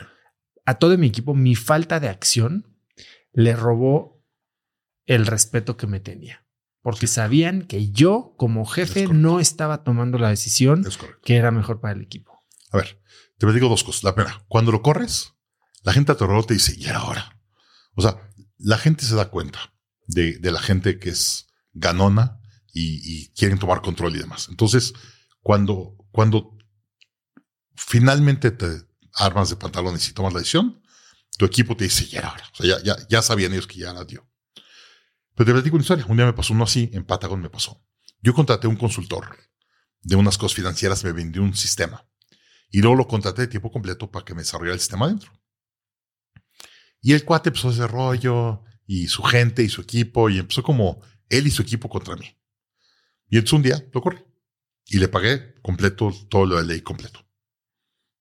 a 0.65 0.73
todo 0.79 0.97
mi 0.97 1.05
equipo, 1.05 1.35
mi 1.35 1.53
falta 1.53 1.99
de 1.99 2.09
acción 2.09 2.65
le 3.31 3.55
robó 3.55 4.25
el 5.05 5.27
respeto 5.27 5.77
que 5.77 5.85
me 5.85 5.99
tenía. 5.99 6.47
Porque 6.81 7.05
sabían 7.05 7.67
que 7.67 7.91
yo, 7.91 8.33
como 8.37 8.65
jefe, 8.65 9.05
no 9.07 9.39
estaba 9.39 9.83
tomando 9.83 10.17
la 10.17 10.29
decisión 10.29 10.83
Es 10.87 10.97
que 11.21 11.35
era 11.35 11.51
mejor 11.51 11.79
para 11.79 11.93
el 11.93 12.01
equipo. 12.01 12.43
A 12.71 12.77
ver, 12.77 12.99
te 13.37 13.53
digo 13.53 13.69
dos 13.69 13.83
cosas. 13.83 14.03
La 14.03 14.15
primera, 14.15 14.43
cuando 14.47 14.71
lo 14.71 14.81
corres, 14.81 15.35
la 15.83 15.93
gente 15.93 16.11
a 16.11 16.15
tu 16.15 16.23
alrededor 16.23 16.47
te 16.47 16.55
dice, 16.55 16.73
¿y 16.75 16.87
ahora? 16.87 17.39
O 17.93 18.01
sea, 18.01 18.31
la 18.57 18.79
gente 18.79 19.05
se 19.05 19.13
da 19.13 19.29
cuenta 19.29 19.75
de, 20.07 20.39
de 20.39 20.51
la 20.51 20.59
gente 20.59 20.97
que 20.97 21.11
es 21.11 21.53
ganona 21.73 22.36
y, 22.77 23.27
quieren 23.35 23.59
tomar 23.59 23.81
control 23.81 24.15
y 24.15 24.19
demás. 24.19 24.47
Entonces, 24.49 24.93
cuando, 25.41 25.95
cuando 26.11 26.57
finalmente 27.75 28.51
te 28.51 28.83
armas 29.13 29.49
de 29.49 29.55
pantalones 29.55 30.07
y 30.09 30.13
tomas 30.13 30.33
la 30.33 30.39
decisión, 30.39 30.81
tu 31.37 31.45
equipo 31.45 31.75
te 31.75 31.85
dice, 31.85 32.05
ya 32.07 32.19
era. 32.19 32.51
O 32.53 32.55
sea, 32.55 32.77
ya, 32.77 32.83
ya, 32.83 33.07
ya 33.07 33.21
sabían 33.21 33.53
ellos 33.53 33.67
que 33.67 33.79
ya 33.79 33.91
era 33.91 34.03
dio. 34.03 34.27
Pero 35.35 35.45
te 35.45 35.53
platico 35.53 35.75
una 35.75 35.83
historia. 35.83 36.05
Un 36.07 36.17
día 36.17 36.25
me 36.25 36.33
pasó 36.33 36.53
uno 36.53 36.63
así, 36.63 36.89
en 36.93 37.05
Patagon 37.05 37.39
me 37.39 37.49
pasó. 37.49 37.83
Yo 38.21 38.33
contraté 38.33 38.67
un 38.67 38.75
consultor 38.75 39.37
de 40.01 40.15
unas 40.15 40.37
cosas 40.37 40.55
financieras, 40.55 41.03
me 41.03 41.11
vendió 41.11 41.43
un 41.43 41.55
sistema. 41.55 42.07
Y 42.71 42.81
luego 42.81 42.95
lo 42.95 43.07
contraté 43.07 43.43
de 43.43 43.47
tiempo 43.47 43.71
completo 43.71 44.09
para 44.09 44.25
que 44.25 44.33
me 44.33 44.41
desarrollara 44.41 44.73
el 44.73 44.79
sistema 44.79 45.05
adentro. 45.05 45.31
Y 47.01 47.13
el 47.13 47.23
cuate 47.23 47.49
empezó 47.49 47.69
ese 47.69 47.87
rollo 47.87 48.63
y 48.85 49.07
su 49.07 49.21
gente 49.23 49.63
y 49.63 49.69
su 49.69 49.81
equipo 49.81 50.29
y 50.29 50.39
empezó 50.39 50.63
como 50.63 51.01
él 51.29 51.47
y 51.47 51.51
su 51.51 51.61
equipo 51.61 51.87
contra 51.89 52.15
mí. 52.15 52.35
Y 53.29 53.37
entonces 53.37 53.53
un 53.53 53.63
día 53.63 53.89
lo 53.93 54.01
corrí 54.01 54.23
y 54.85 54.99
le 54.99 55.07
pagué 55.07 55.55
completo 55.61 56.13
todo 56.29 56.45
lo 56.45 56.57
de 56.57 56.65
ley 56.65 56.81
completo. 56.81 57.27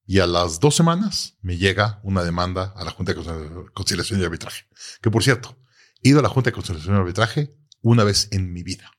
Y 0.05 0.21
a 0.21 0.27
las 0.27 0.61
dos 0.61 0.77
semanas 0.77 1.37
me 1.43 1.57
llega 1.57 2.01
una 2.05 2.23
demanda 2.23 2.73
a 2.77 2.85
la 2.85 2.93
Junta 2.93 3.13
de 3.13 3.71
Conciliación 3.73 4.21
y 4.21 4.25
Arbitraje. 4.25 4.67
Que 5.03 5.11
por 5.11 5.23
cierto, 5.25 5.59
he 6.03 6.11
ido 6.11 6.21
a 6.21 6.23
la 6.23 6.29
Junta 6.29 6.51
de 6.51 6.55
Conciliación 6.55 6.95
y 6.95 6.99
Arbitraje 6.99 7.57
una 7.81 8.05
vez 8.05 8.29
en 8.31 8.53
mi 8.53 8.63
vida. 8.63 8.91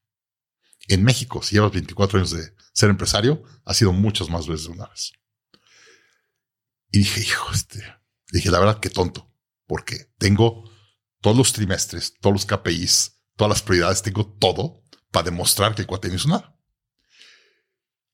En 0.89 1.03
México, 1.03 1.41
si 1.43 1.55
llevas 1.55 1.71
24 1.71 2.19
años 2.19 2.31
de 2.31 2.53
ser 2.73 2.89
empresario, 2.89 3.43
ha 3.65 3.73
sido 3.73 3.93
muchas 3.93 4.29
más 4.29 4.47
veces 4.47 4.67
de 4.67 4.73
una 4.73 4.88
vez. 4.88 5.13
Y 6.91 6.99
dije, 6.99 7.21
hijo, 7.21 7.51
este, 7.53 7.84
dije, 8.31 8.49
la 8.49 8.59
verdad, 8.59 8.79
qué 8.79 8.89
tonto, 8.89 9.34
porque 9.65 10.13
tengo 10.17 10.69
todos 11.21 11.35
los 11.35 11.51
trimestres, 11.53 12.13
todos 12.21 12.34
los 12.34 12.45
KPIs, 12.45 13.23
todas 13.35 13.49
las 13.49 13.61
prioridades, 13.61 14.01
tengo 14.01 14.25
todo 14.39 14.84
para 15.11 15.25
demostrar 15.25 15.75
que 15.75 15.81
el 15.81 15.88
cuate 15.88 16.09
no 16.09 16.15
hizo 16.15 16.29
nada. 16.29 16.55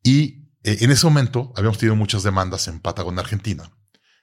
Y 0.03 0.49
eh, 0.63 0.77
en 0.81 0.91
ese 0.91 1.05
momento 1.05 1.53
habíamos 1.55 1.77
tenido 1.77 1.95
muchas 1.95 2.23
demandas 2.23 2.67
en 2.67 2.79
Patagonia, 2.79 3.21
Argentina. 3.21 3.71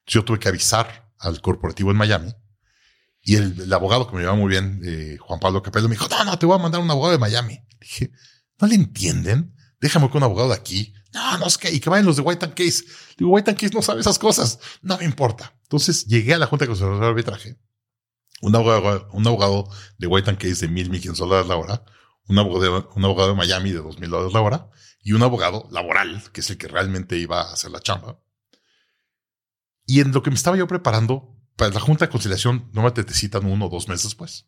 Yo 0.06 0.24
tuve 0.24 0.38
que 0.38 0.48
avisar 0.48 1.12
al 1.18 1.40
corporativo 1.40 1.90
en 1.90 1.97
Miami 1.97 2.34
y 3.22 3.36
el, 3.36 3.72
abogado 3.72 4.06
que 4.06 4.16
me 4.16 4.22
llevaba 4.22 4.38
muy 4.38 4.48
bien, 4.48 4.80
eh, 4.84 5.18
Juan 5.20 5.40
Pablo 5.40 5.62
Capello, 5.62 5.88
me 5.88 5.94
dijo, 5.94 6.09
no, 6.09 6.24
no, 6.24 6.38
te 6.38 6.47
voy 6.47 6.56
a 6.59 6.62
mandar 6.62 6.80
un 6.80 6.90
abogado 6.90 7.12
de 7.12 7.18
Miami. 7.18 7.60
Dije, 7.80 8.12
¿no 8.59 8.66
le 8.66 8.74
entienden? 8.74 9.55
Déjame 9.80 10.09
con 10.09 10.18
un 10.18 10.24
abogado 10.24 10.48
de 10.48 10.55
aquí. 10.55 10.94
No, 11.12 11.38
no 11.38 11.47
es 11.47 11.59
que, 11.59 11.70
y 11.70 11.80
que 11.80 11.90
vayan 11.90 12.06
los 12.06 12.16
de 12.16 12.22
White 12.22 12.52
Case. 12.55 12.84
Digo, 13.18 13.30
White 13.30 13.55
Case 13.55 13.74
no 13.74 13.82
sabe 13.82 14.01
esas 14.01 14.18
cosas. 14.18 14.59
No 14.80 14.97
me 14.98 15.05
importa. 15.05 15.55
Entonces 15.64 16.06
llegué 16.06 16.34
a 16.34 16.38
la 16.38 16.47
Junta 16.47 16.64
de 16.64 16.68
Conservación 16.68 17.01
de 17.01 17.06
Arbitraje. 17.06 17.56
Un 18.42 18.56
abogado, 18.56 19.09
un 19.12 19.26
abogado 19.26 19.68
de 19.98 20.06
White 20.06 20.36
Case 20.36 20.66
de 20.66 20.68
mil, 20.68 20.88
mil 20.88 21.02
dólares 21.12 21.47
la 21.47 21.56
hora. 21.56 21.84
Un 22.26 22.38
abogado, 22.38 22.90
un 22.94 23.05
abogado 23.05 23.30
de 23.30 23.36
Miami 23.36 23.70
de 23.70 23.78
dos 23.78 23.98
mil 23.98 24.10
dólares 24.10 24.32
la 24.32 24.40
hora. 24.40 24.70
Y 25.02 25.12
un 25.12 25.22
abogado 25.22 25.66
laboral, 25.70 26.30
que 26.32 26.40
es 26.40 26.51
el 26.51 26.59
que 26.59 26.68
realmente 26.68 27.16
iba 27.16 27.40
a 27.42 27.52
hacer 27.52 27.70
la 27.70 27.80
chamba. 27.80 28.20
Y 29.86 30.01
en 30.01 30.12
lo 30.12 30.22
que 30.22 30.30
me 30.30 30.36
estaba 30.36 30.56
yo 30.56 30.68
preparando 30.68 31.36
para 31.56 31.72
la 31.72 31.80
Junta 31.80 32.06
de 32.06 32.10
Conciliación 32.10 32.70
normalmente 32.72 33.05
te 33.05 33.14
citan 33.14 33.44
uno 33.44 33.66
o 33.66 33.68
dos 33.68 33.88
meses 33.88 34.05
después. 34.05 34.47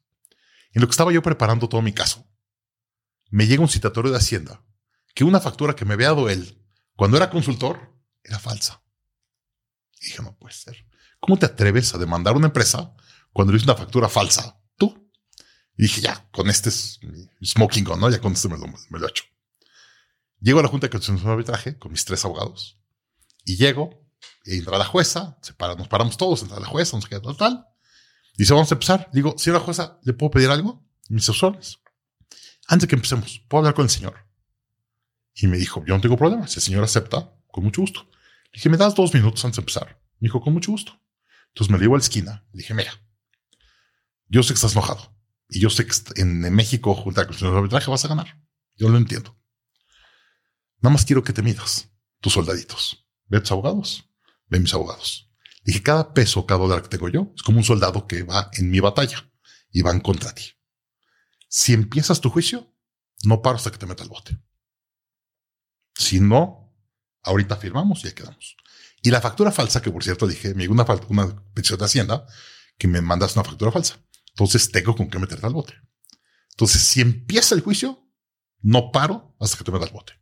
En 0.72 0.80
lo 0.80 0.86
que 0.86 0.92
estaba 0.92 1.12
yo 1.12 1.22
preparando 1.22 1.68
todo 1.68 1.82
mi 1.82 1.92
caso, 1.92 2.26
me 3.30 3.46
llega 3.46 3.62
un 3.62 3.68
citatorio 3.68 4.10
de 4.10 4.18
Hacienda 4.18 4.64
que 5.14 5.24
una 5.24 5.40
factura 5.40 5.74
que 5.74 5.84
me 5.84 5.94
había 5.94 6.08
dado 6.08 6.28
él 6.28 6.64
cuando 6.96 7.16
era 7.16 7.30
consultor 7.30 7.94
era 8.22 8.38
falsa. 8.38 8.82
Y 10.00 10.06
dije, 10.06 10.22
no 10.22 10.36
puede 10.36 10.54
ser. 10.54 10.86
¿Cómo 11.20 11.38
te 11.38 11.46
atreves 11.46 11.94
a 11.94 11.98
demandar 11.98 12.36
una 12.36 12.46
empresa 12.46 12.94
cuando 13.32 13.52
le 13.52 13.58
hice 13.58 13.66
una 13.66 13.76
factura 13.76 14.08
falsa? 14.08 14.61
Y 15.76 15.84
dije, 15.84 16.00
ya, 16.00 16.28
con 16.30 16.48
este 16.50 16.68
es 16.68 17.00
smoking 17.44 17.84
gun, 17.84 18.00
¿no? 18.00 18.10
Ya 18.10 18.20
con 18.20 18.32
este 18.32 18.48
me 18.48 18.58
lo, 18.58 18.66
me 18.66 18.98
lo 18.98 19.06
he 19.06 19.10
hecho. 19.10 19.24
Llego 20.40 20.60
a 20.60 20.62
la 20.62 20.68
Junta 20.68 20.86
de 20.86 20.90
Conciliación 20.90 21.26
de 21.26 21.32
Arbitraje 21.32 21.78
con 21.78 21.92
mis 21.92 22.04
tres 22.04 22.24
abogados 22.24 22.78
y 23.44 23.56
llego, 23.56 24.04
entra 24.44 24.78
la 24.78 24.84
jueza, 24.84 25.38
se 25.40 25.52
para, 25.54 25.74
nos 25.74 25.88
paramos 25.88 26.16
todos, 26.16 26.42
entra 26.42 26.60
la 26.60 26.66
jueza, 26.66 26.96
no 26.96 27.02
sé 27.02 27.08
qué, 27.08 27.20
tal, 27.20 27.36
tal. 27.36 27.66
Dice, 28.36 28.52
vamos 28.52 28.70
a 28.70 28.74
empezar. 28.74 29.08
Digo, 29.12 29.34
señora 29.36 29.62
jueza, 29.62 29.98
¿le 30.02 30.12
puedo 30.12 30.30
pedir 30.30 30.50
algo? 30.50 30.84
Mis 31.08 31.28
asesores. 31.28 31.78
Antes 32.66 32.82
de 32.82 32.88
que 32.88 32.94
empecemos, 32.96 33.42
¿puedo 33.48 33.60
hablar 33.60 33.74
con 33.74 33.84
el 33.84 33.90
señor? 33.90 34.14
Y 35.34 35.46
me 35.46 35.58
dijo, 35.58 35.84
yo 35.86 35.94
no 35.94 36.00
tengo 36.00 36.16
problema. 36.16 36.46
Si 36.46 36.58
el 36.58 36.62
señor 36.62 36.84
acepta, 36.84 37.34
con 37.50 37.64
mucho 37.64 37.82
gusto. 37.82 38.08
Le 38.46 38.50
dije, 38.54 38.68
¿me 38.68 38.76
das 38.76 38.94
dos 38.94 39.12
minutos 39.12 39.44
antes 39.44 39.56
de 39.56 39.62
empezar? 39.62 40.00
Me 40.18 40.26
dijo, 40.26 40.40
con 40.40 40.52
mucho 40.52 40.72
gusto. 40.72 40.98
Entonces 41.48 41.70
me 41.70 41.78
llevo 41.78 41.94
a 41.94 41.98
la 41.98 42.04
esquina. 42.04 42.44
Le 42.52 42.58
dije, 42.58 42.74
mira, 42.74 42.92
yo 44.28 44.42
sé 44.42 44.48
que 44.48 44.54
estás 44.54 44.72
enojado. 44.72 45.14
Y 45.54 45.60
yo 45.60 45.68
sé 45.68 45.86
que 45.86 45.92
en 46.16 46.40
México, 46.54 46.94
junto 46.94 47.20
a 47.20 47.24
la 47.24 47.58
arbitraje, 47.58 47.90
vas 47.90 48.06
a 48.06 48.08
ganar. 48.08 48.40
Yo 48.74 48.88
lo 48.88 48.96
entiendo. 48.96 49.38
Nada 50.80 50.94
más 50.94 51.04
quiero 51.04 51.22
que 51.22 51.34
te 51.34 51.42
midas, 51.42 51.90
tus 52.20 52.32
soldaditos. 52.32 53.06
Ve 53.26 53.38
tus 53.38 53.52
abogados, 53.52 54.08
ve 54.46 54.60
mis 54.60 54.72
abogados. 54.72 55.30
Dije, 55.62 55.82
cada 55.82 56.14
peso, 56.14 56.46
cada 56.46 56.60
dólar 56.60 56.80
que 56.80 56.88
tengo 56.88 57.10
yo 57.10 57.32
es 57.36 57.42
como 57.42 57.58
un 57.58 57.64
soldado 57.64 58.06
que 58.06 58.22
va 58.22 58.48
en 58.54 58.70
mi 58.70 58.80
batalla 58.80 59.30
y 59.70 59.82
van 59.82 60.00
contra 60.00 60.34
ti. 60.34 60.54
Si 61.48 61.74
empiezas 61.74 62.22
tu 62.22 62.30
juicio, 62.30 62.74
no 63.24 63.42
paro 63.42 63.56
hasta 63.56 63.70
que 63.70 63.76
te 63.76 63.84
meta 63.84 64.04
el 64.04 64.08
bote. 64.08 64.38
Si 65.94 66.18
no, 66.18 66.74
ahorita 67.24 67.56
firmamos 67.56 68.02
y 68.02 68.06
ahí 68.06 68.14
quedamos. 68.14 68.56
Y 69.02 69.10
la 69.10 69.20
factura 69.20 69.52
falsa, 69.52 69.82
que 69.82 69.90
por 69.90 70.02
cierto 70.02 70.26
dije, 70.26 70.54
me 70.54 70.62
llegó 70.62 70.72
una, 70.72 70.86
una 71.10 71.44
petición 71.52 71.78
de 71.78 71.84
Hacienda 71.84 72.26
que 72.78 72.88
me 72.88 73.02
mandas 73.02 73.36
una 73.36 73.44
factura 73.44 73.70
falsa. 73.70 74.02
Entonces 74.34 74.70
tengo 74.70 74.96
con 74.96 75.08
qué 75.08 75.18
meterte 75.18 75.46
al 75.46 75.52
bote. 75.52 75.74
Entonces, 76.50 76.82
si 76.82 77.00
empieza 77.00 77.54
el 77.54 77.60
juicio, 77.62 78.08
no 78.60 78.92
paro 78.92 79.34
hasta 79.40 79.58
que 79.58 79.64
te 79.64 79.72
meta 79.72 79.86
el 79.86 79.92
bote. 79.92 80.12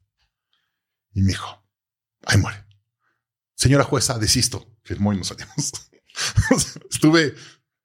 Y 1.12 1.23
me 1.23 1.28
dijo, 1.28 1.65
ahí 2.24 2.39
muere. 2.39 2.66
Señora 3.55 3.85
jueza, 3.85 4.19
desisto. 4.19 4.77
Firmó 4.82 5.12
y 5.12 5.19
nos 5.19 5.28
salimos. 5.28 5.73
Estuve 6.91 7.35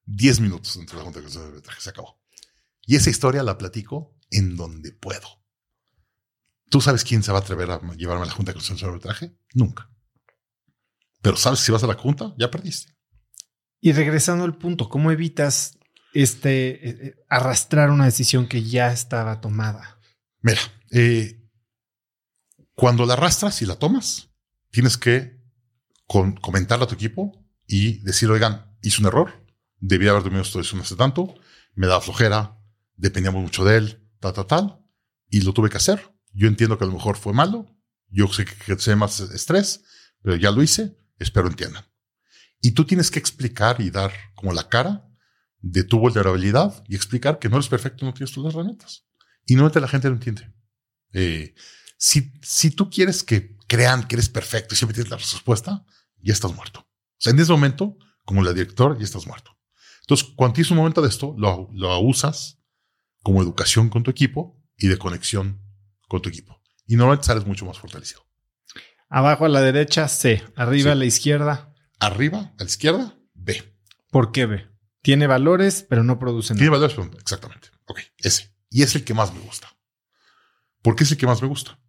10 0.05 0.39
minutos 0.39 0.77
dentro 0.77 0.97
de 0.97 1.03
la 1.03 1.11
Junta 1.11 1.21
de 1.21 1.45
Arbitraje. 1.47 1.81
Se 1.81 1.89
acabó. 1.89 2.21
Y 2.83 2.95
esa 2.95 3.09
historia 3.09 3.43
la 3.43 3.57
platico 3.57 4.15
en 4.29 4.55
donde 4.55 4.91
puedo. 4.91 5.43
¿Tú 6.69 6.81
sabes 6.81 7.03
quién 7.03 7.23
se 7.23 7.31
va 7.31 7.39
a 7.39 7.41
atrever 7.41 7.71
a 7.71 7.81
llevarme 7.95 8.23
a 8.23 8.27
la 8.27 8.31
Junta 8.31 8.51
de 8.51 8.55
Conciliación 8.55 8.89
de 8.89 8.95
Arbitraje? 8.95 9.37
Nunca. 9.53 9.91
Pero 11.21 11.37
sabes 11.37 11.59
si 11.59 11.71
vas 11.71 11.83
a 11.83 11.87
la 11.87 11.95
Junta, 11.95 12.33
ya 12.37 12.51
perdiste. 12.51 12.95
Y 13.81 13.91
regresando 13.91 14.45
al 14.45 14.57
punto, 14.57 14.89
¿cómo 14.89 15.11
evitas 15.11 15.77
este 16.15 16.69
eh, 16.69 16.97
eh, 17.01 17.25
arrastrar 17.29 17.91
una 17.91 18.05
decisión 18.05 18.47
que 18.47 18.63
ya 18.63 18.91
estaba 18.91 19.41
tomada? 19.41 19.99
Mira, 20.41 20.61
eh, 20.91 21.41
cuando 22.73 23.05
la 23.05 23.13
arrastras 23.13 23.61
y 23.61 23.65
la 23.65 23.75
tomas, 23.75 24.29
tienes 24.71 24.97
que 24.97 25.39
con, 26.07 26.35
comentarle 26.37 26.85
a 26.85 26.87
tu 26.87 26.95
equipo 26.95 27.45
y 27.67 27.99
decir, 27.99 28.29
oigan, 28.31 28.75
hice 28.81 29.01
un 29.01 29.07
error, 29.07 29.45
debía 29.79 30.11
haber 30.11 30.23
dormido 30.23 30.43
esto 30.43 30.61
no 30.75 30.81
hace 30.81 30.95
tanto, 30.95 31.35
me 31.73 31.87
da 31.87 31.99
flojera, 31.99 32.59
dependíamos 32.95 33.41
mucho 33.41 33.65
de 33.65 33.77
él, 33.77 34.09
tal, 34.19 34.33
tal, 34.33 34.47
tal, 34.47 34.85
y 35.29 35.41
lo 35.41 35.53
tuve 35.53 35.69
que 35.69 35.77
hacer. 35.77 36.11
Yo 36.31 36.47
entiendo 36.47 36.77
que 36.77 36.85
a 36.85 36.87
lo 36.87 36.93
mejor 36.93 37.17
fue 37.17 37.33
malo, 37.33 37.75
yo 38.09 38.27
sé 38.27 38.45
que 38.45 38.79
sé 38.79 38.95
más 38.95 39.19
estrés, 39.19 39.83
pero 40.21 40.37
ya 40.37 40.51
lo 40.51 40.63
hice, 40.63 40.97
espero 41.19 41.47
entiendan. 41.47 41.85
Y 42.61 42.71
tú 42.71 42.85
tienes 42.85 43.11
que 43.11 43.19
explicar 43.19 43.81
y 43.81 43.89
dar 43.89 44.13
como 44.35 44.53
la 44.53 44.69
cara 44.69 45.09
de 45.67 45.83
tu 45.83 45.97
vulnerabilidad 45.97 46.83
y 46.87 46.95
explicar 46.95 47.39
que 47.39 47.49
no 47.49 47.55
eres 47.55 47.69
perfecto, 47.69 48.05
no 48.05 48.13
tienes 48.13 48.31
todas 48.31 48.45
las 48.45 48.53
herramientas. 48.53 49.05
Y 49.47 49.55
no 49.55 49.67
la 49.67 49.87
gente 49.87 50.07
lo 50.07 50.13
entiende. 50.13 50.53
Eh, 51.11 51.55
si, 51.97 52.31
si 52.43 52.69
tú 52.69 52.89
quieres 52.89 53.23
que 53.23 53.57
crean 53.67 54.07
que 54.07 54.15
eres 54.15 54.29
perfecto 54.29 54.75
y 54.75 54.77
siempre 54.77 54.93
tienes 54.93 55.09
la 55.09 55.17
respuesta, 55.17 55.83
ya 56.21 56.33
estás 56.33 56.53
muerto. 56.53 56.81
O 56.81 57.17
sea, 57.17 57.33
en 57.33 57.39
ese 57.39 57.51
momento, 57.51 57.97
como 58.25 58.43
la 58.43 58.53
director, 58.53 58.95
ya 58.99 59.05
estás 59.05 59.25
muerto. 59.25 59.57
Entonces, 60.01 60.27
cuando 60.35 60.53
tienes 60.53 60.69
un 60.69 60.77
momento 60.77 61.01
de 61.01 61.09
esto, 61.09 61.33
lo, 61.35 61.67
lo 61.73 61.99
usas 61.99 62.59
como 63.23 63.41
educación 63.41 63.89
con 63.89 64.03
tu 64.03 64.11
equipo 64.11 64.61
y 64.77 64.87
de 64.87 64.99
conexión 64.99 65.61
con 66.07 66.21
tu 66.21 66.29
equipo. 66.29 66.61
Y 66.85 66.95
normalmente 66.95 67.25
sales 67.25 67.47
mucho 67.47 67.65
más 67.65 67.79
fortalecido. 67.79 68.23
Abajo 69.09 69.45
a 69.45 69.49
la 69.49 69.61
derecha, 69.61 70.07
C. 70.07 70.43
Arriba 70.55 70.91
a 70.91 70.95
la 70.95 71.05
izquierda. 71.05 71.73
Arriba 71.99 72.53
a 72.59 72.63
la 72.63 72.69
izquierda, 72.69 73.17
B. 73.33 73.63
¿Por 74.11 74.31
qué 74.31 74.45
B? 74.45 74.74
Tiene 75.05 75.27
valores, 75.27 75.85
pero 75.87 76.03
no 76.03 76.17
produce 76.17 76.55
nada. 76.55 76.61
Tiene 76.61 76.71
valores, 76.71 76.95
pero 76.95 77.19
exactamente. 77.19 77.69
Ok, 77.85 77.99
ese. 78.17 78.57
Y 78.71 78.81
es 78.81 78.95
el 78.95 79.03
que 79.03 79.13
más 79.13 79.31
me 79.31 79.39
gusta. 79.39 79.71
¿Por 80.81 80.95
qué 80.95 81.03
es 81.03 81.11
el 81.11 81.17
que 81.17 81.27
más 81.27 81.43
me 81.43 81.47
gusta? 81.47 81.79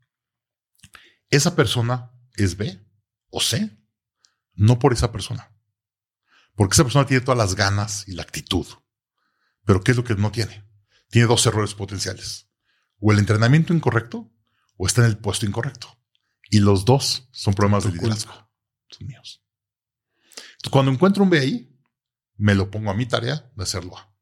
Esa 1.30 1.56
persona 1.56 2.12
es 2.34 2.58
B 2.58 2.78
o 3.30 3.40
C, 3.40 3.74
no 4.52 4.78
por 4.78 4.92
esa 4.92 5.12
persona. 5.12 5.50
Porque 6.56 6.74
esa 6.74 6.82
persona 6.84 7.06
tiene 7.06 7.22
todas 7.24 7.38
las 7.38 7.54
ganas 7.54 8.06
y 8.06 8.12
la 8.12 8.22
actitud. 8.22 8.66
Pero 9.64 9.80
¿qué 9.80 9.92
es 9.92 9.96
lo 9.96 10.04
que 10.04 10.14
no 10.14 10.30
tiene? 10.30 10.68
Tiene 11.08 11.26
dos 11.26 11.46
errores 11.46 11.72
potenciales. 11.72 12.50
O 13.00 13.12
el 13.12 13.18
entrenamiento 13.18 13.72
incorrecto 13.72 14.30
o 14.76 14.86
está 14.86 15.00
en 15.00 15.06
el 15.06 15.16
puesto 15.16 15.46
incorrecto. 15.46 15.88
Y 16.50 16.60
los 16.60 16.84
dos 16.84 17.30
son 17.32 17.54
problemas 17.54 17.84
de 17.84 17.92
liderazgo. 17.92 18.50
Son 18.90 19.06
míos. 19.06 19.42
Entonces, 20.34 20.70
cuando 20.70 20.92
encuentro 20.92 21.22
un 21.22 21.30
B 21.30 21.38
ahí, 21.38 21.75
me 22.36 22.54
lo 22.54 22.70
pongo 22.70 22.90
a 22.90 22.94
mi 22.94 23.06
tarea 23.06 23.50
de 23.54 23.62
hacerlo 23.62 23.96
A. 23.96 24.12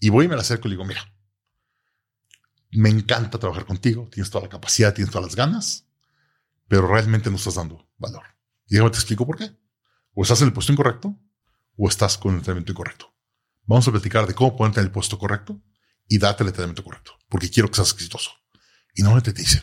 Y 0.00 0.10
voy 0.10 0.26
y 0.26 0.28
me 0.28 0.36
la 0.36 0.42
acerco 0.42 0.68
y 0.68 0.70
le 0.70 0.74
digo, 0.74 0.84
mira, 0.84 1.12
me 2.72 2.88
encanta 2.88 3.38
trabajar 3.38 3.64
contigo, 3.66 4.08
tienes 4.10 4.30
toda 4.30 4.44
la 4.44 4.50
capacidad, 4.50 4.92
tienes 4.92 5.12
todas 5.12 5.26
las 5.26 5.36
ganas, 5.36 5.86
pero 6.68 6.86
realmente 6.86 7.30
no 7.30 7.36
estás 7.36 7.54
dando 7.54 7.88
valor. 7.98 8.24
Y 8.66 8.74
déjame 8.74 8.90
te 8.90 8.98
explico 8.98 9.26
por 9.26 9.36
qué. 9.38 9.56
O 10.12 10.22
estás 10.22 10.40
en 10.40 10.48
el 10.48 10.52
puesto 10.52 10.72
incorrecto 10.72 11.18
o 11.76 11.88
estás 11.88 12.18
con 12.18 12.32
el 12.32 12.38
entrenamiento 12.38 12.72
incorrecto. 12.72 13.14
Vamos 13.66 13.86
a 13.88 13.92
platicar 13.92 14.26
de 14.26 14.34
cómo 14.34 14.56
ponerte 14.56 14.80
en 14.80 14.86
el 14.86 14.92
puesto 14.92 15.18
correcto 15.18 15.62
y 16.08 16.18
darte 16.18 16.42
el 16.42 16.48
entrenamiento 16.48 16.84
correcto, 16.84 17.12
porque 17.28 17.50
quiero 17.50 17.68
que 17.68 17.76
seas 17.76 17.92
exitoso. 17.92 18.30
Y 18.94 19.02
no 19.02 19.20
te 19.22 19.32
dicen, 19.32 19.62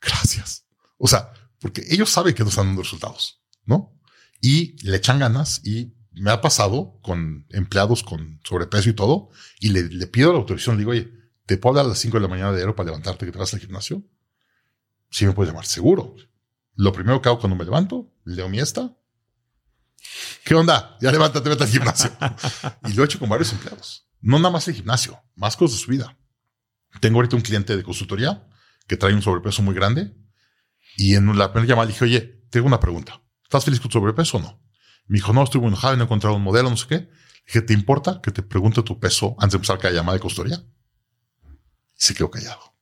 gracias. 0.00 0.66
O 0.98 1.06
sea, 1.06 1.32
porque 1.60 1.84
ellos 1.88 2.10
saben 2.10 2.34
que 2.34 2.42
no 2.42 2.48
están 2.48 2.66
dando 2.66 2.82
resultados, 2.82 3.42
¿no? 3.64 3.98
Y 4.40 4.76
le 4.86 4.96
echan 4.96 5.18
ganas 5.18 5.60
y 5.64 5.95
me 6.16 6.30
ha 6.30 6.40
pasado 6.40 6.98
con 7.02 7.46
empleados 7.50 8.02
con 8.02 8.40
sobrepeso 8.42 8.88
y 8.88 8.94
todo, 8.94 9.28
y 9.60 9.68
le, 9.68 10.06
pido 10.06 10.32
la 10.32 10.38
autorización, 10.38 10.76
le 10.76 10.80
digo, 10.80 10.90
oye, 10.92 11.12
¿te 11.44 11.58
puedo 11.58 11.72
hablar 11.72 11.84
a 11.84 11.88
las 11.90 11.98
5 11.98 12.16
de 12.16 12.22
la 12.22 12.28
mañana 12.28 12.52
de 12.52 12.58
enero 12.58 12.74
para 12.74 12.86
levantarte 12.86 13.26
que 13.26 13.32
te 13.32 13.38
vas 13.38 13.52
al 13.52 13.60
gimnasio? 13.60 14.02
Sí 15.10 15.26
me 15.26 15.32
puedes 15.32 15.52
llamar, 15.52 15.66
seguro. 15.66 16.16
Lo 16.74 16.92
primero 16.92 17.20
que 17.20 17.28
hago 17.28 17.38
cuando 17.38 17.56
me 17.56 17.64
levanto, 17.64 18.10
leo 18.24 18.48
mi 18.48 18.58
esta. 18.58 18.96
¿Qué 20.44 20.54
onda? 20.54 20.96
Ya 21.00 21.12
levántate, 21.12 21.48
vete 21.48 21.64
al 21.64 21.70
gimnasio. 21.70 22.10
y 22.88 22.94
lo 22.94 23.02
he 23.02 23.06
hecho 23.06 23.18
con 23.18 23.28
varios 23.28 23.52
empleados. 23.52 24.08
No 24.20 24.38
nada 24.38 24.50
más 24.50 24.66
el 24.68 24.74
gimnasio, 24.74 25.20
más 25.34 25.56
cosas 25.56 25.78
de 25.78 25.84
su 25.84 25.90
vida. 25.90 26.18
Tengo 27.00 27.18
ahorita 27.18 27.36
un 27.36 27.42
cliente 27.42 27.76
de 27.76 27.82
consultoría 27.82 28.48
que 28.86 28.96
trae 28.96 29.12
un 29.12 29.22
sobrepeso 29.22 29.62
muy 29.62 29.74
grande. 29.74 30.16
Y 30.96 31.14
en 31.14 31.36
la 31.36 31.52
primera 31.52 31.68
llamada 31.68 31.88
dije, 31.88 32.04
oye, 32.04 32.42
tengo 32.50 32.66
una 32.66 32.80
pregunta. 32.80 33.22
¿Estás 33.42 33.66
feliz 33.66 33.80
con 33.80 33.90
tu 33.90 33.98
sobrepeso 33.98 34.38
o 34.38 34.40
no? 34.40 34.65
Me 35.06 35.16
dijo, 35.16 35.32
no, 35.32 35.44
estoy 35.44 35.60
muy 35.60 35.68
enojado 35.68 35.96
no 35.96 36.02
he 36.02 36.04
encontrado 36.04 36.36
un 36.36 36.42
modelo, 36.42 36.70
no 36.70 36.76
sé 36.76 36.86
qué. 36.88 37.08
Dije, 37.46 37.62
¿te 37.62 37.72
importa 37.72 38.20
que 38.22 38.32
te 38.32 38.42
pregunte 38.42 38.82
tu 38.82 38.98
peso 38.98 39.36
antes 39.38 39.52
de 39.52 39.56
empezar 39.56 39.78
cada 39.78 39.94
llamada 39.94 40.14
de 40.14 40.20
consultoría? 40.20 40.64
Y 41.44 42.00
se 42.00 42.14
quedó 42.14 42.30
callado. 42.30 42.74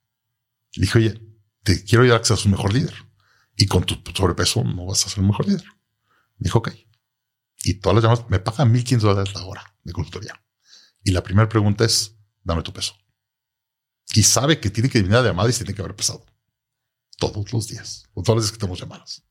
Le 0.74 0.82
dije, 0.82 0.98
oye, 0.98 1.22
te 1.62 1.84
quiero 1.84 2.02
ayudar 2.02 2.18
a 2.18 2.22
que 2.22 2.28
seas 2.28 2.44
un 2.46 2.52
mejor 2.52 2.72
líder. 2.72 2.94
Y 3.56 3.66
con 3.66 3.84
tu 3.84 4.00
sobrepeso 4.12 4.64
no 4.64 4.86
vas 4.86 5.06
a 5.06 5.10
ser 5.10 5.20
un 5.20 5.28
mejor 5.28 5.46
líder. 5.46 5.64
Me 6.38 6.44
dijo, 6.44 6.58
ok. 6.58 6.70
Y 7.62 7.74
todas 7.74 7.96
las 7.96 8.04
llamadas 8.04 8.30
me 8.30 8.38
pagan 8.38 8.72
1.500 8.74 8.98
dólares 9.00 9.34
la 9.34 9.44
hora 9.44 9.76
de 9.82 9.92
consultoría. 9.92 10.42
Y 11.02 11.12
la 11.12 11.22
primera 11.22 11.48
pregunta 11.48 11.84
es, 11.84 12.16
dame 12.42 12.62
tu 12.62 12.72
peso. 12.72 12.94
Y 14.14 14.22
sabe 14.22 14.60
que 14.60 14.70
tiene 14.70 14.88
que 14.88 14.98
eliminar 14.98 15.22
la 15.22 15.30
llamada 15.30 15.50
y 15.50 15.52
se 15.52 15.64
tiene 15.64 15.74
que 15.74 15.82
haber 15.82 15.96
pesado. 15.96 16.24
Todos 17.18 17.52
los 17.52 17.68
días. 17.68 18.04
O 18.14 18.22
todas 18.22 18.36
las 18.36 18.44
veces 18.44 18.52
que 18.52 18.58
tenemos 18.58 18.80
llamadas. 18.80 19.24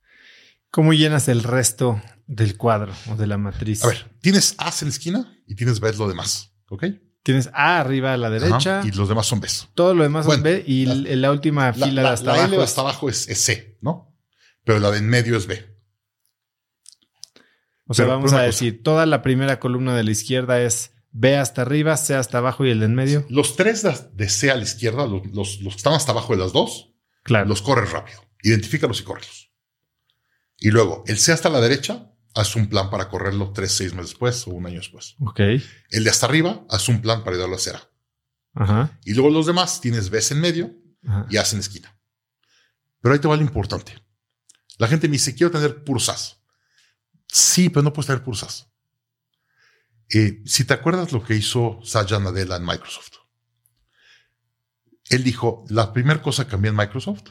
¿Cómo 0.74 0.92
llenas 0.92 1.28
el 1.28 1.44
resto 1.44 2.02
del 2.26 2.58
cuadro 2.58 2.94
o 3.08 3.16
de 3.16 3.28
la 3.28 3.38
matriz? 3.38 3.84
A 3.84 3.90
ver, 3.90 4.10
tienes 4.22 4.56
A 4.58 4.74
en 4.82 4.88
la 4.88 4.90
esquina 4.90 5.38
y 5.46 5.54
tienes 5.54 5.80
B 5.80 5.94
lo 5.94 6.08
demás. 6.08 6.52
¿Ok? 6.68 6.86
Tienes 7.22 7.52
A 7.54 7.80
arriba 7.80 8.14
a 8.14 8.18
la 8.18 8.32
derecha. 8.32 8.82
y 8.84 8.90
los 8.90 9.08
demás 9.08 9.28
son 9.28 9.40
B. 9.40 9.48
Todo 9.76 9.94
lo 9.94 10.02
demás 10.02 10.26
son 10.26 10.42
B 10.42 10.64
y 10.66 10.88
la, 10.88 11.30
última 11.30 11.72
fila 11.74 12.02
de 12.02 12.08
hasta 12.08 12.34
abajo. 12.34 12.60
hasta 12.64 12.82
abajo 12.82 13.08
es, 13.08 13.26
C, 13.26 13.78
¿no? 13.82 14.18
Pero 14.64 14.80
la 14.80 14.90
de 14.90 14.98
en 14.98 15.10
medio 15.10 15.38
es 15.38 15.46
B. 15.46 15.64
O 17.86 17.94
sea, 17.94 18.08
vamos 18.08 18.34
a 18.34 18.42
decir, 18.42 18.82
toda 18.82 19.06
la 19.06 19.22
primera 19.22 19.60
columna 19.60 19.96
de 19.96 20.04
la 20.04 20.10
izquierda 20.10 20.60
es 20.60 20.96
B 21.12 21.38
hasta 21.38 21.62
arriba, 21.62 21.96
C 21.98 22.16
hasta 22.16 22.40
abajo 22.40 22.66
y 22.66 22.72
el 22.72 22.80
de 22.80 22.86
en 22.86 22.96
medio. 22.96 23.28
Los 23.30 23.56
tres 23.56 23.86
de 24.12 24.28
C 24.28 24.50
a 24.50 24.56
la 24.56 24.64
izquierda, 24.64 25.06
los, 25.06 25.22
los, 25.34 25.60
que 25.60 25.78
están 25.78 25.94
hasta 25.94 26.14
abajo 26.14 26.34
de 26.34 26.42
las 26.42 26.52
dos, 26.52 26.96
claro. 27.22 27.48
los 27.48 27.62
corres 27.62 27.92
rápido. 27.92 28.26
Identifícalos 28.42 29.00
y 29.02 29.04
córrelos. 29.04 29.43
Y 30.58 30.72
luego, 30.72 31.04
el 31.08 31.18
C 31.18 31.32
hasta 31.32 31.50
la 31.50 31.62
derecha, 31.62 32.12
haz 32.36 32.56
un 32.56 32.68
plan 32.68 32.90
para 32.90 33.10
correrlo 33.10 33.52
tres, 33.52 33.74
seis 33.74 33.94
meses 33.94 34.12
después 34.12 34.48
o 34.48 34.52
un 34.52 34.66
año 34.66 34.78
después. 34.78 35.16
Ok. 35.20 35.40
El 35.40 36.04
de 36.04 36.10
hasta 36.10 36.26
arriba, 36.26 36.66
haz 36.70 36.90
un 36.90 37.02
plan 37.02 37.24
para 37.24 37.36
ayudarlo 37.36 37.56
a 37.56 37.58
hacer 37.58 37.76
Ajá. 38.56 39.00
Y 39.04 39.14
luego 39.14 39.30
los 39.30 39.48
demás, 39.48 39.82
tienes 39.82 40.10
B 40.10 40.20
en 40.30 40.40
medio 40.40 40.76
y 41.30 41.38
hacen 41.38 41.60
esquina. 41.60 41.98
Pero 43.02 43.14
ahí 43.14 43.20
te 43.20 43.28
va 43.28 43.36
lo 43.36 43.42
importante. 43.42 43.94
La 44.78 44.88
gente 44.88 45.08
me 45.08 45.14
dice, 45.14 45.36
quiero 45.36 45.52
tener 45.52 45.84
puros 45.84 46.06
SAS. 46.06 46.42
Sí, 47.28 47.70
pero 47.70 47.84
no 47.84 47.94
puedes 47.94 48.08
tener 48.08 48.24
puros 48.24 48.40
SAS. 48.40 48.70
Eh, 50.10 50.42
si 50.46 50.66
te 50.66 50.74
acuerdas 50.74 51.12
lo 51.12 51.24
que 51.24 51.36
hizo 51.36 51.80
Satya 51.84 52.20
Nadella 52.20 52.58
en 52.58 52.66
Microsoft, 52.66 53.12
él 55.10 55.24
dijo, 55.24 55.66
la 55.70 55.92
primera 55.92 56.22
cosa 56.22 56.46
que 56.46 56.52
cambié 56.52 56.70
en 56.70 56.78
Microsoft, 56.78 57.24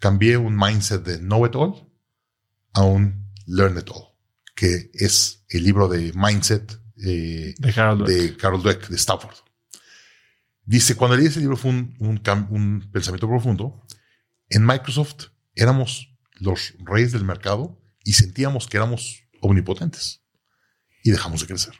cambié 0.00 0.36
un 0.36 0.56
mindset 0.56 1.02
de 1.04 1.18
know 1.18 1.46
it 1.46 1.54
all 1.54 1.86
a 2.76 2.82
un 2.82 3.32
learn 3.46 3.78
it 3.78 3.88
all, 3.90 4.14
que 4.54 4.90
es 4.92 5.44
el 5.48 5.64
libro 5.64 5.88
de 5.88 6.12
mindset 6.14 6.78
eh, 7.04 7.54
de, 7.56 7.72
Carol 7.72 8.06
de 8.06 8.36
Carol 8.36 8.62
Dweck 8.62 8.88
de 8.88 8.96
Stanford. 8.96 9.34
Dice, 10.62 10.94
cuando 10.94 11.16
leí 11.16 11.26
ese 11.26 11.40
libro 11.40 11.56
fue 11.56 11.70
un, 11.70 11.96
un 11.98 12.90
pensamiento 12.92 13.28
profundo. 13.28 13.82
En 14.48 14.66
Microsoft 14.66 15.28
éramos 15.54 16.14
los 16.34 16.74
reyes 16.80 17.12
del 17.12 17.24
mercado 17.24 17.80
y 18.04 18.12
sentíamos 18.12 18.66
que 18.66 18.76
éramos 18.76 19.22
omnipotentes 19.40 20.22
y 21.02 21.10
dejamos 21.10 21.40
de 21.40 21.46
crecer. 21.46 21.74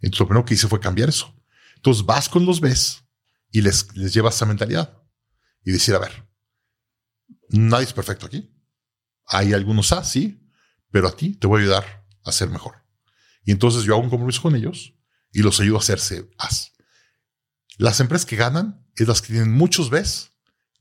Entonces 0.00 0.20
lo 0.20 0.28
primero 0.28 0.44
que 0.46 0.54
hice 0.54 0.68
fue 0.68 0.80
cambiar 0.80 1.10
eso. 1.10 1.36
Entonces 1.76 2.06
vas 2.06 2.28
con 2.28 2.46
los 2.46 2.60
ves 2.60 3.04
y 3.50 3.60
les, 3.60 3.94
les 3.94 4.14
llevas 4.14 4.36
esa 4.36 4.46
mentalidad 4.46 5.02
y 5.62 5.72
decir, 5.72 5.94
a 5.94 5.98
ver, 5.98 6.26
nadie 7.50 7.84
es 7.84 7.92
perfecto 7.92 8.24
aquí. 8.24 8.50
Hay 9.30 9.52
algunos 9.52 9.92
A, 9.92 10.04
sí, 10.04 10.46
pero 10.90 11.08
a 11.08 11.16
ti 11.16 11.34
te 11.34 11.46
voy 11.46 11.60
a 11.60 11.62
ayudar 11.62 12.06
a 12.24 12.32
ser 12.32 12.50
mejor. 12.50 12.84
Y 13.44 13.52
entonces 13.52 13.84
yo 13.84 13.94
hago 13.94 14.02
un 14.02 14.10
compromiso 14.10 14.42
con 14.42 14.54
ellos 14.54 14.94
y 15.32 15.42
los 15.42 15.60
ayudo 15.60 15.76
a 15.76 15.80
hacerse 15.80 16.28
As. 16.38 16.72
Las 17.78 18.00
empresas 18.00 18.26
que 18.26 18.36
ganan 18.36 18.86
es 18.96 19.08
las 19.08 19.22
que 19.22 19.32
tienen 19.32 19.52
muchos 19.52 19.88
Bs 19.90 20.32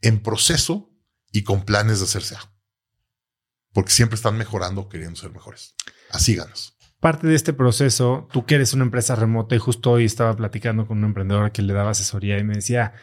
en 0.02 0.22
proceso 0.22 0.94
y 1.32 1.44
con 1.44 1.64
planes 1.64 2.00
de 2.00 2.06
hacerse 2.06 2.36
A. 2.36 2.54
Porque 3.72 3.92
siempre 3.92 4.16
están 4.16 4.38
mejorando, 4.38 4.90
queriendo 4.90 5.20
ser 5.20 5.32
mejores. 5.32 5.76
Así 6.10 6.36
ganas 6.36 6.74
parte 7.00 7.28
de 7.28 7.36
este 7.36 7.54
proceso, 7.54 8.28
tú 8.32 8.46
que 8.46 8.56
eres 8.56 8.74
una 8.74 8.84
empresa 8.84 9.16
remota 9.16 9.56
y 9.56 9.60
justo 9.60 9.92
hoy 9.92 10.06
estaba 10.06 10.36
platicando 10.36 10.86
con 10.86 10.98
un 11.00 11.06
emprendedor 11.06 11.52
que 11.52 11.62
le 11.62 11.74
daba 11.74 11.92
asesoría 11.92 12.38
y 12.38 12.44
me 12.44 12.56
decía, 12.56 12.94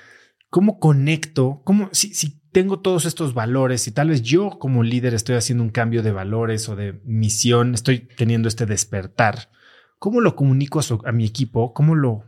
¿cómo 0.57 0.81
conecto? 0.81 1.61
¿Cómo, 1.65 1.91
si, 1.93 2.15
si 2.15 2.41
tengo 2.51 2.81
todos 2.81 3.05
estos 3.05 3.35
valores 3.35 3.87
y 3.89 3.91
tal 3.91 4.09
vez 4.09 4.23
yo 4.23 4.59
como 4.59 4.83
líder 4.83 5.13
estoy 5.13 5.37
haciendo 5.37 5.63
un 5.63 5.69
cambio 5.69 6.03
de 6.03 6.13
valores 6.13 6.67
o 6.71 6.77
de 6.77 6.99
misión, 7.05 7.75
estoy 7.75 7.99
teniendo 7.99 8.49
este 8.49 8.65
despertar, 8.65 9.51
¿cómo 9.99 10.23
lo 10.23 10.35
comunico 10.35 10.81
a, 11.05 11.13
mi 11.13 11.27
equipo? 11.27 11.75
¿Cómo 11.75 11.95
lo 11.95 12.25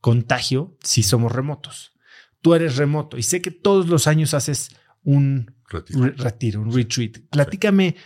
contagio 0.00 0.78
si 0.82 1.02
somos 1.02 1.30
remotos? 1.30 1.92
Tú 2.40 2.54
eres 2.54 2.76
remoto 2.76 3.18
y 3.18 3.22
sé 3.22 3.42
que 3.42 3.50
todos 3.50 3.88
los 3.88 4.06
años 4.06 4.32
haces 4.32 4.74
un 5.02 5.54
retiro, 5.68 6.62
un 6.62 6.72
retreat. 6.72 7.18
Platícame 7.28 7.96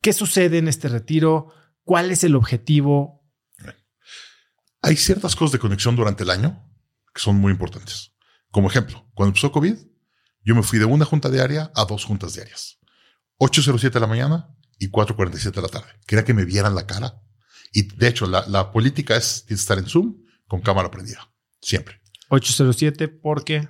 qué 0.00 0.14
sucede 0.14 0.56
en 0.56 0.66
este 0.66 0.88
retiro, 0.88 1.52
¿Cuál 1.84 2.10
es 2.10 2.24
el 2.24 2.36
objetivo? 2.36 3.22
Hay 4.80 4.96
ciertas 4.96 5.36
cosas 5.36 5.52
de 5.52 5.58
conexión 5.58 5.94
durante 5.94 6.22
el 6.22 6.30
año 6.30 6.66
que 7.14 7.20
son 7.20 7.36
muy 7.36 7.52
importantes. 7.52 8.12
Como 8.50 8.68
ejemplo, 8.68 9.08
cuando 9.14 9.30
empezó 9.30 9.52
COVID, 9.52 9.76
yo 10.44 10.54
me 10.54 10.62
fui 10.62 10.78
de 10.78 10.84
una 10.84 11.04
junta 11.04 11.28
diaria 11.28 11.70
a 11.74 11.84
dos 11.84 12.04
juntas 12.04 12.34
diarias. 12.34 12.78
8.07 13.38 13.92
de 13.92 14.00
la 14.00 14.06
mañana 14.06 14.54
y 14.78 14.90
4.47 14.90 15.52
de 15.52 15.62
la 15.62 15.68
tarde. 15.68 15.88
Quería 16.06 16.24
que 16.24 16.34
me 16.34 16.44
vieran 16.44 16.74
la 16.74 16.86
cara. 16.86 17.20
Y 17.72 17.82
de 17.82 18.08
hecho, 18.08 18.26
la, 18.26 18.72
política 18.72 19.16
es 19.16 19.44
estar 19.48 19.78
en 19.78 19.86
Zoom 19.86 20.24
con 20.46 20.60
cámara 20.60 20.90
prendida. 20.90 21.30
Siempre. 21.60 22.00
8.07 22.30 23.20
porque... 23.22 23.68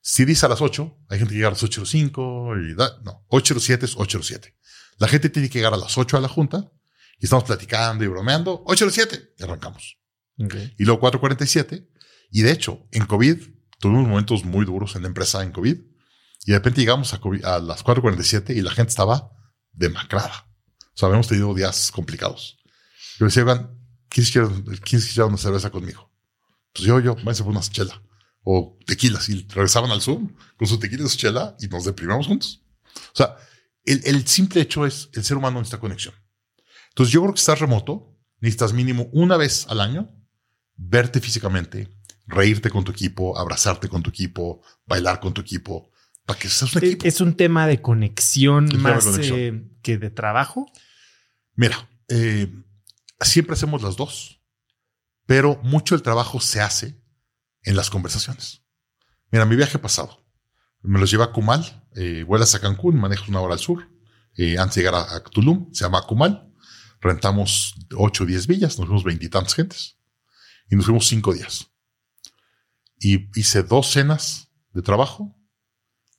Si 0.00 0.24
dice 0.24 0.46
a 0.46 0.48
las 0.48 0.60
8, 0.60 1.06
hay 1.08 1.18
gente 1.18 1.32
que 1.32 1.36
llega 1.36 1.48
a 1.48 1.50
las 1.50 1.62
8.05 1.62 2.70
y 2.70 2.74
da, 2.74 2.98
no, 3.02 3.26
8.07 3.28 3.82
es 3.82 3.96
8.07. 3.96 4.54
La 4.98 5.08
gente 5.08 5.28
tiene 5.28 5.50
que 5.50 5.58
llegar 5.58 5.74
a 5.74 5.76
las 5.76 5.98
8 5.98 6.16
a 6.16 6.20
la 6.20 6.28
junta 6.28 6.70
y 7.18 7.26
estamos 7.26 7.44
platicando 7.44 8.04
y 8.04 8.06
bromeando. 8.06 8.62
807 8.64 9.34
y 9.38 9.42
arrancamos. 9.42 9.98
Y 10.36 10.84
luego 10.84 11.00
447. 11.00 11.88
Y 12.30 12.42
de 12.42 12.52
hecho, 12.52 12.86
en 12.92 13.06
COVID 13.06 13.57
tuvimos 13.78 14.08
momentos 14.08 14.44
muy 14.44 14.64
duros 14.64 14.96
en 14.96 15.02
la 15.02 15.08
empresa 15.08 15.42
en 15.42 15.52
COVID. 15.52 15.76
Y 16.46 16.50
de 16.52 16.56
repente 16.58 16.80
llegamos 16.80 17.12
a, 17.14 17.20
a 17.44 17.58
las 17.58 17.84
4.47 17.84 18.56
y 18.56 18.62
la 18.62 18.70
gente 18.70 18.90
estaba 18.90 19.32
demacrada. 19.72 20.46
O 20.80 20.92
sea, 20.94 21.06
habíamos 21.06 21.28
tenido 21.28 21.54
días 21.54 21.90
complicados. 21.90 22.58
Yo 23.18 23.26
decía, 23.26 23.44
¿quién 24.08 24.26
quiere 24.26 25.24
una 25.24 25.36
cerveza 25.36 25.70
conmigo? 25.70 26.12
Pues 26.72 26.84
yo, 26.84 27.00
yo, 27.00 27.14
váyanse 27.16 27.42
por 27.42 27.52
una 27.52 27.60
chela 27.60 28.02
o 28.44 28.78
tequilas. 28.86 29.28
Y 29.28 29.46
regresaban 29.48 29.90
al 29.90 30.00
Zoom 30.00 30.34
con 30.56 30.66
su 30.66 30.78
tequila 30.78 31.04
y 31.04 31.08
su 31.08 31.16
chela 31.16 31.56
y 31.60 31.68
nos 31.68 31.84
deprimamos 31.84 32.26
juntos. 32.26 32.62
O 33.12 33.16
sea, 33.16 33.36
el, 33.84 34.00
el 34.04 34.26
simple 34.26 34.60
hecho 34.60 34.86
es 34.86 35.10
el 35.12 35.24
ser 35.24 35.36
humano 35.36 35.58
necesita 35.58 35.80
conexión. 35.80 36.14
Entonces 36.90 37.12
yo 37.12 37.20
creo 37.22 37.34
que 37.34 37.40
estás 37.40 37.60
remoto, 37.60 38.16
necesitas 38.40 38.72
mínimo 38.72 39.08
una 39.12 39.36
vez 39.36 39.66
al 39.68 39.80
año 39.80 40.14
verte 40.76 41.20
físicamente, 41.20 41.88
reírte 42.28 42.70
con 42.70 42.84
tu 42.84 42.92
equipo, 42.92 43.36
abrazarte 43.36 43.88
con 43.88 44.02
tu 44.02 44.10
equipo, 44.10 44.62
bailar 44.86 45.18
con 45.18 45.34
tu 45.34 45.40
equipo, 45.40 45.90
para 46.24 46.38
que 46.38 46.48
seas 46.48 46.74
un 46.74 46.84
equipo. 46.84 47.06
¿Es 47.06 47.20
un 47.20 47.34
tema 47.34 47.66
de 47.66 47.82
conexión 47.82 48.68
más 48.78 49.06
eh, 49.18 49.64
que 49.82 49.98
de 49.98 50.10
trabajo? 50.10 50.70
Mira, 51.54 51.88
eh, 52.08 52.52
siempre 53.20 53.54
hacemos 53.54 53.82
las 53.82 53.96
dos, 53.96 54.40
pero 55.26 55.58
mucho 55.62 55.94
del 55.94 56.02
trabajo 56.02 56.40
se 56.40 56.60
hace 56.60 57.02
en 57.62 57.74
las 57.74 57.90
conversaciones. 57.90 58.62
Mira, 59.30 59.44
mi 59.44 59.56
viaje 59.56 59.78
pasado, 59.78 60.24
me 60.82 61.00
los 61.00 61.10
lleva 61.10 61.26
a 61.26 61.32
Kumal, 61.32 61.86
eh, 61.96 62.24
vuelas 62.26 62.54
a 62.54 62.60
Cancún, 62.60 62.96
manejas 63.00 63.28
una 63.28 63.40
hora 63.40 63.54
al 63.54 63.60
sur, 63.60 63.88
antes 64.58 64.76
de 64.76 64.82
llegar 64.82 64.94
a, 64.94 65.16
a 65.16 65.24
Tulum, 65.24 65.72
se 65.72 65.82
llama 65.82 66.02
Kumal 66.02 66.48
rentamos 67.00 67.74
8 67.94 68.24
o 68.24 68.26
10 68.26 68.46
villas, 68.46 68.78
nos 68.78 68.86
fuimos 68.86 69.04
veintitantas 69.04 69.54
gentes 69.54 69.98
y 70.70 70.76
nos 70.76 70.84
fuimos 70.84 71.06
cinco 71.06 71.32
días. 71.32 71.70
Y 73.00 73.28
hice 73.38 73.62
dos 73.62 73.90
cenas 73.90 74.48
de 74.72 74.82
trabajo, 74.82 75.36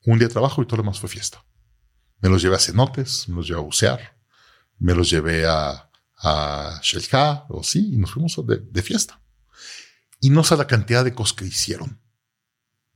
un 0.06 0.18
día 0.18 0.28
de 0.28 0.34
trabajo 0.34 0.62
y 0.62 0.66
todo 0.66 0.78
lo 0.78 0.84
demás 0.84 1.00
fue 1.00 1.10
fiesta. 1.10 1.46
Me 2.20 2.30
los 2.30 2.42
llevé 2.42 2.56
a 2.56 2.60
cenotes, 2.60 3.28
me 3.28 3.36
los 3.36 3.48
llevé 3.48 3.60
a 3.60 3.64
bucear, 3.64 4.18
me 4.78 4.94
los 4.94 5.10
llevé 5.10 5.46
a, 5.46 5.90
a 6.22 6.80
Shelka, 6.84 7.46
o 7.50 7.64
sí, 7.64 7.94
y 7.94 7.98
nos 7.98 8.12
fuimos 8.12 8.36
de, 8.46 8.82
fiesta. 8.82 9.22
Y 10.20 10.30
no 10.30 10.44
sé 10.44 10.58
la 10.58 10.68
cantidad 10.68 11.04
de 11.04 11.14
cosas 11.14 11.34
que 11.34 11.46
hicieron 11.46 12.02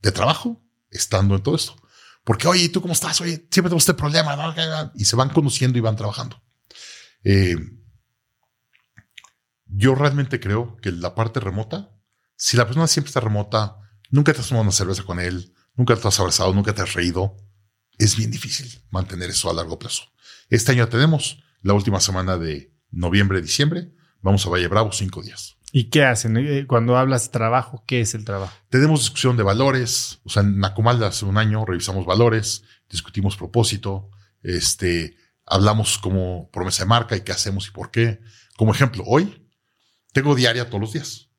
de 0.02 0.12
trabajo 0.12 0.62
estando 0.90 1.34
en 1.34 1.42
todo 1.42 1.56
esto. 1.56 1.74
Porque, 2.22 2.48
oye, 2.48 2.68
¿tú 2.68 2.80
cómo 2.80 2.92
estás? 2.92 3.20
Oye, 3.20 3.36
siempre 3.50 3.62
tenemos 3.64 3.82
este 3.82 3.94
problema. 3.94 4.92
Y 4.94 5.04
se 5.04 5.16
van 5.16 5.30
conociendo 5.30 5.78
y 5.78 5.80
van 5.80 5.96
trabajando. 5.96 6.42
Eh, 7.22 7.56
yo 9.66 9.94
realmente 9.94 10.40
creo 10.40 10.76
que 10.76 10.92
la 10.92 11.14
parte 11.14 11.40
remota, 11.40 11.93
si 12.36 12.56
la 12.56 12.66
persona 12.66 12.86
siempre 12.86 13.08
está 13.08 13.20
remota, 13.20 13.76
nunca 14.10 14.32
te 14.32 14.40
has 14.40 14.48
tomado 14.48 14.62
una 14.62 14.72
cerveza 14.72 15.02
con 15.02 15.20
él, 15.20 15.54
nunca 15.74 15.96
te 15.96 16.06
has 16.06 16.20
abrazado, 16.20 16.52
nunca 16.52 16.74
te 16.74 16.82
has 16.82 16.94
reído, 16.94 17.36
es 17.98 18.16
bien 18.16 18.30
difícil 18.30 18.82
mantener 18.90 19.30
eso 19.30 19.50
a 19.50 19.54
largo 19.54 19.78
plazo. 19.78 20.04
Este 20.48 20.72
año 20.72 20.88
tenemos 20.88 21.42
la 21.62 21.74
última 21.74 22.00
semana 22.00 22.36
de 22.36 22.72
noviembre, 22.90 23.40
diciembre, 23.40 23.92
vamos 24.20 24.46
a 24.46 24.50
Valle 24.50 24.68
Bravo 24.68 24.92
cinco 24.92 25.22
días. 25.22 25.56
¿Y 25.76 25.90
qué 25.90 26.04
hacen? 26.04 26.36
Eh, 26.36 26.66
cuando 26.68 26.96
hablas 26.96 27.24
de 27.24 27.30
trabajo, 27.30 27.82
¿qué 27.84 28.00
es 28.00 28.14
el 28.14 28.24
trabajo? 28.24 28.54
Tenemos 28.68 29.00
discusión 29.00 29.36
de 29.36 29.42
valores. 29.42 30.20
O 30.22 30.30
sea, 30.30 30.44
en 30.44 30.60
Nacumal 30.60 31.02
hace 31.02 31.24
un 31.24 31.36
año 31.36 31.64
revisamos 31.64 32.06
valores, 32.06 32.62
discutimos 32.88 33.36
propósito, 33.36 34.08
este, 34.44 35.16
hablamos 35.44 35.98
como 35.98 36.48
promesa 36.52 36.84
de 36.84 36.88
marca 36.88 37.16
y 37.16 37.22
qué 37.22 37.32
hacemos 37.32 37.66
y 37.66 37.72
por 37.72 37.90
qué. 37.90 38.20
Como 38.56 38.72
ejemplo, 38.72 39.02
hoy 39.04 39.50
tengo 40.12 40.36
diaria 40.36 40.66
todos 40.66 40.80
los 40.80 40.92
días. 40.92 41.30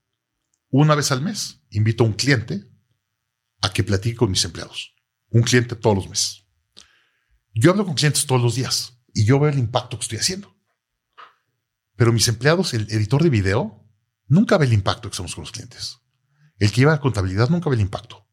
Una 0.78 0.94
vez 0.94 1.10
al 1.14 1.22
mes 1.22 1.62
invito 1.70 2.04
a 2.04 2.08
un 2.08 2.12
cliente 2.12 2.70
a 3.62 3.72
que 3.72 3.82
platique 3.82 4.18
con 4.18 4.30
mis 4.30 4.44
empleados. 4.44 4.94
Un 5.30 5.44
cliente 5.44 5.74
todos 5.74 5.96
los 5.96 6.10
meses. 6.10 6.50
Yo 7.54 7.72
hablo 7.72 7.86
con 7.86 7.94
clientes 7.96 8.26
todos 8.26 8.42
los 8.42 8.56
días 8.56 9.00
y 9.14 9.24
yo 9.24 9.40
veo 9.40 9.50
el 9.50 9.58
impacto 9.58 9.98
que 9.98 10.02
estoy 10.02 10.18
haciendo. 10.18 10.54
Pero 11.96 12.12
mis 12.12 12.28
empleados, 12.28 12.74
el 12.74 12.92
editor 12.92 13.24
de 13.24 13.30
video, 13.30 13.88
nunca 14.28 14.58
ve 14.58 14.66
el 14.66 14.74
impacto 14.74 15.10
que 15.10 15.14
hacemos 15.14 15.34
con 15.34 15.44
los 15.44 15.54
clientes. 15.54 16.00
El 16.60 16.72
que 16.72 16.82
lleva 16.82 16.92
la 16.92 17.00
contabilidad 17.00 17.50
nunca 17.50 17.70
ve 17.70 17.78
el 17.78 17.82
impacto. 17.82 18.28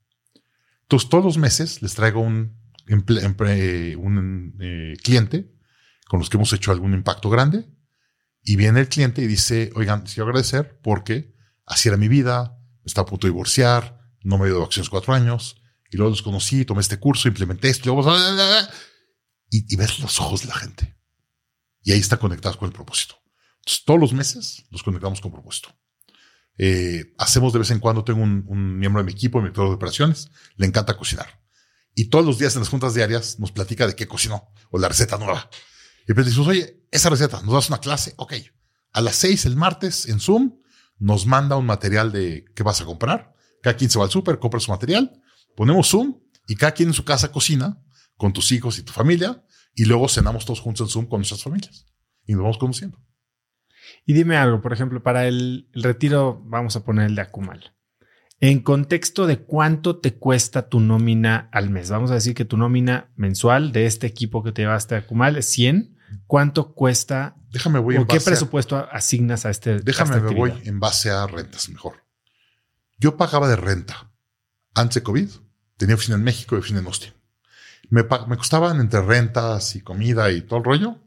Entonces, 0.80 1.08
todos 1.08 1.24
los 1.24 1.38
meses 1.38 1.80
les 1.80 1.94
traigo 1.94 2.22
un, 2.22 2.58
un 2.88 4.56
eh, 4.60 4.96
cliente 5.00 5.54
con 6.08 6.18
los 6.18 6.28
que 6.28 6.38
hemos 6.38 6.52
hecho 6.52 6.72
algún 6.72 6.92
impacto 6.92 7.30
grande 7.30 7.72
Y 8.42 8.56
viene 8.56 8.80
el 8.80 8.88
cliente 8.88 9.22
y 9.22 9.28
dice, 9.28 9.70
oigan, 9.76 10.00
quiero 10.00 10.24
agradecer 10.24 10.80
porque 10.82 11.32
así 11.66 11.88
era 11.88 11.96
mi 11.96 12.08
vida, 12.08 12.58
estaba 12.84 13.06
a 13.06 13.10
punto 13.10 13.26
de 13.26 13.32
divorciar, 13.32 14.00
no 14.22 14.38
me 14.38 14.46
dio 14.46 14.60
vacaciones 14.60 14.90
cuatro 14.90 15.14
años, 15.14 15.56
y 15.90 15.96
luego 15.96 16.10
los 16.10 16.22
conocí, 16.22 16.64
tomé 16.64 16.80
este 16.80 16.98
curso, 16.98 17.28
implementé 17.28 17.68
esto, 17.68 17.90
y, 19.50 19.72
y 19.72 19.76
ves 19.76 19.98
los 19.98 20.20
ojos 20.20 20.42
de 20.42 20.48
la 20.48 20.54
gente. 20.54 20.96
Y 21.82 21.92
ahí 21.92 21.98
está 21.98 22.16
conectados 22.16 22.56
con 22.56 22.68
el 22.68 22.72
propósito. 22.72 23.16
Entonces, 23.58 23.84
todos 23.84 24.00
los 24.00 24.12
meses 24.12 24.64
los 24.70 24.82
conectamos 24.82 25.20
con 25.20 25.32
propósito. 25.32 25.68
Eh, 26.58 27.14
hacemos 27.18 27.52
de 27.52 27.60
vez 27.60 27.70
en 27.70 27.78
cuando, 27.78 28.04
tengo 28.04 28.22
un, 28.22 28.78
miembro 28.78 29.02
de 29.02 29.06
mi 29.06 29.12
equipo, 29.12 29.40
mi 29.40 29.48
equipo 29.48 29.68
de 29.68 29.74
operaciones, 29.74 30.30
le 30.56 30.66
encanta 30.66 30.96
cocinar. 30.96 31.40
Y 31.94 32.06
todos 32.06 32.24
los 32.24 32.38
días 32.38 32.54
en 32.54 32.60
las 32.60 32.68
juntas 32.68 32.94
diarias 32.94 33.38
nos 33.38 33.52
platica 33.52 33.86
de 33.86 33.94
qué 33.94 34.06
cocinó 34.06 34.48
o 34.70 34.78
la 34.78 34.88
receta 34.88 35.18
nueva. 35.18 35.48
Y 36.06 36.14
pues 36.14 36.26
decimos, 36.26 36.48
oye, 36.48 36.86
esa 36.90 37.10
receta, 37.10 37.42
¿nos 37.42 37.54
das 37.54 37.68
una 37.68 37.78
clase? 37.78 38.14
Ok. 38.16 38.34
A 38.92 39.00
las 39.00 39.16
seis 39.16 39.44
el 39.46 39.56
martes 39.56 40.06
en 40.06 40.20
Zoom 40.20 40.58
nos 41.02 41.26
manda 41.26 41.56
un 41.56 41.66
material 41.66 42.12
de 42.12 42.44
qué 42.54 42.62
vas 42.62 42.80
a 42.80 42.84
comprar. 42.84 43.34
Cada 43.60 43.76
quien 43.76 43.90
se 43.90 43.98
va 43.98 44.04
al 44.04 44.10
súper, 44.10 44.38
compra 44.38 44.60
su 44.60 44.70
material, 44.70 45.20
ponemos 45.56 45.88
Zoom 45.90 46.20
y 46.46 46.54
cada 46.54 46.72
quien 46.72 46.90
en 46.90 46.94
su 46.94 47.04
casa 47.04 47.32
cocina 47.32 47.82
con 48.16 48.32
tus 48.32 48.52
hijos 48.52 48.78
y 48.78 48.84
tu 48.84 48.92
familia 48.92 49.44
y 49.74 49.84
luego 49.84 50.08
cenamos 50.08 50.44
todos 50.46 50.60
juntos 50.60 50.88
en 50.88 50.92
Zoom 50.92 51.06
con 51.06 51.18
nuestras 51.18 51.42
familias 51.42 51.86
y 52.24 52.34
nos 52.34 52.42
vamos 52.42 52.58
conociendo. 52.58 52.98
Y 54.06 54.12
dime 54.12 54.36
algo, 54.36 54.60
por 54.60 54.72
ejemplo, 54.72 55.02
para 55.02 55.26
el, 55.26 55.68
retiro, 55.72 56.40
vamos 56.44 56.76
a 56.76 56.84
poner 56.84 57.06
el 57.06 57.16
de 57.16 57.22
Akumal. 57.22 57.74
En 58.38 58.60
contexto 58.60 59.26
de 59.26 59.38
cuánto 59.38 59.98
te 59.98 60.14
cuesta 60.14 60.68
tu 60.68 60.78
nómina 60.78 61.48
al 61.50 61.70
mes, 61.70 61.90
vamos 61.90 62.12
a 62.12 62.14
decir 62.14 62.34
que 62.34 62.44
tu 62.44 62.56
nómina 62.56 63.10
mensual 63.16 63.72
de 63.72 63.86
este 63.86 64.06
equipo 64.06 64.44
que 64.44 64.52
te 64.52 64.62
llevaste 64.62 64.94
a 64.94 64.98
Akumal 64.98 65.36
es 65.36 65.46
100. 65.46 65.91
¿Cuánto 66.26 66.74
cuesta? 66.74 67.36
Déjame 67.50 67.78
voy 67.78 67.96
¿O 67.96 68.06
qué 68.06 68.20
presupuesto 68.20 68.76
asignas 68.90 69.44
a 69.46 69.50
este? 69.50 69.80
Déjame 69.80 70.20
me 70.20 70.34
voy 70.34 70.52
en 70.64 70.80
base 70.80 71.10
a 71.10 71.26
rentas 71.26 71.68
mejor. 71.68 72.04
Yo 72.98 73.16
pagaba 73.16 73.48
de 73.48 73.56
renta 73.56 74.10
antes 74.74 74.96
de 74.96 75.02
COVID. 75.02 75.28
Tenía 75.76 75.94
oficina 75.94 76.16
en 76.16 76.24
México 76.24 76.54
y 76.54 76.60
oficina 76.60 76.80
en 76.80 76.86
Austin. 76.86 77.12
Me, 77.90 78.02
me 78.02 78.36
costaban 78.36 78.80
entre 78.80 79.02
rentas 79.02 79.74
y 79.76 79.80
comida 79.80 80.30
y 80.30 80.42
todo 80.42 80.58
el 80.58 80.64
rollo. 80.64 80.98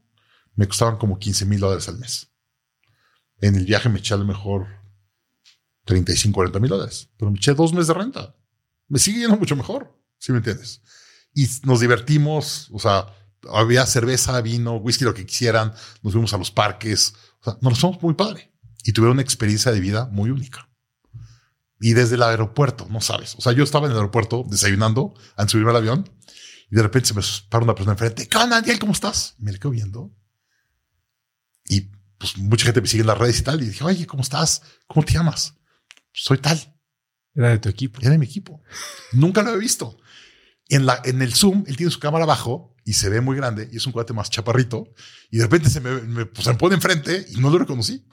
Me 0.56 0.68
costaban 0.68 0.98
como 0.98 1.18
15 1.18 1.45
mil 1.45 1.60
dólares 1.60 1.88
al 1.90 1.98
mes. 1.98 2.32
En 3.40 3.56
el 3.56 3.65
viaje 3.65 3.90
me 3.90 3.99
eché 3.99 4.14
a 4.14 4.18
lo 4.18 4.26
mejor 4.26 4.68
35, 5.86 6.34
40 6.36 6.60
mil 6.60 6.69
dólares, 6.69 7.10
pero 7.18 7.32
me 7.32 7.38
eché 7.38 7.53
dos 7.53 7.73
meses 7.73 7.88
de 7.88 7.94
renta. 7.94 8.36
Me 8.88 8.99
sigue 8.99 9.19
yendo 9.19 9.38
mucho 9.38 9.56
mejor, 9.56 9.98
si 10.18 10.32
me 10.32 10.40
entiendes. 10.40 10.82
Y 11.34 11.48
nos 11.64 11.80
divertimos, 11.80 12.69
o 12.72 12.80
sea, 12.80 13.07
había 13.52 13.86
cerveza, 13.86 14.40
vino, 14.42 14.76
whisky, 14.78 15.04
lo 15.04 15.14
que 15.14 15.26
quisieran. 15.26 15.74
Nos 16.02 16.14
fuimos 16.14 16.34
a 16.34 16.38
los 16.38 16.52
parques. 16.52 17.14
O 17.42 17.44
sea, 17.44 17.58
nos 17.62 17.74
lo 17.74 17.76
somos 17.76 18.02
muy 18.02 18.14
padre. 18.14 18.52
Y 18.84 18.94
tuvieron 18.94 19.16
una 19.16 19.22
experiencia 19.22 19.72
de 19.72 19.80
vida 19.80 20.08
muy 20.12 20.30
única. 20.30 20.70
Y 21.80 21.94
desde 21.94 22.16
el 22.16 22.24
aeropuerto, 22.24 22.88
no 22.90 23.02
sabes. 23.02 23.36
O 23.36 23.42
sea, 23.42 23.52
yo 23.52 23.64
estaba 23.64 23.86
en 23.88 23.92
el 23.92 23.98
aeropuerto 23.98 24.46
desayunando 24.48 25.14
antes 25.36 25.48
de 25.48 25.52
subirme 25.52 25.72
al 25.72 25.78
avión 25.78 26.10
y 26.72 26.76
de 26.76 26.82
repente 26.82 27.10
se 27.10 27.14
me 27.14 27.22
para 27.50 27.64
una 27.64 27.76
persona 27.76 27.94
enfrente. 27.94 28.28
¿Qué 28.28 28.38
onda, 28.38 28.60
Daniel? 28.60 28.80
¿Cómo 28.80 28.94
estás? 28.94 29.36
me 29.38 29.52
le 29.52 29.60
quedo 29.60 29.72
viendo. 29.72 30.12
Y 31.68 31.92
pues 32.18 32.38
mucha 32.38 32.66
gente 32.66 32.82
me 32.82 32.88
sigue 32.88 33.02
en 33.02 33.08
las 33.08 33.18
redes 33.18 33.40
y 33.40 33.44
tal. 33.44 33.62
Y 33.62 33.68
dije, 33.68 33.84
oye, 33.84 34.08
¿cómo 34.08 34.24
estás? 34.24 34.62
¿Cómo 34.88 35.06
te 35.06 35.14
llamas? 35.14 35.56
Soy 36.12 36.38
tal. 36.38 36.60
Era 37.34 37.50
de 37.50 37.60
tu 37.60 37.70
equipo. 37.70 38.00
Era 38.02 38.12
de 38.12 38.18
mi 38.18 38.26
equipo. 38.26 38.62
Nunca 39.12 39.42
lo 39.42 39.50
había 39.50 39.60
visto. 39.60 39.98
En, 40.68 40.86
la, 40.86 41.02
en 41.04 41.22
el 41.22 41.34
Zoom, 41.34 41.64
él 41.68 41.78
tiene 41.78 41.92
su 41.92 42.00
cámara 42.00 42.24
abajo 42.24 42.75
y 42.86 42.94
se 42.94 43.10
ve 43.10 43.20
muy 43.20 43.36
grande 43.36 43.68
y 43.72 43.78
es 43.78 43.86
un 43.88 43.91
cuate 43.91 44.14
más 44.14 44.30
chaparrito. 44.30 44.94
Y 45.32 45.38
de 45.38 45.44
repente 45.44 45.70
se 45.70 45.82
me, 45.82 46.26
pues, 46.28 46.48
me 46.48 46.53
pone 46.53 46.76
enfrente 46.76 47.26
y 47.30 47.38
no 47.38 47.49
lo 47.49 47.57
reconocí. 47.57 48.07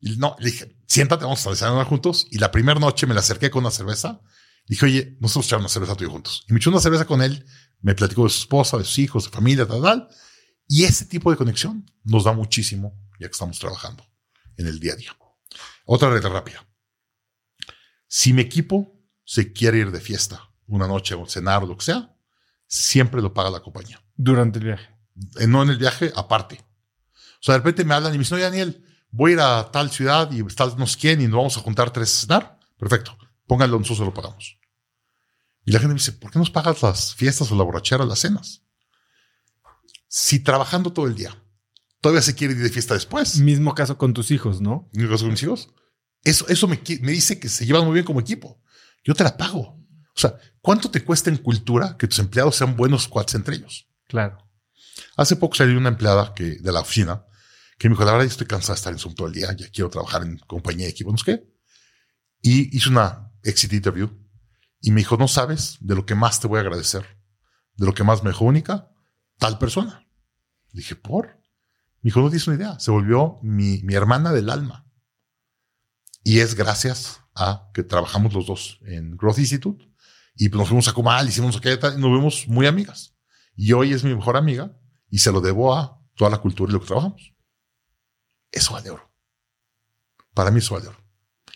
Y 0.00 0.16
no, 0.16 0.36
le 0.40 0.50
dije, 0.50 0.76
siéntate, 0.86 1.24
vamos 1.24 1.46
a 1.46 1.50
desayunar 1.50 1.86
juntos. 1.86 2.26
Y 2.30 2.38
la 2.38 2.50
primera 2.50 2.78
noche 2.78 3.06
me 3.06 3.14
la 3.14 3.20
acerqué 3.20 3.50
con 3.50 3.62
una 3.62 3.70
cerveza. 3.70 4.20
Dije, 4.66 4.84
oye, 4.84 5.16
nosotros 5.20 5.46
echamos 5.46 5.62
una 5.62 5.68
cerveza 5.68 5.94
tú 5.94 6.04
y 6.04 6.08
juntos. 6.08 6.44
Y 6.48 6.52
me 6.52 6.58
echó 6.58 6.70
una 6.70 6.80
cerveza 6.80 7.06
con 7.06 7.22
él. 7.22 7.46
Me 7.80 7.94
platicó 7.94 8.24
de 8.24 8.30
su 8.30 8.40
esposa, 8.40 8.76
de 8.76 8.84
sus 8.84 8.98
hijos, 8.98 9.24
de 9.24 9.30
familia, 9.30 9.66
tal, 9.66 9.80
tal. 9.80 10.08
Y 10.66 10.84
ese 10.84 11.04
tipo 11.04 11.30
de 11.30 11.36
conexión 11.36 11.88
nos 12.02 12.24
da 12.24 12.32
muchísimo 12.32 12.98
ya 13.20 13.28
que 13.28 13.32
estamos 13.32 13.58
trabajando 13.60 14.04
en 14.56 14.66
el 14.66 14.80
día 14.80 14.94
a 14.94 14.96
día. 14.96 15.16
Otra 15.86 16.10
regla 16.10 16.30
rápida. 16.30 16.66
Si 18.08 18.32
mi 18.32 18.42
equipo 18.42 19.00
se 19.24 19.52
quiere 19.52 19.78
ir 19.78 19.92
de 19.92 20.00
fiesta 20.00 20.50
una 20.66 20.88
noche 20.88 21.14
o 21.14 21.26
cenar 21.26 21.62
o 21.62 21.66
lo 21.66 21.76
que 21.76 21.84
sea, 21.84 22.13
siempre 22.66 23.22
lo 23.22 23.34
paga 23.34 23.50
la 23.50 23.60
compañía. 23.60 24.02
Durante 24.16 24.58
el 24.58 24.64
viaje. 24.64 24.88
Eh, 25.38 25.46
no 25.46 25.62
en 25.62 25.70
el 25.70 25.78
viaje, 25.78 26.12
aparte. 26.16 26.64
O 27.14 27.42
sea, 27.42 27.54
de 27.54 27.58
repente 27.58 27.84
me 27.84 27.94
hablan 27.94 28.14
y 28.14 28.18
me 28.18 28.24
dicen, 28.24 28.38
no, 28.38 28.44
Daniel, 28.44 28.84
voy 29.10 29.32
a 29.32 29.34
ir 29.34 29.40
a 29.40 29.70
tal 29.70 29.90
ciudad 29.90 30.30
y 30.32 30.42
tal 30.54 30.74
no 30.78 30.86
sé 30.86 30.98
quién 30.98 31.20
y 31.20 31.26
nos 31.26 31.36
vamos 31.36 31.56
a 31.56 31.60
juntar 31.60 31.90
tres 31.90 32.16
a 32.16 32.20
cenar. 32.26 32.60
Perfecto. 32.78 33.16
Pónganlo, 33.46 33.78
nosotros 33.78 34.06
lo 34.06 34.14
pagamos. 34.14 34.58
Y 35.64 35.72
la 35.72 35.78
gente 35.78 35.94
me 35.94 36.00
dice, 36.00 36.12
¿por 36.12 36.30
qué 36.30 36.38
nos 36.38 36.50
pagas 36.50 36.82
las 36.82 37.14
fiestas 37.14 37.50
o 37.50 37.56
la 37.56 37.64
borrachera, 37.64 38.04
las 38.04 38.18
cenas? 38.18 38.62
Si 40.08 40.40
trabajando 40.40 40.92
todo 40.92 41.06
el 41.06 41.14
día 41.14 41.36
todavía 42.04 42.20
se 42.20 42.34
quiere 42.34 42.52
ir 42.52 42.62
de 42.62 42.68
fiesta 42.68 42.92
después. 42.92 43.38
Mismo 43.38 43.74
caso 43.74 43.96
con 43.96 44.12
tus 44.12 44.30
hijos, 44.30 44.60
¿no? 44.60 44.90
Mismo 44.92 45.10
caso 45.10 45.24
con 45.24 45.30
mis 45.30 45.42
hijos. 45.42 45.70
Eso, 46.22 46.46
eso 46.48 46.68
me, 46.68 46.78
me 47.00 47.12
dice 47.12 47.40
que 47.40 47.48
se 47.48 47.64
llevan 47.64 47.86
muy 47.86 47.94
bien 47.94 48.04
como 48.04 48.20
equipo. 48.20 48.60
Yo 49.02 49.14
te 49.14 49.24
la 49.24 49.38
pago. 49.38 49.82
O 50.16 50.20
sea, 50.20 50.36
¿cuánto 50.60 50.90
te 50.90 51.04
cuesta 51.04 51.30
en 51.30 51.38
cultura 51.38 51.96
que 51.96 52.06
tus 52.06 52.18
empleados 52.18 52.56
sean 52.56 52.76
buenos 52.76 53.08
cuates 53.08 53.34
entre 53.34 53.56
ellos? 53.56 53.88
Claro. 54.06 54.38
Hace 55.16 55.36
poco 55.36 55.56
salió 55.56 55.76
una 55.78 55.88
empleada 55.88 56.34
que, 56.34 56.58
de 56.60 56.72
la 56.72 56.80
oficina 56.80 57.24
que 57.78 57.88
me 57.88 57.94
dijo, 57.94 58.04
la 58.04 58.12
verdad, 58.12 58.26
estoy 58.26 58.46
cansada 58.46 58.74
de 58.74 58.78
estar 58.78 58.92
en 58.92 58.98
Zoom 58.98 59.14
todo 59.14 59.26
el 59.26 59.34
día, 59.34 59.52
ya 59.52 59.68
quiero 59.68 59.90
trabajar 59.90 60.22
en 60.22 60.38
compañía 60.38 60.86
de 60.86 60.92
equipo, 60.92 61.10
no 61.10 61.18
sé 61.18 61.24
qué. 61.24 61.54
Y 62.40 62.76
hizo 62.76 62.90
una 62.90 63.32
exit 63.42 63.72
interview 63.72 64.10
y 64.80 64.90
me 64.90 65.00
dijo, 65.00 65.16
no 65.16 65.28
sabes 65.28 65.78
de 65.80 65.94
lo 65.94 66.06
que 66.06 66.14
más 66.14 66.40
te 66.40 66.46
voy 66.46 66.58
a 66.58 66.60
agradecer, 66.60 67.04
de 67.74 67.86
lo 67.86 67.94
que 67.94 68.04
más 68.04 68.22
me 68.22 68.30
dejó 68.30 68.44
única, 68.44 68.90
tal 69.38 69.58
persona. 69.58 70.06
dije, 70.72 70.94
¿por? 70.94 71.40
Mi 72.02 72.10
hijo 72.10 72.20
no 72.20 72.28
tienes 72.28 72.46
una 72.46 72.56
idea. 72.56 72.78
Se 72.80 72.90
volvió 72.90 73.38
mi, 73.42 73.80
hermana 73.90 74.32
del 74.32 74.50
alma. 74.50 74.86
Y 76.22 76.40
es 76.40 76.54
gracias 76.54 77.20
a 77.34 77.70
que 77.72 77.82
trabajamos 77.82 78.34
los 78.34 78.46
dos 78.46 78.78
en 78.82 79.16
Growth 79.16 79.38
Institute 79.38 79.90
y 80.36 80.48
nos 80.48 80.68
fuimos 80.68 80.88
a 80.88 80.92
Comal, 80.92 81.28
hicimos 81.28 81.56
aquella 81.56 81.94
y 81.94 82.00
nos 82.00 82.10
vemos 82.10 82.48
muy 82.48 82.66
amigas. 82.66 83.14
Y 83.56 83.72
hoy 83.72 83.92
es 83.92 84.02
mi 84.04 84.14
mejor 84.14 84.36
amiga 84.36 84.76
y 85.08 85.18
se 85.18 85.30
lo 85.30 85.40
debo 85.40 85.74
a 85.74 86.00
toda 86.16 86.30
la 86.30 86.38
cultura 86.38 86.70
y 86.70 86.74
lo 86.74 86.80
que 86.80 86.86
trabajamos. 86.86 87.34
Eso 88.50 88.72
vale 88.72 88.90
oro. 88.90 89.12
Para 90.32 90.50
mí 90.50 90.58
eso 90.58 90.74
vale 90.74 90.88
oro. 90.88 90.98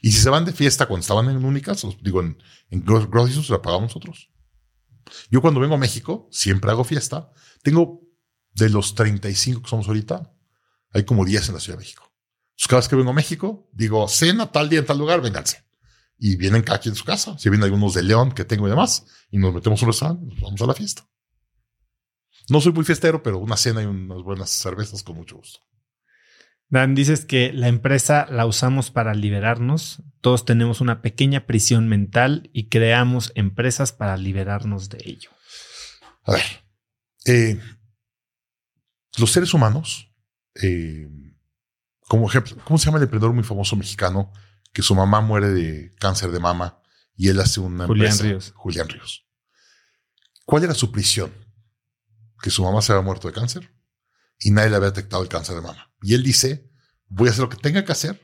Y 0.00 0.12
si 0.12 0.20
se 0.20 0.30
van 0.30 0.44
de 0.44 0.52
fiesta 0.52 0.86
cuando 0.86 1.00
estaban 1.00 1.28
en 1.28 1.44
únicas, 1.44 1.84
digo, 2.02 2.20
en, 2.20 2.40
en 2.70 2.84
se 2.86 3.52
la 3.52 3.62
pagamos 3.62 3.88
nosotros. 3.88 4.30
Yo 5.30 5.40
cuando 5.40 5.60
vengo 5.60 5.74
a 5.74 5.78
México 5.78 6.28
siempre 6.30 6.70
hago 6.70 6.84
fiesta. 6.84 7.32
Tengo 7.62 8.02
de 8.52 8.68
los 8.68 8.94
35 8.94 9.62
que 9.62 9.68
somos 9.68 9.88
ahorita, 9.88 10.32
hay 10.90 11.04
como 11.04 11.24
10 11.24 11.48
en 11.48 11.54
la 11.54 11.60
Ciudad 11.60 11.78
de 11.78 11.82
México. 11.82 12.04
Entonces, 12.50 12.68
cada 12.68 12.80
vez 12.80 12.88
que 12.88 12.96
vengo 12.96 13.10
a 13.10 13.14
México, 13.14 13.68
digo, 13.72 14.08
cena 14.08 14.50
tal 14.50 14.68
día 14.68 14.80
en 14.80 14.86
tal 14.86 14.98
lugar, 14.98 15.20
vénganse. 15.20 15.64
Y 16.18 16.36
vienen 16.36 16.62
cada 16.62 16.80
quien 16.80 16.92
en 16.92 16.96
su 16.96 17.04
casa. 17.04 17.38
Si 17.38 17.48
vienen 17.48 17.64
algunos 17.64 17.94
de 17.94 18.02
León 18.02 18.32
que 18.32 18.44
tengo 18.44 18.66
y 18.66 18.70
demás, 18.70 19.06
y 19.30 19.38
nos 19.38 19.54
metemos 19.54 19.80
un 19.82 19.88
restaurante, 19.88 20.26
nos 20.26 20.40
vamos 20.40 20.60
a 20.60 20.66
la 20.66 20.74
fiesta. 20.74 21.08
No 22.48 22.60
soy 22.60 22.72
muy 22.72 22.84
fiestero, 22.84 23.22
pero 23.22 23.38
una 23.38 23.56
cena 23.56 23.82
y 23.82 23.86
unas 23.86 24.22
buenas 24.22 24.50
cervezas 24.50 25.02
con 25.02 25.16
mucho 25.16 25.36
gusto. 25.36 25.60
Dan, 26.70 26.94
dices 26.94 27.24
que 27.24 27.52
la 27.52 27.68
empresa 27.68 28.26
la 28.30 28.46
usamos 28.46 28.90
para 28.90 29.14
liberarnos. 29.14 30.02
Todos 30.20 30.44
tenemos 30.44 30.80
una 30.80 31.00
pequeña 31.00 31.46
prisión 31.46 31.88
mental 31.88 32.50
y 32.52 32.68
creamos 32.68 33.32
empresas 33.34 33.92
para 33.92 34.16
liberarnos 34.16 34.88
de 34.88 34.98
ello. 35.04 35.30
A 36.24 36.32
ver, 36.32 36.42
eh, 37.26 37.60
los 39.16 39.30
seres 39.30 39.54
humanos 39.54 40.08
eh, 40.62 41.08
como 42.08 42.28
ejemplo, 42.28 42.56
¿cómo 42.64 42.78
se 42.78 42.86
llama 42.86 42.98
el 42.98 43.04
emprendedor 43.04 43.34
muy 43.34 43.44
famoso 43.44 43.76
mexicano 43.76 44.32
que 44.72 44.82
su 44.82 44.94
mamá 44.94 45.20
muere 45.20 45.48
de 45.50 45.94
cáncer 45.96 46.30
de 46.30 46.40
mama 46.40 46.80
y 47.16 47.28
él 47.28 47.40
hace 47.40 47.60
una 47.60 47.86
Julián 47.86 48.18
Ríos. 48.18 48.52
Julián 48.54 48.88
Ríos. 48.88 49.26
¿Cuál 50.44 50.64
era 50.64 50.74
su 50.74 50.92
prisión? 50.92 51.32
Que 52.40 52.50
su 52.50 52.62
mamá 52.62 52.80
se 52.80 52.92
había 52.92 53.04
muerto 53.04 53.28
de 53.28 53.34
cáncer 53.34 53.74
y 54.38 54.50
nadie 54.50 54.70
le 54.70 54.76
había 54.76 54.90
detectado 54.90 55.22
el 55.22 55.28
cáncer 55.28 55.56
de 55.56 55.62
mama. 55.62 55.92
Y 56.00 56.14
él 56.14 56.22
dice, 56.22 56.70
voy 57.06 57.28
a 57.28 57.32
hacer 57.32 57.42
lo 57.42 57.48
que 57.48 57.56
tenga 57.56 57.84
que 57.84 57.92
hacer 57.92 58.22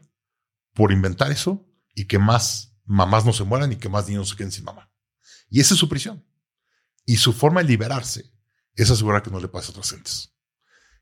por 0.73 0.93
inventar 0.93 1.31
eso 1.31 1.69
y 1.95 2.07
que 2.07 2.19
más 2.19 2.75
mamás 2.85 3.25
no 3.25 3.33
se 3.33 3.45
mueran 3.45 3.73
y 3.73 3.77
que 3.77 3.89
más 3.89 4.09
niños 4.09 4.29
se 4.29 4.37
queden 4.37 4.53
sin 4.53 4.65
mamá. 4.65 4.93
Y 5.49 5.61
esa 5.61 5.75
es 5.75 5.81
su 5.81 5.89
prisión. 5.89 6.25
Y 7.05 7.17
su 7.17 7.33
forma 7.33 7.63
de 7.63 7.69
liberarse 7.69 8.33
es 8.75 8.91
asegurar 8.91 9.23
que 9.23 9.31
no 9.31 9.41
le 9.41 9.49
pase 9.49 9.69
a 9.69 9.71
otras 9.71 9.91
gentes. 9.91 10.35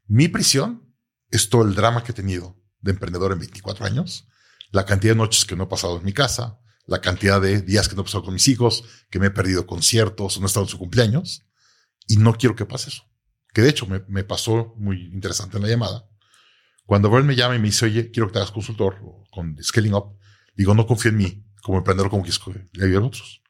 Mi 0.06 0.28
prisión 0.28 0.94
es 1.31 1.48
todo 1.48 1.62
el 1.62 1.74
drama 1.74 2.02
que 2.02 2.12
he 2.12 2.14
tenido 2.14 2.60
de 2.81 2.93
emprendedor 2.93 3.32
en 3.32 3.39
24 3.39 3.86
años, 3.86 4.28
la 4.73 4.85
cantidad 4.85 5.12
de 5.12 5.19
noches 5.19 5.44
que 5.44 5.55
no 5.55 5.65
he 5.65 5.66
pasado 5.69 5.99
en 5.99 6.05
mi 6.05 6.12
casa, 6.12 6.59
la 6.86 7.01
cantidad 7.01 7.40
de 7.40 7.61
días 7.61 7.89
que 7.89 7.94
no 7.94 8.01
he 8.01 8.05
pasado 8.05 8.24
con 8.24 8.35
mis 8.35 8.49
hijos, 8.49 8.85
que 9.11 9.20
me 9.20 9.27
he 9.27 9.31
perdido 9.31 9.66
conciertos, 9.66 10.39
no 10.39 10.47
he 10.47 10.49
estado 10.49 10.66
en 10.66 10.70
su 10.70 10.78
cumpleaños, 10.78 11.44
y 12.09 12.16
no 12.16 12.35
quiero 12.35 12.57
que 12.57 12.66
pase 12.66 12.89
eso. 12.89 13.05
Que 13.53 13.61
de 13.62 13.69
hecho 13.69 13.86
me, 13.86 14.24
pasó 14.24 14.74
muy 14.78 15.05
interesante 15.12 15.59
en 15.59 15.62
la 15.62 15.69
llamada. 15.69 16.09
Cuando 16.86 17.11
Bern 17.11 17.27
me 17.27 17.36
llama 17.36 17.55
y 17.55 17.59
me 17.59 17.66
dice, 17.66 17.85
oye, 17.85 18.11
quiero 18.11 18.27
que 18.27 18.32
te 18.32 18.39
hagas 18.39 18.51
consultor 18.51 18.99
con 19.31 19.57
Scaling 19.62 19.94
Up, 19.94 20.16
digo, 20.57 20.74
no 20.74 20.86
confío 20.86 21.11
en 21.11 21.19
mí 21.19 21.47
como 21.62 21.78
emprendedor, 21.78 22.11
como 22.11 22.24
que 22.24 22.32
le 22.73 22.85
ayudar 22.85 23.03
a 23.03 23.07
otros. 23.07 23.43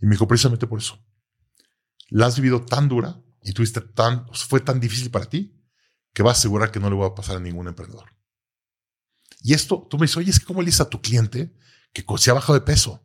Y 0.00 0.06
me 0.06 0.12
dijo, 0.12 0.26
precisamente 0.26 0.66
por 0.66 0.78
eso. 0.78 1.04
La 2.10 2.26
has 2.26 2.36
vivido 2.36 2.64
tan 2.64 2.88
dura 2.88 3.20
y 3.42 3.52
tuviste 3.52 3.80
tan, 3.80 4.26
fue 4.32 4.60
tan 4.60 4.80
difícil 4.80 5.10
para 5.10 5.26
ti 5.26 5.54
que 6.14 6.22
vas 6.22 6.36
a 6.36 6.40
asegurar 6.40 6.70
que 6.70 6.80
no 6.80 6.88
le 6.88 6.96
va 6.96 7.08
a 7.08 7.14
pasar 7.14 7.36
a 7.36 7.40
ningún 7.40 7.68
emprendedor. 7.68 8.17
Y 9.40 9.54
esto, 9.54 9.86
tú 9.88 9.98
me 9.98 10.04
dices, 10.04 10.16
oye, 10.16 10.30
es 10.30 10.40
que 10.40 10.46
cómo 10.46 10.62
le 10.62 10.66
dices 10.66 10.80
a 10.80 10.90
tu 10.90 11.00
cliente 11.00 11.54
que 11.92 12.04
se 12.18 12.30
ha 12.30 12.34
bajado 12.34 12.54
de 12.54 12.64
peso. 12.64 13.02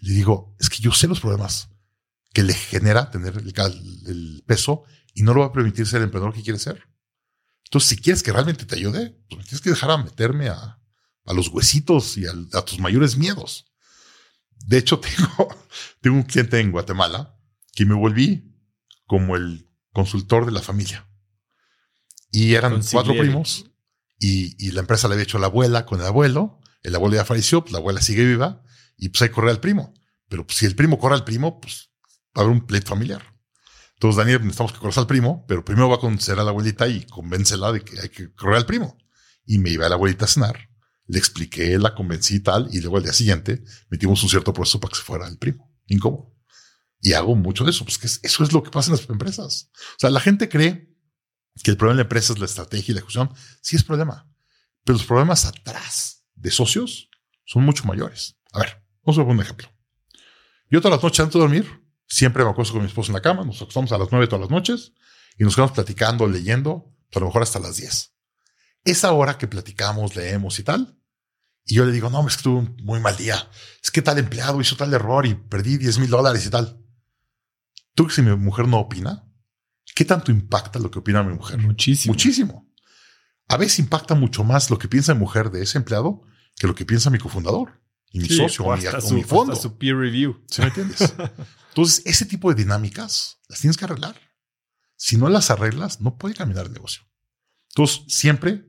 Le 0.00 0.14
digo, 0.14 0.56
es 0.58 0.68
que 0.70 0.78
yo 0.78 0.92
sé 0.92 1.06
los 1.06 1.20
problemas 1.20 1.70
que 2.32 2.42
le 2.42 2.54
genera 2.54 3.10
tener 3.10 3.36
el, 3.36 4.44
peso 4.46 4.84
y 5.14 5.22
no 5.22 5.34
lo 5.34 5.40
va 5.40 5.46
a 5.46 5.52
permitir 5.52 5.86
ser 5.86 5.98
el 5.98 6.04
emprendedor 6.04 6.34
que 6.34 6.42
quiere 6.42 6.58
ser. 6.58 6.88
Entonces, 7.64 7.90
si 7.90 7.96
quieres 7.96 8.22
que 8.22 8.32
realmente 8.32 8.64
te 8.64 8.76
ayude, 8.76 9.18
pues 9.28 9.46
tienes 9.46 9.60
que 9.60 9.70
dejar 9.70 9.90
a 9.90 9.98
meterme 9.98 10.48
a, 10.48 10.80
a 11.24 11.32
los 11.32 11.48
huesitos 11.48 12.16
y 12.16 12.26
a, 12.26 12.32
a, 12.52 12.64
tus 12.64 12.78
mayores 12.78 13.16
miedos. 13.16 13.66
De 14.66 14.78
hecho, 14.78 15.00
tengo, 15.00 15.48
tengo 16.00 16.16
un 16.16 16.22
cliente 16.22 16.60
en 16.60 16.70
Guatemala 16.70 17.36
que 17.72 17.84
me 17.84 17.94
volví 17.94 18.54
como 19.06 19.36
el 19.36 19.68
consultor 19.92 20.46
de 20.46 20.52
la 20.52 20.62
familia. 20.62 21.06
Y 22.30 22.54
eran 22.54 22.82
cuatro 22.92 23.16
primos 23.16 23.67
y, 24.18 24.56
y, 24.64 24.72
la 24.72 24.80
empresa 24.80 25.08
le 25.08 25.14
había 25.14 25.24
hecho 25.24 25.38
a 25.38 25.40
la 25.40 25.46
abuela 25.46 25.86
con 25.86 26.00
el 26.00 26.06
abuelo. 26.06 26.60
El 26.82 26.94
abuelo 26.94 27.16
ya 27.16 27.24
falleció, 27.24 27.62
pues 27.62 27.72
la 27.72 27.78
abuela 27.78 28.00
sigue 28.00 28.24
viva 28.24 28.62
y 28.96 29.10
pues 29.10 29.22
hay 29.22 29.28
que 29.28 29.34
correr 29.34 29.50
al 29.50 29.60
primo. 29.60 29.94
Pero 30.28 30.46
pues, 30.46 30.58
si 30.58 30.66
el 30.66 30.74
primo 30.74 30.98
corre 30.98 31.14
al 31.14 31.24
primo, 31.24 31.60
pues 31.60 31.90
va 32.36 32.42
a 32.42 32.44
haber 32.44 32.52
un 32.54 32.66
pleito 32.66 32.88
familiar. 32.88 33.22
Entonces, 33.94 34.16
Daniel, 34.16 34.40
necesitamos 34.40 34.72
que 34.72 34.78
corras 34.78 34.98
al 34.98 35.06
primo, 35.06 35.44
pero 35.48 35.64
primero 35.64 35.88
va 35.88 35.96
a 35.96 36.00
convencer 36.00 36.38
a 36.38 36.44
la 36.44 36.50
abuelita 36.50 36.86
y 36.86 37.04
convéncela 37.06 37.72
de 37.72 37.80
que 37.80 38.00
hay 38.00 38.08
que 38.10 38.32
correr 38.32 38.56
al 38.56 38.66
primo. 38.66 38.96
Y 39.44 39.58
me 39.58 39.70
iba 39.70 39.86
a 39.86 39.88
la 39.88 39.96
abuelita 39.96 40.26
a 40.26 40.28
cenar, 40.28 40.68
le 41.06 41.18
expliqué, 41.18 41.78
la 41.78 41.94
convencí 41.94 42.36
y 42.36 42.40
tal, 42.40 42.68
y 42.70 42.80
luego 42.80 42.98
al 42.98 43.02
día 43.02 43.12
siguiente 43.12 43.64
metimos 43.88 44.22
un 44.22 44.28
cierto 44.28 44.52
proceso 44.52 44.78
para 44.78 44.92
que 44.92 44.98
se 44.98 45.04
fuera 45.04 45.26
el 45.26 45.38
primo. 45.38 45.74
Incómodo. 45.86 46.32
Y 47.00 47.14
hago 47.14 47.34
mucho 47.34 47.64
de 47.64 47.70
eso, 47.70 47.84
pues 47.84 47.98
que 47.98 48.06
eso 48.06 48.44
es 48.44 48.52
lo 48.52 48.62
que 48.62 48.70
pasa 48.70 48.90
en 48.90 48.98
las 48.98 49.08
empresas. 49.08 49.70
O 49.74 49.98
sea, 49.98 50.10
la 50.10 50.20
gente 50.20 50.48
cree 50.48 50.87
que 51.62 51.70
el 51.70 51.76
problema 51.76 51.94
de 51.94 52.04
la 52.04 52.06
empresa 52.06 52.32
es 52.32 52.38
la 52.38 52.46
estrategia 52.46 52.92
y 52.92 52.94
la 52.94 53.00
ejecución. 53.00 53.32
Sí 53.60 53.76
es 53.76 53.84
problema, 53.84 54.26
pero 54.84 54.98
los 54.98 55.06
problemas 55.06 55.44
atrás 55.44 56.24
de 56.34 56.50
socios 56.50 57.10
son 57.44 57.64
mucho 57.64 57.84
mayores. 57.84 58.36
A 58.52 58.60
ver, 58.60 58.82
vamos 59.02 59.18
a 59.18 59.22
poner 59.22 59.36
un 59.36 59.42
ejemplo. 59.42 59.68
Yo 60.70 60.80
todas 60.80 60.96
las 60.96 61.02
noches 61.02 61.20
antes 61.20 61.34
de 61.34 61.40
dormir, 61.40 61.84
siempre 62.06 62.44
me 62.44 62.50
acuesto 62.50 62.74
con 62.74 62.82
mi 62.82 62.88
esposo 62.88 63.10
en 63.10 63.14
la 63.14 63.22
cama, 63.22 63.44
nos 63.44 63.60
acostamos 63.62 63.92
a 63.92 63.98
las 63.98 64.08
nueve 64.10 64.26
todas 64.26 64.42
las 64.42 64.50
noches 64.50 64.92
y 65.38 65.44
nos 65.44 65.54
quedamos 65.54 65.72
platicando, 65.72 66.26
leyendo, 66.26 66.94
pues, 67.08 67.16
a 67.16 67.20
lo 67.20 67.26
mejor 67.26 67.42
hasta 67.42 67.58
las 67.58 67.76
diez. 67.76 68.14
Esa 68.84 69.12
hora 69.12 69.38
que 69.38 69.46
platicamos, 69.46 70.14
leemos 70.14 70.58
y 70.58 70.62
tal, 70.62 70.98
y 71.64 71.74
yo 71.74 71.84
le 71.84 71.92
digo, 71.92 72.08
no, 72.08 72.26
es 72.26 72.38
que 72.38 72.42
tuve 72.44 72.60
un 72.60 72.76
muy 72.82 72.98
mal 72.98 73.16
día, 73.16 73.48
es 73.82 73.90
que 73.90 74.00
tal 74.00 74.18
empleado 74.18 74.60
hizo 74.60 74.74
tal 74.74 74.92
error 74.94 75.26
y 75.26 75.34
perdí 75.34 75.76
10 75.76 75.98
mil 75.98 76.08
dólares 76.08 76.46
y 76.46 76.50
tal. 76.50 76.82
¿Tú 77.94 78.06
que 78.06 78.14
si 78.14 78.22
mi 78.22 78.34
mujer 78.34 78.66
no 78.66 78.78
opina? 78.78 79.27
¿Qué 79.94 80.04
tanto 80.04 80.30
impacta 80.30 80.78
lo 80.78 80.90
que 80.90 80.98
opina 80.98 81.22
mi 81.22 81.34
mujer? 81.34 81.58
Muchísimo. 81.58 82.12
Muchísimo. 82.12 82.72
A 83.48 83.56
veces 83.56 83.78
impacta 83.78 84.14
mucho 84.14 84.44
más 84.44 84.70
lo 84.70 84.78
que 84.78 84.88
piensa 84.88 85.14
mi 85.14 85.20
mujer 85.20 85.50
de 85.50 85.62
ese 85.62 85.78
empleado 85.78 86.22
que 86.56 86.66
lo 86.66 86.74
que 86.74 86.84
piensa 86.84 87.10
mi 87.10 87.18
cofundador 87.18 87.82
y 88.10 88.20
mi 88.20 88.28
socio 88.28 88.64
o, 88.64 88.76
mi, 89.12 89.22
fondo. 89.22 89.54
su 89.54 89.78
peer 89.78 89.96
review. 89.96 90.44
¿Sí 90.48 90.60
me 90.60 90.68
entiendes? 90.68 91.00
Entonces, 91.68 92.02
ese 92.04 92.26
tipo 92.26 92.52
de 92.52 92.62
dinámicas 92.62 93.38
las 93.48 93.60
tienes 93.60 93.76
que 93.76 93.84
arreglar. 93.84 94.16
Si 94.96 95.16
no 95.16 95.28
las 95.28 95.50
arreglas, 95.50 96.00
no 96.00 96.18
puede 96.18 96.34
caminar 96.34 96.66
el 96.66 96.72
negocio. 96.72 97.02
Entonces, 97.68 98.02
siempre 98.08 98.68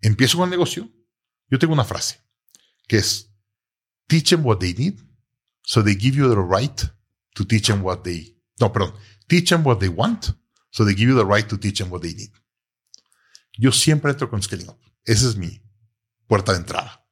empiezo 0.00 0.38
con 0.38 0.44
el 0.44 0.50
negocio. 0.50 0.90
Yo 1.48 1.58
tengo 1.58 1.72
una 1.72 1.84
frase 1.84 2.20
que 2.88 2.98
es 2.98 3.30
teach 4.08 4.30
them 4.30 4.44
what 4.44 4.58
they 4.58 4.74
need 4.74 4.98
so 5.64 5.82
they 5.84 5.94
give 5.94 6.16
you 6.16 6.28
the 6.28 6.36
right 6.36 6.82
to 7.34 7.46
teach 7.46 7.66
them 7.66 7.82
what 7.82 8.02
they 8.02 8.32
no, 8.62 8.72
perdón. 8.72 8.94
Teach 9.26 9.48
them 9.48 9.66
what 9.66 9.78
they 9.78 9.88
want, 9.88 10.36
so 10.72 10.84
they 10.84 10.94
give 10.94 11.08
you 11.08 11.16
the 11.16 11.24
right 11.24 11.46
to 11.46 11.58
teach 11.58 11.78
them 11.78 11.92
what 11.92 12.00
they 12.00 12.14
need. 12.14 12.32
Yo 13.58 13.70
siempre 13.70 14.10
entro 14.10 14.28
con 14.28 14.42
Scaling 14.42 14.68
Up. 14.68 14.80
Esa 15.04 15.28
es 15.28 15.36
mi 15.36 15.62
puerta 16.26 16.52
de 16.52 16.58
entrada. 16.58 17.06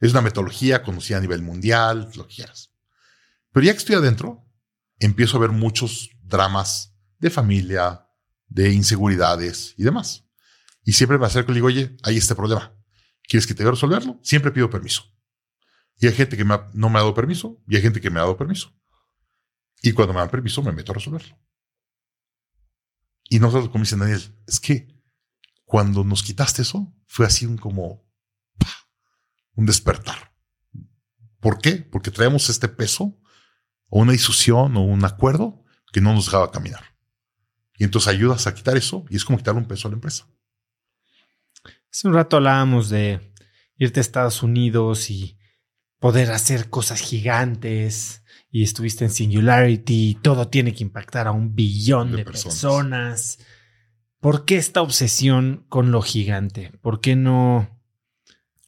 Es 0.00 0.12
una 0.12 0.22
metodología 0.22 0.82
conocida 0.82 1.18
a 1.18 1.20
nivel 1.20 1.42
mundial, 1.42 2.10
lo 2.16 2.26
que 2.26 2.36
quieras. 2.36 2.72
Pero 3.52 3.66
ya 3.66 3.72
que 3.72 3.78
estoy 3.78 3.96
adentro, 3.96 4.46
empiezo 4.98 5.36
a 5.36 5.40
ver 5.40 5.50
muchos 5.50 6.10
dramas 6.22 6.96
de 7.18 7.28
familia, 7.28 8.08
de 8.48 8.72
inseguridades 8.72 9.74
y 9.76 9.82
demás. 9.82 10.24
Y 10.82 10.94
siempre 10.94 11.18
me 11.18 11.26
acerco 11.26 11.52
y 11.52 11.56
digo, 11.56 11.66
oye, 11.66 11.96
hay 12.02 12.16
este 12.16 12.34
problema. 12.34 12.74
¿Quieres 13.22 13.46
que 13.46 13.54
te 13.54 13.62
a 13.62 13.70
resolverlo? 13.70 14.18
Siempre 14.22 14.50
pido 14.52 14.70
permiso. 14.70 15.04
Y 15.98 16.06
hay 16.06 16.14
gente 16.14 16.36
que 16.38 16.44
no 16.44 16.88
me 16.88 16.98
ha 16.98 17.02
dado 17.02 17.14
permiso 17.14 17.62
y 17.68 17.76
hay 17.76 17.82
gente 17.82 18.00
que 18.00 18.08
me 18.08 18.18
ha 18.18 18.22
dado 18.22 18.38
permiso. 18.38 18.74
Y 19.82 19.92
cuando 19.92 20.14
me 20.14 20.20
dan 20.20 20.30
permiso, 20.30 20.62
me 20.62 20.72
meto 20.72 20.92
a 20.92 20.94
resolverlo. 20.94 21.38
Y 23.30 23.38
nosotros, 23.38 23.70
como 23.70 23.84
dice 23.84 23.96
Daniel, 23.96 24.20
es 24.46 24.58
que 24.58 24.88
cuando 25.64 26.02
nos 26.02 26.24
quitaste 26.24 26.62
eso, 26.62 26.92
fue 27.06 27.24
así 27.24 27.46
un 27.46 27.56
como 27.56 28.04
un 29.54 29.66
despertar. 29.66 30.34
¿Por 31.38 31.58
qué? 31.58 31.76
Porque 31.76 32.10
traemos 32.10 32.50
este 32.50 32.66
peso 32.66 33.16
o 33.88 34.00
una 34.00 34.12
discusión 34.12 34.76
o 34.76 34.82
un 34.82 35.04
acuerdo 35.04 35.64
que 35.92 36.00
no 36.00 36.12
nos 36.12 36.26
dejaba 36.26 36.50
caminar. 36.50 36.96
Y 37.78 37.84
entonces 37.84 38.08
ayudas 38.08 38.48
a 38.48 38.54
quitar 38.54 38.76
eso 38.76 39.06
y 39.08 39.16
es 39.16 39.24
como 39.24 39.38
quitarle 39.38 39.60
un 39.60 39.68
peso 39.68 39.86
a 39.86 39.92
la 39.92 39.94
empresa. 39.94 40.26
Hace 41.92 42.08
un 42.08 42.14
rato 42.14 42.36
hablábamos 42.36 42.90
de 42.90 43.32
irte 43.76 44.00
a 44.00 44.02
Estados 44.02 44.42
Unidos 44.42 45.08
y 45.08 45.38
poder 46.00 46.32
hacer 46.32 46.68
cosas 46.68 47.00
gigantes, 47.00 48.19
y 48.50 48.64
estuviste 48.64 49.04
en 49.04 49.10
Singularity, 49.10 50.18
todo 50.22 50.48
tiene 50.48 50.74
que 50.74 50.82
impactar 50.82 51.28
a 51.28 51.32
un 51.32 51.54
billón 51.54 52.12
de, 52.12 52.24
personas. 52.24 53.38
¿Por 54.18 54.44
qué 54.44 54.56
esta 54.56 54.82
obsesión 54.82 55.64
con 55.68 55.92
lo 55.92 56.02
gigante? 56.02 56.72
¿Por 56.82 57.00
qué 57.00 57.14
no 57.14 57.80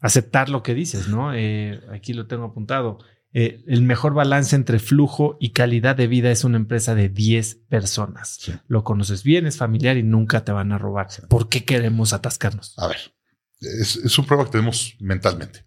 aceptar 0.01 0.49
lo 0.49 0.63
que 0.63 0.75
dices, 0.75 1.09
no? 1.09 1.35
Eh, 1.35 1.81
aquí 1.93 2.13
lo 2.13 2.27
tengo 2.27 2.45
apuntado. 2.45 2.99
Eh, 3.35 3.65
el 3.67 3.83
mejor 3.83 4.15
balance 4.15 4.55
entre 4.55 4.79
flujo 4.79 5.37
y 5.41 5.51
calidad 5.51 5.97
de 5.97 6.07
vida 6.07 6.31
es 6.31 6.45
una 6.45 6.59
empresa 6.59 6.95
de 6.95 7.09
10 7.09 7.57
personas. 7.69 8.53
Lo 8.69 8.85
conoces 8.85 9.25
bien, 9.25 9.47
es 9.47 9.57
familiar 9.57 9.97
y 9.97 10.03
nunca 10.03 10.45
te 10.45 10.53
van 10.53 10.71
a 10.71 10.79
robar. 10.79 11.09
¿Por 11.29 11.49
qué 11.49 11.65
queremos 11.65 12.13
atascarnos? 12.13 12.75
A 12.79 12.87
ver, 12.87 13.15
es, 13.61 13.97
es 13.97 14.19
un 14.19 14.27
problema 14.27 14.49
que 14.49 14.53
tenemos 14.53 14.97
mentalmente. 15.01 15.67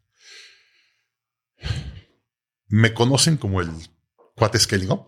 Me 2.67 2.93
conocen 2.93 3.37
como 3.37 3.61
el 3.61 3.69
cuate 4.35 4.59
scaling 4.59 4.91
up. 4.91 5.07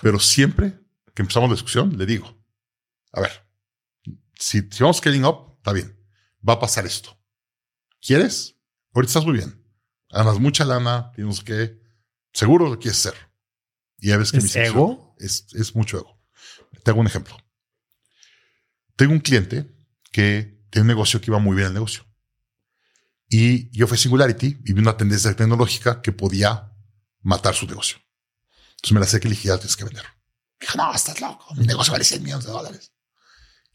Pero 0.00 0.18
siempre 0.18 0.78
que 1.14 1.22
empezamos 1.22 1.50
la 1.50 1.54
discusión, 1.54 1.96
le 1.96 2.06
digo, 2.06 2.42
a 3.12 3.20
ver, 3.20 3.46
si, 4.38 4.60
si 4.70 4.82
vamos 4.82 4.98
scaling 4.98 5.24
up, 5.24 5.56
está 5.58 5.72
bien, 5.72 5.98
va 6.46 6.54
a 6.54 6.60
pasar 6.60 6.86
esto. 6.86 7.18
¿Quieres? 8.00 8.56
Ahorita 8.94 9.10
estás 9.10 9.24
muy 9.24 9.36
bien. 9.36 9.62
Ganas 10.10 10.38
mucha 10.38 10.64
lana, 10.64 11.12
tienes 11.14 11.40
que, 11.40 11.80
seguro 12.32 12.68
lo 12.68 12.78
quieres 12.78 13.06
hacer. 13.06 13.14
Y 13.98 14.08
ya 14.08 14.16
ves 14.16 14.32
que 14.32 14.38
¿Es 14.38 14.56
ego? 14.56 15.14
Es, 15.18 15.46
es 15.54 15.74
mucho 15.74 15.98
ego. 15.98 16.20
Te 16.82 16.90
hago 16.90 17.00
un 17.00 17.06
ejemplo. 17.06 17.36
Tengo 18.96 19.12
un 19.12 19.20
cliente 19.20 19.70
que 20.10 20.60
tiene 20.70 20.82
un 20.82 20.88
negocio 20.88 21.20
que 21.20 21.30
iba 21.30 21.38
muy 21.38 21.54
bien 21.54 21.68
el 21.68 21.74
negocio. 21.74 22.04
Y 23.28 23.70
yo 23.70 23.86
fui 23.86 23.96
Singularity 23.96 24.58
y 24.64 24.72
vi 24.72 24.80
una 24.80 24.96
tendencia 24.96 25.34
tecnológica 25.34 26.02
que 26.02 26.12
podía 26.12 26.70
matar 27.22 27.54
su 27.54 27.66
negocio. 27.66 28.01
Entonces 28.82 28.94
me 28.94 29.00
la 29.00 29.06
sé 29.06 29.20
que 29.20 29.28
le 29.28 29.36
dije, 29.36 29.46
ya 29.46 29.58
tienes 29.58 29.76
que 29.76 29.84
vender. 29.84 30.04
Dijo, 30.60 30.76
no, 30.76 30.92
estás 30.92 31.20
loco. 31.20 31.54
Mi 31.54 31.66
negocio 31.66 31.92
vale 31.92 32.02
100 32.02 32.20
millones 32.20 32.46
de 32.46 32.50
dólares. 32.50 32.92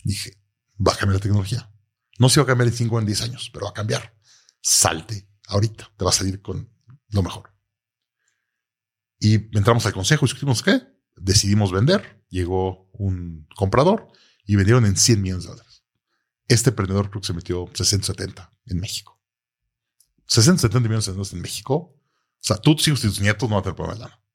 Dije, 0.04 0.38
va 0.86 0.92
a 0.92 0.98
cambiar 0.98 1.16
la 1.16 1.22
tecnología. 1.22 1.72
No 2.20 2.28
se 2.28 2.42
va 2.42 2.44
a 2.44 2.48
cambiar 2.48 2.68
en 2.68 2.74
5 2.74 2.94
o 2.94 3.00
en 3.00 3.06
10 3.06 3.22
años, 3.22 3.50
pero 3.54 3.68
va 3.68 3.70
a 3.70 3.74
cambiar. 3.74 4.18
Salte 4.62 5.30
ahorita. 5.48 5.94
Te 5.96 6.04
va 6.04 6.10
a 6.10 6.14
salir 6.14 6.42
con 6.42 6.70
lo 7.08 7.24
mejor. 7.24 7.54
Y 9.18 9.36
entramos 9.58 9.86
al 9.86 9.94
consejo, 9.94 10.26
discutimos 10.26 10.62
qué. 10.62 10.82
Decidimos 11.16 11.72
vender. 11.72 12.26
Llegó 12.30 12.90
un 12.92 13.48
comprador 13.56 14.12
y 14.44 14.58
vendieron 14.58 14.86
en 14.86 14.98
100 14.98 15.22
millones 15.22 15.46
de 15.46 15.52
dólares. 15.52 15.84
Este 16.50 16.72
emprendedor 16.72 17.10
creo 17.10 17.22
que 17.22 17.28
se 17.28 17.34
metió 17.34 17.70
60, 17.74 18.08
70 18.08 18.52
en 18.66 18.80
México. 18.82 19.22
60, 20.26 20.64
70 20.64 20.80
millones 20.82 21.06
de 21.06 21.14
dólares 21.14 21.32
en 21.32 21.42
México. 21.42 21.76
O 21.76 22.40
sea, 22.42 22.58
tú, 22.58 22.72
hijos 22.72 23.00
y 23.06 23.08
tus 23.08 23.22
nietos 23.22 23.50
no 23.50 23.56
van 23.56 23.62
a 23.62 23.64
tener 23.64 23.76
problema 23.76 23.94
de 23.94 24.00
lana 24.02 24.27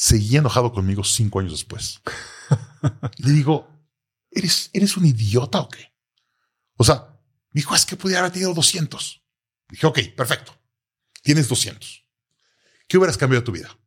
seguía 0.00 0.38
enojado 0.38 0.72
conmigo 0.72 1.04
cinco 1.04 1.40
años 1.40 1.52
después. 1.52 2.00
Le 3.18 3.32
digo, 3.32 3.68
¿eres, 4.30 4.70
¿eres 4.72 4.96
un 4.96 5.04
idiota 5.04 5.60
o 5.60 5.68
qué? 5.68 5.92
O 6.76 6.84
sea, 6.84 7.20
me 7.50 7.60
dijo, 7.60 7.74
es 7.74 7.84
que 7.84 7.96
pudiera 7.96 8.20
haber 8.20 8.32
tenido 8.32 8.54
200. 8.54 9.22
Dije, 9.68 9.86
ok, 9.86 9.98
perfecto. 10.16 10.58
Tienes 11.22 11.50
200. 11.50 12.06
¿Qué 12.88 12.96
hubieras 12.96 13.18
cambiado 13.18 13.44
tu 13.44 13.52
vida? 13.52 13.78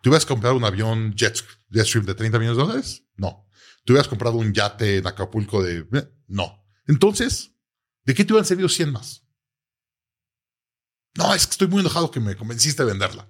¿Te 0.00 0.08
hubieras 0.08 0.24
comprado 0.24 0.54
un 0.54 0.64
avión 0.64 1.12
Jet, 1.16 1.44
Jetstream 1.72 2.06
de 2.06 2.14
30 2.14 2.38
millones 2.38 2.56
de 2.56 2.62
dólares? 2.62 3.04
No. 3.16 3.48
¿Te 3.84 3.92
hubieras 3.92 4.06
comprado 4.06 4.36
un 4.36 4.54
yate 4.54 4.98
en 4.98 5.08
Acapulco 5.08 5.60
de... 5.60 5.88
No. 6.28 6.64
Entonces, 6.86 7.50
¿de 8.04 8.14
qué 8.14 8.24
te 8.24 8.32
hubieran 8.32 8.46
servido 8.46 8.68
100 8.68 8.92
más? 8.92 9.24
No, 11.14 11.34
es 11.34 11.48
que 11.48 11.52
estoy 11.52 11.66
muy 11.66 11.80
enojado 11.80 12.12
que 12.12 12.20
me 12.20 12.36
convenciste 12.36 12.84
de 12.84 12.92
venderla. 12.92 13.28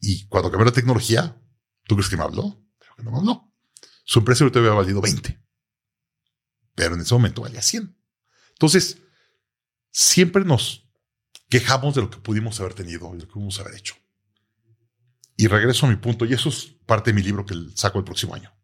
Y 0.00 0.26
cuando 0.28 0.50
cambió 0.50 0.64
la 0.64 0.72
tecnología, 0.72 1.38
¿tú 1.86 1.96
crees 1.96 2.08
que 2.08 2.16
me 2.16 2.24
habló? 2.24 2.64
Creo 2.78 2.96
que 2.96 3.02
no 3.02 3.10
me 3.12 3.18
habló. 3.18 3.52
Su 4.04 4.20
empresa 4.20 4.44
ahorita 4.44 4.58
había 4.58 4.72
valido 4.72 5.00
20. 5.00 5.40
Pero 6.74 6.94
en 6.94 7.00
ese 7.00 7.14
momento 7.14 7.42
valía 7.42 7.62
100. 7.62 7.96
Entonces, 8.52 8.98
siempre 9.90 10.44
nos 10.44 10.88
quejamos 11.48 11.94
de 11.94 12.02
lo 12.02 12.10
que 12.10 12.18
pudimos 12.18 12.58
haber 12.60 12.74
tenido 12.74 13.08
y 13.10 13.18
de 13.18 13.22
lo 13.22 13.28
que 13.28 13.34
pudimos 13.34 13.58
haber 13.60 13.74
hecho. 13.74 13.94
Y 15.36 15.48
regreso 15.48 15.86
a 15.86 15.90
mi 15.90 15.96
punto, 15.96 16.24
y 16.24 16.32
eso 16.32 16.48
es 16.48 16.76
parte 16.86 17.10
de 17.10 17.14
mi 17.14 17.22
libro 17.22 17.44
que 17.44 17.54
saco 17.74 17.98
el 17.98 18.04
próximo 18.04 18.34
año. 18.34 18.54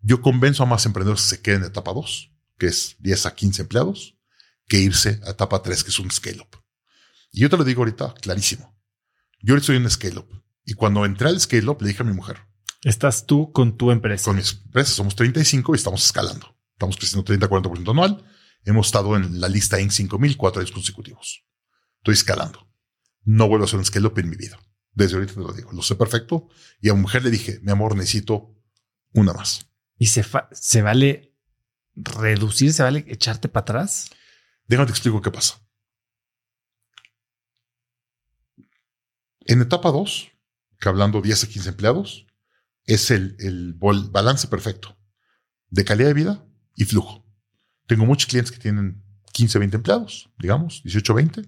Yo 0.00 0.20
convenzo 0.20 0.62
a 0.62 0.66
más 0.66 0.86
emprendedores 0.86 1.22
que 1.22 1.36
se 1.36 1.42
queden 1.42 1.62
en 1.62 1.68
etapa 1.68 1.92
2, 1.92 2.32
que 2.58 2.66
es 2.66 2.96
10 3.00 3.26
a 3.26 3.34
15 3.34 3.62
empleados, 3.62 4.18
que 4.66 4.78
irse 4.78 5.20
a 5.24 5.30
etapa 5.30 5.62
3, 5.62 5.84
que 5.84 5.90
es 5.90 5.98
un 5.98 6.10
scale-up. 6.10 6.62
Y 7.32 7.40
yo 7.40 7.50
te 7.50 7.56
lo 7.56 7.64
digo 7.64 7.80
ahorita 7.80 8.14
clarísimo. 8.14 8.78
Yo 9.40 9.54
ahorita 9.54 9.66
soy 9.66 9.76
un 9.76 9.90
scale-up. 9.90 10.44
Y 10.68 10.74
cuando 10.74 11.06
entré 11.06 11.30
al 11.30 11.40
scale-up, 11.40 11.80
le 11.80 11.88
dije 11.88 12.02
a 12.02 12.04
mi 12.04 12.12
mujer. 12.12 12.42
Estás 12.82 13.24
tú 13.24 13.52
con 13.52 13.78
tu 13.78 13.90
empresa. 13.90 14.26
Con 14.26 14.36
mi 14.36 14.42
empresa. 14.42 14.92
Somos 14.92 15.16
35 15.16 15.74
y 15.74 15.76
estamos 15.76 16.04
escalando. 16.04 16.58
Estamos 16.74 16.98
creciendo 16.98 17.24
30-40% 17.24 17.90
anual. 17.90 18.22
Hemos 18.66 18.88
estado 18.88 19.16
en 19.16 19.40
la 19.40 19.48
lista 19.48 19.78
en 19.78 19.90
5000 19.90 20.36
cuatro 20.36 20.60
años 20.60 20.70
consecutivos. 20.70 21.46
Estoy 22.00 22.12
escalando. 22.12 22.70
No 23.24 23.48
vuelvo 23.48 23.64
a 23.64 23.66
hacer 23.66 23.78
un 23.78 23.86
scale-up 23.86 24.18
en 24.18 24.28
mi 24.28 24.36
vida. 24.36 24.58
Desde 24.92 25.14
ahorita 25.14 25.32
te 25.32 25.40
lo 25.40 25.54
digo. 25.54 25.72
Lo 25.72 25.80
sé 25.80 25.94
perfecto. 25.94 26.48
Y 26.82 26.90
a 26.90 26.94
mi 26.94 27.00
mujer 27.00 27.24
le 27.24 27.30
dije, 27.30 27.60
mi 27.62 27.72
amor, 27.72 27.96
necesito 27.96 28.54
una 29.14 29.32
más. 29.32 29.70
¿Y 29.96 30.08
se, 30.08 30.22
se 30.52 30.82
vale 30.82 31.34
reducir? 31.94 32.74
¿Se 32.74 32.82
vale 32.82 33.06
echarte 33.08 33.48
para 33.48 33.62
atrás? 33.62 34.10
Déjame 34.66 34.84
te 34.84 34.92
explico 34.92 35.22
qué 35.22 35.30
pasa. 35.30 35.66
En 39.46 39.62
etapa 39.62 39.90
2, 39.90 40.32
que 40.78 40.88
hablando 40.88 41.20
10 41.20 41.44
a 41.44 41.48
15 41.48 41.68
empleados, 41.70 42.26
es 42.84 43.10
el, 43.10 43.36
el 43.38 43.74
balance 43.74 44.48
perfecto 44.48 44.98
de 45.70 45.84
calidad 45.84 46.08
de 46.08 46.14
vida 46.14 46.46
y 46.74 46.84
flujo. 46.84 47.26
Tengo 47.86 48.06
muchos 48.06 48.26
clientes 48.26 48.52
que 48.52 48.58
tienen 48.58 49.04
15, 49.32 49.58
20 49.58 49.76
empleados, 49.76 50.30
digamos, 50.38 50.82
18, 50.84 51.14
20. 51.14 51.42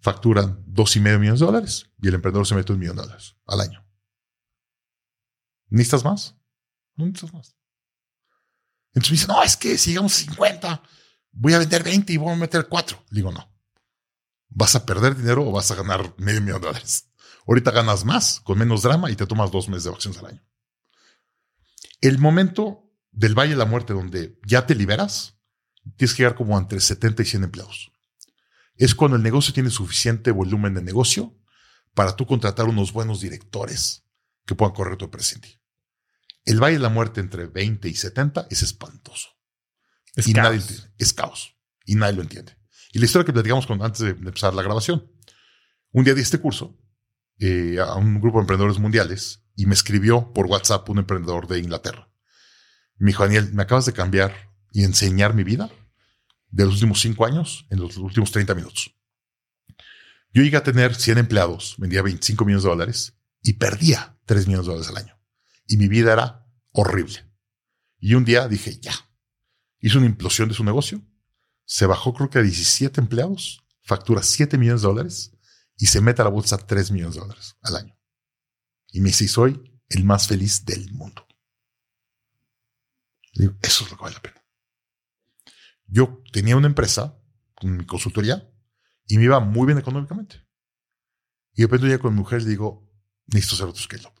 Facturan 0.00 0.62
dos 0.66 0.94
y 0.96 1.00
medio 1.00 1.18
millones 1.18 1.40
de 1.40 1.46
dólares 1.46 1.90
y 2.00 2.08
el 2.08 2.14
emprendedor 2.14 2.46
se 2.46 2.54
mete 2.54 2.72
un 2.72 2.78
millón 2.78 2.96
de 2.96 3.02
dólares 3.02 3.36
al 3.46 3.60
año. 3.60 3.84
¿Necesitas 5.68 6.04
más? 6.04 6.36
No 6.94 7.06
necesitas 7.06 7.32
más. 7.32 7.56
Entonces 8.94 9.10
me 9.10 9.14
dicen, 9.16 9.28
no, 9.28 9.42
es 9.42 9.56
que 9.56 9.76
si 9.76 9.90
llegamos 9.90 10.14
a 10.14 10.16
50, 10.16 10.82
voy 11.32 11.52
a 11.52 11.58
vender 11.58 11.82
20 11.82 12.12
y 12.12 12.16
voy 12.16 12.32
a 12.32 12.36
meter 12.36 12.66
4. 12.68 13.04
digo, 13.10 13.32
no. 13.32 13.52
¿Vas 14.50 14.74
a 14.74 14.86
perder 14.86 15.14
dinero 15.16 15.46
o 15.46 15.52
vas 15.52 15.70
a 15.70 15.74
ganar 15.74 16.14
medio 16.16 16.40
millón 16.40 16.60
de 16.60 16.68
dólares? 16.68 17.10
Ahorita 17.48 17.70
ganas 17.70 18.04
más, 18.04 18.40
con 18.40 18.58
menos 18.58 18.82
drama 18.82 19.10
y 19.10 19.16
te 19.16 19.26
tomas 19.26 19.50
dos 19.50 19.70
meses 19.70 19.84
de 19.84 19.90
vacaciones 19.90 20.18
al 20.20 20.26
año. 20.26 20.46
El 22.02 22.18
momento 22.18 22.92
del 23.10 23.34
Valle 23.34 23.52
de 23.52 23.56
la 23.56 23.64
Muerte 23.64 23.94
donde 23.94 24.38
ya 24.46 24.66
te 24.66 24.74
liberas, 24.74 25.38
tienes 25.96 26.14
que 26.14 26.22
llegar 26.22 26.36
como 26.36 26.58
entre 26.58 26.78
70 26.78 27.22
y 27.22 27.24
100 27.24 27.44
empleados. 27.44 27.90
Es 28.76 28.94
cuando 28.94 29.16
el 29.16 29.22
negocio 29.22 29.54
tiene 29.54 29.70
suficiente 29.70 30.30
volumen 30.30 30.74
de 30.74 30.82
negocio 30.82 31.34
para 31.94 32.14
tú 32.14 32.26
contratar 32.26 32.66
unos 32.66 32.92
buenos 32.92 33.22
directores 33.22 34.04
que 34.44 34.54
puedan 34.54 34.74
correr 34.74 34.98
tu 34.98 35.06
empresa 35.06 35.40
El 36.44 36.62
Valle 36.62 36.76
de 36.76 36.82
la 36.82 36.90
Muerte 36.90 37.20
entre 37.20 37.46
20 37.46 37.88
y 37.88 37.94
70 37.94 38.46
es 38.50 38.62
espantoso. 38.62 39.30
Es 40.14 40.28
y 40.28 40.34
caos. 40.34 40.54
Nadie, 40.54 40.92
es 40.98 41.12
caos. 41.14 41.56
Y 41.86 41.94
nadie 41.94 42.12
lo 42.12 42.22
entiende. 42.22 42.58
Y 42.92 42.98
la 42.98 43.06
historia 43.06 43.24
que 43.24 43.32
platicamos 43.32 43.66
con, 43.66 43.82
antes 43.82 44.00
de 44.00 44.10
empezar 44.10 44.52
la 44.52 44.62
grabación. 44.62 45.10
Un 45.92 46.04
día 46.04 46.12
di 46.12 46.20
este 46.20 46.38
curso 46.38 46.77
eh, 47.38 47.78
a 47.80 47.94
un 47.94 48.20
grupo 48.20 48.38
de 48.38 48.42
emprendedores 48.42 48.78
mundiales 48.78 49.42
y 49.54 49.66
me 49.66 49.74
escribió 49.74 50.32
por 50.32 50.46
WhatsApp 50.46 50.88
un 50.88 50.98
emprendedor 50.98 51.46
de 51.46 51.58
Inglaterra. 51.58 52.10
Me 52.96 53.08
dijo, 53.08 53.24
Daniel, 53.24 53.52
me 53.52 53.62
acabas 53.62 53.86
de 53.86 53.92
cambiar 53.92 54.52
y 54.72 54.84
enseñar 54.84 55.34
mi 55.34 55.44
vida 55.44 55.70
de 56.50 56.64
los 56.64 56.74
últimos 56.74 57.00
cinco 57.00 57.26
años 57.26 57.66
en 57.70 57.80
los 57.80 57.96
últimos 57.96 58.30
30 58.32 58.54
minutos. 58.54 58.94
Yo 60.32 60.42
llegué 60.42 60.56
a 60.56 60.62
tener 60.62 60.94
100 60.94 61.18
empleados, 61.18 61.76
vendía 61.78 62.02
25 62.02 62.44
millones 62.44 62.64
de 62.64 62.70
dólares 62.70 63.18
y 63.42 63.54
perdía 63.54 64.18
3 64.26 64.46
millones 64.46 64.66
de 64.66 64.72
dólares 64.72 64.90
al 64.90 65.04
año. 65.04 65.18
Y 65.66 65.76
mi 65.76 65.88
vida 65.88 66.12
era 66.12 66.46
horrible. 66.72 67.24
Y 67.98 68.14
un 68.14 68.24
día 68.24 68.46
dije, 68.48 68.78
ya, 68.80 68.94
hizo 69.80 69.98
una 69.98 70.06
implosión 70.06 70.48
de 70.48 70.54
su 70.54 70.64
negocio, 70.64 71.02
se 71.64 71.86
bajó 71.86 72.14
creo 72.14 72.30
que 72.30 72.38
a 72.38 72.42
17 72.42 73.00
empleados, 73.00 73.64
factura 73.82 74.22
7 74.22 74.56
millones 74.58 74.82
de 74.82 74.88
dólares 74.88 75.32
y 75.78 75.86
se 75.86 76.00
mete 76.00 76.20
a 76.20 76.24
la 76.24 76.30
bolsa 76.30 76.58
3 76.58 76.90
millones 76.90 77.14
de 77.14 77.20
dólares 77.20 77.56
al 77.62 77.76
año. 77.76 77.96
Y 78.90 79.00
me 79.00 79.08
dice, 79.08 79.28
soy 79.28 79.80
el 79.88 80.04
más 80.04 80.26
feliz 80.26 80.64
del 80.64 80.92
mundo. 80.92 81.26
Digo, 83.34 83.54
eso 83.62 83.84
es 83.84 83.90
lo 83.90 83.96
que 83.96 84.02
vale 84.02 84.16
la 84.16 84.22
pena. 84.22 84.44
Yo 85.86 86.22
tenía 86.32 86.56
una 86.56 86.66
empresa 86.66 87.16
con 87.54 87.76
mi 87.76 87.86
consultoría 87.86 88.50
y 89.06 89.16
me 89.16 89.24
iba 89.24 89.40
muy 89.40 89.66
bien 89.66 89.78
económicamente. 89.78 90.44
Y 91.52 91.62
de 91.62 91.66
repente 91.68 91.88
ya 91.88 91.98
con 91.98 92.12
mi 92.12 92.18
mujer 92.20 92.42
le 92.42 92.50
digo, 92.50 92.90
necesito 93.26 93.54
hacer 93.54 93.68
otro 93.68 93.82
scale 93.82 94.06
up. 94.06 94.18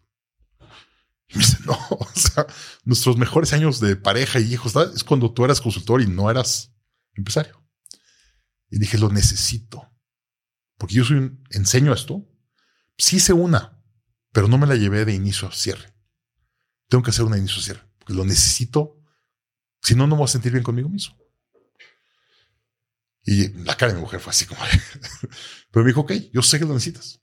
Y 1.28 1.38
me 1.38 1.44
dice, 1.44 1.58
no, 1.66 1.78
o 1.90 2.08
sea, 2.14 2.46
nuestros 2.84 3.16
mejores 3.16 3.52
años 3.52 3.80
de 3.80 3.96
pareja 3.96 4.38
y 4.38 4.52
hijos 4.52 4.76
es 4.94 5.02
cuando 5.02 5.32
tú 5.32 5.44
eras 5.44 5.60
consultor 5.60 6.00
y 6.00 6.06
no 6.06 6.30
eras 6.30 6.72
empresario. 7.14 7.62
Y 8.70 8.78
dije, 8.78 8.96
lo 8.96 9.10
necesito. 9.10 9.90
Porque 10.78 10.94
yo 10.94 11.04
soy 11.04 11.18
un, 11.18 11.44
enseño 11.50 11.92
esto. 11.92 12.26
Sí 12.96 13.16
hice 13.16 13.32
una, 13.32 13.82
pero 14.32 14.48
no 14.48 14.58
me 14.58 14.66
la 14.66 14.76
llevé 14.76 15.04
de 15.04 15.12
inicio 15.12 15.48
a 15.48 15.52
cierre. 15.52 15.92
Tengo 16.88 17.04
que 17.04 17.10
hacer 17.10 17.24
una 17.24 17.36
de 17.36 17.42
inicio 17.42 17.60
a 17.60 17.64
cierre, 17.64 17.82
porque 17.98 18.14
lo 18.14 18.24
necesito. 18.24 18.96
Si 19.82 19.94
no, 19.94 20.06
no 20.06 20.14
me 20.14 20.20
voy 20.20 20.24
a 20.24 20.28
sentir 20.28 20.52
bien 20.52 20.64
conmigo 20.64 20.88
mismo. 20.88 21.16
Y 23.24 23.48
la 23.64 23.76
cara 23.76 23.92
de 23.92 23.96
mi 23.96 24.00
mujer 24.00 24.20
fue 24.20 24.30
así 24.30 24.46
como... 24.46 24.60
pero 25.70 25.84
me 25.84 25.90
dijo, 25.90 26.00
ok, 26.00 26.12
yo 26.32 26.40
sé 26.40 26.58
que 26.58 26.64
lo 26.64 26.72
necesitas. 26.72 27.20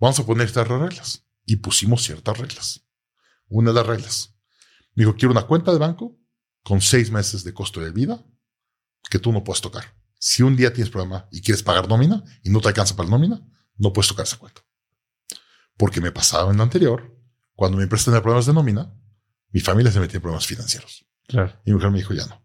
Vamos 0.00 0.18
a 0.18 0.24
poner 0.24 0.46
estas 0.46 0.66
reglas. 0.66 1.26
Y 1.44 1.56
pusimos 1.56 2.02
ciertas 2.02 2.38
reglas. 2.38 2.86
Una 3.48 3.70
de 3.70 3.74
las 3.74 3.86
reglas. 3.86 4.34
Me 4.94 5.04
dijo, 5.04 5.14
quiero 5.14 5.32
una 5.32 5.46
cuenta 5.46 5.72
de 5.72 5.78
banco 5.78 6.18
con 6.62 6.80
seis 6.80 7.10
meses 7.10 7.44
de 7.44 7.52
costo 7.52 7.80
de 7.80 7.92
vida 7.92 8.24
que 9.10 9.18
tú 9.18 9.30
no 9.32 9.44
puedes 9.44 9.60
tocar. 9.60 9.94
Si 10.24 10.44
un 10.44 10.54
día 10.54 10.72
tienes 10.72 10.88
problema 10.88 11.26
y 11.32 11.40
quieres 11.40 11.64
pagar 11.64 11.88
nómina 11.88 12.22
y 12.44 12.50
no 12.50 12.60
te 12.60 12.68
alcanza 12.68 12.94
para 12.94 13.08
la 13.08 13.16
nómina, 13.16 13.44
no 13.76 13.92
puedes 13.92 14.06
tocar 14.06 14.24
esa 14.24 14.36
cuenta. 14.36 14.64
Porque 15.76 16.00
me 16.00 16.12
pasaba 16.12 16.52
en 16.52 16.58
lo 16.58 16.62
anterior, 16.62 17.12
cuando 17.56 17.76
mi 17.76 17.82
empresa 17.82 18.04
tenía 18.04 18.22
problemas 18.22 18.46
de 18.46 18.52
nómina, 18.52 18.94
mi 19.48 19.58
familia 19.58 19.90
se 19.90 19.98
metía 19.98 20.18
en 20.18 20.22
problemas 20.22 20.46
financieros. 20.46 21.04
Claro. 21.26 21.60
Y 21.64 21.70
mi 21.70 21.74
mujer 21.74 21.90
me 21.90 21.98
dijo, 21.98 22.14
ya 22.14 22.24
no. 22.26 22.40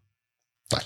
Tal. 0.67 0.81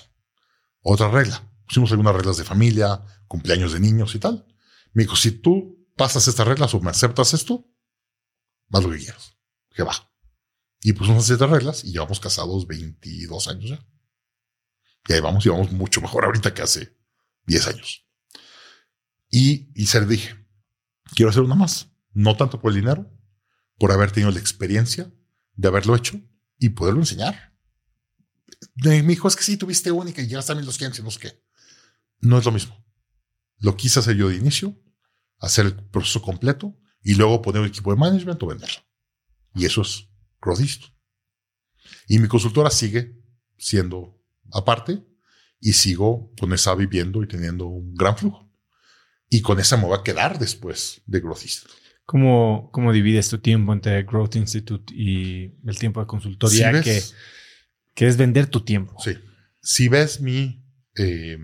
Otra 0.82 1.10
regla. 1.10 1.50
Pusimos 1.64 1.90
algunas 1.92 2.14
reglas 2.14 2.36
de 2.36 2.44
familia, 2.44 3.00
cumpleaños 3.26 3.72
de 3.72 3.80
niños 3.80 4.14
y 4.14 4.18
tal. 4.18 4.44
Me 4.92 5.04
dijo, 5.04 5.16
si 5.16 5.30
tú 5.30 5.88
pasas 5.96 6.28
estas 6.28 6.46
reglas 6.46 6.74
o 6.74 6.80
me 6.82 6.90
aceptas 6.90 7.32
esto, 7.32 7.72
haz 8.70 8.84
lo 8.84 8.90
que 8.90 8.98
quieras. 8.98 9.38
Que 9.70 9.82
va. 9.82 9.94
Y 10.82 10.92
pusimos 10.92 11.30
estas 11.30 11.48
reglas 11.48 11.84
y 11.84 11.92
llevamos 11.92 12.20
casados 12.20 12.66
22 12.66 13.48
años 13.48 13.70
ya. 13.70 13.86
Y 15.08 15.12
ahí 15.12 15.20
vamos 15.20 15.44
y 15.46 15.48
vamos 15.48 15.72
mucho 15.72 16.00
mejor 16.00 16.24
ahorita 16.24 16.54
que 16.54 16.62
hace 16.62 16.96
10 17.46 17.66
años. 17.68 18.06
Y, 19.30 19.70
y 19.74 19.86
se 19.86 20.00
le 20.00 20.06
dije, 20.06 20.36
quiero 21.14 21.30
hacer 21.30 21.42
una 21.42 21.54
más. 21.54 21.88
No 22.12 22.36
tanto 22.36 22.60
por 22.60 22.70
el 22.70 22.76
dinero, 22.76 23.10
por 23.78 23.90
haber 23.90 24.12
tenido 24.12 24.30
la 24.30 24.38
experiencia 24.38 25.12
de 25.54 25.68
haberlo 25.68 25.96
hecho 25.96 26.20
y 26.58 26.70
poderlo 26.70 27.00
enseñar. 27.00 27.54
Me 28.76 29.02
dijo, 29.02 29.28
es 29.28 29.36
que 29.36 29.42
sí, 29.42 29.56
tuviste 29.56 29.90
única 29.90 30.22
y 30.22 30.26
llegaste 30.26 30.52
a 30.52 30.54
1200 30.54 31.00
y 31.00 31.02
no 31.02 31.10
sé 31.10 31.20
qué. 31.20 31.42
No 32.20 32.38
es 32.38 32.44
lo 32.44 32.52
mismo. 32.52 32.84
Lo 33.58 33.76
quise 33.76 34.00
hacer 34.00 34.16
yo 34.16 34.28
de 34.28 34.36
inicio, 34.36 34.80
hacer 35.38 35.66
el 35.66 35.74
proceso 35.74 36.22
completo 36.22 36.78
y 37.02 37.14
luego 37.14 37.42
poner 37.42 37.62
un 37.62 37.68
equipo 37.68 37.90
de 37.92 37.98
management 37.98 38.42
o 38.42 38.46
venderlo. 38.46 38.80
Y 39.54 39.66
eso 39.66 39.82
es 39.82 40.08
Y 42.08 42.18
mi 42.18 42.28
consultora 42.28 42.70
sigue 42.70 43.20
siendo 43.56 44.21
aparte 44.52 45.02
y 45.60 45.72
sigo 45.74 46.32
con 46.38 46.52
esa 46.52 46.74
viviendo 46.74 47.22
y 47.22 47.28
teniendo 47.28 47.66
un 47.66 47.94
gran 47.94 48.16
flujo. 48.16 48.50
Y 49.28 49.40
con 49.40 49.58
esa 49.60 49.76
me 49.76 49.84
voy 49.84 49.98
a 49.98 50.02
quedar 50.02 50.38
después 50.38 51.02
de 51.06 51.20
Growth 51.20 51.42
Institute. 51.42 51.74
¿Cómo, 52.04 52.70
¿Cómo 52.72 52.92
divides 52.92 53.28
tu 53.30 53.38
tiempo 53.38 53.72
entre 53.72 54.02
Growth 54.02 54.36
Institute 54.36 54.92
y 54.94 55.54
el 55.64 55.78
tiempo 55.78 56.00
de 56.00 56.06
consultoría 56.06 56.74
¿Sí 56.74 56.82
que, 56.82 57.02
que 57.94 58.06
es 58.08 58.16
vender 58.16 58.48
tu 58.48 58.62
tiempo? 58.62 58.96
Sí. 59.02 59.16
Si 59.62 59.88
ves 59.88 60.20
mi, 60.20 60.62
eh, 60.96 61.38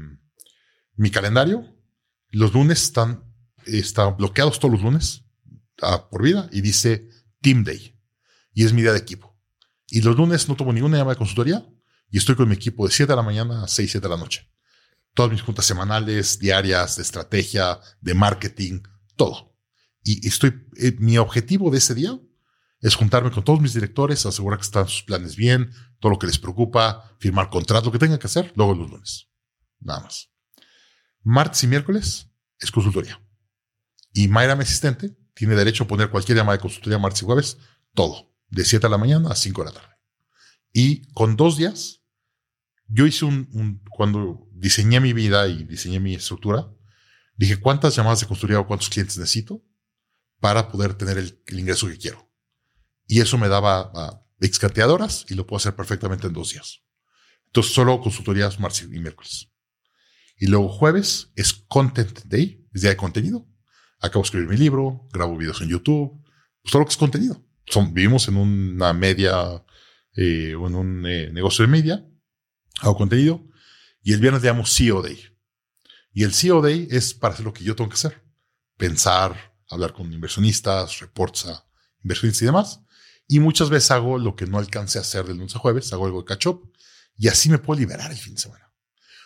mi 0.97 1.11
calendario, 1.11 1.65
los 2.31 2.53
lunes 2.53 2.83
están, 2.83 3.25
están 3.65 4.17
bloqueados 4.17 4.59
todos 4.59 4.75
los 4.75 4.83
lunes 4.83 5.25
a, 5.81 6.11
por 6.11 6.23
vida 6.23 6.49
y 6.53 6.61
dice 6.61 7.09
Team 7.41 7.65
Day. 7.65 7.97
Y 8.53 8.65
es 8.65 8.73
mi 8.73 8.83
día 8.83 8.93
de 8.93 8.99
equipo. 8.99 9.39
Y 9.87 10.03
los 10.03 10.17
lunes 10.17 10.49
no 10.49 10.57
tomo 10.57 10.73
ninguna 10.73 10.99
llamada 10.99 11.15
de 11.15 11.19
consultoría 11.19 11.65
y 12.11 12.19
estoy 12.19 12.35
con 12.35 12.49
mi 12.49 12.55
equipo 12.55 12.87
de 12.87 12.93
7 12.93 13.13
de 13.13 13.17
la 13.17 13.23
mañana 13.23 13.65
a 13.65 13.69
6, 13.69 13.91
7 13.91 14.07
de 14.07 14.15
la 14.15 14.21
noche. 14.21 14.51
Todas 15.15 15.33
mis 15.33 15.43
juntas 15.43 15.67
semanales, 15.67 16.39
diarias, 16.39 16.97
de 16.97 17.03
estrategia, 17.03 17.81
de 18.01 18.15
marketing, 18.15 18.83
todo. 19.17 19.55
Y 20.03 20.27
estoy, 20.27 20.67
eh, 20.77 20.97
mi 20.99 21.19
objetivo 21.19 21.71
de 21.71 21.79
ese 21.79 21.95
día 21.95 22.19
es 22.81 22.95
juntarme 22.95 23.31
con 23.31 23.45
todos 23.45 23.61
mis 23.61 23.75
directores, 23.75 24.25
asegurar 24.25 24.59
que 24.59 24.65
están 24.65 24.87
sus 24.87 25.03
planes 25.03 25.37
bien, 25.37 25.73
todo 25.99 26.13
lo 26.13 26.19
que 26.19 26.27
les 26.27 26.39
preocupa, 26.39 27.17
firmar 27.19 27.51
contrato, 27.51 27.87
lo 27.87 27.93
que 27.93 27.99
tengan 27.99 28.19
que 28.19 28.27
hacer, 28.27 28.53
luego 28.55 28.75
los 28.75 28.91
lunes. 28.91 29.29
Nada 29.81 30.01
más. 30.01 30.31
Martes 31.23 31.63
y 31.65 31.67
miércoles 31.67 32.31
es 32.59 32.71
consultoría. 32.71 33.21
Y 34.13 34.29
Mayra, 34.29 34.57
mi 34.57 34.63
asistente, 34.63 35.17
tiene 35.35 35.55
derecho 35.55 35.85
a 35.85 35.87
poner 35.87 36.11
cualquier 36.11 36.39
llamada 36.39 36.57
de 36.57 36.63
consultoría 36.63 36.99
martes 36.99 37.23
y 37.23 37.25
jueves, 37.27 37.59
todo, 37.95 38.33
de 38.49 38.65
7 38.65 38.87
de 38.87 38.91
la 38.91 38.99
mañana 38.99 39.31
a 39.31 39.35
5 39.35 39.63
de 39.63 39.67
la 39.67 39.73
tarde. 39.73 39.95
Y 40.73 41.11
con 41.13 41.37
dos 41.37 41.57
días, 41.57 41.98
yo 42.89 43.07
hice 43.07 43.25
un, 43.25 43.83
cuando 43.91 44.49
diseñé 44.53 45.01
mi 45.01 45.13
vida 45.13 45.47
y 45.47 45.65
diseñé 45.65 46.01
mi 46.01 46.15
estructura, 46.15 46.69
dije 47.37 47.59
cuántas 47.59 47.95
llamadas 47.95 48.21
de 48.21 48.27
consultoría 48.27 48.61
o 48.61 48.67
cuántos 48.67 48.89
clientes 48.89 49.19
necesito 49.19 49.63
para 50.41 50.69
poder 50.69 50.95
tener 50.95 51.19
el, 51.19 51.59
ingreso 51.59 51.87
que 51.89 51.99
quiero. 51.99 52.31
Y 53.07 53.21
eso 53.21 53.39
me 53.39 53.49
daba 53.49 53.93
uh, 53.93 54.25
y 54.41 55.35
lo 55.35 55.47
puedo 55.47 55.59
hacer 55.59 55.75
perfectamente 55.77 56.27
en 56.27 56.33
dos 56.33 56.53
días. 56.53 56.83
Entonces, 57.47 57.75
solo 57.75 58.01
consultorías 58.01 58.59
martes 58.61 58.83
y 58.83 58.99
miércoles. 58.99 59.51
Y 60.37 60.47
luego 60.47 60.69
jueves 60.69 61.33
es 61.35 61.53
Content 61.53 62.25
Day, 62.25 62.67
es 62.73 62.83
día 62.83 62.91
de 62.91 62.97
contenido. 62.97 63.47
Acabo 64.01 64.23
de 64.23 64.27
escribir 64.27 64.49
mi 64.49 64.57
libro, 64.57 65.09
grabo 65.13 65.37
videos 65.37 65.61
en 65.61 65.69
YouTube, 65.69 66.23
pues 66.63 66.73
todo 66.73 66.81
lo 66.81 66.87
que 66.87 66.93
es 66.93 66.97
contenido. 66.97 67.45
Son, 67.67 67.93
vivimos 67.93 68.29
en 68.29 68.37
una 68.37 68.93
media 68.93 69.65
eh, 70.15 70.51
en 70.51 70.75
un 70.75 71.07
eh, 71.07 71.31
negocio 71.33 71.65
de 71.65 71.71
media, 71.71 72.08
hago 72.81 72.97
contenido. 72.97 73.45
Y 74.03 74.13
el 74.13 74.21
viernes 74.21 74.43
le 74.43 74.49
llamo 74.49 74.65
CEO 74.67 75.03
Day. 75.03 75.21
Y 76.13 76.25
el 76.25 76.33
CEO 76.33 76.63
Day 76.63 76.89
es 76.91 77.15
para 77.15 77.35
hacer 77.35 77.45
lo 77.45 77.53
que 77.53 77.65
yo 77.65 77.77
tengo 77.77 77.91
que 77.91 77.95
hacer. 77.95 78.23
Pensar, 78.77 79.55
hablar 79.69 79.93
con 79.93 80.13
inversionistas, 80.13 81.01
reports 81.01 81.47
a 81.47 81.65
inversionistas 82.03 82.43
y 82.43 82.47
demás. 82.47 82.81
Y 83.27 83.41
muchas 83.41 83.69
veces 83.69 83.91
hago 83.91 84.19
lo 84.19 84.35
que 84.35 84.47
no 84.47 84.59
alcance 84.59 84.99
a 84.99 85.03
hacer 85.03 85.27
del 85.27 85.37
lunes 85.37 85.55
a 85.55 85.59
jueves, 85.59 85.93
hago 85.93 86.07
algo 86.07 86.21
de 86.21 86.25
catch 86.25 86.47
up 86.47 86.73
y 87.17 87.29
así 87.29 87.51
me 87.51 87.59
puedo 87.59 87.81
liberar 87.81 88.11
el 88.11 88.17
fin 88.17 88.35
de 88.35 88.41
semana. 88.41 88.73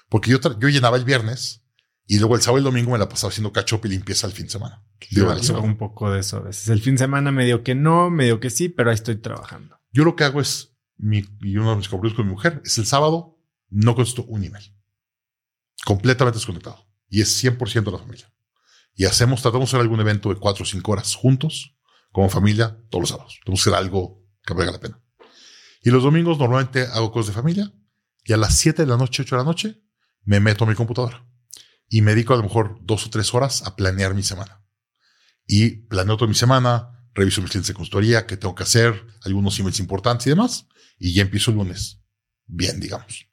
Porque 0.09 0.31
yo, 0.31 0.39
yo 0.59 0.69
llenaba 0.69 0.97
el 0.97 1.05
viernes 1.05 1.63
y 2.07 2.19
luego 2.19 2.35
el 2.35 2.43
sábado 2.43 2.59
y 2.59 2.61
el 2.61 2.65
domingo 2.65 2.91
me 2.91 2.99
la 2.99 3.09
pasaba 3.09 3.31
haciendo 3.31 3.53
catch 3.53 3.75
up 3.75 3.83
y 3.85 3.89
limpieza 3.89 4.27
el 4.27 4.33
fin 4.33 4.47
de 4.47 4.53
semana. 4.53 4.83
Yo 5.11 5.31
hago 5.31 5.63
un 5.63 5.77
poco 5.77 6.11
de 6.11 6.21
eso 6.21 6.39
a 6.39 6.41
veces. 6.41 6.69
El 6.69 6.81
fin 6.81 6.95
de 6.95 6.99
semana 6.99 7.31
medio 7.31 7.63
que 7.63 7.75
no, 7.75 8.11
medio 8.11 8.41
que 8.41 8.51
sí, 8.51 8.69
pero 8.69 8.91
ahí 8.91 8.95
estoy 8.95 9.17
trabajando. 9.17 9.79
Yo 9.93 10.05
lo 10.05 10.17
que 10.17 10.25
hago 10.25 10.41
es, 10.41 10.75
mi, 10.97 11.25
y 11.41 11.57
uno 11.57 11.71
de 11.71 11.77
mis 11.77 11.89
compromisos 11.89 12.17
con 12.17 12.27
mi 12.27 12.33
mujer, 12.33 12.61
es 12.65 12.79
el 12.79 12.87
sábado 12.87 13.32
no 13.73 13.95
contesto 13.95 14.25
un 14.25 14.45
email. 14.45 14.65
Completamente 15.85 16.39
desconectado. 16.39 16.87
Y 17.09 17.21
es 17.21 17.43
100% 17.43 17.85
de 17.85 17.93
la 17.93 17.99
familia. 17.99 18.33
Y 18.95 19.07
hacemos, 19.07 19.43
tratamos 19.43 19.71
de 19.71 19.77
hacer 19.77 19.81
algún 19.81 20.01
evento 20.01 20.29
de 20.29 20.37
cuatro 20.37 20.65
o 20.65 20.67
cinco 20.67 20.93
horas 20.93 21.15
juntos, 21.15 21.77
como 22.11 22.29
familia, 22.29 22.79
todos 22.91 23.03
los 23.03 23.09
sábados. 23.11 23.41
Tenemos 23.45 23.65
que 23.65 23.71
hacer 23.71 23.79
algo 23.79 24.23
que 24.45 24.55
valga 24.55 24.73
la 24.73 24.81
pena. 24.81 25.03
Y 25.83 25.91
los 25.91 26.03
domingos 26.03 26.39
normalmente 26.39 26.83
hago 26.83 27.11
cosas 27.11 27.29
de 27.29 27.41
familia 27.41 27.73
y 28.25 28.33
a 28.33 28.37
las 28.37 28.55
7 28.57 28.83
de 28.83 28.89
la 28.89 28.97
noche, 28.97 29.23
8 29.23 29.37
de 29.37 29.43
la 29.43 29.47
noche, 29.47 29.83
me 30.25 30.39
meto 30.39 30.65
a 30.65 30.69
mi 30.69 30.75
computadora 30.75 31.27
y 31.89 32.03
me 32.03 32.13
dedico 32.13 32.35
a 32.35 32.37
lo 32.37 32.45
mejor 32.45 32.79
dos 32.83 33.07
o 33.07 33.11
tres 33.11 33.35
horas 33.35 33.63
a 33.67 33.75
planear 33.75 34.15
mi 34.15 34.23
semana. 34.23 34.65
Y 35.47 35.87
planeo 35.89 36.17
toda 36.17 36.29
mi 36.29 36.35
semana, 36.35 37.09
reviso 37.15 37.41
mis 37.41 37.51
clientes 37.51 37.69
de 37.69 37.75
consultoría, 37.75 38.27
qué 38.27 38.37
tengo 38.37 38.55
que 38.55 38.63
hacer, 38.63 39.07
algunos 39.23 39.59
emails 39.59 39.81
importantes 39.81 40.27
y 40.27 40.31
demás. 40.31 40.69
Y 40.99 41.15
ya 41.15 41.23
empiezo 41.23 41.51
el 41.51 41.57
lunes. 41.57 42.01
Bien, 42.47 42.79
digamos. 42.79 43.32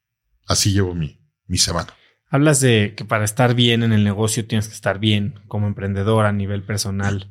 Así 0.50 0.72
llevo 0.72 0.96
mi, 0.96 1.16
mi 1.46 1.58
semana. 1.58 1.94
Hablas 2.28 2.58
de 2.58 2.94
que 2.96 3.04
para 3.04 3.24
estar 3.24 3.54
bien 3.54 3.84
en 3.84 3.92
el 3.92 4.02
negocio 4.02 4.48
tienes 4.48 4.66
que 4.66 4.74
estar 4.74 4.98
bien 4.98 5.38
como 5.46 5.68
emprendedor 5.68 6.26
a 6.26 6.32
nivel 6.32 6.64
personal. 6.64 7.30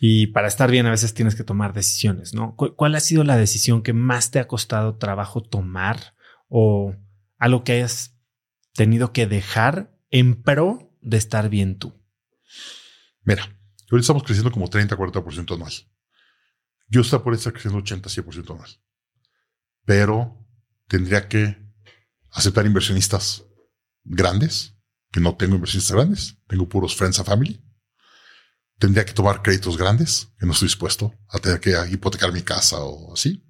Y 0.00 0.26
para 0.28 0.48
estar 0.48 0.68
bien 0.68 0.84
a 0.84 0.90
veces 0.90 1.14
tienes 1.14 1.36
que 1.36 1.44
tomar 1.44 1.74
decisiones, 1.74 2.34
¿no? 2.34 2.56
¿Cuál 2.56 2.96
ha 2.96 3.00
sido 3.00 3.22
la 3.22 3.36
decisión 3.36 3.84
que 3.84 3.92
más 3.92 4.32
te 4.32 4.40
ha 4.40 4.48
costado 4.48 4.96
trabajo 4.96 5.44
tomar 5.44 6.16
o 6.48 6.96
algo 7.38 7.62
que 7.62 7.74
hayas 7.74 8.18
tenido 8.74 9.12
que 9.12 9.28
dejar 9.28 9.96
en 10.10 10.42
pro 10.42 10.92
de 11.02 11.18
estar 11.18 11.48
bien 11.48 11.78
tú? 11.78 11.94
Mira, 13.22 13.48
hoy 13.92 14.00
estamos 14.00 14.24
creciendo 14.24 14.50
como 14.50 14.68
30, 14.68 14.96
40% 14.96 15.54
anual. 15.54 15.72
Yo 16.88 17.00
está 17.00 17.22
por 17.22 17.32
estar 17.32 17.52
creciendo 17.52 17.78
80, 17.78 18.10
100% 18.10 18.50
anual. 18.50 18.70
Pero 19.84 20.44
tendría 20.88 21.28
que 21.28 21.64
aceptar 22.36 22.66
inversionistas 22.66 23.42
grandes, 24.04 24.74
que 25.10 25.20
no 25.20 25.34
tengo 25.36 25.54
inversionistas 25.54 25.96
grandes, 25.96 26.36
tengo 26.46 26.68
puros 26.68 26.94
friends 26.94 27.18
and 27.18 27.26
family. 27.26 27.62
Tendría 28.78 29.06
que 29.06 29.14
tomar 29.14 29.42
créditos 29.42 29.78
grandes, 29.78 30.28
que 30.38 30.44
no 30.44 30.52
estoy 30.52 30.68
dispuesto 30.68 31.14
a 31.30 31.38
tener 31.38 31.60
que 31.60 31.74
hipotecar 31.90 32.32
mi 32.32 32.42
casa 32.42 32.78
o 32.78 33.14
así. 33.14 33.42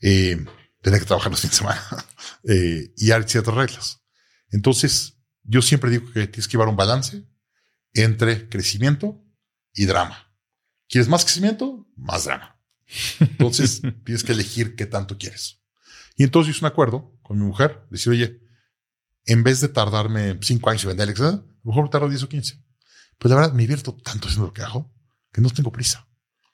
Eh, 0.00 0.44
tendría 0.82 1.00
que 1.00 1.06
trabajar 1.06 1.30
los 1.30 1.40
fines 1.40 1.52
de 1.52 1.58
semana 1.58 2.06
eh, 2.48 2.92
y 2.96 3.12
hay 3.12 3.22
ciertas 3.26 3.54
reglas. 3.54 4.00
Entonces, 4.50 5.14
yo 5.44 5.62
siempre 5.62 5.90
digo 5.90 6.06
que 6.12 6.26
tienes 6.26 6.48
que 6.48 6.52
llevar 6.52 6.68
un 6.68 6.76
balance 6.76 7.24
entre 7.94 8.48
crecimiento 8.48 9.24
y 9.72 9.86
drama. 9.86 10.34
¿Quieres 10.88 11.08
más 11.08 11.24
crecimiento? 11.24 11.86
Más 11.96 12.24
drama. 12.24 12.60
Entonces, 13.20 13.82
tienes 14.04 14.24
que 14.24 14.32
elegir 14.32 14.74
qué 14.74 14.86
tanto 14.86 15.16
quieres. 15.16 15.57
Y 16.18 16.24
entonces 16.24 16.54
hice 16.54 16.64
un 16.64 16.70
acuerdo 16.70 17.16
con 17.22 17.38
mi 17.38 17.44
mujer, 17.44 17.86
decir, 17.90 18.12
oye, 18.12 18.40
en 19.24 19.44
vez 19.44 19.60
de 19.60 19.68
tardarme 19.68 20.36
cinco 20.42 20.68
años 20.68 20.82
y 20.82 20.88
vender, 20.88 21.08
a 21.08 21.30
lo 21.30 21.44
mejor 21.62 21.88
tardo 21.90 22.08
10 22.08 22.24
o 22.24 22.28
15. 22.28 22.60
Pues 23.18 23.30
la 23.30 23.36
verdad, 23.36 23.52
me 23.52 23.62
divierto 23.62 23.94
tanto 23.94 24.26
haciendo 24.26 24.46
lo 24.46 24.52
que 24.52 24.62
hago 24.62 24.92
que 25.32 25.40
no 25.40 25.48
tengo 25.50 25.70
prisa. 25.70 26.08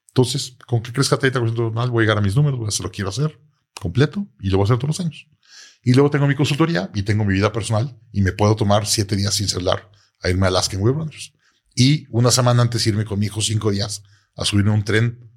Entonces, 0.09 0.59
con 0.67 0.83
que 0.83 0.93
crezca 0.93 1.19
30% 1.19 1.73
más, 1.73 1.89
voy 1.89 2.03
a 2.03 2.05
llegar 2.05 2.19
a 2.19 2.21
mis 2.21 2.37
números, 2.37 2.59
voy 2.59 2.67
a 2.67 2.69
hacer 2.69 2.85
lo 2.85 2.91
que 2.91 2.97
quiero 2.97 3.09
hacer 3.09 3.41
completo 3.81 4.29
y 4.39 4.51
lo 4.51 4.59
voy 4.59 4.65
a 4.65 4.67
hacer 4.67 4.77
todos 4.77 4.99
los 4.99 5.01
años. 5.01 5.29
Y 5.83 5.95
luego 5.95 6.11
tengo 6.11 6.27
mi 6.27 6.35
consultoría 6.35 6.91
y 6.95 7.03
tengo 7.03 7.25
mi 7.25 7.33
vida 7.33 7.51
personal 7.51 7.99
y 8.13 8.21
me 8.21 8.33
puedo 8.33 8.57
tomar 8.57 8.87
siete 8.87 9.17
días 9.17 9.35
sin 9.35 9.49
celular 9.49 9.91
a 10.23 10.29
irme 10.29 10.45
a 10.45 10.49
Alaska 10.49 10.77
en 10.77 10.83
Web 10.83 11.11
Y 11.75 12.07
una 12.11 12.31
semana 12.31 12.61
antes 12.61 12.87
irme 12.87 13.07
con 13.07 13.19
mi 13.19 13.27
hijo 13.27 13.41
cinco 13.41 13.71
días 13.71 14.03
a 14.37 14.45
subirme 14.45 14.73
a 14.73 14.75
un 14.75 14.85
tren 14.85 15.31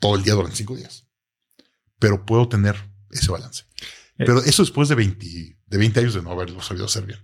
todo 0.00 0.16
el 0.16 0.22
día 0.22 0.32
durante 0.32 0.56
cinco 0.56 0.76
días. 0.76 1.06
Pero 1.98 2.24
puedo 2.24 2.48
tener 2.48 2.76
ese 3.10 3.30
balance. 3.30 3.65
Pero 4.16 4.42
eso 4.42 4.62
después 4.62 4.88
de 4.88 4.94
20, 4.94 5.26
de 5.66 5.78
20 5.78 6.00
años 6.00 6.14
de 6.14 6.22
no 6.22 6.30
haberlo 6.30 6.62
sabido 6.62 6.86
hacer 6.86 7.04
bien. 7.04 7.18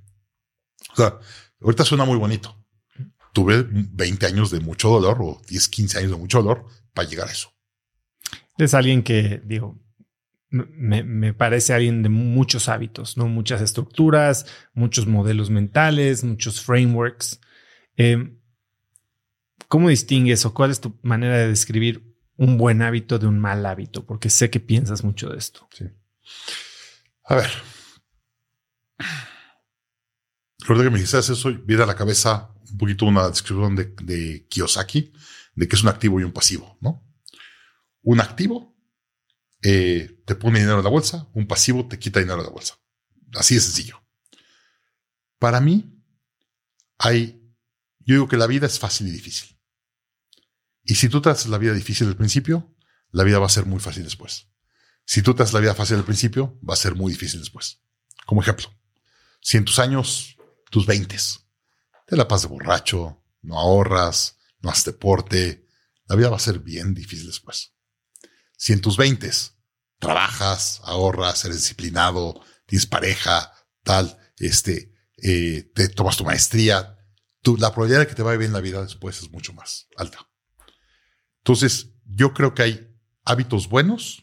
O 0.93 0.97
sea, 0.97 1.19
ahorita 1.61 1.85
suena 1.85 2.05
muy 2.05 2.19
bonito. 2.19 2.59
Tuve 3.33 3.65
20 3.67 4.27
años 4.27 4.51
de 4.51 4.61
mucho 4.61 4.91
dolor 4.91 5.19
o 5.21 5.41
10, 5.49 5.69
15 5.69 5.99
años 5.99 6.11
de 6.11 6.17
mucho 6.19 6.43
dolor 6.43 6.67
para 6.93 7.09
llegar 7.09 7.29
a 7.29 7.33
eso. 7.33 7.53
Es 8.59 8.75
alguien 8.75 9.03
que, 9.03 9.41
digo, 9.45 9.81
me, 10.51 11.33
parece 11.33 11.73
alguien 11.73 12.03
de 12.03 12.11
muchos 12.11 12.69
hábitos, 12.69 13.17
¿no? 13.17 13.27
Muchas 13.27 13.63
estructuras, 13.63 14.47
muchos 14.75 15.07
modelos 15.07 15.49
mentales, 15.49 16.25
muchos 16.25 16.61
frameworks. 16.61 17.41
Eh, 17.97 18.37
¿Cómo 19.69 19.89
distingues 19.89 20.45
o 20.45 20.53
cuál 20.53 20.71
es 20.71 20.81
tu 20.81 20.99
manera 21.03 21.39
de 21.39 21.49
describir 21.49 22.15
un 22.37 22.59
buen 22.59 22.83
hábito 22.83 23.19
de 23.19 23.27
un 23.27 23.39
mal 23.39 23.65
hábito? 23.65 24.05
Porque 24.05 24.29
sé 24.29 24.51
que 24.51 24.61
piensas 24.61 25.03
mucho 25.03 25.31
de 25.31 25.39
esto. 25.39 25.67
Sí. 25.73 25.87
A 27.33 27.37
ver. 27.37 27.51
Recuerda 30.59 30.85
que 30.85 30.91
me 30.91 30.99
dijiste 30.99 31.19
eso, 31.19 31.51
viene 31.65 31.83
a 31.83 31.87
la 31.87 31.97
cabeza 31.97 32.55
un 32.71 32.77
poquito 32.77 33.07
una 33.07 33.27
descripción 33.27 33.75
de, 33.75 34.47
Kiyosaki, 34.51 35.15
de 35.55 35.67
que 35.67 35.75
es 35.75 35.83
un 35.83 35.89
activo 35.89 36.21
y 36.21 36.25
un 36.25 36.33
pasivo, 36.33 36.77
¿no? 36.83 37.03
Un 38.03 38.21
activo 38.21 38.77
eh, 39.63 40.23
te 40.27 40.35
pone 40.35 40.59
dinero 40.59 40.77
en 40.77 40.85
la 40.85 40.91
bolsa, 40.91 41.27
un 41.33 41.47
pasivo 41.47 41.89
te 41.89 41.99
quita 41.99 42.21
dinero 42.21 42.43
de 42.43 42.49
la 42.49 42.53
bolsa. 42.53 42.75
Así 43.33 43.55
de 43.55 43.63
sencillo. 43.63 44.05
Para 45.39 45.63
mí, 45.63 46.05
hay, 46.99 47.51
yo 48.01 48.17
digo 48.17 48.29
que 48.29 48.37
la 48.37 48.47
vida 48.47 48.67
es 48.67 48.79
fácil 48.79 49.09
y 49.09 49.11
difícil. 49.11 49.59
Y 50.83 50.97
si 50.97 51.09
tú 51.09 51.23
te 51.23 51.31
haces 51.31 51.47
la 51.47 51.57
vida 51.57 51.73
difícil 51.73 52.09
al 52.09 52.17
principio, 52.17 52.77
la 53.11 53.25
vida 53.25 53.39
va 53.39 53.47
a 53.47 53.49
ser 53.49 53.65
muy 53.65 53.81
fácil 53.81 54.05
después. 54.05 54.52
Si 55.05 55.23
tú 55.23 55.35
te 55.35 55.43
haces 55.43 55.53
la 55.53 55.61
vida 55.61 55.75
fácil 55.75 55.97
al 55.97 56.05
principio, 56.05 56.59
va 56.69 56.75
a 56.75 56.77
ser 56.77 56.95
muy 56.95 57.13
difícil 57.13 57.41
después. 57.41 57.81
Como 58.27 58.41
ejemplo, 58.41 58.73
si 59.41 59.57
en 59.57 59.65
tus 59.65 59.79
años, 59.79 60.37
tus 60.71 60.87
veintes, 60.87 61.41
te 62.07 62.17
la 62.17 62.29
pasas 62.29 62.43
de 62.43 62.57
borracho, 62.57 63.23
no 63.43 63.59
ahorras, 63.59 64.39
no 64.61 64.71
haces 64.71 64.85
deporte, 64.85 65.67
la 66.07 66.17
vida 66.17 66.31
va 66.31 66.37
a 66.37 66.41
ser 66.41 66.61
bien 66.61 66.95
difícil 66.95 67.27
después. 67.27 67.73
Si 68.57 68.73
en 68.73 68.81
tus 68.81 68.97
veintes 68.97 69.57
trabajas, 69.99 70.81
ahorras, 70.85 71.45
eres 71.45 71.59
disciplinado, 71.59 72.41
tienes 72.67 72.87
pareja, 72.87 73.53
tal, 73.83 74.19
este, 74.37 74.95
eh, 75.17 75.71
te 75.75 75.89
tomas 75.89 76.17
tu 76.17 76.25
maestría, 76.25 76.99
la 77.59 77.71
probabilidad 77.71 78.01
de 78.01 78.07
que 78.07 78.15
te 78.15 78.23
vaya 78.23 78.39
bien 78.39 78.53
la 78.53 78.61
vida 78.61 78.83
después 78.83 79.21
es 79.21 79.31
mucho 79.31 79.53
más 79.53 79.89
alta. 79.97 80.29
Entonces, 81.39 81.89
yo 82.05 82.33
creo 82.35 82.55
que 82.55 82.63
hay 82.63 82.97
hábitos 83.25 83.69
buenos 83.69 84.22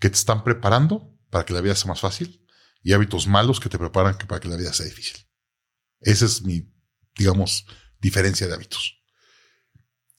que 0.00 0.10
te 0.10 0.16
están 0.16 0.42
preparando 0.42 1.16
para 1.30 1.44
que 1.44 1.52
la 1.52 1.60
vida 1.60 1.76
sea 1.76 1.88
más 1.88 2.00
fácil 2.00 2.44
y 2.82 2.92
hábitos 2.92 3.26
malos 3.28 3.60
que 3.60 3.68
te 3.68 3.78
preparan 3.78 4.16
para 4.26 4.40
que 4.40 4.48
la 4.48 4.56
vida 4.56 4.72
sea 4.72 4.86
difícil. 4.86 5.28
Esa 6.00 6.24
es 6.24 6.42
mi, 6.42 6.72
digamos, 7.16 7.66
diferencia 8.00 8.48
de 8.48 8.54
hábitos. 8.54 9.04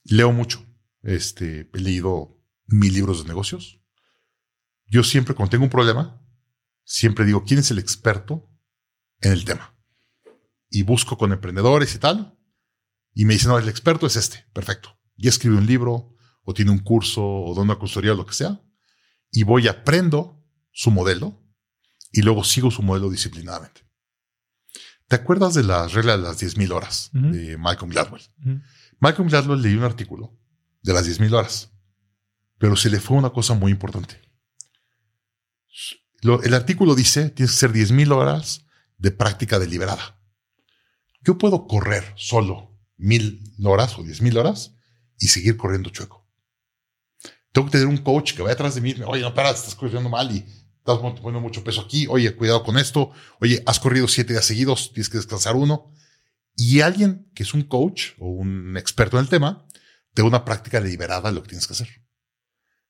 Leo 0.04 0.32
mucho. 0.32 0.64
Este, 1.02 1.68
he 1.74 1.78
leído 1.80 2.40
mil 2.66 2.94
libros 2.94 3.22
de 3.22 3.28
negocios. 3.28 3.80
Yo 4.86 5.02
siempre, 5.02 5.34
cuando 5.34 5.50
tengo 5.50 5.64
un 5.64 5.70
problema, 5.70 6.24
siempre 6.84 7.24
digo, 7.24 7.44
¿quién 7.44 7.58
es 7.58 7.70
el 7.72 7.78
experto 7.78 8.48
en 9.20 9.32
el 9.32 9.44
tema? 9.44 9.76
Y 10.70 10.82
busco 10.82 11.18
con 11.18 11.32
emprendedores 11.32 11.94
y 11.94 11.98
tal. 11.98 12.38
Y 13.14 13.24
me 13.24 13.34
dicen, 13.34 13.50
no, 13.50 13.58
el 13.58 13.68
experto 13.68 14.06
es 14.06 14.16
este. 14.16 14.46
Perfecto. 14.52 14.96
Y 15.16 15.28
escribe 15.28 15.56
un 15.56 15.66
libro, 15.66 16.14
o 16.44 16.54
tiene 16.54 16.70
un 16.70 16.78
curso, 16.78 17.22
o 17.24 17.54
da 17.54 17.62
una 17.62 17.78
consultoría, 17.78 18.12
o 18.12 18.16
lo 18.16 18.26
que 18.26 18.34
sea. 18.34 18.62
Y 19.32 19.42
voy, 19.42 19.66
aprendo 19.66 20.40
su 20.70 20.92
modelo, 20.92 21.42
y 22.12 22.22
luego 22.22 22.44
sigo 22.44 22.70
su 22.70 22.82
modelo 22.82 23.10
disciplinadamente. 23.10 23.82
¿Te 25.08 25.16
acuerdas 25.16 25.54
de 25.54 25.64
la 25.64 25.88
regla 25.88 26.16
de 26.16 26.22
las 26.22 26.40
10.000 26.40 26.70
horas 26.72 27.10
de 27.12 27.56
Malcolm 27.58 27.90
Gladwell? 27.90 28.22
Malcolm 29.00 29.28
Gladwell 29.28 29.60
leí 29.60 29.74
un 29.74 29.82
artículo 29.82 30.38
de 30.82 30.92
las 30.92 31.08
10.000 31.08 31.34
horas, 31.34 31.72
pero 32.58 32.76
se 32.76 32.88
le 32.88 33.00
fue 33.00 33.16
una 33.16 33.30
cosa 33.30 33.54
muy 33.54 33.72
importante. 33.72 34.20
el 36.22 36.54
artículo 36.54 36.94
dice, 36.94 37.30
tienes 37.30 37.52
que 37.52 37.58
ser 37.58 37.72
10.000 37.72 38.12
horas 38.12 38.66
de 38.98 39.10
práctica 39.10 39.58
deliberada. 39.58 40.18
Yo 41.24 41.38
puedo 41.38 41.66
correr 41.66 42.12
solo 42.16 42.78
mil 42.96 43.42
horas 43.64 43.98
o 43.98 44.02
10.000 44.02 44.38
horas 44.38 44.74
y 45.18 45.28
seguir 45.28 45.56
corriendo 45.56 45.90
chueco. 45.90 46.21
Tengo 47.52 47.66
que 47.66 47.72
tener 47.72 47.86
un 47.86 47.98
coach 47.98 48.34
que 48.34 48.42
vaya 48.42 48.54
atrás 48.54 48.74
de 48.74 48.80
mí, 48.80 48.94
oye, 49.06 49.22
no, 49.22 49.34
para, 49.34 49.50
estás 49.50 49.74
corriendo 49.74 50.08
mal 50.08 50.30
y 50.34 50.38
estás 50.38 50.98
poniendo 50.98 51.40
mucho 51.40 51.62
peso 51.62 51.82
aquí, 51.82 52.06
oye, 52.08 52.34
cuidado 52.34 52.62
con 52.64 52.78
esto, 52.78 53.12
oye, 53.40 53.62
has 53.66 53.78
corrido 53.78 54.08
siete 54.08 54.32
días 54.32 54.44
seguidos, 54.44 54.92
tienes 54.92 55.08
que 55.08 55.18
descansar 55.18 55.54
uno. 55.54 55.92
Y 56.56 56.80
alguien 56.80 57.30
que 57.34 57.44
es 57.44 57.54
un 57.54 57.62
coach 57.62 58.12
o 58.18 58.28
un 58.28 58.76
experto 58.76 59.16
en 59.18 59.24
el 59.24 59.28
tema, 59.28 59.66
te 60.14 60.22
da 60.22 60.28
una 60.28 60.44
práctica 60.44 60.80
deliberada 60.80 61.30
de 61.30 61.34
lo 61.34 61.42
que 61.42 61.50
tienes 61.50 61.66
que 61.66 61.74
hacer. 61.74 61.88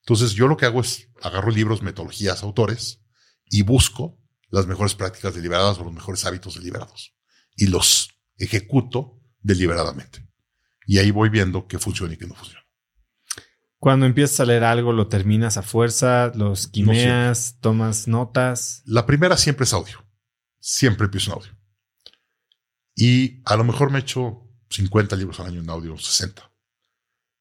Entonces 0.00 0.32
yo 0.32 0.48
lo 0.48 0.56
que 0.56 0.66
hago 0.66 0.80
es 0.80 1.08
agarro 1.22 1.50
libros, 1.50 1.82
metodologías, 1.82 2.42
autores 2.42 3.00
y 3.48 3.62
busco 3.62 4.18
las 4.48 4.66
mejores 4.66 4.94
prácticas 4.94 5.34
deliberadas 5.34 5.78
o 5.78 5.84
los 5.84 5.92
mejores 5.92 6.24
hábitos 6.24 6.54
deliberados 6.54 7.14
y 7.56 7.66
los 7.66 8.10
ejecuto 8.36 9.20
deliberadamente. 9.40 10.28
Y 10.86 10.98
ahí 10.98 11.10
voy 11.10 11.28
viendo 11.28 11.66
qué 11.68 11.78
funciona 11.78 12.14
y 12.14 12.16
qué 12.16 12.26
no 12.26 12.34
funciona. 12.34 12.61
Cuando 13.82 14.06
empiezas 14.06 14.38
a 14.38 14.44
leer 14.44 14.62
algo, 14.62 14.92
lo 14.92 15.08
terminas 15.08 15.56
a 15.56 15.62
fuerza, 15.62 16.30
los 16.36 16.68
quimeas, 16.68 17.56
tomas 17.60 18.06
notas. 18.06 18.80
La 18.86 19.06
primera 19.06 19.36
siempre 19.36 19.64
es 19.64 19.72
audio. 19.72 20.06
Siempre 20.60 21.06
empiezo 21.06 21.32
en 21.32 21.38
audio. 21.38 21.52
Y 22.94 23.42
a 23.44 23.56
lo 23.56 23.64
mejor 23.64 23.90
me 23.90 23.98
echo 23.98 24.48
50 24.70 25.16
libros 25.16 25.40
al 25.40 25.46
año 25.46 25.62
en 25.62 25.68
audio, 25.68 25.98
60. 25.98 26.48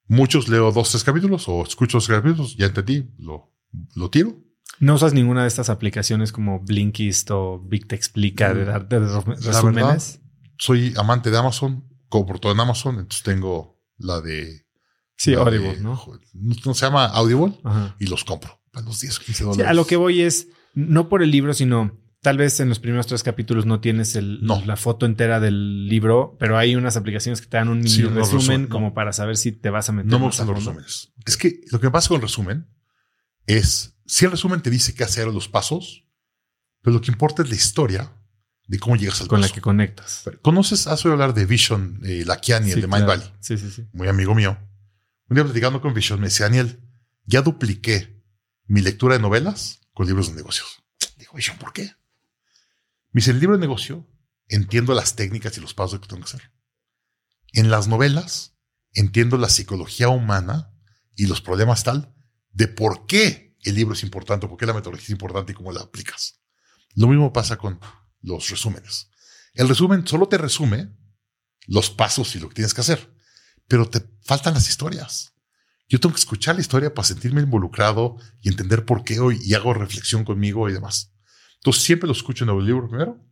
Muchos 0.07 0.49
leo 0.49 0.71
dos, 0.71 0.89
tres 0.89 1.03
capítulos 1.03 1.47
o 1.47 1.61
escucho 1.61 1.97
dos 1.97 2.07
capítulos, 2.07 2.57
ya 2.57 2.65
entendí, 2.65 3.13
lo, 3.19 3.53
lo 3.93 4.09
tiro. 4.09 4.35
¿No 4.79 4.95
usas 4.95 5.13
ninguna 5.13 5.43
de 5.43 5.47
estas 5.47 5.69
aplicaciones 5.69 6.31
como 6.31 6.59
Blinkist 6.61 7.29
o 7.29 7.59
Big 7.59 7.87
Te 7.87 7.95
Explica 7.95 8.51
de 8.51 8.65
dar 8.65 8.89
resúmenes? 8.89 10.19
soy 10.57 10.91
amante 10.97 11.29
de 11.29 11.37
Amazon, 11.37 11.87
por 12.09 12.39
todo 12.39 12.51
en 12.51 12.61
Amazon, 12.61 12.95
entonces 12.95 13.21
tengo 13.21 13.79
la 13.99 14.21
de 14.21 14.60
Sí, 15.21 15.35
Audible, 15.35 15.77
¿no? 15.81 16.01
¿no? 16.33 16.73
Se 16.73 16.83
llama 16.83 17.05
Audible 17.05 17.53
y 17.99 18.07
los 18.07 18.23
compro 18.23 18.59
a 18.73 18.81
los 18.81 19.01
10, 19.01 19.19
15 19.19 19.43
dólares. 19.43 19.67
a 19.67 19.73
lo 19.75 19.85
que 19.85 19.95
voy 19.95 20.21
es, 20.21 20.47
no 20.73 21.09
por 21.09 21.21
el 21.21 21.29
libro, 21.29 21.53
sino 21.53 21.95
tal 22.21 22.37
vez 22.37 22.59
en 22.59 22.69
los 22.69 22.79
primeros 22.79 23.05
tres 23.05 23.21
capítulos 23.21 23.67
no 23.67 23.81
tienes 23.81 24.15
el, 24.15 24.39
la 24.41 24.77
foto 24.77 25.05
entera 25.05 25.39
del 25.39 25.87
libro, 25.87 26.37
pero 26.39 26.57
hay 26.57 26.75
unas 26.75 26.97
aplicaciones 26.97 27.39
que 27.39 27.45
te 27.45 27.57
dan 27.57 27.69
un 27.69 27.81
mini 27.81 28.01
resumen 28.05 28.65
como 28.65 28.95
para 28.95 29.13
saber 29.13 29.37
si 29.37 29.51
te 29.51 29.69
vas 29.69 29.89
a 29.89 29.91
meter. 29.91 30.09
No 30.09 30.17
me 30.17 30.25
gustan 30.25 30.47
los 30.47 30.55
resúmenes. 30.55 31.13
Es 31.23 31.37
que 31.37 31.61
lo 31.71 31.79
que 31.79 31.91
pasa 31.91 32.07
con 32.07 32.15
el 32.15 32.23
resumen 32.23 32.67
es, 33.45 33.95
si 34.07 34.25
el 34.25 34.31
resumen 34.31 34.61
te 34.61 34.71
dice 34.71 34.95
qué 34.95 35.03
hacer 35.03 35.27
los 35.27 35.47
pasos, 35.47 36.07
pero 36.81 36.95
lo 36.95 37.01
que 37.01 37.11
importa 37.11 37.43
es 37.43 37.49
la 37.49 37.55
historia 37.55 38.11
de 38.65 38.79
cómo 38.79 38.95
llegas 38.95 39.21
al 39.21 39.27
Con 39.27 39.39
la 39.39 39.49
que 39.49 39.61
conectas. 39.61 40.23
¿Conoces? 40.41 40.87
Has 40.87 41.05
oído 41.05 41.13
hablar 41.13 41.35
de 41.35 41.45
Vision, 41.45 41.99
eh, 42.05 42.23
Lakiani, 42.25 42.71
el 42.71 42.81
de 42.81 42.87
Mind 42.87 43.05
Valley. 43.05 43.31
Sí, 43.39 43.55
sí, 43.59 43.69
sí. 43.69 43.85
Muy 43.93 44.07
amigo 44.07 44.33
mío. 44.33 44.57
Un 45.31 45.35
día 45.35 45.45
platicando 45.45 45.79
con 45.79 45.93
Vision 45.93 46.19
me 46.19 46.27
decía, 46.27 46.47
Daniel, 46.47 46.83
ya 47.23 47.41
dupliqué 47.41 48.21
mi 48.65 48.81
lectura 48.81 49.15
de 49.15 49.21
novelas 49.21 49.79
con 49.93 50.05
libros 50.05 50.27
de 50.27 50.35
negocios. 50.35 50.83
Digo, 51.15 51.31
Vision, 51.35 51.57
¿por 51.57 51.71
qué? 51.71 51.83
Me 53.11 53.19
dice, 53.21 53.31
el 53.31 53.39
libro 53.39 53.55
de 53.55 53.61
negocio 53.61 54.11
entiendo 54.49 54.93
las 54.93 55.15
técnicas 55.15 55.57
y 55.57 55.61
los 55.61 55.73
pasos 55.73 56.01
que 56.01 56.07
tengo 56.09 56.21
que 56.21 56.35
hacer. 56.35 56.51
En 57.53 57.71
las 57.71 57.87
novelas 57.87 58.57
entiendo 58.91 59.37
la 59.37 59.47
psicología 59.47 60.09
humana 60.09 60.73
y 61.15 61.27
los 61.27 61.39
problemas 61.39 61.85
tal 61.85 62.13
de 62.49 62.67
por 62.67 63.05
qué 63.05 63.55
el 63.61 63.75
libro 63.75 63.93
es 63.93 64.03
importante, 64.03 64.49
por 64.49 64.57
qué 64.57 64.65
la 64.65 64.73
metodología 64.73 65.05
es 65.05 65.11
importante 65.11 65.53
y 65.53 65.55
cómo 65.55 65.71
la 65.71 65.79
aplicas. 65.79 66.41
Lo 66.93 67.07
mismo 67.07 67.31
pasa 67.31 67.55
con 67.55 67.79
los 68.19 68.49
resúmenes. 68.49 69.09
El 69.53 69.69
resumen 69.69 70.05
solo 70.05 70.27
te 70.27 70.37
resume 70.37 70.93
los 71.67 71.89
pasos 71.89 72.35
y 72.35 72.39
lo 72.41 72.49
que 72.49 72.55
tienes 72.55 72.73
que 72.73 72.81
hacer 72.81 73.10
pero 73.71 73.89
te 73.89 74.01
faltan 74.21 74.53
las 74.53 74.67
historias. 74.67 75.33
Yo 75.87 76.01
tengo 76.01 76.13
que 76.13 76.19
escuchar 76.19 76.55
la 76.55 76.61
historia 76.61 76.93
para 76.93 77.07
sentirme 77.07 77.39
involucrado 77.39 78.17
y 78.41 78.49
entender 78.49 78.83
por 78.83 79.05
qué 79.05 79.21
hoy 79.21 79.39
y 79.45 79.53
hago 79.53 79.73
reflexión 79.73 80.25
conmigo 80.25 80.67
y 80.67 80.73
demás. 80.73 81.13
Entonces 81.55 81.83
siempre 81.83 82.07
lo 82.07 82.11
escucho 82.11 82.43
en 82.43 82.49
el 82.49 82.65
libro 82.65 82.89
primero 82.89 83.25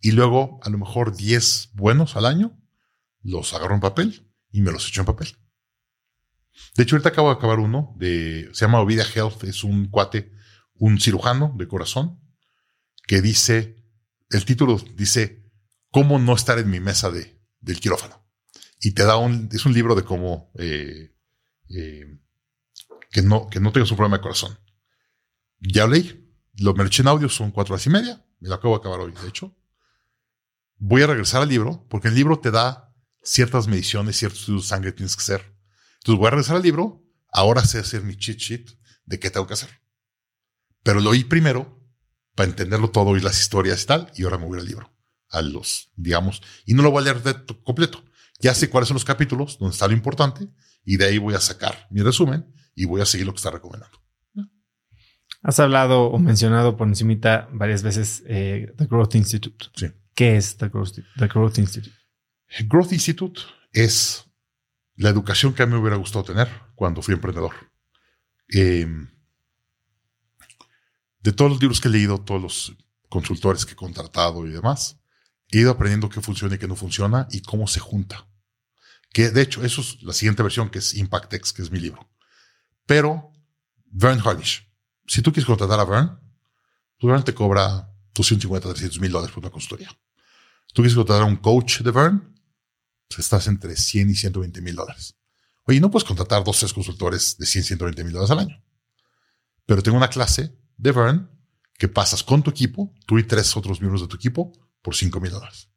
y 0.00 0.10
luego 0.10 0.58
a 0.64 0.70
lo 0.70 0.78
mejor 0.78 1.16
10 1.16 1.74
buenos 1.74 2.16
al 2.16 2.26
año 2.26 2.60
los 3.22 3.54
agarro 3.54 3.76
en 3.76 3.80
papel 3.80 4.28
y 4.50 4.62
me 4.62 4.72
los 4.72 4.88
echo 4.88 5.02
en 5.02 5.06
papel. 5.06 5.36
De 6.74 6.82
hecho, 6.82 6.96
ahorita 6.96 7.10
acabo 7.10 7.28
de 7.28 7.36
acabar 7.36 7.60
uno 7.60 7.94
de, 7.98 8.50
se 8.54 8.64
llama 8.64 8.80
Ovidia 8.80 9.06
Health, 9.14 9.44
es 9.44 9.62
un 9.62 9.86
cuate, 9.90 10.32
un 10.74 10.98
cirujano 10.98 11.54
de 11.56 11.68
corazón 11.68 12.20
que 13.06 13.22
dice, 13.22 13.76
el 14.30 14.44
título 14.44 14.76
dice, 14.96 15.48
¿cómo 15.92 16.18
no 16.18 16.34
estar 16.34 16.58
en 16.58 16.68
mi 16.68 16.80
mesa 16.80 17.12
de, 17.12 17.40
del 17.60 17.78
quirófano? 17.78 18.27
Y 18.80 18.92
te 18.92 19.04
da 19.04 19.16
un, 19.16 19.48
es 19.52 19.66
un 19.66 19.72
libro 19.72 19.94
de 19.94 20.04
cómo 20.04 20.50
eh, 20.58 21.14
eh, 21.70 22.18
que, 23.10 23.22
no, 23.22 23.48
que 23.48 23.60
no 23.60 23.72
tengas 23.72 23.90
un 23.90 23.96
problema 23.96 24.18
de 24.18 24.22
corazón. 24.22 24.58
Ya 25.60 25.86
leí, 25.86 26.32
lo 26.58 26.74
me 26.74 26.84
en 26.84 27.08
audio, 27.08 27.28
son 27.28 27.50
cuatro 27.50 27.74
horas 27.74 27.86
y 27.86 27.90
media, 27.90 28.24
me 28.40 28.48
lo 28.48 28.54
acabo 28.54 28.74
de 28.74 28.80
acabar 28.80 29.00
hoy, 29.00 29.12
de 29.12 29.28
hecho. 29.28 29.56
Voy 30.76 31.02
a 31.02 31.08
regresar 31.08 31.42
al 31.42 31.48
libro, 31.48 31.86
porque 31.88 32.08
el 32.08 32.14
libro 32.14 32.38
te 32.38 32.50
da 32.50 32.94
ciertas 33.22 33.66
mediciones, 33.66 34.16
ciertos 34.16 34.40
estudios 34.40 34.62
de 34.62 34.68
sangre 34.68 34.90
que 34.90 34.98
tienes 34.98 35.16
que 35.16 35.22
hacer. 35.22 35.56
Entonces 35.98 36.18
voy 36.18 36.28
a 36.28 36.30
regresar 36.30 36.56
al 36.56 36.62
libro, 36.62 37.04
ahora 37.28 37.64
sé 37.64 37.78
hacer 37.80 38.02
mi 38.02 38.16
cheat 38.16 38.38
sheet 38.38 38.70
de 39.04 39.18
qué 39.18 39.30
tengo 39.30 39.46
que 39.46 39.54
hacer. 39.54 39.70
Pero 40.84 41.00
lo 41.00 41.10
oí 41.10 41.24
primero 41.24 41.76
para 42.36 42.50
entenderlo 42.50 42.90
todo, 42.90 43.16
y 43.16 43.20
las 43.20 43.40
historias 43.40 43.82
y 43.82 43.86
tal, 43.86 44.12
y 44.14 44.22
ahora 44.22 44.38
me 44.38 44.46
voy 44.46 44.60
al 44.60 44.66
libro, 44.66 44.92
a 45.30 45.42
los, 45.42 45.90
digamos, 45.96 46.40
y 46.64 46.74
no 46.74 46.84
lo 46.84 46.92
voy 46.92 47.00
a 47.00 47.12
leer 47.12 47.22
de 47.24 47.34
completo 47.64 48.04
ya 48.38 48.54
sé 48.54 48.70
cuáles 48.70 48.88
son 48.88 48.94
los 48.94 49.04
capítulos 49.04 49.58
donde 49.58 49.72
está 49.72 49.86
lo 49.86 49.94
importante 49.94 50.48
y 50.84 50.96
de 50.96 51.06
ahí 51.06 51.18
voy 51.18 51.34
a 51.34 51.40
sacar 51.40 51.86
mi 51.90 52.02
resumen 52.02 52.46
y 52.74 52.84
voy 52.84 53.00
a 53.00 53.06
seguir 53.06 53.26
lo 53.26 53.32
que 53.32 53.38
está 53.38 53.50
recomendando. 53.50 53.98
Has 55.42 55.60
hablado 55.60 56.06
o 56.06 56.18
mencionado 56.18 56.76
por 56.76 56.88
encimita 56.88 57.48
varias 57.52 57.82
veces 57.82 58.22
eh, 58.26 58.72
The 58.76 58.86
Growth 58.86 59.14
Institute. 59.14 59.66
Sí. 59.74 59.86
¿Qué 60.14 60.36
es 60.36 60.56
The 60.56 60.68
Growth, 60.68 60.98
Growth 61.16 61.58
Institute? 61.58 61.96
Growth 62.66 62.92
Institute 62.92 63.40
es 63.72 64.24
la 64.96 65.10
educación 65.10 65.54
que 65.54 65.62
a 65.62 65.66
mí 65.66 65.72
me 65.72 65.78
hubiera 65.78 65.96
gustado 65.96 66.24
tener 66.24 66.48
cuando 66.74 67.02
fui 67.02 67.14
emprendedor. 67.14 67.52
Em, 68.48 69.08
de 71.20 71.32
todos 71.32 71.52
los 71.52 71.60
libros 71.60 71.80
que 71.80 71.88
he 71.88 71.90
leído, 71.92 72.18
todos 72.18 72.42
los 72.42 72.76
consultores 73.08 73.64
que 73.64 73.72
he 73.72 73.76
contratado 73.76 74.46
y 74.46 74.50
demás, 74.50 74.97
he 75.50 75.60
ido 75.60 75.70
aprendiendo 75.70 76.08
qué 76.08 76.20
funciona 76.20 76.54
y 76.54 76.58
qué 76.58 76.68
no 76.68 76.76
funciona 76.76 77.26
y 77.30 77.40
cómo 77.40 77.66
se 77.66 77.80
junta. 77.80 78.26
Que 79.12 79.30
de 79.30 79.42
hecho, 79.42 79.64
eso 79.64 79.80
es 79.80 80.02
la 80.02 80.12
siguiente 80.12 80.42
versión, 80.42 80.70
que 80.70 80.78
es 80.78 80.94
ImpactX, 80.94 81.52
que 81.52 81.62
es 81.62 81.70
mi 81.70 81.80
libro. 81.80 82.10
Pero 82.86 83.32
Vern 83.86 84.20
Harnish, 84.24 84.70
si 85.06 85.22
tú 85.22 85.32
quieres 85.32 85.46
contratar 85.46 85.80
a 85.80 85.84
Vern, 85.84 86.20
pues 86.98 87.10
Vern 87.10 87.24
te 87.24 87.34
cobra 87.34 87.90
250, 88.14 88.68
300 88.68 89.00
mil 89.00 89.12
dólares 89.12 89.34
por 89.34 89.42
una 89.42 89.50
consultoría. 89.50 89.88
Tú 90.74 90.82
quieres 90.82 90.94
contratar 90.94 91.22
a 91.22 91.26
un 91.26 91.36
coach 91.36 91.80
de 91.80 91.90
Vern, 91.90 92.34
pues 93.08 93.20
estás 93.20 93.46
entre 93.46 93.76
100 93.76 94.10
y 94.10 94.14
120 94.14 94.60
mil 94.60 94.74
dólares. 94.74 95.16
Oye, 95.64 95.80
no 95.80 95.90
puedes 95.90 96.06
contratar 96.06 96.44
dos, 96.44 96.58
tres 96.58 96.72
consultores 96.72 97.36
de 97.38 97.46
100, 97.46 97.64
120 97.64 98.04
mil 98.04 98.12
dólares 98.12 98.30
al 98.30 98.38
año. 98.40 98.62
Pero 99.66 99.82
tengo 99.82 99.96
una 99.96 100.08
clase 100.08 100.54
de 100.76 100.92
Vern 100.92 101.30
que 101.78 101.88
pasas 101.88 102.22
con 102.22 102.42
tu 102.42 102.50
equipo, 102.50 102.92
tú 103.06 103.18
y 103.18 103.24
tres 103.24 103.56
otros 103.56 103.80
miembros 103.80 104.02
de 104.02 104.08
tu 104.08 104.16
equipo, 104.16 104.52
por 104.82 104.94
5 104.94 105.20
mil 105.20 105.30
dólares. 105.30 105.70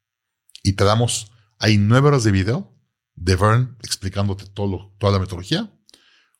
Y 0.64 0.74
te 0.74 0.84
damos, 0.84 1.32
hay 1.60 1.78
nueve 1.78 2.10
horas 2.10 2.24
de 2.24 2.32
video 2.32 2.78
de 3.16 3.36
Vern 3.36 3.78
explicándote 3.84 4.46
todo, 4.48 4.96
toda 4.98 5.14
la 5.14 5.20
metodología, 5.20 5.74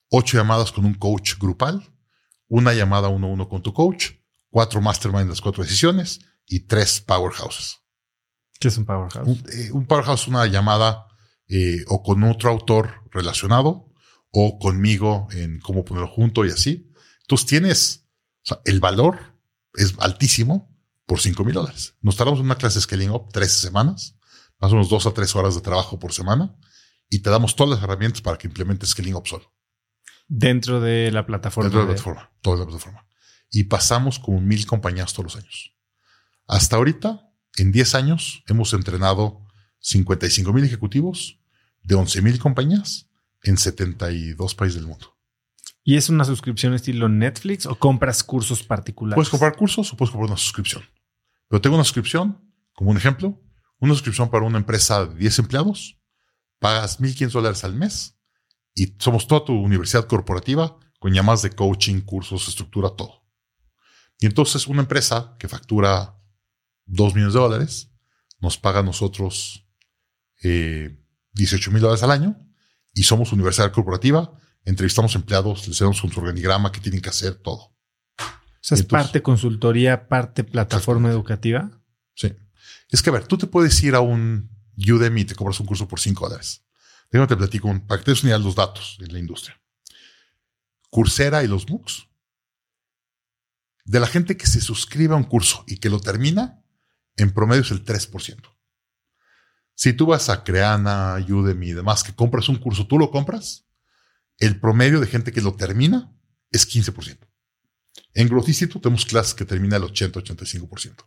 ocho 0.10 0.38
llamadas 0.38 0.72
con 0.72 0.86
un 0.86 0.96
coach 0.96 1.38
grupal, 1.40 1.94
una 2.48 2.74
llamada 2.74 3.08
uno 3.08 3.28
a 3.28 3.30
uno 3.30 3.50
con 3.50 3.62
tu 3.62 3.74
coach, 3.74 4.12
cuatro 4.50 4.82
mastermind 4.82 5.30
las 5.30 5.42
cuatro 5.42 5.64
decisiones 5.64 6.20
y 6.46 6.62
tres 6.62 7.02
powerhouses. 7.02 7.78
¿Qué 8.60 8.68
es 8.68 8.78
un 8.78 8.86
powerhouse? 8.86 9.28
Un, 9.28 9.44
eh, 9.52 9.72
un 9.72 9.86
powerhouse 9.86 10.22
es 10.22 10.28
una 10.28 10.46
llamada 10.46 11.08
eh, 11.48 11.84
o 11.88 12.04
con 12.04 12.24
otro 12.24 12.50
autor 12.50 13.04
relacionado 13.12 13.92
o 14.32 14.60
conmigo 14.60 15.28
en 15.32 15.60
cómo 15.60 15.84
ponerlo 15.84 16.08
junto 16.08 16.46
y 16.46 16.52
así. 16.52 16.92
Entonces 17.22 17.48
tienes, 17.48 18.08
o 18.44 18.48
sea, 18.48 18.62
el 18.66 18.80
valor 18.80 19.40
es 19.74 19.96
altísimo 20.00 20.71
por 21.06 21.20
5 21.20 21.44
mil 21.44 21.54
dólares. 21.54 21.96
Nos 22.02 22.16
tardamos 22.16 22.40
en 22.40 22.46
una 22.46 22.58
clase 22.58 22.80
de 22.80 22.84
Scaling 22.84 23.12
Up 23.12 23.30
13 23.32 23.60
semanas, 23.60 24.18
más 24.60 24.72
o 24.72 24.76
menos 24.76 24.90
dos 24.90 25.06
a 25.06 25.14
tres 25.14 25.36
horas 25.36 25.56
de 25.56 25.62
trabajo 25.62 26.00
por 26.00 26.14
semana 26.14 26.56
y 27.10 27.20
te 27.20 27.30
damos 27.30 27.56
todas 27.56 27.72
las 27.72 27.84
herramientas 27.84 28.22
para 28.22 28.38
que 28.38 28.48
implementes 28.48 28.90
Scaling 28.90 29.16
Up 29.16 29.28
solo. 29.28 29.54
Dentro 30.28 30.80
de 30.80 31.12
la 31.12 31.26
plataforma. 31.26 31.70
Dentro 31.70 31.82
de 31.82 31.88
la 31.88 31.94
plataforma, 31.94 32.32
toda 32.42 32.58
la 32.58 32.66
plataforma. 32.66 33.06
Y 33.52 33.66
pasamos 33.66 34.18
como 34.18 34.40
mil 34.40 34.66
compañías 34.66 35.12
todos 35.12 35.34
los 35.34 35.44
años. 35.44 35.76
Hasta 36.48 36.78
ahorita, 36.78 37.30
en 37.58 37.74
10 37.74 37.96
años, 37.96 38.44
hemos 38.48 38.74
entrenado 38.74 39.46
55 39.80 40.54
mil 40.54 40.64
ejecutivos 40.64 41.40
de 41.84 41.96
11 41.96 42.22
mil 42.22 42.40
compañías 42.40 43.10
en 43.44 43.58
72 43.58 44.56
países 44.56 44.80
del 44.80 44.88
mundo. 44.88 45.18
¿Y 45.84 45.96
es 45.96 46.10
una 46.10 46.26
suscripción 46.26 46.74
estilo 46.74 47.10
Netflix 47.10 47.66
o 47.66 47.76
compras 47.76 48.24
cursos 48.24 48.64
particulares? 48.64 49.16
Puedes 49.16 49.30
comprar 49.30 49.56
cursos 49.56 49.92
o 49.92 49.98
puedes 49.98 50.12
comprar 50.12 50.30
una 50.30 50.38
suscripción. 50.38 50.84
Pero 51.48 51.62
tengo 51.62 51.76
una 51.76 51.84
suscripción, 51.84 52.40
como 52.74 52.92
un 52.92 52.98
ejemplo, 52.98 53.42
una 53.80 53.94
suscripción 53.94 54.30
para 54.30 54.46
una 54.46 54.60
empresa 54.60 55.06
de 55.06 55.16
10 55.16 55.40
empleados, 55.40 56.00
pagas 56.60 57.00
1.500 57.00 57.32
dólares 57.32 57.64
al 57.64 57.74
mes 57.74 58.18
y 58.76 58.96
somos 59.00 59.28
toda 59.28 59.44
tu 59.44 59.54
universidad 59.54 60.06
corporativa 60.06 60.78
con 61.00 61.14
llamadas 61.14 61.42
de 61.42 61.50
coaching, 61.50 62.02
cursos, 62.02 62.48
estructura, 62.48 62.92
todo. 62.92 63.26
Y 64.20 64.28
entonces 64.28 64.68
una 64.68 64.82
empresa 64.82 65.36
que 65.40 65.48
factura 65.48 66.16
2 66.86 67.16
millones 67.16 67.34
de 67.34 67.40
dólares 67.40 67.92
nos 68.40 68.58
paga 68.58 68.80
a 68.80 68.84
nosotros 68.84 69.68
eh, 70.44 71.04
18 71.34 71.72
mil 71.72 71.82
dólares 71.82 72.04
al 72.04 72.12
año 72.12 72.38
y 72.94 73.04
somos 73.04 73.34
universidad 73.34 73.72
corporativa, 73.72 74.38
entrevistamos 74.66 75.16
empleados, 75.16 75.68
les 75.68 75.80
damos 75.80 76.04
un 76.04 76.12
organigrama 76.16 76.72
que 76.72 76.80
tienen 76.80 77.02
que 77.02 77.10
hacer 77.10 77.36
todo. 77.36 77.76
O 78.18 78.64
sea, 78.64 78.78
es 78.78 78.84
parte 78.84 79.22
consultoría, 79.22 80.08
parte 80.08 80.44
plataforma 80.44 81.10
educativa. 81.10 81.72
Sí. 82.14 82.34
Es 82.90 83.02
que 83.02 83.10
a 83.10 83.14
ver, 83.14 83.28
tú 83.28 83.38
te 83.38 83.48
puedes 83.48 83.82
ir 83.84 83.96
a 83.96 84.02
un 84.02 84.52
Udemy 84.78 85.22
y 85.22 85.26
te 85.26 85.36
cobras 85.36 85.60
un 85.60 85.66
curso 85.66 85.88
por 85.88 86.00
5 86.00 86.26
dólares. 86.26 86.64
Déjame 87.10 87.28
te 87.28 87.36
platico 87.36 87.68
un, 87.68 87.86
para 87.86 88.00
que 88.00 88.06
te 88.06 88.12
des 88.12 88.24
unidad 88.24 88.40
los 88.40 88.56
datos 88.56 88.98
en 89.02 89.12
la 89.12 89.20
industria. 89.20 89.60
Coursera 90.90 91.44
y 91.44 91.48
los 91.48 91.70
MOOCs. 91.70 92.08
De 93.84 94.00
la 94.00 94.08
gente 94.08 94.38
que 94.38 94.46
se 94.46 94.62
suscribe 94.62 95.14
a 95.14 95.18
un 95.18 95.24
curso 95.24 95.64
y 95.68 95.78
que 95.78 95.90
lo 95.90 96.00
termina, 96.00 96.64
en 97.18 97.34
promedio 97.34 97.64
es 97.64 97.72
el 97.72 97.84
3%. 97.84 98.42
Si 99.74 99.94
tú 99.94 100.06
vas 100.06 100.30
a 100.30 100.44
Creana, 100.44 101.18
Udemy 101.28 101.70
y 101.70 101.74
demás, 101.74 102.04
que 102.04 102.14
compras 102.14 102.48
un 102.48 102.58
curso, 102.58 102.86
tú 102.88 103.00
lo 103.00 103.10
compras, 103.10 103.66
el 104.42 104.60
promedio 104.60 105.00
de 105.00 105.06
gente 105.06 105.32
que 105.32 105.40
lo 105.40 105.54
termina 105.54 106.12
es 106.50 106.68
15%. 106.68 107.20
En 108.16 108.28
Growth 108.28 108.48
Institute 108.48 108.82
tenemos 108.82 109.06
clases 109.06 109.36
que 109.36 109.46
termina 109.46 109.78
el 109.78 109.84
80-85%. 109.84 111.06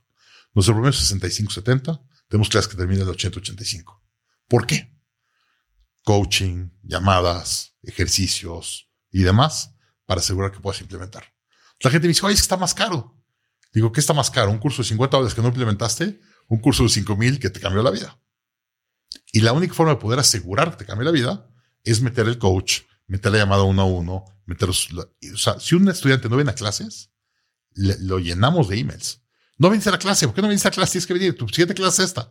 Nuestro 0.55 0.75
promedio 0.75 0.91
es 0.91 1.13
65-70, 1.13 2.01
tenemos 2.29 2.49
clases 2.49 2.71
que 2.71 2.77
terminan 2.77 3.09
el 3.09 3.15
80-85%. 3.15 4.01
¿Por 4.49 4.67
qué? 4.67 4.97
Coaching, 6.05 6.71
llamadas, 6.85 7.75
ejercicios 7.83 8.89
y 9.11 9.25
demás 9.25 9.75
para 10.07 10.21
asegurar 10.21 10.53
que 10.53 10.61
puedas 10.61 10.81
implementar. 10.81 11.35
La 11.81 11.91
gente 11.91 12.07
me 12.07 12.13
dice, 12.13 12.25
oye, 12.25 12.35
es 12.35 12.41
que 12.41 12.45
está 12.45 12.57
más 12.57 12.73
caro. 12.73 13.21
Digo, 13.73 13.91
¿qué 13.91 13.99
está 13.99 14.13
más 14.13 14.31
caro? 14.31 14.53
¿Un 14.53 14.59
curso 14.59 14.83
de 14.83 14.89
50 14.89 15.17
dólares 15.17 15.35
que 15.35 15.43
no 15.43 15.49
implementaste? 15.49 16.21
¿Un 16.47 16.61
curso 16.61 16.85
de 16.85 16.89
5 16.89 17.17
mil 17.17 17.41
que 17.41 17.51
te 17.51 17.59
cambió 17.59 17.83
la 17.83 17.91
vida? 17.91 18.17
Y 19.33 19.41
la 19.41 19.53
única 19.53 19.75
forma 19.75 19.95
de 19.95 20.01
poder 20.01 20.21
asegurar 20.21 20.71
que 20.71 20.77
te 20.77 20.87
cambie 20.87 21.05
la 21.05 21.11
vida 21.11 21.51
es 21.83 22.01
meter 22.01 22.29
el 22.29 22.39
coach, 22.39 22.83
meter 23.07 23.33
la 23.33 23.39
llamada 23.39 23.63
uno 23.65 23.83
a 23.83 23.85
uno, 23.85 24.25
meter 24.47 24.69
o 24.69 24.73
sea, 24.73 25.59
si 25.61 25.75
un 25.75 25.89
estudiante 25.89 26.29
no 26.29 26.37
viene 26.37 26.51
a 26.51 26.55
clases, 26.55 27.11
lo 27.75 28.19
llenamos 28.19 28.69
de 28.69 28.79
emails. 28.79 29.23
No 29.59 29.71
vienes 29.71 29.87
a 29.87 29.93
la 29.93 29.99
clase, 29.99 30.27
¿por 30.27 30.35
qué 30.35 30.43
no 30.43 30.49
vienes 30.49 30.65
a 30.67 30.69
la 30.69 30.75
clase? 30.75 30.93
Tienes 30.93 31.07
que 31.07 31.15
venir, 31.15 31.37
tu 31.37 31.49
siguiente 31.49 31.75
clase 31.75 32.03
es 32.03 32.09
esta. 32.09 32.31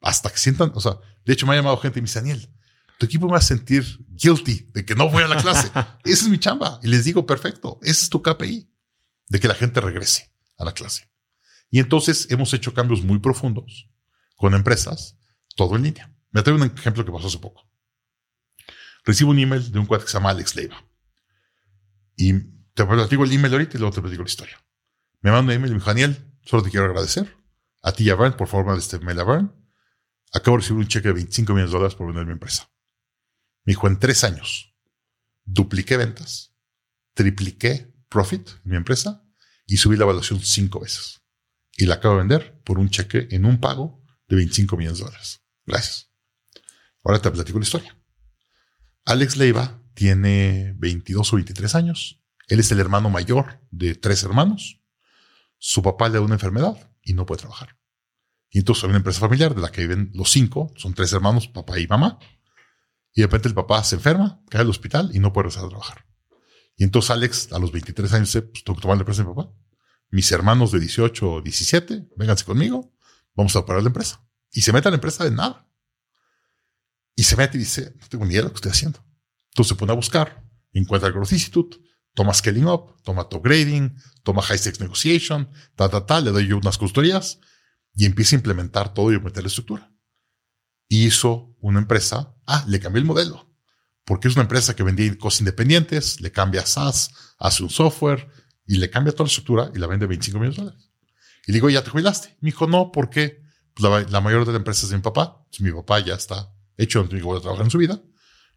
Hasta 0.00 0.30
que 0.30 0.38
sientan, 0.38 0.72
o 0.74 0.80
sea, 0.80 0.98
de 1.24 1.32
hecho 1.32 1.46
me 1.46 1.52
ha 1.52 1.56
llamado 1.56 1.76
gente 1.78 1.98
y 1.98 2.02
me 2.02 2.06
dice, 2.06 2.20
Daniel, 2.20 2.48
tu 2.98 3.06
equipo 3.06 3.26
me 3.26 3.32
va 3.32 3.38
a 3.38 3.42
sentir 3.42 3.84
guilty 4.08 4.70
de 4.72 4.84
que 4.84 4.94
no 4.94 5.10
voy 5.10 5.22
a 5.22 5.28
la 5.28 5.40
clase. 5.40 5.68
Esa 6.04 6.24
es 6.24 6.28
mi 6.28 6.38
chamba. 6.38 6.78
Y 6.82 6.88
les 6.88 7.04
digo, 7.04 7.26
perfecto, 7.26 7.78
ese 7.82 8.04
es 8.04 8.10
tu 8.10 8.22
KPI, 8.22 8.70
de 9.28 9.40
que 9.40 9.48
la 9.48 9.54
gente 9.54 9.80
regrese 9.80 10.32
a 10.58 10.64
la 10.64 10.72
clase. 10.72 11.10
Y 11.70 11.78
entonces 11.78 12.26
hemos 12.30 12.52
hecho 12.52 12.74
cambios 12.74 13.02
muy 13.02 13.18
profundos 13.20 13.88
con 14.36 14.54
empresas, 14.54 15.16
todo 15.56 15.76
en 15.76 15.84
línea. 15.84 16.14
Me 16.30 16.42
traigo 16.42 16.62
un 16.62 16.70
ejemplo 16.76 17.04
que 17.04 17.12
pasó 17.12 17.28
hace 17.28 17.38
poco. 17.38 17.69
Recibo 19.04 19.30
un 19.30 19.38
email 19.38 19.70
de 19.72 19.78
un 19.78 19.86
cuate 19.86 20.04
que 20.04 20.10
se 20.10 20.18
llama 20.18 20.30
Alex 20.30 20.56
Leiva. 20.56 20.84
Y 22.16 22.32
te 22.74 22.84
platico 22.84 23.24
el 23.24 23.32
email 23.32 23.52
ahorita 23.52 23.76
y 23.76 23.80
luego 23.80 23.94
te 23.94 24.00
platico 24.00 24.22
la 24.22 24.28
historia. 24.28 24.64
Me 25.20 25.30
manda 25.30 25.52
un 25.52 25.56
email 25.56 25.70
y 25.70 25.74
me 25.74 25.78
dijo, 25.78 25.90
Daniel, 25.90 26.34
solo 26.42 26.62
te 26.62 26.70
quiero 26.70 26.86
agradecer. 26.86 27.36
A 27.82 27.92
ti 27.92 28.04
y 28.04 28.10
a 28.10 28.16
por 28.16 28.48
favor, 28.48 28.76
este 28.76 28.98
mail 28.98 29.20
a 29.20 29.24
Bern. 29.24 29.54
Acabo 30.32 30.56
de 30.56 30.62
recibir 30.62 30.80
un 30.80 30.88
cheque 30.88 31.08
de 31.08 31.14
25 31.14 31.52
millones 31.52 31.70
de 31.70 31.76
dólares 31.76 31.94
por 31.96 32.06
vender 32.06 32.26
mi 32.26 32.32
empresa. 32.32 32.70
Me 33.64 33.72
dijo, 33.72 33.86
en 33.88 33.98
tres 33.98 34.22
años, 34.24 34.74
dupliqué 35.44 35.96
ventas, 35.96 36.54
tripliqué 37.14 37.92
profit 38.08 38.48
en 38.64 38.70
mi 38.70 38.76
empresa 38.76 39.24
y 39.66 39.76
subí 39.76 39.96
la 39.96 40.04
evaluación 40.04 40.40
cinco 40.40 40.80
veces. 40.80 41.22
Y 41.76 41.86
la 41.86 41.96
acabo 41.96 42.14
de 42.14 42.20
vender 42.20 42.62
por 42.62 42.78
un 42.78 42.90
cheque 42.90 43.28
en 43.30 43.44
un 43.44 43.60
pago 43.60 44.04
de 44.28 44.36
25 44.36 44.76
millones 44.76 44.98
de 44.98 45.04
dólares. 45.04 45.42
Gracias. 45.66 46.10
Ahora 47.02 47.20
te 47.20 47.30
platico 47.30 47.58
la 47.58 47.64
historia. 47.64 47.99
Alex 49.10 49.36
Leiva 49.36 49.82
tiene 49.94 50.72
22 50.78 51.32
o 51.32 51.36
23 51.36 51.74
años. 51.74 52.22
Él 52.46 52.60
es 52.60 52.70
el 52.70 52.78
hermano 52.78 53.10
mayor 53.10 53.60
de 53.72 53.96
tres 53.96 54.22
hermanos. 54.22 54.80
Su 55.58 55.82
papá 55.82 56.08
le 56.08 56.14
da 56.14 56.20
una 56.20 56.34
enfermedad 56.34 56.92
y 57.02 57.14
no 57.14 57.26
puede 57.26 57.40
trabajar. 57.40 57.76
Y 58.50 58.60
entonces 58.60 58.84
hay 58.84 58.90
una 58.90 58.98
empresa 58.98 59.18
familiar 59.18 59.52
de 59.52 59.62
la 59.62 59.72
que 59.72 59.80
viven 59.80 60.12
los 60.14 60.30
cinco, 60.30 60.72
son 60.76 60.94
tres 60.94 61.12
hermanos, 61.12 61.48
papá 61.48 61.80
y 61.80 61.88
mamá. 61.88 62.20
Y 63.12 63.22
de 63.22 63.26
repente 63.26 63.48
el 63.48 63.54
papá 63.54 63.82
se 63.82 63.96
enferma, 63.96 64.44
cae 64.48 64.60
al 64.60 64.70
hospital 64.70 65.10
y 65.12 65.18
no 65.18 65.32
puede 65.32 65.48
regresar 65.48 65.64
a 65.64 65.70
trabajar. 65.70 66.06
Y 66.76 66.84
entonces 66.84 67.10
Alex, 67.10 67.52
a 67.52 67.58
los 67.58 67.72
23 67.72 68.12
años, 68.12 68.28
dice, 68.28 68.42
pues 68.42 68.62
tengo 68.62 68.76
que 68.76 68.82
tomar 68.82 68.96
la 68.96 69.02
empresa 69.02 69.24
de 69.24 69.28
mi 69.28 69.34
papá. 69.34 69.52
Mis 70.10 70.30
hermanos 70.30 70.70
de 70.70 70.78
18 70.78 71.28
o 71.28 71.42
17, 71.42 72.10
vénganse 72.16 72.44
conmigo, 72.44 72.94
vamos 73.34 73.56
a 73.56 73.58
operar 73.58 73.82
la 73.82 73.88
empresa. 73.88 74.24
Y 74.52 74.60
se 74.60 74.72
mete 74.72 74.86
a 74.86 74.92
la 74.92 74.98
empresa 74.98 75.24
de 75.24 75.32
nada. 75.32 75.68
Y 77.14 77.24
se 77.24 77.36
mete 77.36 77.56
y 77.56 77.60
dice, 77.60 77.94
no 78.00 78.08
tengo 78.08 78.24
ni 78.24 78.32
idea 78.32 78.42
de 78.42 78.48
lo 78.48 78.50
que 78.50 78.56
estoy 78.56 78.72
haciendo. 78.72 79.04
Entonces 79.50 79.68
se 79.70 79.74
pone 79.74 79.92
a 79.92 79.96
buscar, 79.96 80.44
encuentra 80.72 81.08
el 81.08 81.14
Growth 81.14 81.32
Institute, 81.32 81.78
toma 82.14 82.32
Scaling 82.34 82.66
Up, 82.66 83.02
toma 83.02 83.28
Top 83.28 83.44
Grading, 83.44 83.96
toma 84.22 84.42
High 84.42 84.58
Stakes 84.58 84.80
Negotiation, 84.80 85.50
ta, 85.74 85.88
ta, 85.88 86.06
ta, 86.06 86.20
le 86.20 86.30
doy 86.30 86.46
yo 86.46 86.56
unas 86.56 86.78
consultorías 86.78 87.40
y 87.94 88.06
empieza 88.06 88.36
a 88.36 88.38
implementar 88.38 88.94
todo 88.94 89.12
y 89.12 89.16
a 89.16 89.20
meter 89.20 89.42
la 89.42 89.48
estructura. 89.48 89.92
Y 90.88 91.06
hizo 91.06 91.54
una 91.60 91.80
empresa, 91.80 92.34
ah, 92.46 92.64
le 92.68 92.80
cambió 92.80 93.00
el 93.00 93.06
modelo, 93.06 93.52
porque 94.04 94.28
es 94.28 94.34
una 94.34 94.42
empresa 94.42 94.74
que 94.74 94.82
vendía 94.82 95.16
cosas 95.18 95.40
independientes, 95.40 96.20
le 96.20 96.32
cambia 96.32 96.66
SaaS, 96.66 97.10
hace 97.38 97.62
un 97.62 97.70
software 97.70 98.28
y 98.66 98.76
le 98.76 98.90
cambia 98.90 99.12
toda 99.12 99.24
la 99.24 99.28
estructura 99.28 99.70
y 99.74 99.78
la 99.78 99.86
vende 99.86 100.06
25 100.06 100.38
millones 100.38 100.56
de 100.56 100.62
dólares. 100.64 100.90
Y 101.46 101.52
le 101.52 101.56
digo, 101.56 101.70
¿ya 101.70 101.82
te 101.82 101.90
jubilaste? 101.90 102.36
Me 102.40 102.48
dijo, 102.48 102.66
no, 102.66 102.92
porque 102.92 103.42
pues, 103.74 104.10
la, 104.10 104.20
mayor 104.20 104.44
de 104.46 104.52
la 104.52 104.58
empresa 104.58 104.86
es 104.86 104.90
de 104.90 104.96
mi 104.96 105.02
papá. 105.02 105.44
mi 105.58 105.72
papá 105.72 106.00
ya 106.00 106.14
está 106.14 106.52
hecho, 106.84 107.06
no 107.10 107.24
voy 107.24 107.38
a 107.38 107.40
trabajar 107.40 107.64
en 107.64 107.70
su 107.70 107.78
vida. 107.78 108.02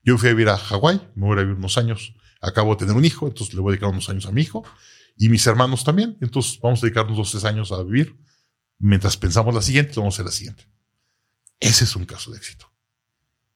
Yo 0.04 0.18
fui 0.18 0.30
a 0.30 0.34
vivir 0.34 0.50
a 0.50 0.58
Hawái, 0.58 1.02
me 1.16 1.28
voy 1.28 1.38
a 1.38 1.42
vivir 1.42 1.56
unos 1.56 1.78
años. 1.78 2.14
Acabo 2.42 2.72
de 2.72 2.80
tener 2.80 2.96
un 2.96 3.06
hijo, 3.06 3.28
entonces 3.28 3.54
le 3.54 3.62
voy 3.62 3.72
a 3.72 3.74
dedicar 3.74 3.90
unos 3.90 4.10
años 4.10 4.26
a 4.26 4.32
mi 4.32 4.42
hijo. 4.42 4.64
Y 5.16 5.30
mis 5.30 5.46
hermanos 5.48 5.84
también. 5.84 6.18
Entonces 6.22 6.60
vamos 6.62 6.80
a 6.80 6.88
dedicarnos 6.88 7.16
dos, 7.16 7.32
tres 7.32 7.46
años 7.46 7.72
a 7.72 7.82
vivir. 7.84 8.18
Mientras 8.80 9.16
pensamos 9.16 9.54
la 9.54 9.62
siguiente, 9.62 9.94
vamos 9.96 10.14
a 10.14 10.16
hacer 10.16 10.26
la 10.26 10.32
siguiente. 10.32 10.68
Ese 11.60 11.86
es 11.86 11.96
un 11.96 12.06
caso 12.06 12.32
de 12.32 12.38
éxito 12.38 12.70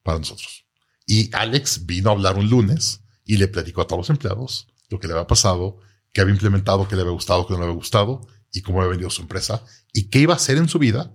para 0.04 0.20
nosotros. 0.20 0.66
Y 1.06 1.30
Alex 1.36 1.86
vino 1.86 2.10
a 2.10 2.14
hablar 2.14 2.38
un 2.38 2.50
lunes 2.50 3.02
y 3.26 3.38
le 3.38 3.48
platicó 3.48 3.82
a 3.82 3.88
todos 3.88 4.00
los 4.00 4.10
empleados 4.10 4.68
lo 4.90 5.00
que 5.00 5.08
le 5.08 5.14
había 5.14 5.28
pasado, 5.28 5.80
que 6.14 6.22
había 6.22 6.34
implementado, 6.34 6.88
que 6.88 6.96
le 6.96 7.02
había 7.02 7.14
gustado, 7.14 7.46
que 7.46 7.54
no 7.54 7.60
le 7.60 7.66
había 7.66 7.76
gustado 7.76 8.26
y 8.52 8.62
cómo 8.62 8.80
había 8.80 8.92
vendido 8.92 9.10
su 9.10 9.22
empresa 9.22 9.66
y 9.92 10.10
qué 10.10 10.20
iba 10.20 10.34
a 10.34 10.38
hacer 10.38 10.58
en 10.58 10.70
su 10.70 10.80
vida 10.80 11.14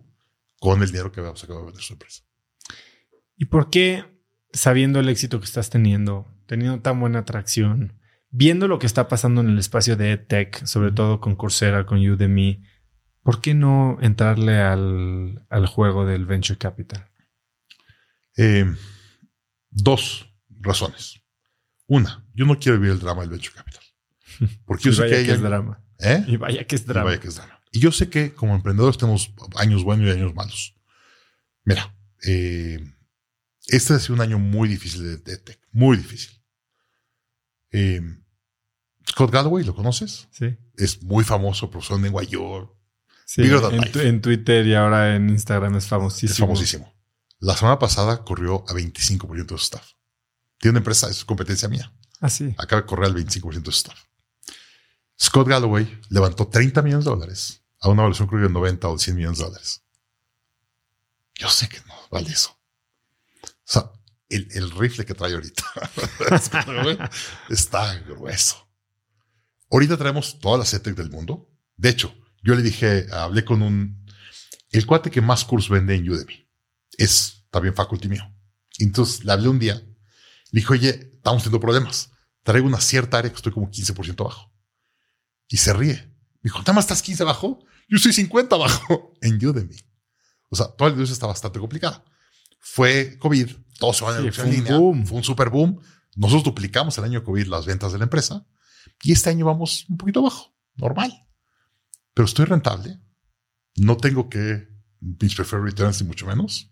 con 0.61 0.83
el 0.83 0.91
dinero 0.91 1.11
que 1.11 1.21
había 1.21 1.35
sacado 1.37 1.61
de 1.61 1.67
vender 1.67 1.83
su 1.83 1.95
empresa. 1.95 2.23
¿Y 3.43 3.47
por 3.47 3.71
qué, 3.71 4.05
sabiendo 4.53 5.01
el 5.01 5.09
éxito 5.09 5.41
que 5.41 5.47
estás 5.47 5.69
teniendo, 5.69 6.33
teniendo 6.47 6.81
tan 6.81 7.01
buena 7.01 7.19
atracción, 7.19 7.99
viendo 8.31 8.69
lo 8.69 8.79
que 8.79 8.87
está 8.87 9.09
pasando 9.09 9.41
en 9.41 9.49
el 9.49 9.59
espacio 9.59 9.97
de 9.97 10.13
EdTech, 10.13 10.65
sobre 10.65 10.93
todo 10.93 11.21
con 11.21 11.35
Coursera, 11.35 11.85
con 11.85 11.99
Udemy, 11.99 12.63
¿por 13.21 13.41
qué 13.41 13.55
no 13.55 13.99
entrarle 14.01 14.61
al, 14.61 15.67
juego 15.67 16.07
del 16.07 16.25
venture 16.25 16.57
capital? 16.57 17.11
Eh, 18.37 18.65
dos 19.71 20.33
razones. 20.61 21.21
Una, 21.89 22.25
yo 22.35 22.45
no 22.45 22.61
quiero 22.61 22.79
vivir 22.79 22.93
el 22.93 23.01
drama 23.01 23.23
del 23.23 23.31
venture 23.31 23.57
capital. 23.57 23.83
Porque 24.65 24.85
yo 24.85 24.93
sé 24.93 25.09
que 25.09 25.17
hay. 25.17 25.27
drama. 25.27 25.83
¿Eh? 25.99 26.25
Y 26.29 26.37
vaya 26.37 26.65
que 26.65 26.77
es 26.77 26.83
Y 26.83 26.85
drama. 26.85 27.07
vaya 27.07 27.19
que 27.19 27.27
es 27.27 27.35
drama. 27.35 27.61
Y 27.73 27.81
yo 27.81 27.91
sé 27.91 28.09
que 28.09 28.35
como 28.35 28.55
emprendedores 28.55 28.99
tenemos 28.99 29.35
años 29.57 29.83
buenos 29.83 30.07
y 30.07 30.11
años 30.13 30.33
malos. 30.33 30.77
Mira, 31.65 31.93
eh, 32.25 32.79
este 33.67 33.95
ha 33.95 33.99
sido 33.99 34.15
un 34.15 34.21
año 34.21 34.39
muy 34.39 34.69
difícil 34.69 35.03
de, 35.03 35.17
de 35.19 35.39
tech, 35.39 35.61
muy 35.73 35.97
difícil. 35.97 36.43
Eh, 37.71 38.01
Scott 39.09 39.31
Galloway, 39.31 39.65
¿lo 39.65 39.75
conoces? 39.75 40.29
Sí. 40.31 40.57
Es 40.77 41.03
muy 41.03 41.25
famoso, 41.25 41.71
profesor 41.71 41.97
de 41.97 42.11
Nueva 42.11 42.23
York, 42.23 42.73
Sí, 43.35 43.43
en, 43.45 44.21
Twitter 44.21 44.67
y 44.67 44.75
ahora 44.75 45.17
en 45.17 45.31
Instagram 45.31 45.77
es 45.77 45.87
famosísimo. 45.87 46.33
es 46.33 46.39
famosísimo. 46.39 46.95
La 47.39 47.57
semana 47.57 47.79
pasada 47.79 48.25
corrió 48.25 48.63
a 48.69 48.75
25% 48.75 49.47
de 49.47 49.49
su 49.49 49.55
staff. 49.55 49.93
Tiene 50.59 50.73
una 50.73 50.79
empresa, 50.81 51.09
es 51.09 51.25
competencia 51.25 51.67
mía. 51.67 51.91
Ah, 52.21 52.29
sí. 52.29 52.55
Acaba 52.59 52.83
de 52.83 52.87
correr 52.87 53.07
al 53.07 53.15
25% 53.15 53.55
de 53.55 53.65
su 53.65 53.71
staff. 53.71 53.99
Scott 55.19 55.49
Galloway 55.49 55.99
levantó 56.11 56.47
30 56.47 56.83
millones 56.83 57.07
de 57.07 57.11
dólares 57.11 57.63
a 57.81 57.89
una 57.89 58.03
evaluación 58.03 58.29
creo 58.29 58.43
de 58.43 58.51
90 58.51 58.89
o 58.89 58.99
100 58.99 59.17
millones 59.17 59.39
de 59.39 59.45
dólares. 59.45 59.83
Yo 61.37 61.49
sé 61.49 61.71
que 61.71 61.79
no 61.87 61.95
vale 62.11 62.31
eso. 62.31 62.55
Sea, 63.73 63.91
el, 64.29 64.71
rifle 64.73 65.07
que 65.07 65.15
trae 65.15 65.33
ahorita 65.33 65.65
está 67.49 67.95
grueso. 68.01 68.69
Ahorita 69.71 69.97
traemos 69.97 70.39
todas 70.39 70.59
las 70.59 70.75
ETEC 70.75 70.95
del 70.95 71.11
mundo. 71.11 71.49
De 71.77 71.89
hecho, 71.89 72.15
yo 72.43 72.55
le 72.55 72.63
dije, 72.63 73.07
hablé 73.11 73.47
con 73.47 73.63
un, 73.63 74.07
el 74.71 74.85
cuate 74.85 75.11
que 75.11 75.23
más 75.23 75.47
cursos 75.47 75.71
vende 75.71 75.95
en 75.95 76.09
Udemy. 76.09 76.47
Es 76.99 77.47
también 77.51 77.75
faculty 77.75 78.09
mío. 78.09 78.31
Entonces 78.79 79.25
le 79.25 79.33
hablé 79.33 79.49
un 79.49 79.59
día. 79.59 79.77
Le 80.51 80.61
dije, 80.61 80.73
oye, 80.73 81.13
estamos 81.15 81.43
teniendo 81.43 81.61
problemas. 81.61 82.11
Traigo 82.43 82.67
una 82.67 82.81
cierta 82.81 83.19
área 83.19 83.31
que 83.31 83.37
estoy 83.37 83.53
como 83.53 83.71
15% 83.71 84.21
abajo. 84.21 84.53
Y 85.49 85.57
se 85.57 85.73
ríe. 85.73 85.95
Me 86.43 86.51
dijo, 86.51 86.59
¿nada 86.59 86.81
estás 86.81 87.01
15 87.01 87.23
abajo? 87.23 87.65
Yo 87.89 87.97
estoy 87.97 88.13
50 88.13 88.55
abajo 88.55 89.15
en 89.23 89.37
Udemy. 89.43 89.77
O 90.51 90.57
sea, 90.57 90.67
toda 90.67 90.91
la 90.91 90.95
industria 90.95 91.15
está 91.15 91.27
bastante 91.27 91.59
complicada. 91.59 92.05
Fue 92.65 93.19
COVID, 93.19 93.51
todos 93.79 93.97
se 93.97 94.05
van 94.05 94.15
a 94.17 94.23
Sí, 94.23 94.31
fue 94.31 94.45
en 94.45 94.51
un 94.51 94.57
línea. 94.57 94.79
boom. 94.79 95.07
Fue 95.07 95.19
un 95.19 95.25
super 95.25 95.51
boom. 95.51 95.81
Nosotros 96.15 96.45
duplicamos 96.45 96.97
el 96.99 97.05
año 97.05 97.21
de 97.21 97.25
COVID 97.27 97.47
las 97.49 97.67
ventas 97.67 97.93
de 97.93 97.99
la 97.99 98.05
empresa. 98.05 98.47
Y 99.03 99.13
este 99.13 99.31
año 99.31 99.47
vamos 99.47 99.85
un 99.89 99.97
poquito 99.97 100.21
abajo. 100.21 100.55
Normal. 100.77 101.13
Pero 102.15 102.27
estoy 102.27 102.45
rentable. 102.45 103.01
No 103.77 103.97
tengo 103.97 104.29
que 104.29 104.69
mis 105.01 105.35
preferred 105.35 105.65
returns 105.65 106.01
ni 106.01 106.07
mucho 106.07 106.25
menos. 106.27 106.71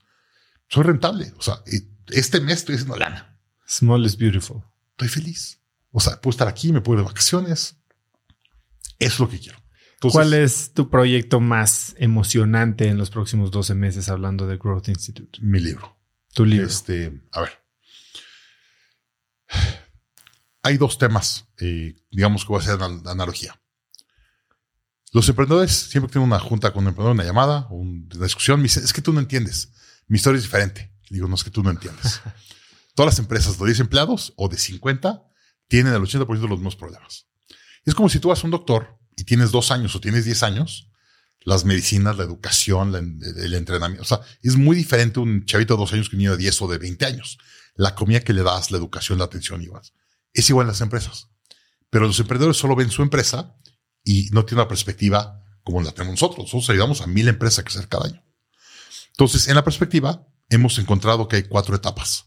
Soy 0.68 0.84
rentable. 0.84 1.32
O 1.36 1.42
sea, 1.42 1.62
este 2.08 2.40
mes 2.40 2.58
estoy 2.58 2.76
haciendo 2.76 2.96
lana. 2.96 3.40
Small 3.66 4.06
is 4.06 4.16
beautiful. 4.16 4.62
Estoy 4.92 5.08
feliz. 5.08 5.60
O 5.90 5.98
sea, 5.98 6.20
puedo 6.20 6.30
estar 6.30 6.46
aquí, 6.46 6.72
me 6.72 6.80
puedo 6.80 7.00
ir 7.00 7.04
de 7.04 7.08
vacaciones. 7.10 7.76
Eso 9.00 9.14
es 9.14 9.18
lo 9.20 9.28
que 9.28 9.40
quiero. 9.40 9.58
Entonces, 10.00 10.16
¿Cuál 10.16 10.32
es 10.32 10.72
tu 10.72 10.88
proyecto 10.88 11.40
más 11.40 11.94
emocionante 11.98 12.88
en 12.88 12.96
los 12.96 13.10
próximos 13.10 13.50
12 13.50 13.74
meses 13.74 14.08
hablando 14.08 14.46
de 14.46 14.56
Growth 14.56 14.88
Institute? 14.88 15.38
mi 15.42 15.60
libro? 15.60 15.94
Tu 16.32 16.46
libro. 16.46 16.66
Este, 16.66 17.20
a 17.32 17.42
ver. 17.42 17.50
Hay 20.62 20.78
dos 20.78 20.96
temas, 20.96 21.48
eh, 21.58 21.96
digamos 22.10 22.46
que 22.46 22.48
voy 22.48 22.60
a 22.60 22.62
hacer 22.62 22.76
una 22.76 23.10
analogía. 23.10 23.60
Los 25.12 25.28
emprendedores 25.28 25.70
siempre 25.70 26.10
tienen 26.10 26.28
una 26.28 26.40
junta 26.40 26.72
con 26.72 26.84
un 26.84 26.88
emprendedor, 26.88 27.12
una 27.12 27.24
llamada, 27.24 27.66
una 27.68 28.24
discusión. 28.24 28.60
Me 28.60 28.64
dice, 28.64 28.80
es 28.80 28.94
que 28.94 29.02
tú 29.02 29.12
no 29.12 29.20
entiendes. 29.20 29.70
Mi 30.06 30.16
historia 30.16 30.38
es 30.38 30.44
diferente. 30.44 30.94
Le 31.10 31.16
digo, 31.16 31.28
no 31.28 31.34
es 31.34 31.44
que 31.44 31.50
tú 31.50 31.62
no 31.62 31.68
entiendes. 31.68 32.22
Todas 32.94 33.12
las 33.12 33.18
empresas 33.18 33.58
de 33.58 33.66
10 33.66 33.80
empleados 33.80 34.32
o 34.36 34.48
de 34.48 34.56
50 34.56 35.26
tienen 35.68 35.92
el 35.92 36.00
80% 36.00 36.26
de 36.26 36.48
los 36.48 36.58
mismos 36.58 36.76
problemas. 36.76 37.26
Es 37.84 37.94
como 37.94 38.08
si 38.08 38.18
tú 38.18 38.28
vas 38.28 38.42
a 38.42 38.46
un 38.46 38.52
doctor 38.52 38.99
y 39.20 39.24
tienes 39.24 39.50
dos 39.50 39.70
años 39.70 39.94
o 39.94 40.00
tienes 40.00 40.24
10 40.24 40.42
años, 40.44 40.88
las 41.42 41.66
medicinas, 41.66 42.16
la 42.16 42.24
educación, 42.24 42.94
el 43.20 43.52
entrenamiento. 43.52 44.02
O 44.02 44.06
sea, 44.06 44.20
es 44.42 44.56
muy 44.56 44.74
diferente 44.74 45.20
un 45.20 45.44
chavito 45.44 45.74
de 45.74 45.80
dos 45.80 45.92
años 45.92 46.08
que 46.08 46.16
un 46.16 46.20
niño 46.20 46.30
de 46.32 46.38
10 46.38 46.62
o 46.62 46.68
de 46.68 46.78
20 46.78 47.04
años. 47.04 47.36
La 47.74 47.94
comida 47.94 48.20
que 48.20 48.32
le 48.32 48.42
das, 48.42 48.70
la 48.70 48.78
educación, 48.78 49.18
la 49.18 49.26
atención, 49.26 49.60
igual. 49.62 49.82
Es 50.32 50.48
igual 50.48 50.64
en 50.64 50.68
las 50.68 50.80
empresas. 50.80 51.28
Pero 51.90 52.06
los 52.06 52.18
emprendedores 52.18 52.56
solo 52.56 52.74
ven 52.74 52.90
su 52.90 53.02
empresa 53.02 53.54
y 54.02 54.30
no 54.30 54.46
tienen 54.46 54.62
una 54.62 54.68
perspectiva 54.68 55.44
como 55.64 55.82
la 55.82 55.92
tenemos 55.92 56.12
nosotros. 56.12 56.46
Nosotros 56.46 56.70
ayudamos 56.70 57.02
a 57.02 57.06
mil 57.06 57.28
empresas 57.28 57.58
a 57.58 57.64
crecer 57.64 57.88
cada 57.88 58.06
año. 58.06 58.24
Entonces, 59.10 59.48
en 59.48 59.54
la 59.54 59.64
perspectiva, 59.64 60.26
hemos 60.48 60.78
encontrado 60.78 61.28
que 61.28 61.36
hay 61.36 61.42
cuatro 61.42 61.76
etapas 61.76 62.24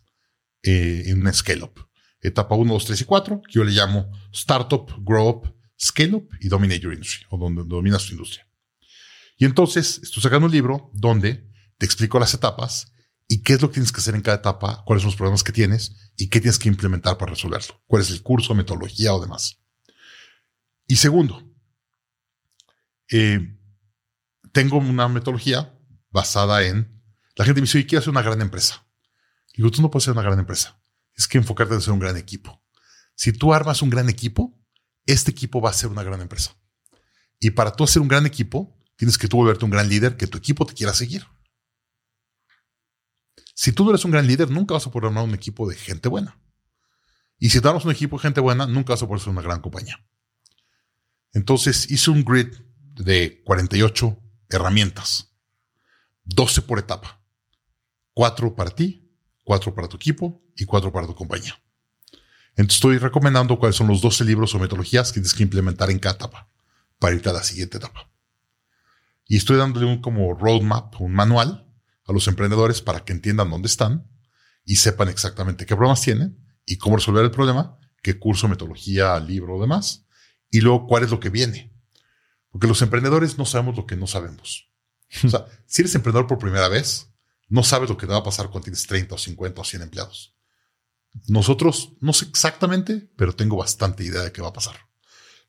eh, 0.61 1.05
en 1.07 1.25
un 1.25 1.33
scale-up. 1.33 1.87
Etapa 2.21 2.53
1, 2.53 2.71
2, 2.71 2.85
3 2.85 3.01
y 3.01 3.05
4, 3.05 3.41
que 3.41 3.53
yo 3.53 3.63
le 3.63 3.71
llamo 3.71 4.11
Startup, 4.31 4.87
Grow 4.99 5.27
Up, 5.27 5.52
Scale 5.83 6.15
Up 6.15 6.29
y 6.39 6.47
Dominate 6.47 6.79
Your 6.79 6.93
Industry, 6.93 7.25
o 7.29 7.37
donde 7.37 7.63
dominas 7.65 8.05
tu 8.05 8.13
industria. 8.13 8.47
Y 9.37 9.45
entonces 9.45 9.99
estoy 10.01 10.23
sacando 10.23 10.45
un 10.45 10.51
libro 10.51 10.89
donde 10.93 11.49
te 11.77 11.85
explico 11.85 12.19
las 12.19 12.33
etapas 12.33 12.93
y 13.27 13.41
qué 13.41 13.53
es 13.53 13.61
lo 13.61 13.69
que 13.69 13.75
tienes 13.75 13.91
que 13.91 13.99
hacer 13.99 14.15
en 14.15 14.21
cada 14.21 14.37
etapa, 14.37 14.83
cuáles 14.85 15.01
son 15.01 15.09
los 15.09 15.17
problemas 15.17 15.43
que 15.43 15.51
tienes 15.51 16.11
y 16.15 16.29
qué 16.29 16.39
tienes 16.39 16.59
que 16.59 16.69
implementar 16.69 17.17
para 17.17 17.31
resolverlo, 17.31 17.81
cuál 17.87 18.01
es 18.01 18.11
el 18.11 18.21
curso, 18.21 18.55
metodología 18.55 19.13
o 19.13 19.21
demás. 19.21 19.59
Y 20.87 20.97
segundo, 20.97 21.43
eh, 23.09 23.57
tengo 24.51 24.77
una 24.77 25.07
metodología 25.07 25.77
basada 26.09 26.63
en, 26.63 27.01
la 27.35 27.45
gente 27.45 27.61
me 27.61 27.65
dice, 27.65 27.79
oye, 27.79 27.87
quiero 27.87 27.99
hacer 27.99 28.11
una 28.11 28.21
gran 28.21 28.39
empresa. 28.41 28.85
Digo, 29.55 29.71
tú 29.71 29.81
no 29.81 29.89
puedes 29.89 30.05
ser 30.05 30.13
una 30.13 30.21
gran 30.21 30.39
empresa. 30.39 30.79
Es 31.15 31.27
que 31.27 31.37
enfocarte 31.37 31.73
en 31.73 31.81
ser 31.81 31.93
un 31.93 31.99
gran 31.99 32.17
equipo. 32.17 32.63
Si 33.15 33.33
tú 33.33 33.53
armas 33.53 33.81
un 33.81 33.89
gran 33.89 34.09
equipo, 34.09 34.59
este 35.05 35.31
equipo 35.31 35.61
va 35.61 35.69
a 35.69 35.73
ser 35.73 35.89
una 35.89 36.03
gran 36.03 36.21
empresa. 36.21 36.55
Y 37.39 37.51
para 37.51 37.71
tú 37.71 37.83
hacer 37.83 38.01
un 38.01 38.07
gran 38.07 38.25
equipo, 38.25 38.77
tienes 38.95 39.17
que 39.17 39.27
tú 39.27 39.37
volverte 39.37 39.65
un 39.65 39.71
gran 39.71 39.89
líder 39.89 40.17
que 40.17 40.27
tu 40.27 40.37
equipo 40.37 40.65
te 40.65 40.73
quiera 40.73 40.93
seguir. 40.93 41.25
Si 43.55 43.71
tú 43.71 43.83
no 43.83 43.91
eres 43.91 44.05
un 44.05 44.11
gran 44.11 44.25
líder, 44.25 44.49
nunca 44.49 44.73
vas 44.73 44.87
a 44.87 44.91
poder 44.91 45.07
armar 45.07 45.23
un 45.23 45.33
equipo 45.33 45.67
de 45.67 45.75
gente 45.75 46.09
buena. 46.09 46.39
Y 47.37 47.49
si 47.49 47.57
armas 47.57 47.85
un 47.85 47.91
equipo 47.91 48.17
de 48.17 48.21
gente 48.21 48.41
buena, 48.41 48.65
nunca 48.65 48.93
vas 48.93 49.03
a 49.03 49.07
poder 49.07 49.21
ser 49.21 49.29
una 49.29 49.41
gran 49.41 49.61
compañía. 49.61 50.03
Entonces 51.33 51.89
hice 51.91 52.11
un 52.11 52.23
grid 52.23 52.47
de 52.93 53.43
48 53.43 54.17
herramientas, 54.49 55.35
12 56.23 56.61
por 56.61 56.79
etapa, 56.79 57.21
4 58.13 58.55
para 58.55 58.69
ti, 58.69 59.11
4 59.43 59.75
para 59.75 59.87
tu 59.87 59.97
equipo 59.97 60.41
y 60.55 60.65
4 60.65 60.91
para 60.91 61.07
tu 61.07 61.15
compañía. 61.15 61.59
Entonces 62.55 62.75
estoy 62.75 62.97
recomendando 62.97 63.57
cuáles 63.57 63.75
son 63.75 63.87
los 63.87 64.01
12 64.01 64.25
libros 64.25 64.53
o 64.53 64.59
metodologías 64.59 65.09
que 65.09 65.15
tienes 65.15 65.33
que 65.33 65.43
implementar 65.43 65.89
en 65.89 65.99
cada 65.99 66.15
etapa 66.15 66.49
para 66.99 67.15
irte 67.15 67.29
a 67.29 67.33
la 67.33 67.43
siguiente 67.43 67.77
etapa. 67.77 68.09
Y 69.25 69.37
estoy 69.37 69.57
dándole 69.57 69.85
un 69.85 70.01
como 70.01 70.33
roadmap, 70.33 70.99
un 71.01 71.13
manual 71.13 71.67
a 72.05 72.13
los 72.13 72.27
emprendedores 72.27 72.81
para 72.81 73.03
que 73.03 73.13
entiendan 73.13 73.49
dónde 73.49 73.67
están 73.67 74.07
y 74.65 74.75
sepan 74.75 75.09
exactamente 75.09 75.65
qué 75.65 75.75
problemas 75.75 76.01
tienen 76.01 76.37
y 76.65 76.77
cómo 76.77 76.97
resolver 76.97 77.23
el 77.23 77.31
problema, 77.31 77.77
qué 78.01 78.19
curso, 78.19 78.47
metodología, 78.47 79.19
libro 79.19 79.55
o 79.57 79.61
demás, 79.61 80.05
y 80.51 80.61
luego 80.61 80.87
cuál 80.87 81.03
es 81.03 81.11
lo 81.11 81.19
que 81.19 81.29
viene. 81.29 81.73
Porque 82.51 82.67
los 82.67 82.81
emprendedores 82.81 83.37
no 83.37 83.45
sabemos 83.45 83.75
lo 83.75 83.85
que 83.85 83.95
no 83.95 84.07
sabemos. 84.07 84.69
O 85.23 85.29
sea, 85.29 85.45
si 85.65 85.81
eres 85.81 85.95
emprendedor 85.95 86.27
por 86.27 86.37
primera 86.37 86.67
vez, 86.67 87.09
no 87.47 87.63
sabes 87.63 87.89
lo 87.89 87.97
que 87.97 88.07
te 88.07 88.13
va 88.13 88.19
a 88.19 88.23
pasar 88.23 88.47
cuando 88.47 88.65
tienes 88.65 88.85
30 88.87 89.15
o 89.15 89.17
50 89.17 89.61
o 89.61 89.63
100 89.63 89.81
empleados. 89.83 90.32
Nosotros, 91.27 91.93
no 92.01 92.13
sé 92.13 92.25
exactamente, 92.25 93.09
pero 93.15 93.35
tengo 93.35 93.55
bastante 93.55 94.03
idea 94.03 94.21
de 94.21 94.31
qué 94.31 94.41
va 94.41 94.49
a 94.49 94.53
pasar. 94.53 94.75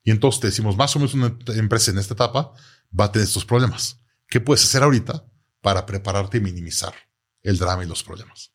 Y 0.02 0.10
entonces 0.10 0.40
te 0.40 0.46
decimos, 0.48 0.76
más 0.76 0.94
o 0.94 0.98
menos 0.98 1.14
una 1.14 1.36
empresa 1.54 1.90
en 1.90 1.98
esta 1.98 2.14
etapa 2.14 2.52
va 2.98 3.06
a 3.06 3.12
tener 3.12 3.26
estos 3.26 3.44
problemas. 3.44 4.00
¿Qué 4.28 4.40
puedes 4.40 4.64
hacer 4.64 4.82
ahorita 4.82 5.26
para 5.60 5.86
prepararte 5.86 6.38
y 6.38 6.40
minimizar 6.40 6.94
el 7.42 7.58
drama 7.58 7.84
y 7.84 7.88
los 7.88 8.02
problemas? 8.02 8.52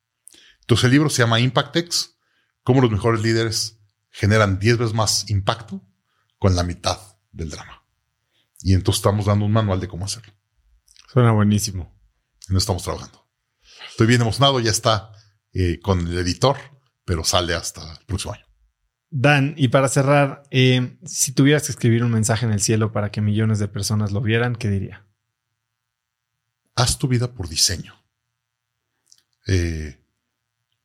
Entonces 0.62 0.86
el 0.86 0.92
libro 0.92 1.10
se 1.10 1.24
llama 1.24 1.40
Impactex, 1.40 2.18
cómo 2.64 2.82
los 2.82 2.92
mejores 2.92 3.22
líderes 3.22 3.80
generan 4.12 4.60
10 4.60 4.78
veces 4.78 4.94
más 4.94 5.30
impacto 5.30 5.84
con 6.38 6.56
la 6.56 6.64
mitad 6.64 7.00
del 7.32 7.50
drama. 7.50 7.84
Y 8.62 8.74
entonces 8.74 9.00
estamos 9.00 9.26
dando 9.26 9.46
un 9.46 9.52
manual 9.52 9.80
de 9.80 9.88
cómo 9.88 10.06
hacerlo. 10.06 10.34
Suena 11.12 11.32
buenísimo. 11.32 12.00
En 12.48 12.56
eso 12.56 12.60
estamos 12.60 12.84
trabajando. 12.84 13.28
Estoy 13.90 14.08
bien 14.08 14.22
emocionado, 14.22 14.60
ya 14.60 14.72
está 14.72 15.12
eh, 15.54 15.80
con 15.82 16.06
el 16.08 16.18
editor, 16.20 16.58
pero 17.10 17.24
sale 17.24 17.56
hasta 17.56 17.82
el 17.92 18.06
próximo 18.06 18.36
año. 18.36 18.46
Dan, 19.10 19.56
y 19.58 19.70
para 19.70 19.88
cerrar, 19.90 20.44
eh, 20.52 21.00
si 21.04 21.32
tuvieras 21.32 21.66
que 21.66 21.72
escribir 21.72 22.04
un 22.04 22.12
mensaje 22.12 22.46
en 22.46 22.52
el 22.52 22.62
cielo 22.62 22.92
para 22.92 23.10
que 23.10 23.20
millones 23.20 23.58
de 23.58 23.68
personas 23.68 24.12
lo 24.12 24.22
vieran, 24.22 24.56
¿qué 24.56 24.70
diría? 24.70 25.08
Haz 26.76 27.00
tu 27.00 27.08
vida 27.08 27.34
por 27.34 27.50
diseño. 27.50 27.96
Eh, 29.48 30.06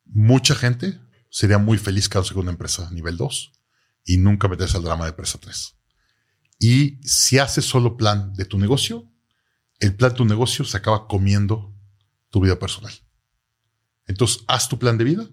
mucha 0.07 0.55
gente 0.55 0.99
sería 1.29 1.59
muy 1.59 1.77
feliz 1.77 2.09
quedándose 2.09 2.33
con 2.33 2.45
una 2.45 2.53
empresa 2.53 2.91
nivel 2.91 3.19
2 3.19 3.53
y 4.07 4.17
nunca 4.17 4.49
meterse 4.49 4.79
al 4.79 4.85
drama 4.85 5.05
de 5.05 5.11
empresa 5.11 5.39
3. 5.39 5.77
Y 6.59 7.07
si 7.07 7.39
haces 7.39 7.67
solo 7.67 7.99
plan 7.99 8.33
de 8.33 8.47
tu 8.47 8.59
negocio, 8.59 9.13
el 9.79 9.95
plan 9.95 10.13
de 10.13 10.17
tu 10.17 10.25
negocio 10.25 10.65
se 10.65 10.79
acaba 10.79 11.07
comiendo 11.07 11.77
tu 12.31 12.41
vida 12.41 12.59
personal. 12.59 12.95
Entonces, 14.07 14.43
haz 14.49 14.71
tu 14.71 14.79
plan 14.79 14.97
de 14.97 15.05
vida 15.05 15.29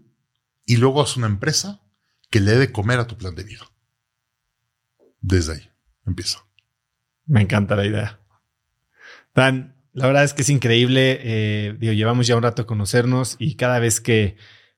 y 0.72 0.78
luego 0.78 1.02
haz 1.02 1.18
una 1.18 1.28
empresa 1.28 1.82
que 2.30 2.40
le 2.40 2.52
dé 2.52 2.58
de 2.58 2.72
comer 2.72 2.98
a 2.98 3.06
tu 3.06 3.18
plan 3.18 3.36
de 3.36 3.44
vida. 3.44 3.70
Desde 5.20 5.56
ahí 5.56 5.70
empieza. 6.08 6.46
Me 7.26 7.42
encanta 7.42 7.76
la 7.76 7.86
idea. 7.86 8.22
Dan, 9.36 9.76
la 9.92 10.08
verdad 10.08 10.24
es 10.24 10.34
que 10.34 10.44
es 10.44 10.50
increíble. 10.50 11.20
Eh, 11.24 11.76
digo, 11.78 11.92
llevamos 11.92 12.26
ya 12.26 12.38
un 12.38 12.44
rato 12.44 12.62
a 12.62 12.68
conocernos 12.68 13.36
y 13.38 13.56
cada 13.56 13.80
vez 13.80 14.00
que 14.00 14.38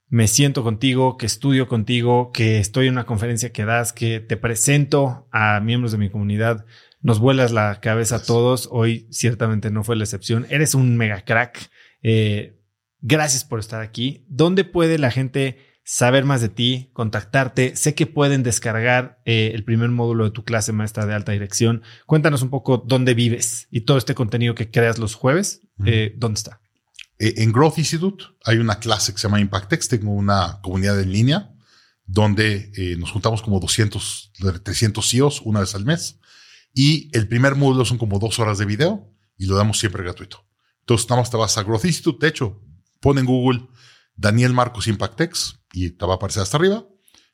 me 0.09 0.27
siento 0.27 0.63
contigo, 0.63 1.15
que 1.15 1.27
estudio 1.27 1.67
contigo, 1.67 2.31
que 2.31 2.57
estoy 2.57 2.87
en 2.87 2.93
una 2.93 3.05
conferencia 3.05 3.51
que 3.51 3.63
das, 3.63 3.93
que 3.93 4.19
te 4.19 4.35
presento 4.35 5.27
a 5.31 5.59
miembros 5.59 5.91
de 5.91 5.99
mi 5.99 6.09
comunidad, 6.09 6.65
nos 7.01 7.19
vuelas 7.19 7.51
la 7.51 7.81
cabeza 7.81 8.15
a 8.15 8.23
todos. 8.23 8.67
Hoy 8.71 9.07
ciertamente 9.11 9.69
no 9.69 9.83
fue 9.83 9.95
la 9.95 10.05
excepción. 10.05 10.47
Eres 10.49 10.73
un 10.73 10.97
mega 10.97 11.23
crack. 11.23 11.69
Eh, 12.01 12.59
gracias 13.01 13.45
por 13.45 13.59
estar 13.59 13.83
aquí. 13.83 14.25
¿Dónde 14.27 14.63
puede 14.63 14.97
la 14.97 15.11
gente 15.11 15.71
saber 15.83 16.25
más 16.25 16.41
de 16.41 16.49
ti, 16.49 16.89
contactarte? 16.93 17.75
Sé 17.75 17.95
que 17.95 18.07
pueden 18.07 18.43
descargar 18.43 19.21
eh, 19.25 19.51
el 19.53 19.63
primer 19.63 19.89
módulo 19.89 20.25
de 20.25 20.31
tu 20.31 20.43
clase 20.43 20.71
maestra 20.71 21.05
de 21.05 21.13
alta 21.13 21.31
dirección. 21.31 21.83
Cuéntanos 22.05 22.41
un 22.41 22.49
poco 22.49 22.77
dónde 22.77 23.13
vives 23.13 23.67
y 23.71 23.81
todo 23.81 23.97
este 23.97 24.15
contenido 24.15 24.55
que 24.55 24.71
creas 24.71 24.97
los 24.97 25.15
jueves. 25.15 25.61
Eh, 25.85 26.13
¿Dónde 26.17 26.37
está? 26.37 26.61
En 27.19 27.51
Growth 27.51 27.77
Institute 27.77 28.25
hay 28.43 28.57
una 28.57 28.79
clase 28.79 29.13
que 29.13 29.19
se 29.19 29.27
llama 29.27 29.39
ImpactX. 29.39 29.87
Tengo 29.87 30.11
una 30.11 30.59
comunidad 30.61 30.99
en 30.99 31.11
línea 31.11 31.51
donde 32.05 32.95
nos 32.99 33.11
juntamos 33.11 33.41
como 33.41 33.59
200, 33.59 34.33
300 34.63 35.09
CEOs 35.09 35.41
una 35.41 35.61
vez 35.61 35.73
al 35.73 35.85
mes 35.85 36.19
y 36.73 37.09
el 37.15 37.27
primer 37.27 37.55
módulo 37.55 37.85
son 37.85 37.97
como 37.97 38.19
dos 38.19 38.39
horas 38.39 38.57
de 38.57 38.65
video 38.65 39.09
y 39.37 39.45
lo 39.45 39.55
damos 39.55 39.79
siempre 39.79 40.03
gratuito. 40.03 40.45
Entonces, 40.81 41.09
nada 41.09 41.21
más 41.21 41.31
te 41.31 41.37
vas 41.37 41.57
a 41.57 41.63
Growth 41.63 41.85
Institute. 41.85 42.25
De 42.25 42.29
hecho, 42.29 42.61
pon 42.99 43.17
en 43.17 43.25
Google 43.25 43.67
Daniel 44.15 44.53
Marcos 44.53 44.87
Impactex 44.87 45.59
y 45.73 45.89
te 45.89 46.05
va 46.05 46.13
a 46.13 46.15
aparecer 46.15 46.43
hasta 46.43 46.55
arriba. 46.55 46.87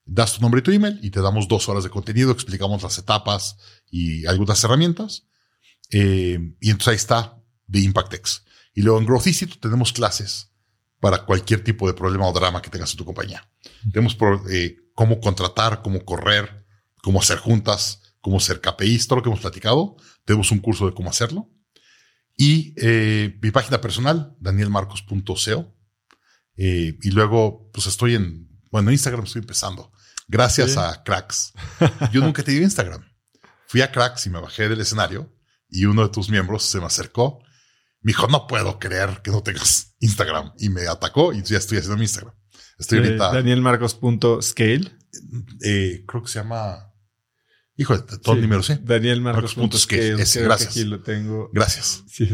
Das 0.06 0.34
tu 0.34 0.42
nombre 0.42 0.62
y 0.62 0.64
tu 0.64 0.72
email 0.72 0.98
y 1.04 1.12
te 1.12 1.22
damos 1.22 1.48
dos 1.48 1.70
horas 1.70 1.84
de 1.84 1.92
contenido. 1.92 2.32
Explicamos 2.32 2.82
las 2.82 2.98
etapas 2.98 3.58
y 3.92 4.26
algunas 4.26 4.64
herramientas. 4.64 5.28
Eh, 5.92 6.56
y 6.60 6.70
entonces 6.72 6.88
ahí 6.88 6.96
está 6.96 7.38
de 7.68 7.82
Impactex. 7.82 8.44
Y 8.74 8.82
luego 8.82 9.00
en 9.00 9.06
Growth 9.06 9.60
tenemos 9.60 9.94
clases 9.94 10.52
para 11.00 11.26
cualquier 11.26 11.64
tipo 11.64 11.86
de 11.86 11.94
problema 11.94 12.28
o 12.28 12.34
drama 12.34 12.62
que 12.62 12.70
tengas 12.70 12.92
en 12.92 12.98
tu 12.98 13.06
compañía. 13.06 13.48
Tenemos 13.92 14.18
eh, 14.50 14.78
cómo 14.96 15.20
contratar, 15.20 15.82
cómo 15.82 16.04
correr, 16.04 16.66
cómo 17.04 17.20
hacer 17.20 17.38
juntas, 17.38 18.02
cómo 18.22 18.40
ser 18.40 18.62
KPIs, 18.62 19.08
todo 19.08 19.18
lo 19.18 19.24
que 19.24 19.30
hemos 19.30 19.42
platicado. 19.42 19.96
Tenemos 20.26 20.52
un 20.52 20.60
curso 20.60 20.88
de 20.88 20.94
cómo 20.94 21.10
hacerlo. 21.10 21.50
Y 22.36 22.74
eh, 22.78 23.38
mi 23.42 23.52
página 23.52 23.82
personal, 23.82 24.36
danielmarcos.co. 24.40 25.76
Eh, 26.62 26.98
y 27.02 27.12
luego, 27.12 27.70
pues 27.72 27.88
estoy 27.88 28.16
en, 28.16 28.50
bueno, 28.70 28.90
en 28.90 28.94
Instagram 28.94 29.24
estoy 29.24 29.40
empezando. 29.40 29.94
Gracias 30.28 30.76
a 30.76 31.04
Cracks. 31.04 31.54
Yo 32.12 32.22
nunca 32.22 32.44
te 32.44 32.52
di 32.52 32.62
Instagram. 32.62 33.04
Fui 33.68 33.82
a 33.82 33.92
Cracks 33.92 34.26
y 34.26 34.30
me 34.30 34.42
bajé 34.42 34.68
del 34.68 34.82
escenario 34.82 35.34
y 35.70 35.86
uno 35.86 36.04
de 36.04 36.10
tus 36.10 36.30
miembros 36.30 36.64
se 36.64 36.80
me 36.80 36.86
acercó. 36.86 37.40
Me 38.02 38.12
dijo, 38.12 38.28
no 38.28 38.46
puedo 38.46 38.78
creer 38.78 39.22
que 39.24 39.32
no 39.32 39.42
tengas 39.42 39.96
Instagram. 40.00 40.52
Y 40.60 40.70
me 40.70 40.86
atacó 40.88 41.32
y 41.34 41.42
ya 41.44 41.58
estoy 41.58 41.78
haciendo 41.78 41.96
mi 41.96 42.04
Instagram. 42.04 42.36
Estoy 42.78 43.00
ahorita. 43.00 43.32
Danielmarcos.scale. 43.34 44.92
Eh, 45.64 46.04
creo 46.06 46.24
que 46.24 46.30
se 46.30 46.40
ama 46.40 46.89
Hijo, 47.80 47.98
todo 48.04 48.36
el 48.36 48.42
número, 48.42 48.62
sí. 48.62 48.74
Daniel 48.84 49.22
Marcos. 49.22 49.56
Gracias. 49.56 50.68
Aquí 50.68 50.84
lo 50.84 51.00
tengo. 51.02 51.50
Gracias. 51.54 52.04
Sí, 52.08 52.30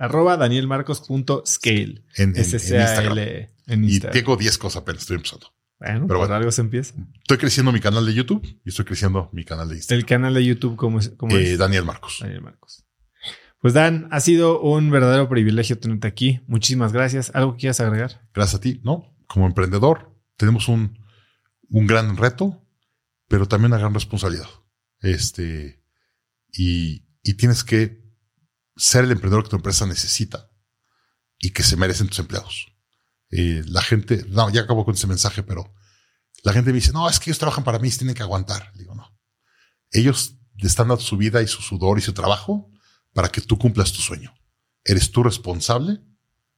arroba 0.00 0.36
danielmarcos.scale. 0.36 2.02
En, 2.16 2.36
en, 2.36 2.36
Instagram. 2.36 3.18
En 3.68 3.84
Y 3.84 4.00
tengo 4.00 4.36
10 4.36 4.58
cosas 4.58 4.82
apenas, 4.82 5.02
estoy 5.02 5.14
empezando. 5.14 5.46
Bueno, 5.78 6.08
pero 6.08 6.18
por 6.18 6.32
algo 6.32 6.50
se 6.50 6.62
empieza. 6.62 6.92
Estoy 7.20 7.38
creciendo 7.38 7.70
mi 7.70 7.78
canal 7.78 8.04
de 8.04 8.14
YouTube 8.14 8.44
y 8.64 8.68
estoy 8.68 8.84
creciendo 8.84 9.30
mi 9.32 9.44
canal 9.44 9.68
de 9.68 9.76
Instagram. 9.76 10.00
¿El 10.00 10.06
canal 10.06 10.34
de 10.34 10.44
YouTube 10.44 10.74
cómo 10.74 10.98
es? 10.98 11.10
Cómo 11.10 11.36
eh, 11.36 11.56
Daniel 11.56 11.84
Marcos. 11.84 12.18
Daniel 12.20 12.42
Marcos. 12.42 12.84
Pues 13.60 13.74
Dan, 13.74 14.08
ha 14.10 14.18
sido 14.18 14.60
un 14.60 14.90
verdadero 14.90 15.28
privilegio 15.28 15.78
tenerte 15.78 16.08
aquí. 16.08 16.40
Muchísimas 16.48 16.92
gracias. 16.92 17.30
¿Algo 17.32 17.52
que 17.52 17.60
quieras 17.60 17.78
agregar? 17.78 18.26
Gracias 18.34 18.56
a 18.56 18.60
ti. 18.60 18.80
No, 18.82 19.14
como 19.28 19.46
emprendedor 19.46 20.12
tenemos 20.36 20.66
un, 20.66 20.98
un 21.68 21.86
gran 21.86 22.16
reto, 22.16 22.60
pero 23.28 23.46
también 23.46 23.70
una 23.70 23.78
gran 23.78 23.94
responsabilidad. 23.94 24.48
Este, 25.04 25.84
y, 26.50 27.06
y 27.22 27.34
tienes 27.34 27.62
que 27.62 28.02
ser 28.74 29.04
el 29.04 29.12
emprendedor 29.12 29.44
que 29.44 29.50
tu 29.50 29.56
empresa 29.56 29.86
necesita 29.86 30.50
y 31.38 31.50
que 31.50 31.62
se 31.62 31.76
merecen 31.76 32.08
tus 32.08 32.18
empleados. 32.20 32.72
Eh, 33.30 33.62
la 33.66 33.82
gente, 33.82 34.24
no, 34.28 34.48
ya 34.50 34.62
acabo 34.62 34.84
con 34.84 34.94
ese 34.94 35.06
mensaje, 35.06 35.42
pero 35.42 35.74
la 36.42 36.52
gente 36.52 36.70
me 36.70 36.76
dice, 36.76 36.92
no, 36.92 37.08
es 37.08 37.20
que 37.20 37.30
ellos 37.30 37.38
trabajan 37.38 37.64
para 37.64 37.78
mí, 37.78 37.90
tienen 37.90 38.14
que 38.14 38.22
aguantar. 38.22 38.72
Digo, 38.74 38.94
no. 38.94 39.14
Ellos 39.90 40.36
están 40.58 40.88
dando 40.88 41.02
su 41.02 41.16
vida 41.16 41.42
y 41.42 41.48
su 41.48 41.60
sudor 41.60 41.98
y 41.98 42.02
su 42.02 42.14
trabajo 42.14 42.70
para 43.12 43.28
que 43.28 43.40
tú 43.40 43.58
cumplas 43.58 43.92
tu 43.92 44.00
sueño. 44.00 44.34
Eres 44.84 45.10
tú 45.10 45.22
responsable 45.22 46.00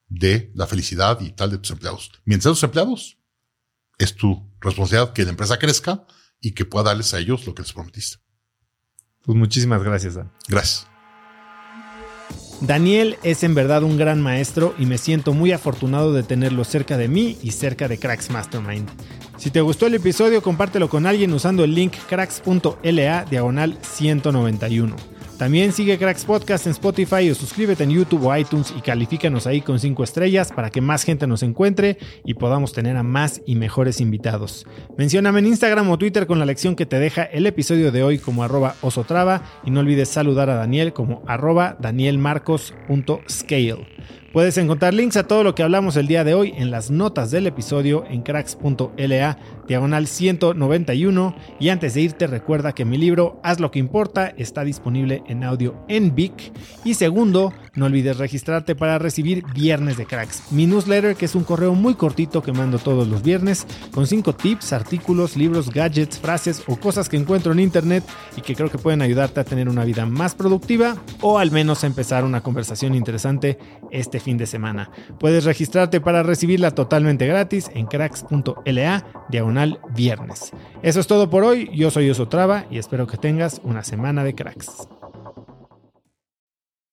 de 0.09 0.53
la 0.55 0.67
felicidad 0.67 1.21
y 1.21 1.33
tal 1.33 1.51
de 1.51 1.59
tus 1.59 1.73
empleados. 1.73 2.13
Mientras 2.25 2.53
tus 2.53 2.63
empleados, 2.63 3.19
es 3.99 4.15
tu 4.15 4.55
responsabilidad 4.61 5.13
que 5.13 5.25
la 5.25 5.31
empresa 5.31 5.59
crezca 5.59 6.07
y 6.41 6.53
que 6.53 6.65
pueda 6.65 6.85
darles 6.85 7.13
a 7.15 7.19
ellos 7.19 7.47
lo 7.47 7.55
que 7.55 7.63
les 7.63 7.73
prometiste. 7.73 8.26
Pues 9.27 9.37
muchísimas 9.37 9.83
gracias, 9.83 10.15
Dan. 10.15 10.31
Gracias. 10.49 10.87
Daniel 12.61 13.19
es 13.23 13.43
en 13.43 13.55
verdad 13.55 13.83
un 13.83 13.99
gran 13.99 14.23
maestro 14.23 14.75
y 14.79 14.87
me 14.87 14.97
siento 14.97 15.35
muy 15.35 15.53
afortunado 15.53 16.15
de 16.15 16.23
tenerlo 16.23 16.65
cerca 16.65 16.97
de 16.97 17.09
mí 17.09 17.37
y 17.43 17.51
cerca 17.51 17.87
de 17.87 17.99
Cracks 17.99 18.31
Mastermind. 18.31 18.89
Si 19.37 19.51
te 19.51 19.61
gustó 19.61 19.87
el 19.87 19.95
episodio, 19.95 20.43
compártelo 20.43 20.89
con 20.89 21.05
alguien 21.05 21.33
usando 21.35 21.65
el 21.65 21.75
link 21.75 21.93
cracks.la 22.09 23.25
diagonal 23.27 23.79
191. 23.83 25.16
También 25.39 25.73
sigue 25.73 25.99
Cracks 25.99 26.25
Podcast 26.25 26.67
en 26.67 26.73
Spotify 26.73 27.31
o 27.31 27.35
suscríbete 27.35 27.85
en 27.85 27.91
YouTube 27.91 28.25
o 28.25 28.35
iTunes 28.35 28.73
y 28.77 28.81
califícanos 28.81 29.47
ahí 29.47 29.61
con 29.61 29.79
5 29.79 30.03
estrellas 30.03 30.51
para 30.51 30.71
que 30.71 30.81
más 30.81 31.05
gente 31.05 31.27
nos 31.27 31.43
encuentre 31.43 31.99
y 32.25 32.33
podamos 32.33 32.73
tener 32.73 32.97
a 32.97 33.03
más 33.03 33.43
y 33.45 33.55
mejores 33.55 34.01
invitados. 34.01 34.67
Mencióname 34.97 35.41
en 35.41 35.49
Instagram 35.49 35.91
o 35.91 35.99
Twitter 35.99 36.27
con 36.27 36.39
la 36.39 36.47
lección 36.47 36.75
que 36.75 36.87
te 36.87 36.99
deja 36.99 37.25
el 37.25 37.45
episodio 37.45 37.93
de 37.93 38.03
hoy 38.03 38.19
como 38.19 38.45
arroba 38.45 38.77
osotrava 38.81 39.43
y 39.63 39.71
no 39.71 39.81
olvides 39.81 40.09
saludar 40.09 40.49
a 40.49 40.55
Daniel 40.55 40.95
como 40.95 41.23
arroba 41.27 41.77
danielmarcos.scale. 41.81 43.87
Puedes 44.37 44.59
encontrar 44.59 44.93
links 44.93 45.17
a 45.17 45.27
todo 45.27 45.43
lo 45.43 45.55
que 45.55 45.63
hablamos 45.63 45.97
el 45.97 46.09
día 46.09 46.23
de 46.23 46.35
hoy 46.35 46.53
en 46.59 46.71
las 46.71 46.91
notas 46.91 47.31
del 47.31 47.47
episodio 47.47 48.05
en 48.07 48.21
cracks.la 48.21 49.39
diagonal 49.67 50.07
191 50.07 51.35
y 51.59 51.71
antes 51.71 51.95
de 51.95 52.03
irte 52.03 52.27
recuerda 52.27 52.75
que 52.75 52.85
mi 52.85 52.99
libro 52.99 53.41
Haz 53.43 53.61
lo 53.61 53.71
que 53.71 53.79
importa 53.79 54.35
está 54.37 54.63
disponible 54.63 55.23
en 55.27 55.43
audio 55.43 55.75
en 55.89 56.15
Vic. 56.15 56.53
Y 56.85 56.93
segundo, 56.93 57.55
no 57.75 57.87
olvides 57.87 58.19
registrarte 58.19 58.75
para 58.75 58.99
recibir 58.99 59.43
Viernes 59.55 59.97
de 59.97 60.05
Cracks, 60.05 60.53
mi 60.53 60.67
newsletter 60.67 61.17
que 61.17 61.25
es 61.25 61.35
un 61.35 61.45
correo 61.45 61.75
muy 61.75 61.95
cortito 61.95 62.43
que 62.43 62.53
mando 62.53 62.79
todos 62.79 63.09
los 63.09 63.23
viernes 63.23 63.67
con 63.91 64.07
5 64.07 64.35
tips, 64.35 64.75
artículos, 64.75 65.39
libros, 65.39 65.71
gadgets, 65.71 66.19
frases 66.19 66.63
o 66.67 66.77
cosas 66.77 67.09
que 67.09 67.17
encuentro 67.17 67.53
en 67.53 67.61
internet 67.61 68.05
y 68.37 68.43
que 68.43 68.55
creo 68.55 68.71
que 68.71 68.77
pueden 68.77 69.01
ayudarte 69.01 69.41
a 69.41 69.45
tener 69.45 69.67
una 69.71 69.87
vida 69.87 70.05
más 70.05 70.35
productiva 70.35 70.95
o 71.23 71.39
al 71.39 71.51
menos 71.51 71.85
empezar 71.85 72.23
una 72.23 72.43
conversación 72.43 72.95
interesante 72.95 73.59
este 73.91 74.26
fin 74.27 74.37
de 74.37 74.47
semana. 74.47 74.91
Puedes 75.21 75.45
registrarte 75.45 76.01
para 76.01 76.25
recibirla 76.25 76.73
totalmente 76.73 77.29
gratis 77.29 77.71
en 77.73 77.87
cracks.la 77.87 79.07
diagonal 79.31 79.79
viernes. 79.95 80.51
Eso 80.83 80.99
es 80.99 81.07
todo 81.07 81.31
por 81.31 81.45
hoy, 81.45 81.71
yo 81.73 81.93
soy 81.93 82.11
Osotrava 82.11 82.67
y 82.69 82.79
espero 82.79 83.07
que 83.07 83.19
tengas 83.19 83.61
una 83.63 83.85
semana 83.85 84.25
de 84.25 84.35
cracks. 84.35 84.89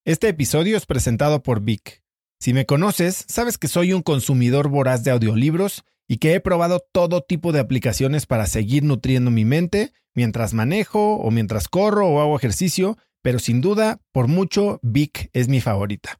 Este 0.06 0.28
episodio 0.28 0.78
es 0.78 0.86
presentado 0.86 1.42
por 1.42 1.62
Vic. 1.62 2.04
Si 2.40 2.54
me 2.54 2.68
conoces, 2.68 3.26
sabes 3.28 3.58
que 3.58 3.68
soy 3.68 3.94
un 3.94 4.04
consumidor 4.04 4.70
voraz 4.70 5.04
de 5.04 5.10
audiolibros 5.10 5.84
y 6.08 6.18
que 6.18 6.36
he 6.36 6.40
probado 6.40 6.86
todo 6.92 7.22
tipo 7.22 7.52
de 7.52 7.62
aplicaciones 7.62 8.28
para 8.28 8.46
seguir 8.46 8.84
nutriendo 8.84 9.32
mi 9.32 9.44
mente 9.44 9.92
mientras 10.14 10.54
manejo 10.54 11.16
o 11.16 11.32
mientras 11.32 11.68
corro 11.68 12.08
o 12.10 12.22
hago 12.22 12.38
ejercicio, 12.38 12.96
pero 13.24 13.40
sin 13.40 13.60
duda, 13.60 14.02
por 14.12 14.28
mucho, 14.28 14.80
Vic 14.84 15.32
es 15.34 15.48
mi 15.48 15.62
favorita. 15.62 16.20